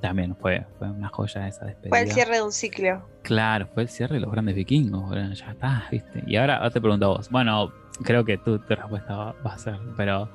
también 0.00 0.36
fue, 0.36 0.64
fue 0.78 0.90
una 0.90 1.08
joya 1.08 1.48
esa 1.48 1.64
despedida. 1.64 1.90
Fue 1.90 2.00
el 2.02 2.10
cierre 2.12 2.36
de 2.36 2.42
un 2.42 2.52
ciclo. 2.52 3.02
Claro, 3.22 3.66
fue 3.74 3.82
el 3.82 3.88
cierre 3.88 4.14
de 4.14 4.20
los 4.20 4.30
grandes 4.30 4.54
vikingos, 4.54 5.14
ya 5.14 5.50
está, 5.50 5.86
¿viste? 5.90 6.22
Y 6.26 6.36
ahora, 6.36 6.58
ahora 6.58 6.70
te 6.70 6.80
pregunto 6.80 7.06
a 7.06 7.08
vos. 7.08 7.30
Bueno, 7.30 7.72
creo 8.02 8.24
que 8.24 8.38
tu, 8.38 8.58
tu 8.58 8.74
respuesta 8.74 9.16
va, 9.16 9.34
va 9.44 9.54
a 9.54 9.58
ser, 9.58 9.78
pero 9.96 10.28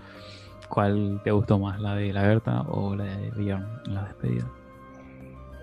¿cuál 0.70 1.22
te 1.24 1.32
gustó 1.32 1.60
más? 1.60 1.80
¿La 1.80 1.96
de 1.96 2.12
la 2.12 2.24
Berta 2.24 2.62
o 2.62 2.96
la 2.96 3.06
de 3.06 3.32
Bjorn 3.32 3.82
la 3.86 4.04
despedida? 4.04 4.48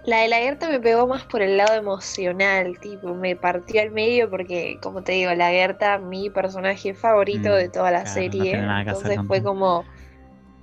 La 0.06 0.20
de 0.22 0.28
la 0.28 0.38
Gerta 0.38 0.68
me 0.70 0.80
pegó 0.80 1.06
más 1.06 1.24
por 1.24 1.42
el 1.42 1.56
lado 1.58 1.74
emocional, 1.74 2.78
tipo, 2.80 3.14
me 3.14 3.36
partió 3.36 3.82
al 3.82 3.90
medio 3.90 4.30
porque, 4.30 4.78
como 4.82 5.02
te 5.02 5.12
digo, 5.12 5.32
la 5.34 5.50
Gerta, 5.50 5.98
mi 5.98 6.30
personaje 6.30 6.94
favorito 6.94 7.50
Mm, 7.50 7.54
de 7.54 7.68
toda 7.68 7.90
la 7.90 8.02
claro, 8.02 8.14
serie, 8.14 8.52
entonces 8.52 9.18
fue 9.26 9.42
como, 9.42 9.84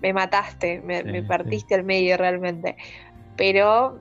me 0.01 0.11
mataste, 0.11 0.81
me, 0.81 1.03
Sí, 1.03 1.09
me 1.09 1.22
sí. 1.22 1.27
partiste 1.27 1.76
al 1.76 1.84
medio 1.84 2.18
realmente. 2.18 2.76
Pero 3.35 3.99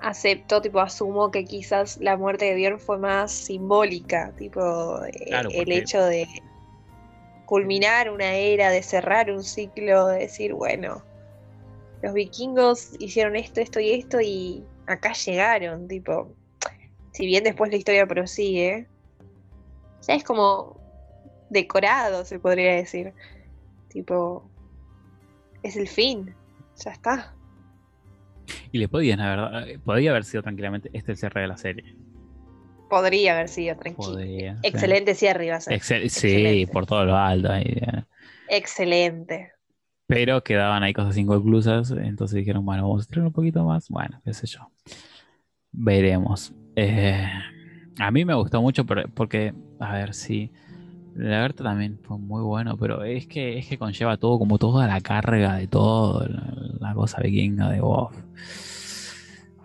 acepto, 0.00 0.60
tipo, 0.60 0.80
asumo 0.80 1.30
que 1.30 1.44
quizás 1.44 1.96
la 1.98 2.16
muerte 2.16 2.46
de 2.46 2.54
Bjorn 2.56 2.80
fue 2.80 2.98
más 2.98 3.32
simbólica, 3.32 4.32
tipo, 4.36 4.60
Claro, 5.26 5.50
el 5.50 5.58
porque- 5.58 5.78
hecho 5.78 6.04
de 6.04 6.26
culminar 7.46 8.10
una 8.10 8.34
era, 8.34 8.70
de 8.70 8.82
cerrar 8.82 9.30
un 9.30 9.44
ciclo, 9.44 10.08
de 10.08 10.18
decir, 10.18 10.52
bueno, 10.52 11.04
los 12.02 12.12
vikingos 12.12 12.90
hicieron 12.98 13.36
esto, 13.36 13.60
esto 13.60 13.80
y 13.80 13.90
esto 13.92 14.20
y 14.20 14.64
acá 14.86 15.12
llegaron, 15.12 15.88
tipo, 15.88 16.34
si 17.12 17.26
bien 17.26 17.44
después 17.44 17.70
la 17.70 17.76
historia 17.78 18.06
prosigue, 18.06 18.86
ya 20.06 20.14
es 20.14 20.22
como 20.24 20.80
decorado, 21.50 22.24
se 22.24 22.38
podría 22.38 22.74
decir, 22.74 23.12
tipo, 23.88 24.48
es 25.62 25.76
el 25.76 25.88
fin, 25.88 26.34
ya 26.84 26.90
está. 26.92 27.34
Y 28.70 28.78
le 28.78 28.88
podían 28.88 29.20
haber, 29.20 29.68
eh, 29.68 29.78
podía 29.78 30.10
haber 30.10 30.24
sido 30.24 30.42
tranquilamente 30.42 30.90
este 30.92 31.12
el 31.12 31.18
cierre 31.18 31.40
de 31.40 31.48
la 31.48 31.56
serie. 31.56 31.96
Podría 32.88 33.32
haber 33.34 33.48
sido 33.48 33.76
tranquilo. 33.76 34.12
Podría. 34.12 34.54
sí. 34.56 34.60
Excelente 34.68 35.14
cierre 35.14 35.46
iba 35.46 35.56
a 35.56 35.60
ser. 35.60 35.72
Excel- 35.72 36.08
sí, 36.08 36.28
Excelente. 36.28 36.72
por 36.72 36.86
todo 36.86 37.04
lo 37.04 37.16
alto. 37.16 37.50
ahí, 37.50 37.64
eh. 37.64 38.04
Excelente. 38.48 39.52
Pero 40.06 40.42
quedaban 40.44 40.82
ahí 40.82 40.92
cosas 40.92 41.16
inconclusas, 41.16 41.90
entonces 41.90 42.36
dijeron, 42.36 42.64
bueno, 42.64 42.82
vamos 42.82 43.00
a 43.00 43.02
estirar 43.02 43.26
un 43.26 43.32
poquito 43.32 43.64
más. 43.64 43.88
Bueno, 43.88 44.20
qué 44.24 44.32
sé 44.32 44.46
yo. 44.46 44.60
Veremos. 45.72 46.54
Eh, 46.76 47.26
a 47.98 48.10
mí 48.10 48.24
me 48.24 48.34
gustó 48.34 48.62
mucho 48.62 48.84
porque, 48.86 49.52
a 49.80 49.92
ver, 49.94 50.14
sí, 50.14 50.52
la 51.16 51.40
Berta 51.40 51.64
también 51.64 51.98
fue 52.02 52.18
muy 52.18 52.42
bueno, 52.42 52.76
pero 52.76 53.02
es 53.02 53.26
que, 53.26 53.58
es 53.58 53.66
que 53.66 53.78
conlleva 53.78 54.16
todo, 54.16 54.38
como 54.38 54.58
toda 54.58 54.86
la 54.86 55.00
carga 55.00 55.56
de 55.56 55.66
todo, 55.66 56.26
la, 56.80 56.94
cosa 56.94 57.20
vikinga 57.22 57.70
de. 57.70 57.80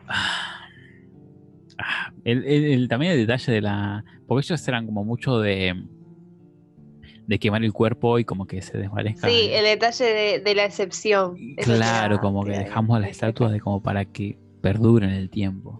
Ah, 0.07 0.61
ah, 1.77 2.13
el- 2.23 2.43
el- 2.45 2.63
el- 2.65 2.87
también 2.87 3.13
el 3.13 3.19
detalle 3.19 3.51
de 3.53 3.61
la... 3.61 4.03
Porque 4.27 4.45
ellos 4.47 4.67
eran 4.67 4.85
como 4.85 5.03
mucho 5.03 5.39
de... 5.39 5.75
De 7.27 7.39
quemar 7.39 7.63
el 7.63 7.71
cuerpo 7.71 8.19
y 8.19 8.25
como 8.25 8.45
que 8.45 8.61
se 8.61 8.77
desvanezca. 8.77 9.29
Sí, 9.29 9.49
el 9.51 9.63
detalle 9.63 10.05
de, 10.05 10.39
de 10.39 10.55
la 10.55 10.65
excepción. 10.65 11.37
Claro, 11.57 12.19
como 12.19 12.43
que 12.43 12.51
dejamos 12.51 12.99
las 12.99 13.09
estatuas 13.11 13.51
de 13.51 13.59
como 13.59 13.81
para 13.81 14.05
que 14.05 14.37
perduren 14.61 15.11
el 15.11 15.29
tiempo. 15.29 15.79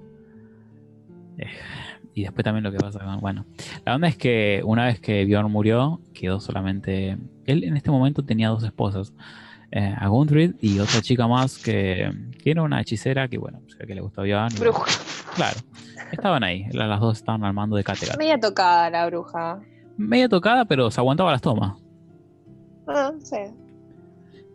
Eh, 1.38 1.46
Y 2.14 2.24
después 2.24 2.44
también 2.44 2.64
lo 2.64 2.72
que 2.72 2.78
pasa 2.78 3.00
con. 3.00 3.20
Bueno, 3.22 3.46
la 3.86 3.96
onda 3.96 4.08
es 4.08 4.18
que 4.18 4.62
una 4.66 4.86
vez 4.86 5.00
que 5.00 5.24
Bjorn 5.26 5.52
murió, 5.52 6.02
quedó 6.14 6.40
solamente. 6.40 7.18
Él 7.46 7.64
en 7.64 7.76
este 7.78 7.90
momento 7.90 8.24
tenía 8.24 8.50
dos 8.50 8.64
esposas: 8.64 9.14
eh, 9.72 9.96
a 9.98 10.08
Gundrid 10.08 10.56
y 10.62 10.80
otra 10.80 11.02
chica 11.02 11.28
más 11.28 11.58
que, 11.58 12.12
que 12.44 12.52
era 12.52 12.64
una 12.64 12.82
hechicera 12.82 13.28
que, 13.30 13.38
bueno, 13.38 13.62
ve 13.80 13.88
que 13.88 13.96
le 13.96 14.02
gustó 14.02 14.22
a 14.22 14.24
Bjorn. 14.26 14.54
Bruja. 14.60 14.92
Claro, 15.36 15.58
estaban 16.12 16.44
ahí. 16.44 16.66
la- 16.74 16.88
Las 16.88 17.00
dos 17.00 17.18
estaban 17.18 17.44
al 17.46 17.54
mando 17.54 17.78
de 17.78 17.84
Kattegat. 17.86 18.18
Media 18.18 18.38
tocada 18.40 18.90
la 18.90 19.06
bruja. 19.08 19.62
Media 20.02 20.28
tocada, 20.28 20.65
pero 20.65 20.90
se 20.90 20.99
aguantaba 20.99 21.32
las 21.32 21.41
tomas. 21.41 21.78
Ah, 22.88 23.11
sí. 23.19 23.38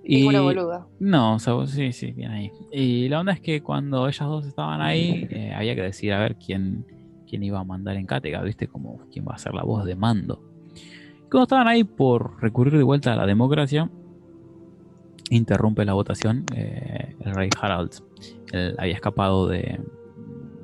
Y, 0.04 0.18
Ninguna 0.18 0.40
boluda. 0.40 0.86
No, 1.00 1.34
o 1.34 1.38
sea, 1.38 1.66
sí, 1.66 1.92
sí, 1.92 2.12
bien 2.12 2.30
ahí. 2.30 2.52
Y 2.72 3.08
la 3.08 3.20
onda 3.20 3.32
es 3.32 3.40
que 3.40 3.62
cuando 3.62 4.06
ellas 4.06 4.28
dos 4.28 4.46
estaban 4.46 4.80
ahí, 4.80 5.26
eh, 5.30 5.52
había 5.54 5.74
que 5.74 5.82
decidir 5.82 6.12
a 6.14 6.20
ver 6.20 6.36
quién, 6.36 6.84
quién 7.28 7.42
iba 7.42 7.58
a 7.58 7.64
mandar 7.64 7.96
en 7.96 8.06
Kattegat, 8.06 8.44
¿viste? 8.44 8.68
Como 8.68 9.00
quién 9.10 9.26
va 9.26 9.34
a 9.34 9.38
ser 9.38 9.54
la 9.54 9.62
voz 9.62 9.84
de 9.84 9.96
mando. 9.96 10.42
Y 10.74 11.28
cuando 11.28 11.42
estaban 11.44 11.66
ahí 11.66 11.82
por 11.82 12.40
recurrir 12.40 12.76
de 12.76 12.84
vuelta 12.84 13.12
a 13.12 13.16
la 13.16 13.26
democracia, 13.26 13.90
interrumpe 15.30 15.84
la 15.84 15.94
votación 15.94 16.44
eh, 16.54 17.16
el 17.20 17.34
rey 17.34 17.50
Harald. 17.60 17.92
Él 18.52 18.76
había 18.78 18.94
escapado 18.94 19.48
de, 19.48 19.80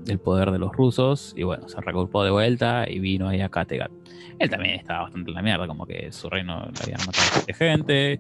del 0.05 0.19
poder 0.19 0.51
de 0.51 0.59
los 0.59 0.73
rusos 0.73 1.35
y 1.37 1.43
bueno, 1.43 1.69
se 1.69 1.81
reculpó 1.81 2.25
de 2.25 2.31
vuelta 2.31 2.89
y 2.89 2.99
vino 2.99 3.29
ahí 3.29 3.41
a 3.41 3.49
Kattegat. 3.49 3.91
Él 4.39 4.51
también 4.51 4.75
estaba 4.75 5.03
bastante 5.03 5.31
en 5.31 5.35
la 5.35 5.43
mierda, 5.43 5.67
como 5.67 5.87
que 5.87 6.11
su 6.13 6.29
reino 6.29 6.61
le 6.61 6.83
habían 6.83 7.01
matado 7.07 7.25
bastante 7.25 7.55
gente 7.55 8.19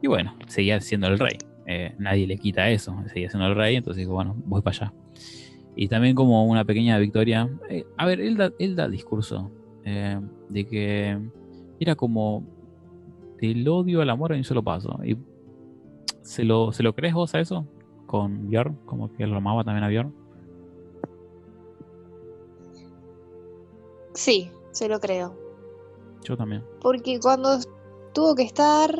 y 0.00 0.06
bueno, 0.06 0.36
seguía 0.46 0.80
siendo 0.80 1.08
el 1.08 1.18
rey. 1.18 1.38
Eh, 1.66 1.94
nadie 1.98 2.26
le 2.26 2.36
quita 2.36 2.68
eso, 2.70 2.94
seguía 3.08 3.30
siendo 3.30 3.46
el 3.46 3.54
rey, 3.54 3.76
entonces 3.76 4.02
dijo, 4.02 4.12
bueno, 4.12 4.34
voy 4.44 4.62
para 4.62 4.76
allá. 4.76 4.92
Y 5.76 5.88
también 5.88 6.14
como 6.14 6.44
una 6.44 6.64
pequeña 6.64 6.98
victoria. 6.98 7.48
eh, 7.68 7.84
a 7.96 8.06
ver, 8.06 8.20
él 8.20 8.36
da, 8.36 8.52
él 8.58 8.76
da 8.76 8.88
discurso 8.88 9.50
eh, 9.84 10.20
de 10.48 10.66
que 10.66 11.18
era 11.80 11.96
como 11.96 12.44
del 13.40 13.66
odio 13.68 14.00
al 14.00 14.10
amor 14.10 14.32
en 14.32 14.38
un 14.38 14.44
solo 14.44 14.62
paso. 14.62 15.00
Y 15.04 15.16
¿se 16.22 16.44
lo, 16.44 16.72
¿se 16.72 16.82
lo 16.82 16.94
crees 16.94 17.14
vos 17.14 17.34
a 17.34 17.40
eso? 17.40 17.66
Con 18.06 18.48
Bjorn, 18.48 18.78
como 18.84 19.12
que 19.12 19.24
él 19.24 19.30
lo 19.30 19.36
amaba 19.38 19.64
también 19.64 19.84
a 19.84 19.88
Bjorn. 19.88 20.14
Sí, 24.14 24.50
se 24.72 24.88
lo 24.88 25.00
creo. 25.00 25.34
Yo 26.22 26.36
también. 26.36 26.64
Porque 26.80 27.18
cuando 27.20 27.58
tuvo 28.12 28.34
que 28.34 28.42
estar, 28.44 28.96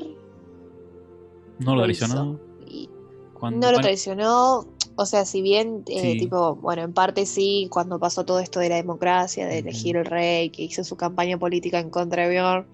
No 1.59 1.75
lo 1.77 1.83
traicionó. 1.85 2.39
y 2.67 2.89
Cuando- 3.33 3.67
no 3.67 3.73
lo 3.73 3.81
traicionó. 3.81 4.67
O 4.97 5.07
sea, 5.07 5.25
si 5.25 5.43
bien, 5.43 5.83
eh, 5.89 6.13
Sí. 6.13 6.19
tipo, 6.19 6.55
bueno, 6.57 6.83
en 6.83 6.93
parte 6.93 7.27
sí, 7.27 7.69
cuando 7.71 7.99
pasó 7.99 8.25
todo 8.25 8.39
esto 8.39 8.61
de 8.61 8.69
la 8.69 8.77
democracia, 8.77 9.47
de 9.47 9.59
elegir 9.59 9.97
el 9.97 10.05
rey, 10.05 10.51
que 10.51 10.63
hizo 10.63 10.85
su 10.85 10.97
campaña 10.97 11.37
política 11.37 11.81
en 11.81 11.91
contra 11.91 12.29
de 12.29 12.37
Bjorn, 12.39 12.67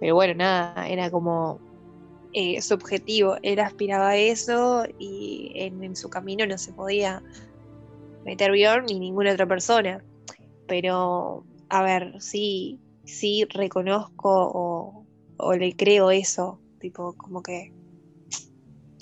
pero 0.00 0.14
bueno, 0.16 0.34
nada, 0.34 0.88
era 0.88 1.10
como 1.10 1.58
eh, 2.32 2.60
su 2.62 2.74
objetivo, 2.74 3.36
él 3.42 3.58
aspiraba 3.60 4.10
a 4.10 4.16
eso 4.16 4.84
y 5.00 5.50
en, 5.56 5.82
en 5.82 5.96
su 5.96 6.08
camino 6.10 6.46
no 6.46 6.58
se 6.58 6.72
podía 6.72 7.22
meter 8.24 8.52
Bjorn 8.52 8.86
ni 8.86 8.98
ninguna 9.00 9.32
otra 9.32 9.46
persona. 9.46 10.02
Pero, 10.68 11.42
a 11.70 11.82
ver, 11.82 12.20
sí, 12.20 12.80
sí 13.04 13.46
reconozco 13.48 14.28
o, 14.28 15.06
o 15.36 15.54
le 15.54 15.74
creo 15.74 16.10
eso, 16.10 16.60
tipo, 16.80 17.14
como 17.16 17.42
que 17.42 17.72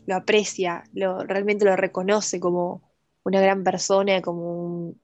lo 0.06 0.16
aprecia, 0.16 0.84
lo, 0.92 1.24
realmente 1.24 1.64
lo 1.64 1.76
reconoce 1.76 2.40
como 2.40 2.82
una 3.24 3.40
gran 3.40 3.64
persona, 3.64 4.22
como 4.22 4.66
un 4.66 5.00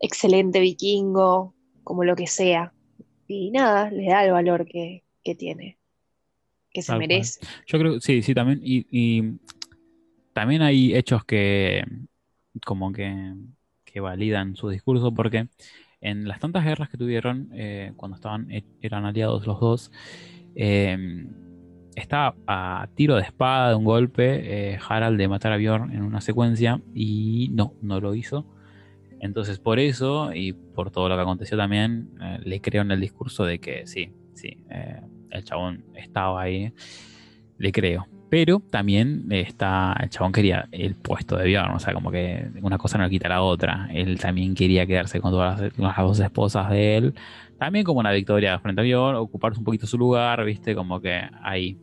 excelente 0.00 0.60
vikingo, 0.60 1.54
como 1.82 2.04
lo 2.04 2.14
que 2.14 2.26
sea. 2.26 2.72
Y 3.26 3.50
nada, 3.50 3.90
le 3.90 4.06
da 4.08 4.24
el 4.24 4.32
valor 4.32 4.66
que, 4.66 5.04
que 5.22 5.34
tiene, 5.34 5.78
que 6.70 6.82
se 6.82 6.88
Tal 6.88 6.98
cual. 6.98 7.08
merece. 7.08 7.40
Yo 7.66 7.78
creo, 7.78 8.00
sí, 8.00 8.22
sí, 8.22 8.34
también. 8.34 8.60
Y, 8.62 8.86
y 8.90 9.38
también 10.32 10.62
hay 10.62 10.94
hechos 10.94 11.24
que 11.24 11.82
como 12.64 12.92
que, 12.92 13.34
que 13.98 14.02
validan 14.02 14.54
su 14.56 14.68
discurso 14.68 15.12
porque 15.12 15.48
En 16.00 16.28
las 16.28 16.38
tantas 16.38 16.64
guerras 16.64 16.88
que 16.90 16.96
tuvieron, 16.96 17.48
eh, 17.54 17.92
cuando 17.96 18.14
estaban, 18.16 18.48
e- 18.52 18.64
eran 18.80 19.04
aliados 19.04 19.46
los 19.48 19.58
dos, 19.58 19.90
eh, 20.54 20.96
estaba 21.96 22.36
a 22.46 22.88
tiro 22.94 23.16
de 23.16 23.22
espada 23.22 23.70
de 23.70 23.74
un 23.74 23.84
golpe 23.84 24.74
eh, 24.74 24.78
Harald 24.88 25.18
de 25.18 25.26
matar 25.26 25.52
a 25.52 25.56
Bjorn 25.56 25.92
en 25.92 26.02
una 26.02 26.20
secuencia 26.20 26.80
y 26.94 27.48
no, 27.52 27.74
no 27.82 28.00
lo 28.00 28.14
hizo. 28.14 28.46
Entonces 29.20 29.58
por 29.58 29.80
eso 29.80 30.32
y 30.32 30.52
por 30.52 30.92
todo 30.92 31.08
lo 31.08 31.16
que 31.16 31.22
aconteció 31.22 31.56
también, 31.56 32.10
eh, 32.22 32.38
le 32.44 32.60
creo 32.60 32.82
en 32.82 32.92
el 32.92 33.00
discurso 33.00 33.44
de 33.44 33.58
que 33.58 33.86
sí, 33.88 34.12
sí, 34.34 34.56
eh, 34.70 35.00
el 35.30 35.42
chabón 35.44 35.84
estaba 35.96 36.42
ahí, 36.42 36.72
le 37.58 37.72
creo. 37.72 38.06
Pero 38.30 38.60
también 38.70 39.26
está, 39.30 39.96
el 40.02 40.10
chabón 40.10 40.32
quería 40.32 40.68
el 40.70 40.94
puesto 40.94 41.36
de 41.36 41.46
Bjorn, 41.48 41.74
o 41.74 41.78
sea, 41.78 41.94
como 41.94 42.10
que 42.10 42.46
una 42.60 42.76
cosa 42.76 42.98
no 42.98 43.08
quita 43.08 43.28
la 43.28 43.42
otra. 43.42 43.88
Él 43.92 44.18
también 44.18 44.54
quería 44.54 44.86
quedarse 44.86 45.20
con 45.20 45.30
todas 45.30 45.60
las, 45.60 45.72
con 45.72 45.86
las 45.86 45.96
dos 45.96 46.20
esposas 46.20 46.68
de 46.68 46.96
él. 46.96 47.14
También 47.58 47.84
como 47.84 48.00
una 48.00 48.12
victoria 48.12 48.58
frente 48.58 48.82
a 48.82 48.84
Bjorn, 48.84 49.16
ocuparse 49.16 49.58
un 49.58 49.64
poquito 49.64 49.86
su 49.86 49.96
lugar, 49.96 50.44
viste, 50.44 50.74
como 50.74 51.00
que 51.00 51.22
ahí. 51.42 51.78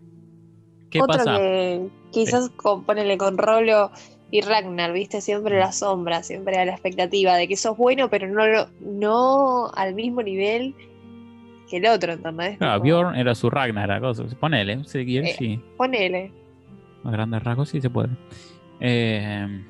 ¿Qué 0.91 1.01
Otro 1.01 1.17
pasa? 1.17 1.38
que 1.38 1.88
quizás 2.11 2.49
con, 2.49 2.83
ponele 2.83 3.17
con 3.17 3.38
Rolo 3.38 3.91
y 4.30 4.41
Ragnar, 4.41 4.93
viste, 4.93 5.22
siempre 5.22 5.57
la 5.57 5.72
sombra, 5.72 6.22
siempre 6.22 6.57
a 6.57 6.65
la 6.65 6.74
expectativa 6.74 7.35
de 7.35 7.48
que 7.48 7.57
sos 7.57 7.75
bueno, 7.75 8.09
pero 8.09 8.27
no, 8.27 8.67
no 8.82 9.72
al 9.74 9.95
mismo 9.95 10.22
nivel 10.22 10.75
que 11.69 11.77
el 11.77 11.85
otro, 11.88 12.14
¿entendés? 12.14 12.58
Claro, 12.58 12.82
Bjorn 12.82 13.16
era 13.16 13.34
su 13.35 13.50
Ragnar, 13.50 14.00
cosa. 14.02 14.24
Ponele, 14.40 14.84
si 14.85 15.06
quiere, 15.06 15.30
Eh. 15.32 15.35
sí. 15.38 15.60
Ponele. 15.77 16.32
A 17.03 17.11
grandes 17.11 17.44
rasgos 17.44 17.69
sí 17.69 17.82
se 17.82 17.90
puede. 17.90 18.10
Eh, 18.80 19.64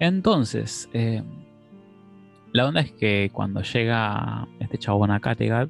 entonces, 0.00 0.88
eh, 0.92 1.22
la 2.52 2.66
onda 2.66 2.80
es 2.80 2.92
que 2.92 3.30
cuando 3.32 3.62
llega 3.62 4.46
este 4.60 4.78
chabón 4.78 5.10
a 5.10 5.20
Kattegat, 5.20 5.68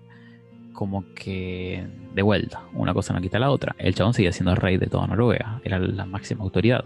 como 0.73 1.05
que 1.15 1.85
de 2.15 2.23
vuelta, 2.23 2.63
una 2.73 2.95
cosa 2.95 3.13
no 3.13 3.21
quita 3.21 3.39
la 3.39 3.51
otra. 3.51 3.75
El 3.79 3.95
chabón 3.95 4.15
seguía 4.15 4.33
siendo 4.33 4.55
rey 4.55 4.77
de 4.77 4.87
toda 4.87 5.07
Noruega, 5.09 5.61
era 5.65 5.79
la 5.79 6.05
máxima 6.07 6.45
autoridad. 6.45 6.85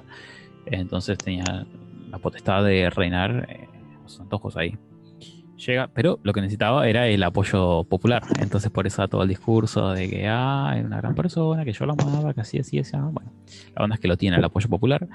Entonces 0.67 1.19
tenía 1.19 1.67
la 2.11 2.19
potestad 2.19 2.65
de 2.65 2.89
reinar 2.91 3.47
eh, 3.51 3.69
sus 4.07 4.21
antojos 4.21 4.57
ahí. 4.57 4.77
Llega, 5.66 5.89
pero 5.89 6.18
lo 6.23 6.32
que 6.32 6.41
necesitaba 6.41 6.89
era 6.89 7.07
el 7.07 7.23
apoyo 7.23 7.84
popular. 7.84 8.23
Entonces 8.41 8.70
por 8.70 8.86
eso 8.86 9.07
todo 9.08 9.23
el 9.23 9.28
discurso 9.28 9.92
de 9.92 10.08
que 10.08 10.26
ah, 10.28 10.73
era 10.76 10.86
una 10.86 10.97
gran 10.97 11.15
persona, 11.15 11.65
que 11.65 11.73
yo 11.73 11.86
la 11.86 11.92
amaba, 11.92 12.34
que 12.34 12.41
así, 12.41 12.58
así, 12.58 12.78
así. 12.78 12.97
Bueno, 12.97 13.32
la 13.76 13.84
onda 13.84 13.94
es 13.94 14.00
que 14.00 14.08
lo 14.08 14.16
tiene 14.16 14.36
el 14.36 14.44
apoyo 14.44 14.68
popular. 14.68 15.08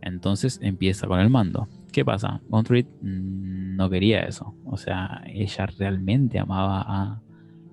Entonces 0.00 0.58
empieza 0.62 1.06
con 1.06 1.20
el 1.20 1.28
mando. 1.28 1.68
¿Qué 1.92 2.04
pasa? 2.04 2.40
Gontrid 2.48 2.86
mm, 3.02 3.76
no 3.76 3.90
quería 3.90 4.22
eso. 4.22 4.54
O 4.64 4.78
sea, 4.78 5.22
ella 5.26 5.66
realmente 5.66 6.38
amaba 6.38 6.80
a, 6.86 7.20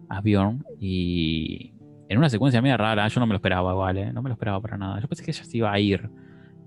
a 0.10 0.22
Bjorn 0.22 0.66
y 0.80 1.72
en 2.10 2.18
una 2.18 2.30
secuencia 2.30 2.62
media 2.62 2.78
rara, 2.78 3.08
yo 3.08 3.20
no 3.20 3.28
me 3.28 3.34
lo 3.34 3.38
esperaba 3.38 3.72
igual, 3.72 3.98
¿eh? 3.98 4.14
no 4.14 4.22
me 4.22 4.30
lo 4.30 4.34
esperaba 4.34 4.62
para 4.62 4.78
nada. 4.78 5.00
Yo 5.00 5.08
pensé 5.08 5.24
que 5.24 5.32
ella 5.32 5.44
se 5.44 5.58
iba 5.58 5.72
a 5.72 5.80
ir, 5.80 6.10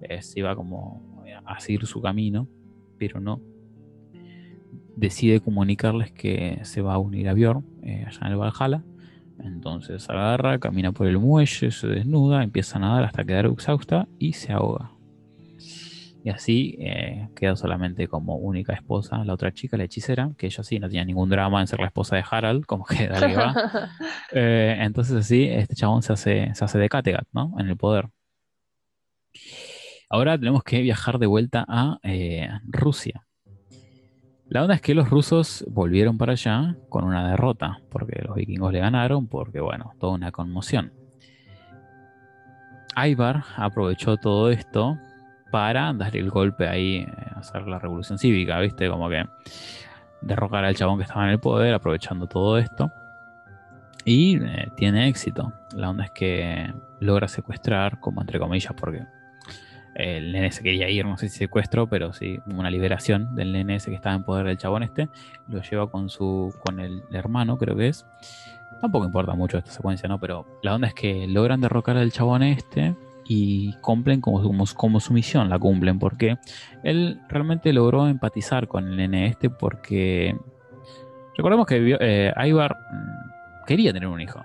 eh, 0.02 0.22
se 0.22 0.40
iba 0.40 0.55
como 0.55 1.22
a 1.44 1.60
seguir 1.60 1.86
su 1.86 2.00
camino, 2.00 2.47
pero 2.98 3.20
no. 3.20 3.40
Decide 4.97 5.41
comunicarles 5.41 6.12
que 6.12 6.60
se 6.62 6.83
va 6.83 6.94
a 6.94 6.99
unir 6.99 7.28
a 7.28 7.35
Bjorn 7.35 7.65
eh, 7.83 8.05
allá 8.07 8.20
en 8.23 8.33
el 8.33 8.36
Valhalla. 8.36 8.85
Entonces 9.39 10.09
agarra, 10.10 10.59
camina 10.59 10.93
por 10.93 11.07
el 11.07 11.19
muelle, 11.19 11.70
se 11.70 11.86
desnuda, 11.86 12.43
empieza 12.43 12.77
a 12.77 12.81
nadar 12.81 13.05
hasta 13.05 13.25
quedar 13.25 13.47
exhausta 13.47 14.07
y 14.19 14.35
se 14.35 14.52
ahoga. 14.52 14.91
Y 16.23 16.28
así 16.28 16.77
eh, 16.78 17.28
queda 17.35 17.57
solamente 17.57 18.07
como 18.07 18.36
única 18.36 18.75
esposa 18.75 19.25
la 19.25 19.33
otra 19.33 19.52
chica, 19.52 19.78
la 19.78 19.85
hechicera, 19.85 20.31
que 20.36 20.47
ella 20.47 20.62
sí 20.62 20.78
no 20.78 20.89
tenía 20.89 21.05
ningún 21.05 21.31
drama 21.31 21.60
en 21.60 21.67
ser 21.67 21.81
la 21.81 21.86
esposa 21.86 22.17
de 22.17 22.25
Harald, 22.31 22.67
como 22.67 22.85
que 22.85 23.09
dale 23.09 23.35
va. 23.35 23.55
Eh, 24.33 24.77
entonces 24.81 25.17
así, 25.17 25.44
este 25.44 25.75
chabón 25.75 26.02
se 26.02 26.12
hace, 26.12 26.55
se 26.55 26.65
hace 26.65 26.78
de 26.78 26.89
Kattegat, 26.89 27.27
¿no? 27.33 27.55
En 27.59 27.69
el 27.69 27.77
poder. 27.77 28.10
Ahora 30.09 30.39
tenemos 30.39 30.62
que 30.62 30.81
viajar 30.83 31.19
de 31.19 31.27
vuelta 31.27 31.65
a 31.67 31.99
eh, 32.02 32.49
Rusia. 32.65 33.27
La 34.51 34.62
onda 34.62 34.75
es 34.75 34.81
que 34.81 34.97
los 34.97 35.09
rusos 35.09 35.65
volvieron 35.70 36.19
para 36.19 36.33
allá 36.33 36.75
con 36.89 37.05
una 37.05 37.31
derrota, 37.31 37.79
porque 37.89 38.20
los 38.25 38.35
vikingos 38.35 38.73
le 38.73 38.81
ganaron, 38.81 39.29
porque 39.29 39.61
bueno, 39.61 39.93
toda 40.01 40.15
una 40.15 40.33
conmoción. 40.33 40.93
Ivar 42.97 43.45
aprovechó 43.57 44.17
todo 44.17 44.51
esto 44.51 44.99
para 45.53 45.93
dar 45.93 46.17
el 46.17 46.31
golpe 46.31 46.67
ahí, 46.67 46.97
eh, 46.97 47.07
hacer 47.37 47.69
la 47.69 47.79
revolución 47.79 48.19
cívica, 48.19 48.59
¿viste? 48.59 48.91
Como 48.91 49.09
que 49.09 49.25
derrocar 50.20 50.65
al 50.65 50.75
chabón 50.75 50.99
que 50.99 51.05
estaba 51.05 51.27
en 51.27 51.31
el 51.31 51.39
poder, 51.39 51.73
aprovechando 51.73 52.27
todo 52.27 52.59
esto. 52.59 52.91
Y 54.05 54.43
eh, 54.43 54.69
tiene 54.77 55.07
éxito. 55.07 55.53
La 55.77 55.91
onda 55.91 56.07
es 56.07 56.11
que 56.11 56.75
logra 56.99 57.29
secuestrar, 57.29 58.01
como 58.01 58.20
entre 58.20 58.41
comillas, 58.41 58.75
porque 58.75 59.05
el 59.94 60.33
nene 60.33 60.52
se 60.52 60.62
quería 60.62 60.89
ir, 60.89 61.05
no 61.05 61.17
sé 61.17 61.28
si 61.28 61.39
secuestro, 61.39 61.89
pero 61.89 62.12
sí, 62.12 62.39
una 62.47 62.70
liberación 62.70 63.35
del 63.35 63.52
nene 63.52 63.77
ese 63.77 63.91
que 63.91 63.97
estaba 63.97 64.15
en 64.15 64.25
poder 64.25 64.47
del 64.47 64.59
chabón 64.59 64.83
este. 64.83 65.09
Lo 65.49 65.60
lleva 65.62 65.91
con 65.91 66.09
su. 66.09 66.55
con 66.65 66.81
el 66.81 67.02
hermano, 67.12 67.59
creo 67.59 67.77
que 67.77 67.89
es. 67.89 68.07
Tampoco 68.81 69.05
importa 69.05 69.35
mucho 69.35 69.59
esta 69.59 69.70
secuencia, 69.70 70.09
¿no? 70.09 70.19
Pero 70.19 70.47
la 70.62 70.75
onda 70.75 70.89
es 70.89 70.94
que 70.94 71.27
logran 71.27 71.60
derrocar 71.60 71.97
al 71.97 72.12
chabón 72.12 72.43
este 72.43 72.94
y 73.27 73.75
cumplen 73.75 74.20
como, 74.20 74.43
como, 74.43 74.65
como 74.75 75.01
su 75.01 75.12
misión, 75.12 75.49
la 75.51 75.59
cumplen, 75.59 75.99
porque 75.99 76.39
él 76.83 77.20
realmente 77.28 77.73
logró 77.73 78.09
empatizar 78.09 78.67
con 78.67 78.89
el 78.89 78.97
nene 78.97 79.27
este 79.27 79.51
porque 79.51 80.36
recordemos 81.36 81.67
que 81.67 81.97
eh, 82.01 82.33
mm, 82.36 83.67
quería 83.67 83.93
tener 83.93 84.09
un 84.09 84.20
hijo 84.20 84.43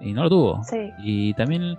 y 0.00 0.12
no 0.12 0.24
lo 0.24 0.30
tuvo. 0.30 0.64
Sí. 0.64 0.90
Y 0.98 1.34
también 1.34 1.76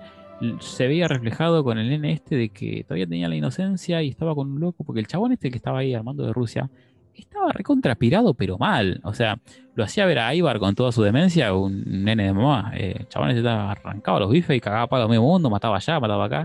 se 0.59 0.87
veía 0.87 1.07
reflejado 1.07 1.63
con 1.63 1.77
el 1.77 1.89
nene 1.89 2.11
este 2.13 2.35
de 2.35 2.49
que 2.49 2.83
todavía 2.83 3.07
tenía 3.07 3.27
la 3.29 3.35
inocencia 3.35 4.01
y 4.01 4.09
estaba 4.09 4.35
con 4.35 4.51
un 4.51 4.59
loco, 4.59 4.83
porque 4.83 4.99
el 4.99 5.07
chabón 5.07 5.31
este 5.31 5.49
que 5.49 5.57
estaba 5.57 5.79
ahí 5.79 5.93
armando 5.93 6.25
de 6.25 6.33
Rusia 6.33 6.69
estaba 7.13 7.51
recontrapirado, 7.53 8.33
pero 8.33 8.57
mal. 8.57 8.99
O 9.03 9.13
sea, 9.13 9.39
lo 9.75 9.83
hacía 9.85 10.05
ver 10.05 10.19
a 10.19 10.35
Ivar 10.35 10.59
con 10.59 10.75
toda 10.75 10.91
su 10.91 11.01
demencia, 11.01 11.53
un 11.53 11.83
nene 12.03 12.25
de 12.25 12.33
mamá. 12.33 12.71
Eh, 12.75 12.95
el 12.99 13.07
chabón 13.07 13.29
este 13.29 13.39
estaba 13.39 13.71
arrancado 13.71 14.17
a 14.17 14.19
los 14.21 14.31
bifes 14.31 14.57
y 14.57 14.59
cagaba 14.59 14.83
a 14.83 14.87
palo 14.87 15.05
a 15.05 15.07
medio 15.07 15.21
mundo, 15.21 15.49
mataba 15.49 15.77
allá, 15.77 15.99
mataba 15.99 16.25
acá. 16.25 16.43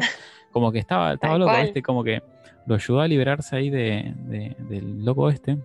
Como 0.52 0.70
que 0.70 0.78
estaba, 0.78 1.14
estaba 1.14 1.38
loco, 1.38 1.50
cual. 1.50 1.66
este, 1.66 1.82
como 1.82 2.04
que 2.04 2.22
lo 2.66 2.74
ayudó 2.76 3.00
a 3.00 3.08
liberarse 3.08 3.56
ahí 3.56 3.70
de, 3.70 4.14
de- 4.26 4.56
del 4.68 5.04
loco 5.04 5.28
este, 5.30 5.58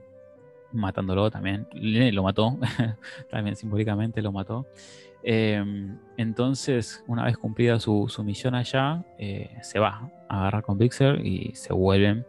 matándolo 0.72 1.30
también. 1.30 1.68
El 1.74 1.94
nene 1.94 2.12
lo 2.12 2.24
mató, 2.24 2.58
también 3.30 3.56
simbólicamente 3.56 4.22
lo 4.22 4.32
mató. 4.32 4.66
Eh, 5.28 5.64
entonces, 6.18 7.04
una 7.08 7.26
vez 7.26 7.36
cumplida 7.36 7.80
su, 7.80 8.08
misión 8.24 8.54
allá, 8.54 9.04
eh, 9.18 9.58
se 9.62 9.80
va 9.80 10.12
a 10.30 10.40
agarrar 10.40 10.64
con 10.64 10.78
Pixel 10.78 11.26
y 11.26 11.56
se 11.56 11.74
vuelven 11.74 12.26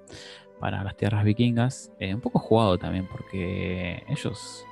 para 0.58 0.82
las 0.82 0.96
tierras 0.96 1.22
vikingas. 1.22 1.92
Eh, 2.00 2.14
un 2.14 2.22
poco 2.22 2.38
jugado 2.38 2.78
también, 2.78 3.06
porque 3.06 4.02
ellos 4.08 4.64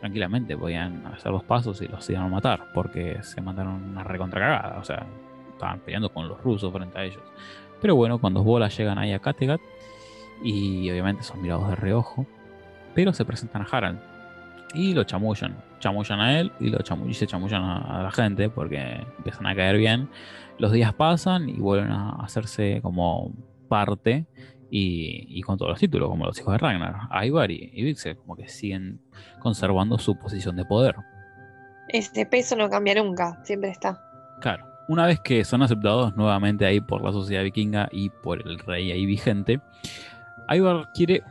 tranquilamente 0.00 0.56
podían 0.56 1.06
hacer 1.06 1.30
los 1.30 1.44
pasos 1.44 1.82
y 1.82 1.88
los 1.88 2.08
iban 2.08 2.22
a 2.22 2.28
matar, 2.28 2.72
porque 2.72 3.22
se 3.22 3.42
mandaron 3.42 3.90
una 3.90 4.02
recontracagada. 4.02 4.78
O 4.78 4.84
sea, 4.84 5.06
estaban 5.52 5.80
peleando 5.80 6.08
con 6.08 6.28
los 6.28 6.42
rusos 6.42 6.72
frente 6.72 6.98
a 6.98 7.04
ellos. 7.04 7.22
Pero 7.82 7.94
bueno, 7.94 8.18
cuando 8.18 8.42
bolas 8.42 8.74
llegan 8.76 8.96
ahí 8.98 9.12
a 9.12 9.18
Kattegat, 9.18 9.60
y 10.42 10.90
obviamente 10.90 11.22
son 11.22 11.42
mirados 11.42 11.68
de 11.68 11.76
reojo, 11.76 12.26
pero 12.94 13.12
se 13.12 13.24
presentan 13.26 13.62
a 13.62 13.66
Harald 13.70 14.15
y 14.74 14.94
lo 14.94 15.04
chamullan. 15.04 15.56
Chamullan 15.78 16.20
a 16.20 16.40
él 16.40 16.52
y, 16.60 16.70
lo 16.70 16.78
chamu- 16.78 17.08
y 17.08 17.14
se 17.14 17.26
chamullan 17.26 17.62
a, 17.62 18.00
a 18.00 18.02
la 18.04 18.10
gente 18.10 18.48
porque 18.48 18.78
empiezan 19.18 19.46
a 19.46 19.54
caer 19.54 19.76
bien. 19.76 20.08
Los 20.58 20.72
días 20.72 20.92
pasan 20.94 21.48
y 21.48 21.54
vuelven 21.54 21.90
a 21.90 22.10
hacerse 22.22 22.80
como 22.82 23.32
parte 23.68 24.26
y, 24.70 25.26
y 25.28 25.42
con 25.42 25.58
todos 25.58 25.70
los 25.70 25.78
títulos, 25.78 26.08
como 26.08 26.24
los 26.26 26.38
hijos 26.38 26.52
de 26.52 26.58
Ragnar, 26.58 26.94
Ivar 27.24 27.50
y, 27.50 27.70
y 27.72 27.82
Vixel, 27.84 28.16
como 28.16 28.36
que 28.36 28.48
siguen 28.48 29.00
conservando 29.38 29.98
su 29.98 30.18
posición 30.18 30.56
de 30.56 30.64
poder. 30.64 30.96
Ese 31.88 32.26
peso 32.26 32.56
no 32.56 32.68
cambia 32.68 32.94
nunca, 32.96 33.38
siempre 33.44 33.70
está. 33.70 34.02
Claro, 34.40 34.66
una 34.88 35.06
vez 35.06 35.20
que 35.20 35.44
son 35.44 35.62
aceptados 35.62 36.16
nuevamente 36.16 36.66
ahí 36.66 36.80
por 36.80 37.02
la 37.04 37.12
sociedad 37.12 37.44
vikinga 37.44 37.88
y 37.92 38.10
por 38.10 38.40
el 38.46 38.58
rey 38.58 38.90
ahí 38.90 39.06
vigente, 39.06 39.60
Ivar 40.48 40.90
quiere 40.94 41.22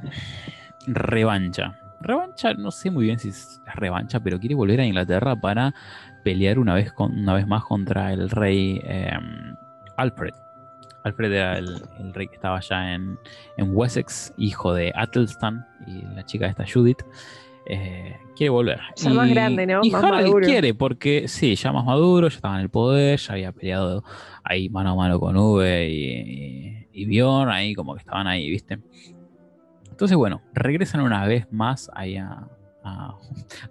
revancha. 0.88 1.80
Revancha, 2.06 2.53
no 2.53 2.72
sé 2.72 2.92
muy 2.92 3.06
bien 3.06 3.19
si 3.19 3.30
es 3.30 3.59
revancha, 3.75 4.19
pero 4.19 4.40
quiere 4.40 4.56
volver 4.56 4.80
a 4.80 4.85
Inglaterra 4.85 5.35
para 5.35 5.74
pelear 6.24 6.59
una 6.59 6.74
vez, 6.75 6.92
con, 6.93 7.11
una 7.17 7.34
vez 7.34 7.48
más 7.48 7.64
contra 7.64 8.14
el 8.14 8.30
rey 8.30 8.80
eh, 8.84 9.11
Alfred. 9.98 10.34
Alfred 11.03 11.32
era 11.34 11.58
el, 11.58 11.67
el 12.00 12.14
rey 12.14 12.27
que 12.27 12.35
estaba 12.35 12.58
allá 12.58 12.93
en, 12.95 13.17
en 13.58 13.75
Wessex, 13.75 14.34
hijo 14.38 14.74
de 14.74 14.92
Athelstan 14.95 15.66
y 15.88 16.01
la 16.16 16.24
chica 16.25 16.48
esta 16.48 16.64
Judith. 16.72 17.03
eh, 17.67 18.16
quiere 18.35 18.50
volver. 18.50 18.80
Ya 18.95 19.09
más 19.11 19.30
grande, 19.30 19.66
¿no? 19.66 19.82
Y 19.84 19.90
Más 19.92 20.03
Harald 20.03 20.25
maduro. 20.27 20.45
quiere, 20.45 20.74
porque 20.74 21.27
sí, 21.27 21.56
ya 21.56 21.72
más 21.72 21.85
maduro, 21.85 22.27
ya 22.27 22.35
estaba 22.35 22.56
en 22.56 22.61
el 22.61 22.69
poder, 22.69 23.17
ya 23.19 23.34
había 23.34 23.51
peleado 23.51 24.03
ahí 24.43 24.69
mano 24.69 24.92
a 24.92 24.95
mano 24.95 25.19
con 25.19 25.35
Uwe 25.38 25.90
y, 25.90 26.11
y, 26.11 26.88
y 26.92 27.06
Bjorn, 27.06 27.50
ahí 27.50 27.74
como 27.74 27.93
que 27.95 28.00
estaban 28.00 28.27
ahí, 28.27 28.50
¿viste? 28.50 28.80
Entonces, 29.95 30.17
bueno, 30.17 30.41
regresan 30.53 30.99
una 30.99 31.25
vez 31.25 31.48
más 31.53 31.90
ahí 31.95 32.17
a, 32.17 32.49
a, 32.83 33.15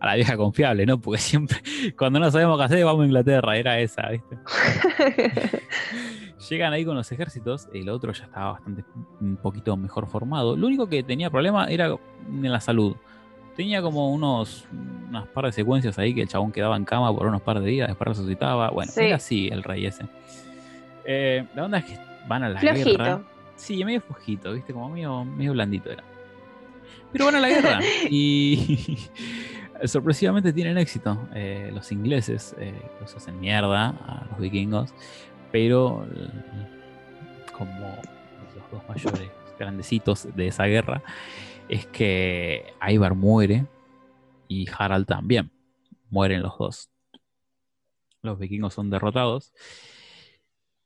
a 0.00 0.06
la 0.06 0.14
vieja 0.14 0.38
confiable, 0.38 0.86
¿no? 0.86 0.98
Porque 0.98 1.20
siempre, 1.20 1.58
cuando 1.98 2.18
no 2.18 2.30
sabemos 2.30 2.56
qué 2.56 2.64
hacer, 2.64 2.82
vamos 2.82 3.02
a 3.02 3.06
Inglaterra, 3.06 3.56
era 3.58 3.78
esa, 3.78 4.08
¿viste? 4.08 4.38
Llegan 6.48 6.72
ahí 6.72 6.84
con 6.84 6.94
los 6.96 7.10
ejércitos, 7.12 7.68
el 7.74 7.88
otro 7.90 8.12
ya 8.12 8.24
estaba 8.24 8.52
bastante, 8.52 8.84
un 9.20 9.36
poquito 9.36 9.76
mejor 9.76 10.06
formado. 10.06 10.56
Lo 10.56 10.66
único 10.66 10.88
que 10.88 11.02
tenía 11.02 11.28
problema 11.30 11.66
era 11.66 11.94
en 12.26 12.50
la 12.52 12.60
salud. 12.60 12.96
Tenía 13.54 13.82
como 13.82 14.10
unos 14.12 14.66
unas 15.08 15.26
par 15.28 15.44
de 15.44 15.52
secuencias 15.52 15.98
ahí 15.98 16.14
que 16.14 16.22
el 16.22 16.28
chabón 16.28 16.52
quedaba 16.52 16.76
en 16.76 16.84
cama 16.86 17.14
por 17.14 17.26
unos 17.26 17.40
par 17.42 17.60
de 17.60 17.66
días, 17.66 17.88
después 17.88 18.08
resucitaba. 18.08 18.70
Bueno, 18.70 18.90
Sí. 18.90 19.02
era 19.04 19.16
así 19.16 19.48
el 19.48 19.62
rey 19.62 19.86
ese. 19.86 20.06
Eh, 21.04 21.46
la 21.54 21.64
onda 21.66 21.78
es 21.78 21.84
que 21.84 21.98
van 22.26 22.42
a 22.44 22.48
la 22.48 22.58
Flojito. 22.60 22.90
guerra. 22.90 23.20
Sí, 23.56 23.84
medio 23.84 24.00
flojito, 24.00 24.52
¿viste? 24.52 24.72
Como 24.72 24.88
medio, 24.88 25.24
medio 25.24 25.52
blandito 25.52 25.90
era. 25.90 26.02
Pero 27.14 27.26
van 27.26 27.36
a 27.36 27.40
la 27.40 27.48
guerra 27.48 27.80
y 28.10 28.98
sorpresivamente 29.84 30.52
tienen 30.52 30.78
éxito. 30.78 31.28
Eh, 31.32 31.70
los 31.72 31.92
ingleses 31.92 32.56
eh, 32.58 32.74
los 33.00 33.14
hacen 33.14 33.38
mierda 33.38 33.90
a 33.90 34.26
los 34.30 34.40
vikingos, 34.40 34.92
pero 35.52 36.04
l- 36.10 36.28
como 37.56 37.96
los 38.56 38.70
dos 38.72 38.82
mayores 38.88 39.30
grandecitos 39.56 40.26
de 40.34 40.48
esa 40.48 40.64
guerra 40.64 41.04
es 41.68 41.86
que 41.86 42.74
Ivar 42.88 43.14
muere 43.14 43.64
y 44.48 44.66
Harald 44.76 45.06
también. 45.06 45.52
Mueren 46.10 46.42
los 46.42 46.58
dos. 46.58 46.90
Los 48.22 48.40
vikingos 48.40 48.74
son 48.74 48.90
derrotados. 48.90 49.52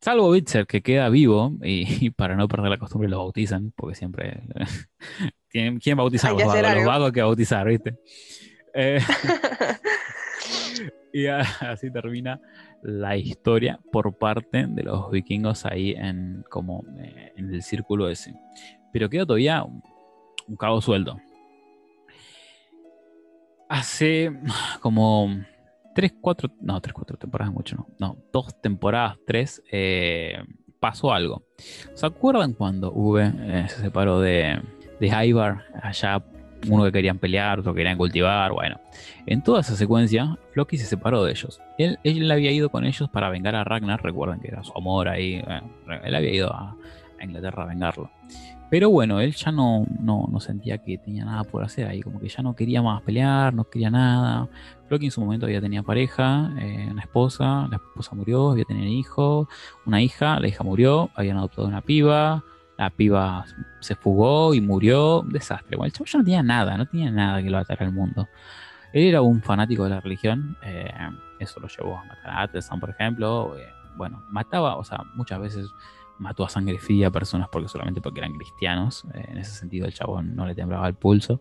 Salvo 0.03 0.29
Witzer, 0.31 0.67
que 0.67 0.83
queda 0.83 1.09
vivo 1.09 1.55
y, 1.63 1.87
y 2.07 2.11
para 2.11 2.37
no 2.37 2.49
perder 2.49 2.69
la 2.69 2.79
costumbre 2.79 3.09
lo 3.09 3.17
bautizan, 3.19 3.73
porque 3.75 3.95
siempre 3.97 4.43
quién 5.51 5.97
bautizar 5.97 6.33
Hay 6.33 6.39
los 6.39 6.77
los 6.77 6.85
vagos 6.85 7.13
que 7.13 7.23
bautizar, 7.23 7.67
¿viste? 7.67 7.99
Eh, 8.75 9.01
y 11.13 11.27
así 11.27 11.91
termina 11.91 12.41
la 12.83 13.17
historia 13.17 13.81
por 13.91 14.17
parte 14.17 14.67
de 14.69 14.83
los 14.83 15.11
vikingos 15.11 15.67
ahí 15.67 15.93
en 15.93 16.45
como 16.49 16.85
eh, 16.99 17.33
en 17.37 17.53
el 17.53 17.63
círculo 17.63 18.09
ese. 18.09 18.35
Pero 18.93 19.09
queda 19.09 19.27
todavía 19.27 19.63
un, 19.63 19.83
un 20.47 20.57
cabo 20.57 20.81
suelto. 20.81 21.19
Hace 23.69 24.33
como 24.81 25.29
tres, 25.95 26.15
cuatro, 26.21 26.51
no, 26.61 26.81
tres, 26.81 26.95
cuatro 26.95 27.19
temporadas 27.19 27.53
mucho, 27.53 27.77
no, 27.77 27.89
no, 27.99 28.17
dos 28.33 28.61
temporadas, 28.61 29.19
tres, 29.27 29.63
eh, 29.71 30.39
pasó 30.81 31.13
algo. 31.13 31.43
¿Se 31.95 32.07
acuerdan 32.07 32.55
cuando 32.55 32.93
V 32.93 33.33
eh, 33.37 33.67
se 33.69 33.81
separó 33.81 34.21
de, 34.21 34.63
de 35.01 35.27
Ivar 35.27 35.65
allá? 35.83 36.23
Uno 36.69 36.85
que 36.85 36.91
querían 36.91 37.19
pelear, 37.19 37.61
otro 37.61 37.73
que 37.73 37.79
querían 37.79 37.97
cultivar, 37.97 38.51
bueno. 38.51 38.81
En 39.27 39.43
toda 39.43 39.61
esa 39.61 39.77
secuencia, 39.77 40.37
Floki 40.53 40.77
se 40.77 40.87
separó 40.87 41.23
de 41.23 41.31
ellos. 41.31 41.61
Él, 41.79 42.01
él 42.03 42.29
había 42.33 42.51
ido 42.51 42.69
con 42.69 42.85
ellos 42.85 43.09
para 43.11 43.31
vengar 43.31 43.55
a 43.55 43.63
Ragnar, 43.63 44.03
recuerden 44.03 44.41
que 44.41 44.49
era 44.49 44.65
su 44.65 44.73
amor 44.77 45.09
ahí. 45.09 45.41
él 46.05 46.15
había 46.15 46.35
ido 46.35 46.53
a, 46.53 46.75
Inglaterra 47.21 47.65
a 47.65 47.67
vengarlo. 47.67 48.11
Pero 48.71 48.91
bueno, 48.91 49.21
él 49.21 49.35
ya 49.35 49.51
no, 49.51 49.87
no, 50.01 50.29
sentía 50.41 50.79
que 50.79 50.99
tenía 50.99 51.25
nada 51.25 51.45
por 51.45 51.65
hacer 51.65 51.87
ahí, 51.87 52.03
como 52.03 52.21
que 52.21 52.29
ya 52.29 52.43
no 52.43 52.55
quería 52.55 52.83
más 52.83 53.01
pelear, 53.03 53.55
no 53.55 53.65
quería 53.65 53.91
nada. 53.91 54.49
Floki 54.89 55.07
en 55.07 55.11
su 55.11 55.23
momento 55.23 55.47
había 55.47 55.61
tenía 55.61 55.83
pareja, 55.83 56.53
eh, 56.61 56.89
una 56.91 57.03
esposa, 57.03 57.67
la 57.71 57.77
esposa 57.77 58.15
murió, 58.15 58.51
había 58.51 58.65
tenido 58.65 58.87
hijo, 58.87 59.49
una 59.87 60.03
hija, 60.03 60.39
la 60.39 60.49
hija 60.49 60.65
murió, 60.65 61.11
habían 61.15 61.39
adoptado 61.39 61.67
una 61.67 61.81
piba, 61.81 62.45
la 62.79 62.91
piba 62.91 63.45
se 63.81 63.97
fugó 63.97 64.55
y 64.55 64.61
murió, 64.61 65.23
desastre. 65.27 65.77
Bueno, 65.77 65.87
el 65.87 65.93
chavo 65.93 66.07
ya 66.07 66.19
no 66.19 66.25
tenía 66.25 66.43
nada, 66.43 66.77
no 66.77 66.87
tenía 66.87 67.11
nada 67.11 67.43
que 67.43 67.51
lo 67.51 67.59
atara 67.59 67.85
al 67.85 67.93
mundo. 67.93 68.29
Él 68.93 69.05
era 69.05 69.21
un 69.21 69.43
fanático 69.43 69.85
de 69.85 69.91
la 69.91 70.01
religión, 70.01 70.57
eh, 70.63 70.91
eso 71.41 71.61
lo 71.61 71.69
llevó 71.69 71.99
a 71.99 72.05
matar 72.05 72.31
a 72.31 72.43
Atesan, 72.43 72.81
por 72.81 72.91
ejemplo. 72.91 73.57
eh, 73.59 73.67
bueno, 73.97 74.23
mataba, 74.31 74.77
o 74.77 74.85
sea, 74.85 75.05
muchas 75.15 75.41
veces 75.41 75.67
mató 76.19 76.45
a 76.45 76.49
sangre 76.49 76.79
fría 76.79 77.09
a 77.09 77.11
personas 77.11 77.49
porque 77.51 77.69
solamente 77.69 78.01
porque 78.01 78.21
eran 78.21 78.33
cristianos. 78.35 79.05
eh, 79.13 79.27
en 79.29 79.39
ese 79.39 79.53
sentido, 79.53 79.87
el 79.87 79.93
chabón 79.93 80.37
no 80.37 80.47
le 80.47 80.55
temblaba 80.55 80.87
el 80.87 80.95
pulso. 80.95 81.41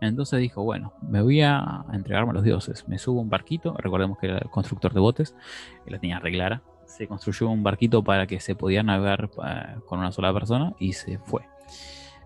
Entonces 0.00 0.40
dijo, 0.40 0.64
bueno, 0.64 0.92
me 1.02 1.22
voy 1.22 1.42
a 1.42 1.84
entregarme 1.92 2.30
a 2.30 2.34
los 2.34 2.42
dioses. 2.42 2.88
Me 2.88 2.98
subo 2.98 3.20
a 3.20 3.22
un 3.22 3.30
barquito, 3.30 3.74
recordemos 3.78 4.18
que 4.18 4.26
era 4.26 4.38
el 4.38 4.50
constructor 4.50 4.92
de 4.92 5.00
botes, 5.00 5.36
que 5.84 5.90
la 5.90 5.98
tenía 6.00 6.18
reclara. 6.18 6.62
Se 6.90 7.06
construyó 7.06 7.48
un 7.48 7.62
barquito 7.62 8.02
para 8.02 8.26
que 8.26 8.40
se 8.40 8.54
podía 8.54 8.82
navegar 8.82 9.30
con 9.30 9.98
una 9.98 10.12
sola 10.12 10.32
persona 10.32 10.74
y 10.78 10.92
se 10.92 11.18
fue. 11.18 11.42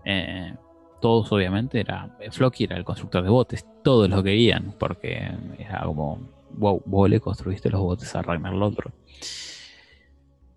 Eh, 0.03 0.53
todos 1.01 1.31
obviamente 1.31 1.79
era 1.79 2.17
Floki 2.31 2.63
era 2.63 2.77
el 2.77 2.83
constructor 2.83 3.23
de 3.23 3.29
botes 3.29 3.65
todos 3.83 4.09
lo 4.09 4.23
querían 4.23 4.73
porque 4.79 5.31
era 5.57 5.83
como 5.83 6.19
wow 6.51 6.81
vos 6.85 7.09
le 7.09 7.19
construiste 7.19 7.69
los 7.69 7.81
botes 7.81 8.15
a 8.15 8.21
Ragnar 8.21 8.53
Lothbrok 8.53 8.93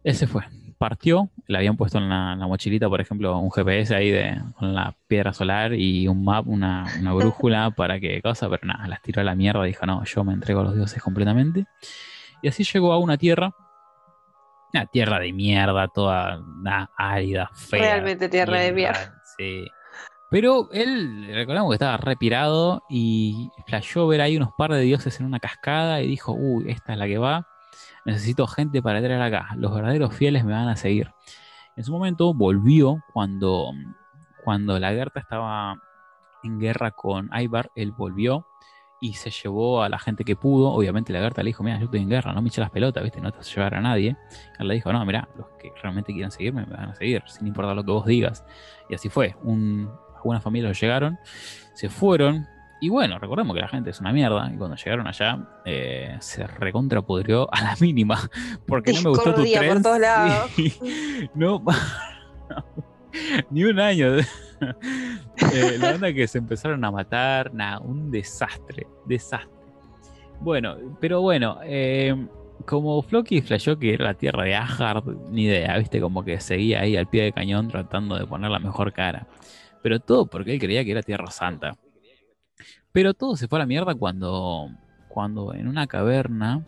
ese 0.05 0.27
fue. 0.27 0.43
Partió 0.79 1.29
le 1.49 1.59
habían 1.59 1.77
puesto 1.77 1.99
en 1.99 2.09
la, 2.09 2.33
en 2.35 2.39
la 2.39 2.47
mochilita 2.47 2.89
por 2.89 3.01
ejemplo 3.01 3.37
un 3.39 3.51
GPS 3.51 3.95
ahí 3.95 4.11
de 4.11 4.41
con 4.59 4.75
la 4.75 4.97
piedra 5.09 5.33
solar 5.33 5.75
y 5.75 6.07
un 6.07 6.25
map 6.25 6.47
una, 6.47 6.87
una 7.01 7.13
brújula 7.13 7.71
para 7.77 7.99
que 7.99 8.23
cosa 8.23 8.49
pero 8.49 8.67
nada 8.67 8.87
las 8.87 9.03
tiró 9.03 9.21
a 9.21 9.25
la 9.25 9.35
mierda 9.35 9.65
dijo 9.65 9.85
no 9.87 10.05
yo 10.05 10.25
me 10.25 10.33
entrego 10.33 10.61
a 10.61 10.65
los 10.65 10.77
dioses 10.77 11.03
completamente 11.03 11.67
y 12.43 12.49
así 12.49 12.65
llegó 12.65 12.93
a 12.93 12.99
una 12.99 13.19
tierra 13.19 13.53
una 14.73 14.87
tierra 14.87 15.19
de 15.19 15.33
mierda 15.33 15.89
toda 15.89 16.41
nah, 16.63 16.87
árida 16.97 17.51
fea 17.55 17.81
Realmente 17.81 18.29
tierra 18.29 18.59
de 18.61 18.73
mierda. 18.73 19.15
Sí. 19.39 19.69
Pero 20.31 20.69
él, 20.73 21.31
recordamos 21.33 21.71
que 21.71 21.75
estaba 21.77 21.97
repirado 21.97 22.83
y 22.91 23.51
flasheó 23.67 24.09
ver 24.09 24.21
ahí 24.21 24.37
unos 24.37 24.51
par 24.59 24.73
de 24.73 24.81
dioses 24.81 25.21
en 25.21 25.27
una 25.27 25.39
cascada 25.39 26.03
y 26.03 26.09
dijo, 26.09 26.33
uy, 26.33 26.71
esta 26.71 26.93
es 26.93 26.99
la 26.99 27.07
que 27.07 27.19
va. 27.19 27.47
Necesito 28.05 28.49
gente 28.49 28.83
para 28.83 29.01
traer 29.01 29.23
acá. 29.23 29.51
Los 29.57 29.73
verdaderos 29.73 30.15
fieles 30.15 30.45
me 30.45 30.53
van 30.53 30.69
a 30.69 30.77
seguir. 30.77 31.13
En 31.77 31.85
su 31.85 31.93
momento 31.93 32.35
volvió 32.35 33.05
cuando, 33.13 33.71
cuando 34.45 34.79
la 34.81 34.91
Gerta 34.91 35.21
estaba 35.21 35.81
en 36.43 36.59
guerra 36.59 36.91
con 36.91 37.31
Ivar, 37.33 37.71
él 37.77 37.93
volvió 37.93 38.45
y 39.01 39.15
se 39.15 39.31
llevó 39.31 39.83
a 39.83 39.89
la 39.89 39.99
gente 39.99 40.25
que 40.25 40.37
pudo. 40.37 40.71
Obviamente 40.71 41.13
la 41.13 41.21
Gerta 41.21 41.43
le 41.43 41.49
dijo, 41.49 41.63
mira, 41.63 41.79
yo 41.79 41.85
estoy 41.85 42.01
en 42.01 42.09
guerra, 42.09 42.33
no 42.33 42.43
me 42.43 42.49
eches 42.49 42.59
las 42.59 42.71
pelotas, 42.71 43.03
¿viste? 43.03 43.21
No 43.21 43.31
te 43.31 43.39
vas 43.39 43.51
a 43.51 43.55
llevar 43.55 43.75
a 43.75 43.81
nadie. 43.81 44.17
Él 44.59 44.69
le 44.69 44.75
dijo, 44.75 44.93
no, 44.93 45.05
mira, 45.05 45.29
los 45.37 45.47
que 45.61 45.73
realmente 45.83 46.13
quieran 46.13 46.31
seguirme 46.31 46.67
me 46.67 46.77
van 46.77 46.91
a 46.91 46.95
seguir, 46.95 47.23
sin 47.27 47.47
importar 47.47 47.77
lo 47.77 47.85
que 47.85 47.91
vos 47.93 48.07
digas. 48.07 48.45
Y 48.89 48.95
así 48.95 49.09
fue. 49.09 49.37
Un, 49.43 49.91
algunas 50.17 50.43
familias 50.43 50.81
llegaron, 50.81 51.19
se 51.75 51.89
fueron. 51.89 52.47
Y 52.81 52.91
bueno, 52.91 53.19
recordemos 53.19 53.55
que 53.55 53.61
la 53.61 53.69
gente 53.69 53.91
es 53.91 54.01
una 54.01 54.13
mierda. 54.13 54.51
Y 54.53 54.57
cuando 54.57 54.77
llegaron 54.77 55.07
allá, 55.07 55.39
eh, 55.65 56.17
se 56.21 56.47
recontrapudrió 56.47 57.49
a 57.53 57.61
la 57.63 57.77
mínima. 57.81 58.19
Porque 58.67 58.93
no 58.93 59.03
me 59.03 59.09
gustó 59.11 59.35
tu 59.35 59.43
por 59.43 59.51
tren. 59.51 59.83
todos 59.83 59.99
lados. 59.99 60.51
Sí. 60.57 60.75
No, 61.35 61.63
ni 63.51 63.65
un 63.65 63.79
año. 63.79 64.17
Eh, 64.61 65.77
la 65.79 65.95
onda 65.95 66.13
que 66.13 66.27
se 66.27 66.39
empezaron 66.39 66.85
a 66.85 66.91
matar, 66.91 67.53
nada, 67.55 67.81
un 67.81 68.11
desastre, 68.11 68.87
desastre. 69.07 69.51
Bueno, 70.41 70.77
pero 71.01 71.21
bueno, 71.21 71.59
eh, 71.65 72.15
como 72.67 73.01
Floki 73.03 73.41
flasheó 73.41 73.79
que 73.79 73.95
era 73.95 74.07
la 74.07 74.15
tierra 74.15 74.45
de 74.45 74.55
Asgard, 74.55 75.05
ni 75.31 75.45
idea, 75.45 75.77
viste, 75.79 76.01
como 76.01 76.25
que 76.25 76.41
seguía 76.41 76.81
ahí 76.81 76.97
al 76.97 77.07
pie 77.09 77.25
del 77.25 77.33
cañón 77.35 77.69
tratando 77.69 78.17
de 78.17 78.27
poner 78.27 78.51
la 78.51 78.59
mejor 78.59 78.93
cara. 78.93 79.27
Pero 79.83 80.01
todo 80.01 80.27
porque 80.27 80.53
él 80.55 80.61
creía 80.61 80.85
que 80.85 80.91
era 80.91 81.03
Tierra 81.03 81.31
Santa. 81.31 81.77
Pero 82.93 83.15
todo 83.15 83.37
se 83.37 83.47
fue 83.49 83.59
a 83.59 83.61
la 83.61 83.67
mierda 83.67 83.95
cuando, 83.95 84.71
cuando 85.09 85.55
en 85.55 85.69
una 85.69 85.87
caverna 85.87 86.65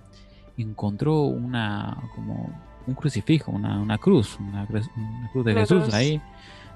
encontró 0.57 1.23
una, 1.23 1.97
como 2.15 2.53
un 2.87 2.95
crucifijo, 2.95 3.51
una, 3.51 3.81
una 3.81 3.99
cruz, 3.99 4.39
una, 4.39 4.67
cru- 4.67 4.89
una 4.97 5.31
cruz 5.33 5.45
de 5.45 5.55
Jesús 5.61 5.95
ahí. 5.95 6.21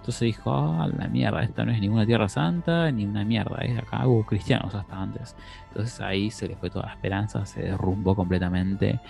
Entonces 0.05 0.37
dijo, 0.37 0.53
ah, 0.53 0.87
la 0.99 1.09
mierda, 1.09 1.43
esta 1.43 1.65
no 1.65 1.73
es 1.73 1.81
ninguna 1.81 2.05
tierra 2.05 2.29
santa, 2.29 2.91
ni 2.91 3.07
una 3.07 3.25
mierda, 3.25 3.57
es 3.63 3.79
acá 3.79 4.07
hubo 4.07 4.23
cristianos 4.27 4.75
hasta 4.75 5.01
antes. 5.01 5.35
Entonces 5.69 5.99
ahí 6.03 6.31
se 6.31 6.47
le 6.47 6.57
fue 6.57 6.69
toda 6.69 6.85
la 6.85 6.93
esperanza, 6.93 7.47
se 7.47 7.63
derrumbó 7.63 8.15
completamente 8.15 9.01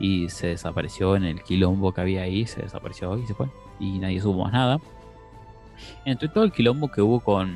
y 0.00 0.30
se 0.30 0.46
desapareció 0.46 1.16
en 1.16 1.24
el 1.24 1.42
quilombo 1.42 1.92
que 1.92 2.00
había 2.00 2.22
ahí, 2.22 2.46
se 2.46 2.62
desapareció 2.62 3.18
y 3.18 3.26
se 3.26 3.34
fue. 3.34 3.50
Y 3.78 3.98
nadie 3.98 4.22
supo 4.22 4.44
más 4.44 4.54
nada. 4.54 4.80
Entre 6.06 6.30
todo 6.30 6.44
el 6.44 6.52
quilombo 6.52 6.88
que 6.88 7.02
hubo 7.02 7.20
con, 7.20 7.54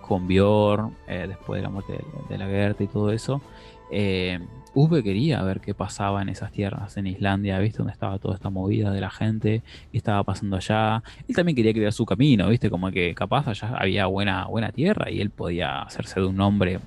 con 0.00 0.26
eh, 0.30 1.26
después 1.28 1.58
de 1.58 1.62
la 1.62 1.68
muerte 1.68 2.02
de, 2.30 2.38
la 2.38 2.46
Gerta 2.46 2.82
y 2.84 2.86
todo 2.86 3.12
eso, 3.12 3.42
eh, 3.90 4.40
Uwe 4.72 5.02
quería 5.02 5.42
ver 5.42 5.60
qué 5.60 5.74
pasaba 5.74 6.22
en 6.22 6.28
esas 6.28 6.52
tierras, 6.52 6.96
en 6.96 7.08
Islandia, 7.08 7.58
¿viste? 7.58 7.78
Donde 7.78 7.92
estaba 7.92 8.18
toda 8.18 8.34
esta 8.34 8.50
movida 8.50 8.92
de 8.92 9.00
la 9.00 9.10
gente, 9.10 9.62
qué 9.90 9.98
estaba 9.98 10.22
pasando 10.22 10.56
allá. 10.56 11.02
Él 11.28 11.34
también 11.34 11.56
quería 11.56 11.72
crear 11.72 11.92
su 11.92 12.06
camino, 12.06 12.48
¿viste? 12.48 12.70
Como 12.70 12.90
que 12.92 13.14
capaz 13.14 13.48
allá 13.48 13.74
había 13.76 14.06
buena, 14.06 14.46
buena 14.46 14.70
tierra 14.70 15.10
y 15.10 15.20
él 15.20 15.30
podía 15.30 15.82
hacerse 15.82 16.20
de 16.20 16.26
un 16.26 16.40
hombre 16.40 16.78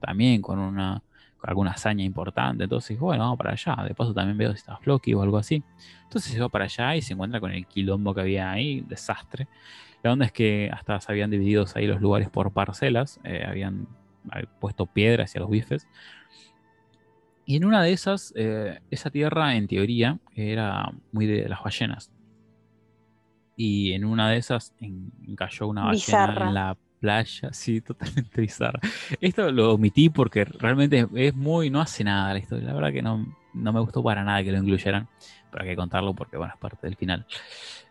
también 0.00 0.42
con 0.42 0.58
una 0.58 1.02
con 1.38 1.50
alguna 1.50 1.70
hazaña 1.70 2.02
importante. 2.02 2.64
Entonces 2.64 2.98
bueno, 2.98 3.22
vamos 3.22 3.38
para 3.38 3.52
allá. 3.52 3.76
De 3.86 3.94
paso 3.94 4.12
también 4.12 4.36
veo 4.36 4.50
si 4.50 4.58
está 4.58 4.76
Floki 4.78 5.14
o 5.14 5.22
algo 5.22 5.38
así. 5.38 5.62
Entonces 6.02 6.32
se 6.32 6.40
va 6.40 6.48
para 6.48 6.64
allá 6.64 6.96
y 6.96 7.02
se 7.02 7.12
encuentra 7.12 7.38
con 7.38 7.52
el 7.52 7.66
quilombo 7.66 8.14
que 8.14 8.22
había 8.22 8.50
ahí, 8.50 8.80
desastre. 8.88 9.46
La 10.02 10.12
onda 10.12 10.26
es 10.26 10.32
que 10.32 10.70
hasta 10.72 11.00
se 11.00 11.12
habían 11.12 11.30
dividido 11.30 11.64
ahí 11.76 11.86
los 11.86 12.00
lugares 12.00 12.28
por 12.30 12.52
parcelas, 12.52 13.20
eh, 13.22 13.44
habían 13.48 13.86
había 14.30 14.48
puesto 14.60 14.86
piedra 14.86 15.24
hacia 15.24 15.40
los 15.40 15.50
bifes. 15.50 15.86
Y 17.48 17.56
en 17.56 17.64
una 17.64 17.82
de 17.82 17.92
esas, 17.92 18.34
eh, 18.36 18.78
esa 18.90 19.08
tierra 19.10 19.56
en 19.56 19.66
teoría 19.68 20.18
era 20.34 20.92
muy 21.12 21.24
de 21.24 21.48
las 21.48 21.62
ballenas. 21.62 22.12
Y 23.56 23.92
en 23.92 24.04
una 24.04 24.28
de 24.30 24.36
esas 24.36 24.74
en- 24.80 25.10
cayó 25.34 25.66
una 25.66 25.84
ballena 25.84 26.26
Bizarra. 26.26 26.48
en 26.48 26.54
la 26.54 26.76
playa, 27.00 27.48
sí, 27.54 27.80
totalmente 28.28 28.42
bizarra. 28.42 28.78
Esto 29.18 29.50
lo 29.50 29.72
omití 29.72 30.10
porque 30.10 30.44
realmente 30.44 30.98
es- 30.98 31.06
es 31.14 31.34
muy, 31.34 31.70
no 31.70 31.80
hace 31.80 32.04
nada 32.04 32.34
la 32.34 32.38
historia. 32.38 32.66
La 32.66 32.74
verdad 32.74 32.92
que 32.92 33.00
no, 33.00 33.24
no 33.54 33.72
me 33.72 33.80
gustó 33.80 34.02
para 34.02 34.22
nada 34.24 34.44
que 34.44 34.52
lo 34.52 34.58
incluyeran, 34.58 35.08
pero 35.50 35.62
hay 35.64 35.70
que 35.70 35.76
contarlo 35.76 36.12
porque 36.14 36.36
bueno, 36.36 36.52
es 36.54 36.60
parte 36.60 36.86
del 36.86 36.96
final. 36.96 37.24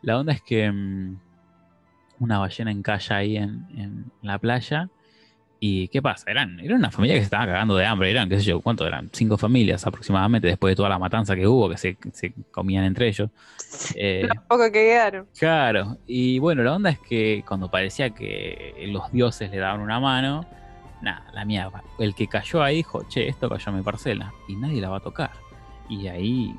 La 0.04 0.20
onda 0.20 0.34
es 0.34 0.44
que 0.44 0.72
mm, 0.72 1.18
una 2.20 2.38
ballena 2.38 2.70
encalla 2.70 3.16
ahí 3.16 3.38
en, 3.38 3.66
en 3.76 4.12
la 4.22 4.38
playa. 4.38 4.88
¿Y 5.60 5.88
qué 5.88 6.02
pasa? 6.02 6.30
Eran, 6.30 6.60
era 6.60 6.76
una 6.76 6.92
familia 6.92 7.16
que 7.16 7.22
se 7.22 7.26
estaba 7.26 7.46
cagando 7.46 7.76
de 7.76 7.86
hambre. 7.86 8.12
Eran, 8.12 8.30
qué 8.30 8.38
sé 8.38 8.46
yo, 8.46 8.62
¿cuánto 8.62 8.86
eran? 8.86 9.10
Cinco 9.12 9.38
familias 9.38 9.86
aproximadamente 9.88 10.48
después 10.48 10.72
de 10.72 10.76
toda 10.76 10.90
la 10.90 11.00
matanza 11.00 11.36
que 11.36 11.48
hubo, 11.48 11.70
que 11.70 11.78
se, 11.78 11.98
se 12.14 12.34
comían 12.52 12.84
entre 12.84 13.08
ellos. 13.08 13.30
Eh, 13.96 14.28
poco 14.48 14.64
que 14.66 14.72
quedaron. 14.72 15.28
Claro, 15.38 15.98
y 16.08 16.40
bueno, 16.40 16.64
la 16.64 16.74
onda 16.74 16.90
es 16.90 17.00
que 17.00 17.44
cuando 17.48 17.70
parecía 17.70 18.12
que 18.12 18.74
los 18.88 19.12
dioses 19.12 19.52
le 19.52 19.58
daban 19.58 19.82
una 19.82 20.00
mano, 20.00 20.46
nada, 21.02 21.26
la 21.34 21.46
mierda. 21.46 21.84
El 22.00 22.16
que 22.16 22.28
cayó 22.28 22.64
ahí 22.64 22.78
dijo, 22.78 23.04
che, 23.10 23.28
esto 23.28 23.50
cayó 23.50 23.70
en 23.70 23.78
mi 23.78 23.84
parcela 23.84 24.34
y 24.48 24.56
nadie 24.56 24.82
la 24.82 24.90
va 24.90 24.98
a 24.98 25.02
tocar. 25.02 25.32
Y 25.90 26.08
ahí, 26.08 26.56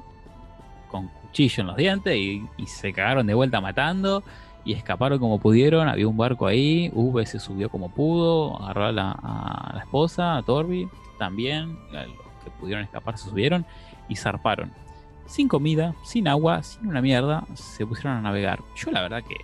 con 0.88 1.08
cuchillo 1.08 1.62
en 1.62 1.66
los 1.68 1.76
dientes, 1.76 2.14
y, 2.14 2.46
y 2.56 2.66
se 2.66 2.92
cagaron 2.92 3.26
de 3.26 3.34
vuelta 3.34 3.60
matando 3.60 4.22
y 4.68 4.74
escaparon 4.74 5.18
como 5.18 5.38
pudieron. 5.38 5.88
Había 5.88 6.06
un 6.06 6.18
barco 6.18 6.46
ahí, 6.46 6.90
V 6.92 7.24
se 7.24 7.40
subió 7.40 7.70
como 7.70 7.88
pudo, 7.88 8.60
agarró 8.62 8.84
a 8.84 8.92
la, 8.92 9.80
esposa, 9.82 10.36
a 10.36 10.42
Torby, 10.42 10.86
también, 11.18 11.78
los 11.90 12.44
que 12.44 12.50
pudieron 12.60 12.84
escapar 12.84 13.16
se 13.16 13.30
subieron 13.30 13.64
y 14.10 14.16
zarparon 14.16 14.70
sin 15.24 15.48
comida, 15.48 15.94
sin 16.02 16.28
agua, 16.28 16.62
sin 16.62 16.86
una 16.86 17.00
mierda, 17.00 17.44
se 17.54 17.86
pusieron 17.86 18.18
a 18.18 18.20
navegar. 18.20 18.60
Yo 18.76 18.90
la 18.90 19.00
verdad 19.00 19.22
que 19.22 19.36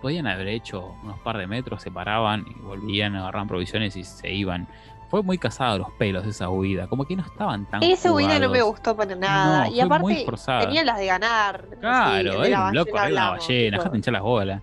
podían 0.00 0.28
haber 0.28 0.46
hecho 0.46 0.94
unos 1.02 1.18
par 1.20 1.38
de 1.38 1.48
metros, 1.48 1.82
se 1.82 1.90
paraban 1.90 2.44
y 2.48 2.54
volvían, 2.60 3.16
agarraban 3.16 3.48
provisiones 3.48 3.96
y 3.96 4.04
se 4.04 4.32
iban. 4.32 4.68
Fue 5.08 5.22
muy 5.22 5.38
cazado 5.38 5.78
los 5.78 5.90
pelos 5.92 6.26
esa 6.26 6.50
huida, 6.50 6.86
como 6.86 7.04
que 7.06 7.16
no 7.16 7.22
estaban 7.22 7.64
tan 7.70 7.82
Esa 7.82 8.12
huida 8.12 8.38
no 8.38 8.50
me 8.50 8.60
gustó 8.62 8.94
para 8.96 9.14
nada. 9.14 9.64
No, 9.64 9.74
y 9.74 9.80
fue 9.80 9.98
muy 9.98 10.22
aparte, 10.22 10.66
tenían 10.66 10.86
las 10.86 10.98
de 10.98 11.06
ganar. 11.06 11.64
Sí, 11.70 11.76
Claro, 11.80 12.32
de 12.32 12.38
la 12.38 12.46
era 12.46 12.66
un 12.66 12.74
loco, 12.74 12.92
ballena 12.92 13.08
era 13.08 13.14
una 13.14 13.26
hablamos, 13.28 13.48
ballena, 13.48 13.76
dejate 13.78 13.96
hinchar 13.96 14.12
las 14.12 14.22
bolas. 14.22 14.62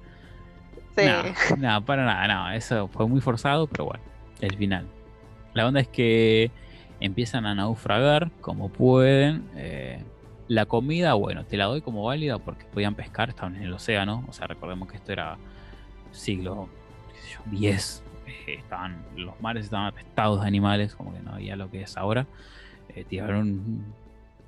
sí. 0.95 1.03
No, 1.05 1.55
no, 1.57 1.85
para 1.85 2.05
nada, 2.05 2.27
no, 2.27 2.51
eso 2.51 2.87
fue 2.89 3.07
muy 3.07 3.21
forzado, 3.21 3.67
pero 3.67 3.85
bueno, 3.85 4.03
el 4.41 4.55
final. 4.55 4.87
La 5.53 5.65
onda 5.67 5.79
es 5.79 5.87
que 5.87 6.51
empiezan 6.99 7.45
a 7.45 7.55
naufragar 7.55 8.31
como 8.41 8.69
pueden. 8.69 9.49
eh, 9.55 10.03
la 10.47 10.67
comida, 10.67 11.15
bueno, 11.15 11.43
te 11.45 11.57
la 11.57 11.65
doy 11.65 11.81
como 11.81 12.03
válida 12.03 12.37
porque 12.37 12.65
podían 12.65 12.93
pescar, 12.93 13.29
estaban 13.29 13.55
en 13.55 13.63
el 13.63 13.73
océano. 13.73 14.23
O 14.27 14.33
sea, 14.33 14.45
recordemos 14.47 14.87
que 14.89 14.97
esto 14.97 15.11
era 15.11 15.37
siglo 16.11 16.69
qué 17.11 17.19
sé 17.21 17.33
yo, 17.33 17.39
10. 17.51 18.03
eh, 18.03 18.04
estaban, 18.47 19.03
los 19.15 19.39
mares 19.41 19.65
estaban 19.65 19.87
atestados 19.87 20.41
de 20.41 20.47
animales, 20.47 20.95
como 20.95 21.13
que 21.13 21.19
no 21.19 21.33
había 21.33 21.55
lo 21.55 21.69
que 21.69 21.81
es 21.81 21.97
ahora. 21.97 22.27
Eh, 22.89 23.03
tiraron 23.03 23.47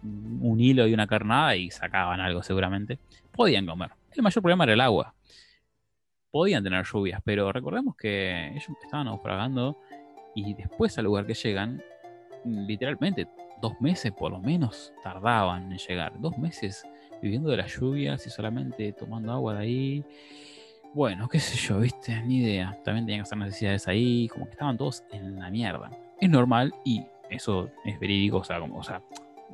un, 0.04 0.42
un 0.42 0.60
hilo 0.60 0.88
y 0.88 0.94
una 0.94 1.08
carnada 1.08 1.56
y 1.56 1.72
sacaban 1.72 2.20
algo 2.20 2.44
seguramente. 2.44 3.00
Podían 3.32 3.66
comer. 3.66 3.92
El 4.12 4.24
mayor 4.24 4.42
problema 4.42 4.64
era 4.64 4.74
el 4.74 4.82
agua 4.82 5.14
podían 6.32 6.64
tener 6.64 6.86
lluvias, 6.86 7.22
pero 7.24 7.52
recordemos 7.52 7.96
que 7.96 8.50
ellos 8.50 8.70
estaban 8.84 9.08
naufragando 9.08 9.78
y 10.36 10.54
después 10.54 10.98
al 10.98 11.06
lugar 11.06 11.26
que 11.26 11.34
llegan, 11.34 11.82
literalmente 12.46 13.28
dos 13.60 13.74
meses 13.82 14.12
por 14.12 14.32
lo 14.32 14.40
menos 14.40 14.94
tardaban 15.04 15.72
en 15.72 15.78
llegar. 15.80 16.14
Dos 16.20 16.38
meses 16.38 16.86
viviendo 17.22 17.50
de 17.50 17.58
las 17.58 17.76
lluvias 17.76 18.26
y 18.28 18.30
solamente 18.30 18.94
tomando 18.94 19.32
agua 19.32 19.56
de 19.56 19.60
ahí. 19.60 20.06
Bueno, 20.94 21.28
qué 21.30 21.40
sé 21.40 21.56
yo, 21.58 21.80
viste, 21.80 22.22
ni 22.24 22.38
idea. 22.38 22.78
También 22.84 23.06
tenían 23.06 23.20
que 23.20 23.28
hacer 23.28 23.38
necesidades 23.38 23.88
ahí, 23.88 24.28
como 24.30 24.46
que 24.46 24.52
estaban 24.52 24.78
todos 24.78 25.04
en 25.12 25.40
la 25.40 25.50
mierda. 25.50 25.92
Es 26.20 26.30
normal 26.30 26.74
y 26.84 27.06
eso 27.30 27.70
es 27.86 28.00
verídico, 28.00 28.38
o 28.38 28.44
sea, 28.44 28.60
como, 28.60 28.80
o 28.80 28.84
sea, 28.84 29.02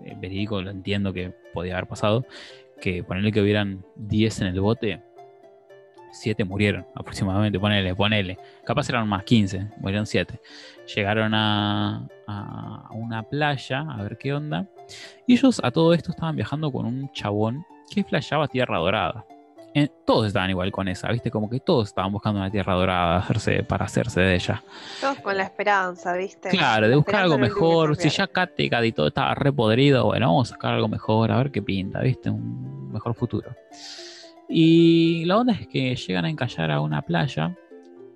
eh, 0.04 0.16
verídico 0.18 0.62
lo 0.62 0.72
entiendo 0.72 1.12
que 1.14 1.34
podía 1.54 1.74
haber 1.74 1.88
pasado, 1.88 2.26
que 2.80 3.04
ponerle 3.04 3.32
que 3.32 3.42
hubieran 3.42 3.86
10 3.96 4.42
en 4.42 4.48
el 4.48 4.62
bote, 4.62 5.02
7 6.14 6.44
murieron 6.46 6.86
aproximadamente, 6.96 7.60
ponele, 7.60 7.96
ponele. 7.96 8.38
Capaz 8.66 8.90
eran 8.90 9.08
más 9.08 9.24
15, 9.24 9.72
murieron 9.78 10.06
7. 10.06 10.40
Llegaron 10.96 11.34
a, 11.34 12.08
una 12.92 13.24
playa 13.24 13.82
a 13.82 14.04
ver 14.04 14.18
qué 14.18 14.34
onda. 14.34 14.68
Y 15.28 15.34
ellos 15.34 15.60
a 15.64 15.72
todo 15.72 15.94
esto 15.94 16.12
estaban 16.12 16.36
viajando 16.36 16.72
con 16.72 16.86
un 16.86 17.12
chabón 17.12 17.66
que 17.90 18.04
flashaba 18.04 18.48
Tierra 18.48 18.78
Dorada. 18.78 19.26
Todos 20.06 20.28
estaban 20.28 20.50
igual 20.50 20.72
con 20.72 20.88
esa, 20.88 21.12
¿viste? 21.12 21.32
Como 21.32 21.50
que 21.50 21.60
todos 21.60 21.88
estaban 21.88 22.12
buscando 22.12 22.40
una 22.40 22.52
Tierra 22.52 22.74
Dorada 22.74 23.18
hacerse, 23.18 23.64
para 23.64 23.86
hacerse 23.86 24.22
de 24.22 24.36
ella. 24.36 24.64
Todos 25.02 25.20
con 25.20 25.36
la 25.36 25.44
esperanza, 25.44 26.14
¿viste? 26.16 26.50
Claro, 26.50 26.88
de 26.88 26.96
buscar 26.96 27.24
algo 27.24 27.38
mejor. 27.38 27.96
Si 27.96 28.10
ya 28.10 28.28
Kattegat 28.28 28.84
y 28.86 28.92
todo 28.92 29.08
estaba 29.08 29.34
re 29.34 29.52
podrido, 29.52 30.06
bueno, 30.06 30.28
vamos 30.28 30.52
a 30.52 30.54
sacar 30.54 30.74
algo 30.74 30.88
mejor, 30.88 31.32
a 31.32 31.38
ver 31.38 31.52
qué 31.52 31.62
pinta, 31.62 32.02
¿viste? 32.02 32.30
Un 32.30 32.92
mejor 32.92 33.16
futuro. 33.16 33.56
Y 34.48 35.26
la 35.26 35.38
onda 35.38 35.54
es 35.54 35.68
que 35.68 35.96
llegan 35.96 36.26
a 36.26 36.30
encallar 36.30 36.70
a 36.70 36.82
una 36.82 37.02
playa 37.02 37.56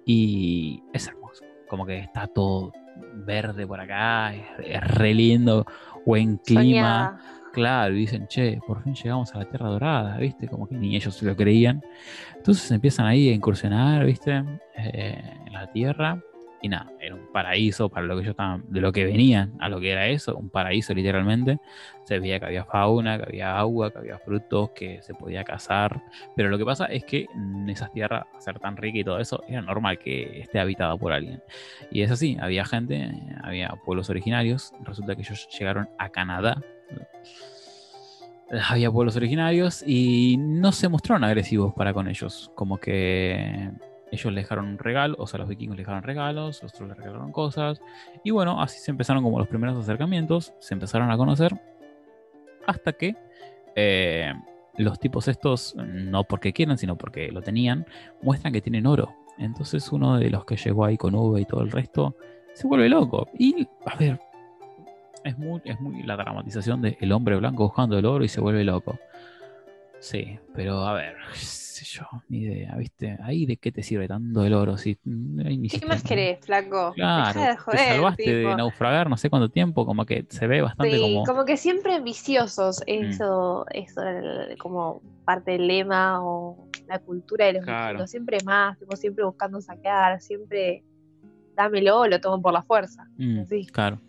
y 0.06 0.84
es 0.94 1.08
hermoso. 1.08 1.44
Como 1.68 1.86
que 1.86 1.98
está 2.00 2.28
todo 2.28 2.72
verde 3.14 3.66
por 3.66 3.80
acá, 3.80 4.36
es, 4.36 4.46
es 4.64 4.82
re 4.82 5.14
lindo, 5.14 5.66
buen 6.06 6.38
clima. 6.38 6.62
Soñada. 6.62 7.37
Claro, 7.54 7.96
y 7.96 8.00
dicen, 8.00 8.28
che, 8.28 8.60
por 8.66 8.84
fin 8.84 8.94
llegamos 8.94 9.34
a 9.34 9.40
la 9.40 9.46
Tierra 9.46 9.70
Dorada, 9.70 10.18
¿viste? 10.18 10.48
Como 10.48 10.68
que 10.68 10.76
ni 10.76 10.96
ellos 10.96 11.16
se 11.16 11.26
lo 11.26 11.36
creían. 11.36 11.84
Entonces 12.36 12.70
empiezan 12.72 13.08
ahí 13.08 13.30
a 13.30 13.34
incursionar, 13.34 14.06
¿viste? 14.06 14.44
Eh, 14.76 15.22
en 15.46 15.54
la 15.54 15.72
Tierra. 15.72 16.22
Y 16.62 16.70
nada, 16.70 16.92
era 17.00 17.14
un 17.14 17.32
paraíso 17.32 17.88
para 17.90 18.08
lo 18.08 18.16
que 18.16 18.22
ellos 18.22 18.32
estaban, 18.32 18.64
de 18.68 18.82
lo 18.82 18.92
que 18.92 19.06
venían 19.06 19.54
a 19.60 19.70
lo 19.70 19.80
que 19.80 19.92
era 19.92 20.08
eso, 20.08 20.36
un 20.36 20.50
paraíso 20.50 20.94
literalmente. 20.94 21.60
Se 22.04 22.20
veía 22.20 22.40
que 22.40 22.48
había 22.48 22.66
fauna, 22.66 23.18
que 23.18 23.26
había 23.26 23.58
agua, 23.58 23.92
que 23.92 24.00
había 24.00 24.18
frutos, 24.18 24.72
que 24.72 25.02
se 25.04 25.14
podía 25.14 25.44
cazar. 25.44 26.02
Pero 26.36 26.50
lo 26.50 26.58
que 26.58 26.66
pasa 26.66 26.86
es 26.86 27.04
que 27.04 27.28
en 27.36 27.70
esas 27.70 27.92
tierras, 27.92 28.26
ser 28.40 28.60
tan 28.60 28.76
rica 28.76 28.98
y 28.98 29.04
todo 29.04 29.20
eso, 29.20 29.44
era 29.48 29.62
normal 29.62 30.00
que 30.00 30.40
esté 30.40 30.60
habitada 30.60 30.98
por 30.98 31.12
alguien. 31.12 31.44
Y 31.92 32.02
es 32.02 32.10
así, 32.10 32.38
había 32.40 32.66
gente, 32.66 33.12
había 33.44 33.70
pueblos 33.86 34.10
originarios. 34.10 34.74
Resulta 34.84 35.16
que 35.16 35.22
ellos 35.22 35.48
llegaron 35.58 35.90
a 36.00 36.10
Canadá. 36.10 36.62
Había 38.70 38.90
pueblos 38.90 39.16
originarios 39.16 39.84
y 39.86 40.38
no 40.40 40.72
se 40.72 40.88
mostraron 40.88 41.24
agresivos 41.24 41.74
para 41.74 41.94
con 41.94 42.08
ellos. 42.08 42.50
Como 42.56 42.78
que 42.78 43.70
ellos 44.12 44.34
le 44.34 44.42
dejaron 44.42 44.68
un 44.68 44.78
regalo, 44.78 45.16
o 45.20 45.28
sea, 45.28 45.40
los 45.40 45.50
vikingos 45.50 45.76
le 45.76 45.82
dejaron 45.82 46.04
regalos, 46.04 46.62
los 46.64 46.74
otros 46.74 46.90
le 46.90 46.96
regalaron 46.96 47.32
cosas. 47.32 47.82
Y 48.24 48.32
bueno, 48.32 48.62
así 48.62 48.80
se 48.80 48.92
empezaron 48.92 49.24
como 49.24 49.40
los 49.40 49.48
primeros 49.48 49.78
acercamientos, 49.78 50.54
se 50.60 50.74
empezaron 50.74 51.12
a 51.12 51.18
conocer. 51.18 51.60
Hasta 52.66 52.94
que 52.94 53.16
eh, 53.76 54.34
los 54.78 55.00
tipos 55.00 55.28
estos, 55.28 55.76
no 55.76 56.24
porque 56.24 56.54
quieran, 56.54 56.78
sino 56.78 56.98
porque 56.98 57.32
lo 57.32 57.42
tenían, 57.42 57.86
muestran 58.22 58.54
que 58.54 58.62
tienen 58.62 58.86
oro. 58.86 59.14
Entonces 59.38 59.92
uno 59.92 60.18
de 60.18 60.30
los 60.30 60.46
que 60.46 60.56
llegó 60.56 60.86
ahí 60.86 60.98
con 60.98 61.14
V 61.16 61.42
y 61.42 61.46
todo 61.46 61.62
el 61.62 61.72
resto, 61.72 62.16
se 62.54 62.68
vuelve 62.68 62.90
loco. 62.90 63.28
Y, 63.38 63.68
a 63.86 63.96
ver, 63.96 64.20
es 65.24 65.38
muy, 65.38 65.62
es 65.66 65.80
muy 65.80 66.04
la 66.04 66.16
dramatización 66.16 66.82
de 66.82 66.98
el 67.00 67.12
hombre 67.12 67.36
blanco 67.36 67.64
buscando 67.64 67.98
el 67.98 68.06
oro 68.06 68.24
y 68.24 68.30
se 68.30 68.42
vuelve 68.42 68.64
loco. 68.64 68.98
Sí, 70.00 70.38
pero 70.54 70.86
a 70.86 70.94
ver, 70.94 71.16
qué 71.34 71.40
sé 71.40 71.86
yo, 71.86 72.06
ni 72.30 72.40
idea, 72.40 72.76
¿viste? 72.76 73.18
Ahí 73.24 73.46
de 73.46 73.58
qué 73.58 73.72
te 73.72 73.82
sirve 73.84 74.08
tanto 74.08 74.44
el 74.46 74.54
oro 74.54 74.78
si 74.78 74.98
hay 75.44 75.58
ni 75.58 75.70
¿Qué 75.70 75.86
más 75.86 76.04
querés, 76.04 76.40
flaco? 76.46 76.94
Claro, 76.96 77.42
de 77.42 77.48
te 77.48 77.58
joder, 77.58 77.80
salvaste 77.80 78.36
de 78.36 78.56
naufragar 78.56 79.10
no 79.10 79.18
sé 79.18 79.30
cuánto 79.30 79.50
tiempo, 79.50 79.86
como 79.86 80.06
que 80.06 80.26
se 80.30 80.48
ve 80.48 80.62
bastante 80.62 80.96
Sí, 80.96 81.02
como... 81.02 81.24
Mm. 81.24 81.26
como... 81.26 81.46
que 81.46 81.58
siempre 81.58 81.96
ambiciosos, 81.96 82.84
eso, 82.86 83.66
eso 83.72 84.02
era 84.02 84.46
el- 84.52 84.58
como 84.58 85.02
parte 85.26 85.52
del 85.52 85.68
lema 85.68 86.24
o 86.24 86.68
la 86.88 87.00
cultura 87.00 87.46
de 87.48 87.54
los 87.54 87.64
Claro. 87.66 88.08
siempre 88.08 88.38
más, 88.46 88.78
tipo, 88.80 88.96
siempre 88.96 89.26
buscando 89.26 89.60
sacar, 89.62 90.22
siempre 90.22 90.84
dámelo, 91.56 92.08
lo 92.08 92.22
tomo 92.22 92.42
por 92.42 92.54
la 92.54 92.62
fuerza. 92.62 93.08
Mm, 93.18 93.40
así. 93.40 93.66
Claro. 93.66 94.00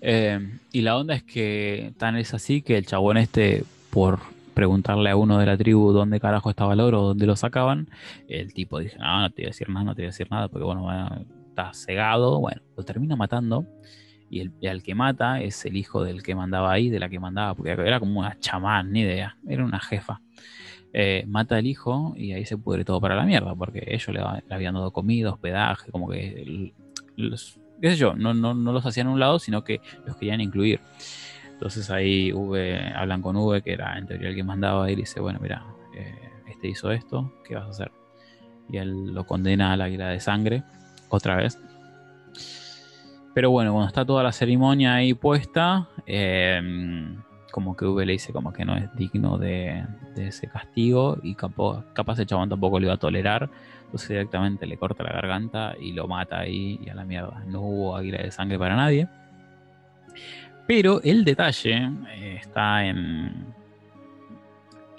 Eh, 0.00 0.40
y 0.72 0.80
la 0.80 0.96
onda 0.96 1.14
es 1.14 1.22
que 1.22 1.92
tan 1.98 2.16
es 2.16 2.32
así 2.34 2.62
que 2.62 2.78
el 2.78 2.86
chabón 2.86 3.18
este, 3.18 3.62
por 3.90 4.18
preguntarle 4.58 5.08
a 5.10 5.14
uno 5.14 5.38
de 5.38 5.46
la 5.46 5.56
tribu 5.56 5.92
dónde 5.92 6.18
carajo 6.18 6.50
estaba 6.50 6.72
el 6.72 6.80
oro, 6.80 7.00
dónde 7.02 7.26
lo 7.26 7.36
sacaban, 7.36 7.88
el 8.26 8.52
tipo 8.52 8.80
dice, 8.80 8.98
no, 8.98 9.20
no 9.20 9.30
te 9.30 9.42
voy 9.42 9.44
a 9.44 9.48
decir 9.50 9.70
nada, 9.70 9.84
no 9.84 9.94
te 9.94 10.02
voy 10.02 10.06
a 10.06 10.08
decir 10.08 10.26
nada, 10.32 10.48
porque 10.48 10.64
bueno, 10.64 11.24
está 11.48 11.72
cegado, 11.72 12.40
bueno, 12.40 12.60
lo 12.76 12.82
termina 12.82 13.14
matando. 13.14 13.64
Y 14.28 14.40
el, 14.40 14.52
al 14.68 14.82
que 14.82 14.96
mata 14.96 15.40
es 15.40 15.64
el 15.64 15.76
hijo 15.76 16.02
del 16.02 16.24
que 16.24 16.34
mandaba 16.34 16.72
ahí, 16.72 16.90
de 16.90 16.98
la 16.98 17.08
que 17.08 17.20
mandaba, 17.20 17.54
porque 17.54 17.70
era 17.70 18.00
como 18.00 18.18
una 18.18 18.36
chamán, 18.40 18.90
ni 18.90 19.02
idea, 19.02 19.36
era 19.46 19.64
una 19.64 19.78
jefa. 19.78 20.20
Eh, 20.92 21.24
mata 21.28 21.54
al 21.56 21.66
hijo 21.66 22.14
y 22.16 22.32
ahí 22.32 22.44
se 22.44 22.58
pudre 22.58 22.84
todo 22.84 23.00
para 23.00 23.14
la 23.14 23.22
mierda, 23.24 23.54
porque 23.54 23.84
ellos 23.86 24.08
le, 24.08 24.20
le 24.48 24.54
habían 24.54 24.74
dado 24.74 24.90
comida, 24.90 25.30
hospedaje, 25.30 25.92
como 25.92 26.08
que 26.08 26.72
los- 27.16 27.60
qué 27.80 27.90
sé 27.90 27.96
yo, 27.96 28.14
no, 28.16 28.34
no, 28.34 28.54
no 28.54 28.72
los 28.72 28.84
hacían 28.84 29.06
a 29.06 29.10
un 29.12 29.20
lado, 29.20 29.38
sino 29.38 29.62
que 29.62 29.80
los 30.04 30.16
querían 30.16 30.40
incluir. 30.40 30.80
Entonces 31.58 31.90
ahí 31.90 32.30
V, 32.32 32.92
hablan 32.94 33.20
con 33.20 33.34
V, 33.34 33.62
que 33.62 33.72
era 33.72 33.98
en 33.98 34.06
teoría 34.06 34.28
el 34.28 34.36
que 34.36 34.44
mandaba, 34.44 34.88
y 34.88 34.94
le 34.94 35.02
dice, 35.02 35.18
bueno, 35.18 35.40
mira, 35.42 35.64
eh, 35.92 36.14
este 36.48 36.68
hizo 36.68 36.92
esto, 36.92 37.32
¿qué 37.44 37.56
vas 37.56 37.66
a 37.66 37.70
hacer? 37.70 37.90
Y 38.70 38.76
él 38.76 39.12
lo 39.12 39.26
condena 39.26 39.72
a 39.72 39.76
la 39.76 39.86
águila 39.86 40.08
de 40.10 40.20
sangre, 40.20 40.62
otra 41.08 41.34
vez. 41.34 41.58
Pero 43.34 43.50
bueno, 43.50 43.72
cuando 43.72 43.88
está 43.88 44.04
toda 44.04 44.22
la 44.22 44.30
ceremonia 44.30 44.94
ahí 44.94 45.14
puesta, 45.14 45.88
eh, 46.06 46.60
como 47.50 47.76
que 47.76 47.86
V 47.86 48.06
le 48.06 48.12
dice 48.12 48.32
como 48.32 48.52
que 48.52 48.64
no 48.64 48.76
es 48.76 48.94
digno 48.94 49.36
de, 49.36 49.84
ese 50.16 50.48
castigo 50.48 51.18
y 51.24 51.34
capaz 51.34 52.18
el 52.18 52.26
chabón 52.26 52.48
tampoco 52.48 52.78
lo 52.78 52.86
iba 52.86 52.94
a 52.94 52.98
tolerar. 52.98 53.50
Entonces 53.86 54.10
directamente 54.10 54.64
le 54.64 54.76
corta 54.76 55.02
la 55.02 55.12
garganta 55.12 55.74
y 55.80 55.90
lo 55.90 56.06
mata 56.06 56.38
ahí 56.38 56.78
y 56.84 56.88
a 56.88 56.94
la 56.94 57.04
mierda. 57.04 57.42
No 57.48 57.62
hubo 57.62 57.96
águila 57.96 58.18
de 58.18 58.30
sangre 58.30 58.60
para 58.60 58.76
nadie. 58.76 59.08
Pero 60.68 61.00
el 61.02 61.24
detalle 61.24 61.90
eh, 62.10 62.36
está 62.42 62.84
en, 62.84 63.46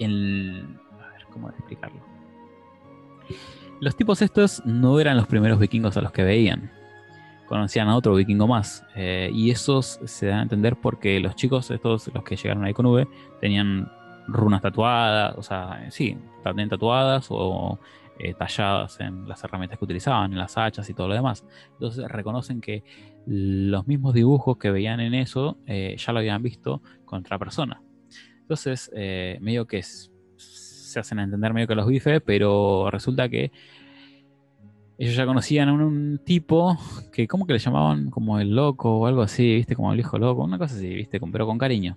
en... 0.00 0.78
A 1.00 1.12
ver, 1.12 1.24
¿cómo 1.32 1.48
explicarlo? 1.48 2.00
Los 3.78 3.94
tipos 3.94 4.20
estos 4.20 4.66
no 4.66 4.98
eran 4.98 5.16
los 5.16 5.28
primeros 5.28 5.60
vikingos 5.60 5.96
a 5.96 6.00
los 6.00 6.10
que 6.10 6.24
veían. 6.24 6.72
Conocían 7.46 7.88
a 7.88 7.94
otro 7.94 8.16
vikingo 8.16 8.48
más. 8.48 8.84
eh, 8.96 9.30
y 9.32 9.52
esos 9.52 10.00
se 10.04 10.26
dan 10.26 10.40
a 10.40 10.42
entender 10.42 10.74
porque 10.74 11.20
los 11.20 11.36
chicos, 11.36 11.70
estos, 11.70 12.10
los 12.12 12.24
que 12.24 12.34
llegaron 12.34 12.64
ahí 12.64 12.74
con 12.74 12.86
V, 12.86 13.06
tenían 13.40 13.92
runas 14.26 14.62
tatuadas, 14.62 15.38
o 15.38 15.42
sea, 15.44 15.86
sí, 15.90 16.18
también 16.42 16.68
tatuadas 16.68 17.28
o 17.30 17.78
eh, 18.18 18.34
talladas 18.34 19.00
en 19.00 19.26
las 19.26 19.42
herramientas 19.44 19.78
que 19.78 19.84
utilizaban, 19.84 20.32
en 20.32 20.38
las 20.38 20.58
hachas 20.58 20.90
y 20.90 20.94
todo 20.94 21.08
lo 21.08 21.14
demás. 21.14 21.44
Entonces 21.72 22.06
reconocen 22.08 22.60
que 22.60 22.82
los 23.26 23.86
mismos 23.86 24.14
dibujos 24.14 24.56
que 24.58 24.70
veían 24.70 25.00
en 25.00 25.14
eso 25.14 25.58
eh, 25.66 25.96
ya 25.98 26.12
lo 26.12 26.18
habían 26.20 26.42
visto 26.42 26.82
con 27.04 27.20
otra 27.20 27.38
persona. 27.38 27.82
Entonces, 28.40 28.90
eh, 28.94 29.38
medio 29.40 29.66
que 29.66 29.78
es- 29.78 30.10
se 30.36 30.98
hacen 30.98 31.18
a 31.20 31.24
entender 31.24 31.52
medio 31.54 31.68
que 31.68 31.74
los 31.76 31.86
bife, 31.86 32.20
pero 32.20 32.90
resulta 32.90 33.28
que 33.28 33.52
ellos 34.98 35.14
ya 35.16 35.24
conocían 35.24 35.68
a 35.68 35.72
un, 35.72 35.80
un 35.82 36.18
tipo 36.24 36.76
que, 37.12 37.26
¿cómo 37.26 37.46
que 37.46 37.54
le 37.54 37.58
llamaban? 37.58 38.10
Como 38.10 38.38
el 38.38 38.54
loco 38.54 38.98
o 38.98 39.06
algo 39.06 39.22
así, 39.22 39.54
¿viste? 39.54 39.74
Como 39.74 39.92
el 39.92 40.00
hijo 40.00 40.18
loco, 40.18 40.42
una 40.44 40.58
cosa 40.58 40.74
así, 40.74 40.88
¿viste? 40.92 41.18
Con- 41.18 41.32
Pero 41.32 41.46
con 41.46 41.56
cariño. 41.58 41.96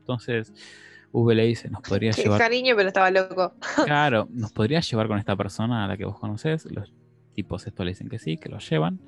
Entonces, 0.00 0.52
V 1.10 1.34
le 1.34 1.46
dice, 1.46 1.68
nos 1.70 1.80
podría 1.82 2.12
Qué 2.12 2.22
llevar. 2.22 2.38
cariño, 2.38 2.74
pero 2.76 2.88
estaba 2.88 3.10
loco. 3.10 3.54
Claro, 3.84 4.28
nos 4.32 4.52
podrías 4.52 4.88
llevar 4.88 5.08
con 5.08 5.18
esta 5.18 5.34
persona 5.36 5.84
a 5.84 5.88
la 5.88 5.96
que 5.96 6.04
vos 6.04 6.18
conocés. 6.18 6.66
Los 6.70 6.92
tipos 7.34 7.66
estos 7.66 7.84
le 7.84 7.90
dicen 7.92 8.08
que 8.08 8.18
sí, 8.18 8.36
que 8.36 8.48
lo 8.48 8.58
llevan. 8.58 9.00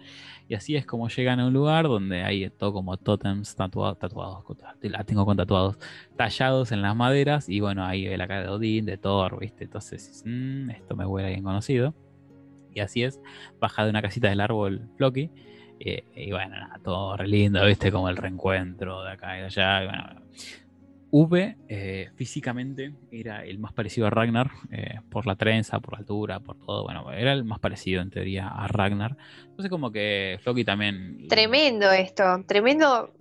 Y 0.50 0.56
así 0.56 0.74
es 0.74 0.84
como 0.84 1.08
llegan 1.08 1.38
a 1.38 1.46
un 1.46 1.52
lugar 1.52 1.86
donde 1.86 2.24
hay 2.24 2.50
todo 2.50 2.72
como 2.72 2.96
tótems 2.96 3.54
tatuados, 3.54 4.00
tatuados, 4.00 4.44
la 4.82 5.04
tengo 5.04 5.24
con 5.24 5.36
tatuados, 5.36 5.78
tallados 6.16 6.72
en 6.72 6.82
las 6.82 6.96
maderas. 6.96 7.48
Y 7.48 7.60
bueno, 7.60 7.84
ahí 7.84 8.08
ve 8.08 8.16
la 8.18 8.26
cara 8.26 8.42
de 8.42 8.48
Odín, 8.48 8.84
de 8.84 8.98
Thor, 8.98 9.38
¿viste? 9.38 9.62
Entonces, 9.62 10.24
"Mm, 10.26 10.70
esto 10.70 10.96
me 10.96 11.06
huele 11.06 11.28
alguien 11.28 11.44
conocido. 11.44 11.94
Y 12.74 12.80
así 12.80 13.04
es, 13.04 13.20
baja 13.60 13.84
de 13.84 13.90
una 13.90 14.02
casita 14.02 14.28
del 14.28 14.40
árbol 14.40 14.88
Floki. 14.96 15.30
eh, 15.78 16.02
y 16.16 16.32
bueno, 16.32 16.56
todo 16.82 17.16
re 17.16 17.28
lindo, 17.28 17.64
¿viste? 17.64 17.92
Como 17.92 18.08
el 18.08 18.16
reencuentro 18.16 19.04
de 19.04 19.12
acá 19.12 19.36
y 19.36 19.40
de 19.42 19.46
allá. 19.46 19.84
y 19.84 19.86
bueno, 19.86 20.22
V 21.10 21.56
eh, 21.68 22.10
físicamente 22.14 22.94
era 23.10 23.44
el 23.44 23.58
más 23.58 23.72
parecido 23.72 24.06
a 24.06 24.10
Ragnar 24.10 24.50
eh, 24.70 25.00
por 25.10 25.26
la 25.26 25.36
trenza, 25.36 25.80
por 25.80 25.94
la 25.94 25.98
altura, 25.98 26.40
por 26.40 26.56
todo. 26.58 26.84
Bueno, 26.84 27.10
era 27.12 27.32
el 27.32 27.44
más 27.44 27.58
parecido 27.58 28.00
en 28.00 28.10
teoría 28.10 28.48
a 28.48 28.68
Ragnar. 28.68 29.16
Entonces, 29.42 29.70
como 29.70 29.90
que 29.90 30.38
Floki 30.42 30.64
también. 30.64 31.26
Tremendo 31.28 31.90
esto, 31.90 32.22
tremendo 32.46 33.12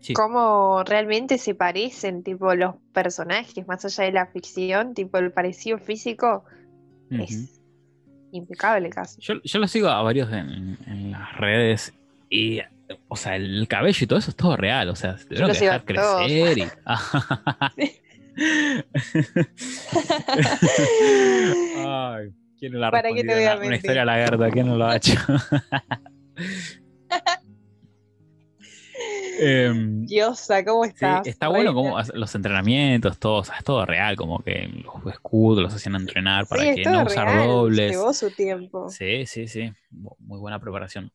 Sí, 0.00 0.14
cómo 0.14 0.84
realmente 0.84 1.38
se 1.38 1.54
parecen, 1.54 2.22
tipo, 2.22 2.54
los 2.54 2.76
personajes, 2.92 3.66
más 3.66 3.84
allá 3.84 4.04
de 4.04 4.12
la 4.12 4.26
ficción, 4.26 4.94
tipo, 4.94 5.18
el 5.18 5.32
parecido 5.32 5.78
físico 5.78 6.44
es 7.10 7.60
impecable 8.30 8.90
casi. 8.90 9.20
yo, 9.20 9.34
yo 9.42 9.58
lo 9.58 9.66
sigo 9.66 9.88
a 9.88 10.02
varios 10.02 10.30
en, 10.32 10.78
en 10.86 11.10
las 11.12 11.36
redes 11.38 11.94
y. 12.30 12.60
O 13.08 13.16
sea, 13.16 13.36
el 13.36 13.66
cabello 13.68 13.98
y 14.00 14.06
todo 14.06 14.18
eso 14.18 14.30
es 14.30 14.36
todo 14.36 14.56
real. 14.56 14.88
O 14.88 14.96
sea, 14.96 15.18
se 15.18 15.26
tuvieron 15.26 15.52
que 15.52 15.58
dejar 15.58 15.84
crecer 15.84 16.58
y. 16.58 16.66
Ay, 21.76 22.32
¿quién 22.58 22.72
no 22.72 22.78
la 22.78 22.88
ha 22.88 22.90
¿Para 22.90 23.12
qué 23.12 23.22
te 23.24 23.34
voy 23.34 23.44
a 23.44 23.56
una, 23.56 23.66
una 23.66 23.76
historia 23.76 24.04
lagarta? 24.04 24.50
¿Quién 24.50 24.66
no 24.68 24.76
lo 24.76 24.86
ha 24.86 24.96
hecho? 24.96 25.14
Em, 29.40 30.04
Diosa, 30.04 30.64
¿cómo 30.64 30.82
Sí, 30.84 30.90
estás? 30.90 31.26
está 31.26 31.46
bueno 31.48 31.72
como 31.72 31.96
los 32.14 32.34
entrenamientos, 32.34 33.18
todo, 33.18 33.36
o 33.36 33.44
sea, 33.44 33.58
es 33.58 33.64
todo 33.64 33.86
real, 33.86 34.16
como 34.16 34.42
que 34.42 34.68
los 34.84 35.14
escudos 35.14 35.62
los 35.62 35.72
hacían 35.72 35.94
entrenar 35.94 36.48
para 36.48 36.62
Sí, 36.62 36.74
que 36.82 36.90
no 36.90 37.04
usar 37.04 37.26
real, 37.28 37.46
dobles. 37.46 37.92
Llevó 37.92 38.12
su 38.12 38.30
tiempo. 38.32 38.88
Sí, 38.88 39.26
sí, 39.26 39.46
sí, 39.46 39.72
muy 39.90 40.40
buena 40.40 40.58
preparación. 40.58 41.12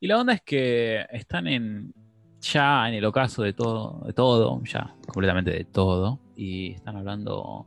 Y 0.00 0.06
la 0.06 0.18
onda 0.18 0.34
es 0.34 0.42
que 0.42 1.06
están 1.10 1.46
en 1.46 1.94
ya 2.40 2.88
en 2.88 2.94
el 2.94 3.04
ocaso 3.04 3.42
de 3.42 3.52
todo, 3.52 4.02
de 4.06 4.12
todo, 4.12 4.62
ya 4.64 4.94
completamente 5.06 5.50
de 5.50 5.64
todo, 5.64 6.20
y 6.36 6.72
están 6.72 6.96
hablando 6.96 7.66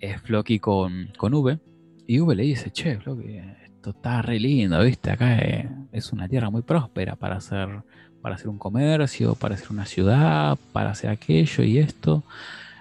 eh, 0.00 0.18
Floki 0.18 0.58
con, 0.58 1.12
con 1.16 1.34
V, 1.34 1.58
y 2.06 2.20
V 2.20 2.34
le 2.34 2.44
dice, 2.44 2.70
che, 2.70 2.98
Floki, 2.98 3.36
esto 3.64 3.90
está 3.90 4.22
re 4.22 4.38
lindo, 4.38 4.80
viste, 4.82 5.10
acá 5.10 5.38
eh, 5.38 5.68
es 5.92 6.12
una 6.12 6.28
tierra 6.28 6.48
muy 6.48 6.62
próspera 6.62 7.16
para 7.16 7.36
hacer, 7.36 7.82
para 8.22 8.36
hacer 8.36 8.48
un 8.48 8.58
comercio, 8.58 9.34
para 9.34 9.56
hacer 9.56 9.70
una 9.70 9.86
ciudad, 9.86 10.58
para 10.72 10.90
hacer 10.90 11.10
aquello 11.10 11.64
y 11.64 11.78
esto. 11.78 12.22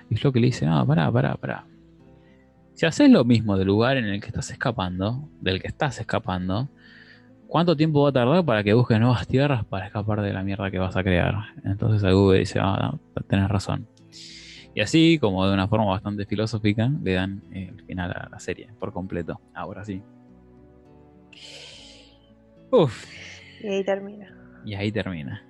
Y 0.10 0.16
Floki 0.16 0.40
le 0.40 0.48
dice, 0.48 0.66
no, 0.66 0.86
pará, 0.86 1.12
pará, 1.12 1.36
pará. 1.36 1.66
Si 2.74 2.86
haces 2.86 3.10
lo 3.10 3.26
mismo 3.26 3.58
del 3.58 3.68
lugar 3.68 3.98
en 3.98 4.06
el 4.06 4.22
que 4.22 4.28
estás 4.28 4.50
escapando, 4.52 5.30
del 5.42 5.62
que 5.62 5.68
estás 5.68 6.00
escapando, 6.00 6.70
¿cuánto 7.50 7.76
tiempo 7.76 8.04
va 8.04 8.10
a 8.10 8.14
tardar 8.14 8.46
para 8.46 8.64
que 8.64 8.74
busques 8.74 8.98
nuevas 9.00 9.28
tierras 9.28 9.66
para 9.66 9.88
escapar 9.88 10.22
de 10.22 10.32
la 10.32 10.44
mierda 10.44 10.72
que 10.72 10.80
vas 10.80 10.96
a 10.96 11.04
crear? 11.04 11.36
Entonces 11.66 12.02
V 12.14 12.38
dice, 12.40 12.60
ah, 12.62 12.92
no, 12.94 13.24
tenés 13.28 13.50
razón. 13.50 13.86
Y 14.74 14.82
así, 14.82 15.18
como 15.20 15.46
de 15.48 15.54
una 15.54 15.68
forma 15.68 15.86
bastante 15.88 16.26
filosófica, 16.26 16.90
le 17.04 17.14
dan 17.14 17.42
eh, 17.52 17.74
el 17.76 17.84
final 17.86 18.12
a 18.12 18.30
la 18.30 18.40
serie 18.40 18.70
por 18.80 18.94
completo. 18.94 19.42
Ahora 19.54 19.84
sí. 19.84 20.02
Uf, 22.72 23.06
Y 23.64 23.68
ahí 23.68 23.84
termina. 23.84 24.34
y 24.64 24.76
ahí 24.76 24.92
termina. 24.92 25.44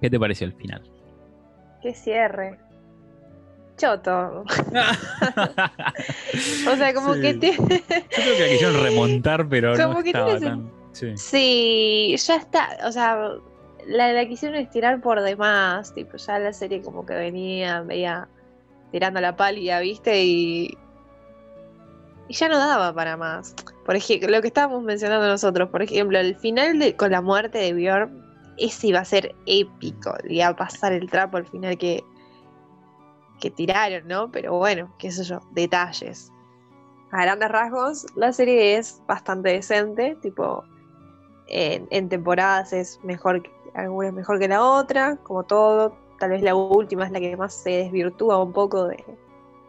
¿Qué 0.00 0.08
te 0.08 0.18
pareció 0.20 0.46
el 0.46 0.52
final? 0.54 0.82
Qué 1.82 1.92
cierre. 1.94 2.58
Choto. 3.76 4.44
O 6.72 6.76
sea, 6.76 6.94
como 6.94 7.14
Sí. 7.14 7.20
que 7.20 7.34
te... 7.34 7.52
Yo 7.52 7.64
creo 7.66 8.36
que 8.36 8.42
la 8.42 8.48
quisieron 8.48 8.82
remontar, 8.82 9.48
pero 9.48 9.76
no 9.76 9.88
Como 9.88 10.02
que 10.02 10.10
estaba 10.10 10.26
tiene 10.38 10.46
tan. 10.46 10.70
Sí. 10.94 12.16
Ya 12.16 12.36
está. 12.36 12.78
O 12.86 12.92
sea, 12.92 13.32
la, 13.86 14.12
la 14.12 14.28
quisieron 14.28 14.56
estirar 14.58 15.00
por 15.00 15.20
demás. 15.20 15.92
Tipo, 15.94 16.16
ya 16.16 16.38
la 16.38 16.52
serie 16.52 16.82
como 16.82 17.04
que 17.04 17.14
venía, 17.14 17.82
veía 17.82 18.28
tirando 18.90 19.20
la 19.20 19.36
pálida, 19.36 19.80
¿viste? 19.80 20.24
Y. 20.24 20.78
Y 22.26 22.34
ya 22.34 22.48
no 22.48 22.58
daba 22.58 22.94
para 22.94 23.16
más. 23.18 23.54
Por 23.84 23.96
ejemplo, 23.96 24.30
lo 24.30 24.40
que 24.40 24.48
estábamos 24.48 24.82
mencionando 24.82 25.26
nosotros, 25.28 25.68
por 25.68 25.82
ejemplo, 25.82 26.18
el 26.18 26.36
final 26.36 26.78
de, 26.78 26.96
con 26.96 27.10
la 27.10 27.20
muerte 27.20 27.58
de 27.58 27.74
Bjorn, 27.74 28.24
ese 28.56 28.86
iba 28.86 29.00
a 29.00 29.04
ser 29.04 29.34
épico. 29.44 30.14
Le 30.24 30.36
iba 30.36 30.48
a 30.48 30.56
pasar 30.56 30.94
el 30.94 31.10
trapo 31.10 31.36
al 31.36 31.46
final 31.46 31.76
que, 31.76 32.02
que 33.40 33.50
tiraron, 33.50 34.08
¿no? 34.08 34.30
Pero 34.30 34.54
bueno, 34.54 34.94
qué 34.98 35.10
sé 35.10 35.24
yo, 35.24 35.40
detalles. 35.52 36.32
A 37.10 37.22
grandes 37.22 37.50
rasgos, 37.50 38.06
la 38.16 38.32
serie 38.32 38.76
es 38.78 39.02
bastante 39.06 39.50
decente, 39.50 40.16
tipo, 40.22 40.64
en, 41.46 41.86
en 41.90 42.08
temporadas 42.08 42.72
es 42.72 43.00
mejor, 43.02 43.42
alguna 43.74 44.08
es 44.08 44.14
mejor 44.14 44.38
que 44.38 44.48
la 44.48 44.62
otra, 44.62 45.16
como 45.22 45.42
todo. 45.44 45.96
Tal 46.18 46.30
vez 46.30 46.42
la 46.42 46.54
última 46.54 47.04
es 47.04 47.10
la 47.10 47.20
que 47.20 47.36
más 47.36 47.54
se 47.54 47.70
desvirtúa 47.70 48.42
un 48.42 48.52
poco 48.52 48.86
de, 48.88 49.04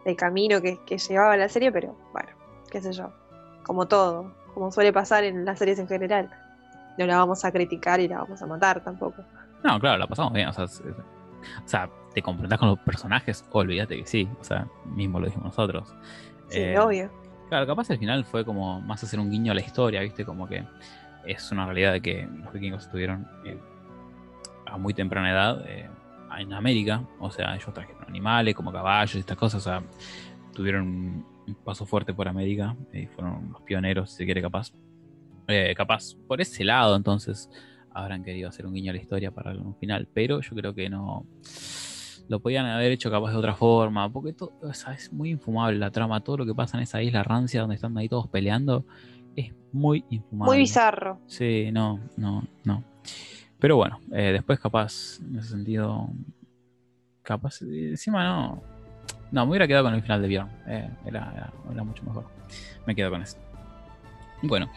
del 0.04 0.16
camino 0.16 0.60
que, 0.62 0.78
que 0.84 0.96
llevaba 0.98 1.36
la 1.36 1.48
serie, 1.48 1.72
pero 1.72 1.94
bueno, 2.12 2.28
qué 2.70 2.80
sé 2.80 2.92
yo. 2.92 3.12
Como 3.64 3.86
todo, 3.86 4.32
como 4.54 4.70
suele 4.70 4.92
pasar 4.92 5.24
en 5.24 5.44
las 5.44 5.58
series 5.58 5.78
en 5.78 5.88
general. 5.88 6.30
No 6.98 7.04
la 7.04 7.18
vamos 7.18 7.44
a 7.44 7.52
criticar 7.52 8.00
y 8.00 8.08
la 8.08 8.18
vamos 8.18 8.40
a 8.40 8.46
matar 8.46 8.82
tampoco. 8.82 9.22
No, 9.62 9.78
claro, 9.80 9.98
la 9.98 10.06
pasamos 10.06 10.32
bien. 10.32 10.48
O 10.48 10.52
sea, 10.52 10.64
es- 10.64 10.80
es- 10.80 10.94
o 10.96 11.68
sea, 11.68 11.90
te 12.14 12.22
confrontás 12.22 12.58
con 12.58 12.68
los 12.68 12.78
personajes, 12.78 13.44
olvídate 13.52 13.98
que 13.98 14.06
sí. 14.06 14.28
O 14.40 14.44
sea, 14.44 14.66
mismo 14.86 15.18
lo 15.20 15.26
dijimos 15.26 15.48
nosotros. 15.48 15.92
Sí, 16.48 16.60
Eh, 16.60 16.78
obvio. 16.78 17.10
Claro, 17.48 17.66
capaz 17.66 17.90
al 17.90 17.98
final 17.98 18.24
fue 18.24 18.44
como 18.44 18.80
más 18.80 19.02
hacer 19.04 19.20
un 19.20 19.30
guiño 19.30 19.52
a 19.52 19.54
la 19.54 19.60
historia, 19.60 20.00
¿viste? 20.00 20.24
Como 20.24 20.46
que 20.48 20.64
es 21.26 21.50
una 21.52 21.64
realidad 21.64 21.92
de 21.92 22.00
que 22.00 22.28
los 22.42 22.52
vikingos 22.52 22.84
estuvieron 22.84 23.26
eh, 23.44 23.58
a 24.66 24.76
muy 24.78 24.94
temprana 24.94 25.30
edad 25.30 25.64
eh, 25.68 25.88
en 26.38 26.52
América. 26.52 27.02
O 27.20 27.30
sea, 27.30 27.54
ellos 27.54 27.72
trajeron 27.72 28.04
animales 28.06 28.54
como 28.54 28.72
caballos 28.72 29.14
y 29.16 29.20
estas 29.20 29.36
cosas. 29.36 29.60
O 29.60 29.64
sea, 29.64 29.82
tuvieron 30.52 31.24
un 31.46 31.54
paso 31.64 31.86
fuerte 31.86 32.12
por 32.12 32.28
América 32.28 32.76
y 32.92 33.06
fueron 33.06 33.50
los 33.52 33.62
pioneros, 33.62 34.10
si 34.10 34.18
se 34.18 34.24
quiere, 34.24 34.42
capaz. 34.42 34.72
Eh, 35.48 35.74
capaz 35.76 36.16
por 36.26 36.40
ese 36.40 36.64
lado, 36.64 36.96
entonces 36.96 37.48
habrán 37.90 38.24
querido 38.24 38.48
hacer 38.48 38.66
un 38.66 38.74
guiño 38.74 38.90
a 38.90 38.94
la 38.94 39.00
historia 39.00 39.30
para 39.30 39.52
un 39.52 39.76
final, 39.76 40.08
pero 40.12 40.40
yo 40.40 40.56
creo 40.56 40.74
que 40.74 40.88
no. 40.90 41.26
Lo 42.28 42.40
podían 42.40 42.66
haber 42.66 42.90
hecho 42.90 43.08
capaz 43.08 43.30
de 43.30 43.36
otra 43.36 43.54
forma, 43.54 44.12
porque 44.12 44.32
todo, 44.32 44.52
o 44.60 44.74
sea, 44.74 44.94
es 44.94 45.12
muy 45.12 45.30
infumable 45.30 45.78
la 45.78 45.92
trama, 45.92 46.24
todo 46.24 46.38
lo 46.38 46.46
que 46.46 46.54
pasa 46.54 46.76
en 46.76 46.82
esa 46.82 47.00
isla 47.00 47.22
rancia 47.22 47.60
donde 47.60 47.76
están 47.76 47.96
ahí 47.96 48.08
todos 48.08 48.26
peleando, 48.26 48.84
es 49.36 49.52
muy 49.72 50.04
infumable. 50.10 50.50
Muy 50.50 50.58
bizarro. 50.58 51.20
Sí, 51.26 51.70
no, 51.72 52.00
no, 52.16 52.42
no. 52.64 52.82
Pero 53.58 53.76
bueno, 53.76 54.00
eh, 54.12 54.32
después 54.32 54.58
capaz, 54.58 55.18
en 55.20 55.38
ese 55.38 55.50
sentido, 55.50 56.08
capaz, 57.22 57.62
eh, 57.62 57.90
encima 57.90 58.24
no. 58.24 58.62
No, 59.32 59.44
me 59.44 59.50
hubiera 59.50 59.66
quedado 59.66 59.84
con 59.84 59.94
el 59.94 60.02
final 60.02 60.22
de 60.22 60.28
Bjorn. 60.28 60.50
eh, 60.66 60.88
era, 61.04 61.32
era- 61.34 61.52
era 61.72 61.82
mucho 61.84 62.02
mejor. 62.04 62.26
Me 62.86 62.94
quedo 62.94 63.10
con 63.10 63.22
eso. 63.22 63.36
Bueno, 64.42 64.68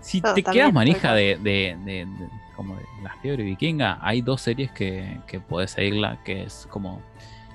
si 0.00 0.20
No, 0.20 0.34
te 0.34 0.42
quedas 0.42 0.72
manija 0.72 1.14
de, 1.14 1.36
de- 1.36 1.76
de- 1.84 2.04
de- 2.06 2.28
como 2.56 2.76
de 2.76 2.82
la 3.02 3.14
fiebre 3.22 3.42
vikinga, 3.44 3.98
hay 4.02 4.20
dos 4.20 4.40
series 4.42 4.70
que, 4.72 5.20
que 5.26 5.40
podés 5.40 5.72
seguirla, 5.72 6.22
que 6.24 6.42
es 6.44 6.68
como... 6.70 7.00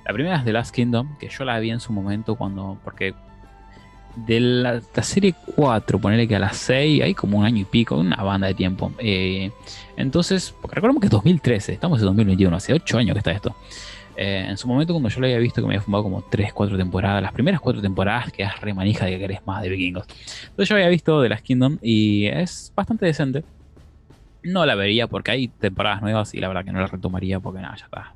La 0.05 0.13
primera 0.13 0.37
es 0.37 0.43
The 0.45 0.53
Last 0.53 0.73
Kingdom, 0.73 1.17
que 1.19 1.29
yo 1.29 1.45
la 1.45 1.59
vi 1.59 1.69
en 1.69 1.79
su 1.79 1.93
momento 1.93 2.35
cuando... 2.35 2.79
Porque 2.83 3.13
de 4.15 4.39
la, 4.39 4.81
la 4.95 5.03
serie 5.03 5.33
4, 5.55 5.99
ponerle 5.99 6.27
que 6.27 6.35
a 6.35 6.39
las 6.39 6.57
6, 6.57 7.03
hay 7.03 7.13
como 7.13 7.39
un 7.39 7.45
año 7.45 7.61
y 7.61 7.65
pico, 7.65 7.95
una 7.95 8.17
banda 8.17 8.47
de 8.47 8.53
tiempo. 8.53 8.91
Eh, 8.99 9.51
entonces, 9.97 10.53
porque 10.61 10.75
recordemos 10.75 11.01
que 11.01 11.07
es 11.07 11.11
2013, 11.11 11.73
estamos 11.73 11.99
en 11.99 12.05
2021, 12.05 12.55
hace 12.55 12.73
8 12.73 12.97
años 12.97 13.13
que 13.13 13.19
está 13.19 13.31
esto. 13.31 13.55
Eh, 14.21 14.47
en 14.49 14.57
su 14.57 14.67
momento, 14.67 14.93
cuando 14.93 15.07
yo 15.07 15.21
lo 15.21 15.27
había 15.27 15.37
visto, 15.37 15.61
que 15.61 15.67
me 15.67 15.75
había 15.75 15.81
fumado 15.81 16.03
como 16.03 16.21
3, 16.21 16.51
4 16.51 16.77
temporadas, 16.77 17.23
las 17.23 17.31
primeras 17.31 17.61
4 17.61 17.81
temporadas, 17.81 18.31
quedas 18.33 18.59
re 18.59 18.73
manija 18.73 19.05
de 19.05 19.11
que 19.11 19.19
querés 19.19 19.39
más 19.45 19.61
de 19.61 19.69
vikingos. 19.69 20.05
Entonces 20.41 20.67
yo 20.67 20.75
había 20.75 20.89
visto 20.89 21.21
The 21.21 21.29
Last 21.29 21.45
Kingdom 21.45 21.77
y 21.81 22.25
es 22.25 22.73
bastante 22.75 23.05
decente. 23.05 23.45
No 24.43 24.65
la 24.65 24.75
vería 24.75 25.07
porque 25.07 25.31
hay 25.31 25.47
temporadas 25.47 26.01
nuevas 26.01 26.33
y 26.33 26.39
la 26.39 26.49
verdad 26.49 26.65
que 26.65 26.71
no 26.71 26.81
la 26.81 26.87
retomaría 26.87 27.39
porque 27.39 27.61
nada, 27.61 27.77
ya 27.77 27.85
está. 27.85 28.13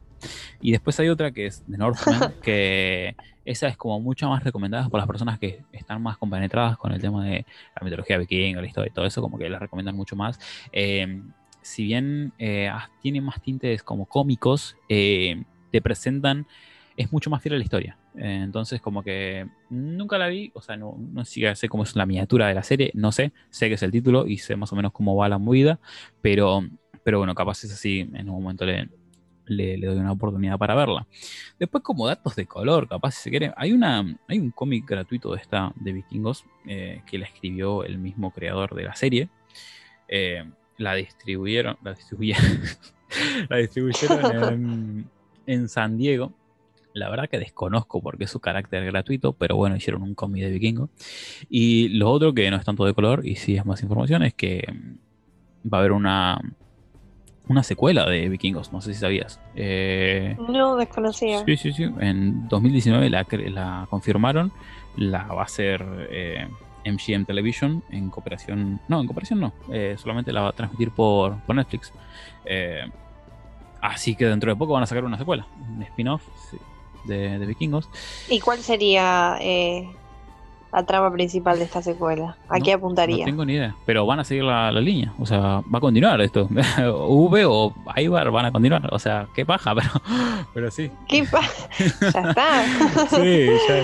Y 0.62 0.72
después 0.72 1.00
hay 1.00 1.10
otra 1.10 1.32
que 1.32 1.46
es 1.46 1.64
The 1.70 1.78
Northman, 1.78 2.34
que 2.44 3.16
esa 3.46 3.68
es 3.68 3.78
como 3.78 4.00
mucho 4.00 4.30
más 4.30 4.44
recomendada 4.44 4.90
por 4.90 5.00
las 5.00 5.08
personas 5.08 5.40
que 5.40 5.64
están 5.72 6.02
más 6.02 6.18
compenetradas 6.18 6.78
con 6.78 6.92
el 6.92 7.02
tema 7.02 7.26
de 7.26 7.46
la 7.76 7.84
mitología 7.84 8.18
vikinga, 8.18 8.62
la 8.62 8.68
historia 8.68 8.90
y 8.90 8.94
todo 8.94 9.06
eso, 9.06 9.22
como 9.22 9.38
que 9.38 9.50
la 9.50 9.60
recomiendan 9.60 9.96
mucho 9.96 10.16
más. 10.16 10.40
Eh, 10.72 11.22
si 11.64 11.86
bien 11.86 12.34
eh, 12.38 12.70
tiene 13.02 13.22
más 13.22 13.42
tintes 13.42 13.84
como 13.84 14.06
cómicos, 14.06 14.78
eh, 14.90 15.44
te 15.72 15.82
presentan, 15.82 16.46
es 16.96 17.12
mucho 17.12 17.30
más 17.30 17.42
fiel 17.42 17.56
a 17.56 17.58
la 17.58 17.64
historia. 17.64 17.98
Eh, 18.16 18.42
entonces, 18.44 18.80
como 18.82 19.02
que 19.02 19.48
nunca 19.70 20.18
la 20.18 20.28
vi, 20.28 20.52
o 20.54 20.62
sea, 20.62 20.78
no, 20.78 20.96
no 21.00 21.26
siquiera 21.26 21.56
sé 21.56 21.68
cómo 21.70 21.84
es 21.84 21.96
la 21.96 22.06
miniatura 22.06 22.48
de 22.48 22.54
la 22.54 22.64
serie, 22.64 22.92
no 22.94 23.12
sé, 23.12 23.32
sé 23.50 23.70
que 23.70 23.76
es 23.76 23.84
el 23.84 23.92
título 23.92 24.28
y 24.28 24.38
sé 24.38 24.56
más 24.56 24.72
o 24.72 24.76
menos 24.76 24.92
cómo 24.92 25.16
va 25.16 25.30
la 25.30 25.40
movida, 25.40 25.80
pero, 26.22 26.62
pero 27.04 27.18
bueno, 27.18 27.34
capaz 27.34 27.64
es 27.64 27.74
así, 27.74 28.02
en 28.14 28.30
un 28.30 28.44
momento 28.44 28.66
le, 28.66 28.90
le, 29.46 29.78
doy 29.78 29.98
una 29.98 30.12
oportunidad 30.12 30.58
para 30.58 30.76
verla. 30.76 31.08
Después, 31.60 31.84
como 31.84 32.08
datos 32.08 32.36
de 32.36 32.46
color, 32.46 32.88
capaz 32.88 33.12
si 33.12 33.24
se 33.24 33.30
quiere, 33.30 33.54
hay, 33.56 33.72
una, 33.74 34.18
hay 34.28 34.40
un 34.40 34.52
cómic 34.52 34.86
gratuito 34.88 35.34
de 35.34 35.42
esta 35.42 35.74
de 35.76 35.94
vikingos 35.94 36.46
eh, 36.66 37.02
que 37.06 37.18
la 37.18 37.26
escribió 37.26 37.84
el 37.84 37.98
mismo 37.98 38.32
creador 38.32 38.76
de 38.76 38.84
la 38.84 38.96
serie. 38.96 39.30
Eh, 40.08 40.44
la 40.78 40.96
distribuyeron, 40.96 41.78
la 41.84 41.94
distribuyeron, 43.58 44.54
en, 44.54 45.10
en 45.46 45.70
San 45.70 45.98
Diego. 45.98 46.34
La 46.94 47.10
verdad 47.10 47.28
que 47.28 47.40
desconozco 47.40 48.02
porque 48.02 48.26
es 48.26 48.30
su 48.30 48.40
carácter 48.40 48.86
gratuito, 48.86 49.34
pero 49.34 49.56
bueno, 49.56 49.76
hicieron 49.76 50.04
un 50.04 50.14
cómic 50.14 50.44
de 50.44 50.52
vikingo. 50.52 50.90
Y 51.50 51.90
lo 51.90 52.12
otro 52.12 52.34
que 52.34 52.50
no 52.52 52.58
es 52.58 52.66
tanto 52.66 52.86
de 52.86 52.94
color 52.94 53.26
y 53.26 53.36
sí 53.36 53.56
es 53.56 53.66
más 53.66 53.82
información 53.82 54.22
es 54.22 54.36
que 54.36 54.64
mm, 54.72 55.70
va 55.74 55.78
a 55.78 55.82
haber 55.82 55.92
una, 55.92 56.40
una 57.48 57.64
secuela 57.64 58.06
de 58.10 58.30
vikingos, 58.30 58.72
no 58.72 58.82
sé 58.82 58.94
si 58.94 59.00
sabías. 59.00 59.40
Eh, 59.56 60.36
No, 60.50 60.76
desconocía. 60.78 61.44
Sí, 61.46 61.58
sí, 61.58 61.74
sí. 61.74 61.84
En 62.00 62.48
2019 62.48 63.10
la, 63.10 63.86
confirmaron. 63.90 64.52
La 64.96 65.24
va 65.26 65.42
a 65.42 65.46
hacer 65.46 65.84
eh, 66.12 66.48
MGM 66.86 67.26
Television 67.26 67.84
en 67.90 68.10
cooperación. 68.10 68.80
No, 68.88 69.02
en 69.02 69.08
cooperación 69.08 69.40
no. 69.40 69.54
eh, 69.72 69.96
solamente 69.98 70.32
la 70.32 70.42
va 70.42 70.50
a 70.50 70.54
transmitir 70.54 70.92
por, 70.92 71.38
por 71.42 71.56
Netflix. 71.56 71.92
Eh, 72.46 72.84
así 73.82 74.16
que 74.16 74.26
dentro 74.26 74.52
de 74.52 74.56
poco 74.56 74.74
van 74.74 74.84
a 74.84 74.86
sacar 74.86 75.04
una 75.04 75.18
secuela, 75.18 75.46
un 75.70 75.82
spin-off 75.84 76.24
de, 77.06 77.40
de 77.40 77.46
vikingos. 77.46 77.90
¿Y 78.30 78.40
cuál 78.40 78.60
sería 78.60 79.38
eh, 79.42 79.90
la 80.74 80.84
trama 80.86 81.12
principal 81.12 81.58
de 81.60 81.66
esta 81.66 81.82
secuela? 81.82 82.36
¿A 82.50 82.58
No- 82.58 82.66
qué 82.66 82.74
apuntaría? 82.74 83.20
No 83.26 83.32
tengo 83.32 83.46
ni 83.46 83.54
idea. 83.54 83.76
Pero 83.86 84.06
van 84.06 84.20
a 84.20 84.24
seguir 84.24 84.44
la, 84.44 84.72
la 84.72 84.82
línea. 84.82 85.14
O 85.20 85.26
sea, 85.26 85.62
va 85.74 85.78
a 85.78 85.80
continuar 85.80 86.20
esto. 86.22 86.48
V 86.78 87.46
o 87.46 87.74
Ibar 87.96 88.32
van 88.32 88.46
a 88.48 88.52
continuar. 88.52 88.94
O 88.94 89.00
sea, 89.00 89.28
qué 89.36 89.46
paja, 89.46 89.74
pero, 89.76 89.90
pero 90.54 90.72
sí. 90.72 90.92
¿Qué 91.08 91.24
pa- 91.26 91.42
ya 92.12 92.30
está. 92.30 92.64
Sí, 93.10 93.48
ya. 93.68 93.84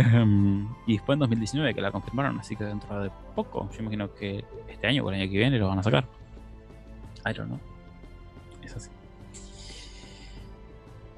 Ejem, 0.00 0.68
y 0.86 0.94
después 0.94 1.16
en 1.16 1.20
2019 1.20 1.74
que 1.74 1.80
la 1.82 1.90
confirmaron, 1.90 2.38
así 2.38 2.56
que 2.56 2.64
dentro 2.64 2.98
de 3.02 3.10
poco, 3.34 3.68
yo 3.72 3.80
imagino 3.80 4.14
que 4.14 4.42
este 4.68 4.86
año 4.86 5.04
o 5.04 5.10
el 5.10 5.20
año 5.20 5.30
que 5.30 5.36
viene 5.36 5.58
lo 5.58 5.68
van 5.68 5.80
a 5.80 5.82
sacar. 5.82 6.06
I 7.26 7.34
don't 7.34 7.48
know. 7.48 7.58
Es 8.62 8.74
así. 8.74 8.88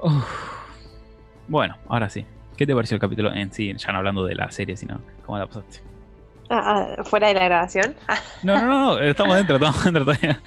Uf. 0.03 0.25
Bueno, 1.47 1.77
ahora 1.89 2.09
sí. 2.09 2.27
¿Qué 2.57 2.67
te 2.67 2.75
pareció 2.75 2.95
el 2.97 3.01
capítulo 3.01 3.33
en 3.35 3.53
sí? 3.53 3.75
Ya 3.77 3.93
no 3.93 3.99
hablando 3.99 4.25
de 4.25 4.35
la 4.35 4.51
serie, 4.51 4.77
sino 4.77 5.01
cómo 5.25 5.39
la 5.39 5.47
pasaste. 5.47 5.81
Ah, 6.49 6.95
ah, 6.99 7.05
¿Fuera 7.05 7.29
de 7.29 7.35
la 7.35 7.45
grabación? 7.45 7.97
No, 8.43 8.59
no, 8.61 8.67
no, 8.67 8.81
no, 8.97 9.01
estamos 9.01 9.37
dentro, 9.37 9.57
estamos 9.57 9.85
dentro 9.85 10.05
todavía. 10.05 10.43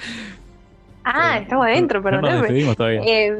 ah, 1.03 1.39
estamos 1.39 1.65
adentro, 1.67 2.01
No 2.09 2.21
nos 2.21 2.31
perdóname. 2.31 2.37
despedimos 2.41 2.75
todavía. 2.77 3.05
Eh, 3.05 3.33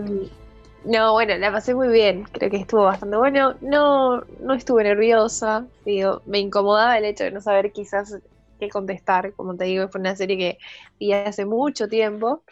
no, 0.86 1.14
bueno, 1.14 1.36
la 1.38 1.52
pasé 1.52 1.76
muy 1.76 1.90
bien. 1.90 2.24
Creo 2.32 2.50
que 2.50 2.58
estuvo 2.58 2.84
bastante 2.84 3.18
bueno. 3.18 3.56
No, 3.62 4.22
no 4.42 4.54
estuve 4.54 4.84
nerviosa. 4.84 5.68
Digo, 5.86 6.22
me 6.26 6.40
incomodaba 6.40 6.98
el 6.98 7.06
hecho 7.06 7.26
de 7.26 7.32
no 7.32 7.42
saber 7.42 7.72
quizás 7.72 8.18
qué 8.60 8.70
contestar. 8.70 9.34
Como 9.34 9.56
te 9.56 9.66
digo, 9.66 9.88
fue 9.90 10.00
una 10.02 10.16
serie 10.16 10.38
que 10.38 10.58
vi 11.00 11.14
hace 11.14 11.46
mucho 11.46 11.88
tiempo 11.90 12.44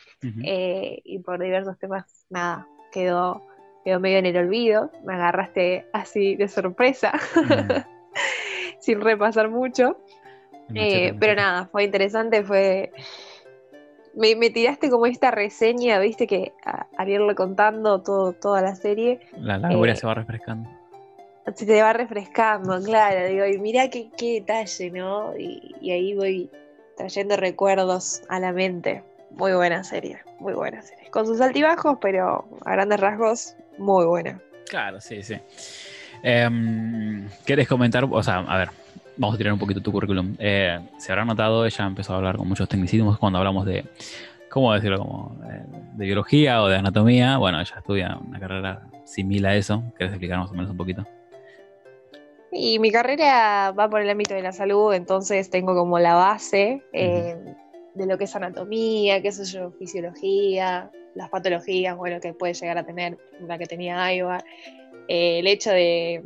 eh, 0.43 1.01
y 1.05 1.19
por 1.19 1.41
diversos 1.41 1.77
temas, 1.79 2.25
nada, 2.29 2.67
quedó, 2.91 3.43
quedó 3.85 3.99
medio 4.01 4.17
en 4.17 4.25
el 4.25 4.35
olvido. 4.35 4.91
Me 5.05 5.13
agarraste 5.13 5.85
así 5.93 6.35
de 6.35 6.47
sorpresa, 6.49 7.13
Mm. 7.35 7.71
sin 8.79 8.99
repasar 8.99 9.49
mucho. 9.49 9.97
Eh, 10.73 11.13
pero 11.19 11.35
nada, 11.35 11.67
fue 11.71 11.83
interesante, 11.85 12.43
fue... 12.43 12.91
Me, 14.15 14.35
me 14.35 14.49
tiraste 14.49 14.89
como 14.89 15.05
esta 15.05 15.29
reseña, 15.29 15.99
viste, 15.99 16.25
que 16.25 16.53
a- 16.65 16.87
al 16.97 17.09
irlo 17.09 17.35
contando 17.35 18.01
todo, 18.01 18.31
toda 18.33 18.61
la 18.61 18.73
serie, 18.75 19.19
La, 19.37 19.59
memoria 19.59 19.93
eh, 19.93 19.97
se 19.97 20.07
va 20.07 20.13
refrescando. 20.15 20.69
se 21.53 21.65
te 21.65 21.81
va 21.81 21.91
refrescando, 21.93 22.81
claro, 22.81 23.27
digo, 23.27 23.45
y 23.45 23.57
mirá 23.59 23.89
qué, 23.89 24.09
qué 24.17 24.35
detalle, 24.39 24.89
¿no? 24.91 25.37
Y, 25.37 25.75
y 25.81 25.91
ahí 25.91 26.15
voy 26.15 26.49
trayendo 26.97 27.35
recuerdos 27.35 28.21
a 28.29 28.39
la 28.39 28.53
mente. 28.53 29.03
Muy 29.31 29.51
buena 29.51 29.83
serie, 29.83 30.19
muy 30.39 30.53
buena 30.53 30.81
serie. 30.81 31.09
Con 31.11 31.25
sus 31.27 31.41
altibajos, 31.41 31.97
pero 31.99 32.45
a 32.65 32.71
grandes 32.71 32.99
rasgos, 33.01 33.55
muy 33.77 34.05
buena. 34.05 34.39
Claro, 34.67 34.99
sí, 34.99 35.21
sí. 35.23 35.35
Em, 36.23 37.27
¿Quieres 37.45 37.67
comentar? 37.67 38.07
O 38.09 38.23
sea, 38.23 38.39
a 38.39 38.57
ver, 38.57 38.69
vamos 39.17 39.35
a 39.35 39.37
tirar 39.37 39.53
un 39.53 39.59
poquito 39.59 39.81
tu 39.81 39.91
currículum. 39.91 40.35
Eh, 40.39 40.79
se 40.97 41.11
habrá 41.11 41.25
notado, 41.25 41.65
ella 41.65 41.85
empezó 41.85 42.13
a 42.13 42.17
hablar 42.17 42.37
con 42.37 42.47
muchos 42.47 42.67
tecnicismos 42.67 43.17
cuando 43.19 43.39
hablamos 43.39 43.65
de, 43.65 43.85
¿cómo 44.49 44.73
decirlo? 44.73 44.99
Como 44.99 45.37
eh, 45.49 45.63
de 45.93 46.05
biología 46.05 46.61
o 46.63 46.67
de 46.67 46.77
anatomía. 46.77 47.37
Bueno, 47.37 47.59
ella 47.61 47.75
estudia 47.77 48.17
una 48.17 48.39
carrera 48.39 48.87
similar 49.05 49.53
a 49.53 49.55
eso. 49.55 49.83
¿Quieres 49.97 50.13
explicar 50.13 50.39
más 50.39 50.49
o 50.49 50.53
menos 50.53 50.71
un 50.71 50.77
poquito? 50.77 51.05
Y 52.51 52.79
mi 52.79 52.89
carrera 52.89 53.73
va 53.77 53.89
por 53.89 54.01
el 54.01 54.09
ámbito 54.09 54.33
de 54.33 54.41
la 54.41 54.53
salud, 54.53 54.93
entonces 54.93 55.49
tengo 55.49 55.75
como 55.75 55.99
la 55.99 56.15
base 56.15 56.81
eh, 56.93 57.35
de 57.93 58.05
lo 58.05 58.17
que 58.17 58.23
es 58.23 58.35
anatomía, 58.35 59.21
qué 59.21 59.31
sé 59.33 59.43
yo, 59.43 59.71
fisiología, 59.71 60.89
las 61.15 61.29
patologías, 61.29 61.97
bueno, 61.97 62.19
que 62.19 62.33
puede 62.33 62.53
llegar 62.53 62.77
a 62.77 62.85
tener 62.85 63.17
la 63.39 63.57
que 63.57 63.65
tenía 63.65 64.03
Aiva, 64.03 64.43
eh, 65.07 65.39
el 65.39 65.47
hecho 65.47 65.71
de 65.71 66.23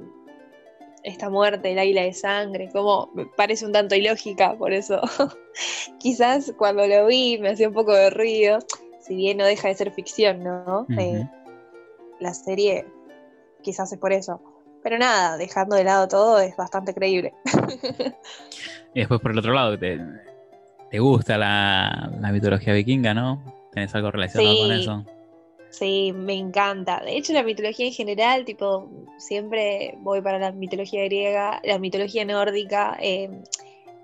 esta 1.04 1.30
muerte, 1.30 1.72
el 1.72 1.80
águila 1.80 2.02
de 2.02 2.14
sangre, 2.14 2.70
como 2.72 3.10
me 3.14 3.26
parece 3.26 3.66
un 3.66 3.72
tanto 3.72 3.96
ilógica, 3.96 4.58
por 4.58 4.74
eso 4.74 5.00
quizás 6.00 6.54
cuando 6.58 6.86
lo 6.86 7.08
vi 7.08 7.38
me 7.38 7.50
hacía 7.50 7.70
un 7.70 7.74
poco 7.74 7.94
de 7.94 8.10
ruido, 8.10 8.60
si 9.00 9.16
bien 9.16 9.38
no 9.38 9.46
deja 9.46 9.70
de 9.70 9.76
ser 9.76 9.92
ficción, 9.92 10.44
¿no? 10.44 10.86
Eh, 10.98 11.26
la 12.20 12.34
serie 12.34 12.86
quizás 13.62 13.92
es 13.94 14.00
por 14.00 14.12
eso. 14.12 14.42
Pero 14.82 14.98
nada, 14.98 15.38
dejando 15.38 15.76
de 15.76 15.84
lado 15.84 16.08
todo, 16.08 16.40
es 16.40 16.56
bastante 16.56 16.94
creíble. 16.94 17.34
Y 18.92 19.02
después 19.02 19.22
por 19.22 19.30
el 19.30 19.38
otro 19.38 19.54
lado, 19.54 19.78
te, 19.78 20.00
te 20.90 20.98
gusta 20.98 21.38
la, 21.38 22.12
la 22.20 22.32
mitología 22.32 22.74
vikinga, 22.74 23.14
¿no? 23.14 23.59
¿Tenés 23.72 23.94
algo 23.96 24.12
relacionado 24.12 24.56
Sí. 24.56 24.62
con 24.62 24.72
eso? 24.72 25.06
Sí, 25.70 26.12
me 26.14 26.34
encanta. 26.34 27.00
De 27.04 27.16
hecho, 27.16 27.32
la 27.34 27.44
mitología 27.44 27.86
en 27.86 27.94
general, 27.94 28.44
tipo, 28.44 28.90
siempre 29.18 29.96
voy 30.00 30.22
para 30.22 30.40
la 30.40 30.52
mitología 30.52 31.04
griega, 31.06 31.62
la 31.64 31.78
mitología 31.78 32.26
nórdica. 32.26 32.98
eh, 33.00 33.30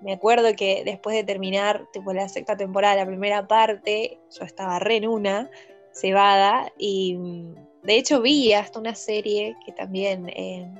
me 0.02 0.12
acuerdo 0.12 0.54
que 0.54 0.82
después 0.84 1.16
de 1.16 1.24
terminar 1.24 1.86
tipo, 1.92 2.12
la 2.12 2.28
sexta 2.28 2.56
temporada, 2.56 2.94
la 2.96 3.06
primera 3.06 3.48
parte, 3.48 4.18
yo 4.38 4.44
estaba 4.44 4.78
re 4.78 4.96
en 4.96 5.08
una, 5.08 5.50
cebada, 5.92 6.70
y 6.78 7.14
mm, 7.16 7.54
de 7.82 7.96
hecho 7.96 8.20
vi 8.20 8.52
hasta 8.52 8.78
una 8.78 8.94
serie 8.94 9.56
que 9.64 9.72
también 9.72 10.28
eh, 10.28 10.70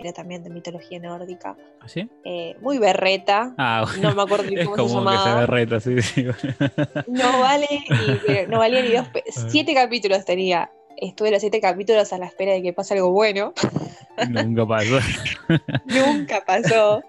era 0.00 0.12
también 0.12 0.42
de 0.42 0.50
mitología 0.50 0.98
nórdica, 0.98 1.56
¿Así? 1.80 2.08
eh, 2.24 2.56
muy 2.60 2.78
berreta, 2.78 3.54
Ah, 3.58 3.84
no 4.00 4.14
me 4.14 4.22
acuerdo 4.22 4.44
ni 4.50 4.56
es 4.60 4.64
cómo 4.68 4.76
como 4.76 5.10
se 5.10 5.16
que 5.16 5.22
se 5.22 5.34
berreta, 5.34 5.80
sí, 5.80 6.02
sí. 6.02 6.26
No 7.08 7.40
vale, 7.40 7.66
ni- 7.90 8.46
no 8.48 8.58
valía 8.58 8.82
ni 8.82 8.92
dos. 8.94 9.08
Ah. 9.14 9.20
Siete 9.48 9.74
capítulos 9.74 10.24
tenía. 10.24 10.70
Estuve 10.96 11.30
los 11.30 11.40
siete 11.40 11.60
capítulos 11.62 12.12
a 12.12 12.18
la 12.18 12.26
espera 12.26 12.52
de 12.52 12.60
que 12.62 12.72
pase 12.74 12.92
algo 12.94 13.10
bueno. 13.10 13.54
Nunca 14.28 14.66
pasó. 14.66 14.98
Nunca 15.86 16.42
pasó 16.46 17.02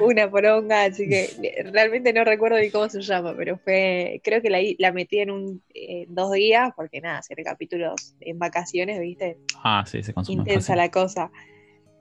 una 0.00 0.30
poronga, 0.30 0.84
así 0.84 1.08
que 1.08 1.30
eh, 1.42 1.62
realmente 1.72 2.12
no 2.12 2.24
recuerdo 2.24 2.58
ni 2.58 2.70
cómo 2.70 2.90
se 2.90 3.00
llama, 3.00 3.32
pero 3.36 3.56
fue. 3.58 4.20
Creo 4.22 4.42
que 4.42 4.50
la, 4.78 4.92
metí 4.92 5.20
en 5.20 5.30
un 5.30 5.62
en 5.72 6.14
dos 6.14 6.32
días, 6.32 6.72
porque 6.76 7.00
nada, 7.00 7.22
siete 7.22 7.42
capítulos 7.42 8.14
en 8.20 8.38
vacaciones, 8.38 9.00
¿viste? 9.00 9.38
Ah, 9.64 9.82
sí, 9.86 10.02
se 10.02 10.12
consume 10.12 10.40
Intensa 10.40 10.60
fácil. 10.74 10.76
la 10.76 10.90
cosa. 10.90 11.30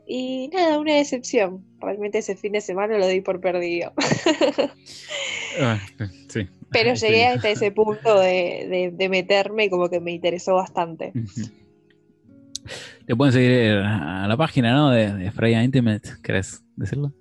Y 0.08 0.50
nada, 0.54 0.80
una 0.80 0.96
decepción. 0.96 1.66
Realmente 1.82 2.20
ese 2.20 2.36
fin 2.38 2.54
de 2.54 2.62
semana 2.62 2.98
lo 2.98 3.08
di 3.08 3.22
por 3.22 3.40
perdido. 3.42 3.94
Ah, 5.60 5.80
sí. 6.30 6.48
Pero 6.72 6.96
Sí. 6.96 7.08
llegué 7.08 7.26
hasta 7.26 7.50
ese 7.50 7.72
punto 7.72 8.20
de, 8.20 8.68
de- 8.70 8.92
de 8.94 9.10
meterme 9.10 9.66
y 9.66 9.70
como 9.70 9.90
que 9.90 10.00
me 10.00 10.12
interesó 10.12 10.54
bastante. 10.56 11.14
Ujú. 11.16 11.50
Te 13.08 13.16
pueden 13.16 13.34
seguir 13.34 13.72
a 13.84 14.28
la 14.28 14.38
página, 14.38 14.74
¿no? 14.74 14.92
De, 14.92 15.12
de 15.14 15.32
Freya 15.32 15.64
Intimate, 15.64 16.10
¿querés 16.22 16.64
decirlo? 16.76 17.12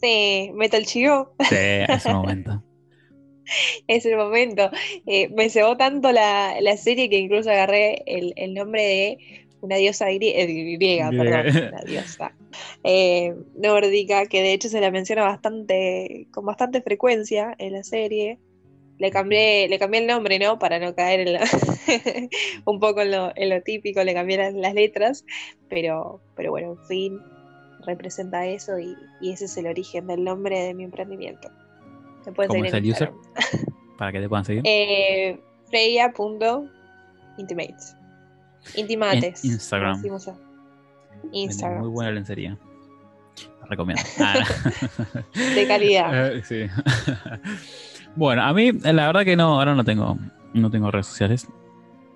Sí, 0.00 0.50
Metal 0.54 0.84
Chigo 0.86 1.34
Sí, 1.40 1.54
es 1.88 2.06
un 2.06 2.12
momento. 2.14 2.62
es 3.88 4.06
el 4.06 4.16
momento. 4.16 4.70
Eh, 5.06 5.28
me 5.30 5.50
cebó 5.50 5.76
tanto 5.76 6.12
la, 6.12 6.60
la 6.60 6.76
serie 6.76 7.10
que 7.10 7.18
incluso 7.18 7.50
agarré 7.50 8.02
el, 8.06 8.32
el 8.36 8.54
nombre 8.54 8.82
de 8.82 9.41
una 9.62 9.76
diosa 9.76 10.10
eh, 10.10 10.18
griega, 10.18 11.10
Griega. 11.10 11.42
perdón, 11.42 11.68
una 11.72 11.82
diosa 11.84 12.34
eh, 12.84 13.34
nórdica, 13.54 14.26
que 14.26 14.42
de 14.42 14.52
hecho 14.52 14.68
se 14.68 14.80
la 14.80 14.90
menciona 14.90 15.22
bastante, 15.22 16.28
con 16.32 16.44
bastante 16.44 16.82
frecuencia 16.82 17.54
en 17.58 17.72
la 17.72 17.82
serie. 17.82 18.38
Le 18.98 19.10
cambié, 19.10 19.68
le 19.68 19.78
cambié 19.78 20.00
el 20.02 20.06
nombre, 20.06 20.38
¿no? 20.38 20.58
Para 20.58 20.78
no 20.78 20.94
caer 20.94 21.20
en 21.26 21.32
lo- 21.32 21.40
un 22.66 22.78
poco 22.78 23.00
en 23.00 23.10
lo, 23.10 23.32
en 23.34 23.48
lo 23.48 23.62
típico, 23.62 24.04
le 24.04 24.12
cambié 24.14 24.36
las, 24.36 24.52
las 24.54 24.74
letras, 24.74 25.24
pero, 25.68 26.20
pero 26.36 26.50
bueno, 26.50 26.72
en 26.72 26.78
fin, 26.86 27.18
representa 27.86 28.46
eso 28.46 28.78
y, 28.78 28.94
y 29.20 29.32
ese 29.32 29.46
es 29.46 29.56
el 29.56 29.66
origen 29.66 30.06
del 30.06 30.22
nombre 30.22 30.60
de 30.60 30.74
mi 30.74 30.84
emprendimiento. 30.84 31.48
Me 32.26 32.32
pueden 32.32 32.48
¿Cómo 32.50 32.64
es 32.64 32.72
el 32.74 32.88
user? 32.90 33.10
Para 33.98 34.12
que 34.12 34.20
te 34.20 34.28
puedan 34.28 34.44
seguir. 34.44 34.62
Eh, 34.66 35.40
Freya.intimates. 35.70 37.96
Intimates. 38.76 39.44
En 39.44 39.52
Instagram. 39.52 40.02
Instagram. 41.32 41.80
Muy 41.80 41.88
buena 41.90 42.10
lencería. 42.12 42.58
La 43.60 43.66
recomiendo. 43.68 44.02
Ah, 44.20 44.44
De 45.54 45.66
calidad. 45.66 46.34
Eh, 46.36 46.42
sí. 46.44 46.66
bueno, 48.16 48.42
a 48.42 48.52
mí, 48.52 48.68
eh, 48.68 48.92
la 48.92 49.06
verdad 49.06 49.24
que 49.24 49.36
no, 49.36 49.58
ahora 49.58 49.74
no 49.74 49.84
tengo, 49.84 50.18
no 50.54 50.70
tengo 50.70 50.90
redes 50.90 51.06
sociales. 51.06 51.48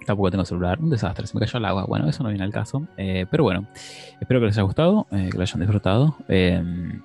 Tampoco 0.06 0.30
tengo 0.30 0.44
celular. 0.44 0.78
Un 0.80 0.90
desastre, 0.90 1.26
se 1.26 1.34
me 1.36 1.40
cayó 1.44 1.58
el 1.58 1.64
agua. 1.64 1.84
Bueno, 1.84 2.08
eso 2.08 2.22
no 2.22 2.28
viene 2.28 2.44
al 2.44 2.52
caso. 2.52 2.86
Eh, 2.96 3.26
pero 3.28 3.42
bueno, 3.42 3.66
espero 4.20 4.38
que 4.38 4.46
les 4.46 4.56
haya 4.56 4.62
gustado, 4.62 5.08
eh, 5.10 5.28
que 5.30 5.36
lo 5.36 5.42
hayan 5.42 5.60
disfrutado. 5.60 6.16
Eh, 6.28 6.62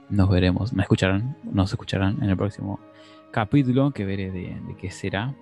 nos 0.10 0.30
veremos, 0.30 0.72
me 0.72 0.84
escucharán, 0.84 1.36
nos 1.44 1.72
escucharán 1.72 2.22
en 2.22 2.30
el 2.30 2.38
próximo 2.38 2.80
capítulo 3.32 3.90
que 3.92 4.06
veré 4.06 4.30
de, 4.30 4.56
de 4.68 4.76
qué 4.80 4.92
será. 4.92 5.34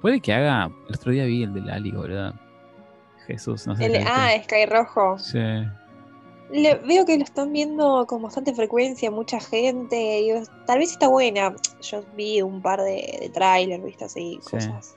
Puede 0.00 0.20
que 0.20 0.32
haga. 0.32 0.70
El 0.88 0.94
otro 0.94 1.12
día 1.12 1.26
vi 1.26 1.42
el 1.42 1.52
de 1.52 1.60
Lali, 1.60 1.90
¿verdad? 1.90 2.34
Jesús, 3.26 3.66
no 3.66 3.76
sé. 3.76 3.86
El- 3.86 4.04
ah, 4.06 4.30
Sky 4.42 4.66
Rojo. 4.66 5.18
Sí. 5.18 5.38
Le- 6.52 6.74
veo 6.86 7.06
que 7.06 7.16
lo 7.16 7.22
están 7.24 7.52
viendo 7.52 8.04
con 8.06 8.22
bastante 8.22 8.52
frecuencia, 8.54 9.10
mucha 9.10 9.38
gente. 9.40 10.20
y 10.20 10.30
tal 10.66 10.78
vez 10.80 10.92
está 10.92 11.08
buena. 11.08 11.54
Yo 11.80 12.02
vi 12.16 12.42
un 12.42 12.60
par 12.60 12.80
de, 12.80 13.18
de 13.20 13.30
trailers, 13.32 13.84
viste, 13.84 14.04
así, 14.04 14.38
Sí. 14.42 14.50
cosas 14.56 14.96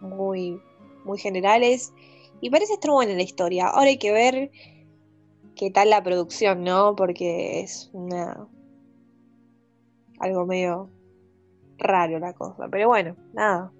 muy, 0.00 0.60
muy 1.04 1.18
generales. 1.18 1.92
Y 2.40 2.50
parece 2.50 2.74
estar 2.74 2.90
buena 2.90 3.14
la 3.14 3.22
historia. 3.22 3.68
Ahora 3.68 3.86
hay 3.88 3.98
que 3.98 4.12
ver 4.12 4.50
qué 5.56 5.70
tal 5.70 5.90
la 5.90 6.02
producción, 6.02 6.62
¿no? 6.64 6.94
Porque 6.96 7.60
es 7.60 7.90
una. 7.92 8.46
algo 10.20 10.46
medio 10.46 10.90
raro 11.78 12.18
la 12.18 12.32
cosa. 12.32 12.68
Pero 12.70 12.88
bueno, 12.88 13.16
nada. 13.32 13.72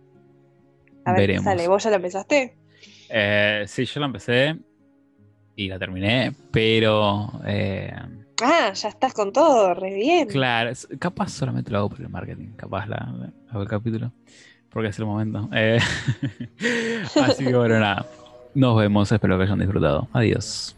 A 1.05 1.13
ver 1.13 1.21
Veremos. 1.23 1.45
qué 1.45 1.51
sale. 1.51 1.69
¿Vos 1.69 1.83
ya 1.85 1.91
la 1.91 1.97
empezaste? 1.97 2.57
Eh, 3.11 3.65
sí, 3.67 3.85
yo 3.85 4.01
la 4.01 4.07
empecé 4.07 4.57
y 5.57 5.69
la 5.69 5.79
terminé, 5.79 6.35
pero 6.51 7.31
eh, 7.47 7.93
Ah, 8.43 8.73
ya 8.73 8.89
estás 8.89 9.13
con 9.15 9.33
todo, 9.33 9.75
re 9.75 9.93
bien. 9.95 10.29
claro, 10.29 10.71
capaz 11.01 11.31
solamente 11.31 11.71
lo 11.73 11.79
hago 11.79 11.89
por 11.91 12.01
el 12.01 12.09
marketing, 12.09 12.53
capaz 12.57 12.87
la, 12.87 12.97
la- 13.19 13.33
hago 13.51 13.63
el 13.63 13.69
capítulo, 13.69 14.13
porque 14.71 14.89
es 14.91 14.99
el 14.99 15.07
momento. 15.07 15.49
Eh, 15.53 15.79
así 17.17 17.45
que 17.45 17.57
bueno, 17.57 17.81
nada, 17.81 18.07
nos 18.55 18.77
vemos, 18.77 19.11
espero 19.11 19.37
que 19.37 19.45
hayan 19.45 19.59
disfrutado. 19.59 20.09
Adiós. 20.13 20.77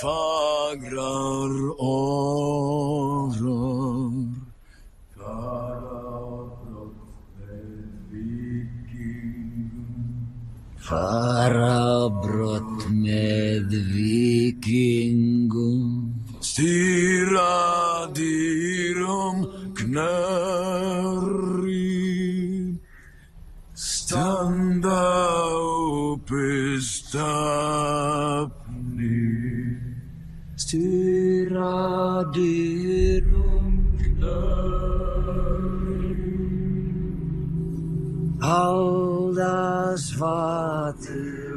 Fagrar 0.00 1.50
Farabbrott 10.90 12.82
með 12.90 13.70
vikingum 13.94 15.84
Stýra 16.42 18.10
dýrum 18.10 19.46
knarri. 19.78 20.74
Standa 23.70 25.06
uppi 25.62 26.82
stafni 26.82 28.50
Stýra 30.58 32.26
dýrum 32.34 33.94
knarri. 34.02 34.99
Al 38.42 39.34
das 39.34 40.18
water. 40.18 41.49